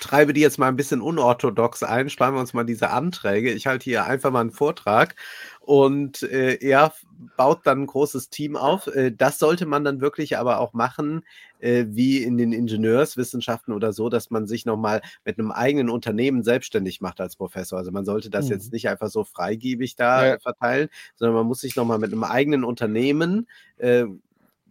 treibe 0.00 0.32
die 0.32 0.40
jetzt 0.42 0.58
mal 0.58 0.68
ein 0.68 0.76
bisschen 0.76 1.00
unorthodox 1.00 1.82
ein, 1.82 2.10
sparen 2.10 2.34
wir 2.34 2.40
uns 2.40 2.52
mal 2.54 2.64
diese 2.64 2.90
Anträge. 2.90 3.52
Ich 3.52 3.66
halte 3.66 3.84
hier 3.84 4.04
einfach 4.04 4.30
mal 4.30 4.40
einen 4.42 4.50
Vortrag 4.50 5.14
und 5.60 6.22
äh, 6.22 6.54
er 6.60 6.92
baut 7.36 7.66
dann 7.66 7.82
ein 7.82 7.86
großes 7.86 8.28
Team 8.30 8.56
auf. 8.56 8.86
Äh, 8.88 9.12
das 9.12 9.38
sollte 9.38 9.66
man 9.66 9.84
dann 9.84 10.00
wirklich 10.02 10.36
aber 10.38 10.60
auch 10.60 10.74
machen, 10.74 11.24
äh, 11.60 11.86
wie 11.88 12.22
in 12.22 12.36
den 12.36 12.52
Ingenieurswissenschaften 12.52 13.72
oder 13.74 13.92
so, 13.94 14.08
dass 14.10 14.30
man 14.30 14.46
sich 14.46 14.66
nochmal 14.66 15.00
mit 15.24 15.38
einem 15.38 15.50
eigenen 15.50 15.88
Unternehmen 15.88 16.42
selbstständig 16.42 17.00
macht 17.00 17.20
als 17.20 17.36
Professor. 17.36 17.78
Also 17.78 17.90
man 17.90 18.04
sollte 18.04 18.28
das 18.30 18.46
Mhm. 18.46 18.52
jetzt 18.52 18.72
nicht 18.72 18.88
einfach 18.88 19.08
so 19.08 19.24
freigebig 19.24 19.96
da 19.96 20.26
Ja. 20.32 20.38
verteilen, 20.38 20.88
sondern 21.16 21.36
man 21.36 21.46
muss 21.46 21.60
sich 21.60 21.74
nochmal 21.74 21.98
mit 21.98 22.12
einem 22.12 22.24
eigenen 22.24 22.64
Unternehmen 22.64 23.48
äh, 23.78 24.04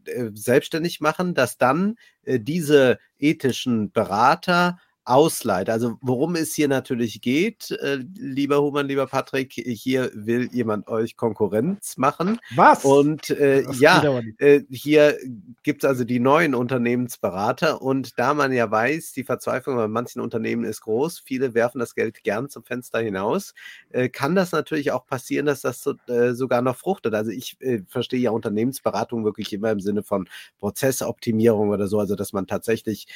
äh, 0.05 0.29
selbstständig 0.33 1.01
machen, 1.01 1.33
dass 1.33 1.57
dann 1.57 1.97
äh, 2.25 2.39
diese 2.39 2.99
ethischen 3.19 3.91
Berater 3.91 4.77
ausleiht. 5.05 5.69
Also 5.69 5.97
worum 6.01 6.35
es 6.35 6.53
hier 6.55 6.67
natürlich 6.67 7.21
geht, 7.21 7.71
äh, 7.71 7.99
lieber 8.17 8.61
Human, 8.61 8.87
lieber 8.87 9.05
Patrick, 9.05 9.53
hier 9.53 10.11
will 10.13 10.49
jemand 10.51 10.87
euch 10.87 11.15
Konkurrenz 11.15 11.97
machen. 11.97 12.39
Was? 12.55 12.83
Und 12.83 13.29
äh, 13.29 13.63
ja, 13.73 14.03
äh, 14.39 14.61
hier 14.69 15.17
gibt 15.63 15.83
es 15.83 15.87
also 15.87 16.03
die 16.03 16.19
neuen 16.19 16.55
Unternehmensberater 16.55 17.81
und 17.81 18.17
da 18.17 18.33
man 18.33 18.51
ja 18.51 18.69
weiß, 18.69 19.13
die 19.13 19.23
Verzweiflung 19.23 19.75
bei 19.75 19.87
manchen 19.87 20.21
Unternehmen 20.21 20.63
ist 20.63 20.81
groß, 20.81 21.19
viele 21.19 21.53
werfen 21.53 21.79
das 21.79 21.93
Geld 21.93 22.23
gern 22.23 22.49
zum 22.49 22.63
Fenster 22.63 22.99
hinaus, 22.99 23.53
äh, 23.91 24.09
kann 24.09 24.33
das 24.33 24.51
natürlich 24.51 24.91
auch 24.91 25.05
passieren, 25.05 25.45
dass 25.45 25.61
das 25.61 25.83
so, 25.83 25.93
äh, 26.07 26.33
sogar 26.33 26.63
noch 26.63 26.75
fruchtet. 26.77 27.13
Also 27.13 27.29
ich 27.29 27.57
äh, 27.61 27.81
verstehe 27.87 28.19
ja 28.19 28.31
Unternehmensberatung 28.31 29.23
wirklich 29.23 29.53
immer 29.53 29.69
im 29.69 29.79
Sinne 29.79 30.01
von 30.01 30.27
Prozessoptimierung 30.59 31.69
oder 31.69 31.87
so, 31.87 31.99
also 31.99 32.15
dass 32.15 32.33
man 32.33 32.47
tatsächlich 32.47 33.07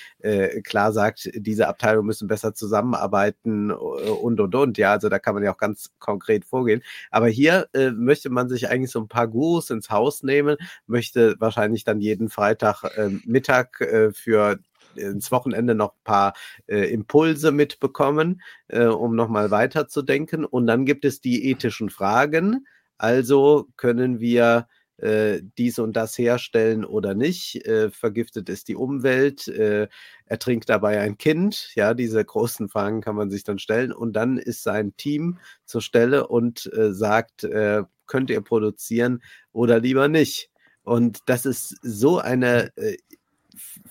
klar 0.63 0.91
sagt, 0.91 1.29
diese 1.33 1.67
Abteilungen 1.79 2.07
müssen 2.07 2.27
besser 2.27 2.53
zusammenarbeiten 2.53 3.69
äh, 3.69 3.73
und 3.73 4.39
und 4.39 4.53
und. 4.53 4.77
Ja, 4.77 4.91
also 4.91 5.07
da 5.09 5.17
kann 5.19 5.33
man 5.33 5.43
ja 5.43 5.53
auch 5.53 5.57
ganz 5.57 5.91
konkret 5.99 6.45
vorgehen. 6.45 6.83
Aber 7.09 7.27
hier 7.27 7.69
äh, 7.73 7.91
möchte 7.91 8.29
man 8.29 8.49
sich 8.49 8.69
eigentlich 8.69 8.91
so 8.91 8.99
ein 8.99 9.07
paar 9.07 9.27
Gurus 9.27 9.69
ins 9.69 9.89
Haus 9.89 10.23
nehmen, 10.23 10.57
möchte 10.87 11.35
wahrscheinlich 11.39 11.85
dann 11.85 12.01
jeden 12.01 12.29
Freitag 12.29 12.83
äh, 12.97 13.09
Mittag 13.25 13.79
äh, 13.81 14.11
für 14.11 14.59
ins 14.95 15.31
Wochenende 15.31 15.75
noch 15.75 15.93
ein 15.93 16.03
paar 16.03 16.33
äh, 16.67 16.91
Impulse 16.91 17.51
mitbekommen, 17.51 18.41
äh, 18.67 18.85
um 18.85 19.15
nochmal 19.15 19.51
weiterzudenken. 19.51 20.43
Und 20.43 20.67
dann 20.67 20.85
gibt 20.85 21.05
es 21.05 21.21
die 21.21 21.49
ethischen 21.49 21.89
Fragen. 21.89 22.65
Also 22.97 23.67
können 23.77 24.19
wir 24.19 24.67
äh, 25.01 25.41
dies 25.57 25.79
und 25.79 25.93
das 25.93 26.17
herstellen 26.17 26.85
oder 26.85 27.13
nicht? 27.13 27.65
Äh, 27.65 27.89
vergiftet 27.91 28.49
ist 28.49 28.67
die 28.67 28.75
Umwelt? 28.75 29.47
Äh, 29.47 29.87
ertrinkt 30.25 30.69
dabei 30.69 30.99
ein 30.99 31.17
Kind? 31.17 31.71
Ja, 31.75 31.93
diese 31.93 32.23
großen 32.23 32.69
Fragen 32.69 33.01
kann 33.01 33.15
man 33.15 33.29
sich 33.29 33.43
dann 33.43 33.59
stellen. 33.59 33.91
Und 33.91 34.13
dann 34.13 34.37
ist 34.37 34.63
sein 34.63 34.95
Team 34.97 35.39
zur 35.65 35.81
Stelle 35.81 36.27
und 36.27 36.71
äh, 36.73 36.93
sagt, 36.93 37.43
äh, 37.43 37.83
könnt 38.07 38.29
ihr 38.29 38.41
produzieren 38.41 39.21
oder 39.51 39.79
lieber 39.79 40.07
nicht? 40.07 40.49
Und 40.83 41.19
das 41.27 41.45
ist 41.45 41.77
so 41.83 42.19
eine 42.19 42.71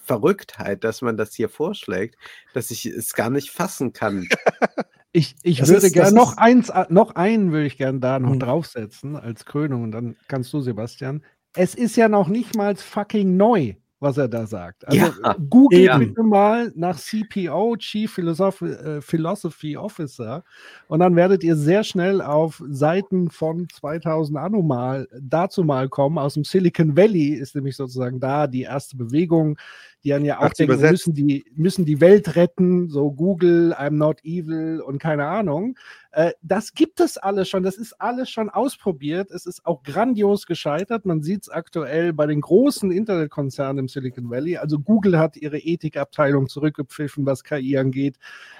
Verrücktheit, 0.02 0.82
dass 0.84 1.02
man 1.02 1.16
das 1.16 1.34
hier 1.34 1.48
vorschlägt, 1.48 2.16
dass 2.54 2.70
ich 2.70 2.86
es 2.86 3.14
gar 3.14 3.30
nicht 3.30 3.50
fassen 3.50 3.92
kann. 3.92 4.28
Ich, 5.18 5.34
ich 5.42 5.58
Das 5.58 5.68
würde 5.68 5.90
gerne 5.90 6.12
noch 6.16 6.36
eins, 6.36 6.68
äh, 6.68 6.86
noch 6.90 7.14
einen 7.16 7.50
würde 7.52 7.66
ich 7.66 7.76
gerne 7.76 7.98
da 8.00 8.18
noch 8.18 8.32
Hm. 8.32 8.40
draufsetzen 8.40 9.16
als 9.16 9.44
Krönung 9.44 9.82
und 9.82 9.92
dann 9.92 10.16
kannst 10.28 10.52
du, 10.52 10.60
Sebastian. 10.60 11.22
Es 11.54 11.74
ist 11.74 11.96
ja 11.96 12.08
noch 12.08 12.28
nicht 12.28 12.54
mal 12.54 12.76
fucking 12.76 13.36
neu, 13.36 13.74
was 14.00 14.16
er 14.18 14.28
da 14.28 14.46
sagt. 14.46 14.86
Also 14.86 15.12
Ja, 15.22 15.34
googelt 15.50 15.82
eben. 15.94 15.98
bitte 15.98 16.22
mal 16.22 16.70
nach 16.76 16.98
CPO, 16.98 17.76
Chief 17.78 18.12
Philosoph 18.12 18.60
äh, 18.62 19.00
Philosophy 19.00 19.76
Officer, 19.76 20.44
und 20.86 21.00
dann 21.00 21.16
werdet 21.16 21.42
ihr 21.42 21.56
sehr 21.56 21.82
schnell 21.82 22.20
auf 22.20 22.62
Seiten 22.68 23.30
von 23.30 23.66
2000 23.68 24.38
Anno 24.38 24.62
mal 24.62 25.08
dazu 25.20 25.64
mal 25.64 25.88
kommen. 25.88 26.18
Aus 26.18 26.34
dem 26.34 26.44
Silicon 26.44 26.96
Valley 26.96 27.30
ist 27.34 27.56
nämlich 27.56 27.76
sozusagen 27.76 28.20
da 28.20 28.46
die 28.46 28.62
erste 28.62 28.96
Bewegung, 28.96 29.58
die 30.04 30.10
dann 30.10 30.24
ja 30.24 30.38
auch 30.38 30.50
denken, 30.50 30.74
übersetzt? 30.74 31.06
müssen 31.08 31.14
die, 31.14 31.44
müssen 31.54 31.84
die 31.84 32.00
Welt 32.00 32.36
retten, 32.36 32.88
so 32.88 33.10
Google, 33.10 33.74
I'm 33.74 33.96
not 33.96 34.24
evil 34.24 34.80
und 34.80 34.98
keine 34.98 35.26
Ahnung. 35.26 35.76
Äh, 36.12 36.32
das 36.42 36.72
gibt 36.72 37.00
es 37.00 37.18
alles 37.18 37.48
schon, 37.48 37.62
das 37.62 37.76
ist 37.76 38.00
alles 38.00 38.30
schon 38.30 38.48
ausprobiert. 38.48 39.30
Es 39.30 39.44
ist 39.44 39.66
auch 39.66 39.82
grandios 39.82 40.46
gescheitert. 40.46 41.04
Man 41.04 41.22
sieht 41.22 41.42
es 41.42 41.48
aktuell 41.48 42.12
bei 42.12 42.26
den 42.26 42.40
großen 42.40 42.90
Internetkonzernen 42.90 43.78
im 43.78 43.88
Silicon 43.88 44.30
Valley. 44.30 44.56
Also 44.56 44.78
Google 44.78 45.18
hat 45.18 45.36
ihre 45.36 45.58
Ethikabteilung 45.58 46.48
zurückgepfiffen, 46.48 47.26
was 47.26 47.44
KI 47.44 47.76
angeht. 47.76 48.18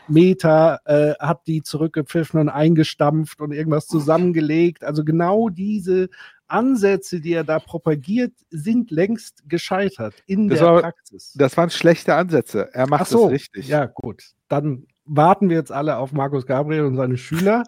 Meta 0.09 0.81
äh, 0.85 1.15
hat 1.19 1.47
die 1.47 1.63
zurückgepfiffen 1.63 2.41
und 2.41 2.49
eingestampft 2.49 3.41
und 3.41 3.53
irgendwas 3.53 3.87
zusammengelegt. 3.87 4.85
Also 4.85 5.05
genau 5.05 5.49
diese 5.49 6.09
Ansätze, 6.49 7.21
die 7.21 7.33
er 7.33 7.45
da 7.45 7.59
propagiert, 7.59 8.33
sind 8.51 8.91
längst 8.91 9.49
gescheitert 9.49 10.15
in 10.27 10.49
Das 10.49 10.59
der 10.59 10.69
war- 10.69 10.81
Praxis. 10.83 11.35
Das 11.37 11.57
waren 11.57 11.71
schlechte 11.71 12.15
Ansätze. 12.15 12.69
Er 12.73 12.89
macht 12.89 13.03
Ach 13.03 13.07
so, 13.07 13.27
es 13.27 13.33
richtig. 13.33 13.69
Ja, 13.69 13.87
gut. 13.87 14.23
Dann 14.49 14.87
warten 15.05 15.49
wir 15.49 15.57
jetzt 15.57 15.73
alle 15.73 15.97
auf 15.99 16.13
Markus 16.13 16.47
Gabriel 16.47 16.85
und 16.85 16.97
seine 16.97 17.17
Schüler. 17.17 17.65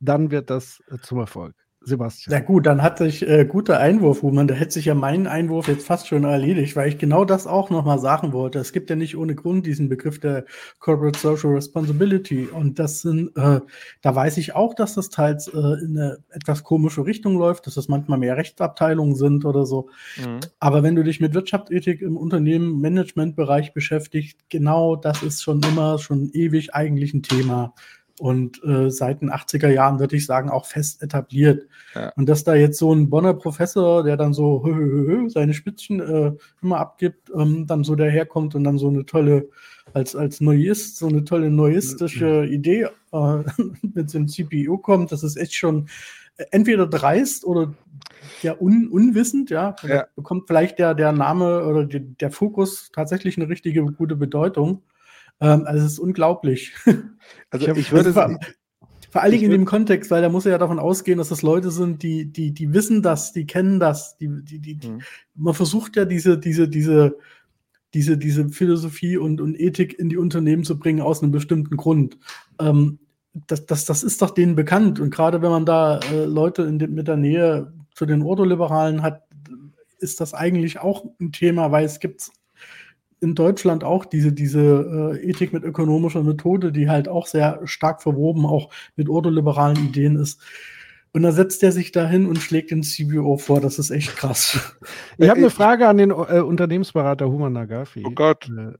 Dann 0.00 0.30
wird 0.30 0.50
das 0.50 0.82
zum 1.02 1.18
Erfolg. 1.20 1.54
Sebastian. 1.84 2.38
Na 2.38 2.44
gut, 2.44 2.66
dann 2.66 2.82
hat 2.82 2.98
sich 2.98 3.26
äh, 3.26 3.44
guter 3.44 3.78
Einwurf, 3.78 4.22
Human. 4.22 4.46
Da 4.46 4.54
hätte 4.54 4.72
sich 4.72 4.86
ja 4.86 4.94
mein 4.94 5.26
Einwurf 5.26 5.68
jetzt 5.68 5.86
fast 5.86 6.08
schon 6.08 6.24
erledigt, 6.24 6.76
weil 6.76 6.88
ich 6.88 6.98
genau 6.98 7.24
das 7.24 7.46
auch 7.46 7.70
nochmal 7.70 7.98
sagen 7.98 8.32
wollte. 8.32 8.58
Es 8.58 8.72
gibt 8.72 8.90
ja 8.90 8.96
nicht 8.96 9.16
ohne 9.16 9.34
Grund 9.34 9.66
diesen 9.66 9.88
Begriff 9.88 10.20
der 10.20 10.44
Corporate 10.78 11.18
Social 11.18 11.50
Responsibility. 11.50 12.46
Und 12.46 12.78
das 12.78 13.00
sind, 13.02 13.36
äh, 13.36 13.60
da 14.00 14.14
weiß 14.14 14.36
ich 14.38 14.54
auch, 14.54 14.74
dass 14.74 14.94
das 14.94 15.10
teils 15.10 15.48
äh, 15.48 15.58
in 15.58 15.98
eine 15.98 16.18
etwas 16.30 16.64
komische 16.64 17.04
Richtung 17.04 17.36
läuft, 17.36 17.66
dass 17.66 17.74
das 17.74 17.88
manchmal 17.88 18.18
mehr 18.18 18.36
Rechtsabteilungen 18.36 19.14
sind 19.14 19.44
oder 19.44 19.66
so. 19.66 19.88
Mhm. 20.18 20.40
Aber 20.60 20.82
wenn 20.82 20.94
du 20.94 21.02
dich 21.02 21.20
mit 21.20 21.34
Wirtschaftsethik 21.34 22.02
im 22.02 22.16
Unternehmen, 22.16 22.80
Managementbereich 22.80 23.72
beschäftigst, 23.72 24.38
genau 24.48 24.96
das 24.96 25.22
ist 25.22 25.42
schon 25.42 25.60
immer, 25.62 25.98
schon 25.98 26.30
ewig 26.32 26.74
eigentlich 26.74 27.14
ein 27.14 27.22
Thema. 27.22 27.74
Und 28.18 28.62
äh, 28.64 28.90
seit 28.90 29.22
den 29.22 29.30
80er 29.30 29.68
Jahren 29.68 29.98
würde 29.98 30.16
ich 30.16 30.26
sagen, 30.26 30.50
auch 30.50 30.66
fest 30.66 31.02
etabliert. 31.02 31.66
Ja. 31.94 32.12
Und 32.16 32.28
dass 32.28 32.44
da 32.44 32.54
jetzt 32.54 32.78
so 32.78 32.94
ein 32.94 33.10
Bonner 33.10 33.34
Professor, 33.34 34.04
der 34.04 34.16
dann 34.16 34.32
so 34.32 34.62
hö, 34.64 34.74
hö, 34.74 35.06
hö, 35.06 35.28
seine 35.28 35.54
Spitzchen 35.54 36.00
äh, 36.00 36.32
immer 36.62 36.78
abgibt, 36.78 37.30
ähm, 37.34 37.66
dann 37.66 37.84
so 37.84 37.94
daherkommt 37.94 38.54
und 38.54 38.64
dann 38.64 38.78
so 38.78 38.88
eine 38.88 39.06
tolle, 39.06 39.48
als, 39.94 40.14
als 40.14 40.40
Neuist, 40.40 40.98
so 40.98 41.08
eine 41.08 41.24
tolle 41.24 41.50
neuistische 41.50 42.44
Idee 42.44 42.88
äh, 43.12 43.38
mit 43.94 44.10
so 44.10 44.18
einem 44.18 44.28
CPU 44.28 44.78
kommt, 44.78 45.12
das 45.12 45.22
ist 45.22 45.36
echt 45.36 45.54
schon 45.54 45.88
äh, 46.36 46.44
entweder 46.50 46.86
dreist 46.86 47.44
oder 47.44 47.74
ja 48.42 48.56
un, 48.58 48.88
unwissend, 48.88 49.50
ja. 49.50 49.74
Ja. 49.82 50.06
bekommt 50.16 50.46
vielleicht 50.46 50.78
der, 50.78 50.94
der 50.94 51.12
Name 51.12 51.64
oder 51.64 51.84
die, 51.84 52.00
der 52.00 52.30
Fokus 52.30 52.90
tatsächlich 52.92 53.36
eine 53.36 53.48
richtige 53.48 53.84
gute 53.84 54.16
Bedeutung. 54.16 54.82
Ähm, 55.42 55.64
also 55.66 55.84
es 55.84 55.92
ist 55.92 55.98
unglaublich. 55.98 56.72
Also 57.50 57.68
Ich 57.68 57.76
ich 57.76 57.92
würde 57.92 58.12
vor, 58.12 58.38
vor 59.10 59.22
allen 59.22 59.32
Dingen 59.32 59.44
in 59.44 59.50
dem 59.50 59.64
Kontext, 59.66 60.10
weil 60.10 60.22
da 60.22 60.28
muss 60.30 60.46
er 60.46 60.52
ja 60.52 60.58
davon 60.58 60.78
ausgehen, 60.78 61.18
dass 61.18 61.28
das 61.28 61.42
Leute 61.42 61.70
sind, 61.70 62.02
die, 62.02 62.32
die, 62.32 62.52
die 62.52 62.72
wissen 62.72 63.02
das, 63.02 63.32
die 63.32 63.46
kennen 63.46 63.78
das, 63.78 64.16
die, 64.16 64.28
die, 64.42 64.58
die, 64.58 64.74
die 64.76 64.88
Mhm. 64.88 65.02
man 65.34 65.54
versucht 65.54 65.96
ja 65.96 66.04
diese, 66.06 66.38
diese, 66.38 66.66
diese, 66.68 67.16
diese, 67.94 68.16
diese 68.16 68.48
Philosophie 68.48 69.18
und, 69.18 69.40
und 69.40 69.58
Ethik 69.60 69.98
in 69.98 70.08
die 70.08 70.16
Unternehmen 70.16 70.64
zu 70.64 70.78
bringen 70.78 71.02
aus 71.02 71.22
einem 71.22 71.30
bestimmten 71.30 71.76
Grund. 71.76 72.18
Ähm, 72.58 72.98
das, 73.46 73.66
das, 73.66 73.84
das 73.84 74.02
ist 74.02 74.22
doch 74.22 74.30
denen 74.30 74.56
bekannt. 74.56 74.98
Und 74.98 75.10
gerade 75.10 75.42
wenn 75.42 75.50
man 75.50 75.66
da 75.66 76.00
äh, 76.10 76.24
Leute 76.24 76.62
in 76.62 76.78
dem, 76.78 76.94
mit 76.94 77.06
der 77.06 77.18
Nähe 77.18 77.72
zu 77.94 78.06
den 78.06 78.22
Ordoliberalen 78.22 79.02
hat, 79.02 79.22
ist 79.98 80.20
das 80.20 80.34
eigentlich 80.34 80.80
auch 80.80 81.04
ein 81.20 81.32
Thema, 81.32 81.70
weil 81.70 81.84
es 81.84 82.00
gibt 82.00 82.30
in 83.22 83.34
Deutschland 83.34 83.84
auch 83.84 84.04
diese, 84.04 84.32
diese 84.32 85.14
äh, 85.14 85.30
Ethik 85.30 85.52
mit 85.52 85.62
ökonomischer 85.62 86.22
Methode, 86.22 86.72
die 86.72 86.88
halt 86.88 87.08
auch 87.08 87.26
sehr 87.26 87.60
stark 87.64 88.02
verwoben, 88.02 88.44
auch 88.44 88.70
mit 88.96 89.08
ordoliberalen 89.08 89.76
Ideen 89.76 90.16
ist. 90.16 90.40
Und 91.12 91.22
da 91.22 91.32
setzt 91.32 91.62
er 91.62 91.72
sich 91.72 91.92
dahin 91.92 92.26
und 92.26 92.38
schlägt 92.38 92.70
den 92.70 92.82
CBO 92.82 93.36
vor. 93.36 93.60
Das 93.60 93.78
ist 93.78 93.90
echt 93.90 94.16
krass. 94.16 94.76
Ich 95.18 95.28
habe 95.28 95.38
eine 95.38 95.50
Frage 95.50 95.86
an 95.86 95.98
den 95.98 96.10
äh, 96.10 96.40
Unternehmensberater 96.40 97.28
Human 97.28 97.52
Nagafi. 97.52 98.02
Oh 98.06 98.10
Gott. 98.10 98.48
Äh, 98.48 98.72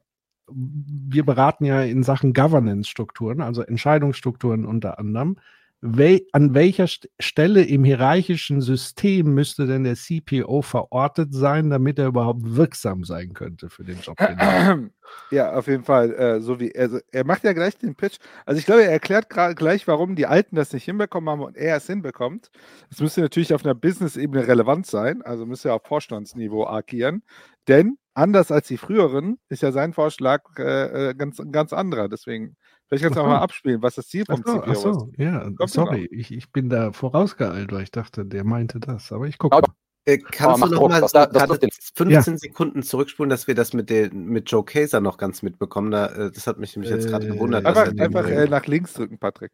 wir 0.48 1.24
beraten 1.24 1.64
ja 1.64 1.82
in 1.82 2.02
Sachen 2.02 2.32
Governance-Strukturen, 2.32 3.40
also 3.40 3.62
Entscheidungsstrukturen 3.62 4.64
unter 4.64 4.98
anderem. 4.98 5.36
An 5.83 6.55
welcher 6.55 6.86
St 6.86 7.09
Stelle 7.19 7.65
im 7.65 7.83
hierarchischen 7.83 8.61
System 8.61 9.35
müsste 9.35 9.67
denn 9.67 9.83
der 9.83 9.97
CPO 9.97 10.62
verortet 10.62 11.35
sein, 11.35 11.70
damit 11.70 11.99
er 11.99 12.07
überhaupt 12.07 12.43
wirksam 12.44 13.02
sein 13.02 13.33
könnte 13.33 13.69
für 13.69 13.83
den 13.83 13.99
Job? 14.01 14.17
Den 14.17 14.93
Ja, 15.31 15.55
auf 15.55 15.67
jeden 15.67 15.83
Fall. 15.83 16.15
Äh, 16.15 16.41
so 16.41 16.61
wie 16.61 16.75
also 16.77 17.01
er 17.11 17.27
macht 17.27 17.43
ja 17.43 17.52
gleich 17.52 17.77
den 17.77 17.97
Pitch. 17.97 18.19
Also 18.47 18.61
ich 18.61 18.67
glaube, 18.67 18.85
er 18.85 18.93
erklärt 18.93 19.28
gerade 19.28 19.57
gleich, 19.57 19.89
warum 19.89 20.15
die 20.15 20.27
Alten 20.27 20.55
das 20.55 20.73
nicht 20.73 20.85
hinbekommen 20.85 21.28
haben 21.28 21.43
und 21.43 21.57
er 21.57 21.77
es 21.77 21.86
hinbekommt. 21.89 22.51
Es 22.89 23.01
müsste 23.01 23.20
natürlich 23.20 23.52
auf 23.52 23.65
einer 23.65 23.75
Business-Ebene 23.75 24.47
relevant 24.47 24.86
sein, 24.86 25.20
also 25.23 25.47
müsste 25.47 25.70
er 25.70 25.75
auf 25.75 25.83
Vorstandsniveau 25.85 26.67
agieren. 26.67 27.25
Denn 27.67 27.99
anders 28.15 28.52
als 28.52 28.69
die 28.69 28.77
früheren 28.77 29.39
ist 29.49 29.62
ja 29.62 29.73
sein 29.73 29.93
Vorschlag 29.94 30.43
äh, 30.59 31.11
äh 31.11 31.15
ganz, 31.15 31.43
ganz 31.51 31.73
anderer. 31.73 32.09
Deswegen, 32.09 32.57
vielleicht 32.98 33.04
kannst 33.04 33.16
du 33.16 33.22
auch 33.22 33.26
mal 33.26 33.38
abspielen, 33.38 33.82
was 33.82 33.94
das 33.94 34.06
Ziel 34.08 34.24
vom 34.26 34.42
ach 34.44 34.46
so, 34.46 34.58
CPO 34.60 34.70
ach 34.70 34.74
so, 34.76 34.90
ist. 35.10 35.18
ja, 35.18 35.40
Kommt 35.50 35.70
sorry, 35.70 36.08
ich, 36.10 36.30
ich 36.32 36.50
bin 36.52 36.68
da 36.68 36.92
vorausgeeilt, 36.92 37.72
weil 37.72 37.82
ich 37.84 37.90
dachte, 37.90 38.24
der 38.26 38.44
meinte 38.44 38.80
das, 38.80 39.12
aber 39.12 39.26
ich 39.26 39.38
gucke. 39.38 39.56
Mal. 39.56 39.62
Äh, 40.04 40.18
kannst 40.18 40.60
mach 40.60 40.68
du 40.68 40.74
noch 40.74 40.88
mal 40.88 41.00
das- 41.00 41.12
das 41.12 41.30
gerade 41.30 41.46
trifft 41.58 41.62
den- 41.62 41.70
15 42.10 42.36
Sekunden 42.38 42.82
zurückspulen, 42.82 43.30
dass 43.30 43.46
wir 43.46 43.54
das 43.54 43.72
mit, 43.72 43.88
den, 43.88 44.26
mit 44.26 44.50
Joe 44.50 44.64
Kaser 44.64 45.00
noch 45.00 45.16
ganz 45.16 45.42
mitbekommen? 45.42 45.90
Da, 45.92 46.06
äh, 46.06 46.30
das 46.32 46.46
hat 46.48 46.58
mich 46.58 46.74
nämlich 46.74 46.90
jetzt 46.90 47.08
gerade 47.08 47.26
Äh, 47.28 47.30
gewundert. 47.34 47.64
dass 47.64 47.76
Einfach, 47.78 48.04
einfach 48.04 48.28
äh, 48.28 48.46
nach 48.48 48.66
links 48.66 48.94
drücken, 48.94 49.18
Patrick. 49.18 49.52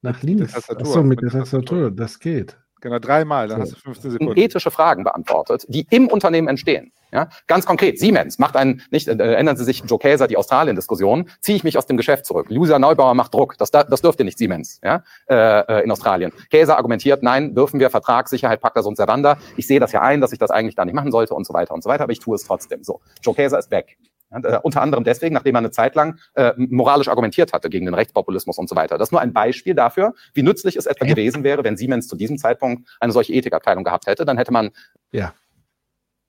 Nach 0.00 0.22
links. 0.22 0.54
Achso, 0.68 1.02
mit 1.02 1.22
mit 1.22 1.22
der. 1.32 1.40
Tastatur, 1.40 1.90
das 1.90 2.18
geht. 2.18 2.58
Genau, 2.84 2.98
dreimal, 2.98 3.48
dann 3.48 3.62
hast 3.62 3.72
du 3.72 3.76
15 3.76 4.10
in 4.10 4.12
Sekunden. 4.18 4.38
ethische 4.38 4.70
Fragen 4.70 5.04
beantwortet, 5.04 5.64
die 5.68 5.86
im 5.88 6.06
Unternehmen 6.08 6.48
entstehen. 6.48 6.92
Ja, 7.12 7.30
ganz 7.46 7.64
konkret, 7.64 7.98
Siemens 7.98 8.38
macht 8.38 8.56
einen, 8.56 8.82
nicht, 8.90 9.08
äh, 9.08 9.12
ändern 9.36 9.56
Sie 9.56 9.64
sich 9.64 9.82
Joe 9.86 9.98
Kaeser, 9.98 10.26
die 10.26 10.36
Australien-Diskussion, 10.36 11.30
ziehe 11.40 11.56
ich 11.56 11.64
mich 11.64 11.78
aus 11.78 11.86
dem 11.86 11.96
Geschäft 11.96 12.26
zurück. 12.26 12.48
Luisa 12.50 12.78
Neubauer 12.78 13.14
macht 13.14 13.32
Druck, 13.32 13.56
das, 13.56 13.70
da- 13.70 13.84
das 13.84 14.02
dürfte 14.02 14.22
nicht 14.24 14.36
Siemens 14.36 14.80
ja, 14.84 15.02
äh, 15.30 15.60
äh, 15.60 15.84
in 15.84 15.90
Australien. 15.90 16.30
Kaeser 16.50 16.76
argumentiert, 16.76 17.22
nein, 17.22 17.54
dürfen 17.54 17.80
wir, 17.80 17.88
Vertrag, 17.88 18.28
Sicherheit, 18.28 18.60
Pacta 18.60 18.80
und 18.82 18.96
Servanda. 18.96 19.38
Ich 19.56 19.66
sehe 19.66 19.80
das 19.80 19.92
ja 19.92 20.02
ein, 20.02 20.20
dass 20.20 20.32
ich 20.32 20.38
das 20.38 20.50
eigentlich 20.50 20.74
da 20.74 20.84
nicht 20.84 20.94
machen 20.94 21.10
sollte 21.10 21.32
und 21.34 21.46
so 21.46 21.54
weiter 21.54 21.72
und 21.72 21.82
so 21.82 21.88
weiter, 21.88 22.02
aber 22.04 22.12
ich 22.12 22.18
tue 22.20 22.34
es 22.34 22.44
trotzdem. 22.44 22.84
So, 22.84 23.00
Joe 23.22 23.34
Kaeser 23.34 23.58
ist 23.58 23.70
weg. 23.70 23.96
Ja, 24.42 24.56
äh, 24.56 24.60
unter 24.62 24.82
anderem 24.82 25.04
deswegen, 25.04 25.34
nachdem 25.34 25.54
er 25.54 25.58
eine 25.58 25.70
Zeit 25.70 25.94
lang 25.94 26.18
äh, 26.34 26.52
moralisch 26.56 27.08
argumentiert 27.08 27.52
hatte 27.52 27.70
gegen 27.70 27.86
den 27.86 27.94
Rechtspopulismus 27.94 28.58
und 28.58 28.68
so 28.68 28.76
weiter. 28.76 28.98
Das 28.98 29.08
ist 29.08 29.12
nur 29.12 29.20
ein 29.20 29.32
Beispiel 29.32 29.74
dafür, 29.74 30.14
wie 30.32 30.42
nützlich 30.42 30.76
es 30.76 30.86
etwa 30.86 31.06
gewesen 31.06 31.44
wäre, 31.44 31.64
wenn 31.64 31.76
Siemens 31.76 32.08
zu 32.08 32.16
diesem 32.16 32.38
Zeitpunkt 32.38 32.88
eine 33.00 33.12
solche 33.12 33.32
Ethikabteilung 33.32 33.84
gehabt 33.84 34.06
hätte. 34.06 34.24
Dann 34.24 34.36
hätte 34.36 34.52
man 34.52 34.70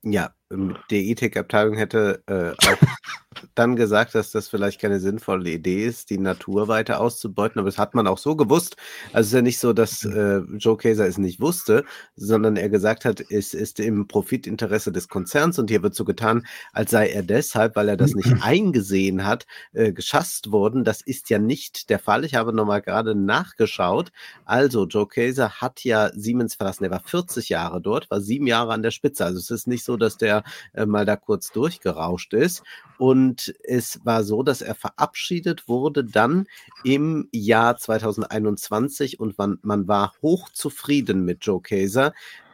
Ja, 0.02 0.30
ähm, 0.52 0.76
die 0.90 1.10
Ethikabteilung 1.10 1.74
hätte 1.74 2.22
äh, 2.26 2.52
auch 2.68 2.78
dann 3.54 3.76
gesagt, 3.76 4.14
dass 4.14 4.30
das 4.30 4.48
vielleicht 4.48 4.80
keine 4.80 5.00
sinnvolle 5.00 5.50
Idee 5.50 5.86
ist, 5.86 6.10
die 6.10 6.18
Natur 6.18 6.68
weiter 6.68 7.00
auszubeuten, 7.00 7.58
aber 7.58 7.68
das 7.68 7.78
hat 7.78 7.94
man 7.94 8.06
auch 8.06 8.18
so 8.18 8.36
gewusst. 8.36 8.76
Also 9.12 9.20
es 9.20 9.26
ist 9.28 9.32
ja 9.34 9.42
nicht 9.42 9.58
so, 9.58 9.72
dass 9.72 10.04
äh, 10.04 10.38
Joe 10.56 10.76
Kaeser 10.76 11.06
es 11.06 11.18
nicht 11.18 11.40
wusste, 11.40 11.84
sondern 12.16 12.56
er 12.56 12.68
gesagt 12.68 13.04
hat, 13.04 13.20
es 13.30 13.54
ist 13.54 13.80
im 13.80 14.08
Profitinteresse 14.08 14.92
des 14.92 15.08
Konzerns 15.08 15.58
und 15.58 15.70
hier 15.70 15.82
wird 15.82 15.94
so 15.94 16.04
getan, 16.04 16.46
als 16.72 16.90
sei 16.90 17.08
er 17.08 17.22
deshalb, 17.22 17.76
weil 17.76 17.88
er 17.88 17.96
das 17.96 18.14
nicht 18.14 18.32
eingesehen 18.42 19.24
hat, 19.24 19.46
äh, 19.72 19.92
geschasst 19.92 20.52
worden. 20.52 20.84
Das 20.84 21.00
ist 21.00 21.30
ja 21.30 21.38
nicht 21.38 21.90
der 21.90 21.98
Fall. 21.98 22.24
Ich 22.24 22.34
habe 22.34 22.52
nochmal 22.52 22.82
gerade 22.82 23.14
nachgeschaut. 23.14 24.12
Also 24.44 24.86
Joe 24.86 25.06
Kaeser 25.06 25.60
hat 25.60 25.84
ja 25.84 26.10
Siemens 26.14 26.54
verlassen. 26.54 26.84
Er 26.84 26.90
war 26.90 27.00
40 27.00 27.48
Jahre 27.48 27.80
dort, 27.80 28.10
war 28.10 28.20
sieben 28.20 28.46
Jahre 28.46 28.72
an 28.72 28.82
der 28.82 28.90
Spitze. 28.90 29.24
Also 29.24 29.38
es 29.38 29.50
ist 29.50 29.66
nicht 29.66 29.84
so, 29.84 29.96
dass 29.96 30.16
der 30.16 30.44
äh, 30.72 30.86
mal 30.86 31.04
da 31.04 31.16
kurz 31.16 31.50
durchgerauscht 31.52 32.34
ist. 32.34 32.62
Und 32.98 33.35
es 33.64 34.00
war 34.04 34.24
so, 34.24 34.42
dass 34.42 34.62
er 34.62 34.74
verabschiedet 34.74 35.68
wurde 35.68 36.04
dann 36.04 36.46
im 36.84 37.28
Jahr 37.32 37.76
2021 37.76 39.20
und 39.20 39.38
man, 39.38 39.58
man 39.62 39.88
war 39.88 40.14
hochzufrieden 40.22 41.24
mit 41.24 41.44
Joe 41.44 41.60
Kaeser. 41.60 42.12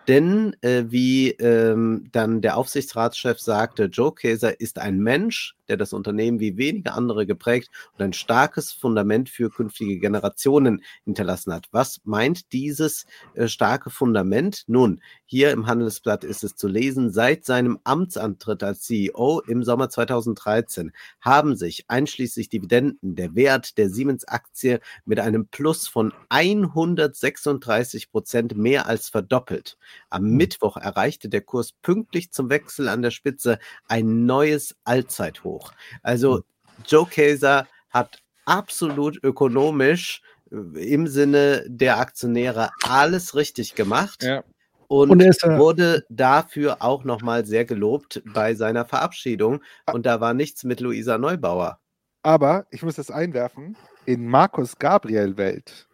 Denn 0.08 0.56
äh, 0.62 0.84
wie 0.88 1.30
ähm, 1.30 2.08
dann 2.10 2.40
der 2.40 2.56
Aufsichtsratschef 2.56 3.38
sagte, 3.38 3.84
Joe 3.84 4.12
Kaeser 4.12 4.58
ist 4.60 4.78
ein 4.78 4.98
Mensch, 4.98 5.54
der 5.72 5.78
das 5.78 5.94
Unternehmen 5.94 6.38
wie 6.38 6.58
wenige 6.58 6.92
andere 6.92 7.24
geprägt 7.24 7.70
und 7.94 8.04
ein 8.04 8.12
starkes 8.12 8.72
Fundament 8.72 9.30
für 9.30 9.48
künftige 9.48 9.98
Generationen 9.98 10.82
hinterlassen 11.06 11.54
hat. 11.54 11.68
Was 11.72 12.02
meint 12.04 12.52
dieses 12.52 13.06
äh, 13.32 13.48
starke 13.48 13.88
Fundament? 13.88 14.64
Nun, 14.66 15.00
hier 15.24 15.50
im 15.50 15.66
Handelsblatt 15.66 16.24
ist 16.24 16.44
es 16.44 16.56
zu 16.56 16.68
lesen, 16.68 17.10
seit 17.10 17.46
seinem 17.46 17.78
Amtsantritt 17.84 18.62
als 18.62 18.82
CEO 18.82 19.40
im 19.46 19.64
Sommer 19.64 19.88
2013 19.88 20.92
haben 21.22 21.56
sich 21.56 21.88
einschließlich 21.88 22.50
Dividenden 22.50 23.14
der 23.14 23.34
Wert 23.34 23.78
der 23.78 23.88
Siemens-Aktie 23.88 24.80
mit 25.06 25.20
einem 25.20 25.46
Plus 25.46 25.88
von 25.88 26.12
136 26.28 28.10
Prozent 28.10 28.58
mehr 28.58 28.86
als 28.86 29.08
verdoppelt. 29.08 29.78
Am 30.10 30.24
Mittwoch 30.32 30.76
erreichte 30.76 31.30
der 31.30 31.40
Kurs 31.40 31.72
pünktlich 31.72 32.30
zum 32.30 32.50
Wechsel 32.50 32.88
an 32.88 33.00
der 33.00 33.10
Spitze 33.10 33.58
ein 33.88 34.26
neues 34.26 34.76
Allzeithoch. 34.84 35.61
Also 36.02 36.42
Joe 36.86 37.06
Kaeser 37.06 37.66
hat 37.90 38.22
absolut 38.44 39.22
ökonomisch 39.22 40.22
äh, 40.50 40.92
im 40.92 41.06
Sinne 41.06 41.64
der 41.66 41.98
Aktionäre 41.98 42.70
alles 42.82 43.34
richtig 43.34 43.74
gemacht 43.74 44.22
Ja. 44.22 44.42
und, 44.88 45.10
Und 45.10 45.22
ist, 45.22 45.44
äh, 45.44 45.58
wurde 45.58 46.04
dafür 46.08 46.78
auch 46.80 47.04
nochmal 47.04 47.46
sehr 47.46 47.64
gelobt 47.64 48.22
bei 48.34 48.54
seiner 48.54 48.84
Verabschiedung. 48.84 49.62
Und 49.92 50.06
da 50.06 50.20
war 50.20 50.34
nichts 50.34 50.64
mit 50.64 50.80
Luisa 50.80 51.18
Neubauer. 51.18 51.78
Aber 52.22 52.66
ich 52.70 52.82
muss 52.82 52.96
das 52.96 53.10
einwerfen. 53.10 53.76
In 54.06 54.26
Markus 54.28 54.78
Gabriel 54.78 55.36
Welt 55.36 55.88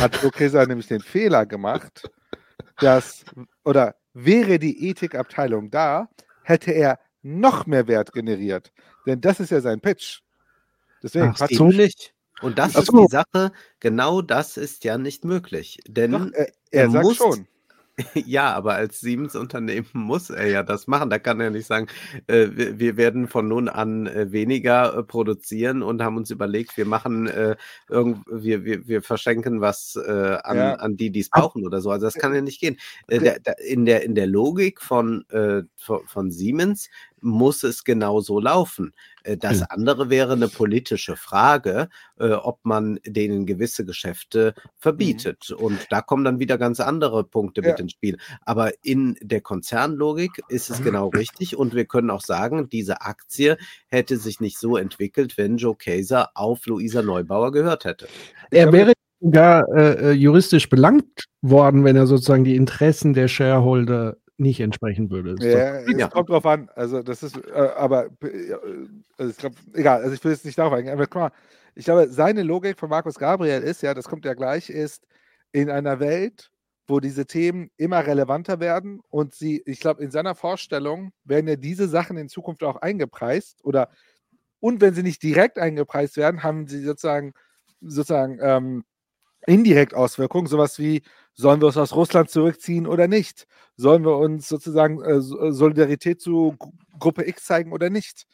hat 0.00 0.22
Okesa 0.24 0.64
nämlich 0.66 0.86
den 0.88 1.00
Fehler 1.00 1.46
gemacht, 1.46 2.10
dass, 2.80 3.24
oder 3.64 3.96
wäre 4.14 4.58
die 4.58 4.88
Ethikabteilung 4.88 5.70
da, 5.70 6.08
hätte 6.42 6.72
er 6.72 6.98
noch 7.22 7.66
mehr 7.66 7.88
Wert 7.88 8.12
generiert. 8.12 8.72
Denn 9.06 9.20
das 9.20 9.40
ist 9.40 9.50
ja 9.50 9.60
sein 9.60 9.80
Pitch. 9.80 10.20
Deswegen, 11.02 11.34
Ach 11.38 11.48
so. 11.50 11.68
Nicht. 11.68 12.14
Und 12.40 12.58
das 12.58 12.76
Ach 12.76 12.80
ist 12.82 12.86
so. 12.92 13.02
die 13.02 13.10
Sache, 13.10 13.52
genau 13.80 14.22
das 14.22 14.56
ist 14.56 14.84
ja 14.84 14.96
nicht 14.98 15.24
möglich. 15.24 15.78
Denn 15.88 16.12
doch, 16.12 16.26
äh, 16.32 16.46
er 16.70 16.84
er 16.84 16.90
sagt 16.90 17.04
muss- 17.04 17.16
schon. 17.16 17.46
Ja, 18.14 18.52
aber 18.54 18.74
als 18.74 19.00
Siemens-Unternehmen 19.00 19.88
muss 19.92 20.30
er 20.30 20.46
ja 20.46 20.62
das 20.62 20.86
machen. 20.86 21.10
Da 21.10 21.18
kann 21.18 21.40
er 21.40 21.50
nicht 21.50 21.66
sagen, 21.66 21.88
äh, 22.28 22.46
wir, 22.52 22.78
wir 22.78 22.96
werden 22.96 23.26
von 23.26 23.48
nun 23.48 23.68
an 23.68 24.06
äh, 24.06 24.30
weniger 24.30 24.96
äh, 24.98 25.02
produzieren 25.02 25.82
und 25.82 26.00
haben 26.00 26.16
uns 26.16 26.30
überlegt, 26.30 26.76
wir 26.76 26.84
machen, 26.86 27.26
äh, 27.26 27.56
irgend, 27.88 28.24
wir, 28.30 28.64
wir, 28.64 28.86
wir 28.86 29.02
verschenken 29.02 29.60
was 29.60 29.96
äh, 29.96 30.10
an, 30.44 30.56
Ja. 30.56 30.74
an 30.74 30.96
die, 30.96 31.10
die 31.10 31.18
es 31.18 31.28
brauchen 31.30 31.66
oder 31.66 31.80
so. 31.80 31.90
Also 31.90 32.06
das 32.06 32.14
kann 32.14 32.32
ja 32.32 32.40
nicht 32.40 32.60
gehen. 32.60 32.76
Äh, 33.08 33.18
der, 33.18 33.40
der, 33.40 33.58
in, 33.66 33.84
der, 33.84 34.04
in 34.04 34.14
der 34.14 34.28
Logik 34.28 34.80
von, 34.80 35.24
äh, 35.30 35.62
von, 35.76 36.06
von 36.06 36.30
Siemens 36.30 36.90
muss 37.20 37.62
es 37.62 37.84
genau 37.84 38.20
so 38.20 38.40
laufen. 38.40 38.92
Äh, 39.24 39.36
Das 39.36 39.62
andere 39.62 40.10
wäre 40.10 40.32
eine 40.32 40.48
politische 40.48 41.16
Frage, 41.16 41.88
äh, 42.18 42.30
ob 42.30 42.60
man 42.64 42.98
denen 43.04 43.46
gewisse 43.46 43.84
Geschäfte 43.84 44.54
verbietet. 44.76 45.50
Und 45.50 45.86
da 45.90 46.00
kommen 46.02 46.24
dann 46.24 46.38
wieder 46.38 46.58
ganz 46.58 46.80
andere 46.80 47.24
Punkte 47.24 47.62
Ja. 47.62 47.68
mit 47.70 47.80
ins 47.80 47.92
Spiel. 47.92 48.18
Aber 48.44 48.72
in 48.82 49.16
der 49.22 49.40
Konzernlogik 49.40 50.42
ist 50.48 50.70
es 50.70 50.82
genau 50.82 51.08
richtig. 51.08 51.56
Und 51.56 51.74
wir 51.74 51.84
können 51.84 52.10
auch 52.10 52.22
sagen, 52.22 52.68
diese 52.68 53.02
Aktie 53.02 53.56
hätte 53.88 54.16
sich 54.16 54.40
nicht 54.40 54.58
so 54.58 54.76
entwickelt, 54.76 55.36
wenn 55.36 55.56
Joe 55.56 55.76
Kaeser 55.76 56.30
auf 56.34 56.66
Luisa 56.66 57.02
Neubauer 57.02 57.52
gehört 57.52 57.84
hätte. 57.84 58.08
Er 58.50 58.72
wäre 58.72 58.92
sogar 59.20 59.68
äh, 59.76 60.10
äh, 60.10 60.12
juristisch 60.12 60.68
belangt 60.68 61.24
worden, 61.42 61.84
wenn 61.84 61.96
er 61.96 62.06
sozusagen 62.06 62.44
die 62.44 62.56
Interessen 62.56 63.14
der 63.14 63.28
Shareholder 63.28 64.16
nicht 64.38 64.60
entsprechen 64.60 65.10
würde. 65.10 65.36
Ja, 65.40 65.80
es 65.80 65.98
Ja. 65.98 66.08
kommt 66.08 66.28
drauf 66.30 66.46
an. 66.46 66.68
Also, 66.74 67.02
das 67.02 67.22
ist, 67.22 67.36
äh, 67.36 67.50
aber, 67.76 68.06
äh, 68.22 68.54
also 69.16 69.30
ich 69.30 69.36
glaube, 69.36 69.56
egal, 69.74 70.02
also 70.02 70.14
ich 70.14 70.24
will 70.24 70.32
jetzt 70.32 70.44
nicht 70.44 70.58
darauf 70.58 70.72
eingehen, 70.72 70.92
aber 70.92 71.06
guck 71.06 71.22
mal, 71.22 71.32
ich 71.74 71.84
glaube, 71.84 72.08
seine 72.10 72.42
Logik 72.42 72.78
von 72.78 72.88
Markus 72.90 73.16
Gabriel 73.18 73.62
ist 73.62 73.82
ja, 73.82 73.94
das 73.94 74.08
kommt 74.08 74.24
ja 74.24 74.34
gleich, 74.34 74.68
ist 74.70 75.06
in 75.52 75.70
einer 75.70 76.00
Welt, 76.00 76.50
wo 76.88 76.98
diese 77.00 77.26
Themen 77.26 77.70
immer 77.76 78.04
relevanter 78.06 78.58
werden 78.60 79.00
und 79.10 79.34
sie, 79.34 79.62
ich 79.66 79.78
glaube, 79.80 80.02
in 80.02 80.10
seiner 80.10 80.34
Vorstellung 80.34 81.12
werden 81.24 81.46
ja 81.48 81.56
diese 81.56 81.86
Sachen 81.88 82.16
in 82.16 82.28
Zukunft 82.28 82.62
auch 82.64 82.76
eingepreist 82.76 83.64
oder 83.64 83.90
und 84.60 84.80
wenn 84.80 84.94
sie 84.94 85.02
nicht 85.04 85.22
direkt 85.22 85.58
eingepreist 85.58 86.16
werden, 86.16 86.42
haben 86.42 86.66
sie 86.68 86.82
sozusagen, 86.84 87.32
sozusagen 87.80 88.38
ähm, 88.42 88.84
indirekt 89.48 89.94
Auswirkungen, 89.94 90.46
sowas 90.46 90.78
wie, 90.78 91.02
sollen 91.34 91.60
wir 91.60 91.66
uns 91.68 91.76
aus 91.76 91.94
Russland 91.94 92.30
zurückziehen 92.30 92.86
oder 92.86 93.08
nicht? 93.08 93.46
Sollen 93.76 94.04
wir 94.04 94.16
uns 94.16 94.48
sozusagen 94.48 95.02
äh, 95.02 95.20
So- 95.20 95.50
Solidarität 95.50 96.20
zu 96.20 96.54
Gru- 96.58 96.72
Gruppe 96.98 97.26
X 97.28 97.44
zeigen 97.46 97.72
oder 97.72 97.90
nicht? 97.90 98.26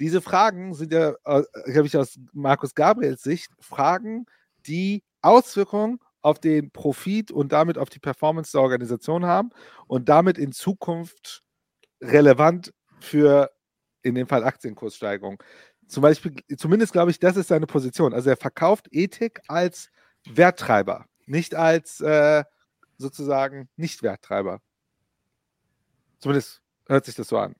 diese 0.00 0.22
Fragen 0.22 0.72
sind 0.74 0.92
ja, 0.92 1.10
äh, 1.24 1.42
glaube 1.66 1.86
ich, 1.86 1.96
aus 1.96 2.18
Markus 2.32 2.74
Gabriels 2.74 3.22
Sicht 3.22 3.52
Fragen, 3.60 4.24
die 4.66 5.04
Auswirkungen 5.20 6.00
auf 6.22 6.38
den 6.38 6.70
Profit 6.70 7.30
und 7.30 7.52
damit 7.52 7.76
auf 7.76 7.90
die 7.90 7.98
Performance 7.98 8.52
der 8.52 8.62
Organisation 8.62 9.26
haben 9.26 9.50
und 9.86 10.08
damit 10.08 10.38
in 10.38 10.52
Zukunft 10.52 11.42
relevant 12.00 12.72
für 13.00 13.50
in 14.02 14.14
dem 14.14 14.26
Fall 14.26 14.42
Aktienkurssteigerung. 14.42 15.42
Zum 15.86 16.02
Beispiel, 16.02 16.34
zumindest 16.56 16.92
glaube 16.92 17.10
ich, 17.10 17.18
das 17.18 17.36
ist 17.36 17.48
seine 17.48 17.66
Position. 17.66 18.14
Also 18.14 18.30
er 18.30 18.38
verkauft 18.38 18.88
Ethik 18.92 19.40
als 19.48 19.90
Werttreiber, 20.28 21.06
nicht 21.26 21.54
als 21.54 22.00
äh, 22.00 22.44
sozusagen 22.98 23.68
Nicht-Werttreiber. 23.76 24.60
Zumindest 26.18 26.60
hört 26.86 27.06
sich 27.06 27.14
das 27.14 27.28
so 27.28 27.38
an. 27.38 27.54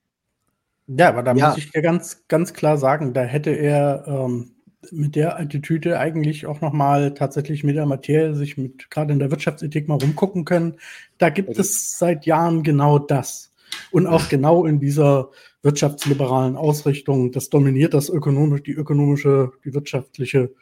Ja, 0.87 1.09
aber 1.09 1.23
da 1.23 1.33
Ja. 1.33 1.49
muss 1.49 1.57
ich 1.57 1.71
dir 1.71 1.81
ganz, 1.81 2.23
ganz 2.27 2.53
klar 2.53 2.77
sagen, 2.77 3.13
da 3.13 3.23
hätte 3.23 3.51
er 3.51 4.05
ähm, 4.07 4.55
mit 4.91 5.15
der 5.15 5.39
Attitüde 5.39 5.99
eigentlich 5.99 6.45
auch 6.47 6.61
nochmal 6.61 7.13
tatsächlich 7.13 7.63
mit 7.63 7.75
der 7.75 7.85
Materie 7.85 8.35
sich 8.35 8.57
mit 8.57 8.89
gerade 8.89 9.13
in 9.13 9.19
der 9.19 9.31
Wirtschaftsethik 9.31 9.87
mal 9.87 9.97
rumgucken 10.01 10.43
können. 10.45 10.77
Da 11.17 11.29
gibt 11.29 11.49
Also- 11.49 11.61
es 11.61 11.97
seit 11.97 12.25
Jahren 12.25 12.63
genau 12.63 12.99
das. 12.99 13.53
Und 13.91 14.05
auch 14.07 14.27
genau 14.29 14.65
in 14.65 14.79
dieser 14.79 15.29
wirtschaftsliberalen 15.63 16.55
Ausrichtung, 16.55 17.31
das 17.31 17.49
dominiert 17.49 17.93
das 17.93 18.09
ökonomisch, 18.09 18.63
die 18.63 18.71
ökonomische, 18.73 19.51
die 19.63 19.73
wirtschaftliche 19.73 20.53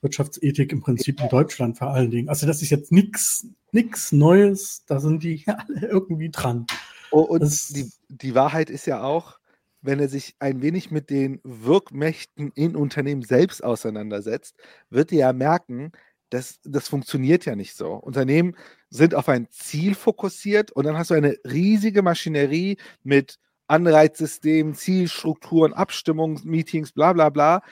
Wirtschaftsethik 0.00 0.72
im 0.72 0.80
Prinzip 0.80 1.20
in 1.20 1.28
Deutschland 1.28 1.78
vor 1.78 1.88
allen 1.90 2.10
Dingen. 2.10 2.28
Also 2.28 2.46
das 2.46 2.62
ist 2.62 2.70
jetzt 2.70 2.92
nichts 2.92 3.46
nix 3.72 4.12
Neues, 4.12 4.84
da 4.86 4.98
sind 4.98 5.22
die 5.22 5.44
alle 5.46 5.86
irgendwie 5.88 6.30
dran. 6.30 6.66
Oh, 7.10 7.20
und 7.20 7.42
Das- 7.42 7.68
die, 7.68 7.90
die 8.08 8.34
Wahrheit 8.34 8.70
ist 8.70 8.86
ja 8.86 9.02
auch, 9.02 9.38
wenn 9.80 10.00
er 10.00 10.08
sich 10.08 10.34
ein 10.40 10.60
wenig 10.60 10.90
mit 10.90 11.08
den 11.08 11.40
Wirkmächten 11.44 12.50
in 12.54 12.74
Unternehmen 12.74 13.22
selbst 13.22 13.62
auseinandersetzt, 13.62 14.56
wird 14.90 15.12
er 15.12 15.18
ja 15.18 15.32
merken, 15.32 15.92
dass 16.30 16.58
das 16.64 16.88
funktioniert 16.88 17.44
ja 17.46 17.54
nicht 17.54 17.76
so. 17.76 17.92
Unternehmen 17.94 18.56
sind 18.90 19.14
auf 19.14 19.28
ein 19.28 19.46
Ziel 19.50 19.94
fokussiert 19.94 20.72
und 20.72 20.84
dann 20.84 20.98
hast 20.98 21.10
du 21.10 21.14
eine 21.14 21.36
riesige 21.44 22.02
Maschinerie 22.02 22.76
mit 23.04 23.38
Anreizsystemen, 23.68 24.74
Zielstrukturen, 24.74 25.72
Abstimmungsmeetings, 25.72 26.92
bla 26.92 27.12
bla 27.12 27.28
bla, 27.30 27.62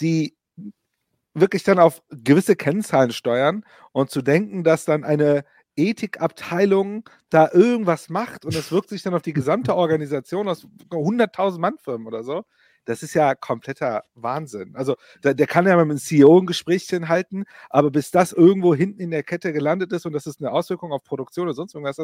die 0.00 0.36
wirklich 1.34 1.62
dann 1.64 1.78
auf 1.78 2.02
gewisse 2.10 2.56
Kennzahlen 2.56 3.12
steuern 3.12 3.64
und 3.92 4.10
zu 4.10 4.22
denken, 4.22 4.62
dass 4.64 4.84
dann 4.84 5.04
eine 5.04 5.44
Ethikabteilung 5.76 7.08
da 7.30 7.50
irgendwas 7.52 8.08
macht 8.08 8.44
und 8.44 8.54
das 8.54 8.70
wirkt 8.70 8.88
sich 8.90 9.02
dann 9.02 9.14
auf 9.14 9.22
die 9.22 9.32
gesamte 9.32 9.74
Organisation 9.76 10.48
aus 10.48 10.66
100.000 10.90 11.58
Mann 11.58 11.78
Firmen 11.78 12.06
oder 12.06 12.22
so. 12.22 12.44
Das 12.86 13.02
ist 13.02 13.14
ja 13.14 13.34
kompletter 13.34 14.04
Wahnsinn. 14.14 14.76
Also 14.76 14.96
der, 15.22 15.32
der 15.34 15.46
kann 15.46 15.66
ja 15.66 15.74
mit 15.84 15.96
dem 15.96 15.98
CEO 15.98 16.38
ein 16.40 16.46
Gesprächchen 16.46 17.08
halten, 17.08 17.44
aber 17.70 17.90
bis 17.90 18.10
das 18.10 18.32
irgendwo 18.32 18.74
hinten 18.74 19.00
in 19.00 19.10
der 19.10 19.22
Kette 19.22 19.52
gelandet 19.54 19.90
ist 19.92 20.04
und 20.04 20.12
das 20.12 20.26
ist 20.26 20.40
eine 20.40 20.52
Auswirkung 20.52 20.92
auf 20.92 21.02
Produktion 21.02 21.46
oder 21.46 21.54
sonst 21.54 21.74
irgendwas, 21.74 21.96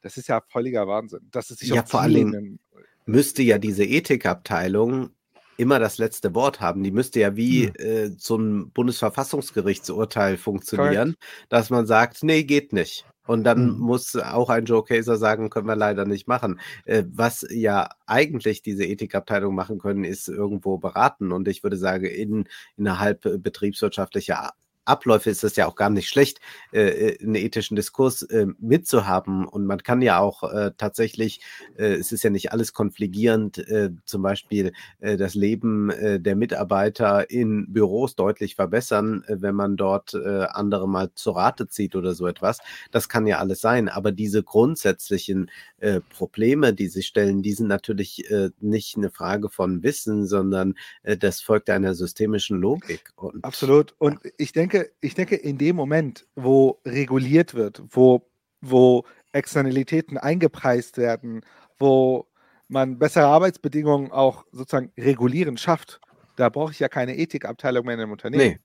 das 0.00 0.16
ist 0.16 0.28
ja 0.28 0.40
völliger 0.48 0.88
Wahnsinn. 0.88 1.28
Das 1.30 1.50
ist 1.50 1.60
sich 1.60 1.68
Ja, 1.68 1.82
auf 1.82 1.90
vor 1.90 2.04
Zielen- 2.04 2.58
müsste 3.06 3.42
ja 3.42 3.58
diese 3.58 3.84
Ethikabteilung 3.84 5.10
immer 5.58 5.78
das 5.78 5.98
letzte 5.98 6.34
Wort 6.34 6.60
haben. 6.60 6.82
Die 6.82 6.90
müsste 6.90 7.20
ja 7.20 7.36
wie 7.36 7.64
äh, 7.66 8.10
so 8.16 8.36
ein 8.36 8.70
Bundesverfassungsgerichtsurteil 8.72 10.36
funktionieren, 10.36 11.14
dass 11.48 11.70
man 11.70 11.86
sagt, 11.86 12.22
nee, 12.22 12.44
geht 12.44 12.72
nicht. 12.72 13.04
Und 13.26 13.44
dann 13.44 13.74
Mhm. 13.74 13.78
muss 13.78 14.16
auch 14.16 14.50
ein 14.50 14.64
Joe 14.64 14.82
Kaser 14.82 15.16
sagen, 15.16 15.48
können 15.50 15.68
wir 15.68 15.76
leider 15.76 16.04
nicht 16.04 16.26
machen. 16.26 16.58
Äh, 16.84 17.04
was 17.08 17.46
ja 17.50 17.90
eigentlich 18.06 18.62
diese 18.62 18.84
Ethikabteilung 18.84 19.54
machen 19.54 19.78
können, 19.78 20.02
ist 20.04 20.28
irgendwo 20.28 20.78
beraten. 20.78 21.30
Und 21.30 21.46
ich 21.46 21.62
würde 21.62 21.76
sagen, 21.76 22.06
in, 22.06 22.48
innerhalb 22.76 23.24
äh, 23.26 23.38
betriebswirtschaftlicher 23.38 24.50
Abläufe 24.84 25.30
ist 25.30 25.44
es 25.44 25.56
ja 25.56 25.66
auch 25.66 25.76
gar 25.76 25.90
nicht 25.90 26.08
schlecht, 26.08 26.40
äh, 26.72 27.18
einen 27.22 27.34
ethischen 27.34 27.76
Diskurs 27.76 28.22
äh, 28.22 28.46
mitzuhaben. 28.58 29.46
Und 29.46 29.66
man 29.66 29.82
kann 29.82 30.02
ja 30.02 30.18
auch 30.18 30.42
äh, 30.42 30.72
tatsächlich, 30.76 31.40
äh, 31.76 31.94
es 31.94 32.12
ist 32.12 32.24
ja 32.24 32.30
nicht 32.30 32.52
alles 32.52 32.72
konfligierend, 32.72 33.58
äh, 33.58 33.90
zum 34.04 34.22
Beispiel 34.22 34.72
äh, 35.00 35.16
das 35.16 35.34
Leben 35.34 35.90
äh, 35.90 36.20
der 36.20 36.36
Mitarbeiter 36.36 37.30
in 37.30 37.72
Büros 37.72 38.16
deutlich 38.16 38.56
verbessern, 38.56 39.24
äh, 39.26 39.36
wenn 39.40 39.54
man 39.54 39.76
dort 39.76 40.14
äh, 40.14 40.46
andere 40.50 40.88
mal 40.88 41.10
zur 41.14 41.36
Rate 41.36 41.68
zieht 41.68 41.94
oder 41.94 42.14
so 42.14 42.26
etwas. 42.26 42.58
Das 42.90 43.08
kann 43.08 43.26
ja 43.26 43.38
alles 43.38 43.60
sein. 43.60 43.88
Aber 43.88 44.12
diese 44.12 44.42
grundsätzlichen 44.42 45.50
äh, 45.78 46.00
Probleme, 46.00 46.74
die 46.74 46.88
sich 46.88 47.06
stellen, 47.06 47.42
die 47.42 47.52
sind 47.52 47.68
natürlich 47.68 48.30
äh, 48.30 48.50
nicht 48.60 48.96
eine 48.96 49.10
Frage 49.10 49.48
von 49.48 49.82
Wissen, 49.82 50.26
sondern 50.26 50.74
äh, 51.02 51.16
das 51.16 51.40
folgt 51.40 51.70
einer 51.70 51.94
systemischen 51.94 52.60
Logik. 52.60 53.10
Und 53.16 53.44
Absolut. 53.44 53.94
Und 53.98 54.20
ich 54.38 54.52
denke, 54.52 54.71
ich 55.00 55.14
denke, 55.14 55.36
in 55.36 55.58
dem 55.58 55.76
Moment, 55.76 56.26
wo 56.34 56.80
reguliert 56.84 57.54
wird, 57.54 57.82
wo, 57.90 58.28
wo 58.60 59.04
Externalitäten 59.32 60.18
eingepreist 60.18 60.98
werden, 60.98 61.42
wo 61.78 62.26
man 62.68 62.98
bessere 62.98 63.26
Arbeitsbedingungen 63.26 64.10
auch 64.12 64.44
sozusagen 64.52 64.92
regulieren 64.98 65.56
schafft, 65.56 66.00
da 66.36 66.48
brauche 66.48 66.72
ich 66.72 66.78
ja 66.78 66.88
keine 66.88 67.16
Ethikabteilung 67.16 67.84
mehr 67.84 67.94
in 67.94 68.00
einem 68.00 68.12
Unternehmen. 68.12 68.54
Nee. 68.54 68.60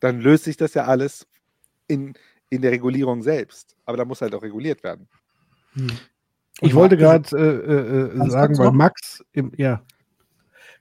Dann 0.00 0.20
löst 0.20 0.44
sich 0.44 0.56
das 0.56 0.74
ja 0.74 0.84
alles 0.84 1.26
in, 1.86 2.14
in 2.50 2.62
der 2.62 2.70
Regulierung 2.70 3.22
selbst. 3.22 3.76
Aber 3.84 3.96
da 3.96 4.04
muss 4.04 4.20
halt 4.20 4.34
auch 4.34 4.42
reguliert 4.42 4.84
werden. 4.84 5.08
Ich 6.60 6.72
Und 6.72 6.74
wollte 6.74 6.96
mal 6.96 7.20
gerade 7.20 7.36
äh, 7.36 8.14
äh, 8.14 8.18
Ganz 8.18 8.32
sagen, 8.32 8.58
weil. 8.58 8.72
Max, 8.72 9.24
im, 9.32 9.52
ja, 9.56 9.82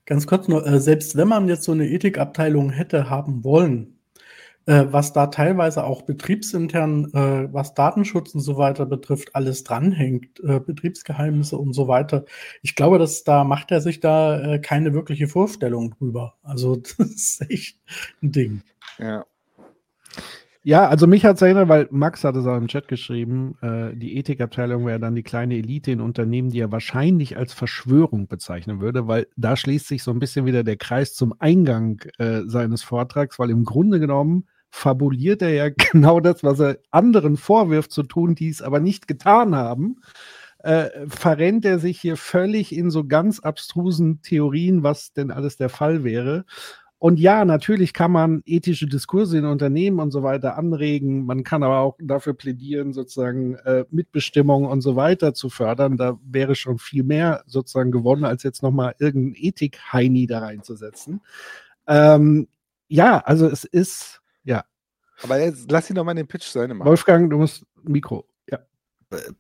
Ganz 0.08 0.26
kurz 0.26 0.48
nur, 0.48 0.66
äh, 0.66 0.80
selbst 0.80 1.18
wenn 1.18 1.28
man 1.28 1.50
jetzt 1.50 1.64
so 1.64 1.74
eine 1.74 1.86
Ethikabteilung 1.86 2.70
hätte 2.70 3.10
haben 3.10 3.44
wollen, 3.44 3.97
äh, 4.68 4.86
was 4.92 5.14
da 5.14 5.28
teilweise 5.28 5.86
auch 5.86 6.04
betriebsintern, 6.04 7.06
äh, 7.14 7.54
was 7.54 7.74
Datenschutz 7.74 8.36
und 8.36 8.42
so 8.42 8.58
weiter 8.58 8.86
betrifft, 8.86 9.34
alles 9.34 9.64
dranhängt, 9.64 10.42
äh, 10.44 10.60
Betriebsgeheimnisse 10.60 11.58
und 11.58 11.74
so 11.74 11.88
weiter. 11.88 12.26
Ich 12.62 12.76
glaube, 12.76 13.00
dass 13.00 13.24
da 13.24 13.46
macht 13.46 13.72
er 13.72 13.82
sich 13.82 14.02
da 14.02 14.40
äh, 14.40 14.60
keine 14.60 14.94
wirkliche 14.94 15.28
Vorstellung 15.28 15.92
drüber. 15.92 16.36
Also 16.44 16.76
das 16.98 17.00
ist 17.00 17.50
echt 17.50 17.80
ein 18.22 18.32
Ding. 18.32 18.62
Ja. 19.00 19.26
Ja, 20.64 20.90
also 20.90 21.08
mich 21.08 21.24
hat 21.24 21.38
es 21.38 21.42
erinnert, 21.42 21.70
weil 21.70 21.88
Max 21.92 22.26
hat 22.26 22.36
es 22.36 22.46
auch 22.46 22.58
im 22.58 22.68
Chat 22.68 22.90
geschrieben, 22.90 23.58
äh, 23.62 23.96
die 23.96 24.18
Ethikabteilung 24.18 24.86
wäre 24.86 25.00
dann 25.00 25.16
die 25.16 25.24
kleine 25.24 25.56
Elite 25.56 25.92
in 25.92 26.02
Unternehmen, 26.02 26.50
die 26.50 26.60
er 26.60 26.74
wahrscheinlich 26.74 27.38
als 27.38 27.54
Verschwörung 27.54 28.28
bezeichnen 28.28 28.82
würde, 28.82 29.08
weil 29.08 29.28
da 29.38 29.56
schließt 29.56 29.88
sich 29.88 30.04
so 30.04 30.12
ein 30.12 30.20
bisschen 30.20 30.46
wieder 30.46 30.66
der 30.66 30.76
Kreis 30.76 31.14
zum 31.14 31.34
Eingang 31.40 32.02
äh, 32.18 32.42
seines 32.48 32.84
Vortrags, 32.84 33.40
weil 33.40 33.50
im 33.50 33.64
Grunde 33.64 34.02
genommen 34.02 34.46
fabuliert 34.70 35.42
er 35.42 35.50
ja 35.50 35.70
genau 35.92 36.20
das, 36.20 36.44
was 36.44 36.60
er 36.60 36.80
anderen 36.92 37.38
vorwirft 37.38 37.92
zu 37.92 38.04
tun, 38.04 38.36
die 38.36 38.50
es 38.50 38.62
aber 38.62 38.80
nicht 38.80 39.08
getan 39.08 39.56
haben. 39.56 40.02
Äh, 40.60 41.08
verrennt 41.08 41.66
er 41.66 41.80
sich 41.80 42.02
hier 42.02 42.18
völlig 42.18 42.76
in 42.76 42.90
so 42.90 43.06
ganz 43.06 43.40
abstrusen 43.40 44.22
Theorien, 44.22 44.84
was 44.84 45.14
denn 45.14 45.32
alles 45.32 45.58
der 45.58 45.70
Fall 45.70 46.04
wäre. 46.04 46.46
Und 47.00 47.20
ja, 47.20 47.46
natürlich 47.46 47.94
kann 47.94 48.12
man 48.12 48.42
ethische 48.46 48.88
Diskurse 48.88 49.38
in 49.38 49.46
Unternehmen 49.46 50.00
und 50.00 50.10
so 50.10 50.24
weiter 50.24 50.58
anregen. 50.58 51.26
Man 51.26 51.44
kann 51.44 51.62
aber 51.62 51.80
auch 51.80 51.96
dafür 52.02 52.34
plädieren, 52.34 52.92
sozusagen 52.92 53.54
äh, 53.54 53.86
Mitbestimmung 53.92 54.66
und 54.66 54.82
so 54.82 54.96
weiter 54.96 55.36
zu 55.36 55.50
fördern. 55.50 55.98
Da 55.98 56.18
wäre 56.24 56.56
schon 56.56 56.80
viel 56.80 57.04
mehr 57.04 57.44
sozusagen 57.46 57.92
gewonnen, 57.92 58.26
als 58.26 58.42
jetzt 58.42 58.64
nochmal 58.64 58.96
irgendein 58.98 59.36
Ethik-Heini 59.36 60.26
da 60.26 60.40
reinzusetzen. 60.40 61.22
Ähm, 61.86 62.48
ja, 62.88 63.20
also 63.20 63.46
es 63.48 63.64
ist, 63.64 64.22
ja, 64.48 64.64
Aber 65.24 65.40
jetzt 65.40 65.70
lass 65.72 65.90
ihn 65.90 65.96
doch 65.96 66.04
mal 66.04 66.14
den 66.14 66.28
Pitch 66.28 66.48
Ende 66.62 66.76
machen. 66.76 66.88
Wolfgang, 66.88 67.30
du 67.30 67.38
musst 67.38 67.66
Mikro. 67.84 68.28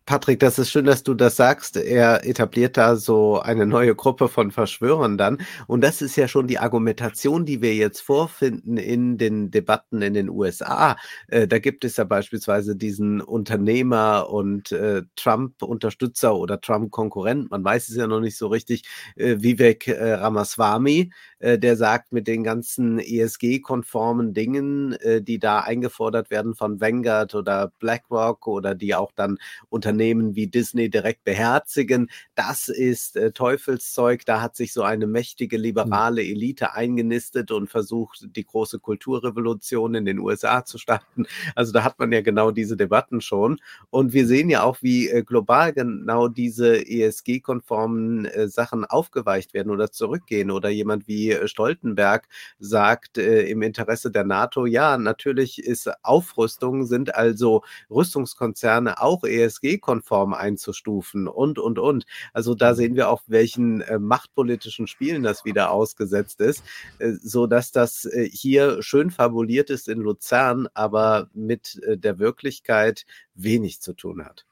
Patrick, 0.05 0.39
das 0.39 0.59
ist 0.59 0.71
schön, 0.71 0.85
dass 0.85 1.03
du 1.03 1.13
das 1.13 1.35
sagst. 1.35 1.75
Er 1.75 2.25
etabliert 2.25 2.77
da 2.77 2.95
so 2.95 3.41
eine 3.41 3.65
neue 3.65 3.95
Gruppe 3.95 4.29
von 4.29 4.51
Verschwörern 4.51 5.17
dann. 5.17 5.39
Und 5.67 5.81
das 5.83 6.01
ist 6.01 6.15
ja 6.15 6.29
schon 6.29 6.47
die 6.47 6.57
Argumentation, 6.57 7.45
die 7.45 7.61
wir 7.61 7.75
jetzt 7.75 7.99
vorfinden 7.99 8.77
in 8.77 9.17
den 9.17 9.51
Debatten 9.51 10.01
in 10.01 10.13
den 10.13 10.29
USA. 10.29 10.95
Äh, 11.27 11.49
da 11.49 11.59
gibt 11.59 11.83
es 11.83 11.97
ja 11.97 12.05
beispielsweise 12.05 12.77
diesen 12.77 13.19
Unternehmer 13.19 14.29
und 14.29 14.71
äh, 14.71 15.01
Trump-Unterstützer 15.17 16.33
oder 16.37 16.61
Trump-Konkurrent, 16.61 17.51
man 17.51 17.63
weiß 17.65 17.89
es 17.89 17.97
ja 17.97 18.07
noch 18.07 18.21
nicht 18.21 18.37
so 18.37 18.47
richtig, 18.47 18.83
äh, 19.17 19.35
Vivek 19.39 19.89
äh, 19.89 20.13
Ramaswamy, 20.13 21.11
äh, 21.39 21.59
der 21.59 21.75
sagt, 21.75 22.13
mit 22.13 22.27
den 22.27 22.45
ganzen 22.45 22.99
ESG-konformen 22.99 24.33
Dingen, 24.33 24.93
äh, 24.93 25.21
die 25.21 25.39
da 25.39 25.59
eingefordert 25.59 26.29
werden 26.29 26.55
von 26.55 26.79
Vanguard 26.79 27.35
oder 27.35 27.73
BlackRock 27.79 28.47
oder 28.47 28.73
die 28.73 28.95
auch 28.95 29.11
dann 29.13 29.37
Unternehmen 29.69 30.35
wie 30.35 30.47
Disney 30.47 30.89
direkt 30.89 31.23
beherzigen. 31.23 32.09
Das 32.35 32.67
ist 32.67 33.15
äh, 33.15 33.31
Teufelszeug. 33.31 34.25
Da 34.25 34.41
hat 34.41 34.55
sich 34.55 34.73
so 34.73 34.83
eine 34.83 35.07
mächtige 35.07 35.57
liberale 35.57 36.21
Elite 36.21 36.73
eingenistet 36.73 37.51
und 37.51 37.69
versucht, 37.69 38.27
die 38.35 38.45
große 38.45 38.79
Kulturrevolution 38.79 39.95
in 39.95 40.05
den 40.05 40.19
USA 40.19 40.65
zu 40.65 40.77
starten. 40.77 41.25
Also 41.55 41.71
da 41.71 41.83
hat 41.83 41.99
man 41.99 42.11
ja 42.11 42.21
genau 42.21 42.51
diese 42.51 42.77
Debatten 42.77 43.21
schon. 43.21 43.59
Und 43.89 44.13
wir 44.13 44.27
sehen 44.27 44.49
ja 44.49 44.63
auch, 44.63 44.77
wie 44.81 45.09
äh, 45.09 45.23
global 45.23 45.73
genau 45.73 46.27
diese 46.27 46.87
ESG-konformen 46.87 48.25
äh, 48.25 48.47
Sachen 48.47 48.85
aufgeweicht 48.85 49.53
werden 49.53 49.71
oder 49.71 49.91
zurückgehen. 49.91 50.51
Oder 50.51 50.69
jemand 50.69 51.07
wie 51.07 51.31
äh, 51.31 51.47
Stoltenberg 51.47 52.27
sagt 52.59 53.17
äh, 53.17 53.43
im 53.47 53.61
Interesse 53.61 54.11
der 54.11 54.23
NATO, 54.23 54.65
ja, 54.65 54.97
natürlich 54.97 55.63
ist 55.63 55.89
Aufrüstung, 56.03 56.85
sind 56.85 57.15
also 57.15 57.63
Rüstungskonzerne 57.89 59.01
auch 59.01 59.23
ESG-konform 59.47 60.33
einzustufen 60.33 61.27
und, 61.27 61.59
und, 61.59 61.79
und. 61.79 62.05
Also 62.33 62.55
da 62.55 62.75
sehen 62.75 62.95
wir 62.95 63.09
auch, 63.09 63.23
welchen 63.27 63.81
äh, 63.81 63.99
machtpolitischen 63.99 64.87
Spielen 64.87 65.23
das 65.23 65.45
wieder 65.45 65.71
ausgesetzt 65.71 66.41
ist, 66.41 66.63
äh, 66.99 67.13
so 67.21 67.47
dass 67.47 67.71
das 67.71 68.05
äh, 68.05 68.29
hier 68.29 68.81
schön 68.83 69.11
fabuliert 69.11 69.69
ist 69.69 69.87
in 69.87 69.99
Luzern, 69.99 70.67
aber 70.73 71.29
mit 71.33 71.81
äh, 71.83 71.97
der 71.97 72.19
Wirklichkeit 72.19 73.05
wenig 73.33 73.81
zu 73.81 73.93
tun 73.93 74.25
hat. 74.25 74.45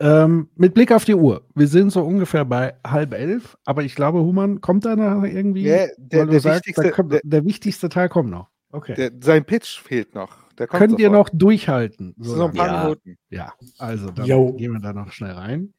Ähm, 0.00 0.48
mit 0.54 0.74
Blick 0.74 0.92
auf 0.92 1.04
die 1.04 1.14
Uhr. 1.14 1.42
Wir 1.54 1.66
sind 1.66 1.90
so 1.90 2.02
ungefähr 2.02 2.44
bei 2.44 2.74
halb 2.86 3.12
elf, 3.14 3.58
aber 3.64 3.82
ich 3.82 3.96
glaube, 3.96 4.20
Human 4.20 4.60
kommt 4.60 4.84
da 4.84 4.94
noch 4.94 5.24
irgendwie. 5.24 5.64
Ja, 5.64 5.86
der, 5.96 6.26
der, 6.26 6.40
sagst, 6.40 6.46
da 6.46 6.54
wichtigste, 6.54 6.90
kommt, 6.92 7.12
der, 7.12 7.20
der 7.24 7.44
wichtigste 7.44 7.88
Teil 7.88 8.08
kommt 8.08 8.30
noch. 8.30 8.48
Okay. 8.70 8.94
der, 8.94 9.10
sein 9.20 9.44
Pitch 9.44 9.80
fehlt 9.80 10.14
noch. 10.14 10.47
Könnt 10.66 10.98
ihr 10.98 11.08
sofort. 11.08 11.32
noch 11.32 11.38
durchhalten? 11.38 12.14
Noch 12.16 12.48
ein 12.50 12.54
paar 12.54 12.66
Ja. 12.66 12.82
Minuten. 12.84 13.18
Ja, 13.30 13.52
also 13.78 14.10
dann 14.10 14.26
Jo. 14.26 14.52
gehen 14.52 14.72
wir 14.72 14.80
da 14.80 14.92
noch 14.92 15.12
schnell 15.12 15.32
rein. 15.32 15.72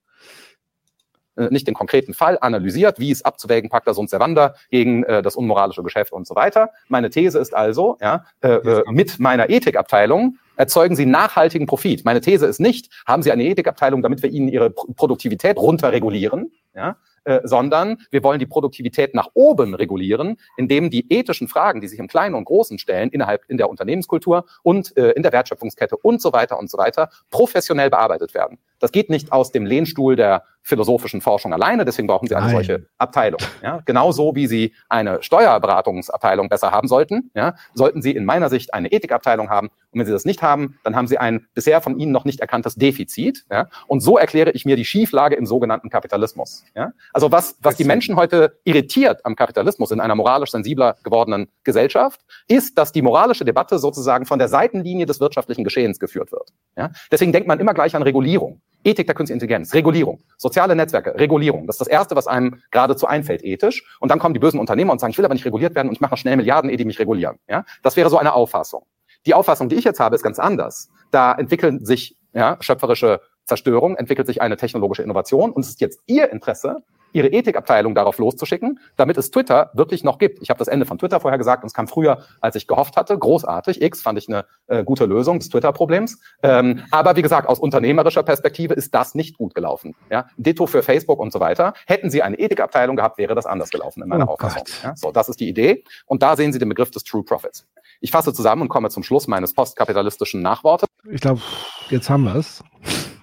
äh, 1.37 1.47
nicht 1.51 1.67
den 1.67 1.73
konkreten 1.73 2.13
Fall 2.13 2.37
analysiert, 2.41 2.99
wie 2.99 3.11
es 3.11 3.23
abzuwägen, 3.23 3.69
Pacta 3.69 3.93
sunt 3.93 4.09
servanda 4.09 4.55
gegen 4.71 5.03
äh, 5.05 5.21
das 5.21 5.37
unmoralische 5.37 5.83
Geschäft 5.83 6.11
und 6.11 6.27
so 6.27 6.35
weiter. 6.35 6.69
Meine 6.89 7.09
These 7.09 7.39
ist 7.39 7.55
also, 7.55 7.97
ja, 8.01 8.25
äh, 8.41 8.49
äh, 8.55 8.83
mit 8.91 9.19
meiner 9.19 9.49
Ethikabteilung 9.49 10.37
erzeugen 10.57 10.97
Sie 10.97 11.05
nachhaltigen 11.05 11.65
Profit. 11.65 12.03
Meine 12.03 12.19
These 12.19 12.45
ist 12.45 12.59
nicht, 12.59 12.91
haben 13.07 13.23
Sie 13.23 13.31
eine 13.31 13.45
Ethikabteilung, 13.45 14.01
damit 14.01 14.21
wir 14.21 14.29
Ihnen 14.29 14.49
Ihre 14.49 14.69
Pro 14.69 14.87
Produktivität 14.93 15.55
runterregulieren, 15.57 16.51
ja, 16.75 16.97
äh, 17.23 17.41
sondern 17.43 17.97
wir 18.11 18.23
wollen 18.23 18.39
die 18.39 18.45
Produktivität 18.45 19.13
nach 19.13 19.29
oben 19.33 19.73
regulieren, 19.73 20.37
indem 20.57 20.89
die 20.89 21.11
ethischen 21.11 21.47
Fragen, 21.47 21.81
die 21.81 21.87
sich 21.87 21.99
im 21.99 22.07
Kleinen 22.07 22.35
und 22.35 22.45
Großen 22.45 22.79
stellen, 22.79 23.09
innerhalb 23.09 23.43
in 23.47 23.57
der 23.57 23.69
Unternehmenskultur 23.69 24.45
und 24.63 24.95
äh, 24.97 25.11
in 25.11 25.23
der 25.23 25.31
Wertschöpfungskette 25.31 25.97
und 25.97 26.21
so 26.21 26.33
weiter 26.33 26.59
und 26.59 26.69
so 26.69 26.77
weiter, 26.77 27.09
professionell 27.29 27.89
bearbeitet 27.89 28.33
werden. 28.33 28.57
Das 28.79 28.91
geht 28.91 29.09
nicht 29.09 29.31
aus 29.31 29.51
dem 29.51 29.65
Lehnstuhl 29.65 30.15
der 30.15 30.43
philosophischen 30.69 31.19
Forschung 31.19 31.51
alleine, 31.51 31.83
deswegen 31.83 32.07
brauchen 32.07 32.27
Sie 32.27 32.35
eine 32.35 32.45
Nein. 32.45 32.55
solche 32.55 32.85
Abteilung. 32.97 33.41
Ja? 33.61 33.81
Genauso 33.85 34.35
wie 34.35 34.47
Sie 34.47 34.73
eine 34.87 35.21
Steuerberatungsabteilung 35.21 36.47
besser 36.47 36.71
haben 36.71 36.87
sollten, 36.87 37.31
ja? 37.33 37.55
sollten 37.73 38.01
Sie 38.01 38.11
in 38.11 38.23
meiner 38.23 38.49
Sicht 38.49 38.73
eine 38.73 38.91
Ethikabteilung 38.91 39.49
haben. 39.49 39.67
Und 39.91 39.99
wenn 39.99 40.05
Sie 40.05 40.11
das 40.11 40.23
nicht 40.23 40.41
haben, 40.41 40.77
dann 40.83 40.95
haben 40.95 41.07
Sie 41.07 41.17
ein 41.17 41.47
bisher 41.55 41.81
von 41.81 41.99
Ihnen 41.99 42.11
noch 42.11 42.23
nicht 42.23 42.39
erkanntes 42.39 42.75
Defizit. 42.75 43.45
Ja? 43.51 43.67
Und 43.87 44.01
so 44.01 44.17
erkläre 44.17 44.51
ich 44.51 44.63
mir 44.63 44.75
die 44.75 44.85
Schieflage 44.85 45.35
im 45.35 45.45
sogenannten 45.45 45.89
Kapitalismus. 45.89 46.63
Ja? 46.75 46.93
Also 47.11 47.31
was, 47.31 47.57
was 47.61 47.75
die 47.75 47.83
Menschen 47.83 48.15
heute 48.15 48.59
irritiert 48.63 49.25
am 49.25 49.35
Kapitalismus 49.35 49.91
in 49.91 49.99
einer 49.99 50.15
moralisch 50.15 50.51
sensibler 50.51 50.95
gewordenen 51.03 51.49
Gesellschaft, 51.63 52.21
ist, 52.47 52.77
dass 52.77 52.91
die 52.91 53.01
moralische 53.01 53.43
Debatte 53.43 53.79
sozusagen 53.79 54.25
von 54.25 54.37
der 54.37 54.47
Seitenlinie 54.47 55.07
des 55.07 55.19
wirtschaftlichen 55.19 55.63
Geschehens 55.63 55.99
geführt 55.99 56.31
wird. 56.31 56.49
Ja? 56.77 56.91
Deswegen 57.11 57.33
denkt 57.33 57.47
man 57.47 57.59
immer 57.59 57.73
gleich 57.73 57.95
an 57.95 58.03
Regulierung. 58.03 58.61
Ethik 58.83 59.07
der 59.07 59.15
künstlichen 59.15 59.37
Intelligenz, 59.41 59.73
Regulierung, 59.73 60.19
soziale 60.37 60.75
Netzwerke, 60.75 61.15
Regulierung. 61.15 61.67
Das 61.67 61.75
ist 61.75 61.81
das 61.81 61.87
Erste, 61.87 62.15
was 62.15 62.27
einem 62.27 62.61
geradezu 62.71 63.07
einfällt, 63.07 63.43
ethisch. 63.43 63.83
Und 63.99 64.09
dann 64.09 64.19
kommen 64.19 64.33
die 64.33 64.39
bösen 64.39 64.59
Unternehmer 64.59 64.93
und 64.93 64.99
sagen, 64.99 65.11
ich 65.11 65.17
will 65.17 65.25
aber 65.25 65.33
nicht 65.33 65.45
reguliert 65.45 65.75
werden 65.75 65.89
und 65.89 65.93
ich 65.93 66.01
mache 66.01 66.17
schnell 66.17 66.37
Milliarden, 66.37 66.69
ehe 66.69 66.77
die 66.77 66.85
mich 66.85 66.99
regulieren. 66.99 67.39
Ja? 67.49 67.65
Das 67.83 67.97
wäre 67.97 68.09
so 68.09 68.17
eine 68.17 68.33
Auffassung. 68.33 68.85
Die 69.25 69.33
Auffassung, 69.33 69.67
die 69.67 69.75
ich 69.75 69.83
jetzt 69.83 69.99
habe, 69.99 70.15
ist 70.15 70.23
ganz 70.23 70.39
anders. 70.39 70.89
Da 71.11 71.33
entwickeln 71.33 71.83
sich 71.85 72.15
ja, 72.33 72.57
schöpferische 72.61 73.21
Zerstörung, 73.45 73.97
entwickelt 73.97 74.27
sich 74.27 74.41
eine 74.41 74.55
technologische 74.55 75.03
Innovation 75.03 75.51
und 75.51 75.63
es 75.63 75.69
ist 75.69 75.81
jetzt 75.81 76.01
Ihr 76.05 76.31
Interesse, 76.31 76.83
Ihre 77.13 77.27
Ethikabteilung 77.27 77.95
darauf 77.95 78.17
loszuschicken, 78.17 78.79
damit 78.97 79.17
es 79.17 79.31
Twitter 79.31 79.71
wirklich 79.73 80.03
noch 80.03 80.17
gibt. 80.17 80.41
Ich 80.41 80.49
habe 80.49 80.57
das 80.59 80.67
Ende 80.67 80.85
von 80.85 80.97
Twitter 80.97 81.19
vorher 81.19 81.37
gesagt 81.37 81.63
und 81.63 81.67
es 81.67 81.73
kam 81.73 81.87
früher, 81.87 82.19
als 82.41 82.55
ich 82.55 82.67
gehofft 82.67 82.97
hatte. 82.97 83.17
Großartig. 83.17 83.81
X 83.81 84.01
fand 84.01 84.17
ich 84.17 84.27
eine 84.27 84.45
äh, 84.67 84.83
gute 84.83 85.05
Lösung 85.05 85.39
des 85.39 85.49
Twitter-Problems. 85.49 86.19
Ähm, 86.43 86.83
aber 86.91 87.15
wie 87.15 87.21
gesagt, 87.21 87.47
aus 87.47 87.59
unternehmerischer 87.59 88.23
Perspektive 88.23 88.73
ist 88.73 88.93
das 88.93 89.15
nicht 89.15 89.37
gut 89.37 89.55
gelaufen. 89.55 89.95
Ja? 90.09 90.27
Ditto 90.37 90.67
für 90.67 90.83
Facebook 90.83 91.19
und 91.19 91.33
so 91.33 91.39
weiter. 91.39 91.73
Hätten 91.85 92.09
Sie 92.09 92.21
eine 92.21 92.37
Ethikabteilung 92.37 92.95
gehabt, 92.95 93.17
wäre 93.17 93.35
das 93.35 93.45
anders 93.45 93.69
gelaufen 93.69 94.03
in 94.03 94.09
meiner 94.09 94.27
Oh 94.27 94.33
Auffassung. 94.33 94.63
Ja? 94.83 94.95
So, 94.95 95.11
das 95.11 95.29
ist 95.29 95.39
die 95.39 95.49
Idee. 95.49 95.83
Und 96.05 96.23
da 96.23 96.35
sehen 96.35 96.53
Sie 96.53 96.59
den 96.59 96.69
Begriff 96.69 96.91
des 96.91 97.03
True 97.03 97.23
Profits. 97.23 97.67
Ich 98.01 98.11
fasse 98.11 98.33
zusammen 98.33 98.63
und 98.63 98.69
komme 98.69 98.89
zum 98.89 99.03
Schluss 99.03 99.27
meines 99.27 99.53
postkapitalistischen 99.53 100.41
Nachwortes. 100.41 100.87
Ich 101.09 101.21
glaube, 101.21 101.41
jetzt 101.89 102.09
haben 102.09 102.23
wir 102.23 102.35
es. 102.35 102.63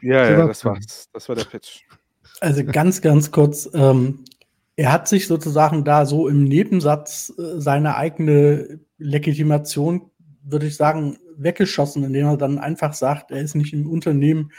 Ja, 0.02 0.30
ja, 0.30 0.46
das 0.46 0.64
war's. 0.64 1.08
Das 1.12 1.28
war 1.28 1.36
der 1.36 1.44
Pitch. 1.44 1.82
Also 2.40 2.64
ganz, 2.64 3.00
ganz 3.00 3.30
kurz. 3.30 3.68
Ähm, 3.72 4.24
er 4.76 4.92
hat 4.92 5.08
sich 5.08 5.26
sozusagen 5.26 5.84
da 5.84 6.04
so 6.04 6.28
im 6.28 6.44
Nebensatz 6.44 7.32
äh, 7.38 7.60
seine 7.60 7.96
eigene 7.96 8.80
Legitimation, 8.98 10.10
würde 10.42 10.66
ich 10.66 10.76
sagen, 10.76 11.16
weggeschossen, 11.38 12.04
indem 12.04 12.26
er 12.26 12.36
dann 12.36 12.58
einfach 12.58 12.94
sagt, 12.94 13.30
er 13.30 13.40
ist 13.40 13.54
nicht 13.54 13.72
im 13.72 13.88
Unternehmen, 13.88 14.52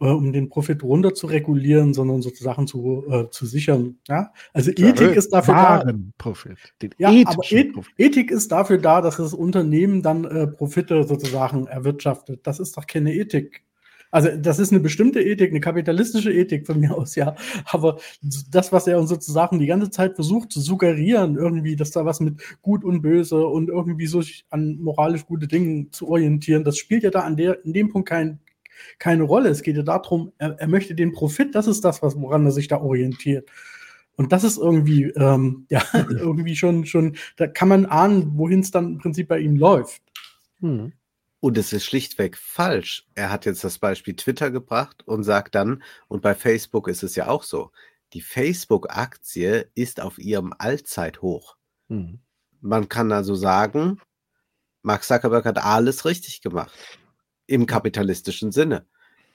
äh, 0.00 0.06
um 0.06 0.32
den 0.32 0.48
Profit 0.48 0.82
runter 0.82 1.14
zu 1.14 1.26
regulieren, 1.26 1.94
sondern 1.94 2.22
sozusagen 2.22 2.66
zu, 2.66 3.04
äh, 3.08 3.30
zu 3.30 3.46
sichern. 3.46 3.98
Ja? 4.08 4.32
Also 4.52 4.70
Ja, 4.76 4.88
Ethik 4.88 5.16
ist 5.16 5.32
dafür 5.32 5.54
da. 5.54 5.62
Wahren 5.62 6.12
Profit. 6.18 6.58
Ja, 6.98 7.08
aber 7.08 7.44
Eth 7.50 7.72
Profit. 7.72 7.94
Ethik 7.98 8.30
ist 8.30 8.52
dafür 8.52 8.78
da, 8.78 9.00
dass 9.00 9.16
das 9.16 9.34
Unternehmen 9.34 10.02
dann 10.02 10.24
äh, 10.24 10.46
Profite 10.46 11.04
sozusagen 11.04 11.66
erwirtschaftet. 11.66 12.46
Das 12.46 12.60
ist 12.60 12.76
doch 12.76 12.86
keine 12.86 13.14
Ethik. 13.14 13.65
Also 14.16 14.30
das 14.34 14.58
ist 14.58 14.72
eine 14.72 14.80
bestimmte 14.80 15.20
Ethik, 15.20 15.50
eine 15.50 15.60
kapitalistische 15.60 16.32
Ethik 16.32 16.66
von 16.66 16.80
mir 16.80 16.96
aus, 16.96 17.16
ja. 17.16 17.36
Aber 17.66 17.98
das, 18.50 18.72
was 18.72 18.86
er 18.86 18.98
uns 18.98 19.10
sozusagen 19.10 19.58
die 19.58 19.66
ganze 19.66 19.90
Zeit 19.90 20.14
versucht 20.14 20.50
zu 20.50 20.62
suggerieren, 20.62 21.36
irgendwie, 21.36 21.76
dass 21.76 21.90
da 21.90 22.06
was 22.06 22.20
mit 22.20 22.40
Gut 22.62 22.82
und 22.82 23.02
Böse 23.02 23.46
und 23.46 23.68
irgendwie 23.68 24.06
so 24.06 24.22
sich 24.22 24.46
an 24.48 24.78
moralisch 24.80 25.26
gute 25.26 25.46
Dingen 25.46 25.92
zu 25.92 26.08
orientieren, 26.08 26.64
das 26.64 26.78
spielt 26.78 27.02
ja 27.02 27.10
da 27.10 27.24
an 27.24 27.36
der, 27.36 27.62
in 27.66 27.74
dem 27.74 27.90
Punkt 27.90 28.08
kein, 28.08 28.40
keine 28.98 29.24
Rolle. 29.24 29.50
Es 29.50 29.60
geht 29.60 29.76
ja 29.76 29.82
darum, 29.82 30.32
er, 30.38 30.58
er 30.58 30.66
möchte 30.66 30.94
den 30.94 31.12
Profit, 31.12 31.54
das 31.54 31.66
ist 31.66 31.84
das, 31.84 32.02
was, 32.02 32.18
woran 32.18 32.46
er 32.46 32.52
sich 32.52 32.68
da 32.68 32.80
orientiert. 32.80 33.50
Und 34.16 34.32
das 34.32 34.44
ist 34.44 34.56
irgendwie, 34.56 35.10
ähm, 35.10 35.66
ja, 35.68 35.82
irgendwie 35.92 36.56
schon, 36.56 36.86
schon, 36.86 37.16
da 37.36 37.48
kann 37.48 37.68
man 37.68 37.84
ahnen, 37.84 38.38
wohin 38.38 38.60
es 38.60 38.70
dann 38.70 38.92
im 38.92 38.98
Prinzip 38.98 39.28
bei 39.28 39.40
ihm 39.40 39.56
läuft. 39.56 40.00
Hm. 40.60 40.94
Und 41.40 41.58
es 41.58 41.72
ist 41.72 41.84
schlichtweg 41.84 42.36
falsch. 42.36 43.06
Er 43.14 43.30
hat 43.30 43.46
jetzt 43.46 43.62
das 43.62 43.78
Beispiel 43.78 44.16
Twitter 44.16 44.50
gebracht 44.50 45.06
und 45.06 45.22
sagt 45.22 45.54
dann, 45.54 45.82
und 46.08 46.22
bei 46.22 46.34
Facebook 46.34 46.88
ist 46.88 47.02
es 47.02 47.14
ja 47.14 47.28
auch 47.28 47.42
so, 47.42 47.70
die 48.12 48.22
Facebook-Aktie 48.22 49.70
ist 49.74 50.00
auf 50.00 50.18
ihrem 50.18 50.54
Allzeithoch. 50.56 51.56
Hm. 51.88 52.20
Man 52.60 52.88
kann 52.88 53.12
also 53.12 53.34
sagen, 53.34 54.00
Mark 54.82 55.04
Zuckerberg 55.04 55.44
hat 55.44 55.58
alles 55.58 56.04
richtig 56.04 56.40
gemacht. 56.40 56.72
Im 57.46 57.66
kapitalistischen 57.66 58.52
Sinne. 58.52 58.86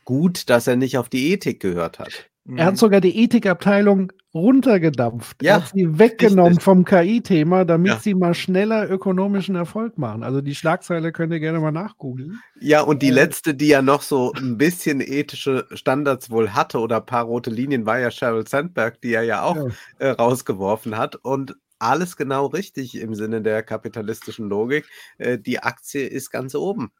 Gut, 0.04 0.50
dass 0.50 0.68
er 0.68 0.76
nicht 0.76 0.98
auf 0.98 1.10
die 1.10 1.32
Ethik 1.32 1.60
gehört 1.60 2.00
hat. 2.00 2.30
Er 2.48 2.66
hat 2.66 2.78
sogar 2.78 3.02
die 3.02 3.24
Ethikabteilung 3.24 4.12
runtergedampft. 4.34 5.44
Ja, 5.44 5.56
hat 5.56 5.72
sie 5.74 6.00
weggenommen 6.00 6.50
richtig. 6.54 6.64
vom 6.64 6.86
KI-Thema, 6.86 7.66
damit 7.66 7.88
Ja. 7.92 8.00
sie 8.00 8.14
mal 8.16 8.34
schneller 8.34 8.90
ökonomischen 8.90 9.56
Erfolg 9.56 9.98
machen. 9.98 10.24
Also 10.24 10.42
die 10.42 10.56
Schlagzeile 10.56 11.12
könnt 11.12 11.34
ihr 11.34 11.40
gerne 11.40 11.60
mal 11.60 11.72
nachgoogeln. 11.72 12.40
Ja, 12.60 12.82
und 12.82 13.02
die 13.02 13.10
Äh. 13.10 13.12
letzte, 13.12 13.54
die 13.56 13.68
ja 13.68 13.82
noch 13.82 14.02
so 14.02 14.32
ein 14.34 14.58
bisschen 14.58 15.02
ethische 15.02 15.68
Standards 15.74 16.30
wohl 16.30 16.52
hatte 16.52 16.80
oder 16.80 16.98
ein 16.98 17.06
paar 17.06 17.26
rote 17.26 17.50
Linien, 17.50 17.86
war 17.86 18.00
ja 18.00 18.12
Sheryl 18.12 18.48
Sandberg, 18.48 19.02
die 19.02 19.14
er 19.14 19.24
ja 19.24 19.44
auch 19.44 19.56
Ja. 19.58 19.68
Äh, 20.00 20.10
rausgeworfen 20.12 20.98
hat. 20.98 21.16
Und 21.18 21.56
alles 21.80 22.16
genau 22.16 22.46
richtig 22.46 22.96
im 23.00 23.16
Sinne 23.16 23.42
der 23.42 23.64
kapitalistischen 23.64 24.48
Logik. 24.48 24.86
Äh, 25.18 25.40
die 25.40 25.60
Aktie 25.60 26.06
ist 26.08 26.30
ganz 26.30 26.54
oben. 26.56 26.92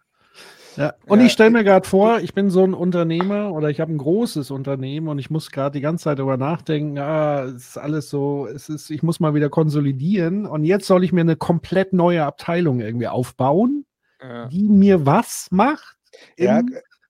Ja. 0.78 0.94
Und 1.08 1.20
Ja. 1.20 1.26
ich 1.26 1.32
stelle 1.34 1.50
mir 1.52 1.64
gerade 1.64 1.88
vor, 1.88 2.20
ich 2.20 2.34
bin 2.34 2.50
so 2.50 2.64
ein 2.64 2.74
Unternehmer 2.74 3.52
oder 3.52 3.70
ich 3.70 3.80
habe 3.82 3.92
ein 3.94 3.98
großes 3.98 4.52
Unternehmen 4.52 5.08
und 5.08 5.20
ich 5.20 5.30
muss 5.30 5.52
gerade 5.52 5.74
die 5.74 5.82
ganze 5.82 6.06
Zeit 6.06 6.20
darüber 6.20 6.38
nachdenken, 6.38 6.98
ah, 6.98 7.44
es 7.44 7.70
ist 7.70 7.78
alles 7.78 8.10
so, 8.10 8.48
es 8.48 8.70
ist, 8.70 8.90
ich 8.90 9.04
muss 9.04 9.20
mal 9.20 9.34
wieder 9.34 9.50
konsolidieren 9.50 10.46
und 10.46 10.64
jetzt 10.64 10.88
soll 10.88 11.04
ich 11.04 11.12
mir 11.12 11.22
eine 11.22 11.36
komplett 11.36 11.94
neue 11.94 12.24
Abteilung 12.26 12.80
irgendwie 12.80 13.08
aufbauen, 13.08 13.86
Ja. 14.22 14.48
die 14.48 14.64
mir 14.64 15.06
was 15.06 15.48
macht? 15.52 15.98
Ja, 16.38 16.62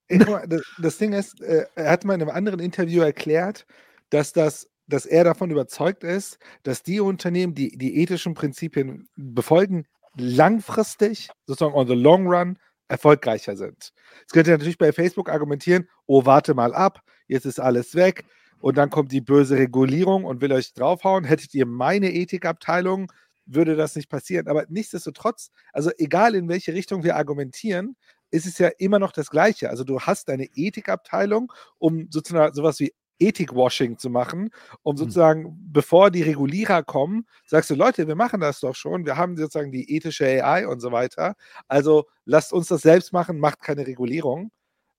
äh, 0.08 0.46
das, 0.48 0.62
das 0.80 0.98
Ding 0.98 1.12
ist, 1.12 1.40
äh, 1.42 1.66
er 1.74 1.90
hat 1.90 2.04
mal 2.04 2.14
in 2.14 2.22
einem 2.22 2.30
anderen 2.30 2.60
Interview 2.60 3.02
erklärt, 3.02 3.66
dass 4.10 4.32
das 4.32 4.68
dass 4.88 5.06
er 5.06 5.24
davon 5.24 5.50
überzeugt 5.50 6.02
ist, 6.04 6.38
dass 6.64 6.82
die 6.82 7.00
Unternehmen, 7.00 7.54
die 7.54 7.78
die 7.78 7.98
ethischen 8.02 8.34
Prinzipien 8.34 9.08
befolgen, 9.16 9.86
langfristig, 10.16 11.30
sozusagen 11.46 11.74
on 11.74 11.86
the 11.86 11.94
long 11.94 12.26
run, 12.26 12.58
erfolgreicher 12.92 13.56
sind. 13.56 13.94
Jetzt 14.20 14.32
könnt 14.32 14.46
ihr 14.46 14.52
natürlich 14.52 14.76
bei 14.76 14.92
Facebook 14.92 15.30
argumentieren, 15.30 15.88
oh, 16.06 16.26
warte 16.26 16.52
mal 16.52 16.74
ab, 16.74 17.00
jetzt 17.26 17.46
ist 17.46 17.58
alles 17.58 17.94
weg 17.94 18.26
und 18.58 18.76
dann 18.76 18.90
kommt 18.90 19.12
die 19.12 19.22
böse 19.22 19.56
Regulierung 19.56 20.24
und 20.24 20.42
will 20.42 20.52
euch 20.52 20.74
draufhauen. 20.74 21.24
Hättet 21.24 21.54
ihr 21.54 21.64
meine 21.64 22.12
Ethikabteilung, 22.12 23.10
würde 23.46 23.76
das 23.76 23.96
nicht 23.96 24.10
passieren. 24.10 24.46
Aber 24.46 24.66
nichtsdestotrotz, 24.68 25.50
also 25.72 25.90
egal 25.96 26.34
in 26.34 26.50
welche 26.50 26.74
Richtung 26.74 27.02
wir 27.02 27.16
argumentieren, 27.16 27.96
ist 28.30 28.44
es 28.44 28.58
ja 28.58 28.68
immer 28.78 28.98
noch 28.98 29.12
das 29.12 29.30
Gleiche. 29.30 29.70
Also 29.70 29.84
du 29.84 30.00
hast 30.00 30.28
deine 30.28 30.48
Ethikabteilung, 30.54 31.50
um 31.78 32.08
sozusagen 32.10 32.54
sowas 32.54 32.78
wie 32.78 32.92
Ethikwashing 33.18 33.98
zu 33.98 34.10
machen, 34.10 34.50
um 34.82 34.96
sozusagen, 34.96 35.42
mhm. 35.42 35.72
bevor 35.72 36.10
die 36.10 36.22
Regulierer 36.22 36.82
kommen, 36.82 37.26
sagst 37.46 37.70
du, 37.70 37.74
Leute, 37.74 38.08
wir 38.08 38.16
machen 38.16 38.40
das 38.40 38.60
doch 38.60 38.74
schon, 38.74 39.06
wir 39.06 39.16
haben 39.16 39.36
sozusagen 39.36 39.72
die 39.72 39.94
ethische 39.94 40.24
AI 40.24 40.66
und 40.66 40.80
so 40.80 40.92
weiter. 40.92 41.34
Also 41.68 42.06
lasst 42.24 42.52
uns 42.52 42.68
das 42.68 42.82
selbst 42.82 43.12
machen, 43.12 43.38
macht 43.38 43.60
keine 43.60 43.86
Regulierung. 43.86 44.50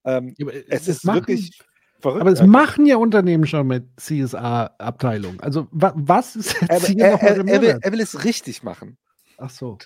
Ähm, 0.06 0.34
ja, 0.38 0.48
es 0.70 0.88
ist 0.88 1.06
machen, 1.06 1.28
wirklich 1.28 1.60
verrückt. 2.00 2.22
Aber 2.22 2.32
es 2.32 2.40
ja. 2.40 2.46
machen 2.46 2.86
ja 2.86 2.98
Unternehmen 2.98 3.48
schon 3.48 3.68
mit 3.68 3.86
CSA-Abteilung. 3.98 5.40
Also 5.40 5.68
wa 5.72 5.94
was 5.96 6.36
ist 6.36 6.60
jetzt 6.62 6.70
er, 6.70 6.80
hier 6.80 7.06
er, 7.06 7.12
noch 7.12 7.22
er, 7.22 7.48
er, 7.48 7.62
will, 7.62 7.80
er 7.82 7.92
will 7.92 8.02
es 8.02 8.24
richtig 8.24 8.64
machen. 8.64 8.98
Ach 9.38 9.50
so. 9.50 9.78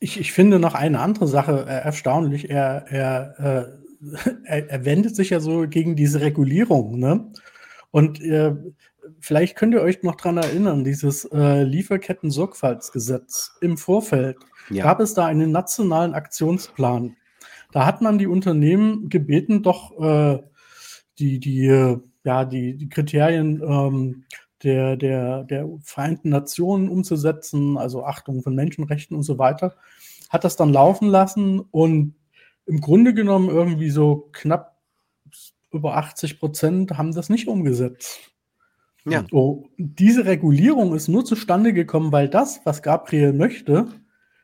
Ich, 0.00 0.18
ich 0.18 0.32
finde 0.32 0.58
noch 0.58 0.74
eine 0.74 1.00
andere 1.00 1.26
Sache 1.26 1.66
äh, 1.68 1.84
erstaunlich. 1.84 2.50
Er, 2.50 2.86
er, 2.88 3.40
äh, 3.40 3.87
er, 4.44 4.70
er, 4.70 4.84
wendet 4.84 5.16
sich 5.16 5.30
ja 5.30 5.40
so 5.40 5.66
gegen 5.68 5.96
diese 5.96 6.20
Regulierung. 6.20 6.98
Ne? 6.98 7.32
Und 7.90 8.20
äh, 8.20 8.54
vielleicht 9.20 9.56
könnt 9.56 9.74
ihr 9.74 9.82
euch 9.82 10.02
noch 10.02 10.16
daran 10.16 10.38
erinnern, 10.38 10.84
dieses 10.84 11.24
äh, 11.26 11.62
Lieferketten-Sorgfaltsgesetz 11.62 13.52
im 13.60 13.76
Vorfeld. 13.76 14.36
Ja. 14.70 14.84
Gab 14.84 15.00
es 15.00 15.14
da 15.14 15.26
einen 15.26 15.50
nationalen 15.50 16.14
Aktionsplan? 16.14 17.16
Da 17.72 17.86
hat 17.86 18.00
man 18.00 18.18
die 18.18 18.26
Unternehmen 18.26 19.08
gebeten, 19.08 19.62
doch 19.62 19.98
äh, 20.00 20.42
die, 21.18 21.40
die, 21.40 21.96
ja, 22.24 22.44
die, 22.44 22.76
die 22.76 22.88
Kriterien 22.88 23.62
ähm, 23.62 24.24
der, 24.62 24.96
der, 24.96 25.44
der 25.44 25.68
Vereinten 25.82 26.30
Nationen 26.30 26.88
umzusetzen, 26.88 27.76
also 27.78 28.04
Achtung 28.04 28.42
von 28.42 28.54
Menschenrechten 28.54 29.16
und 29.16 29.22
so 29.22 29.38
weiter, 29.38 29.76
hat 30.28 30.44
das 30.44 30.56
dann 30.56 30.72
laufen 30.72 31.08
lassen 31.08 31.60
und 31.60 32.14
im 32.68 32.80
Grunde 32.80 33.14
genommen 33.14 33.48
irgendwie 33.48 33.90
so 33.90 34.28
knapp 34.32 34.78
über 35.72 35.96
80 35.96 36.38
Prozent 36.38 36.96
haben 36.96 37.14
das 37.14 37.28
nicht 37.28 37.48
umgesetzt. 37.48 38.32
Ja. 39.04 39.24
So, 39.30 39.68
diese 39.78 40.26
Regulierung 40.26 40.94
ist 40.94 41.08
nur 41.08 41.24
zustande 41.24 41.72
gekommen, 41.72 42.12
weil 42.12 42.28
das, 42.28 42.60
was 42.64 42.82
Gabriel 42.82 43.32
möchte, 43.32 43.88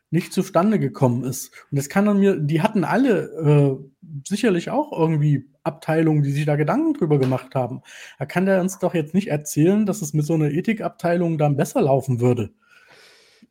nicht 0.09 0.33
zustande 0.33 0.79
gekommen 0.79 1.23
ist. 1.23 1.51
Und 1.71 1.77
das 1.77 1.89
kann 1.89 2.05
man 2.05 2.19
mir, 2.19 2.37
die 2.37 2.61
hatten 2.61 2.83
alle 2.83 3.79
äh, 3.81 4.07
sicherlich 4.27 4.69
auch 4.69 4.97
irgendwie 4.97 5.49
Abteilungen, 5.63 6.23
die 6.23 6.31
sich 6.31 6.45
da 6.45 6.55
Gedanken 6.55 6.93
drüber 6.93 7.19
gemacht 7.19 7.53
haben. 7.53 7.81
Da 8.17 8.25
kann 8.25 8.45
der 8.45 8.61
uns 8.61 8.79
doch 8.79 8.93
jetzt 8.93 9.13
nicht 9.13 9.27
erzählen, 9.27 9.85
dass 9.85 10.01
es 10.01 10.13
mit 10.13 10.25
so 10.25 10.33
einer 10.33 10.51
Ethikabteilung 10.51 11.37
dann 11.37 11.57
besser 11.57 11.81
laufen 11.81 12.19
würde. 12.21 12.51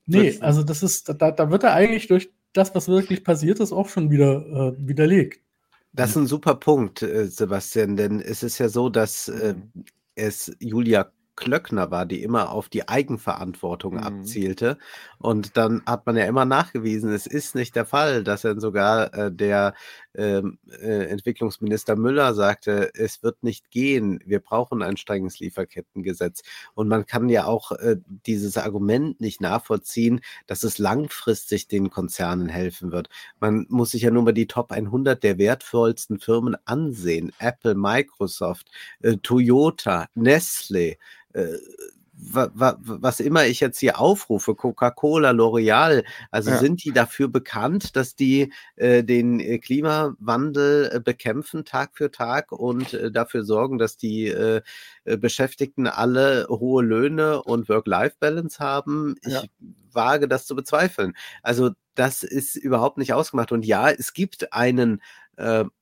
Nee, 0.07 0.39
also 0.41 0.63
das 0.63 0.83
ist, 0.83 1.15
da, 1.19 1.31
da 1.31 1.51
wird 1.51 1.63
er 1.63 1.73
eigentlich 1.73 2.09
durch 2.09 2.31
das, 2.55 2.75
was 2.75 2.89
wirklich 2.89 3.25
passiert 3.25 3.61
ist, 3.61 3.73
auch 3.73 3.89
schon 3.89 4.11
wieder 4.11 4.47
äh, 4.47 4.75
widerlegt. 4.79 5.43
Das 5.93 6.11
ist 6.11 6.17
ein 6.17 6.27
super 6.27 6.55
Punkt, 6.55 7.03
äh, 7.03 7.27
Sebastian, 7.27 7.97
denn 7.97 8.21
es 8.21 8.43
ist 8.43 8.59
ja 8.59 8.69
so, 8.69 8.89
dass 8.89 9.29
äh, 9.29 9.55
es 10.17 10.57
Julia 10.59 11.11
Klöckner 11.37 11.91
war, 11.91 12.07
die 12.07 12.23
immer 12.23 12.51
auf 12.51 12.69
die 12.69 12.89
Eigenverantwortung 12.89 13.95
mhm. 13.95 14.01
abzielte. 14.01 14.79
Und 15.19 15.57
dann 15.57 15.83
hat 15.87 16.07
man 16.07 16.17
ja 16.17 16.25
immer 16.25 16.45
nachgewiesen, 16.45 17.13
es 17.13 17.27
ist 17.27 17.55
nicht 17.55 17.75
der 17.77 17.87
Fall, 17.87 18.25
dass 18.25 18.43
dann 18.43 18.61
sogar 18.61 19.13
äh, 19.15 19.33
der 19.33 19.75
ähm, 20.17 20.59
äh, 20.81 21.07
Entwicklungsminister 21.07 21.97
Müller 21.97 22.35
sagte, 22.35 22.91
es 22.95 23.23
wird 23.23 23.43
nicht 23.43 23.71
gehen, 23.71 24.21
wir 24.25 24.41
brauchen 24.41 24.83
ein 24.83 24.97
strenges 24.97 25.41
Lieferkettengesetz. 25.41 26.43
Und 26.75 26.89
man 26.89 27.07
kann 27.07 27.29
ja 27.29 27.47
auch 27.47 27.73
äh, 27.73 27.97
dieses 28.27 28.57
Argument 28.57 29.21
nicht 29.21 29.41
nachvollziehen, 29.41 30.21
dass 30.47 30.63
es 30.63 30.79
langfristig 30.79 31.69
den 31.69 31.91
Konzernen 31.91 32.49
helfen 32.49 32.93
wird. 32.93 33.09
Man 33.41 33.67
muss 33.69 33.91
sich 33.91 34.03
ja 34.03 34.11
nur 34.11 34.23
mal 34.23 34.33
die 34.33 34.47
Top 34.47 34.73
100 34.73 35.23
der 35.23 35.39
wertvollsten 35.39 36.19
Firmen 36.21 36.57
ansehen. 36.65 37.33
Apple, 37.39 37.75
Microsoft, 37.75 38.71
äh, 39.01 39.17
Toyota, 39.17 40.09
Nestle, 40.15 40.97
was 42.17 43.21
immer 43.21 43.47
ich 43.47 43.61
jetzt 43.61 43.79
hier 43.79 43.99
aufrufe, 43.99 44.55
Coca-Cola, 44.55 45.31
L'Oreal, 45.31 46.05
also 46.31 46.51
ja. 46.51 46.59
sind 46.59 46.85
die 46.85 46.93
dafür 46.93 47.29
bekannt, 47.29 47.97
dass 47.97 48.15
die 48.15 48.53
äh, 48.77 49.03
den 49.03 49.41
äh, 49.41 49.59
Klimawandel 49.59 50.91
äh, 50.93 51.01
bekämpfen 51.01 51.65
Tag 51.65 51.91
für 51.95 52.11
Tag 52.11 52.53
und 52.53 52.95
äh, 52.95 53.11
dafür 53.11 53.45
sorgen, 53.45 53.79
dass 53.79 53.97
die 53.97 54.29
äh, 54.29 54.63
äh, 55.05 55.17
Beschäftigten 55.17 55.87
alle 55.87 56.47
hohe 56.49 56.83
Löhne 56.83 57.43
und 57.43 57.69
Work-Life-Balance 57.69 58.59
haben? 58.59 59.17
Ich 59.23 59.33
ja. 59.33 59.43
wage 59.93 60.29
das 60.29 60.47
zu 60.47 60.55
bezweifeln. 60.55 61.15
Also 61.43 61.71
das 61.95 62.23
ist 62.23 62.57
überhaupt 62.57 62.99
nicht 62.99 63.13
ausgemacht. 63.13 63.53
Und 63.53 63.65
ja, 63.67 63.91
es 63.91 64.13
gibt 64.13 64.53
einen 64.53 65.01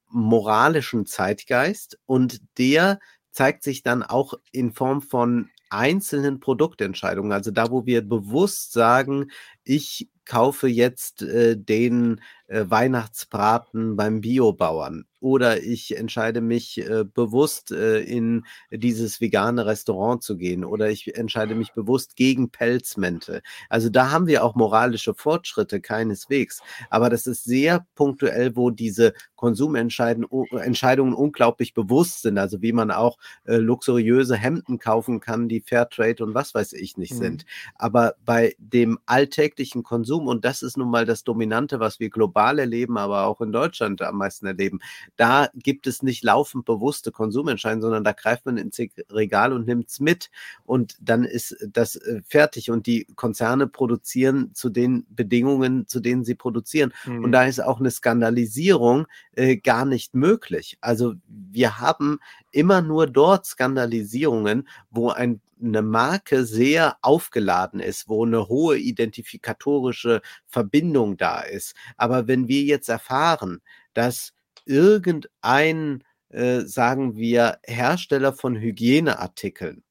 moralischen 0.09 1.05
Zeitgeist 1.05 1.99
und 2.07 2.41
der 2.59 3.01
zeigt 3.33 3.63
sich 3.63 3.83
dann 3.83 4.03
auch 4.03 4.35
in 4.51 4.73
Form 4.73 5.03
von 5.03 5.51
einzelnen 5.73 6.41
Produktentscheidungen. 6.41 7.33
Also 7.33 7.51
da, 7.51 7.71
wo 7.71 7.87
wir 7.87 8.03
bewusst 8.03 8.73
sagen, 8.73 9.31
ich 9.65 10.09
kaufe 10.25 10.69
jetzt 10.69 11.23
äh, 11.23 11.57
den 11.57 12.21
äh, 12.47 12.65
Weihnachtsbraten 12.69 13.97
beim 13.97 14.21
Biobauern 14.21 15.07
oder 15.23 15.63
ich 15.63 15.97
entscheide 15.97 16.41
mich 16.41 16.79
äh, 16.79 17.05
bewusst 17.05 17.71
äh, 17.71 18.01
in 18.01 18.45
dieses 18.71 19.21
vegane 19.21 19.65
Restaurant 19.67 20.23
zu 20.23 20.37
gehen 20.37 20.65
oder 20.65 20.91
ich 20.91 21.17
entscheide 21.17 21.55
mich 21.55 21.73
bewusst 21.73 22.17
gegen 22.17 22.51
Pelzmäntel. 22.51 23.41
Also 23.69 23.89
da 23.89 24.11
haben 24.11 24.27
wir 24.27 24.43
auch 24.45 24.57
moralische 24.57 25.15
Fortschritte 25.15 25.81
keineswegs, 25.81 26.61
aber 26.91 27.09
das 27.09 27.29
ist 27.29 27.45
sehr 27.45 27.87
punktuell, 27.95 28.57
wo 28.57 28.71
diese 28.71 29.13
Konsumentscheidungen 29.37 31.15
unglaublich 31.15 31.73
bewusst 31.73 32.23
sind, 32.23 32.39
also 32.39 32.61
wie 32.61 32.73
man 32.73 32.91
auch 32.91 33.19
äh, 33.45 33.57
luxuriöse 33.57 34.37
Hemden 34.37 34.81
kaufen 34.81 35.21
kann, 35.21 35.49
die 35.49 35.61
Fairtrade 35.61 36.25
und 36.25 36.35
was 36.35 36.53
weiß 36.55 36.73
ich 36.73 36.97
nicht 36.97 37.15
mhm. 37.15 37.19
sind. 37.19 37.47
Aber 37.77 38.15
bei 38.25 38.57
dem 38.59 38.99
alltäglichen 39.07 39.85
Konsum 39.85 40.27
und 40.27 40.45
das 40.45 40.63
ist 40.63 40.77
nun 40.77 40.91
mal 40.91 41.07
das 41.07 41.23
Dominante, 41.23 41.79
was 41.79 42.01
wir 42.01 42.11
global 42.11 42.32
erleben, 42.59 42.99
aber 42.99 43.27
auch 43.27 43.41
in 43.41 43.53
Deutschland 43.53 44.03
am 44.03 44.19
meisten 44.19 44.47
erleben, 44.47 44.81
da 45.17 45.49
gibt 45.55 45.87
es 45.87 46.03
nicht 46.03 46.25
laufend 46.25 46.65
bewusste 46.65 47.13
Konsumentscheidungen, 47.13 47.83
sondern 47.83 48.05
da 48.05 48.13
greift 48.13 48.47
man 48.47 48.57
ins 48.57 48.81
Regal 49.11 49.53
und 49.53 49.67
nimmt 49.67 49.89
es 49.89 50.01
mit 50.01 50.31
und 50.65 50.97
dann 51.01 51.25
ist 51.25 51.57
das 51.67 51.97
äh, 51.97 52.23
fertig 52.27 52.71
und 52.71 52.87
die 52.87 53.07
Konzerne 53.15 53.67
produzieren 53.67 54.51
zu 54.55 54.71
den 54.71 55.07
Bedingungen, 55.11 55.87
zu 55.87 56.01
denen 56.01 56.25
sie 56.25 56.35
produzieren. 56.35 56.93
Mhm. 57.07 57.25
Und 57.25 57.33
da 57.33 57.45
ist 57.45 57.63
auch 57.63 57.81
eine 57.81 57.91
Skandalisierung 57.91 59.07
äh, 59.35 59.57
gar 59.57 59.85
nicht 59.85 60.15
möglich. 60.15 60.79
Also 60.81 61.15
wir 61.27 61.79
haben 61.79 62.19
immer 62.51 62.83
nur 62.83 63.07
dort 63.07 63.47
Skandalisierungen, 63.47 64.69
wo 64.91 65.11
ein 65.11 65.41
eine 65.63 65.83
Marke 65.83 66.45
sehr 66.45 66.97
aufgeladen 67.03 67.81
ist, 67.81 68.09
wo 68.09 68.25
eine 68.25 68.49
hohe 68.49 68.79
identifikatorische 68.79 70.23
Verbindung 70.47 71.17
da 71.17 71.41
ist. 71.41 71.75
Aber 71.97 72.29
wenn 72.29 72.49
wir 72.49 72.63
jetzt 72.63 72.89
erfahren, 72.89 73.63
dass 73.95 74.33
irgendein, 74.65 76.05
äh, 76.31 76.61
sagen 76.61 77.17
wir, 77.17 77.59
Hersteller 77.65 78.33
von 78.33 78.57
Hygieneartikeln 78.57 79.83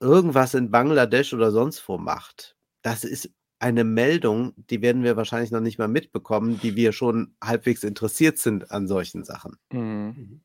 irgendwas 0.00 0.54
in 0.54 0.70
Bangladesch 0.70 1.34
oder 1.34 1.50
sonst 1.50 1.86
wo 1.88 1.98
macht, 1.98 2.56
das 2.82 3.04
ist 3.04 3.30
eine 3.58 3.84
Meldung, 3.84 4.54
die 4.56 4.80
werden 4.80 5.04
wir 5.04 5.16
wahrscheinlich 5.16 5.50
noch 5.50 5.60
nicht 5.60 5.78
mal 5.78 5.88
mitbekommen, 5.88 6.58
die 6.62 6.76
wir 6.76 6.92
schon 6.92 7.34
halbwegs 7.44 7.84
interessiert 7.84 8.38
sind 8.38 8.70
an 8.70 8.88
solchen 8.88 9.22
Sachen. 9.22 9.58
Mhm. 9.70 10.40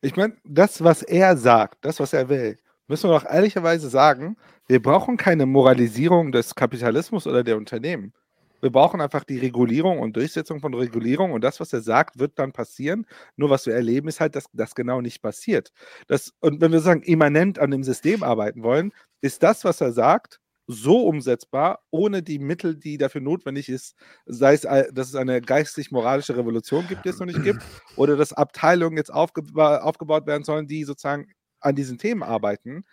Ich 0.00 0.16
meine, 0.16 0.36
das, 0.44 0.82
was 0.82 1.02
er 1.02 1.36
sagt, 1.36 1.84
das, 1.84 2.00
was 2.00 2.14
er 2.14 2.30
will, 2.30 2.58
müssen 2.88 3.10
wir 3.10 3.18
doch 3.18 3.30
ehrlicherweise 3.30 3.88
sagen, 3.88 4.36
wir 4.68 4.82
brauchen 4.82 5.16
keine 5.16 5.46
Moralisierung 5.46 6.32
des 6.32 6.54
Kapitalismus 6.54 7.26
oder 7.26 7.44
der 7.44 7.56
Unternehmen. 7.56 8.12
Wir 8.60 8.70
brauchen 8.70 9.00
einfach 9.00 9.24
die 9.24 9.38
Regulierung 9.38 10.00
und 10.00 10.16
Durchsetzung 10.16 10.60
von 10.60 10.72
Regulierung 10.74 11.32
und 11.32 11.44
das, 11.44 11.60
was 11.60 11.72
er 11.72 11.82
sagt, 11.82 12.18
wird 12.18 12.38
dann 12.38 12.52
passieren. 12.52 13.06
Nur 13.36 13.50
was 13.50 13.66
wir 13.66 13.74
erleben, 13.74 14.08
ist 14.08 14.20
halt, 14.20 14.34
dass 14.34 14.46
das 14.52 14.74
genau 14.74 15.00
nicht 15.00 15.22
passiert. 15.22 15.72
Das, 16.06 16.32
und 16.40 16.60
wenn 16.60 16.72
wir 16.72 16.80
sagen, 16.80 17.02
immanent 17.02 17.58
an 17.58 17.70
dem 17.70 17.84
System 17.84 18.22
arbeiten 18.22 18.62
wollen, 18.62 18.92
ist 19.20 19.42
das, 19.42 19.64
was 19.64 19.80
er 19.80 19.92
sagt, 19.92 20.40
so 20.66 21.06
umsetzbar, 21.06 21.80
ohne 21.90 22.22
die 22.22 22.38
Mittel, 22.38 22.76
die 22.76 22.98
dafür 22.98 23.20
notwendig 23.20 23.68
ist, 23.68 23.94
sei 24.26 24.54
es, 24.54 24.62
dass 24.62 25.08
es 25.08 25.14
eine 25.14 25.40
geistig-moralische 25.40 26.36
Revolution 26.36 26.86
gibt, 26.88 27.04
die 27.04 27.10
es 27.10 27.20
noch 27.20 27.26
nicht 27.26 27.44
gibt, 27.44 27.62
oder 27.96 28.16
dass 28.16 28.32
Abteilungen 28.32 28.96
jetzt 28.96 29.12
aufgeba 29.12 29.78
aufgebaut 29.78 30.26
werden 30.26 30.42
sollen, 30.42 30.66
die 30.66 30.82
sozusagen 30.84 31.28
an 31.66 31.74
diesen 31.74 31.98
Themen 31.98 32.22
arbeiten. 32.22 32.84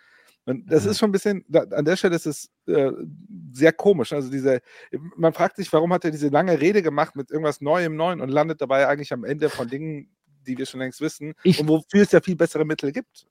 Und 0.46 0.70
das 0.70 0.84
ist 0.84 0.98
schon 0.98 1.08
ein 1.08 1.12
bisschen, 1.12 1.42
da, 1.48 1.60
an 1.60 1.86
der 1.86 1.96
Stelle 1.96 2.16
ist 2.16 2.26
es 2.26 2.50
äh, 2.66 2.90
sehr 3.52 3.72
komisch. 3.72 4.12
Also 4.12 4.30
diese, 4.30 4.60
man 5.16 5.32
fragt 5.32 5.56
sich, 5.56 5.72
warum 5.72 5.90
hat 5.92 6.04
er 6.04 6.10
diese 6.10 6.28
lange 6.28 6.60
Rede 6.60 6.82
gemacht 6.82 7.16
mit 7.16 7.30
irgendwas 7.30 7.62
Neuem, 7.62 7.96
Neuen 7.96 8.20
und 8.20 8.28
landet 8.28 8.60
dabei 8.60 8.86
eigentlich 8.86 9.12
am 9.14 9.24
Ende 9.24 9.48
von 9.48 9.68
Dingen, 9.68 10.10
die 10.46 10.58
wir 10.58 10.66
schon 10.66 10.80
längst 10.80 11.00
wissen 11.00 11.32
Ich- 11.44 11.58
und 11.60 11.68
wofür 11.68 12.02
es 12.02 12.12
ja 12.12 12.20
viel 12.20 12.36
bessere 12.36 12.66
Mittel 12.66 12.92
gibt. 12.92 13.26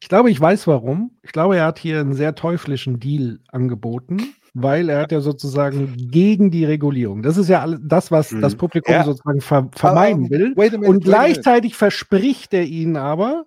Ich 0.00 0.08
glaube, 0.08 0.30
ich 0.30 0.40
weiß 0.40 0.66
warum. 0.66 1.10
Ich 1.22 1.32
glaube, 1.32 1.58
er 1.58 1.66
hat 1.66 1.78
hier 1.78 2.00
einen 2.00 2.14
sehr 2.14 2.34
teuflischen 2.34 2.98
Deal 3.00 3.40
angeboten, 3.48 4.22
weil 4.54 4.88
er 4.88 5.02
hat 5.02 5.12
ja 5.12 5.20
sozusagen 5.20 5.94
gegen 6.10 6.50
die 6.50 6.64
Regulierung. 6.64 7.20
Das 7.22 7.36
ist 7.36 7.50
ja 7.50 7.66
das, 7.82 8.10
was 8.10 8.32
Mhm. 8.32 8.40
das 8.40 8.54
Publikum 8.54 8.94
Ja. 8.94 9.04
sozusagen 9.04 9.42
ver 9.42 9.68
vermeiden 9.74 10.30
will. 10.30 10.54
Minute, 10.56 10.78
Und 10.78 11.04
gleichzeitig 11.04 11.76
verspricht 11.76 12.54
er 12.54 12.64
ihnen 12.64 12.96
aber, 12.96 13.44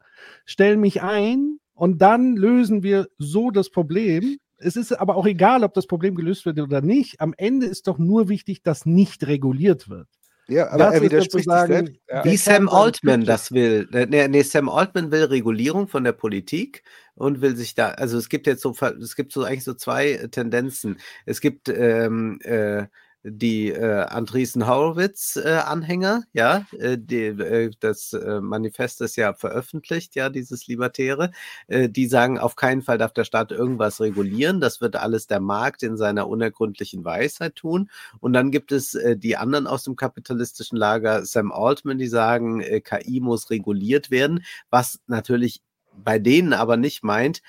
stell 0.49 0.77
mich 0.77 1.03
ein 1.03 1.59
und 1.75 2.01
dann 2.01 2.35
lösen 2.35 2.81
wir 2.81 3.07
so 3.19 3.51
das 3.51 3.69
Problem. 3.69 4.37
Es 4.57 4.75
ist 4.75 4.91
aber 4.91 5.15
auch 5.15 5.27
egal, 5.27 5.63
ob 5.63 5.73
das 5.75 5.85
Problem 5.85 6.15
gelöst 6.15 6.45
wird 6.45 6.59
oder 6.59 6.81
nicht. 6.81 7.21
Am 7.21 7.33
Ende 7.37 7.67
ist 7.67 7.87
doch 7.87 7.99
nur 7.99 8.29
wichtig, 8.29 8.63
dass 8.63 8.85
nicht 8.85 9.27
reguliert 9.27 9.89
wird. 9.89 10.07
Ja, 10.47 10.69
aber 10.71 10.85
Das 10.85 10.93
er 10.95 11.01
widerspricht 11.03 11.47
sich 11.47 11.67
selbst. 11.67 11.93
Ja. 12.09 12.25
Wie 12.25 12.35
Sam 12.35 12.67
Altman 12.67 13.23
das 13.23 13.51
will. 13.51 13.87
Nee, 13.91 14.27
nee, 14.27 14.41
Sam 14.41 14.67
Altman 14.67 15.11
will 15.11 15.25
Regulierung 15.25 15.87
von 15.87 16.03
der 16.03 16.13
Politik 16.13 16.81
und 17.13 17.41
will 17.41 17.55
sich 17.55 17.75
da, 17.75 17.89
also 17.89 18.17
es 18.17 18.29
gibt 18.29 18.47
jetzt 18.47 18.63
so, 18.63 18.73
ver- 18.73 18.97
es 18.97 19.15
gibt 19.15 19.31
so 19.31 19.43
eigentlich 19.43 19.63
so 19.63 19.75
zwei 19.75 20.27
Tendenzen. 20.31 20.97
Es 21.27 21.39
gibt 21.39 21.69
ähm, 21.69 22.39
äh, 22.41 22.87
die 23.23 23.69
äh, 23.69 24.03
Andreessen 24.03 24.65
Horowitz-Anhänger, 24.65 26.23
ja, 26.31 26.65
äh, 26.77 26.97
die, 26.97 27.25
äh, 27.25 27.71
das 27.79 28.13
äh, 28.13 28.39
Manifest 28.39 29.01
ist 29.01 29.17
ja 29.17 29.33
veröffentlicht, 29.33 30.15
ja, 30.15 30.29
dieses 30.29 30.67
Libertäre, 30.67 31.31
äh, 31.67 31.89
die 31.89 32.07
sagen, 32.07 32.39
auf 32.39 32.55
keinen 32.55 32.81
Fall 32.81 32.97
darf 32.97 33.11
der 33.11 33.25
Staat 33.25 33.51
irgendwas 33.51 33.99
regulieren, 33.99 34.61
das 34.61 34.79
wird 34.79 34.95
alles 34.95 35.27
der 35.27 35.41
Markt 35.41 35.83
in 35.83 35.97
seiner 35.97 36.29
unergründlichen 36.29 37.03
Weisheit 37.03 37.55
tun. 37.55 37.89
Und 38.21 38.33
dann 38.33 38.51
gibt 38.51 38.71
es 38.71 38.95
äh, 38.95 39.17
die 39.17 39.35
anderen 39.35 39.67
aus 39.67 39.83
dem 39.83 39.97
kapitalistischen 39.97 40.77
Lager, 40.77 41.25
Sam 41.25 41.51
Altman, 41.51 41.97
die 41.97 42.07
sagen, 42.07 42.61
äh, 42.61 42.79
KI 42.79 43.19
muss 43.19 43.49
reguliert 43.49 44.11
werden, 44.11 44.45
was 44.69 44.99
natürlich 45.07 45.61
bei 45.93 46.19
denen 46.19 46.53
aber 46.53 46.77
nicht 46.77 47.03
meint, 47.03 47.41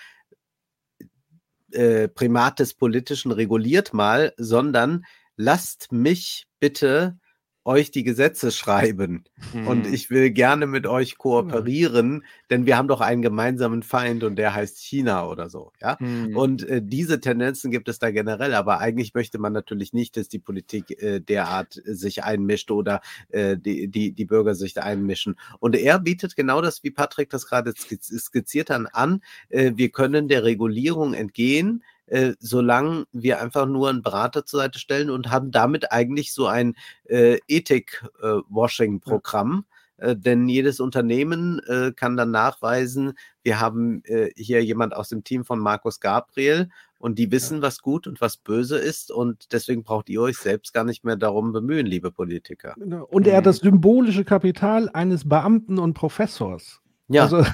äh, 1.73 2.09
Primat 2.09 2.59
des 2.59 2.75
Politischen 2.75 3.31
reguliert 3.31 3.95
mal, 3.95 4.33
sondern 4.37 5.05
lasst 5.41 5.91
mich 5.91 6.47
bitte 6.61 7.19
euch 7.65 7.91
die 7.91 8.05
Gesetze 8.05 8.53
schreiben 8.53 9.25
und 9.67 9.87
Mhm. 9.87 9.93
ich 9.93 10.09
will 10.11 10.31
gerne 10.31 10.67
mit 10.67 10.87
euch 10.87 11.19
kooperieren, 11.19 12.25
denn 12.49 12.65
wir 12.65 12.77
haben 12.79 12.89
doch 12.89 13.03
einen 13.03 13.21
gemeinsamen 13.21 13.83
Feind 13.83 14.25
und 14.25 14.37
der 14.37 14.55
heißt 14.55 14.79
China 14.79 15.27
oder 15.27 15.51
so, 15.51 15.71
ja. 15.81 15.99
Mhm. 16.01 16.37
Und 16.37 16.67
äh, 16.67 16.81
diese 16.83 17.21
Tendenzen 17.21 17.71
gibt 17.71 17.89
es 17.91 17.99
da 17.99 18.11
generell, 18.11 18.55
aber 18.55 18.81
eigentlich 18.81 19.13
möchte 19.13 19.39
man 19.39 19.53
natürlich 19.53 19.93
nicht, 19.93 20.17
dass 20.17 20.29
die 20.29 20.39
Politik 20.39 21.03
äh, 21.03 21.21
derart 21.21 21.81
sich 21.85 22.25
einmischt 22.25 22.71
oder 22.71 23.03
äh, 23.29 23.59
die, 23.59 23.89
die, 23.89 24.13
die 24.13 24.25
Bürger 24.25 24.55
sich 24.55 24.73
da 24.73 24.83
einmischen. 24.83 25.37
Und 25.59 25.77
er 25.77 25.99
bietet 25.99 26.37
genau 26.37 26.63
das, 26.63 26.83
wie 26.83 26.91
Patrick 26.91 27.29
das 27.29 27.47
gerade 27.47 27.75
skiz 27.77 28.07
skizziert 28.07 28.71
hat, 28.71 28.95
an. 28.95 29.21
Äh, 29.51 29.73
wir 29.77 29.91
können 29.91 30.29
der 30.29 30.45
Regulierung 30.45 31.13
entgehen, 31.13 31.85
äh, 32.11 32.35
solange 32.39 33.07
wir 33.13 33.41
einfach 33.41 33.65
nur 33.67 33.89
einen 33.89 34.03
Berater 34.03 34.45
zur 34.45 34.61
Seite 34.61 34.79
stellen 34.79 35.09
und 35.11 35.31
haben 35.31 35.51
damit 35.53 35.91
eigentlich 35.93 36.35
so 36.35 36.47
ein 36.47 36.75
äh, 37.05 37.39
Ethik-Washing-Programm. 37.49 39.65
Äh, 39.97 40.17
denn 40.17 40.47
jedes 40.49 40.81
Unternehmen 40.81 41.61
äh, 41.67 41.93
kann 41.93 42.17
dann 42.17 42.33
nachweisen, 42.33 43.13
wir 43.43 43.61
haben 43.61 44.03
äh, 44.05 44.31
hier 44.35 44.65
jemand 44.65 44.95
aus 44.95 45.09
dem 45.09 45.25
Team 45.25 45.45
von 45.45 45.59
Markus 45.61 46.01
Gabriel 46.01 46.69
und 46.99 47.19
die 47.19 47.31
wissen, 47.31 47.63
was 47.63 47.81
gut 47.81 48.07
und 48.07 48.21
was 48.21 48.37
böse 48.37 48.79
ist 48.79 49.11
und 49.11 49.53
deswegen 49.53 49.83
braucht 49.85 50.09
ihr 50.09 50.21
euch 50.21 50.37
selbst 50.37 50.75
gar 50.75 50.85
nicht 50.85 51.05
mehr 51.05 51.17
darum 51.17 51.53
bemühen, 51.53 51.87
liebe 51.87 52.11
Politiker. 52.11 52.75
Genau. 52.79 53.05
Und 53.05 53.27
er 53.27 53.39
hat 53.39 53.47
das 53.47 53.57
symbolische 53.59 54.25
Kapital 54.25 54.91
eines 54.91 55.29
Beamten 55.29 55.79
und 55.79 55.95
Professors. 55.95 56.80
Ja, 57.13 57.25
Also 57.25 57.45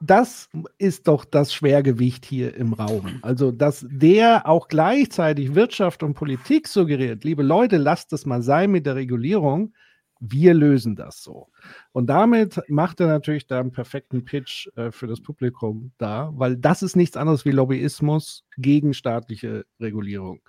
das 0.00 0.50
ist 0.76 1.08
doch 1.08 1.24
das 1.24 1.52
Schwergewicht 1.54 2.26
hier 2.26 2.54
im 2.54 2.74
Raum. 2.74 3.18
Also 3.22 3.52
dass 3.52 3.86
der 3.88 4.46
auch 4.46 4.68
gleichzeitig 4.68 5.54
Wirtschaft 5.54 6.02
und 6.02 6.12
Politik 6.14 6.68
suggeriert, 6.68 7.24
liebe 7.24 7.42
Leute, 7.42 7.78
lasst 7.78 8.12
es 8.12 8.26
mal 8.26 8.42
sein 8.42 8.70
mit 8.70 8.84
der 8.84 8.96
Regulierung. 8.96 9.72
Wir 10.20 10.52
lösen 10.52 10.94
das 10.96 11.22
so. 11.22 11.48
Und 11.92 12.08
damit 12.08 12.60
macht 12.68 13.00
er 13.00 13.06
natürlich 13.06 13.46
da 13.46 13.60
einen 13.60 13.70
perfekten 13.72 14.24
Pitch 14.24 14.68
äh, 14.76 14.90
für 14.90 15.06
das 15.06 15.20
Publikum 15.22 15.92
da, 15.96 16.30
weil 16.34 16.56
das 16.56 16.82
ist 16.82 16.96
nichts 16.96 17.16
anderes 17.16 17.44
wie 17.44 17.52
Lobbyismus 17.52 18.44
gegen 18.56 18.92
staatliche 18.94 19.64
Regulierung. 19.80 20.40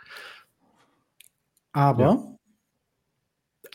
Aber 1.72 2.36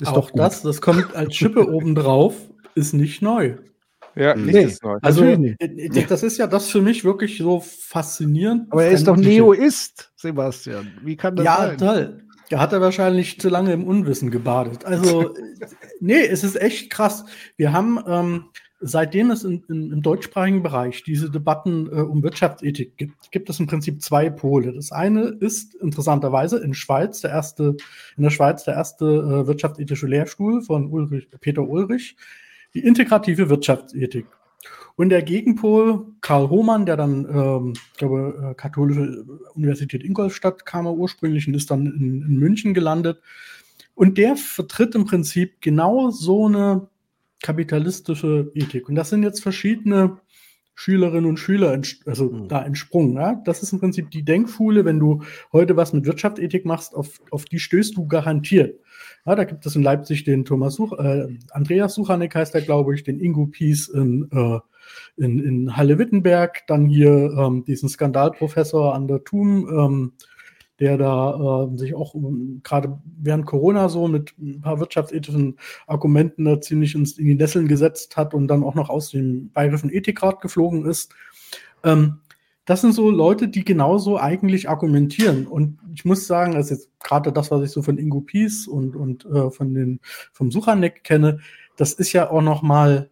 Ist 0.00 0.08
auch 0.08 0.14
doch 0.14 0.32
gut. 0.32 0.40
das, 0.40 0.62
das 0.62 0.80
kommt 0.80 1.14
als 1.14 1.34
Schippe 1.36 1.72
obendrauf, 1.72 2.34
ist 2.74 2.92
nicht 2.92 3.22
neu. 3.22 3.56
Ja, 4.16 4.34
Mhm. 4.36 4.46
Nee. 4.46 4.64
ist 4.64 4.82
neu. 4.82 4.98
Also 5.02 5.24
äh, 5.24 5.56
das 6.08 6.22
ist 6.22 6.38
ja 6.38 6.46
das 6.46 6.68
für 6.68 6.80
mich 6.80 7.04
wirklich 7.04 7.38
so 7.38 7.60
faszinierend. 7.60 8.70
Aber 8.70 8.84
er 8.84 8.90
ist 8.92 9.06
doch 9.06 9.16
Neoist, 9.16 10.12
Sebastian. 10.16 10.92
Wie 11.02 11.16
kann 11.16 11.36
das 11.36 11.44
Ja, 11.44 11.56
sein? 11.66 11.78
toll. 11.78 12.20
Da 12.50 12.60
hat 12.60 12.72
er 12.72 12.80
wahrscheinlich 12.80 13.40
zu 13.40 13.48
lange 13.48 13.72
im 13.72 13.84
Unwissen 13.84 14.30
gebadet. 14.30 14.84
Also, 14.84 15.34
nee, 16.00 16.24
es 16.26 16.44
ist 16.44 16.60
echt 16.60 16.90
krass. 16.90 17.24
Wir 17.56 17.72
haben, 17.72 17.98
ähm, 18.06 18.44
seitdem 18.80 19.30
es 19.30 19.44
in, 19.44 19.64
in, 19.70 19.90
im 19.92 20.02
deutschsprachigen 20.02 20.62
Bereich 20.62 21.02
diese 21.04 21.30
Debatten 21.30 21.86
äh, 21.86 22.00
um 22.02 22.22
Wirtschaftsethik 22.22 22.98
gibt, 22.98 23.32
gibt 23.32 23.48
es 23.48 23.58
im 23.60 23.66
Prinzip 23.66 24.02
zwei 24.02 24.28
Pole. 24.28 24.74
Das 24.74 24.92
eine 24.92 25.22
ist 25.40 25.74
interessanterweise 25.76 26.58
in 26.62 26.74
Schweiz 26.74 27.22
der 27.22 27.30
erste, 27.30 27.76
in 28.18 28.22
der 28.22 28.30
Schweiz 28.30 28.62
der 28.64 28.74
erste 28.74 29.06
äh, 29.06 29.46
wirtschaftsethische 29.46 30.06
Lehrstuhl 30.06 30.60
von 30.60 30.86
Ulrich, 30.90 31.28
Peter 31.40 31.62
Ulrich, 31.66 32.14
die 32.74 32.80
integrative 32.80 33.48
Wirtschaftsethik. 33.48 34.26
Und 34.96 35.08
der 35.08 35.22
Gegenpol, 35.22 36.06
Karl 36.20 36.50
Hohmann, 36.50 36.86
der 36.86 36.96
dann, 36.96 37.26
ähm, 37.28 37.72
ich 37.74 37.98
glaube, 37.98 38.50
äh, 38.50 38.54
Katholische 38.54 39.24
Universität 39.54 40.04
Ingolstadt 40.04 40.64
kam 40.64 40.86
er 40.86 40.94
ursprünglich 40.94 41.48
und 41.48 41.54
ist 41.54 41.70
dann 41.70 41.86
in, 41.86 42.22
in 42.22 42.38
München 42.38 42.74
gelandet. 42.74 43.20
Und 43.94 44.18
der 44.18 44.36
vertritt 44.36 44.94
im 44.94 45.04
Prinzip 45.04 45.60
genau 45.60 46.10
so 46.10 46.46
eine 46.46 46.88
kapitalistische 47.42 48.50
Ethik. 48.54 48.88
Und 48.88 48.94
das 48.94 49.10
sind 49.10 49.22
jetzt 49.22 49.42
verschiedene 49.42 50.18
Schülerinnen 50.76 51.26
und 51.26 51.38
Schüler 51.38 51.80
also 52.06 52.30
Mhm. 52.30 52.48
da 52.48 52.64
entsprungen. 52.64 53.14
Ja? 53.14 53.40
Das 53.44 53.62
ist 53.62 53.72
im 53.72 53.80
Prinzip 53.80 54.10
die 54.10 54.24
Denkschule, 54.24 54.84
wenn 54.84 54.98
du 54.98 55.22
heute 55.52 55.76
was 55.76 55.92
mit 55.92 56.04
Wirtschaftsethik 56.04 56.64
machst, 56.64 56.94
auf, 56.94 57.20
auf 57.30 57.44
die 57.44 57.58
stößt 57.60 57.96
du 57.96 58.06
garantiert. 58.06 58.80
Ja, 59.26 59.34
da 59.34 59.44
gibt 59.44 59.64
es 59.64 59.74
in 59.74 59.82
Leipzig 59.82 60.24
den 60.24 60.44
Thomas 60.44 60.74
Such, 60.74 60.92
äh, 60.98 61.38
Andreas 61.50 61.94
Suchanek 61.94 62.34
heißt 62.34 62.54
er, 62.54 62.60
glaube 62.60 62.94
ich, 62.94 63.04
den 63.04 63.20
Ingo 63.20 63.46
Pies 63.46 63.88
in, 63.88 64.28
äh, 64.30 64.60
in, 65.16 65.38
in 65.38 65.76
Halle-Wittenberg, 65.76 66.66
dann 66.66 66.86
hier 66.86 67.34
ähm, 67.38 67.64
diesen 67.64 67.88
Skandalprofessor 67.88 68.94
an 68.94 69.08
der 69.08 69.24
TUM, 69.24 69.68
ähm, 69.68 70.12
der 70.78 70.98
da 70.98 71.68
äh, 71.72 71.78
sich 71.78 71.94
auch 71.94 72.14
ähm, 72.14 72.60
gerade 72.64 73.00
während 73.16 73.46
Corona 73.46 73.88
so 73.88 74.08
mit 74.08 74.34
ein 74.38 74.60
paar 74.60 74.78
wirtschaftsethischen 74.78 75.58
Argumenten 75.86 76.44
da 76.44 76.60
ziemlich 76.60 76.94
ins, 76.94 77.16
in 77.16 77.26
die 77.26 77.34
Nesseln 77.34 77.66
gesetzt 77.66 78.18
hat 78.18 78.34
und 78.34 78.48
dann 78.48 78.62
auch 78.62 78.74
noch 78.74 78.90
aus 78.90 79.10
dem 79.10 79.50
Bayerischen 79.52 79.90
Ethikrat 79.90 80.42
geflogen 80.42 80.84
ist. 80.84 81.14
Ähm, 81.82 82.20
das 82.64 82.80
sind 82.80 82.92
so 82.92 83.10
Leute, 83.10 83.48
die 83.48 83.64
genauso 83.64 84.18
eigentlich 84.18 84.68
argumentieren. 84.68 85.46
Und 85.46 85.78
ich 85.94 86.04
muss 86.04 86.26
sagen, 86.26 86.54
also 86.54 86.74
jetzt 86.74 86.88
gerade 87.00 87.32
das, 87.32 87.50
was 87.50 87.62
ich 87.62 87.70
so 87.70 87.82
von 87.82 87.98
Ingo 87.98 88.20
Pies 88.20 88.66
und, 88.66 88.96
und 88.96 89.26
äh, 89.26 89.50
von 89.50 89.74
den, 89.74 90.00
vom 90.32 90.50
Suchanek 90.50 91.04
kenne, 91.04 91.40
das 91.76 91.92
ist 91.92 92.12
ja 92.12 92.30
auch 92.30 92.42
noch 92.42 92.62
mal, 92.62 93.10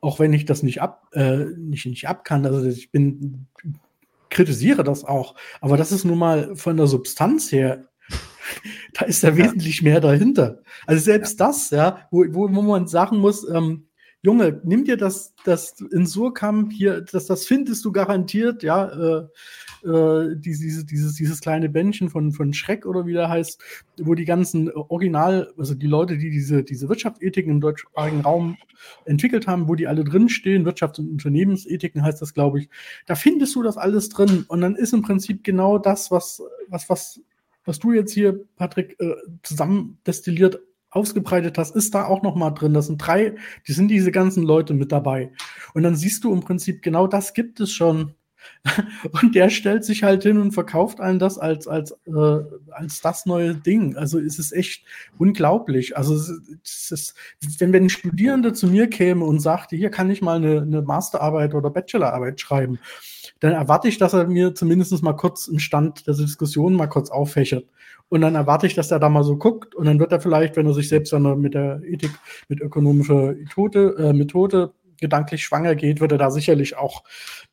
auch 0.00 0.18
wenn 0.18 0.32
ich 0.32 0.46
das 0.46 0.62
nicht 0.62 0.80
ab, 0.80 1.08
äh, 1.12 1.44
nicht, 1.56 1.86
nicht 1.86 2.08
ab 2.08 2.24
kann, 2.24 2.46
also 2.46 2.66
ich 2.66 2.90
bin, 2.90 3.46
kritisiere 4.30 4.84
das 4.84 5.04
auch, 5.04 5.34
aber 5.60 5.76
das 5.76 5.92
ist 5.92 6.04
nun 6.04 6.18
mal 6.18 6.56
von 6.56 6.76
der 6.76 6.86
Substanz 6.86 7.52
her, 7.52 7.84
da 8.94 9.04
ist 9.04 9.22
ja 9.22 9.36
wesentlich 9.36 9.82
mehr 9.82 10.00
dahinter. 10.00 10.60
Also 10.86 11.02
selbst 11.02 11.40
das, 11.40 11.70
ja, 11.70 12.06
wo, 12.10 12.24
wo, 12.30 12.54
wo 12.54 12.62
man 12.62 12.86
sagen 12.86 13.18
muss, 13.18 13.48
ähm, 13.48 13.86
Junge, 14.24 14.58
nimm 14.64 14.84
dir 14.84 14.96
das, 14.96 15.34
das 15.44 15.78
in 15.92 16.06
Surkamp 16.06 16.72
hier, 16.72 17.02
das, 17.02 17.26
das 17.26 17.44
findest 17.44 17.84
du 17.84 17.92
garantiert, 17.92 18.62
ja, 18.62 18.86
äh, 18.86 19.26
äh, 19.86 20.34
dieses, 20.34 20.86
dieses, 20.86 21.14
dieses 21.16 21.42
kleine 21.42 21.68
Bändchen 21.68 22.08
von, 22.08 22.32
von 22.32 22.54
Schreck 22.54 22.86
oder 22.86 23.04
wie 23.04 23.12
der 23.12 23.28
heißt, 23.28 23.62
wo 23.98 24.14
die 24.14 24.24
ganzen 24.24 24.72
Original, 24.72 25.52
also 25.58 25.74
die 25.74 25.86
Leute, 25.86 26.16
die 26.16 26.30
diese, 26.30 26.64
diese 26.64 26.88
Wirtschaftsethiken 26.88 27.52
im 27.52 27.60
deutschsprachigen 27.60 28.22
Raum 28.22 28.56
entwickelt 29.04 29.46
haben, 29.46 29.68
wo 29.68 29.74
die 29.74 29.88
alle 29.88 30.04
drinstehen, 30.04 30.66
Wirtschafts- 30.66 31.00
und 31.00 31.10
Unternehmensethiken 31.10 32.02
heißt 32.02 32.22
das, 32.22 32.32
glaube 32.32 32.60
ich, 32.60 32.70
da 33.04 33.16
findest 33.16 33.54
du 33.54 33.62
das 33.62 33.76
alles 33.76 34.08
drin. 34.08 34.46
Und 34.48 34.62
dann 34.62 34.74
ist 34.74 34.94
im 34.94 35.02
Prinzip 35.02 35.44
genau 35.44 35.76
das, 35.76 36.10
was, 36.10 36.42
was, 36.68 36.88
was, 36.88 37.20
was 37.66 37.78
du 37.78 37.92
jetzt 37.92 38.14
hier, 38.14 38.40
Patrick, 38.56 38.98
äh, 39.00 39.16
zusammen 39.42 39.98
destilliert 40.06 40.60
ausgebreitet 40.94 41.58
hast, 41.58 41.74
ist 41.76 41.94
da 41.94 42.06
auch 42.06 42.22
noch 42.22 42.34
mal 42.34 42.50
drin. 42.50 42.74
Das 42.74 42.86
sind 42.86 42.98
drei, 42.98 43.34
die 43.66 43.72
sind 43.72 43.88
diese 43.88 44.12
ganzen 44.12 44.44
Leute 44.44 44.74
mit 44.74 44.92
dabei. 44.92 45.32
Und 45.74 45.82
dann 45.82 45.96
siehst 45.96 46.24
du 46.24 46.32
im 46.32 46.40
Prinzip 46.40 46.82
genau 46.82 47.06
das 47.06 47.34
gibt 47.34 47.60
es 47.60 47.72
schon. 47.72 48.14
Und 49.22 49.34
der 49.34 49.50
stellt 49.50 49.84
sich 49.84 50.02
halt 50.02 50.22
hin 50.22 50.38
und 50.38 50.52
verkauft 50.52 51.00
einem 51.00 51.18
das 51.18 51.38
als, 51.38 51.66
als, 51.68 51.92
äh, 52.06 52.40
als 52.70 53.00
das 53.00 53.26
neue 53.26 53.54
Ding. 53.54 53.96
Also 53.96 54.18
es 54.18 54.38
ist 54.38 54.52
echt 54.52 54.84
unglaublich. 55.18 55.96
Also 55.96 56.14
es 56.14 56.90
ist, 56.90 57.14
wenn, 57.58 57.72
wenn 57.72 57.84
ein 57.84 57.90
Studierender 57.90 58.54
zu 58.54 58.66
mir 58.66 58.88
käme 58.88 59.24
und 59.24 59.40
sagte, 59.40 59.76
hier 59.76 59.90
kann 59.90 60.10
ich 60.10 60.22
mal 60.22 60.36
eine, 60.36 60.62
eine 60.62 60.82
Masterarbeit 60.82 61.54
oder 61.54 61.70
Bachelorarbeit 61.70 62.40
schreiben, 62.40 62.78
dann 63.40 63.52
erwarte 63.52 63.88
ich, 63.88 63.98
dass 63.98 64.12
er 64.12 64.26
mir 64.26 64.54
zumindest 64.54 65.02
mal 65.02 65.14
kurz 65.14 65.48
einen 65.48 65.60
Stand 65.60 66.06
der 66.06 66.14
Diskussion 66.14 66.74
mal 66.74 66.86
kurz 66.86 67.10
auffächert. 67.10 67.66
Und 68.14 68.20
dann 68.20 68.36
erwarte 68.36 68.68
ich, 68.68 68.74
dass 68.74 68.92
er 68.92 69.00
da 69.00 69.08
mal 69.08 69.24
so 69.24 69.36
guckt. 69.36 69.74
Und 69.74 69.86
dann 69.86 69.98
wird 69.98 70.12
er 70.12 70.20
vielleicht, 70.20 70.54
wenn 70.54 70.66
er 70.66 70.72
sich 70.72 70.88
selbst 70.88 71.12
dann 71.12 71.40
mit 71.40 71.52
der 71.52 71.82
Ethik, 71.82 72.12
mit 72.48 72.60
ökonomischer 72.60 73.32
Methode, 73.32 73.96
äh, 73.98 74.12
Methode 74.12 74.72
gedanklich 75.00 75.42
schwanger 75.42 75.74
geht, 75.74 76.00
wird 76.00 76.12
er 76.12 76.18
da 76.18 76.30
sicherlich 76.30 76.76
auch, 76.76 77.02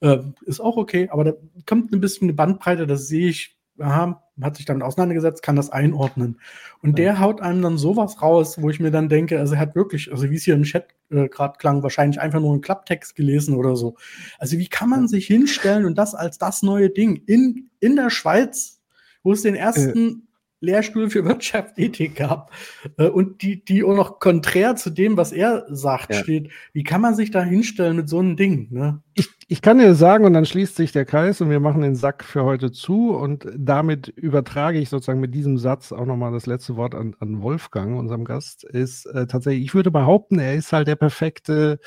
äh, 0.01 0.19
ist 0.45 0.59
auch 0.59 0.77
okay, 0.77 1.09
aber 1.11 1.23
da 1.23 1.33
kommt 1.65 1.91
ein 1.91 1.99
bisschen 1.99 2.25
eine 2.25 2.33
Bandbreite, 2.33 2.85
das 2.85 3.07
sehe 3.07 3.29
ich, 3.29 3.57
aha, 3.79 4.21
hat 4.39 4.55
sich 4.55 4.67
damit 4.67 4.83
auseinandergesetzt, 4.83 5.41
kann 5.41 5.55
das 5.55 5.71
einordnen. 5.71 6.39
Und 6.83 6.99
der 6.99 7.19
haut 7.19 7.41
einem 7.41 7.63
dann 7.63 7.79
sowas 7.79 8.21
raus, 8.21 8.61
wo 8.61 8.69
ich 8.69 8.79
mir 8.79 8.91
dann 8.91 9.09
denke, 9.09 9.39
also 9.39 9.55
er 9.55 9.61
hat 9.61 9.73
wirklich, 9.73 10.11
also 10.11 10.29
wie 10.29 10.35
es 10.35 10.43
hier 10.43 10.53
im 10.53 10.61
Chat 10.61 10.89
äh, 11.09 11.27
gerade 11.27 11.57
klang, 11.57 11.81
wahrscheinlich 11.81 12.21
einfach 12.21 12.39
nur 12.39 12.51
einen 12.51 12.61
Klapptext 12.61 13.15
gelesen 13.15 13.55
oder 13.55 13.75
so. 13.75 13.95
Also 14.37 14.59
wie 14.59 14.67
kann 14.67 14.89
man 14.89 15.07
sich 15.07 15.25
hinstellen 15.25 15.85
und 15.85 15.97
das 15.97 16.13
als 16.13 16.37
das 16.37 16.61
neue 16.61 16.91
Ding 16.91 17.23
in, 17.25 17.71
in 17.79 17.95
der 17.95 18.11
Schweiz, 18.11 18.79
wo 19.23 19.33
es 19.33 19.41
den 19.41 19.55
ersten 19.55 20.27
Lehrstuhl 20.61 21.09
für 21.09 21.25
Wirtschaftsethik 21.25 22.15
gab 22.15 22.51
äh, 22.97 23.07
und 23.07 23.41
die, 23.41 23.65
die 23.65 23.83
auch 23.83 23.95
noch 23.95 24.19
konträr 24.19 24.75
zu 24.75 24.91
dem, 24.91 25.17
was 25.17 25.31
er 25.31 25.65
sagt, 25.69 26.13
ja. 26.13 26.19
steht. 26.19 26.51
Wie 26.71 26.83
kann 26.83 27.01
man 27.01 27.15
sich 27.15 27.31
da 27.31 27.43
hinstellen 27.43 27.97
mit 27.97 28.07
so 28.07 28.19
einem 28.19 28.37
Ding? 28.37 28.67
Ne? 28.69 29.01
Ich, 29.15 29.27
ich 29.47 29.61
kann 29.61 29.79
dir 29.79 29.95
sagen, 29.95 30.23
und 30.23 30.33
dann 30.33 30.45
schließt 30.45 30.75
sich 30.75 30.91
der 30.91 31.05
Kreis 31.05 31.41
und 31.41 31.49
wir 31.49 31.59
machen 31.59 31.81
den 31.81 31.95
Sack 31.95 32.23
für 32.23 32.43
heute 32.43 32.71
zu 32.71 33.15
und 33.15 33.47
damit 33.57 34.07
übertrage 34.07 34.79
ich 34.79 34.89
sozusagen 34.89 35.19
mit 35.19 35.33
diesem 35.33 35.57
Satz 35.57 35.91
auch 35.91 36.05
nochmal 36.05 36.31
das 36.31 36.45
letzte 36.45 36.75
Wort 36.75 36.93
an, 36.95 37.15
an 37.19 37.41
Wolfgang, 37.41 37.97
unserem 37.97 38.23
Gast, 38.23 38.63
ist 38.63 39.07
äh, 39.07 39.25
tatsächlich, 39.25 39.65
ich 39.65 39.73
würde 39.73 39.91
behaupten, 39.91 40.39
er 40.39 40.55
ist 40.55 40.71
halt 40.71 40.87
der 40.87 40.95
perfekte 40.95 41.79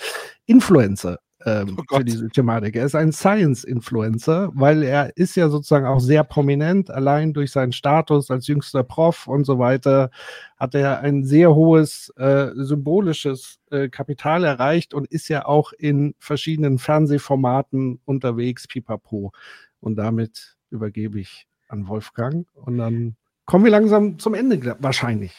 Influencer 0.47 1.21
ähm, 1.45 1.77
oh 1.79 1.97
für 1.97 2.05
diese 2.05 2.29
Thematik. 2.29 2.77
Er 2.77 2.87
ist 2.87 2.95
ein 2.95 3.13
Science-Influencer, 3.13 4.51
weil 4.55 4.83
er 4.83 5.17
ist 5.17 5.37
ja 5.37 5.49
sozusagen 5.49 5.87
auch 5.87 6.01
sehr 6.01 6.25
prominent, 6.25 6.91
allein 6.91 7.33
durch 7.33 7.53
seinen 7.53 7.73
Status 7.73 8.31
als 8.31 8.47
jüngster 8.47 8.83
Prof 8.83 9.27
und 9.27 9.45
so 9.45 9.59
weiter, 9.59 10.11
hat 10.57 10.75
er 10.75 11.01
ein 11.01 11.25
sehr 11.25 11.55
hohes 11.55 12.11
äh, 12.17 12.51
symbolisches 12.55 13.59
äh, 13.71 13.89
Kapital 13.89 14.45
erreicht 14.45 14.95
und 14.95 15.07
ist 15.07 15.29
ja 15.29 15.45
auch 15.47 15.73
in 15.73 16.15
verschiedenen 16.19 16.79
Fernsehformaten 16.79 18.01
unterwegs, 18.05 18.67
pipapo. 18.67 19.33
Und 19.81 19.97
damit 19.97 20.57
übergebe 20.71 21.21
ich 21.21 21.47
an 21.69 21.89
Wolfgang 21.89 22.47
und 22.55 22.79
dann 22.79 23.17
kommen 23.45 23.65
wir 23.65 23.71
langsam 23.71 24.19
zum 24.19 24.35
Ende 24.35 24.77
wahrscheinlich. 24.81 25.35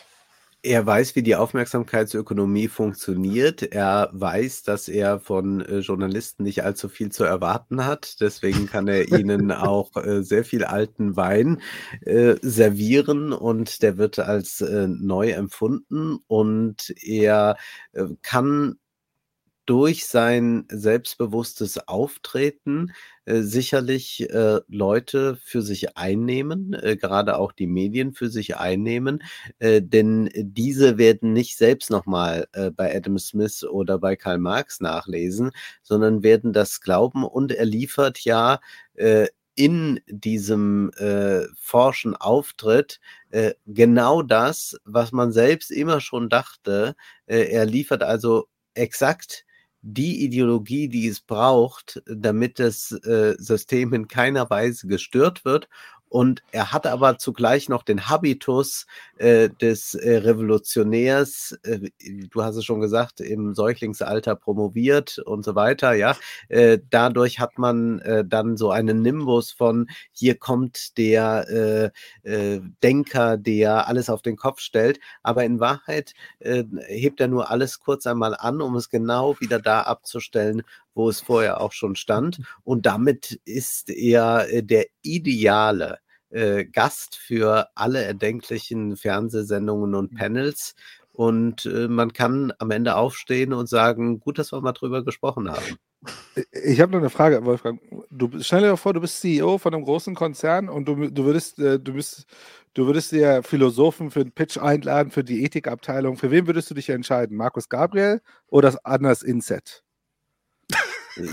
Er 0.66 0.84
weiß, 0.84 1.16
wie 1.16 1.22
die 1.22 1.36
Aufmerksamkeitsökonomie 1.36 2.70
funktioniert. 2.70 3.62
Er 3.62 4.10
weiß, 4.14 4.64
dass 4.64 4.88
er 4.88 5.20
von 5.20 5.62
äh, 5.62 5.78
Journalisten 5.80 6.42
nicht 6.42 6.64
allzu 6.64 6.90
viel 6.90 7.12
zu 7.12 7.24
erwarten 7.24 7.86
hat. 7.86 8.20
Deswegen 8.20 8.66
kann 8.66 8.88
er 8.88 9.08
ihnen 9.10 9.52
auch 9.52 9.96
äh, 9.96 10.24
sehr 10.24 10.44
viel 10.44 10.64
alten 10.64 11.16
Wein 11.16 11.62
äh, 12.02 12.38
servieren 12.42 13.32
und 13.32 13.84
der 13.84 14.00
wird 14.00 14.18
als 14.18 14.60
neu 14.60 15.30
empfunden 15.32 16.18
und 16.28 16.94
er 17.04 17.58
kann 18.24 18.78
durch 19.66 20.06
sein 20.06 20.66
selbstbewusstes 20.70 21.88
Auftreten 21.88 22.94
äh, 23.26 23.42
sicherlich 23.42 24.30
äh, 24.30 24.60
Leute 24.68 25.38
für 25.38 25.62
sich 25.62 25.98
einnehmen, 25.98 26.74
äh, 26.74 26.96
gerade 26.98 27.38
auch 27.38 27.52
die 27.52 27.68
Medien 27.68 28.14
für 28.14 28.30
sich 28.30 28.58
einnehmen, 28.58 29.24
äh, 29.60 29.82
denn 29.82 30.30
diese 30.36 30.98
werden 30.98 31.34
nicht 31.34 31.58
selbst 31.58 31.90
nochmal 31.90 32.48
äh, 32.54 32.72
bei 32.72 32.96
Adam 32.96 33.18
Smith 33.18 33.64
oder 33.64 33.98
bei 33.98 34.16
Karl 34.16 34.38
Marx 34.38 34.80
nachlesen, 34.82 35.52
sondern 35.82 36.24
werden 36.24 36.54
das 36.54 36.82
glauben 36.82 37.24
und 37.24 37.52
er 37.52 37.66
liefert 37.66 38.20
ja 38.20 38.60
äh, 38.94 39.28
in 39.56 40.02
diesem 40.08 40.92
äh, 40.98 41.44
forschen 41.58 42.16
Auftritt 42.16 43.00
äh, 43.32 43.54
genau 43.66 44.22
das, 44.22 44.78
was 44.84 45.12
man 45.14 45.32
selbst 45.32 45.72
immer 45.72 46.02
schon 46.02 46.30
dachte. 46.30 46.96
Äh, 47.26 47.46
er 47.52 47.66
liefert 47.66 48.04
also 48.04 48.48
exakt 48.74 49.46
die 49.88 50.24
Ideologie, 50.26 50.88
die 50.90 51.08
es 51.08 51.22
braucht, 51.22 52.02
damit 52.08 52.58
das 52.58 52.92
äh, 52.92 53.36
System 53.38 53.94
in 53.94 54.08
keiner 54.08 54.50
Weise 54.50 54.88
gestört 54.88 55.46
wird 55.46 55.70
und 56.16 56.44
er 56.54 56.72
hat 56.72 56.88
aber 56.88 57.18
zugleich 57.18 57.68
noch 57.68 57.84
den 57.84 58.08
Habitus 58.08 58.86
äh, 59.18 59.50
des 59.50 59.96
äh, 59.96 60.20
Revolutionärs, 60.20 61.60
äh, 61.64 61.90
du 62.30 62.42
hast 62.42 62.56
es 62.56 62.64
schon 62.64 62.80
gesagt, 62.80 63.20
im 63.20 63.54
Säuglingsalter 63.54 64.38
promoviert 64.38 65.20
und 65.20 65.44
so 65.44 65.56
weiter, 65.56 65.92
ja. 65.92 66.16
Äh, 66.48 66.80
dadurch 66.90 67.42
hat 67.42 67.58
man 67.58 68.00
äh, 68.00 68.24
dann 68.26 68.56
so 68.56 68.72
einen 68.72 69.02
Nimbus 69.02 69.52
von, 69.52 69.90
hier 70.14 70.36
kommt 70.36 70.98
der 70.98 71.92
äh, 72.24 72.62
Denker, 72.82 73.36
der 73.36 73.90
alles 73.90 74.10
auf 74.10 74.22
den 74.22 74.38
Kopf 74.38 74.62
stellt, 74.62 75.02
aber 75.22 75.44
in 75.44 75.60
Wahrheit 75.60 76.14
hebt 76.40 77.20
er 77.20 77.28
nur 77.28 77.52
alles 77.52 77.80
kurz 77.80 78.08
einmal 78.08 78.36
an, 78.36 78.62
um 78.62 78.76
es 78.76 78.90
genau 78.90 79.38
wieder 79.42 79.60
da 79.60 79.82
abzustellen, 79.82 80.64
wo 80.94 81.10
es 81.10 81.20
vorher 81.20 81.60
auch 81.62 81.74
schon 81.74 81.96
stand. 81.96 82.40
Und 82.64 82.86
damit 82.86 83.42
ist 83.46 83.90
er 83.90 84.62
der 84.62 84.86
ideale 85.02 86.00
äh, 86.36 86.66
Gast 86.66 87.16
für 87.16 87.70
alle 87.76 88.04
erdenklichen 88.04 88.98
Fernsehsendungen 88.98 89.96
und 89.96 90.12
mhm. 90.12 90.18
Panels. 90.18 90.76
Und 91.14 91.66
äh, 91.66 91.88
man 91.88 92.12
kann 92.12 92.52
am 92.60 92.72
Ende 92.72 92.96
aufstehen 92.98 93.54
und 93.54 93.70
sagen, 93.70 94.20
gut, 94.20 94.38
dass 94.38 94.52
wir 94.52 94.60
mal 94.60 94.74
drüber 94.74 95.04
gesprochen 95.04 95.50
haben. 95.50 95.78
Ich 96.52 96.82
habe 96.82 96.92
noch 96.92 97.00
eine 97.00 97.10
Frage, 97.10 97.46
Wolfgang. 97.46 97.80
Du 98.12 98.30
stell 98.42 98.62
dir 98.62 98.76
vor, 98.76 98.94
du 98.94 99.00
bist 99.00 99.22
CEO 99.22 99.58
von 99.58 99.74
einem 99.74 99.86
großen 99.86 100.14
Konzern 100.14 100.68
und 100.68 100.86
du, 100.86 101.10
du 101.10 101.24
würdest, 101.24 101.58
äh, 101.58 101.80
du 101.80 101.94
bist, 101.94 102.26
du 102.74 102.86
würdest 102.86 103.14
dir 103.14 103.42
Philosophen 103.42 104.12
für 104.12 104.20
einen 104.20 104.34
Pitch 104.34 104.58
einladen, 104.58 105.12
für 105.12 105.24
die 105.24 105.46
Ethikabteilung. 105.46 106.18
Für 106.18 106.32
wen 106.32 106.48
würdest 106.48 106.70
du 106.70 106.76
dich 106.76 106.90
entscheiden? 106.90 107.38
Markus 107.38 107.70
Gabriel 107.70 108.22
oder 108.48 108.68
das 108.70 108.86
Anders 108.86 109.24
Inset? 109.24 109.85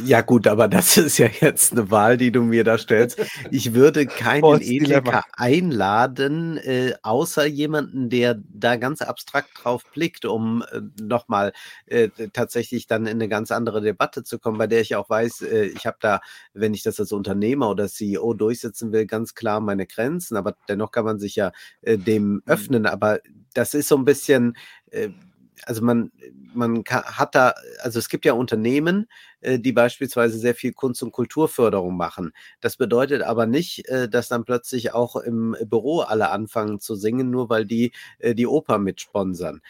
Ja 0.05 0.21
gut, 0.21 0.47
aber 0.47 0.69
das 0.69 0.97
ist 0.97 1.19
ja 1.19 1.29
jetzt 1.41 1.73
eine 1.73 1.91
Wahl, 1.91 2.17
die 2.17 2.31
du 2.31 2.43
mir 2.43 2.65
da 2.65 2.79
stellst. 2.79 3.21
Ich 3.51 3.75
würde 3.75 4.07
keinen 4.07 4.61
Ethiker 4.61 5.25
einladen, 5.33 6.57
äh, 6.59 6.95
außer 7.03 7.47
jemanden, 7.47 8.09
der 8.09 8.41
da 8.53 8.77
ganz 8.77 9.03
abstrakt 9.03 9.51
drauf 9.63 9.85
blickt, 9.93 10.25
um 10.25 10.63
äh, 10.71 10.81
nochmal 11.01 11.53
äh, 11.87 12.09
tatsächlich 12.33 12.87
dann 12.87 13.07
in 13.07 13.13
eine 13.13 13.29
ganz 13.29 13.51
andere 13.51 13.81
Debatte 13.81 14.23
zu 14.25 14.39
kommen, 14.39 14.59
bei 14.59 14.67
der 14.67 14.81
ich 14.81 14.95
auch 14.95 15.11
weiß, 15.11 15.43
äh, 15.43 15.65
ich 15.67 15.87
habe 15.87 15.97
da, 16.01 16.21
wenn 16.55 16.75
ich 16.75 16.83
das 16.83 17.01
als 17.01 17.13
Unternehmer 17.13 17.71
oder 17.71 17.89
CEO 17.89 18.35
durchsetzen 18.35 18.93
will, 18.93 19.07
ganz 19.07 19.35
klar 19.35 19.61
meine 19.61 19.87
Grenzen, 19.87 20.37
aber 20.37 20.55
dennoch 20.69 20.91
kann 20.91 21.05
man 21.05 21.19
sich 21.19 21.37
ja 21.37 21.53
äh, 21.83 21.99
dem 21.99 22.35
mhm. 22.35 22.43
öffnen. 22.47 22.87
Aber 22.87 23.21
das 23.55 23.75
ist 23.75 23.89
so 23.89 23.97
ein 23.97 24.05
bisschen 24.05 24.57
äh, 24.91 25.09
also 25.67 25.83
man, 25.83 26.11
man 26.55 26.83
hat 26.87 27.35
da, 27.35 27.55
also 27.81 27.99
es 27.99 28.09
gibt 28.09 28.25
ja 28.25 28.33
Unternehmen, 28.33 29.07
äh, 29.41 29.59
die 29.59 29.73
beispielsweise 29.73 30.39
sehr 30.39 30.55
viel 30.55 30.73
Kunst- 30.73 31.03
und 31.03 31.13
Kulturförderung 31.13 31.97
machen. 31.97 32.33
Das 32.61 32.77
bedeutet 32.77 33.23
aber 33.23 33.47
nicht, 33.47 33.89
äh, 33.89 34.09
dass 34.09 34.29
dann 34.29 34.45
plötzlich 34.45 34.93
auch 34.93 35.17
im 35.17 35.57
Büro 35.65 36.01
alle 36.01 36.31
anfangen 36.31 36.81
zu 36.81 36.95
singen, 36.95 37.31
nur 37.31 37.49
weil 37.51 37.65
die 37.67 37.93
äh, 38.19 38.35
die 38.35 38.47
Oper 38.47 38.79
mitsponsern. 38.79 39.61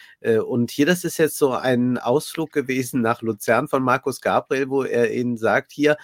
Und 0.47 0.71
hier, 0.71 0.85
das 0.85 1.03
ist 1.03 1.17
jetzt 1.17 1.37
so 1.37 1.51
ein 1.53 1.97
Ausflug 1.97 2.51
gewesen 2.51 3.01
nach 3.01 3.21
Luzern 3.21 3.67
von 3.67 3.83
Markus 3.83 4.21
Gabriel, 4.21 4.69
wo 4.69 4.83
er 4.83 5.13
ihnen 5.13 5.37
sagt, 5.37 5.71
hier, 5.71 5.97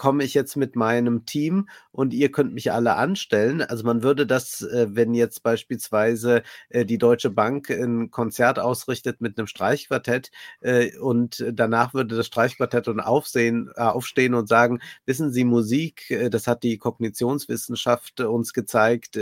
komme 0.00 0.24
ich 0.24 0.32
jetzt 0.32 0.56
mit 0.56 0.76
meinem 0.76 1.26
Team 1.26 1.68
und 1.92 2.12
ihr 2.12 2.30
könnt 2.30 2.54
mich 2.54 2.72
alle 2.72 2.96
anstellen. 2.96 3.62
Also 3.62 3.84
man 3.84 4.02
würde 4.02 4.26
das, 4.26 4.62
äh, 4.62 4.86
wenn 4.90 5.14
jetzt 5.14 5.42
beispielsweise 5.42 6.42
äh, 6.68 6.84
die 6.84 6.98
Deutsche 6.98 7.30
Bank 7.30 7.70
ein 7.70 8.10
Konzert 8.10 8.58
ausrichtet 8.58 9.20
mit 9.20 9.38
einem 9.38 9.46
Streichquartett 9.46 10.30
äh, 10.60 10.96
und 10.98 11.44
danach 11.52 11.94
würde 11.94 12.16
das 12.16 12.26
Streichquartett 12.26 12.88
und 12.88 13.00
aufsehen, 13.00 13.70
aufstehen 13.76 14.34
und 14.34 14.48
sagen, 14.48 14.80
wissen 15.06 15.32
Sie, 15.32 15.44
Musik, 15.44 16.14
das 16.30 16.46
hat 16.46 16.62
die 16.62 16.78
Kognitionswissenschaft 16.78 18.20
uns 18.20 18.52
gezeigt, 18.52 19.18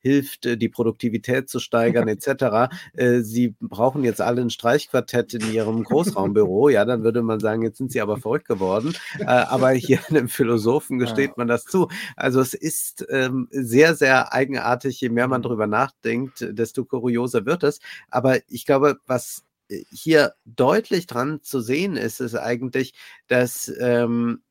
hilft 0.00 0.44
die 0.44 0.68
Produktivität 0.68 1.48
zu 1.48 1.58
steigern 1.60 2.08
etc. 2.08 2.74
Sie 3.22 3.54
brauchen 3.60 4.04
jetzt 4.04 4.20
alle 4.20 4.42
ein 4.42 4.50
Streichquartett 4.50 5.34
in 5.34 5.52
Ihrem 5.52 5.84
Großraumbüro. 5.84 6.68
Ja, 6.68 6.84
dann 6.84 7.02
würde 7.02 7.22
man 7.22 7.40
sagen, 7.40 7.62
jetzt 7.62 7.78
sind 7.78 7.92
Sie 7.92 8.00
aber 8.00 8.18
verrückt 8.18 8.48
geworden. 8.48 8.94
Aber 9.24 9.70
hier 9.70 10.00
einem 10.08 10.28
Philosophen 10.28 10.98
gesteht 10.98 11.30
ja. 11.30 11.34
man 11.36 11.48
das 11.48 11.64
zu. 11.64 11.88
Also 12.14 12.40
es 12.40 12.54
ist 12.54 13.06
ähm, 13.10 13.48
sehr, 13.50 13.94
sehr 13.94 14.32
eigenartig. 14.32 15.00
Je 15.00 15.08
mehr 15.08 15.28
man 15.28 15.40
mhm. 15.40 15.44
darüber 15.44 15.66
nachdenkt, 15.66 16.46
desto 16.50 16.84
kurioser 16.84 17.46
wird 17.46 17.62
es. 17.64 17.80
Aber 18.10 18.38
ich 18.48 18.66
glaube, 18.66 18.98
was 19.06 19.44
äh, 19.68 19.82
hier 19.90 20.34
deutlich 20.44 21.06
dran 21.06 21.40
zu 21.42 21.60
sehen 21.60 21.96
ist, 21.96 22.20
ist 22.20 22.34
eigentlich, 22.34 22.94
dass 23.28 23.72
ähm, 23.80 24.42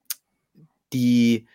die 0.93 1.47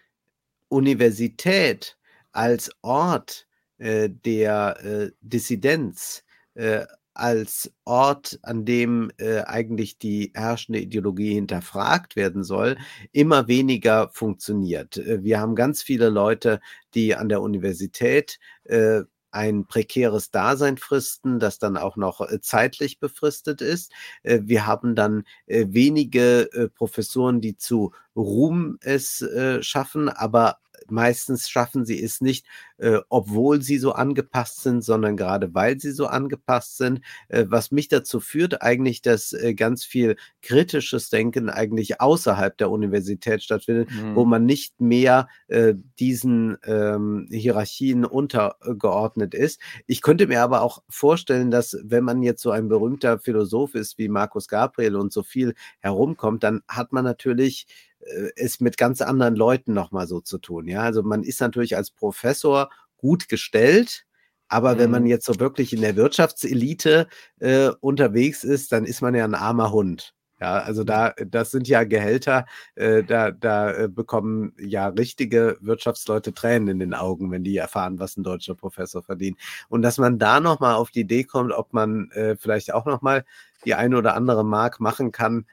Universität 0.68 1.96
als 2.32 2.70
Ort 2.82 3.46
äh, 3.78 4.08
der 4.10 4.84
äh, 4.84 5.10
Dissidenz, 5.20 6.24
äh, 6.54 6.84
als 7.20 7.70
Ort, 7.84 8.38
an 8.42 8.64
dem 8.64 9.12
äh, 9.18 9.42
eigentlich 9.42 9.98
die 9.98 10.32
herrschende 10.34 10.80
Ideologie 10.80 11.34
hinterfragt 11.34 12.16
werden 12.16 12.42
soll, 12.42 12.78
immer 13.12 13.46
weniger 13.46 14.08
funktioniert. 14.08 14.96
Äh, 14.96 15.22
wir 15.22 15.38
haben 15.38 15.54
ganz 15.54 15.82
viele 15.82 16.08
Leute, 16.08 16.60
die 16.94 17.14
an 17.14 17.28
der 17.28 17.42
Universität 17.42 18.38
äh, 18.64 19.02
ein 19.32 19.66
prekäres 19.66 20.30
Dasein 20.30 20.76
fristen, 20.76 21.38
das 21.38 21.58
dann 21.58 21.76
auch 21.76 21.96
noch 21.96 22.20
äh, 22.20 22.40
zeitlich 22.40 22.98
befristet 22.98 23.60
ist. 23.60 23.92
Äh, 24.22 24.40
wir 24.44 24.66
haben 24.66 24.94
dann 24.94 25.24
wenige 25.46 26.70
Professoren, 26.74 27.40
die 27.40 27.56
zu 27.56 27.92
Ruhm 28.16 28.78
es 28.82 29.24
schaffen, 29.60 30.08
aber 30.08 30.58
meistens 30.88 31.48
schaffen 31.48 31.84
sie 31.84 32.02
es 32.02 32.20
nicht, 32.20 32.46
äh, 32.80 32.98
obwohl 33.08 33.62
sie 33.62 33.78
so 33.78 33.92
angepasst 33.92 34.62
sind, 34.62 34.82
sondern 34.82 35.16
gerade 35.16 35.54
weil 35.54 35.78
sie 35.78 35.92
so 35.92 36.06
angepasst 36.06 36.78
sind, 36.78 37.00
äh, 37.28 37.44
was 37.48 37.70
mich 37.70 37.88
dazu 37.88 38.20
führt, 38.20 38.62
eigentlich, 38.62 39.02
dass 39.02 39.32
äh, 39.32 39.54
ganz 39.54 39.84
viel 39.84 40.16
kritisches 40.42 41.10
Denken 41.10 41.50
eigentlich 41.50 42.00
außerhalb 42.00 42.56
der 42.56 42.70
Universität 42.70 43.42
stattfindet, 43.42 43.90
mhm. 43.90 44.14
wo 44.14 44.24
man 44.24 44.46
nicht 44.46 44.80
mehr 44.80 45.28
äh, 45.48 45.74
diesen 45.98 46.56
ähm, 46.64 47.28
Hierarchien 47.30 48.04
untergeordnet 48.04 49.34
ist. 49.34 49.60
Ich 49.86 50.00
könnte 50.00 50.26
mir 50.26 50.42
aber 50.42 50.62
auch 50.62 50.82
vorstellen, 50.88 51.50
dass 51.50 51.76
wenn 51.82 52.04
man 52.04 52.22
jetzt 52.22 52.42
so 52.42 52.50
ein 52.50 52.68
berühmter 52.68 53.18
Philosoph 53.18 53.74
ist 53.74 53.98
wie 53.98 54.08
Markus 54.08 54.48
Gabriel 54.48 54.96
und 54.96 55.12
so 55.12 55.22
viel 55.22 55.54
herumkommt, 55.80 56.42
dann 56.42 56.62
hat 56.66 56.92
man 56.92 57.04
natürlich 57.04 57.66
äh, 58.00 58.30
es 58.36 58.60
mit 58.60 58.76
ganz 58.76 59.00
anderen 59.02 59.36
Leuten 59.36 59.72
nochmal 59.72 60.06
so 60.06 60.20
zu 60.20 60.38
tun. 60.38 60.66
Ja, 60.66 60.82
also 60.82 61.02
man 61.02 61.22
ist 61.22 61.40
natürlich 61.40 61.76
als 61.76 61.90
Professor 61.90 62.69
gut 63.00 63.28
gestellt, 63.28 64.04
aber 64.48 64.78
wenn 64.78 64.90
man 64.90 65.02
mhm. 65.02 65.08
jetzt 65.08 65.26
so 65.26 65.38
wirklich 65.38 65.72
in 65.72 65.80
der 65.80 65.96
Wirtschaftselite 65.96 67.06
äh, 67.38 67.70
unterwegs 67.80 68.42
ist, 68.42 68.72
dann 68.72 68.84
ist 68.84 69.00
man 69.00 69.14
ja 69.14 69.24
ein 69.24 69.36
armer 69.36 69.70
Hund. 69.70 70.12
Ja, 70.40 70.54
also 70.54 70.84
da, 70.84 71.12
das 71.26 71.50
sind 71.50 71.68
ja 71.68 71.84
Gehälter, 71.84 72.46
äh, 72.74 73.04
da, 73.04 73.30
da 73.30 73.72
äh, 73.72 73.88
bekommen 73.88 74.54
ja 74.58 74.88
richtige 74.88 75.58
Wirtschaftsleute 75.60 76.32
Tränen 76.32 76.68
in 76.68 76.78
den 76.78 76.94
Augen, 76.94 77.30
wenn 77.30 77.44
die 77.44 77.58
erfahren, 77.58 77.98
was 77.98 78.16
ein 78.16 78.22
deutscher 78.22 78.54
Professor 78.54 79.02
verdient. 79.02 79.38
Und 79.68 79.82
dass 79.82 79.98
man 79.98 80.18
da 80.18 80.40
nochmal 80.40 80.76
auf 80.76 80.90
die 80.90 81.00
Idee 81.00 81.24
kommt, 81.24 81.52
ob 81.52 81.74
man 81.74 82.10
äh, 82.12 82.36
vielleicht 82.36 82.72
auch 82.72 82.86
nochmal 82.86 83.24
die 83.66 83.74
eine 83.74 83.98
oder 83.98 84.14
andere 84.14 84.42
Mark 84.42 84.80
machen 84.80 85.12
kann, 85.12 85.44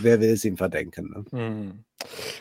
wer 0.00 0.20
will 0.20 0.30
es 0.30 0.44
ihm 0.44 0.56
verdenken? 0.56 1.24
Ne? 1.32 1.40
Mhm. 1.40 1.84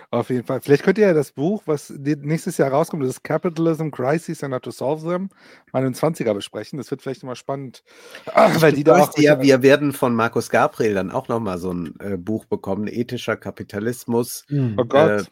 Auf 0.10 0.30
jeden 0.30 0.45
Fall. 0.45 0.61
Vielleicht 0.61 0.84
könnt 0.84 0.98
ihr 0.98 1.08
ja 1.08 1.14
das 1.14 1.32
Buch, 1.32 1.64
was 1.66 1.92
nächstes 1.92 2.58
Jahr 2.58 2.72
rauskommt, 2.72 3.03
das 3.03 3.11
ist 3.11 3.24
Capitalism, 3.24 3.90
Crises 3.90 4.44
and 4.44 4.53
How 4.53 4.61
to 4.61 4.72
Solve 4.72 5.08
Them, 5.08 5.30
mal 5.72 5.86
in 5.86 5.94
20er 5.94 6.34
besprechen. 6.34 6.78
Das 6.78 6.90
wird 6.90 7.02
vielleicht 7.02 7.24
immer 7.24 7.36
spannend. 7.36 7.84
Ach, 8.34 8.61
weil 8.61 8.74
die 8.74 8.84
da 8.84 8.98
auch 8.98 9.18
ja, 9.18 9.42
wir 9.42 9.61
werden 9.61 9.94
von 9.94 10.16
Markus 10.16 10.50
Gabriel 10.50 10.95
dann 10.95 11.11
auch 11.11 11.28
nochmal 11.28 11.58
so 11.58 11.72
ein 11.72 11.94
äh, 12.00 12.18
Buch 12.18 12.45
bekommen, 12.45 12.88
Ethischer 12.88 13.38
Kapitalismus. 13.38 14.45
Mhm. 14.50 14.76
Oh 14.78 14.86
Gott. 14.86 15.32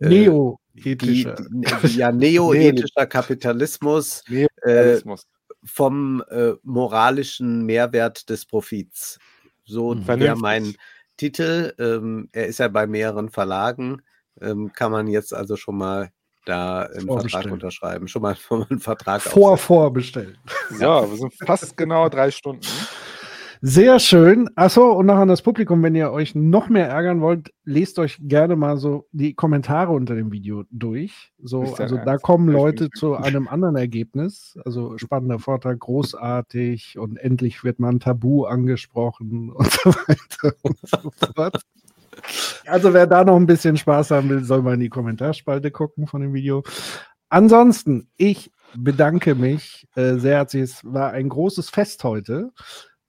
Äh, 0.00 0.08
Neo. 0.08 0.58
Ethischer. 0.74 1.36
ja, 1.82 2.12
neo-ethischer 2.12 3.06
Kapitalismus. 3.08 4.22
Neo-Kapitalismus. 4.28 5.22
Äh, 5.22 5.38
vom 5.64 6.22
äh, 6.30 6.52
moralischen 6.62 7.66
Mehrwert 7.66 8.30
des 8.30 8.46
Profits. 8.46 9.18
So 9.64 9.94
wäre 10.06 10.36
mein 10.36 10.76
Titel. 11.18 11.74
Ähm, 11.78 12.30
er 12.32 12.46
ist 12.46 12.58
ja 12.58 12.68
bei 12.68 12.86
mehreren 12.86 13.28
Verlagen. 13.28 14.00
Ähm, 14.40 14.72
kann 14.72 14.90
man 14.90 15.06
jetzt 15.08 15.34
also 15.34 15.56
schon 15.56 15.76
mal 15.76 16.10
da 16.46 16.82
einen 16.82 17.06
Vertrag 17.06 17.52
unterschreiben. 17.52 18.08
Schon 18.08 18.22
mal 18.22 18.36
einen 18.50 18.80
Vertrag 18.80 19.20
vor 19.20 19.58
vorbestellen. 19.58 20.38
Ja, 20.78 21.08
wir 21.08 21.16
sind 21.18 21.34
fast 21.34 21.76
genau 21.76 22.08
drei 22.08 22.30
Stunden. 22.30 22.66
Sehr 23.60 23.98
schön. 23.98 24.48
Achso, 24.54 24.92
und 24.92 25.06
noch 25.06 25.16
an 25.16 25.28
das 25.28 25.42
Publikum, 25.42 25.82
wenn 25.82 25.94
ihr 25.94 26.12
euch 26.12 26.34
noch 26.34 26.68
mehr 26.68 26.88
ärgern 26.88 27.20
wollt, 27.20 27.52
lest 27.64 27.98
euch 27.98 28.18
gerne 28.20 28.54
mal 28.54 28.76
so 28.76 29.06
die 29.10 29.34
Kommentare 29.34 29.92
unter 29.92 30.14
dem 30.14 30.30
Video 30.30 30.64
durch. 30.70 31.32
So, 31.42 31.74
also 31.74 31.96
da 31.96 32.18
kommen 32.18 32.48
Leute 32.48 32.88
zu 32.90 33.16
einem 33.16 33.48
anderen 33.48 33.76
Ergebnis. 33.76 34.56
Also 34.64 34.96
spannender 34.98 35.40
Vortrag, 35.40 35.80
großartig 35.80 36.98
und 36.98 37.16
endlich 37.16 37.64
wird 37.64 37.80
man 37.80 37.98
Tabu 37.98 38.44
angesprochen 38.44 39.50
und 39.54 39.72
so 39.72 39.90
weiter 39.90 40.54
und 40.62 40.78
so 40.84 41.10
fort. 41.34 41.60
Also 42.66 42.92
wer 42.92 43.06
da 43.06 43.24
noch 43.24 43.36
ein 43.36 43.46
bisschen 43.46 43.76
Spaß 43.76 44.10
haben 44.12 44.28
will, 44.28 44.44
soll 44.44 44.62
mal 44.62 44.74
in 44.74 44.80
die 44.80 44.88
Kommentarspalte 44.88 45.70
gucken 45.70 46.06
von 46.06 46.20
dem 46.20 46.34
Video. 46.34 46.62
Ansonsten, 47.28 48.08
ich 48.16 48.50
bedanke 48.76 49.34
mich 49.34 49.86
äh, 49.94 50.14
sehr 50.16 50.36
herzlich. 50.36 50.62
Es 50.62 50.80
war 50.84 51.12
ein 51.12 51.28
großes 51.28 51.70
Fest 51.70 52.04
heute. 52.04 52.50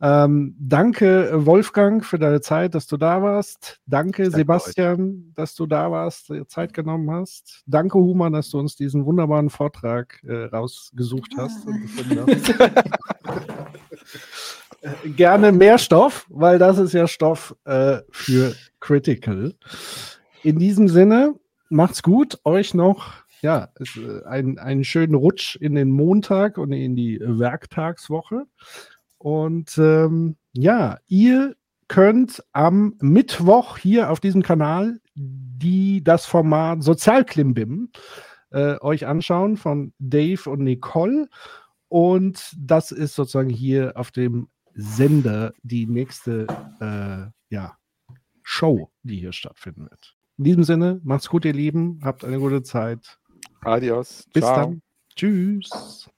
Ähm, 0.02 0.56
danke, 0.58 1.46
Wolfgang, 1.46 2.06
für 2.06 2.18
deine 2.18 2.40
Zeit, 2.40 2.74
dass 2.74 2.88
du 2.88 2.96
da 2.96 3.22
warst. 3.22 3.82
Danke, 3.86 4.24
danke 4.24 4.38
Sebastian, 4.38 5.02
euch. 5.02 5.34
dass 5.36 5.56
du 5.56 5.66
da 5.66 5.92
warst, 5.92 6.30
dir 6.30 6.48
Zeit 6.48 6.74
genommen 6.74 7.12
hast. 7.12 7.64
Danke, 7.66 7.98
Human, 7.98 8.32
dass 8.32 8.50
du 8.50 8.60
uns 8.60 8.78
diesen 8.78 9.06
wunderbaren 9.06 9.50
Vortrag 9.50 10.24
äh, 10.24 10.46
rausgesucht 10.46 11.34
hast 11.38 11.68
und 11.68 11.82
gefunden 11.82 12.26
hast. 12.28 12.54
Gerne 15.18 15.52
mehr 15.52 15.78
Stoff, 15.78 16.26
weil 16.30 16.58
das 16.58 16.78
ist 16.78 16.94
ja 16.94 17.06
Stoff 17.06 17.54
äh, 17.66 17.98
für 18.10 18.56
Critical. 18.80 19.54
In 20.44 20.58
diesem 20.58 20.88
Sinne, 20.88 21.36
macht's 21.70 22.02
gut. 22.02 22.40
Euch 22.46 22.74
noch 22.74 23.16
ja, 23.42 23.70
äh, 23.96 24.26
einen 24.30 24.84
schönen 24.84 25.16
Rutsch 25.16 25.56
in 25.58 25.76
den 25.76 25.92
Montag 25.92 26.58
und 26.58 26.72
in 26.72 26.96
die 26.96 27.20
Werktagswoche. 27.22 28.46
Und 29.20 29.78
ähm, 29.78 30.38
ja, 30.54 30.98
ihr 31.08 31.56
könnt 31.88 32.44
am 32.54 32.96
Mittwoch 33.02 33.78
hier 33.78 34.10
auf 34.10 34.20
diesem 34.20 34.42
Kanal 34.42 35.00
die, 35.16 36.04
das 36.04 36.26
Format 36.26 36.84
Sozialklimbim 36.84 37.92
äh, 38.52 38.80
euch 38.80 39.06
anschauen 39.06 39.58
von 39.58 39.94
Dave 40.00 40.50
und 40.50 40.64
Nicole. 40.64 41.28
Und 41.90 42.56
das 42.58 42.92
ist 42.92 43.16
sozusagen 43.16 43.50
hier 43.50 43.94
auf 43.96 44.12
dem 44.12 44.48
Sender 44.74 45.54
die 45.64 45.86
nächste 45.86 46.48
äh, 46.80 47.54
ja, 47.54 47.78
Show, 48.44 48.90
die 49.04 49.18
hier 49.18 49.34
stattfinden 49.34 49.90
wird. 49.90 50.16
In 50.38 50.46
diesem 50.46 50.64
Sinne, 50.64 51.02
macht's 51.04 51.30
gut, 51.30 51.44
ihr 51.44 51.54
Lieben, 51.54 52.00
habt 52.04 52.24
eine 52.24 52.40
gute 52.40 52.64
Zeit. 52.64 53.20
Adios. 53.62 54.26
Bis 54.34 54.44
Ciao. 54.44 54.56
dann. 54.56 54.82
Tschüss. 55.16 56.10